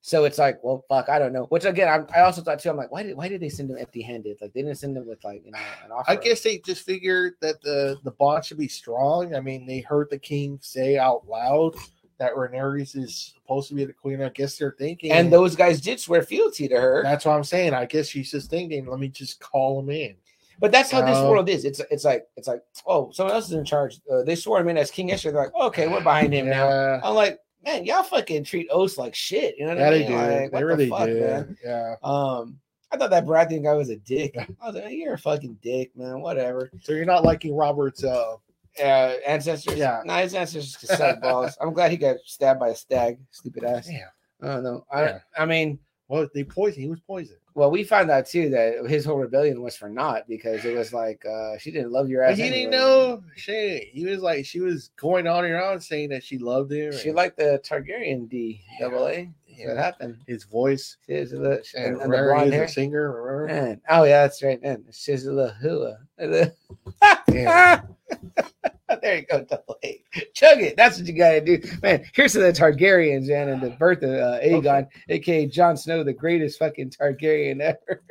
So 0.00 0.24
it's 0.24 0.38
like, 0.38 0.62
well, 0.62 0.84
fuck, 0.88 1.08
I 1.08 1.18
don't 1.18 1.32
know. 1.32 1.44
Which 1.44 1.64
again, 1.64 1.88
I'm, 1.88 2.06
I 2.14 2.20
also 2.20 2.42
thought 2.42 2.58
too. 2.58 2.70
I'm 2.70 2.76
like, 2.76 2.90
why 2.90 3.04
did 3.04 3.16
why 3.16 3.28
did 3.28 3.40
they 3.40 3.48
send 3.48 3.70
him 3.70 3.78
empty-handed? 3.78 4.38
Like 4.40 4.52
they 4.52 4.62
didn't 4.62 4.78
send 4.78 4.96
him 4.96 5.06
with 5.06 5.22
like 5.22 5.42
you 5.44 5.52
know 5.52 5.58
an 5.84 5.92
offer. 5.96 6.10
I 6.10 6.16
guess 6.16 6.42
they 6.42 6.58
just 6.58 6.84
figured 6.84 7.34
that 7.40 7.62
the 7.62 7.98
the 8.02 8.10
bond 8.12 8.44
should 8.44 8.58
be 8.58 8.68
strong. 8.68 9.34
I 9.34 9.40
mean, 9.40 9.64
they 9.64 9.78
heard 9.78 10.08
the 10.10 10.18
king 10.18 10.58
say 10.60 10.98
out 10.98 11.26
loud 11.28 11.76
that 12.22 12.34
Rhaenyra 12.34 12.82
is 12.82 13.34
supposed 13.34 13.68
to 13.68 13.74
be 13.74 13.84
the 13.84 13.92
queen. 13.92 14.22
I 14.22 14.28
guess 14.28 14.56
they're 14.56 14.76
thinking, 14.78 15.10
and 15.10 15.32
those 15.32 15.56
guys 15.56 15.80
did 15.80 15.98
swear 15.98 16.22
fealty 16.22 16.68
to 16.68 16.80
her. 16.80 17.02
that's 17.02 17.24
what 17.24 17.34
I'm 17.34 17.42
saying. 17.42 17.74
I 17.74 17.84
guess 17.84 18.06
she's 18.06 18.30
just 18.30 18.48
thinking, 18.48 18.86
let 18.86 19.00
me 19.00 19.08
just 19.08 19.40
call 19.40 19.80
him 19.80 19.90
in. 19.90 20.14
But 20.60 20.70
that's 20.70 20.92
how 20.92 21.04
this 21.04 21.18
world 21.18 21.48
is. 21.48 21.64
It's 21.64 21.80
it's 21.90 22.04
like 22.04 22.28
it's 22.36 22.46
like 22.46 22.62
oh, 22.86 23.10
someone 23.10 23.34
else 23.34 23.46
is 23.46 23.54
in 23.54 23.64
charge. 23.64 23.98
Uh, 24.08 24.22
they 24.22 24.36
swore 24.36 24.60
him 24.60 24.68
in 24.68 24.78
as 24.78 24.92
king 24.92 25.08
yesterday. 25.08 25.32
They're 25.32 25.44
like, 25.46 25.54
okay, 25.54 25.88
we're 25.88 26.04
behind 26.04 26.32
him 26.32 26.48
now. 26.48 27.00
I'm 27.02 27.16
like, 27.16 27.40
man, 27.64 27.84
y'all 27.84 28.04
fucking 28.04 28.44
treat 28.44 28.68
oaths 28.70 28.98
like 28.98 29.16
shit. 29.16 29.56
You 29.58 29.66
know 29.66 29.72
what 29.72 29.80
yeah, 29.80 29.88
I 29.88 29.90
they 29.90 29.98
mean? 29.98 30.08
do. 30.08 30.16
Like, 30.16 30.28
they 30.28 30.42
what 30.44 30.60
the 30.60 30.66
really 30.66 30.88
fuck, 30.88 31.06
do. 31.06 31.20
man? 31.20 31.56
Yeah. 31.64 31.94
Um, 32.04 32.60
I 32.92 32.96
thought 32.96 33.10
that 33.10 33.26
Baratheon 33.26 33.64
guy 33.64 33.74
was 33.74 33.90
a 33.90 33.96
dick. 33.96 34.36
I 34.62 34.66
was 34.66 34.76
like, 34.76 34.92
you're 34.92 35.14
a 35.14 35.18
fucking 35.18 35.58
dick, 35.60 35.90
man. 35.96 36.20
Whatever. 36.20 36.70
So 36.82 36.92
you're 36.92 37.04
not 37.06 37.24
liking 37.24 37.56
Robert's 37.56 38.04
uh 38.04 38.36
Uh, 38.80 39.14
ancestors. 39.26 39.76
Yeah. 39.76 40.00
nah, 40.04 40.18
his 40.18 40.34
ancestors 40.34 40.76
can 40.76 40.96
suck 40.96 41.20
balls. 41.20 41.56
I'm 41.60 41.72
glad 41.72 41.90
he 41.90 41.96
got 41.96 42.16
stabbed 42.24 42.60
by 42.60 42.68
a 42.70 42.74
stag. 42.74 43.18
Stupid 43.30 43.64
ass. 43.64 43.88
Yeah. 43.90 44.06
I 44.42 44.46
don't 44.46 44.62
know. 44.64 44.84
I 44.90 45.02
Yeah. 45.04 45.18
I 45.36 45.44
mean, 45.46 45.78
Well, 46.08 46.28
they 46.34 46.44
poisoned. 46.44 46.82
He 46.84 46.88
was 46.90 47.00
poisoned. 47.00 47.38
well, 47.54 47.70
we 47.70 47.84
found 47.84 48.10
out 48.10 48.26
too 48.26 48.48
that 48.50 48.86
his 48.88 49.04
whole 49.04 49.18
rebellion 49.18 49.60
was 49.62 49.76
for 49.76 49.88
naught 49.90 50.26
because 50.26 50.64
it 50.64 50.74
was 50.76 50.92
like 50.92 51.22
uh 51.26 51.58
she 51.58 51.70
didn't 51.70 51.92
love 51.92 52.08
your 52.08 52.22
But 52.24 52.32
ass. 52.32 52.38
he 52.38 52.48
didn't 52.50 52.70
know 52.70 53.22
shit. 53.36 53.88
He 53.92 54.04
was 54.06 54.20
like, 54.20 54.44
she 54.46 54.60
was 54.60 54.90
going 54.96 55.26
on 55.26 55.44
and 55.44 55.54
on 55.54 55.80
saying 55.80 56.08
that 56.10 56.24
she 56.24 56.38
loved 56.38 56.72
him. 56.72 56.92
She 56.92 57.08
and 57.08 57.16
liked 57.16 57.36
the 57.36 57.60
Targaryen 57.64 58.28
D 58.28 58.62
double 58.80 59.06
A. 59.06 59.30
Yeah. 59.46 59.68
What 59.68 59.76
happened? 59.76 60.16
his 60.26 60.44
voice. 60.44 60.96
She's 61.06 61.34
a 61.34 61.36
little, 61.36 61.58
And, 61.76 61.96
and, 61.96 62.02
and 62.02 62.12
the 62.12 62.16
blonde 62.34 62.52
hair. 62.54 62.66
singer. 62.68 63.12
Remember? 63.22 63.46
Man. 63.66 63.80
Oh 63.90 64.04
yeah, 64.04 64.22
that's 64.22 64.42
right. 64.42 64.60
Man, 64.62 64.82
she's 64.90 65.26
a 65.26 65.32
little 65.32 65.54
hua. 65.60 65.98
There 69.00 69.16
you 69.16 69.22
go, 69.22 69.42
double 69.44 69.78
A. 69.84 70.02
Chug 70.34 70.60
it. 70.60 70.76
That's 70.76 70.98
what 70.98 71.06
you 71.06 71.14
gotta 71.14 71.40
do, 71.40 71.58
man. 71.82 72.04
Here's 72.12 72.32
to 72.34 72.40
the 72.40 72.52
Targaryens, 72.52 73.26
man, 73.28 73.48
and 73.48 73.62
the 73.62 73.70
birth 73.70 74.02
of 74.02 74.10
uh, 74.10 74.38
Aegon, 74.40 74.86
aka 75.08 75.46
Jon 75.46 75.78
Snow, 75.78 76.04
the 76.04 76.12
greatest 76.12 76.58
fucking 76.58 76.90
Targaryen 76.90 77.60
ever, 77.60 78.02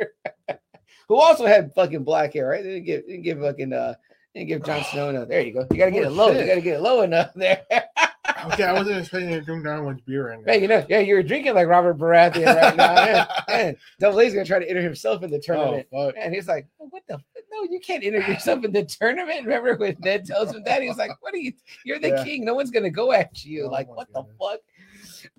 who 1.08 1.16
also 1.22 1.46
had 1.46 1.72
fucking 1.76 2.04
black 2.04 2.34
hair, 2.34 2.50
right? 2.50 2.64
They 2.64 2.70
didn't 2.70 2.86
give, 2.86 3.06
didn't 3.06 3.22
give 3.22 3.40
fucking, 3.42 3.74
uh, 3.74 3.94
didn't 4.34 4.48
give 4.48 4.66
Jon 4.66 4.84
Snow 4.86 5.10
enough. 5.10 5.28
There 5.28 5.42
you 5.42 5.54
go. 5.54 5.68
You 5.72 5.78
gotta 5.78 5.92
get 5.92 6.06
Oh, 6.06 6.08
it 6.08 6.14
low. 6.14 6.32
You 6.32 6.48
gotta 6.48 6.62
get 6.62 6.78
it 6.78 6.82
low 6.82 7.02
enough 7.04 7.32
there. 7.36 7.64
Okay, 8.46 8.64
I 8.64 8.74
wasn't 8.74 8.98
expecting 8.98 9.30
to 9.30 9.42
drink 9.42 9.66
down 9.66 9.86
one's 9.86 10.02
beer 10.02 10.30
right 10.30 10.40
now. 10.40 10.52
Hey, 10.52 10.62
you 10.62 10.68
know, 10.68 10.84
yeah, 10.90 11.00
you're 11.00 11.22
drinking 11.22 11.54
like 11.54 11.68
Robert 11.68 12.00
Baratheon 12.00 12.56
right 12.56 12.76
now. 12.76 12.96
Man, 12.96 13.28
man, 13.48 13.76
Double 14.00 14.20
A's 14.20 14.34
gonna 14.34 14.46
try 14.46 14.58
to 14.58 14.68
enter 14.68 14.82
himself 14.82 15.22
in 15.22 15.30
the 15.30 15.38
oh, 15.38 15.42
tournament. 15.42 15.88
fuck. 15.94 16.16
And 16.18 16.34
he's 16.34 16.48
like, 16.48 16.68
what 16.78 17.04
the? 17.08 17.20
No, 17.52 17.64
you 17.70 17.80
can't 17.80 18.04
enter 18.04 18.20
yourself 18.20 18.64
in 18.64 18.72
the 18.72 18.86
tournament. 18.86 19.46
Remember 19.46 19.76
when 19.76 19.98
Ned 20.00 20.26
tells 20.26 20.54
him 20.54 20.64
that? 20.66 20.82
He's 20.82 20.98
like, 20.98 21.12
what 21.22 21.34
are 21.34 21.38
you? 21.38 21.52
You're 21.84 22.00
the 22.00 22.10
Yeah. 22.10 22.24
king. 22.24 22.46
No 22.46 22.54
one's 22.54 22.72
gonna 22.72 22.90
go 22.90 23.12
at 23.12 23.44
you. 23.44 23.66
Oh 23.66 23.70
like, 23.70 23.88
what 23.90 24.08
the 24.14 24.24
fuck? 24.40 24.60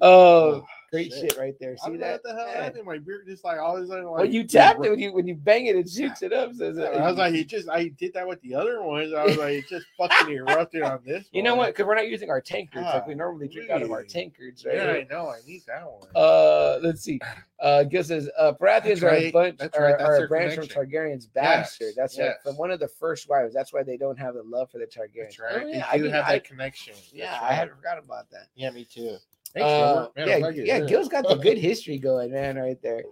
Oh, 0.00 0.64
great 0.92 1.12
shit. 1.12 1.32
shit. 1.32 1.38
right 1.38 1.54
there. 1.58 1.72
I 1.72 1.74
See 1.76 1.90
don't 1.90 2.00
know 2.00 2.06
that? 2.06 2.12
what 2.12 2.22
the 2.22 2.34
hell 2.34 2.46
Man. 2.54 2.62
happened. 2.62 2.84
My 2.86 2.98
beer 2.98 3.22
just 3.26 3.44
like 3.44 3.58
all 3.58 3.76
of 3.76 3.82
a 3.82 3.86
sudden. 3.86 4.04
Like, 4.04 4.16
Well, 4.16 4.24
you 4.26 4.44
tapped 4.44 4.84
it 4.84 4.90
when 4.90 4.98
you 5.00 5.12
when 5.12 5.26
you 5.26 5.34
bang 5.34 5.66
it, 5.66 5.76
it 5.76 5.88
shoots 5.88 6.22
it 6.22 6.32
up. 6.32 6.52
So 6.54 6.66
it's 6.70 6.78
I 6.78 7.08
was 7.08 7.16
like, 7.16 7.34
it 7.34 7.44
just 7.48 7.68
I 7.68 7.88
did 7.88 8.12
that 8.14 8.28
with 8.28 8.40
the 8.42 8.54
other 8.54 8.82
ones. 8.82 9.12
I 9.12 9.24
was 9.24 9.36
like, 9.38 9.54
it 9.54 9.68
just 9.68 9.86
fucking 9.98 10.32
erupted 10.34 10.82
on 10.82 11.00
this. 11.04 11.26
you 11.32 11.42
know 11.42 11.54
what? 11.56 11.68
Because 11.68 11.86
we're 11.86 11.94
not 11.94 12.08
using 12.08 12.30
our 12.30 12.40
tankards 12.40 12.84
like 12.84 13.02
Ah, 13.02 13.08
we 13.08 13.14
normally 13.14 13.48
drink 13.48 13.70
out 13.70 13.82
of 13.82 13.90
our 13.90 14.04
tankards, 14.04 14.64
right? 14.64 14.76
Yeah, 14.76 14.92
I 14.92 15.06
know. 15.10 15.28
I 15.30 15.38
need 15.46 15.62
that 15.66 15.84
one. 15.84 16.08
Uh, 16.14 16.78
let's 16.82 17.00
see. 17.02 17.20
Uh, 17.60 17.84
Gil 17.84 18.02
says 18.04 18.28
uh, 18.38 18.52
Baratheons 18.60 19.00
That's 19.00 19.02
are 19.04 19.10
a 19.14 19.30
bunch, 19.30 19.58
That's 19.58 19.78
are, 19.78 19.82
right. 19.84 19.98
That's 19.98 20.08
are 20.10 20.14
a 20.14 20.18
their 20.18 20.28
branch 20.28 20.54
from 20.54 20.66
connection. 20.66 20.90
Targaryen's 20.90 21.28
Yes. 21.34 21.44
bastard. 21.44 21.94
That's 21.96 22.18
right. 22.18 22.24
Yes. 22.26 22.36
From 22.42 22.56
one 22.56 22.70
of 22.72 22.80
the 22.80 22.88
first 22.88 23.28
wives. 23.28 23.54
That's 23.54 23.72
why 23.72 23.82
they 23.84 23.96
don't 23.96 24.18
have 24.18 24.34
the 24.34 24.42
love 24.42 24.70
for 24.70 24.78
the 24.78 24.86
Targaryens. 24.86 25.36
That's 25.36 25.38
right. 25.38 25.62
Oh, 25.62 25.66
They 25.66 25.74
yeah, 25.78 25.86
I 25.90 25.96
do 25.96 26.02
did- 26.04 26.12
have 26.12 26.24
I- 26.26 26.32
that 26.34 26.44
connection. 26.44 26.94
yeah, 27.12 27.30
That's 27.30 27.42
I 27.42 27.48
right. 27.48 27.54
had 27.54 27.70
forgot 27.70 27.98
about 28.04 28.30
that. 28.30 28.48
Yeah, 28.56 28.70
me 28.70 28.84
too. 28.84 29.16
Thanks, 29.54 29.66
Uh, 29.66 30.08
Man, 30.16 30.28
yeah, 30.28 30.36
like 30.36 30.56
it. 30.56 30.66
yeah, 30.66 30.80
Gil's 30.80 31.08
got 31.08 31.28
the 31.28 31.34
good 31.36 31.58
history 31.58 31.98
going, 31.98 32.32
man, 32.32 32.56
right 32.56 32.80
there. 32.82 33.02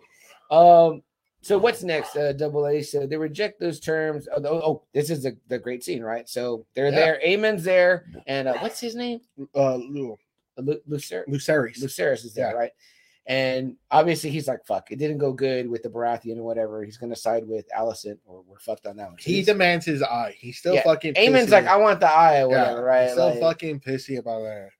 Um, 0.50 1.02
so 1.42 1.58
what's 1.58 1.82
next? 1.82 2.16
Uh, 2.16 2.32
Double 2.32 2.66
A. 2.66 2.82
So 2.82 3.06
they 3.06 3.16
reject 3.16 3.60
those 3.60 3.80
terms. 3.80 4.28
Oh, 4.34 4.42
oh, 4.44 4.60
oh, 4.64 4.82
this 4.92 5.10
is 5.10 5.22
the, 5.22 5.36
the 5.48 5.58
great 5.58 5.82
scene, 5.84 6.02
right? 6.02 6.28
So 6.28 6.66
they're 6.74 6.86
Yeah. 6.86 6.90
there. 6.96 7.20
Aemond's 7.24 7.64
there, 7.64 8.06
and 8.26 8.48
uh, 8.48 8.54
what's 8.60 8.80
his 8.80 8.94
name? 8.94 9.20
Uh, 9.54 9.76
Lu- 9.76 10.18
Lu- 10.58 10.80
Lucer- 10.88 11.24
Lucerys. 11.28 11.78
Lucerys 11.82 12.24
is 12.24 12.34
there, 12.34 12.50
Yeah. 12.50 12.56
right? 12.58 12.72
And 13.26 13.76
obviously 13.90 14.30
he's 14.30 14.48
like, 14.48 14.64
fuck, 14.66 14.90
it 14.90 14.96
didn't 14.98 15.18
go 15.18 15.32
good 15.32 15.68
with 15.70 15.82
the 15.82 15.88
Baratheon 15.88 16.38
or 16.38 16.42
whatever. 16.42 16.82
He's 16.82 16.96
gonna 16.96 17.14
side 17.14 17.46
with 17.46 17.66
Alicent, 17.78 18.18
or 18.26 18.42
we're 18.46 18.58
fucked 18.58 18.86
on 18.86 18.96
that 18.96 19.08
one. 19.10 19.18
So 19.18 19.24
He 19.26 19.34
he's- 19.34 19.46
demands 19.46 19.86
his 19.86 20.02
eye. 20.02 20.34
He's 20.36 20.58
still 20.58 20.74
Yeah, 20.74 20.82
fucking. 20.82 21.14
Aemond's 21.14 21.46
pissy. 21.48 21.52
like, 21.52 21.66
I 21.66 21.76
want 21.76 22.00
the 22.00 22.10
eye 22.10 22.42
or 22.42 22.50
Yeah, 22.50 22.72
right? 22.72 23.02
He's 23.04 23.12
still 23.12 23.28
Like- 23.30 23.40
fucking 23.40 23.80
pissy 23.80 24.18
about 24.18 24.42
that. 24.42 24.70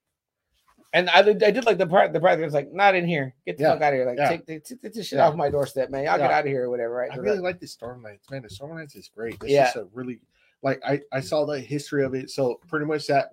And 0.92 1.08
I, 1.10 1.22
did- 1.22 1.42
I 1.44 1.50
did 1.52 1.64
like 1.66 1.78
the 1.78 1.86
part 1.86 2.12
the 2.12 2.20
part 2.20 2.38
that 2.38 2.44
was 2.44 2.54
like, 2.54 2.72
not 2.72 2.94
in 2.96 3.06
here. 3.06 3.34
Get 3.46 3.56
the 3.58 3.62
Yeah, 3.64 3.72
fuck 3.74 3.82
out 3.82 3.92
of 3.92 3.98
here. 3.98 4.06
Like, 4.06 4.18
yeah. 4.18 4.28
take, 4.28 4.46
take, 4.46 4.64
take 4.64 4.92
this 4.92 5.06
shit 5.06 5.18
Yeah. 5.18 5.28
off 5.28 5.36
my 5.36 5.48
doorstep, 5.48 5.90
man. 5.90 6.04
Y'all 6.04 6.18
get 6.18 6.30
out 6.30 6.40
of 6.44 6.46
here 6.46 6.64
or 6.64 6.70
whatever, 6.70 6.94
right? 6.94 7.10
I 7.12 7.16
really 7.16 7.36
that- 7.36 7.42
like 7.44 7.60
the 7.60 7.66
Storm's 7.68 8.04
End, 8.06 8.18
man. 8.30 8.42
The 8.42 8.50
Storm's 8.50 8.80
End 8.80 8.90
is 8.96 9.08
great. 9.14 9.34
It's 9.42 9.46
Yeah. 9.50 9.64
just 9.66 9.76
a 9.76 9.88
really 9.92 10.20
like 10.62 10.80
I 10.84 11.00
I 11.12 11.20
saw 11.20 11.46
the 11.46 11.60
history 11.60 12.04
of 12.04 12.14
it. 12.14 12.30
So 12.30 12.60
pretty 12.68 12.86
much 12.86 13.06
that 13.06 13.30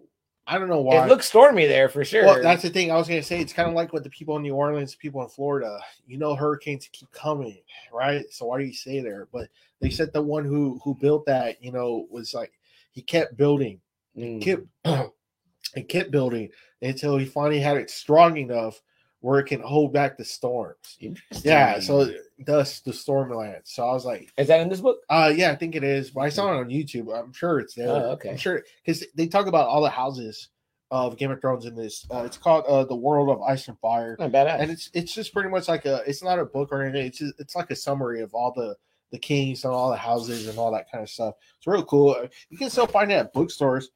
I 0.50 0.58
don't 0.58 0.70
know 0.70 0.80
why. 0.80 1.04
it 1.04 1.10
looks 1.10 1.28
stormy 1.28 1.66
there 1.66 1.90
for 1.90 2.06
sure. 2.06 2.24
Well, 2.26 2.42
that's 2.42 2.62
the 2.62 2.70
thing 2.70 2.90
I 2.90 2.96
was 2.96 3.08
gonna 3.10 3.22
say. 3.22 3.42
It's 3.42 3.52
kind 3.52 3.68
of 3.68 3.74
like 3.76 3.92
what 3.92 4.04
the 4.06 4.10
people 4.10 4.38
in 4.38 4.44
New 4.44 4.54
Orleans, 4.56 4.96
people 4.96 5.22
in 5.22 5.28
Florida. 5.28 5.78
You 6.06 6.18
know, 6.18 6.36
hurricanes 6.36 6.88
keep 6.94 7.12
coming, 7.12 7.58
right? 7.92 8.24
So 8.32 8.46
why 8.46 8.60
do 8.60 8.64
you 8.66 8.72
stay 8.74 9.02
there? 9.02 9.28
But 9.34 9.50
they 9.82 9.90
said 9.90 10.14
the 10.14 10.22
one 10.22 10.46
who 10.46 10.80
who 10.86 10.96
built 10.96 11.26
that, 11.26 11.62
you 11.62 11.72
know, 11.74 12.08
was 12.10 12.34
like 12.34 12.54
he 12.92 13.02
kept 13.02 13.36
building, 13.36 13.82
Mm. 14.16 14.42
kept 14.42 14.64
and 15.76 15.90
kept 15.90 16.12
building 16.12 16.50
until 16.82 17.18
he 17.18 17.26
finally 17.26 17.60
had 17.60 17.78
it 17.78 17.90
strong 17.90 18.38
enough 18.38 18.82
where 19.22 19.40
it 19.40 19.46
can 19.46 19.62
hold 19.62 19.92
back 19.92 20.18
the 20.18 20.24
storms. 20.24 20.98
Yeah, 21.44 21.80
so 21.80 22.10
thus 22.46 22.82
the 22.82 22.92
Stormland. 22.92 23.62
So 23.64 23.88
I 23.88 23.92
was 23.94 24.06
like, 24.06 24.32
is 24.38 24.48
that 24.48 24.60
in 24.62 24.70
this 24.70 24.82
book? 24.82 25.00
uh, 25.10 25.34
yeah, 25.36 25.52
I 25.52 25.56
think 25.56 25.76
it 25.76 25.84
is. 25.84 26.12
But 26.12 26.22
I 26.22 26.30
saw 26.30 26.54
it 26.54 26.58
on 26.60 26.70
YouTube. 26.70 27.14
I'm 27.18 27.34
sure 27.34 27.60
it's 27.60 27.74
there. 27.74 27.90
Oh, 27.90 28.12
okay. 28.12 28.30
I'm 28.32 28.38
sure 28.38 28.64
because 28.86 29.04
they 29.16 29.28
talk 29.28 29.48
about 29.48 29.68
all 29.68 29.82
the 29.82 29.90
houses 29.90 30.50
of 30.92 31.18
Game 31.18 31.32
of 31.32 31.42
Thrones 31.42 31.66
in 31.66 31.76
this. 31.76 32.06
Uh, 32.12 32.24
it's 32.26 32.38
called 32.38 32.64
uh, 32.66 32.86
the 32.86 32.96
World 32.96 33.30
of 33.30 33.42
Ice 33.42 33.68
and 33.68 33.78
Fire, 33.80 34.16
Not 34.20 34.32
badass. 34.32 34.60
and 34.62 34.72
it's 34.72 34.90
it's 34.94 35.14
just 35.14 35.34
pretty 35.34 35.50
much 35.50 35.68
like 35.68 35.86
a. 35.86 36.04
It's 36.08 36.24
not 36.24 36.40
a 36.40 36.46
book 36.46 36.70
or 36.72 36.84
anything. 36.84 37.08
It's 37.08 37.18
just, 37.18 37.40
it's 37.40 37.56
like 37.56 37.72
a 37.72 37.76
summary 37.76 38.22
of 38.22 38.34
all 38.36 38.54
the 38.56 38.76
the 39.12 39.18
kings 39.18 39.64
and 39.64 39.74
all 39.74 39.90
the 39.90 39.98
houses 39.98 40.48
and 40.48 40.60
all 40.60 40.72
that 40.74 40.92
kind 40.92 41.02
of 41.02 41.10
stuff. 41.10 41.34
It's 41.58 41.66
real 41.66 41.84
cool. 41.84 42.16
You 42.50 42.58
can 42.58 42.70
still 42.70 42.88
find 42.88 43.12
it 43.12 43.16
at 43.16 43.34
bookstores. 43.34 43.90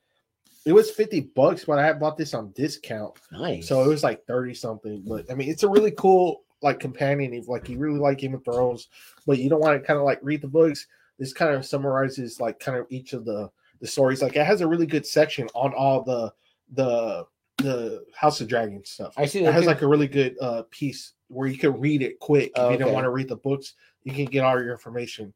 It 0.65 0.73
was 0.73 0.91
fifty 0.91 1.21
bucks, 1.21 1.65
but 1.65 1.79
I 1.79 1.85
had 1.85 1.99
bought 1.99 2.17
this 2.17 2.33
on 2.33 2.51
discount. 2.51 3.15
nice. 3.31 3.67
So 3.67 3.83
it 3.83 3.87
was 3.87 4.03
like 4.03 4.25
30 4.25 4.53
something. 4.53 5.03
But 5.07 5.29
I 5.31 5.33
mean, 5.35 5.49
it's 5.49 5.63
a 5.63 5.69
really 5.69 5.91
cool 5.91 6.43
like 6.61 6.79
companion 6.79 7.33
if 7.33 7.47
like 7.47 7.67
you 7.69 7.79
really 7.79 7.99
like 7.99 8.19
Game 8.19 8.35
of 8.35 8.43
Thrones, 8.45 8.87
but 9.25 9.39
you 9.39 9.49
don't 9.49 9.61
want 9.61 9.79
to 9.81 9.85
kind 9.85 9.97
of 9.97 10.05
like 10.05 10.19
read 10.21 10.41
the 10.41 10.47
books. 10.47 10.85
This 11.17 11.33
kind 11.33 11.53
of 11.55 11.65
summarizes 11.65 12.39
like 12.39 12.59
kind 12.59 12.77
of 12.77 12.85
each 12.89 13.13
of 13.13 13.25
the 13.25 13.49
the 13.79 13.87
stories. 13.87 14.21
Like 14.21 14.35
it 14.35 14.45
has 14.45 14.61
a 14.61 14.67
really 14.67 14.85
good 14.85 15.05
section 15.05 15.47
on 15.55 15.73
all 15.73 16.03
the 16.03 16.31
the 16.73 17.25
the 17.57 18.05
House 18.15 18.41
of 18.41 18.47
Dragon 18.47 18.83
stuff. 18.85 19.13
I 19.17 19.25
see 19.25 19.43
It 19.43 19.53
has 19.53 19.65
like 19.65 19.81
a 19.81 19.87
really 19.87 20.07
good 20.07 20.35
uh 20.41 20.63
piece 20.69 21.13
where 21.27 21.47
you 21.47 21.57
can 21.57 21.79
read 21.79 22.01
it 22.03 22.19
quick. 22.19 22.51
If 22.55 22.59
Oh, 22.59 22.69
you 22.71 22.77
don't 22.77 22.93
want 22.93 23.05
to 23.05 23.09
read 23.11 23.29
the 23.29 23.35
books, 23.37 23.73
you 24.03 24.13
can 24.13 24.25
get 24.25 24.43
all 24.43 24.61
your 24.61 24.71
information. 24.71 25.33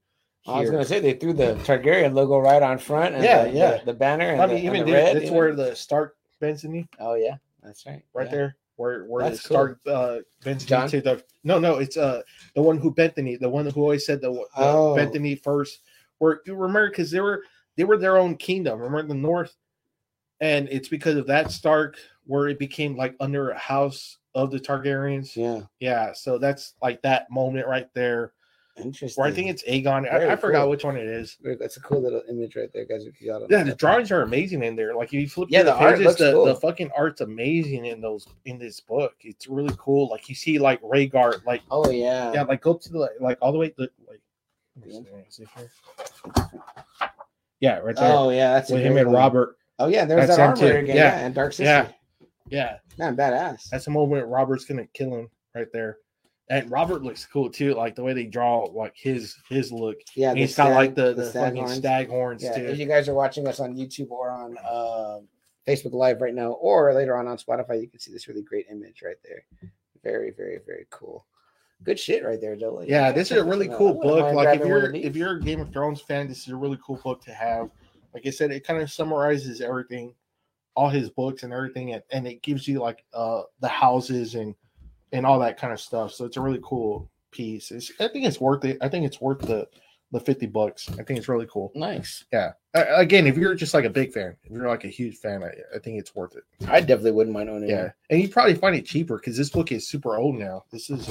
I 0.48 0.62
was 0.62 0.70
gonna 0.70 0.86
say 0.86 1.00
they 1.00 1.14
threw 1.14 1.34
the 1.34 1.56
Targaryen 1.64 2.14
logo 2.14 2.38
right 2.40 2.62
on 2.62 2.78
front. 2.78 3.16
And 3.16 3.24
Yeah, 3.24 3.44
the, 3.46 3.50
yeah. 3.52 3.78
The, 3.80 3.86
the 3.88 3.94
banner. 3.94 4.30
And 4.34 4.42
I 4.42 4.48
the, 4.48 4.54
mean, 4.56 4.68
and 4.68 4.76
even 4.76 4.88
the 4.88 4.94
red. 4.94 5.16
that's 5.18 5.32
know? 5.32 5.38
where 5.38 5.56
the 5.56 5.76
Stark 5.76 6.16
bends 6.40 6.64
you. 6.64 6.88
Oh 7.00 7.16
yeah, 7.16 7.38
that's 7.64 7.86
right. 7.86 8.04
right 8.14 8.26
yeah. 8.28 8.32
there 8.32 8.58
where 8.78 9.06
where 9.06 9.24
That's 9.24 9.42
the 9.42 9.48
cool. 9.50 9.56
Stark 9.56 9.80
uh 9.88 10.18
bends 10.44 10.66
Jon? 10.66 10.90
to 10.90 11.02
the 11.02 11.24
no 11.44 11.60
no 11.60 11.76
it's 11.78 11.98
uh 11.98 12.22
the 12.56 12.62
one 12.62 12.78
who 12.78 12.92
bent 12.94 13.16
the 13.16 13.22
knee 13.22 13.38
the 13.38 13.50
one 13.50 13.66
who 13.66 13.82
always 13.82 14.06
said 14.06 14.22
the, 14.22 14.32
the 14.32 14.46
Oh. 14.58 14.96
bent 14.96 15.14
the 15.14 15.20
knee 15.20 15.36
first 15.36 15.80
where 16.18 16.42
you 16.46 16.56
remember 16.56 16.90
because 16.90 17.12
they 17.12 17.22
were 17.22 17.44
they 17.78 17.84
were 17.84 17.98
their 17.98 18.18
own 18.18 18.36
kingdom 18.36 18.80
remember 18.80 19.14
the 19.14 19.20
north 19.20 19.56
and 20.42 20.68
it's 20.70 20.90
because 20.90 21.16
of 21.16 21.28
that 21.28 21.52
Stark 21.52 21.98
where 22.26 22.50
it 22.50 22.60
became 22.60 22.98
like 22.98 23.16
under 23.20 23.52
a 23.52 23.58
house 23.58 24.18
of 24.34 24.52
the 24.52 24.60
Targaryens 24.60 25.36
Yeah. 25.36 25.62
yeah 25.80 26.12
so 26.14 26.38
that's 26.38 26.74
like 26.82 27.02
that 27.04 27.32
moment 27.32 27.68
right 27.68 27.88
there 27.94 28.34
Interesting. 28.78 29.24
or 29.24 29.28
I 29.28 29.32
think 29.32 29.50
it's 29.50 29.64
Aegon. 29.64 30.12
I, 30.12 30.34
I 30.34 30.36
forgot 30.36 30.64
cool. 30.64 30.70
which 30.72 30.84
one 30.84 30.98
it 30.98 31.06
is. 31.08 31.38
that's 31.60 31.78
a 31.78 31.80
cool 31.80 32.02
little 32.02 32.22
image 32.30 32.56
right 32.58 32.70
there, 32.74 32.86
guys. 32.86 33.06
If 33.06 33.22
you 33.22 33.28
got 33.32 33.50
Yeah, 33.50 33.64
the 33.64 33.74
drawings 33.76 34.12
are 34.12 34.22
amazing 34.24 34.64
in 34.64 34.76
there. 34.76 34.94
Like 34.96 35.08
if 35.08 35.14
you 35.14 35.30
flip 35.30 35.48
Yeah, 35.50 35.64
the 35.64 35.74
art 35.74 35.98
pages, 35.98 36.18
the, 36.18 36.34
cool. 36.34 36.46
the 36.46 36.56
fucking 36.56 36.92
art's 36.96 37.22
amazing 37.22 37.86
in 37.86 38.02
those 38.02 38.28
in 38.44 38.58
this 38.58 38.82
book. 38.82 39.14
It's 39.22 39.48
really 39.48 39.74
cool. 39.78 40.10
Like 40.10 40.28
you 40.28 40.36
see 40.36 40.60
like 40.60 40.82
Rhaegar, 40.82 41.46
like 41.46 41.62
Oh 41.72 41.90
yeah. 41.90 42.34
yeah, 42.34 42.44
like 42.44 42.62
go 42.62 42.74
to 42.74 42.90
the 42.92 43.10
like 43.22 43.38
all 43.42 43.54
the 43.54 43.58
way 43.60 43.70
to 43.70 43.90
like 44.10 44.22
let 44.78 44.88
me 44.88 45.24
see, 45.30 45.46
here? 45.56 45.72
yeah, 47.62 47.78
right 47.80 47.96
there 47.96 48.12
Oh 48.12 48.30
yeah, 48.30 48.54
that's 48.54 48.70
with 48.70 48.82
him 48.82 48.98
and 48.98 49.08
one. 49.08 49.16
Robert. 49.16 49.58
Oh 49.80 49.88
yeah, 49.88 50.06
there's 50.06 50.28
That's 50.28 50.38
that 50.38 50.50
armor 50.62 50.78
again. 50.78 50.96
Yeah. 50.96 51.04
Yeah, 51.20 51.26
and 51.26 51.34
Dark 51.36 51.54
Sister. 51.54 51.64
Yeah. 51.66 51.90
Yeah, 52.48 52.78
Man, 53.00 53.16
badass. 53.18 53.70
that's 53.70 53.86
the 53.86 53.92
moment 53.92 54.28
Robert's 54.28 54.66
gonna 54.66 54.86
kill 54.94 55.16
him 55.16 55.30
right 55.56 55.68
there. 55.74 55.98
And 56.50 56.70
Robert 56.70 57.02
looks 57.02 57.26
cool 57.26 57.50
too, 57.50 57.74
like 57.74 57.96
the 57.96 58.04
way 58.04 58.14
they 58.14 58.26
draw 58.26 58.66
like 58.66 58.94
his 58.96 59.36
his 59.50 59.72
look. 59.72 59.98
yeah, 60.16 60.30
And 60.30 60.38
the 60.38 60.42
he's 60.42 60.56
got 60.56 60.72
like 60.74 60.94
the, 60.94 61.14
the, 61.14 61.30
stag 61.30 61.44
fucking 61.44 61.58
horns. 61.64 61.78
stag 61.78 62.10
horns 62.10 62.44
Yeah, 62.44 62.56
too. 62.58 62.66
if 62.68 62.78
you 62.78 62.86
guys 62.86 63.10
are 63.10 63.16
watching 63.16 63.48
us 63.48 63.60
on 63.60 63.76
YouTube 63.76 64.12
or 64.12 64.30
on 64.30 64.56
uh, 64.60 65.20
Facebook 65.68 65.94
Live 65.94 66.22
right 66.22 66.36
now, 66.36 66.52
or 66.52 66.94
later 66.94 67.18
on 67.18 67.28
on 67.28 67.38
Spotify, 67.38 67.82
you 67.82 67.88
can 67.88 68.00
see 68.00 68.12
this 68.12 68.28
really 68.28 68.44
great 68.44 68.68
image 68.70 69.02
right 69.04 69.16
there. 69.24 69.44
Very, 70.04 70.30
very, 70.30 70.60
very 70.68 70.86
cool. 70.92 71.26
Good 71.84 72.00
shit 72.00 72.24
right 72.24 72.40
there, 72.40 72.56
Joe. 72.56 72.76
Like, 72.76 72.88
Yeah, 72.90 73.12
this 73.12 73.32
is 73.32 73.38
a 73.38 73.44
really 73.44 73.68
cool 73.70 73.96
book. 73.96 74.34
Like 74.36 74.60
if 74.60 74.68
you're 74.68 74.94
if 74.94 75.16
you're 75.16 75.38
a 75.38 75.42
Game 75.42 75.60
of 75.62 75.74
Thrones 75.74 76.00
fan, 76.02 76.28
this 76.28 76.44
is 76.44 76.50
a 76.50 76.56
really 76.56 76.78
cool 76.86 77.00
book 77.04 77.22
to 77.24 77.34
have. 77.34 77.72
Like 78.14 78.28
I 78.28 78.30
said, 78.30 78.52
it 78.52 78.66
kind 78.66 78.80
of 78.82 78.92
summarizes 78.92 79.62
everything, 79.62 80.14
all 80.76 80.90
his 80.90 81.10
books 81.10 81.42
and 81.44 81.52
everything, 81.52 81.94
and, 81.94 82.04
and 82.12 82.28
it 82.28 82.44
gives 82.44 82.68
you 82.68 82.80
like 82.80 83.04
uh 83.14 83.42
the 83.62 83.68
houses 83.68 84.36
and 84.36 84.54
and 85.16 85.26
all 85.26 85.40
that 85.40 85.58
kind 85.58 85.72
of 85.74 85.80
stuff. 85.80 86.12
So 86.14 86.26
it's 86.26 86.38
a 86.38 86.42
really 86.42 86.60
cool 86.64 87.10
piece. 87.32 87.72
It's, 87.72 87.92
I 88.00 88.08
think 88.08 88.26
it's 88.26 88.40
worth 88.40 88.66
it. 88.66 88.78
I 88.82 88.90
think 88.90 89.06
it's 89.06 89.22
worth 89.22 89.40
the 89.40 89.68
the 90.12 90.20
fifty 90.20 90.46
bucks. 90.46 90.88
I 91.00 91.04
think 91.04 91.18
it's 91.18 91.28
really 91.28 91.48
cool. 91.50 91.72
nice. 91.76 92.24
Yeah. 92.32 92.52
Again, 92.74 93.26
if 93.26 93.38
you're 93.38 93.56
just 93.56 93.74
like 93.74 93.86
a 93.86 93.90
big 93.90 94.12
fan, 94.14 94.36
if 94.44 94.52
you're 94.52 94.68
like 94.68 94.84
a 94.84 94.90
huge 94.90 95.18
fan, 95.18 95.44
I, 95.44 95.52
I 95.76 95.80
think 95.80 95.98
it's 96.00 96.14
worth 96.14 96.36
it. 96.36 96.44
I 96.68 96.80
definitely 96.82 97.14
wouldn't 97.14 97.34
mind 97.34 97.50
owning 97.50 97.70
it. 97.70 97.74
Yeah, 97.74 97.92
and 98.10 98.22
you 98.22 98.28
probably 98.30 98.54
find 98.56 98.76
it 98.76 98.86
cheaper 98.86 99.16
because 99.18 99.36
this 99.38 99.50
book 99.50 99.72
is 99.72 99.88
super 99.90 100.18
old 100.18 100.36
now. 100.36 100.64
This 100.72 100.90
is 100.90 101.10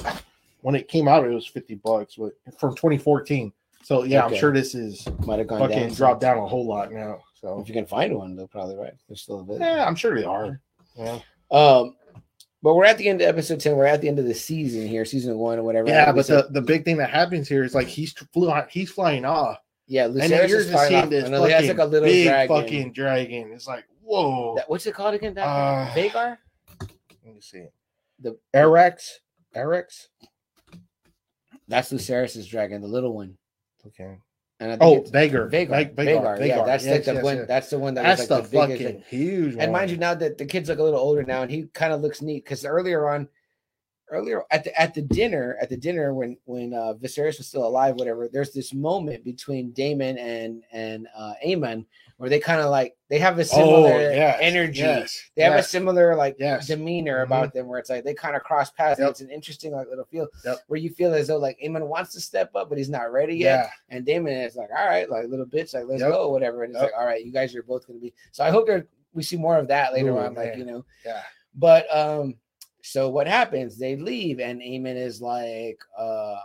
when 0.60 0.74
it 0.74 0.88
came 0.88 1.08
out, 1.08 1.26
it 1.26 1.30
was 1.30 1.46
fifty 1.46 1.74
bucks, 1.74 2.16
but 2.16 2.32
from 2.58 2.74
2014. 2.76 3.52
So 3.82 4.04
yeah, 4.04 4.24
Okay. 4.24 4.34
I'm 4.34 4.40
sure 4.40 4.52
this 4.52 4.74
is 4.74 5.06
Might 5.26 5.38
have 5.40 5.48
gone 5.48 5.58
fucking 5.58 5.88
down. 5.88 5.92
dropped 5.94 6.20
down 6.22 6.38
a 6.38 6.46
whole 6.46 6.66
lot 6.66 6.90
now. 6.92 7.20
So 7.40 7.60
If 7.60 7.68
you 7.68 7.74
can 7.74 7.84
find 7.84 8.16
one, 8.16 8.34
though, 8.36 8.46
probably 8.46 8.76
right. 8.76 8.94
There's 9.08 9.20
still 9.22 9.40
a 9.40 9.44
bit. 9.44 9.60
yeah, 9.60 9.84
I'm 9.86 9.94
sure 9.96 10.14
they 10.18 10.24
are. 10.24 10.60
Yeah, 10.96 11.18
Um, 11.50 11.94
but 12.64 12.74
we're 12.74 12.86
at 12.86 12.96
the 12.96 13.06
end 13.10 13.20
of 13.20 13.28
episode 13.28 13.60
ten. 13.60 13.76
We're 13.76 13.84
at 13.84 14.00
the 14.00 14.08
end 14.08 14.18
of 14.18 14.24
the 14.24 14.32
season 14.34 14.88
here, 14.88 15.04
season 15.04 15.36
one 15.38 15.58
or 15.58 15.62
whatever. 15.62 15.86
yeah, 15.86 16.10
but 16.10 16.26
the, 16.26 16.48
the 16.50 16.62
big 16.62 16.82
thing 16.82 16.96
that 16.96 17.10
happens 17.10 17.46
here 17.46 17.62
is 17.62 17.74
like 17.74 17.86
he's 17.86 18.12
flew 18.32 18.50
he's 18.70 18.90
flying 18.90 19.26
off, 19.26 19.58
yeah, 19.86 20.06
and 20.06 20.14
Lucerys 20.14 20.48
you're 20.48 20.60
is 20.60 20.70
just 20.70 20.88
seeing 20.88 21.04
off, 21.04 21.10
this 21.10 21.24
and 21.26 21.34
he 21.34 21.50
has 21.52 21.68
like 21.68 21.78
a 21.78 21.84
little 21.84 22.08
big 22.08 22.26
dragon. 22.26 22.56
fucking 22.56 22.92
dragon. 22.94 23.52
It's 23.52 23.68
like 23.68 23.84
whoa. 24.02 24.54
That- 24.56 24.68
what's 24.70 24.86
it 24.86 24.94
called 24.94 25.14
again? 25.14 25.34
That 25.34 25.44
Uh, 25.46 25.90
Vhagar. 25.94 26.38
Let 26.80 27.34
me 27.34 27.40
see. 27.40 27.66
The 28.20 28.38
Arrax, 28.54 29.10
Arrax. 29.54 30.08
that's 31.68 31.92
Lucerys' 31.92 32.48
dragon, 32.48 32.80
the 32.80 32.88
little 32.88 33.12
one. 33.14 33.36
Okay. 33.86 34.16
And 34.70 34.82
Oh, 34.82 35.02
Vhagar. 35.02 35.50
Vhagar. 35.50 35.94
Vhagar. 35.94 36.46
Yeah, 36.46 36.64
that's 36.64 36.84
like 36.86 36.96
Yes, 36.96 37.06
the 37.06 37.14
yes, 37.14 37.24
one. 37.24 37.36
yes. 37.38 37.48
That's 37.48 37.70
the 37.70 37.78
one 37.78 37.94
that 37.94 38.02
That's 38.02 38.20
was 38.22 38.28
the 38.28 38.34
like 38.34 38.44
the, 38.50 38.58
biggest. 38.76 38.82
fucking 38.84 39.02
huge. 39.08 39.54
One. 39.54 39.62
And 39.62 39.72
mind 39.72 39.90
you, 39.90 39.96
now 39.96 40.14
that 40.14 40.38
the 40.38 40.46
kid's 40.46 40.68
like 40.68 40.78
a 40.78 40.82
little 40.82 41.00
older 41.00 41.22
now, 41.22 41.42
and 41.42 41.50
he 41.50 41.64
kind 41.74 41.92
of 41.92 42.00
looks 42.00 42.22
neat 42.22 42.44
because 42.44 42.64
earlier 42.64 43.08
on, 43.08 43.28
earlier 44.10 44.42
at 44.50 44.64
the 44.64 44.80
at 44.80 44.92
the 44.94 45.00
dinner 45.02 45.56
at 45.60 45.68
the 45.70 45.76
dinner 45.76 46.12
when 46.14 46.36
when 46.44 46.74
uh, 46.74 46.94
Viserys 46.94 47.38
was 47.38 47.46
still 47.48 47.66
alive, 47.66 47.94
whatever. 47.96 48.28
There's 48.28 48.52
this 48.52 48.72
moment 48.74 49.24
between 49.24 49.72
Daemon 49.72 50.18
and 50.18 50.62
and 50.72 51.08
uh, 51.16 51.32
Aemond 51.44 51.86
where 52.16 52.30
they 52.30 52.38
kind 52.38 52.60
of 52.60 52.70
like 52.70 52.94
they 53.08 53.18
have 53.18 53.38
a 53.38 53.44
similar 53.44 53.90
oh, 53.92 53.98
yes, 53.98 54.38
energy. 54.40 54.78
Yes, 54.80 55.20
They 55.34 55.42
have 55.42 55.54
a 55.58 55.62
similar 55.62 56.14
like 56.14 56.38
demeanor 56.66 57.20
Mhm. 57.20 57.26
about 57.26 57.52
them 57.52 57.66
where 57.66 57.78
it's 57.78 57.90
like 57.90 58.04
they 58.04 58.14
kind 58.14 58.36
of 58.36 58.42
cross 58.42 58.70
paths. 58.70 58.98
and 59.00 59.06
Yep. 59.06 59.10
It's 59.10 59.20
an 59.20 59.30
interesting 59.30 59.72
like 59.72 59.88
little 59.88 60.04
feel 60.04 60.28
Yep. 60.44 60.58
where 60.68 60.78
you 60.78 60.90
feel 60.90 61.12
as 61.12 61.26
though 61.26 61.38
like 61.38 61.58
Aemond 61.64 61.86
wants 61.88 62.12
to 62.12 62.20
step 62.20 62.54
up, 62.54 62.68
but 62.68 62.78
he's 62.78 62.88
not 62.88 63.12
ready 63.12 63.36
yet. 63.36 63.64
Yeah. 63.64 63.96
And 63.96 64.06
Daemon 64.06 64.32
is 64.32 64.54
like, 64.56 64.70
all 64.70 64.86
right, 64.86 65.10
like 65.10 65.26
little 65.28 65.46
bitch, 65.46 65.74
like 65.74 65.84
let's 65.86 66.02
Yep. 66.02 66.10
go, 66.12 66.28
whatever. 66.30 66.62
And 66.62 66.72
it's 66.74 66.82
like, 66.82 66.92
all 66.96 67.04
right, 67.06 67.24
you 67.24 67.32
guys 67.32 67.54
are 67.56 67.62
both 67.62 67.86
gonna 67.86 67.98
be. 67.98 68.14
So 68.32 68.44
I 68.44 68.50
hope 68.50 68.66
there 68.66 68.86
we 69.12 69.22
see 69.22 69.36
more 69.36 69.58
of 69.58 69.68
that 69.68 69.92
later 69.92 70.10
Ooh, 70.10 70.18
on, 70.18 70.34
like 70.34 70.50
man. 70.50 70.58
you 70.58 70.64
know. 70.64 70.84
Yeah. 71.04 71.22
But 71.54 71.86
um, 71.94 72.36
so 72.82 73.08
what 73.10 73.26
happens? 73.26 73.76
They 73.78 73.96
leave, 73.96 74.40
and 74.40 74.60
Aemond 74.60 74.96
is 74.96 75.20
like, 75.22 75.78
uh. 75.98 76.36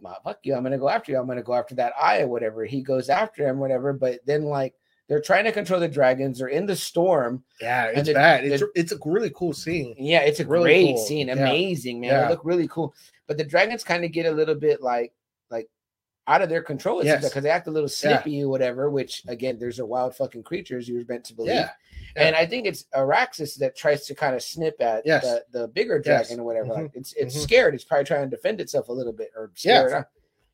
"Well, 0.00 0.20
fuck 0.22 0.38
you! 0.42 0.54
I'm 0.54 0.62
gonna 0.62 0.78
go 0.78 0.88
after 0.88 1.10
you. 1.12 1.18
I'm 1.18 1.26
gonna 1.26 1.42
go 1.42 1.54
after 1.54 1.74
that 1.76 1.94
eye 2.00 2.20
or 2.20 2.28
whatever. 2.28 2.64
He 2.64 2.80
goes 2.82 3.08
after 3.08 3.46
him, 3.48 3.58
whatever. 3.58 3.92
But 3.92 4.20
then, 4.26 4.44
like, 4.44 4.74
they're 5.08 5.20
trying 5.20 5.44
to 5.44 5.52
control 5.52 5.78
the 5.80 5.88
dragons. 5.88 6.38
They're 6.38 6.48
in 6.48 6.66
the 6.66 6.76
storm. 6.76 7.44
Yeah, 7.60 7.86
it's 7.86 8.08
the- 8.08 8.14
bad. 8.14 8.44
It's 8.44 8.60
the- 8.60 8.70
it's 8.74 8.92
a 8.92 8.98
really 9.04 9.30
cool 9.34 9.52
scene. 9.52 9.94
Yeah, 9.98 10.20
it's 10.20 10.40
a 10.40 10.46
Really 10.46 10.64
great 10.64 10.94
cool. 10.96 11.04
scene. 11.06 11.28
Yeah. 11.28 11.34
Amazing, 11.34 12.00
man. 12.00 12.10
Yeah. 12.10 12.22
They 12.24 12.28
look 12.30 12.44
really 12.44 12.68
cool. 12.68 12.94
But 13.26 13.36
the 13.38 13.44
dragons 13.44 13.84
kind 13.84 14.04
of 14.04 14.12
get 14.12 14.26
a 14.26 14.30
little 14.32 14.54
bit 14.54 14.82
like 14.82 15.12
like 15.50 15.68
out 16.26 16.42
of 16.42 16.48
their 16.48 16.62
control. 16.62 16.98
It's 16.98 17.06
Yes. 17.06 17.22
because 17.24 17.44
they 17.44 17.50
act 17.50 17.68
a 17.68 17.70
little 17.70 17.88
Yeah. 17.88 18.18
snippy 18.18 18.42
or 18.42 18.48
whatever, 18.48 18.90
which 18.90 19.22
again, 19.28 19.58
there's 19.60 19.78
a 19.78 19.86
wild 19.86 20.16
fucking 20.16 20.42
creatures 20.42 20.88
you're 20.88 21.04
meant 21.08 21.24
to 21.26 21.34
believe. 21.34 21.54
Yeah. 21.54 21.70
And 22.16 22.34
I 22.34 22.46
think 22.46 22.66
it's 22.66 22.84
Araxis 22.94 23.56
that 23.58 23.76
tries 23.76 24.06
to 24.06 24.14
kind 24.14 24.34
of 24.34 24.42
snip 24.42 24.80
at 24.82 25.06
Yes. 25.06 25.22
the, 25.22 25.44
the 25.52 25.68
bigger 25.68 25.96
Yes. 26.04 26.26
dragon 26.26 26.40
or 26.40 26.44
whatever. 26.44 26.68
Mhm. 26.70 26.82
Like 26.82 26.90
it's 26.96 27.12
it's 27.12 27.36
Mhm. 27.36 27.40
scared. 27.42 27.74
It's 27.76 27.84
probably 27.84 28.04
trying 28.06 28.28
to 28.28 28.36
defend 28.36 28.60
itself 28.60 28.88
a 28.88 28.92
little 28.92 29.12
bit 29.12 29.30
or 29.36 29.52
Yeah. 29.58 29.86
scared. 29.86 30.04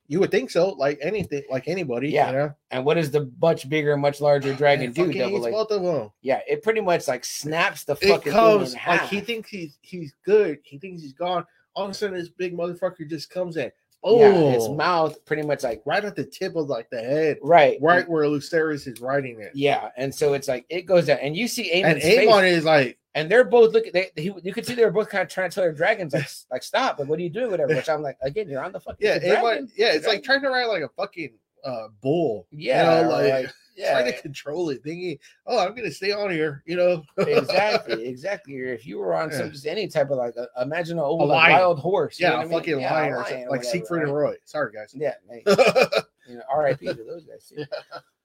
You 0.09 0.21
would 0.21 0.31
think 0.31 0.51
so, 0.51 0.71
like 0.71 0.99
anything, 1.01 1.43
like 1.51 1.69
anybody. 1.69 2.11
Yeah. 2.11 2.27
You 2.27 2.37
know? 2.37 2.55
And 2.71 2.85
what 2.85 2.95
does 2.95 3.11
the 3.11 3.31
much 3.41 3.69
bigger, 3.69 3.97
much 3.97 4.21
larger 4.21 4.53
ah, 4.53 4.57
dragon 4.57 4.87
And 4.87 4.95
do? 4.95 5.13
Double 5.13 5.51
both 5.51 5.71
of 5.71 5.83
them. 5.83 6.11
yeah, 6.21 6.41
it 6.49 6.63
pretty 6.63 6.81
much 6.81 7.09
like 7.09 7.25
snaps 7.25 7.85
the 7.85 7.93
It 8.01 8.09
fucking 8.09 8.33
comes 8.33 8.75
in 8.75 8.81
like 8.87 9.09
he 9.09 9.21
thinks 9.21 9.49
he's 9.49 9.79
he's 9.81 10.13
good. 10.25 10.59
He 10.65 10.79
thinks 10.79 11.03
he's 11.03 11.15
gone. 11.15 11.47
All 11.75 11.85
of 11.85 11.91
a 11.91 11.95
sudden, 11.95 12.17
this 12.17 12.29
big 12.29 12.55
motherfucker 12.55 13.09
just 13.09 13.31
comes 13.31 13.57
in. 13.57 13.73
Oh, 14.05 14.19
yeah, 14.19 14.57
its 14.57 14.69
mouth 14.69 15.25
pretty 15.25 15.43
much 15.43 15.63
like 15.63 15.81
right 15.87 16.05
at 16.05 16.17
the 16.17 16.25
tip 16.25 16.57
of 16.57 16.67
like 16.67 16.91
the 16.91 17.01
head, 17.01 17.39
right, 17.41 17.79
right 17.81 18.09
where 18.09 18.25
Lucerys 18.25 18.89
is 18.89 19.01
riding 19.01 19.41
it. 19.41 19.53
Yeah, 19.55 19.91
and 19.97 20.13
so 20.13 20.33
it's 20.33 20.49
like 20.49 20.67
it 20.69 20.83
goes 20.83 21.07
down, 21.07 21.19
and 21.23 21.37
you 21.37 21.47
see 21.47 21.71
and 21.71 22.03
Aemond's 22.03 22.05
face, 22.05 22.59
is 22.59 22.65
like, 22.65 22.99
and 23.15 23.31
they're 23.31 23.45
both 23.45 23.73
looking. 23.73 23.93
They, 23.93 24.11
he, 24.17 24.33
you 24.43 24.53
could 24.53 24.67
see 24.67 24.75
they 24.75 24.85
were 24.85 24.91
both 24.91 25.09
kind 25.09 25.23
of 25.23 25.29
trying 25.29 25.51
to 25.51 25.55
tell 25.55 25.65
their 25.65 25.73
dragons 25.73 26.13
like, 26.15 26.29
like 26.51 26.63
stop, 26.63 26.99
like 26.99 27.09
what 27.09 27.19
are 27.19 27.23
you 27.23 27.31
doing, 27.31 27.51
whatever. 27.51 27.75
Which 27.75 27.89
I'm 27.89 28.03
like, 28.03 28.17
again, 28.23 28.49
you're 28.49 28.65
on 28.65 28.73
the 28.73 28.81
fucking 28.81 28.99
yeah, 29.01 29.19
the 29.19 29.69
yeah, 29.77 29.93
it's 29.93 30.07
like 30.07 30.23
trying 30.23 30.43
to 30.43 30.49
ride 30.49 30.67
like 30.67 30.83
a 30.83 30.89
fucking 30.89 31.35
uh 31.65 31.89
bull. 32.01 32.47
yeah, 32.51 32.99
you 32.99 33.05
know, 33.05 33.11
like, 33.11 33.31
like, 33.45 33.55
yeah, 33.77 33.93
trying 33.93 34.13
to 34.13 34.21
control 34.21 34.71
it, 34.71 34.83
thinking, 34.83 35.19
"Oh, 35.47 35.59
I'm 35.59 35.75
gonna 35.75 35.91
stay 35.91 36.13
on 36.13 36.31
here," 36.31 36.63
you 36.67 36.77
know. 36.77 37.03
exactly, 37.27 38.07
exactly. 38.09 38.55
If 38.55 38.87
you 38.87 38.99
were 38.99 39.15
on 39.15 39.31
some 39.31 39.47
Yeah. 39.47 39.53
just 39.53 39.67
any 39.67 39.89
type 39.89 40.11
of 40.11 40.19
like, 40.19 40.35
uh, 40.37 40.47
imagine 40.61 40.99
an 40.99 41.05
old 41.05 41.23
A 41.23 41.25
like, 41.25 41.51
wild 41.53 41.79
horse, 41.79 42.19
you 42.19 42.27
know 42.27 42.37
yeah, 42.37 42.43
mean? 42.43 42.51
fucking 42.51 42.81
Yeah, 42.81 42.93
lion 42.93 43.13
or 43.13 43.17
lion 43.17 43.27
something, 43.29 43.47
or 43.47 43.51
like 43.51 43.65
Siegfried 43.65 44.03
and 44.03 44.15
Roy. 44.15 44.35
Sorry, 44.45 44.73
guys. 44.73 44.95
Yeah, 44.97 45.15
oh, 45.47 45.87
you 46.29 46.37
know, 46.37 46.43
R.I.P. 46.51 46.87
to 46.87 47.05
those 47.05 47.25
guys. 47.25 47.47
Too. 47.49 47.65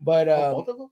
But 0.01 0.30
um, 0.30 0.53
both 0.53 0.67
of 0.69 0.77
them. 0.77 0.90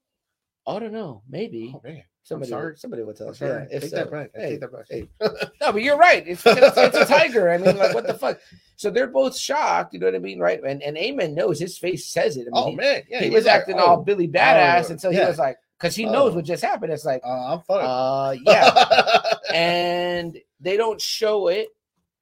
I 0.68 0.80
don't 0.80 0.94
know, 0.94 1.22
maybe 1.30 1.72
Oh 1.76 1.82
man, 1.84 2.04
somebody, 2.24 2.50
sorry. 2.50 2.72
will, 2.72 2.78
somebody 2.78 3.04
will 3.04 3.14
tell 3.14 3.30
us. 3.30 3.40
Yeah, 3.40 3.66
if 3.72 3.82
take 3.84 3.92
so, 3.92 3.96
that 3.98 4.12
back. 4.12 4.32
Hey, 4.34 4.58
take 4.58 4.62
that 4.62 4.86
hey. 4.90 5.08
No, 5.62 5.72
but 5.72 5.82
you're 5.84 5.98
right. 5.98 6.28
It's, 6.28 6.44
it's, 6.46 6.78
it's 6.78 6.98
a 6.98 7.06
tiger. 7.06 7.52
I 7.52 7.58
mean, 7.60 7.78
like, 7.78 7.94
what 7.94 8.08
the 8.08 8.14
fuck? 8.16 8.40
So 8.76 8.90
they're 8.90 9.08
both 9.08 9.38
shocked. 9.38 9.94
You 9.94 10.00
know 10.00 10.08
what 10.08 10.16
I 10.16 10.20
mean, 10.20 10.40
right? 10.40 10.60
And 10.64 10.82
and 10.82 10.98
Aemond 10.98 11.34
knows 11.36 11.60
his 11.60 11.78
face 11.78 12.08
says 12.08 12.38
it. 12.38 12.42
I 12.42 12.44
mean, 12.46 12.52
Oh 12.56 12.70
he, 12.72 12.76
man, 12.76 13.04
yeah, 13.10 13.22
he 13.22 13.30
was 13.30 13.46
like, 13.46 13.54
acting 13.62 13.78
oh, 13.80 13.86
all 13.86 14.04
Billy 14.04 14.28
badass 14.28 14.90
oh, 14.90 14.94
until 14.94 15.12
he 15.12 15.20
was 15.20 15.38
like, 15.38 15.58
because 15.80 15.96
he 15.96 16.06
knows 16.06 16.32
Oh. 16.34 16.38
what 16.38 16.46
just 16.46 16.64
happened. 16.64 16.92
It's 16.92 17.06
like, 17.06 17.22
Uh, 17.24 17.54
I'm 17.54 17.62
fine. 17.62 17.86
uh, 17.86 18.36
yeah. 18.46 19.34
and 19.54 20.38
they 20.60 20.78
don't 20.78 21.00
show 21.00 21.48
it, 21.50 21.70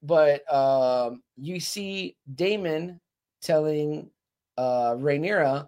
but 0.01 0.43
um, 0.53 1.23
you 1.37 1.59
see 1.59 2.17
Daemon 2.35 2.99
telling 3.41 4.09
uh 4.57 4.95
Rhaenyra, 4.95 5.67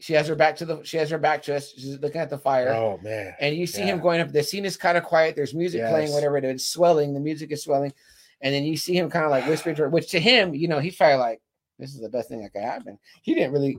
she 0.00 0.12
has 0.14 0.26
her 0.28 0.34
back 0.34 0.56
to 0.56 0.64
the, 0.64 0.82
she 0.82 0.96
has 0.96 1.10
her 1.10 1.18
back 1.18 1.42
to 1.44 1.56
us. 1.56 1.72
She's 1.72 1.98
looking 2.00 2.20
at 2.20 2.30
the 2.30 2.38
fire. 2.38 2.68
oh 2.70 2.98
man, 3.02 3.34
And 3.40 3.56
you 3.56 3.66
see 3.66 3.82
him 3.82 4.00
going 4.00 4.20
up. 4.20 4.32
The 4.32 4.42
scene 4.42 4.64
is 4.64 4.76
kind 4.76 4.98
of 4.98 5.04
quiet. 5.04 5.36
There's 5.36 5.54
music 5.54 5.80
playing, 5.90 6.12
whatever 6.12 6.36
it 6.36 6.44
is, 6.44 6.66
swelling. 6.66 7.14
The 7.14 7.20
music 7.20 7.52
is 7.52 7.62
swelling. 7.62 7.92
And 8.40 8.54
then 8.54 8.64
you 8.64 8.76
see 8.76 8.96
him 8.96 9.08
kind 9.08 9.24
of 9.24 9.30
like 9.30 9.46
whispering 9.46 9.76
to 9.76 9.82
her, 9.82 9.88
which 9.88 10.10
to 10.10 10.20
him, 10.20 10.54
you 10.54 10.68
know, 10.68 10.78
he's 10.80 10.96
probably 10.96 11.16
like, 11.16 11.40
this 11.78 11.94
is 11.94 12.00
the 12.00 12.08
best 12.08 12.28
thing 12.28 12.42
that 12.42 12.52
could 12.52 12.62
happen. 12.62 12.98
He 13.22 13.34
didn't 13.34 13.52
really, 13.52 13.78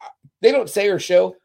uh, 0.00 0.08
they 0.40 0.52
don't 0.52 0.70
say 0.70 0.88
or 0.88 0.98
show 0.98 1.36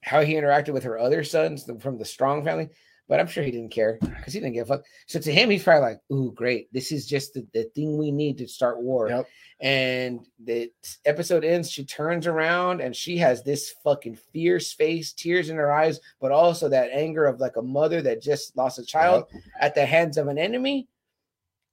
how 0.00 0.22
he 0.22 0.34
interacted 0.34 0.72
with 0.72 0.84
her 0.84 0.98
other 0.98 1.24
sons 1.24 1.68
from 1.80 1.98
the 1.98 2.04
Strong 2.04 2.44
family, 2.44 2.68
but 3.08 3.20
I'm 3.20 3.26
sure 3.26 3.44
he 3.44 3.50
didn't 3.50 3.70
care 3.72 3.98
because 4.00 4.32
he 4.32 4.40
didn't 4.40 4.54
give 4.54 4.70
a 4.70 4.76
fuck. 4.76 4.84
So 5.06 5.18
to 5.18 5.32
him, 5.32 5.50
he's 5.50 5.62
probably 5.62 5.90
like, 5.90 6.00
ooh, 6.12 6.32
great. 6.32 6.72
This 6.72 6.90
is 6.92 7.06
just 7.06 7.34
the, 7.34 7.46
the 7.52 7.64
thing 7.74 7.98
we 7.98 8.10
need 8.10 8.38
to 8.38 8.48
start 8.48 8.80
war. 8.80 9.08
Yep. 9.08 9.28
And 9.64 10.20
the 10.44 10.70
episode 11.06 11.42
ends, 11.42 11.70
she 11.70 11.86
turns 11.86 12.26
around 12.26 12.82
and 12.82 12.94
she 12.94 13.16
has 13.16 13.42
this 13.42 13.74
fucking 13.82 14.16
fierce 14.30 14.74
face, 14.74 15.14
tears 15.14 15.48
in 15.48 15.56
her 15.56 15.72
eyes, 15.72 16.00
but 16.20 16.30
also 16.32 16.68
that 16.68 16.90
anger 16.92 17.24
of 17.24 17.40
like 17.40 17.56
a 17.56 17.62
mother 17.62 18.02
that 18.02 18.20
just 18.20 18.54
lost 18.58 18.78
a 18.78 18.84
child 18.84 19.24
at 19.58 19.74
the 19.74 19.86
hands 19.86 20.18
of 20.18 20.28
an 20.28 20.36
enemy. 20.36 20.86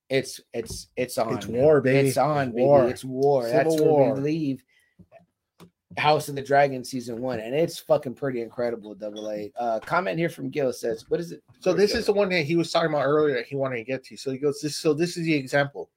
It's 0.10 0.40
it's 0.53 0.88
it's 0.95 1.18
on. 1.18 1.36
It's 1.36 1.48
war, 1.48 1.82
baby. 1.82 2.08
It's 2.08 2.18
on, 2.18 2.48
It's 2.48 2.56
baby. 2.56 2.66
war. 2.66 2.88
It's 2.88 3.03
war. 3.03 3.44
Civil 3.44 3.58
That's 3.58 3.82
where 3.82 3.90
war. 3.90 4.14
we 4.16 4.22
leave. 4.22 4.64
House 5.98 6.30
of 6.30 6.36
the 6.36 6.42
Dragon 6.42 6.86
season 6.86 7.22
one, 7.22 7.42
and 7.42 7.53
it's 7.53 7.78
fucking 7.78 8.14
pretty 8.16 8.42
incredible. 8.42 8.95
Double 8.95 9.30
A. 9.30 9.52
Uh, 9.60 9.80
comment 9.82 10.18
here 10.18 10.30
from 10.30 10.50
Gil 10.50 10.72
says, 10.72 11.10
"What 11.10 11.20
is 11.20 11.34
it?" 11.34 11.44
So 11.60 11.74
this 11.74 11.94
is 11.94 12.06
the 12.06 12.14
one 12.14 12.30
that 12.30 12.44
he 12.44 12.56
was 12.56 12.72
talking 12.72 12.90
about 12.90 13.03
earlier 13.06 13.36
that 13.36 13.48
he 13.48 13.58
wanted 13.58 13.76
to 13.78 13.84
get 13.84 14.06
to. 14.06 14.16
So 14.16 14.32
he 14.32 14.38
goes, 14.38 14.61
this 14.61 14.78
so 14.78 14.94
this 14.94 15.18
is 15.18 15.26
the 15.26 15.34
example. 15.34 15.90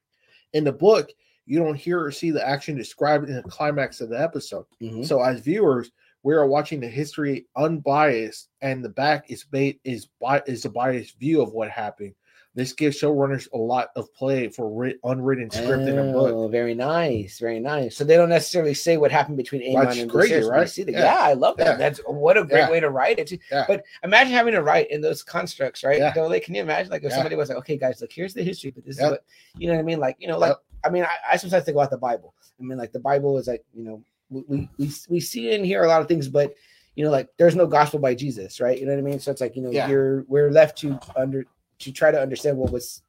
In 0.52 0.64
the 0.64 0.73
book, 0.73 1.10
you 1.47 1.58
don't 1.58 1.74
hear 1.74 2.02
or 2.02 2.10
see 2.10 2.31
the 2.31 2.47
action 2.47 2.76
described 2.76 3.28
in 3.28 3.36
the 3.36 3.42
climax 3.42 4.00
of 4.00 4.08
the 4.08 4.20
episode. 4.20 4.64
Mhm. 4.82 5.06
So 5.06 5.20
as 5.23 5.40
viewers, 5.40 5.90
we 6.23 6.34
are 6.34 6.47
watching 6.47 6.81
the 6.81 6.89
history 6.89 7.47
unbiased, 7.56 8.48
and 8.62 8.84
the 8.84 8.89
back 8.89 9.31
is 9.31 9.44
ba- 9.44 9.74
is 9.84 10.06
bi- 10.20 10.42
is 10.47 10.64
a 10.64 10.70
biased 10.70 11.18
view 11.18 11.42
of 11.42 11.52
what 11.52 11.68
happened. 11.70 12.14
This 12.56 12.73
gives 12.73 13.00
showrunners 13.00 13.48
a 13.52 13.56
lot 13.58 13.89
of 13.97 14.14
play 14.14 14.47
for 14.48 14.70
writ- 14.70 15.00
unwritten 15.02 15.50
script 15.50 15.82
in 15.89 15.98
a 15.98 16.12
book. 16.12 16.32
Oh, 16.32 16.47
very 16.47 16.73
nice, 16.73 17.40
very 17.40 17.58
nice. 17.58 17.97
So 17.97 18.05
they 18.05 18.16
don't 18.16 18.28
necessarily 18.28 18.74
say 18.74 18.97
what 18.97 19.10
happened 19.10 19.36
between 19.36 19.60
Aemon 19.60 19.86
That's 19.86 19.98
and 19.98 20.10
crazy, 20.10 20.34
Viserys. 20.34 20.50
right? 20.50 20.68
see 20.68 20.84
the- 20.84 20.92
Yeah. 20.92 21.02
yeah. 21.02 21.18
I 21.18 21.32
love 21.32 21.56
that. 21.56 21.66
Yeah. 21.66 21.76
That's 21.76 21.98
what 22.06 22.36
a 22.39 22.44
great 22.44 22.60
Yeah. 22.60 22.70
way 22.70 22.78
to 22.78 22.90
write 22.90 23.18
it. 23.18 23.32
But 23.50 23.82
imagine 24.05 24.32
having 24.32 24.52
to 24.55 24.62
write 24.62 24.89
in 24.92 25.00
those 25.00 25.24
constructs, 25.24 25.82
right? 25.82 25.98
Yeah. 25.98 26.14
A, 26.16 26.40
can 26.40 26.55
you 26.55 26.62
imagine? 26.62 26.92
Like 26.92 27.02
if 27.02 27.12
somebody 27.12 27.34
was 27.34 27.48
like, 27.48 27.58
"Okay, 27.58 27.76
guys, 27.76 28.00
look, 28.00 28.12
here's 28.12 28.34
the 28.34 28.44
history, 28.44 28.70
but 28.70 28.84
this 28.84 28.97
is 28.98 29.02
what 29.02 29.24
you 29.58 29.66
know 29.66 29.74
what 29.74 29.81
I 29.81 29.82
mean." 29.82 29.98
Like 29.98 30.16
you 30.20 30.28
know, 30.28 30.39
like. 30.39 30.56
I 30.84 30.90
mean, 30.90 31.04
I, 31.04 31.32
I 31.32 31.36
sometimes 31.36 31.64
think 31.64 31.76
about 31.76 31.90
the 31.90 31.98
Bible. 31.98 32.34
I 32.60 32.62
mean, 32.62 32.78
like 32.78 32.92
the 32.92 33.00
Bible 33.00 33.38
is 33.38 33.46
like 33.48 33.64
you 33.74 33.84
know 33.84 34.02
we 34.30 34.68
we 34.78 34.90
we, 35.08 35.20
see 35.20 35.54
and 35.54 35.64
hear 35.64 35.84
a 35.84 35.88
lot 35.88 36.00
of 36.00 36.08
things, 36.08 36.28
but 36.28 36.54
you 36.94 37.04
know, 37.04 37.10
like 37.10 37.28
there's 37.36 37.56
no 37.56 37.66
gospel 37.66 37.98
by 37.98 38.14
Jesus, 38.14 38.60
right? 38.60 38.78
You 38.78 38.86
know 38.86 38.92
what 38.92 38.98
I 38.98 39.02
mean? 39.02 39.20
So 39.20 39.30
it's 39.30 39.40
like 39.40 39.56
you 39.56 39.62
know, 39.62 39.70
Yeah. 39.70 39.88
you're 39.88 40.24
we're 40.28 40.50
left 40.50 40.78
to 40.78 40.98
under 41.16 41.44
to 41.80 41.92
try 41.92 42.10
to 42.10 42.20
understand 42.20 42.56
what 42.56 42.72
was 42.72 43.02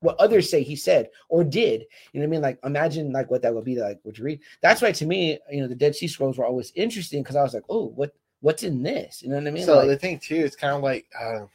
what 0.00 0.16
others 0.20 0.48
say 0.48 0.62
he 0.62 0.76
said 0.76 1.10
or 1.28 1.42
did. 1.44 1.84
You 2.12 2.20
know 2.20 2.26
what 2.26 2.28
I 2.28 2.30
mean? 2.30 2.42
Like 2.42 2.58
imagine 2.64 3.12
like 3.12 3.30
what 3.30 3.42
that 3.42 3.54
would 3.54 3.64
be 3.64 3.76
like. 3.76 4.00
Would 4.04 4.18
you 4.18 4.24
read? 4.24 4.40
That's 4.60 4.82
why 4.82 4.92
to 4.92 5.06
me, 5.06 5.38
you 5.50 5.60
know, 5.60 5.68
the 5.68 5.74
Dead 5.74 5.94
Sea 5.94 6.06
Scrolls 6.08 6.38
were 6.38 6.46
always 6.46 6.72
interesting 6.74 7.22
because 7.22 7.36
I 7.36 7.42
was 7.42 7.54
like, 7.54 7.64
oh, 7.68 7.88
what 7.94 8.12
what's 8.40 8.62
in 8.62 8.82
this? 8.82 9.22
You 9.22 9.30
know 9.30 9.36
what 9.36 9.46
I 9.46 9.50
mean? 9.50 9.64
so 9.64 9.78
Like, 9.78 9.88
the 9.88 9.96
thing 9.96 10.18
too, 10.18 10.36
it's 10.36 10.56
kind 10.56 10.74
of 10.74 10.82
like 10.82 11.06
uh, 11.18 11.46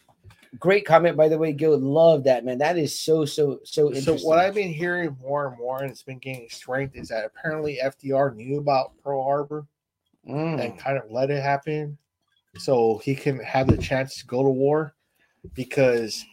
great 0.60 0.86
comment 0.86 1.18
by 1.18 1.28
the 1.28 1.38
way, 1.38 1.52
Gil. 1.54 1.78
Love 1.78 2.24
that 2.26 2.46
man. 2.46 2.58
That 2.58 2.78
is 2.78 2.98
so 2.98 3.26
so 3.26 3.60
so 3.64 3.92
so. 3.94 4.16
What 4.18 4.40
I've 4.40 4.54
been 4.56 4.74
hearing 4.74 5.16
more 5.22 5.48
and 5.48 5.58
more, 5.58 5.82
and 5.82 5.92
it's 5.92 6.04
been 6.04 6.20
gaining 6.20 6.50
strength, 6.50 6.96
is 6.96 7.10
that 7.10 7.26
apparently 7.26 7.80
FDR 7.84 8.36
knew 8.36 8.58
about 8.60 8.94
Pearl 9.04 9.24
Harbor 9.24 9.66
Mm. 10.28 10.64
and 10.64 10.80
kind 10.80 10.98
of 10.98 11.12
let 11.12 11.30
it 11.32 11.44
happen, 11.44 11.98
so 12.58 12.98
he 13.04 13.14
can 13.14 13.40
have 13.40 13.68
the 13.68 13.76
chance 13.78 14.16
to 14.20 14.26
go 14.26 14.42
to 14.42 14.50
war, 14.50 14.96
because 15.54 16.24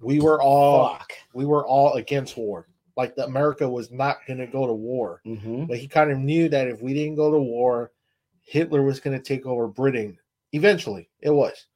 we 0.00 0.20
were 0.20 0.42
all 0.42 0.96
Fuck. 0.96 1.12
we 1.32 1.44
were 1.46 1.64
all 1.66 1.92
against 1.94 2.36
war. 2.36 2.66
Like 2.96 3.14
the 3.14 3.24
America 3.24 3.68
was 3.70 3.90
not 3.92 4.18
going 4.26 4.40
to 4.40 4.48
go 4.48 4.66
to 4.66 4.72
war, 4.72 5.20
Mhm. 5.24 5.68
but 5.68 5.78
he 5.78 5.86
kind 5.86 6.10
of 6.10 6.18
knew 6.18 6.48
that 6.48 6.66
if 6.66 6.82
we 6.82 6.92
didn't 6.92 7.14
go 7.14 7.30
to 7.30 7.38
war, 7.38 7.92
Hitler 8.42 8.82
was 8.82 8.98
going 8.98 9.16
to 9.16 9.22
take 9.22 9.46
over 9.46 9.68
Britain. 9.68 10.18
Eventually, 10.52 11.08
it 11.20 11.30
was. 11.30 11.66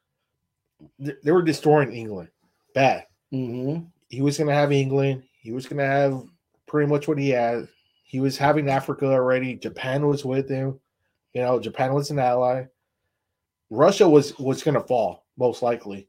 Th- 1.05 1.17
They 1.23 1.33
were 1.33 1.43
destroying 1.43 1.93
England, 1.93 2.29
bad. 2.75 3.07
Mhm. 3.33 3.87
He 4.09 4.23
was 4.23 4.37
going 4.39 4.49
to 4.49 4.55
have 4.55 4.73
England. 4.73 5.25
He 5.41 5.53
was 5.53 5.67
going 5.67 5.79
to 5.79 5.87
have 5.87 6.23
pretty 6.67 6.89
much 6.91 7.09
what 7.09 7.19
he 7.19 7.31
had. 7.31 7.69
He 8.05 8.21
was 8.21 8.37
having 8.39 8.69
Africa 8.69 9.07
already. 9.07 9.55
Japan 9.55 10.07
was 10.07 10.25
with 10.25 10.49
him. 10.49 10.79
You 11.33 11.43
know, 11.43 11.59
Japan 11.59 11.95
was 11.95 12.11
an 12.11 12.19
ally. 12.19 12.65
Russia 13.71 14.09
was 14.09 14.39
was 14.39 14.63
going 14.63 14.75
to 14.75 14.81
fall 14.87 15.25
most 15.37 15.63
likely. 15.63 16.09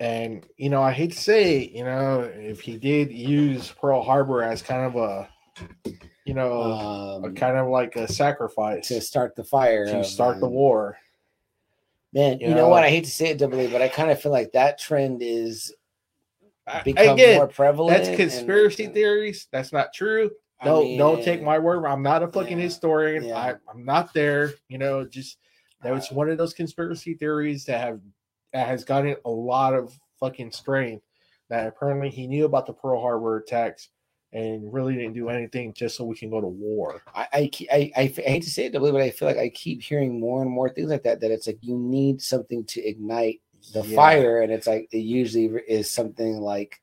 And 0.00 0.46
you 0.56 0.70
know, 0.70 0.82
I 0.82 0.92
hate 0.92 1.12
to 1.12 1.18
say, 1.18 1.68
you 1.68 1.84
know, 1.84 2.22
if 2.34 2.60
he 2.60 2.78
did 2.78 3.12
use 3.12 3.70
Pearl 3.70 4.02
Harbor 4.02 4.42
as 4.42 4.62
kind 4.62 4.86
of 4.86 4.96
a, 4.96 5.28
you 6.24 6.34
know, 6.34 6.52
a 6.62 7.16
Um, 7.26 7.34
kind 7.34 7.56
of 7.58 7.68
like 7.68 7.94
a 7.96 8.10
sacrifice 8.10 8.88
to 8.88 9.00
start 9.00 9.36
the 9.36 9.44
fire. 9.44 9.86
to 9.86 9.98
of, 10.00 10.06
start 10.06 10.40
the 10.40 10.46
um, 10.46 10.52
war. 10.52 10.96
Man, 12.12 12.40
you 12.40 12.48
you, 12.48 12.54
know, 12.54 12.62
know? 12.62 12.68
what? 12.68 12.84
I 12.84 12.90
hate 12.90 13.04
to 13.04 13.10
say 13.10 13.28
it, 13.28 13.38
double 13.38 13.58
A, 13.60 13.68
but 13.68 13.80
I 13.80 13.88
kind 13.88 14.10
of 14.10 14.20
feel 14.20 14.32
like 14.32 14.52
that 14.52 14.78
trend 14.78 15.22
is 15.22 15.74
become 16.84 17.14
Again, 17.14 17.36
more 17.36 17.48
prevalent. 17.48 17.96
that's 17.96 18.08
and- 18.08 18.16
conspiracy 18.16 18.86
theories. 18.86 19.48
That's 19.50 19.72
not 19.72 19.92
true. 19.92 20.30
I 20.60 20.66
No, 20.66 20.96
don't 20.96 21.24
take 21.24 21.42
my 21.42 21.58
word. 21.58 21.84
I'm 21.84 22.02
not 22.02 22.22
a 22.22 22.28
fucking 22.28 22.58
yeah, 22.58 22.64
historian. 22.64 23.24
yeah. 23.24 23.36
I, 23.36 23.54
I'm 23.68 23.84
not 23.84 24.14
there. 24.14 24.52
You 24.68 24.78
know, 24.78 25.04
just 25.04 25.38
that 25.82 25.92
was 25.92 26.10
uh. 26.12 26.14
one 26.14 26.30
of 26.30 26.38
those 26.38 26.54
conspiracy 26.54 27.14
theories 27.14 27.64
that 27.64 27.80
have 27.80 28.00
that 28.52 28.68
has 28.68 28.84
gotten 28.84 29.16
a 29.24 29.30
lot 29.30 29.74
of 29.74 29.98
fucking 30.20 30.52
strain. 30.52 31.00
That 31.50 31.66
apparently 31.66 32.10
he 32.10 32.26
knew 32.28 32.44
about 32.44 32.66
the 32.66 32.72
Pearl 32.74 33.00
Harbor 33.00 33.38
attacks 33.38 33.88
and 34.32 34.72
really 34.72 34.94
didn't 34.94 35.12
do 35.14 35.28
anything 35.28 35.72
just 35.74 35.96
so 35.96 36.04
we 36.04 36.16
can 36.16 36.30
go 36.30 36.40
to 36.40 36.46
war. 36.46 37.02
I, 37.14 37.26
I, 37.32 37.50
I, 37.72 37.92
I 37.96 38.06
hate 38.06 38.42
to 38.44 38.50
say 38.50 38.66
it, 38.66 38.72
but 38.72 38.94
I 38.96 39.10
feel 39.10 39.28
like 39.28 39.36
I 39.38 39.50
keep 39.50 39.82
hearing 39.82 40.18
more 40.18 40.42
and 40.42 40.50
more 40.50 40.70
things 40.70 40.90
like 40.90 41.02
that. 41.04 41.20
That 41.20 41.30
it's 41.30 41.46
like 41.46 41.58
you 41.62 41.76
need 41.76 42.22
something 42.22 42.64
to 42.66 42.80
ignite 42.82 43.40
the 43.72 43.82
Yeah. 43.82 43.96
fire, 43.96 44.40
and 44.42 44.52
it's 44.52 44.66
like 44.66 44.88
it 44.92 44.98
usually 44.98 45.46
is 45.68 45.90
something 45.90 46.38
like 46.40 46.80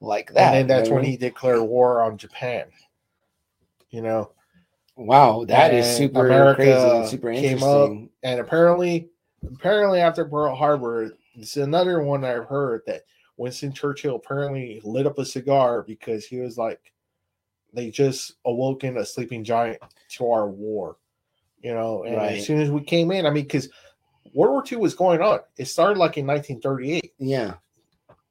like 0.00 0.32
that. 0.34 0.54
and 0.54 0.54
then 0.54 0.66
that's 0.68 0.90
when 0.90 1.04
he 1.04 1.16
declared 1.16 1.62
war 1.62 2.02
on 2.02 2.18
Japan. 2.18 2.66
You 3.90 4.02
know, 4.02 4.30
Wow, 4.96 5.44
that 5.46 5.72
is 5.74 5.84
and 5.84 5.96
super 5.96 6.26
America 6.26 6.54
crazy 6.54 6.90
and 6.96 7.06
super 7.06 7.30
came 7.32 7.62
up 7.62 7.90
interesting. 7.90 8.10
and 8.22 8.40
apparently 8.40 9.08
apparently 9.46 10.00
after 10.00 10.24
Pearl 10.24 10.54
Harbor, 10.54 11.12
it's 11.34 11.56
another 11.56 12.00
one 12.02 12.24
I've 12.24 12.46
heard 12.46 12.82
that 12.86 13.02
Winston 13.36 13.72
Churchill 13.72 14.16
apparently 14.16 14.80
lit 14.84 15.06
up 15.06 15.18
a 15.18 15.24
cigar 15.24 15.82
because 15.82 16.24
he 16.26 16.38
was 16.38 16.56
like, 16.56 16.92
they 17.72 17.90
just 17.90 18.34
awoken 18.46 18.96
a 18.96 19.04
sleeping 19.04 19.44
giant 19.44 19.78
to 20.10 20.30
our 20.30 20.48
war, 20.48 20.96
you 21.62 21.74
know. 21.74 22.04
And 22.04 22.16
Right. 22.16 22.38
as 22.38 22.46
soon 22.46 22.60
as 22.60 22.70
we 22.70 22.82
came 22.82 23.10
in, 23.12 23.26
I 23.26 23.30
mean, 23.30 23.44
because 23.44 23.68
World 24.34 24.52
War 24.52 24.64
II 24.70 24.78
was 24.78 24.94
going 24.94 25.20
on, 25.20 25.40
it 25.58 25.66
started 25.66 25.98
like 25.98 26.16
in 26.16 26.26
1938. 26.26 27.12
Yeah. 27.18 27.54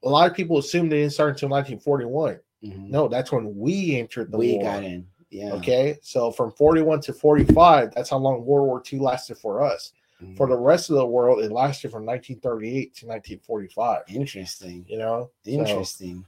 A 0.04 0.10
lot 0.10 0.30
of 0.30 0.36
people 0.36 0.58
assumed 0.58 0.92
it 0.94 0.98
didn't 0.98 1.14
start 1.14 1.32
until 1.32 1.50
1941. 1.50 2.40
Mhm. 2.64 2.90
No, 2.90 3.08
that's 3.08 3.32
when 3.32 3.56
we 3.58 3.98
entered 4.00 4.32
the 4.32 4.38
we 4.38 4.54
war. 4.56 4.64
got 4.64 4.84
in. 4.84 5.08
Yeah. 5.30 5.54
Okay, 5.54 5.98
so 6.02 6.32
from 6.32 6.52
41 6.52 7.02
to 7.02 7.14
45, 7.14 7.94
that's 7.94 8.10
how 8.12 8.18
long 8.18 8.46
World 8.46 8.68
War 8.68 8.82
II 8.92 9.00
lasted 9.00 9.38
for 9.38 9.62
us. 9.62 9.92
For 10.36 10.48
the 10.48 10.58
rest 10.58 10.90
of 10.90 10.96
the 10.98 11.06
world, 11.06 11.44
it 11.44 11.52
lasted 11.52 11.92
from 11.92 12.06
1938 12.06 12.96
to 12.96 13.06
1945. 13.08 14.02
Interesting. 14.10 14.86
You 14.88 14.98
know, 14.98 15.32
Interesting. 15.46 16.26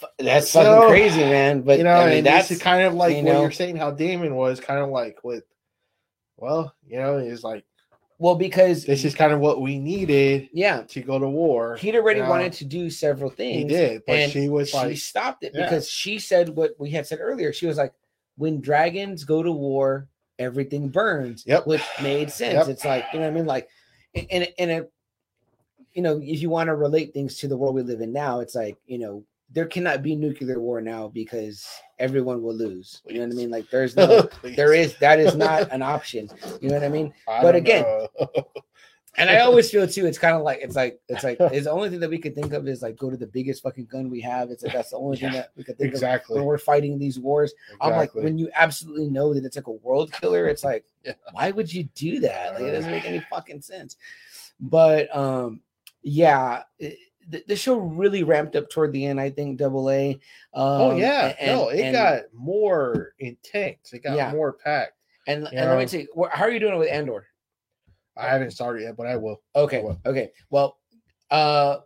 F- 0.00 0.10
That's 0.18 0.48
So, 0.50 0.62
fucking 0.62 0.88
crazy, 0.88 1.20
man. 1.20 1.62
But 1.62 1.78
you 1.78 1.84
know, 1.84 1.94
I 1.94 2.10
mean, 2.10 2.24
that's 2.24 2.56
kind 2.58 2.82
of 2.86 2.94
like 2.94 3.16
you 3.16 3.22
what 3.24 3.32
know- 3.32 3.40
you're 3.42 3.50
saying. 3.50 3.76
How 3.76 3.90
Daemon 3.90 4.34
was 4.36 4.60
kind 4.60 4.80
of 4.80 4.90
like 4.90 5.24
with, 5.24 5.44
well, 6.36 6.74
you 6.86 6.98
know, 6.98 7.18
he's 7.18 7.42
like 7.44 7.64
well 8.18 8.36
because 8.36 8.84
this 8.84 9.04
is 9.04 9.16
kind 9.16 9.32
of 9.32 9.40
what 9.40 9.60
we 9.60 9.78
needed 9.80 10.48
yeah, 10.52 10.82
to 10.82 11.00
go 11.00 11.18
to 11.18 11.28
war. 11.28 11.74
he'd 11.76 11.96
already 11.96 12.20
you 12.20 12.24
know? 12.24 12.30
wanted 12.30 12.52
to 12.52 12.64
do 12.64 12.88
several 12.88 13.28
things. 13.30 13.62
He 13.62 13.64
did, 13.68 14.02
but 14.06 14.14
and 14.16 14.30
she 14.30 14.48
was 14.48 14.70
she 14.70 14.76
like, 14.76 14.96
stopped 14.98 15.42
it 15.42 15.50
Yeah. 15.54 15.64
because 15.64 15.88
she 15.90 16.20
said 16.20 16.48
what 16.50 16.72
we 16.78 16.90
had 16.90 17.04
said 17.06 17.18
earlier. 17.20 17.52
She 17.52 17.66
was 17.66 17.78
like, 17.78 17.92
"When 18.36 18.60
dragons 18.60 19.24
go 19.24 19.42
to 19.42 19.50
war, 19.50 20.06
everything 20.38 20.88
burns." 20.88 21.44
Yep. 21.46 21.66
which 21.66 21.82
made 22.02 22.30
sense. 22.30 22.54
Yep. 22.54 22.68
It's 22.68 22.84
like 22.84 23.04
you 23.12 23.20
know 23.20 23.26
what 23.26 23.32
I 23.32 23.34
mean, 23.34 23.46
like, 23.46 23.68
and 24.14 24.48
and 24.58 24.70
it, 24.70 24.92
you 25.92 26.02
know, 26.02 26.20
if 26.22 26.40
you 26.40 26.50
want 26.50 26.68
to 26.68 26.74
relate 26.74 27.12
things 27.12 27.36
to 27.38 27.48
the 27.48 27.56
world 27.56 27.74
we 27.74 27.82
live 27.82 28.00
in 28.00 28.12
now, 28.12 28.40
it's 28.40 28.54
like 28.54 28.76
you 28.86 28.98
know 28.98 29.24
there 29.52 29.66
cannot 29.66 30.02
be 30.02 30.16
nuclear 30.16 30.58
war 30.60 30.80
now 30.80 31.08
because 31.08 31.66
everyone 31.98 32.42
will 32.42 32.54
lose. 32.54 33.02
You 33.06 33.18
know 33.18 33.26
what 33.26 33.34
I 33.34 33.36
mean? 33.36 33.50
Like 33.50 33.68
there's 33.70 33.96
no, 33.96 34.28
there 34.42 34.72
is 34.72 34.96
that 34.98 35.20
is 35.20 35.34
not 35.34 35.70
an 35.70 35.82
option. 35.82 36.28
You 36.60 36.68
know 36.68 36.76
what 36.76 36.84
I 36.84 36.88
mean? 36.88 37.12
I 37.28 37.42
but 37.42 37.54
again. 37.54 37.84
And 39.18 39.28
I 39.28 39.40
always 39.40 39.70
feel 39.70 39.86
too, 39.86 40.06
it's 40.06 40.18
kind 40.18 40.34
of 40.34 40.42
like 40.42 40.60
it's 40.62 40.74
like 40.74 40.98
it's 41.08 41.22
like 41.22 41.36
it's 41.38 41.66
the 41.66 41.70
only 41.70 41.90
thing 41.90 42.00
that 42.00 42.08
we 42.08 42.18
could 42.18 42.34
think 42.34 42.54
of 42.54 42.66
is 42.66 42.80
like 42.80 42.96
go 42.96 43.10
to 43.10 43.16
the 43.16 43.26
biggest 43.26 43.62
fucking 43.62 43.84
gun 43.86 44.08
we 44.08 44.22
have. 44.22 44.50
It's 44.50 44.62
like 44.62 44.72
that's 44.72 44.88
the 44.90 44.96
only 44.96 45.18
thing 45.18 45.32
Yeah, 45.34 45.40
that 45.40 45.50
we 45.54 45.64
could 45.64 45.76
think 45.76 45.88
of 45.88 45.94
exactly. 45.96 46.36
when 46.36 46.46
we're 46.46 46.56
fighting 46.56 46.98
these 46.98 47.18
wars. 47.20 47.52
I'm 47.80 47.92
like, 47.92 48.14
when 48.14 48.38
you 48.38 48.48
absolutely 48.54 49.10
know 49.10 49.34
that 49.34 49.44
it's 49.44 49.56
like 49.56 49.66
a 49.66 49.72
world 49.72 50.12
killer, 50.12 50.46
it's 50.46 50.64
like, 50.64 50.86
Yeah. 51.04 51.12
why 51.32 51.50
would 51.50 51.70
you 51.72 51.84
do 51.94 52.20
that? 52.20 52.54
Like, 52.54 52.62
it 52.62 52.72
doesn't 52.72 52.90
make 52.90 53.04
any 53.04 53.20
fucking 53.30 53.60
sense. 53.60 53.96
But 54.60 55.14
um, 55.14 55.60
yeah, 56.02 56.62
it, 56.78 56.96
the, 57.28 57.44
the 57.48 57.56
show 57.56 57.76
really 57.76 58.24
ramped 58.24 58.56
up 58.56 58.70
toward 58.70 58.92
the 58.94 59.04
end. 59.04 59.20
I 59.20 59.28
think 59.28 59.58
Double 59.58 59.90
A. 59.90 60.12
Um, 60.12 60.18
oh 60.54 60.96
yeah, 60.96 61.34
and- 61.38 61.50
no, 61.52 61.68
it 61.68 61.80
and- 61.82 61.94
got 61.94 62.22
more 62.32 63.12
intense. 63.18 63.92
It 63.92 64.02
got 64.04 64.16
Yeah. 64.16 64.32
more 64.32 64.54
packed. 64.54 64.94
and, 65.26 65.46
and 65.52 65.68
let 65.68 65.78
me 65.78 65.86
see, 65.86 66.08
how 66.32 66.44
are 66.46 66.50
you 66.50 66.58
doing 66.60 66.78
with 66.78 66.88
Andor? 66.88 67.26
I 68.16 68.28
haven't 68.28 68.50
started 68.52 68.82
yet, 68.82 68.96
but 68.96 69.06
I 69.06 69.16
will. 69.16 69.40
Okay. 69.56 69.82
Well- 69.82 70.00
Okay. 70.06 70.32
Well, 70.50 70.78
uh, 71.30 71.78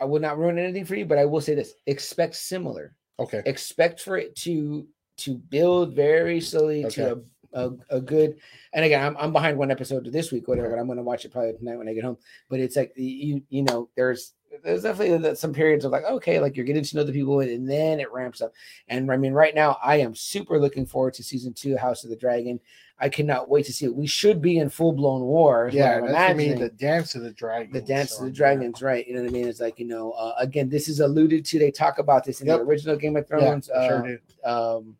I 0.00 0.04
will 0.04 0.20
not 0.20 0.38
ruin 0.38 0.58
anything 0.58 0.84
for 0.84 0.94
you, 0.94 1.04
but 1.04 1.18
I 1.18 1.24
will 1.24 1.40
say 1.40 1.54
this: 1.54 1.74
expect 1.86 2.36
similar. 2.36 2.94
Okay. 3.18 3.42
Expect 3.46 4.00
for 4.00 4.16
it 4.16 4.36
to 4.36 4.86
to 5.18 5.34
build 5.36 5.94
very 5.96 6.40
slowly 6.40 6.84
to 6.84 7.24
a, 7.52 7.66
a, 7.66 7.70
a 7.96 8.00
good. 8.00 8.36
And 8.72 8.84
again, 8.84 9.02
I'm, 9.04 9.16
I'm 9.16 9.32
behind 9.32 9.58
one 9.58 9.72
episode 9.72 10.04
to 10.04 10.10
this 10.12 10.30
week, 10.30 10.46
whatever. 10.46 10.70
But 10.70 10.78
I'm 10.78 10.86
going 10.86 10.98
to 10.98 11.02
watch 11.02 11.24
it 11.24 11.32
probably 11.32 11.54
tonight 11.54 11.76
when 11.78 11.88
I 11.88 11.94
get 11.94 12.04
home. 12.04 12.18
But 12.48 12.60
it's 12.60 12.76
like 12.76 12.92
you 12.94 13.42
you 13.48 13.62
know, 13.62 13.88
there's 13.96 14.34
there's 14.62 14.82
definitely 14.82 15.16
that- 15.18 15.38
some 15.38 15.52
periods 15.52 15.84
of 15.84 15.92
like, 15.92 16.04
okay, 16.04 16.40
like 16.40 16.56
you're 16.56 16.64
getting 16.66 16.82
to 16.84 16.96
know 16.96 17.04
the 17.04 17.12
people, 17.12 17.40
and 17.40 17.68
then 17.68 18.00
it 18.00 18.12
ramps 18.12 18.40
up. 18.40 18.52
And 18.88 19.10
I 19.10 19.16
mean, 19.16 19.32
right 19.32 19.54
now, 19.54 19.78
I 19.82 19.96
am 19.96 20.14
super 20.14 20.58
looking 20.58 20.86
forward 20.86 21.14
to 21.14 21.22
season 21.22 21.52
two, 21.52 21.76
House 21.76 22.04
of 22.04 22.10
the 22.10 22.16
Dragon. 22.16 22.60
I 23.00 23.08
cannot 23.08 23.48
wait 23.48 23.64
to 23.66 23.72
see 23.72 23.84
it. 23.84 23.94
We 23.94 24.08
should 24.08 24.42
be 24.42 24.58
in 24.58 24.70
full 24.70 24.92
blown 24.92 25.20
war. 25.22 25.70
Yeah, 25.72 25.98
I'm 25.98 26.06
that's 26.06 26.12
what 26.14 26.30
I 26.30 26.34
mean. 26.34 26.58
The 26.58 26.68
dance 26.68 27.14
of 27.14 27.22
the 27.22 27.30
dragon. 27.30 27.72
the 27.72 27.80
dance 27.80 28.18
of 28.18 28.24
the 28.24 28.30
dragons, 28.32 28.82
right? 28.82 29.06
You 29.06 29.14
know 29.14 29.22
what 29.22 29.28
I 29.30 29.32
mean? 29.32 29.46
It's 29.46 29.60
like 29.60 29.78
you 29.78 29.86
know, 29.86 30.10
uh, 30.12 30.34
again, 30.38 30.68
this 30.68 30.88
is 30.88 30.98
alluded 30.98 31.44
to. 31.44 31.58
They 31.60 31.70
talk 31.70 32.00
about 32.00 32.24
this 32.24 32.40
in 32.40 32.48
Yep. 32.48 32.58
the 32.58 32.64
original 32.64 32.96
Game 32.96 33.14
of 33.16 33.24
Yeah, 33.30 33.38
Thrones. 33.38 33.66
Sure 33.66 33.76
uh, 33.76 34.02
do. 34.02 34.18
um, 34.50 34.96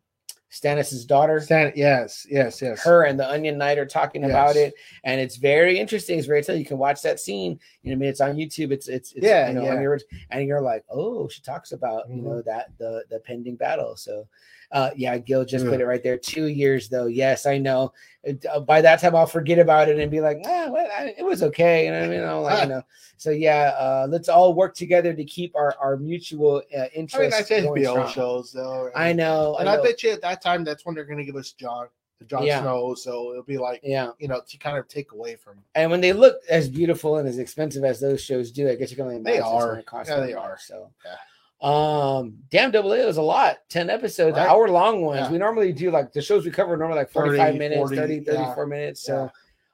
Stannis' 0.51 1.05
daughter, 1.05 1.39
Stan- 1.39 1.73
yes, 1.75 2.25
yes, 2.29 2.59
yes. 2.61 2.81
her 2.83 3.03
and 3.03 3.19
the 3.19 3.29
Onion 3.29 3.57
Knight 3.57 3.77
are 3.77 3.85
talking 3.85 4.23
about 4.23 4.55
it, 4.55 4.73
and 5.03 5.21
it's 5.21 5.35
very 5.35 5.77
interesting. 5.77 6.17
It's 6.17 6.27
very 6.27 6.41
telling. 6.43 6.59
You 6.59 6.65
can 6.65 6.79
watch 6.79 7.01
that 7.03 7.19
scene. 7.19 7.59
You 7.83 7.91
know, 7.91 7.95
I 7.97 7.99
mean, 7.99 8.09
it's 8.09 8.21
on 8.21 8.35
YouTube. 8.35 8.71
It's 8.71 8.87
it's, 8.87 9.11
it's 9.13 9.23
Yeah, 9.25 9.47
you 9.49 9.53
know, 9.53 9.63
yeah. 9.65 9.75
on 9.75 9.81
your 9.81 9.99
and 10.31 10.47
you're 10.47 10.61
like, 10.61 10.83
oh, 10.89 11.27
she 11.27 11.41
talks 11.41 11.71
about 11.71 12.09
you 12.09 12.15
Mhm. 12.21 12.23
know 12.23 12.41
that 12.41 12.71
the 12.79 13.03
the 13.09 13.19
pending 13.19 13.57
battle. 13.57 13.95
So, 13.95 14.27
uh, 14.71 14.91
yeah, 14.95 15.17
Gil 15.17 15.45
just 15.45 15.65
Yeah. 15.65 15.71
put 15.71 15.81
it 15.81 15.85
right 15.85 16.03
there. 16.03 16.17
Two 16.17 16.45
years 16.47 16.89
though. 16.89 17.07
Yes, 17.07 17.45
I 17.45 17.57
know. 17.57 17.91
It- 18.23 18.45
uh, 18.45 18.59
by 18.59 18.81
that 18.81 18.99
time, 18.99 19.15
I'll 19.15 19.25
forget 19.25 19.57
about 19.59 19.89
it 19.89 19.97
and 19.97 20.11
be 20.11 20.21
like, 20.21 20.39
ah, 20.45 20.67
well, 20.69 20.87
I, 20.97 21.13
it 21.17 21.23
was 21.23 21.41
okay. 21.43 21.85
You 21.85 21.91
know 21.91 22.03
I 22.03 22.07
mean? 22.07 22.23
I'm 22.23 22.41
like, 22.43 22.63
you 22.63 22.69
know. 22.75 22.81
So 23.17 23.31
yeah, 23.31 23.73
uh, 23.79 24.07
let's 24.09 24.29
all 24.29 24.53
work 24.53 24.75
together 24.75 25.13
to 25.13 25.23
keep 25.25 25.55
our 25.55 25.75
our 25.81 25.97
mutual 25.97 26.61
uh, 26.77 26.85
interest. 26.93 27.15
I 27.15 27.21
mean, 27.21 27.29
that's 27.31 27.49
going 27.49 27.63
HBO 27.83 27.91
strong. 27.91 28.11
shows 28.11 28.51
though. 28.51 28.91
I 28.95 29.13
know. 29.13 29.57
and 29.59 29.67
I 29.67 29.75
I, 29.77 29.81
bet 29.81 30.03
you 30.03 30.11
at 30.11 30.21
that 30.21 30.41
time 30.41 30.63
that's 30.63 30.85
when 30.85 30.95
they're 30.95 31.05
gonna 31.05 31.23
give 31.25 31.35
us 31.35 31.51
Jon, 31.53 31.87
the 32.19 32.25
Jon 32.25 32.43
Yeah. 32.43 32.61
Snow. 32.61 32.93
So 32.95 33.31
it'll 33.31 33.43
be 33.43 33.57
like 33.57 33.79
yeah. 33.83 34.11
you 34.19 34.27
know 34.27 34.41
to 34.47 34.57
kind 34.57 34.77
of 34.77 34.87
take 34.87 35.11
away 35.13 35.35
from. 35.35 35.57
And 35.75 35.89
when 35.89 35.99
they 36.01 36.13
look 36.13 36.35
as 36.49 36.69
beautiful 36.69 37.17
and 37.17 37.27
as 37.27 37.39
expensive 37.39 37.83
as 37.83 37.99
those 37.99 38.21
shows 38.23 38.51
do, 38.51 38.69
I 38.69 38.75
guess 38.75 38.89
you 38.91 38.97
can 38.97 39.05
only 39.05 39.17
imagine 39.17 39.37
They 39.37 39.41
are. 39.41 39.81
cost 39.83 40.09
Yeah, 40.09 40.19
they 40.19 40.33
much, 40.35 40.43
are. 40.43 40.57
So, 40.61 40.91
Yeah. 41.05 41.15
Um, 41.61 42.37
damn, 42.49 42.71
double 42.71 42.93
A 42.93 43.05
was 43.05 43.17
a 43.17 43.21
lot. 43.21 43.57
Ten 43.69 43.89
episodes, 43.89 44.37
Right. 44.37 44.47
hour 44.47 44.69
long 44.69 45.01
ones. 45.01 45.21
Yeah. 45.21 45.31
We 45.31 45.37
normally 45.37 45.73
do 45.73 45.91
like 45.91 46.13
the 46.13 46.21
shows 46.21 46.45
we 46.45 46.51
cover 46.51 46.77
normally 46.77 46.99
like 46.99 47.11
45 47.11 47.47
30, 47.47 47.57
minutes, 47.59 47.77
40, 47.79 47.95
30, 47.97 48.13
yeah. 48.15 48.33
34 48.45 48.65
minutes. 48.67 49.01
So, 49.01 49.29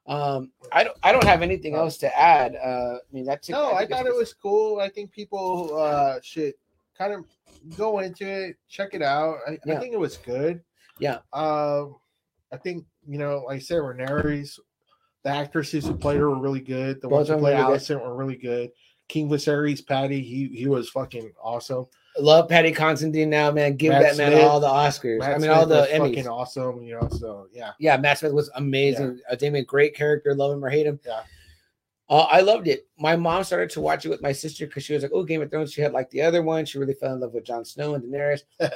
um, 0.07 0.51
I 0.71 0.83
don't, 0.83 0.97
I 1.03 1.11
don't 1.11 1.23
have 1.25 1.41
anything 1.43 1.75
else 1.75 1.97
to 1.99 2.19
add. 2.19 2.55
Uh, 2.55 2.95
I 2.95 2.99
mean, 3.11 3.25
that's 3.25 3.49
No, 3.49 3.71
I 3.71 3.83
it's 3.83 3.91
thought 3.91 4.07
it 4.07 4.15
was 4.15 4.33
cool. 4.33 4.79
I 4.79 4.89
think 4.89 5.11
people 5.11 5.77
uh 5.77 6.17
should 6.23 6.53
kind 6.97 7.13
of 7.13 7.25
go 7.77 7.99
into 7.99 8.27
it, 8.27 8.57
check 8.67 8.93
it 8.93 9.01
out. 9.03 9.37
I, 9.47 9.59
Yeah. 9.65 9.75
I 9.75 9.79
think 9.79 9.93
it 9.93 9.99
was 9.99 10.17
good. 10.17 10.61
Yeah. 10.99 11.19
Um, 11.33 11.97
I 12.51 12.57
think 12.57 12.85
you 13.07 13.19
know, 13.19 13.43
like 13.45 13.57
I 13.57 13.59
said, 13.59 13.77
Rhaenyra's 13.77 14.59
the 15.23 15.29
actresses 15.29 15.85
who 15.85 15.95
played 15.95 16.19
her 16.19 16.29
were 16.29 16.39
really 16.39 16.61
good. 16.61 17.01
The 17.01 17.07
Both 17.07 17.17
ones 17.17 17.29
who 17.29 17.37
played. 17.37 17.57
Alicent 17.57 18.01
were 18.01 18.15
really 18.15 18.37
good. 18.37 18.71
King 19.07 19.29
Viserys, 19.29 19.85
Paddy, 19.85 20.21
he 20.21 20.47
he 20.47 20.67
was 20.67 20.89
fucking 20.89 21.31
awesome. 21.41 21.85
love 22.19 22.49
Paddy 22.49 22.71
Considine 22.71 23.29
now, 23.29 23.51
man. 23.51 23.75
Give 23.75 23.91
Matt 23.91 24.15
that 24.15 24.17
man 24.17 24.43
all 24.45 24.59
the 24.59 24.67
Oscars. 24.67 25.19
Matt 25.19 25.29
I 25.29 25.33
mean, 25.33 25.41
Smith 25.41 25.51
all 25.57 25.65
the 25.65 25.75
was 25.75 25.89
Emmys. 25.89 26.07
fucking 26.15 26.27
awesome. 26.27 26.83
You 26.83 26.99
know, 26.99 27.09
so 27.09 27.47
yeah, 27.53 27.71
Yeah, 27.79 27.97
Matt 27.97 28.19
Smith 28.19 28.33
was 28.33 28.49
amazing. 28.55 29.19
Uh, 29.29 29.35
Damien, 29.35 29.65
great 29.65 29.95
character. 29.95 30.33
Love 30.33 30.53
him 30.53 30.63
or 30.65 30.69
hate 30.69 30.85
him. 30.87 30.99
Yeah. 31.05 31.21
Uh, 32.07 32.27
I 32.31 32.41
loved 32.41 32.67
it. 32.67 32.87
My 32.99 33.15
mom 33.15 33.43
started 33.43 33.69
to 33.71 33.81
watch 33.81 34.05
it 34.05 34.09
with 34.09 34.21
my 34.21 34.31
sister 34.31 34.67
because 34.67 34.83
she 34.83 34.93
was 34.93 35.01
like, 35.01 35.11
"Oh, 35.13 35.23
Game 35.23 35.41
of 35.41 35.49
Thrones." 35.49 35.73
She 35.73 35.81
had 35.81 35.91
like 35.91 36.09
the 36.11 36.21
other 36.21 36.43
one. 36.43 36.65
She 36.65 36.77
really 36.77 36.93
fell 36.93 37.13
in 37.13 37.19
love 37.19 37.33
with 37.33 37.45
Jon 37.45 37.65
Snow 37.65 37.95
and 37.95 38.03
Daenerys. 38.03 38.41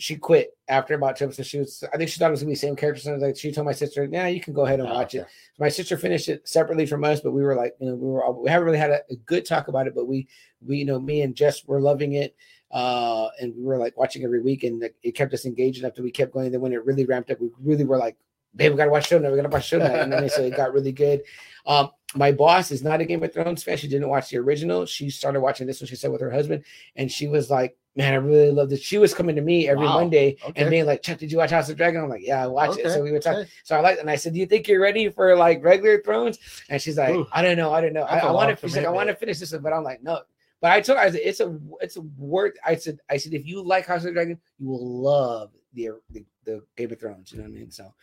she 0.00 0.16
quit 0.16 0.56
after 0.68 0.94
about 0.94 1.16
two 1.16 1.24
episodes. 1.26 1.48
She 1.48 1.58
was, 1.58 1.84
I 1.92 1.96
think 1.96 2.08
she 2.10 2.18
thought 2.18 2.28
it 2.28 2.30
was 2.30 2.40
gonna 2.40 2.48
be 2.50 2.54
the 2.54 2.60
same 2.60 2.74
character. 2.76 3.02
So 3.02 3.14
like, 3.16 3.36
she 3.36 3.52
told 3.52 3.66
my 3.66 3.72
sister, 3.72 4.08
"Yeah, 4.10 4.26
you 4.28 4.40
can 4.40 4.54
go 4.54 4.64
ahead 4.64 4.80
and 4.80 4.88
Oh, 4.88 4.94
watch 4.94 5.14
it." 5.14 5.20
okay. 5.20 5.28
My 5.58 5.68
sister 5.68 5.96
finished 5.96 6.28
it 6.28 6.48
separately 6.48 6.86
from 6.86 7.04
us, 7.04 7.20
but 7.20 7.32
we 7.32 7.42
were 7.42 7.54
like, 7.54 7.74
you 7.80 7.86
know, 7.88 7.94
we 7.94 8.06
were 8.08 8.24
all, 8.24 8.32
we 8.42 8.48
haven't 8.50 8.64
really 8.66 8.78
had 8.78 8.90
a, 8.90 9.00
a 9.10 9.16
good 9.26 9.44
talk 9.44 9.68
about 9.68 9.86
it, 9.86 9.94
but 9.94 10.06
we 10.08 10.26
we 10.66 10.78
you 10.78 10.84
know 10.86 10.98
me 10.98 11.22
and 11.22 11.36
Jess 11.36 11.64
were 11.66 11.80
loving 11.80 12.14
it. 12.14 12.34
Uh, 12.72 13.28
and 13.40 13.54
we 13.56 13.64
were 13.64 13.76
like 13.78 13.96
watching 13.98 14.24
every 14.24 14.40
week, 14.40 14.62
and 14.64 14.82
it- 14.82 14.96
it 15.02 15.12
kept 15.12 15.34
us 15.34 15.44
engaged 15.44 15.80
enough 15.80 15.94
that 15.94 16.02
we 16.02 16.10
kept 16.10 16.32
going. 16.32 16.50
Then 16.52 16.60
when 16.60 16.72
it 16.72 16.84
really 16.84 17.04
ramped 17.04 17.30
up, 17.30 17.40
we 17.40 17.50
really 17.62 17.84
were 17.84 17.98
like, 17.98 18.16
"Babe, 18.54 18.70
we 18.72 18.76
gotta 18.78 18.90
watch 18.92 19.08
show 19.08 19.18
now. 19.18 19.30
We 19.30 19.36
gotta 19.36 19.48
watch 19.48 19.66
show 19.66 19.78
now." 19.78 19.94
And 20.00 20.12
then 20.12 20.28
so 20.28 20.42
it 20.42 20.56
got 20.56 20.72
really 20.72 20.92
good. 20.92 21.22
Um, 21.66 21.90
my 22.14 22.32
boss 22.32 22.70
is 22.70 22.82
not 22.82 23.00
a 23.00 23.04
Game 23.04 23.22
of 23.22 23.32
Thrones 23.32 23.62
fan. 23.64 23.76
She 23.76 23.88
didn't 23.88 24.08
watch 24.08 24.30
the 24.30 24.38
original. 24.38 24.86
She 24.86 25.10
started 25.10 25.40
watching 25.40 25.66
this 25.66 25.80
one. 25.80 25.88
She 25.88 25.96
said 25.96 26.10
with 26.12 26.20
her 26.20 26.30
husband, 26.30 26.64
and 26.96 27.10
she 27.10 27.26
was 27.28 27.50
like, 27.50 27.76
"Man, 27.96 28.12
I 28.12 28.16
really 28.16 28.50
love 28.50 28.70
this." 28.70 28.80
She 28.80 28.98
was 28.98 29.12
coming 29.14 29.36
to 29.36 29.42
me 29.42 29.68
every 29.68 29.86
Wow. 29.86 29.94
Monday 30.00 30.36
Okay. 30.44 30.60
and 30.60 30.70
being 30.70 30.86
like, 30.86 31.02
"Chuck, 31.02 31.18
did 31.18 31.30
you 31.32 31.38
watch 31.38 31.50
House 31.50 31.68
of 31.68 31.76
Dragon?" 31.76 32.02
I'm 32.02 32.08
like, 32.08 32.24
"Yeah, 32.24 32.44
I 32.44 32.46
watched 32.46 32.78
it." 32.78 32.90
So 32.90 33.02
we 33.02 33.12
would 33.12 33.22
talk. 33.22 33.36
okay. 33.36 33.50
So 33.64 33.76
I 33.76 33.80
like, 33.80 33.98
and 33.98 34.08
I 34.10 34.16
said, 34.16 34.32
"Do 34.32 34.38
you 34.38 34.46
think 34.46 34.68
you're 34.68 34.80
ready 34.80 35.08
for 35.08 35.36
like 35.36 35.62
regular 35.64 36.00
Thrones?" 36.02 36.38
And 36.68 36.80
she's 36.80 36.96
like, 36.98 37.14
Ooh. 37.14 37.26
"I 37.32 37.42
don't 37.42 37.56
know, 37.56 37.72
I 37.72 37.80
don't 37.80 37.92
know. 37.92 38.02
I, 38.02 38.18
I 38.18 38.30
want 38.30 38.58
to." 38.58 38.66
She's 38.66 38.76
like, 38.76 38.86
"I 38.86 38.90
want 38.90 39.08
to 39.08 39.14
finish 39.16 39.38
this," 39.38 39.52
one," 39.52 39.62
but 39.62 39.72
I'm 39.72 39.84
like, 39.84 40.02
"No." 40.02 40.20
But 40.60 40.72
I 40.72 40.80
told 40.82 40.98
her, 40.98 41.04
I 41.04 41.10
said, 41.10 41.20
"It's 41.24 41.40
a, 41.40 41.58
it's 41.80 41.96
a 41.96 42.02
word." 42.18 42.58
I 42.64 42.76
said, 42.76 42.98
"I 43.08 43.16
said 43.16 43.32
if 43.34 43.46
you 43.46 43.62
like 43.62 43.86
House 43.86 44.04
of 44.04 44.12
Dragon, 44.12 44.38
you 44.58 44.68
will 44.68 45.02
love 45.02 45.52
the 45.72 45.90
the, 46.10 46.24
the 46.44 46.62
Game 46.76 46.92
of 46.92 47.00
Thrones." 47.00 47.32
You 47.32 47.38
know 47.38 47.44
what 47.44 47.50
I 47.50 47.54
mean? 47.54 47.70
So, 47.70 47.94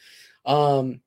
um, 0.45 1.01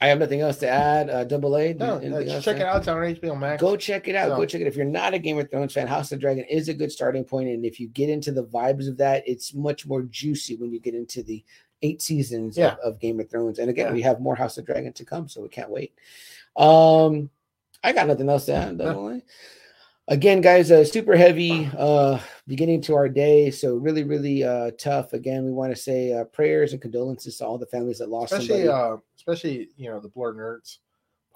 I 0.00 0.08
have 0.08 0.18
nothing 0.18 0.40
else 0.40 0.56
to 0.58 0.68
add. 0.68 1.10
Uh, 1.10 1.24
Double 1.24 1.56
A, 1.56 1.74
No, 1.74 1.98
check 2.40 2.56
it 2.56 2.62
out. 2.62 2.78
It's 2.78 2.88
on 2.88 2.96
HBO 2.98 3.38
Max. 3.38 3.60
Go 3.60 3.76
check 3.76 4.08
it 4.08 4.14
out. 4.14 4.36
Go 4.36 4.44
check 4.46 4.60
it. 4.60 4.66
If 4.66 4.76
you're 4.76 4.84
not 4.86 5.14
a 5.14 5.18
Game 5.18 5.38
of 5.38 5.50
Thrones 5.50 5.72
fan, 5.74 5.86
House 5.86 6.12
of 6.12 6.20
Dragon 6.20 6.44
is 6.44 6.68
a 6.68 6.74
good 6.74 6.90
starting 6.92 7.24
point, 7.24 7.48
and 7.48 7.64
if 7.64 7.78
you 7.80 7.88
get 7.88 8.08
into 8.08 8.32
the 8.32 8.44
vibes 8.44 8.88
of 8.88 8.96
that, 8.98 9.22
it's 9.26 9.52
much 9.54 9.86
more 9.86 10.02
juicy 10.02 10.56
when 10.56 10.72
you 10.72 10.80
get 10.80 10.94
into 10.94 11.22
the 11.22 11.44
eight 11.82 12.02
seasons 12.02 12.56
Yeah. 12.56 12.72
of, 12.84 12.94
of 12.94 13.00
Game 13.00 13.20
of 13.20 13.30
Thrones. 13.30 13.58
And 13.58 13.70
again, 13.70 13.88
Yeah. 13.88 13.92
we 13.92 14.02
have 14.02 14.20
more 14.20 14.36
House 14.36 14.58
of 14.58 14.66
Dragon 14.66 14.92
to 14.94 15.04
come, 15.04 15.28
so 15.28 15.40
we 15.42 15.48
can't 15.48 15.70
wait. 15.70 15.94
Um, 16.56 17.30
I 17.82 17.92
got 17.92 18.06
nothing 18.06 18.28
else 18.28 18.46
to 18.46 18.54
add. 18.54 18.76
No. 18.78 19.08
A. 19.10 19.22
Again, 20.08 20.40
guys, 20.40 20.70
uh, 20.70 20.84
super 20.84 21.16
heavy 21.16 21.70
uh, 21.78 22.18
beginning 22.50 22.80
to 22.82 22.96
our 22.96 23.08
day, 23.08 23.48
so 23.48 23.76
really, 23.76 24.02
really 24.02 24.42
uh, 24.42 24.72
tough. 24.76 25.12
Again, 25.12 25.44
we 25.44 25.52
want 25.52 25.74
to 25.74 25.80
say 25.80 26.12
uh, 26.12 26.24
prayers 26.24 26.72
and 26.72 26.82
condolences 26.82 27.36
to 27.38 27.46
all 27.46 27.58
the 27.58 27.66
families 27.66 27.98
that 27.98 28.08
lost 28.08 28.32
especially 28.32 28.66
somebody. 28.66 28.94
uh, 28.94 28.96
especially 29.16 29.68
you 29.76 29.88
know 29.88 30.00
the 30.00 30.08
Blur 30.08 30.34
Nerds 30.34 30.78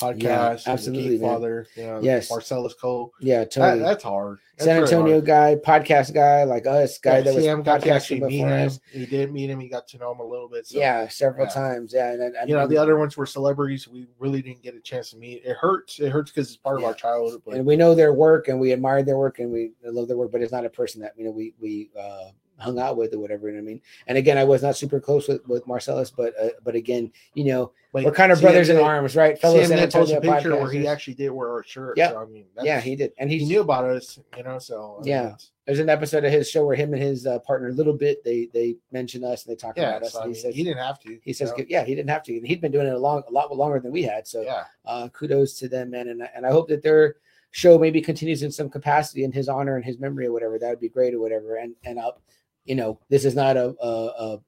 podcast, 0.00 0.66
absolutely, 0.66 1.18
man. 1.18 1.28
Father, 1.30 1.66
you 1.76 1.84
know, 1.84 2.00
Yes. 2.02 2.30
Marcellus 2.30 2.74
Cole. 2.74 3.12
yeah, 3.20 3.40
That, 3.40 3.50
totally. 3.50 3.82
that's 3.82 4.02
hard. 4.02 4.38
That's 4.56 4.66
San 4.66 4.82
Antonio 4.82 5.14
hard. 5.14 5.24
guy, 5.26 5.56
podcast 5.56 6.14
guy 6.14 6.44
like 6.44 6.66
us, 6.66 6.98
guy 6.98 7.18
Yeah, 7.18 7.20
that 7.22 7.34
was 7.34 7.44
Sam 7.44 7.62
got 7.62 7.80
to 7.80 7.88
podcasting 7.88 7.92
actually 7.94 8.20
meet 8.20 8.38
him. 8.38 8.48
us. 8.66 8.80
He 8.92 9.06
did 9.06 9.32
meet 9.32 9.50
him. 9.50 9.58
He 9.60 9.68
got 9.68 9.88
to 9.88 9.98
know 9.98 10.12
him 10.12 10.20
a 10.20 10.24
little 10.24 10.48
bit. 10.48 10.66
So, 10.66 10.78
yeah, 10.78 11.08
several 11.08 11.46
yeah. 11.46 11.52
times. 11.52 11.92
Yeah, 11.94 12.12
and, 12.12 12.22
and 12.36 12.48
you 12.48 12.54
know 12.54 12.66
the 12.66 12.76
other 12.76 12.96
ones 12.96 13.16
were 13.16 13.26
celebrities. 13.26 13.88
We 13.88 14.06
really 14.18 14.42
didn't 14.42 14.62
get 14.62 14.74
a 14.76 14.80
chance 14.80 15.10
to 15.10 15.16
meet. 15.16 15.42
It 15.44 15.56
hurts. 15.56 15.98
It 15.98 16.10
hurts 16.10 16.30
because 16.30 16.48
it's 16.48 16.56
part 16.56 16.78
Yeah. 16.80 16.86
of 16.86 16.88
our 16.90 16.94
childhood. 16.94 17.42
But 17.44 17.54
and 17.54 17.66
we 17.66 17.76
know 17.76 17.94
their 17.94 18.12
work 18.12 18.48
and 18.48 18.60
we 18.60 18.72
admire 18.72 19.02
their 19.02 19.16
work 19.18 19.38
and 19.40 19.50
we 19.52 19.72
love 19.84 20.06
their 20.08 20.16
work, 20.16 20.30
but 20.30 20.40
it's 20.42 20.52
not 20.52 20.64
a 20.64 20.70
person 20.70 21.00
that 21.02 21.14
you 21.16 21.24
know 21.24 21.30
we 21.32 21.54
we 21.60 21.90
uh, 21.98 22.30
hung 22.58 22.78
out 22.78 22.96
with 22.96 23.14
or 23.14 23.18
whatever. 23.18 23.48
You 23.48 23.54
know 23.54 23.60
what 23.60 23.64
I 23.64 23.72
mean? 23.72 23.80
And 24.06 24.18
again, 24.18 24.38
I 24.38 24.44
was 24.44 24.62
not 24.62 24.76
super 24.76 25.00
close 25.00 25.28
with 25.28 25.46
with 25.46 25.66
Marcellus, 25.66 26.10
but 26.10 26.34
uh, 26.40 26.50
but 26.62 26.74
again, 26.74 27.12
you 27.34 27.44
know, 27.44 27.72
like, 27.92 28.04
we're 28.04 28.12
kind 28.12 28.32
of 28.32 28.40
brothers 28.40 28.68
in 28.68 28.78
arms, 28.78 29.16
right? 29.16 29.38
Fellow 29.38 29.58
Sam 29.60 29.68
San 29.68 29.78
Antonio 29.78 30.18
a 30.18 30.20
picture 30.20 30.56
where 30.56 30.70
he 30.70 30.86
actually 30.86 31.14
did 31.14 31.30
wear 31.30 31.50
our 31.50 31.62
shirt. 31.64 31.96
Yeah. 31.96 32.10
So, 32.10 32.18
I 32.20 32.26
mean, 32.26 32.46
that's, 32.54 32.66
yeah, 32.66 32.80
he 32.80 32.96
did, 32.96 33.12
and 33.18 33.30
he 33.30 33.44
knew 33.44 33.60
about 33.60 33.84
us. 33.84 34.18
You 34.36 34.42
know, 34.42 34.58
so 34.58 34.96
I 34.98 35.00
mean, 35.00 35.08
Yeah. 35.08 35.24
it's- 35.26 35.50
there's 35.66 35.78
an 35.78 35.88
episode 35.88 36.24
of 36.24 36.32
his 36.32 36.50
show 36.50 36.66
where 36.66 36.76
him 36.76 36.92
and 36.92 37.02
his 37.02 37.26
uh, 37.26 37.38
partner, 37.38 37.72
little 37.72 37.94
bit, 37.94 38.22
they 38.22 38.50
they 38.52 38.76
mention 38.92 39.24
us 39.24 39.46
and 39.46 39.52
they 39.52 39.56
talk 39.56 39.76
yeah. 39.76 39.90
about 39.90 40.02
us. 40.02 40.12
so, 40.12 40.18
I 40.18 40.22
and 40.24 40.30
mean, 40.30 40.34
he 40.34 40.40
says 40.42 40.54
he 40.54 40.62
didn't 40.62 40.84
have 40.84 41.00
to. 41.00 41.18
he 41.22 41.32
says, 41.32 41.52
know? 41.56 41.64
yeah, 41.68 41.84
he 41.84 41.94
didn't 41.94 42.10
have 42.10 42.22
to, 42.24 42.36
and 42.36 42.46
he'd 42.46 42.60
been 42.60 42.72
doing 42.72 42.86
it 42.86 42.92
a 42.92 42.98
long, 42.98 43.22
a 43.26 43.30
lot 43.32 43.54
longer 43.56 43.80
than 43.80 43.90
we 43.90 44.02
had. 44.02 44.28
So 44.28 44.42
yeah. 44.42 44.64
uh, 44.84 45.08
kudos 45.08 45.54
to 45.60 45.68
them, 45.68 45.90
man. 45.90 46.08
And, 46.08 46.28
and 46.34 46.44
I 46.44 46.50
hope 46.50 46.68
that 46.68 46.82
their 46.82 47.16
show 47.52 47.78
maybe 47.78 48.02
continues 48.02 48.42
in 48.42 48.50
some 48.50 48.68
capacity 48.68 49.24
in 49.24 49.32
his 49.32 49.48
honor 49.48 49.76
and 49.76 49.84
his 49.84 49.98
memory 49.98 50.26
or 50.26 50.32
whatever. 50.32 50.58
That 50.58 50.68
would 50.68 50.80
be 50.80 50.88
great 50.90 51.14
or 51.14 51.20
whatever. 51.20 51.56
And 51.56 51.74
and 51.84 51.98
up, 51.98 52.20
you 52.64 52.74
know, 52.74 52.98
this 53.08 53.24
is 53.24 53.34
not 53.34 53.56
a, 53.56 53.74
a, 53.80 53.88
a 53.88 54.38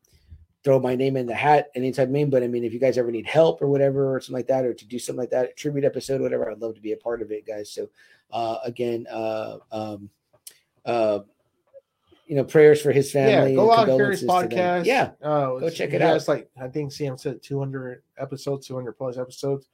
throw 0.64 0.80
my 0.80 0.94
name 0.96 1.16
in 1.16 1.26
the 1.26 1.34
hat 1.34 1.68
anytime 1.74 2.10
mean, 2.10 2.28
but 2.30 2.42
I 2.42 2.48
mean, 2.48 2.64
if 2.64 2.72
you 2.72 2.80
guys 2.80 2.98
ever 2.98 3.10
need 3.10 3.26
help 3.26 3.62
or 3.62 3.68
whatever 3.68 4.14
or 4.16 4.20
something 4.20 4.34
like 4.38 4.46
that, 4.48 4.64
or 4.64 4.74
to 4.74 4.86
do 4.86 4.98
something 4.98 5.20
like 5.20 5.30
that, 5.30 5.50
a 5.50 5.52
tribute 5.52 5.84
episode, 5.84 6.20
whatever, 6.20 6.50
I'd 6.50 6.58
love 6.60 6.74
to 6.74 6.80
be 6.80 6.92
a 6.92 6.96
part 6.96 7.22
of 7.22 7.30
it, 7.30 7.46
guys. 7.46 7.70
So 7.70 7.88
uh, 8.32 8.56
again, 8.64 9.06
uh, 9.10 9.58
um, 9.70 10.10
uh, 10.84 11.20
you 12.26 12.34
know, 12.34 12.42
prayers 12.42 12.82
for 12.82 12.90
his 12.90 13.12
family. 13.12 13.50
Yeah, 13.50 13.56
go 13.56 13.70
and 13.70 13.80
out 13.90 13.96
here 13.96 14.10
his 14.10 14.20
condolences 14.20 14.48
to 14.50 14.56
them. 14.56 14.58
podcast. 14.82 14.84
Yeah, 14.86 15.10
uh, 15.22 15.58
Go 15.60 15.70
check 15.70 15.92
it 15.92 16.02
out. 16.02 16.14
has, 16.14 16.26
Like 16.26 16.50
I 16.60 16.66
think 16.66 16.90
Sam 16.90 17.16
said, 17.16 17.40
two 17.42 17.58
hundred 17.60 18.02
episodes, 18.18 18.66
two 18.66 18.74
hundred 18.74 18.94
plus 18.94 19.16
episodes. 19.16 19.68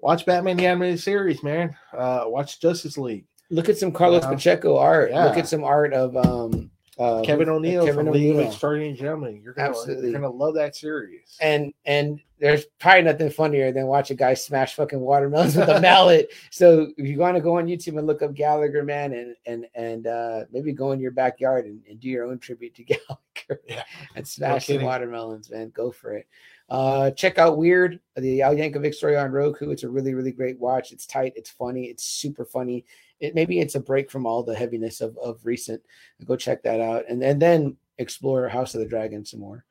Watch 0.00 0.24
Batman 0.24 0.56
the 0.56 0.66
animated 0.66 1.00
series, 1.00 1.42
man. 1.42 1.76
Uh, 1.92 2.22
watch 2.26 2.60
Justice 2.60 2.96
League. 2.96 3.26
look 3.50 3.68
at 3.68 3.76
some 3.76 3.92
Carlos 3.92 4.22
Yeah. 4.22 4.30
Pacheco 4.30 4.78
art. 4.78 5.10
Look 5.12 5.36
at 5.36 5.48
some 5.48 5.64
art 5.64 5.92
of 5.92 6.16
um 6.16 6.70
uh, 6.98 7.22
Kevin 7.22 7.48
who- 7.48 7.54
O'Neill 7.54 7.84
Kevin 7.86 8.06
from 8.06 8.14
League 8.14 8.36
of. 8.36 8.46
Extraordinary 8.46 8.92
Gentlemen. 8.94 9.40
You're 9.42 9.54
gonna 9.54 9.68
Absolutely. 9.68 10.10
you're 10.10 10.20
gonna 10.20 10.32
love 10.32 10.54
that 10.54 10.74
series. 10.76 11.36
and 11.40 11.72
and 11.84 12.20
there's 12.40 12.66
probably 12.78 13.02
nothing 13.02 13.30
funnier 13.30 13.72
than 13.72 13.86
watch 13.88 14.10
a 14.12 14.14
guy 14.14 14.32
smash 14.34 14.74
fucking 14.74 15.00
watermelons 15.00 15.56
with 15.56 15.68
a 15.68 15.80
mallet. 15.82 16.32
So 16.50 16.88
if 16.96 17.08
you 17.08 17.18
want 17.18 17.36
to 17.36 17.40
go 17.40 17.58
on 17.58 17.66
YouTube 17.66 17.98
and 17.98 18.06
look 18.06 18.22
up 18.22 18.32
Gallagher, 18.34 18.84
man, 18.84 19.12
and 19.12 19.34
and 19.46 19.66
and 19.74 20.06
uh 20.06 20.44
maybe 20.52 20.72
go 20.72 20.92
in 20.92 21.00
your 21.00 21.10
backyard 21.10 21.66
and, 21.66 21.80
and 21.88 21.98
do 22.00 22.08
your 22.08 22.24
own 22.26 22.38
tribute 22.38 22.74
to 22.76 22.84
Gallagher. 22.84 23.62
Yeah. 23.66 23.82
and 24.14 24.26
smash 24.26 24.66
some 24.66 24.74
kidding. 24.74 24.86
watermelons, 24.86 25.50
man. 25.50 25.70
Go 25.70 25.90
for 25.90 26.12
it. 26.14 26.26
Uh, 26.70 27.10
check 27.12 27.38
out 27.38 27.56
Weird, 27.56 27.98
the 28.16 28.42
Al 28.42 28.54
Yankovic 28.54 28.94
story 28.94 29.16
on 29.16 29.32
Roku. 29.32 29.70
It's 29.70 29.84
a 29.84 29.88
really, 29.88 30.12
really 30.12 30.32
great 30.32 30.58
watch. 30.60 30.92
It's 30.92 31.06
tight, 31.06 31.32
it's 31.34 31.48
funny, 31.48 31.84
it's 31.86 32.04
super 32.04 32.44
funny. 32.44 32.84
It 33.20 33.34
maybe 33.34 33.60
it's 33.60 33.74
a 33.74 33.80
break 33.80 34.10
from 34.10 34.26
all 34.26 34.42
the 34.42 34.54
heaviness 34.54 35.00
of, 35.00 35.16
of 35.18 35.44
recent. 35.44 35.82
Go 36.24 36.36
check 36.36 36.62
that 36.62 36.80
out. 36.80 37.04
And, 37.08 37.22
and 37.22 37.40
then 37.40 37.76
explore 37.98 38.48
House 38.48 38.74
of 38.74 38.80
the 38.80 38.86
Dragon 38.86 39.24
some 39.24 39.40
more. 39.40 39.64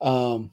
Um, 0.00 0.52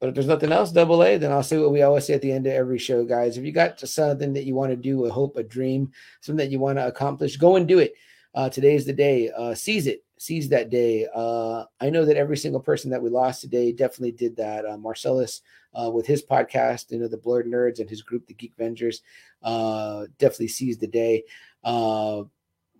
but 0.00 0.08
if 0.08 0.14
there's 0.14 0.26
nothing 0.26 0.50
else, 0.50 0.72
double 0.72 1.04
A, 1.04 1.18
then 1.18 1.30
I'll 1.30 1.42
say 1.42 1.58
what 1.58 1.72
we 1.72 1.82
always 1.82 2.06
say 2.06 2.14
at 2.14 2.22
the 2.22 2.32
end 2.32 2.46
of 2.46 2.54
every 2.54 2.78
show, 2.78 3.04
guys. 3.04 3.36
If 3.36 3.44
you 3.44 3.52
got 3.52 3.78
something 3.78 4.32
that 4.32 4.44
you 4.44 4.54
want 4.54 4.70
to 4.70 4.76
do, 4.76 5.04
a 5.04 5.10
hope, 5.10 5.36
a 5.36 5.42
dream, 5.42 5.92
something 6.22 6.38
that 6.38 6.50
you 6.50 6.58
want 6.58 6.78
to 6.78 6.86
accomplish, 6.86 7.36
go 7.36 7.56
and 7.56 7.68
do 7.68 7.78
it. 7.78 7.92
Uh, 8.34 8.48
today's 8.48 8.86
the 8.86 8.92
day. 8.94 9.30
Uh, 9.36 9.54
seize 9.54 9.86
it. 9.86 10.02
Seize 10.18 10.48
that 10.48 10.70
day. 10.70 11.06
Uh, 11.14 11.64
I 11.80 11.90
know 11.90 12.06
that 12.06 12.16
every 12.16 12.38
single 12.38 12.60
person 12.60 12.90
that 12.90 13.02
we 13.02 13.10
lost 13.10 13.42
today 13.42 13.72
definitely 13.72 14.12
did 14.12 14.36
that. 14.36 14.64
Uh, 14.64 14.78
Marcellus, 14.78 15.42
uh, 15.74 15.90
with 15.90 16.06
his 16.06 16.22
podcast, 16.22 16.90
you 16.90 16.98
know, 16.98 17.08
the 17.08 17.16
Blurred 17.16 17.46
Nerds 17.46 17.80
and 17.80 17.88
his 17.88 18.02
group, 18.02 18.26
the 18.26 18.34
Geek 18.34 18.56
Vengers, 18.56 19.00
uh, 19.42 20.06
definitely 20.18 20.48
seized 20.48 20.80
the 20.80 20.86
day. 20.86 21.24
Uh, 21.64 22.24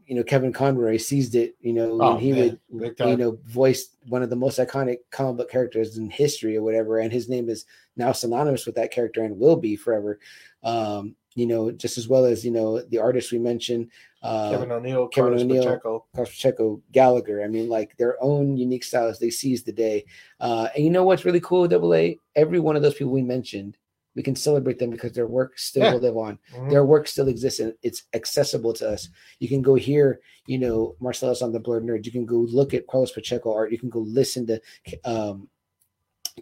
you 0.07 0.17
know, 0.17 0.25
Kevin 0.25 0.53
Conroy 0.53 0.97
seized 0.97 1.37
it. 1.37 1.55
You 1.61 1.73
know, 1.73 1.93
Oh, 2.01 2.13
when 2.15 2.21
he 2.21 2.33
man, 2.33 2.59
would 2.71 2.97
you 2.99 3.17
know, 3.17 3.39
voiced 3.47 3.97
one 4.09 4.25
of 4.25 4.31
the 4.31 4.35
most 4.37 4.59
iconic 4.59 4.99
comic 5.11 5.37
book 5.37 5.51
characters 5.51 5.99
in 5.99 6.11
history 6.11 6.57
or 6.57 6.63
whatever, 6.63 6.99
and 6.99 7.13
his 7.13 7.29
name 7.29 7.49
is 7.49 7.65
now 7.97 8.11
synonymous 8.11 8.67
with 8.67 8.75
that 8.75 8.91
character 8.91 9.23
and 9.23 9.39
will 9.39 9.57
be 9.57 9.77
forever. 9.77 10.19
Um, 10.65 11.15
you 11.37 11.47
know, 11.47 11.71
just 11.71 11.97
as 11.97 12.09
well 12.09 12.25
as 12.25 12.45
you 12.45 12.51
know 12.51 12.81
the 12.81 12.99
artists 12.99 13.31
we 13.31 13.39
mentioned, 13.39 13.89
uh, 14.23 14.51
Kevin 14.51 14.73
O'Neill, 14.73 15.07
Kevin 15.09 15.31
Carlos 15.31 15.43
O'Neill. 15.43 15.63
Pacheco. 15.63 16.05
Carlos 16.13 16.31
Pacheco, 16.31 16.83
Gallagher. 16.91 17.45
I 17.45 17.47
mean, 17.47 17.69
like 17.69 17.97
their 17.97 18.17
own 18.21 18.57
unique 18.57 18.83
styles. 18.83 19.21
They 19.21 19.31
seized 19.31 19.65
the 19.65 19.73
day. 19.73 20.05
Uh, 20.41 20.69
and 20.75 20.85
you 20.85 20.91
know 20.91 21.05
what's 21.05 21.25
really 21.25 21.41
cool, 21.41 21.69
Double 21.69 21.95
A? 21.95 22.19
Every 22.35 22.59
one 22.59 22.75
of 22.75 22.83
those 22.83 22.95
people 22.95 23.13
we 23.13 23.23
mentioned, 23.23 23.77
we 24.17 24.23
can 24.23 24.35
celebrate 24.35 24.79
them 24.79 24.91
because 24.91 25.13
their 25.13 25.27
work 25.27 25.59
still 25.59 25.85
Yeah. 25.85 25.93
will 25.95 26.01
live 26.01 26.17
on 26.17 26.39
Mhm. 26.53 26.71
their 26.71 26.85
work 26.85 27.07
still 27.07 27.29
exists 27.29 27.61
and 27.61 27.75
it's 27.83 28.05
accessible 28.13 28.73
to 28.75 28.89
us. 28.89 29.09
You 29.39 29.49
can 29.49 29.63
go 29.63 29.75
hear, 29.77 30.21
you 30.47 30.59
know, 30.59 30.97
Marcellus 31.01 31.43
on 31.43 31.53
the 31.53 31.61
Blurred 31.61 31.85
Nerd. 31.85 32.05
You 32.07 32.13
can 32.13 32.27
go 32.27 32.39
look 32.39 32.75
at 32.75 32.87
Carlos 32.87 33.13
Pacheco 33.13 33.53
art. 33.55 33.71
You 33.73 33.79
can 33.79 33.89
go 33.91 34.01
listen 34.01 34.47
to 34.49 34.61
um, 35.05 35.49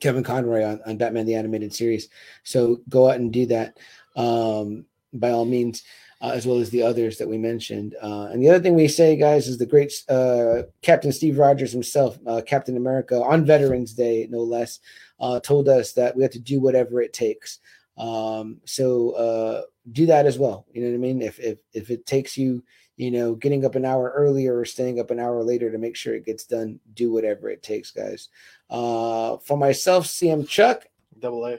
Kevin 0.01 0.23
Conroy 0.23 0.65
on, 0.65 0.81
on 0.87 0.97
Batman 0.97 1.27
the 1.27 1.35
Animated 1.35 1.75
Series. 1.75 2.09
So 2.43 2.81
go 2.89 3.09
out 3.11 3.17
and 3.17 3.33
do 3.33 3.47
that 3.47 3.79
um, 4.17 4.87
by 5.13 5.31
all 5.31 5.45
means, 5.45 5.83
uh, 6.21 6.33
as 6.35 6.47
well 6.47 6.59
as 6.59 6.71
the 6.71 6.83
others 6.83 7.19
that 7.19 7.29
we 7.29 7.39
mentioned. 7.39 7.95
Uh, 8.03 8.29
and 8.33 8.43
the 8.43 8.49
other 8.49 8.61
thing 8.61 8.75
we 8.75 8.89
say, 8.89 9.17
guys, 9.17 9.47
is 9.47 9.59
the 9.59 9.67
great 9.67 9.93
uh, 10.09 10.63
Captain 10.83 11.13
Steve 11.13 11.39
Rogers 11.39 11.73
himself, 11.73 12.19
uh, 12.27 12.43
Captain 12.45 12.77
America, 12.77 13.23
on 13.23 13.45
Veterans 13.45 13.93
Day, 13.93 14.27
no 14.29 14.41
less, 14.41 14.81
uh, 15.21 15.39
told 15.41 15.69
us 15.69 15.93
that 15.93 16.17
we 16.17 16.23
have 16.23 16.33
to 16.33 16.41
do 16.41 16.61
whatever 16.61 17.01
it 17.01 17.13
takes. 17.13 17.61
Um, 17.97 18.61
so 18.65 19.11
uh, 19.13 19.63
do 19.93 20.07
that 20.07 20.27
as 20.27 20.39
well. 20.39 20.67
You 20.73 20.83
know 20.83 20.89
what 20.89 20.95
I 20.95 20.99
mean? 20.99 21.23
If 21.23 21.39
if 21.41 21.59
if 21.73 21.91
it 21.91 22.07
takes 22.07 22.37
you, 22.37 22.63
you 22.97 23.11
know, 23.11 23.35
getting 23.35 23.65
up 23.65 23.75
an 23.75 23.85
hour 23.85 24.13
earlier 24.15 24.59
or 24.59 24.65
staying 24.65 25.01
up 25.01 25.11
an 25.11 25.19
hour 25.19 25.43
later 25.43 25.71
to 25.71 25.79
make 25.79 25.97
sure 25.97 26.15
it 26.15 26.27
gets 26.27 26.45
done, 26.45 26.79
do 26.95 27.13
whatever 27.13 27.49
it 27.49 27.63
takes, 27.63 27.91
guys. 27.91 28.29
For 28.69 29.57
myself, 29.57 30.07
CM 30.07 30.49
Chuck, 30.49 30.87
Double 31.19 31.47
A. 31.47 31.59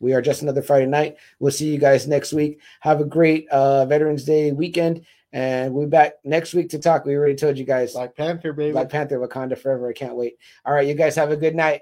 we 0.00 0.14
are 0.14 0.22
just 0.22 0.42
another 0.42 0.62
Friday 0.62 0.86
night. 0.86 1.16
We'll 1.38 1.52
see 1.52 1.72
you 1.72 1.78
guys 1.78 2.06
next 2.06 2.32
week. 2.32 2.60
Have 2.80 3.00
a 3.00 3.04
great 3.04 3.48
uh, 3.48 3.84
Veterans 3.86 4.24
Day 4.24 4.52
weekend, 4.52 5.04
and 5.32 5.72
we'll 5.72 5.86
be 5.86 5.90
back 5.90 6.14
next 6.24 6.54
week 6.54 6.70
to 6.70 6.78
talk. 6.78 7.04
We 7.04 7.16
already 7.16 7.34
told 7.34 7.58
you 7.58 7.64
guys 7.64 7.92
Black 7.92 8.16
Panther, 8.16 8.52
baby. 8.52 8.72
Black 8.72 8.90
Panther, 8.90 9.18
Wakanda 9.18 9.58
Forever. 9.58 9.88
I 9.88 9.92
can't 9.92 10.16
wait. 10.16 10.38
All 10.64 10.72
right, 10.72 10.86
you 10.86 10.94
guys 10.94 11.16
have 11.16 11.30
a 11.30 11.36
good 11.36 11.54
night. 11.54 11.80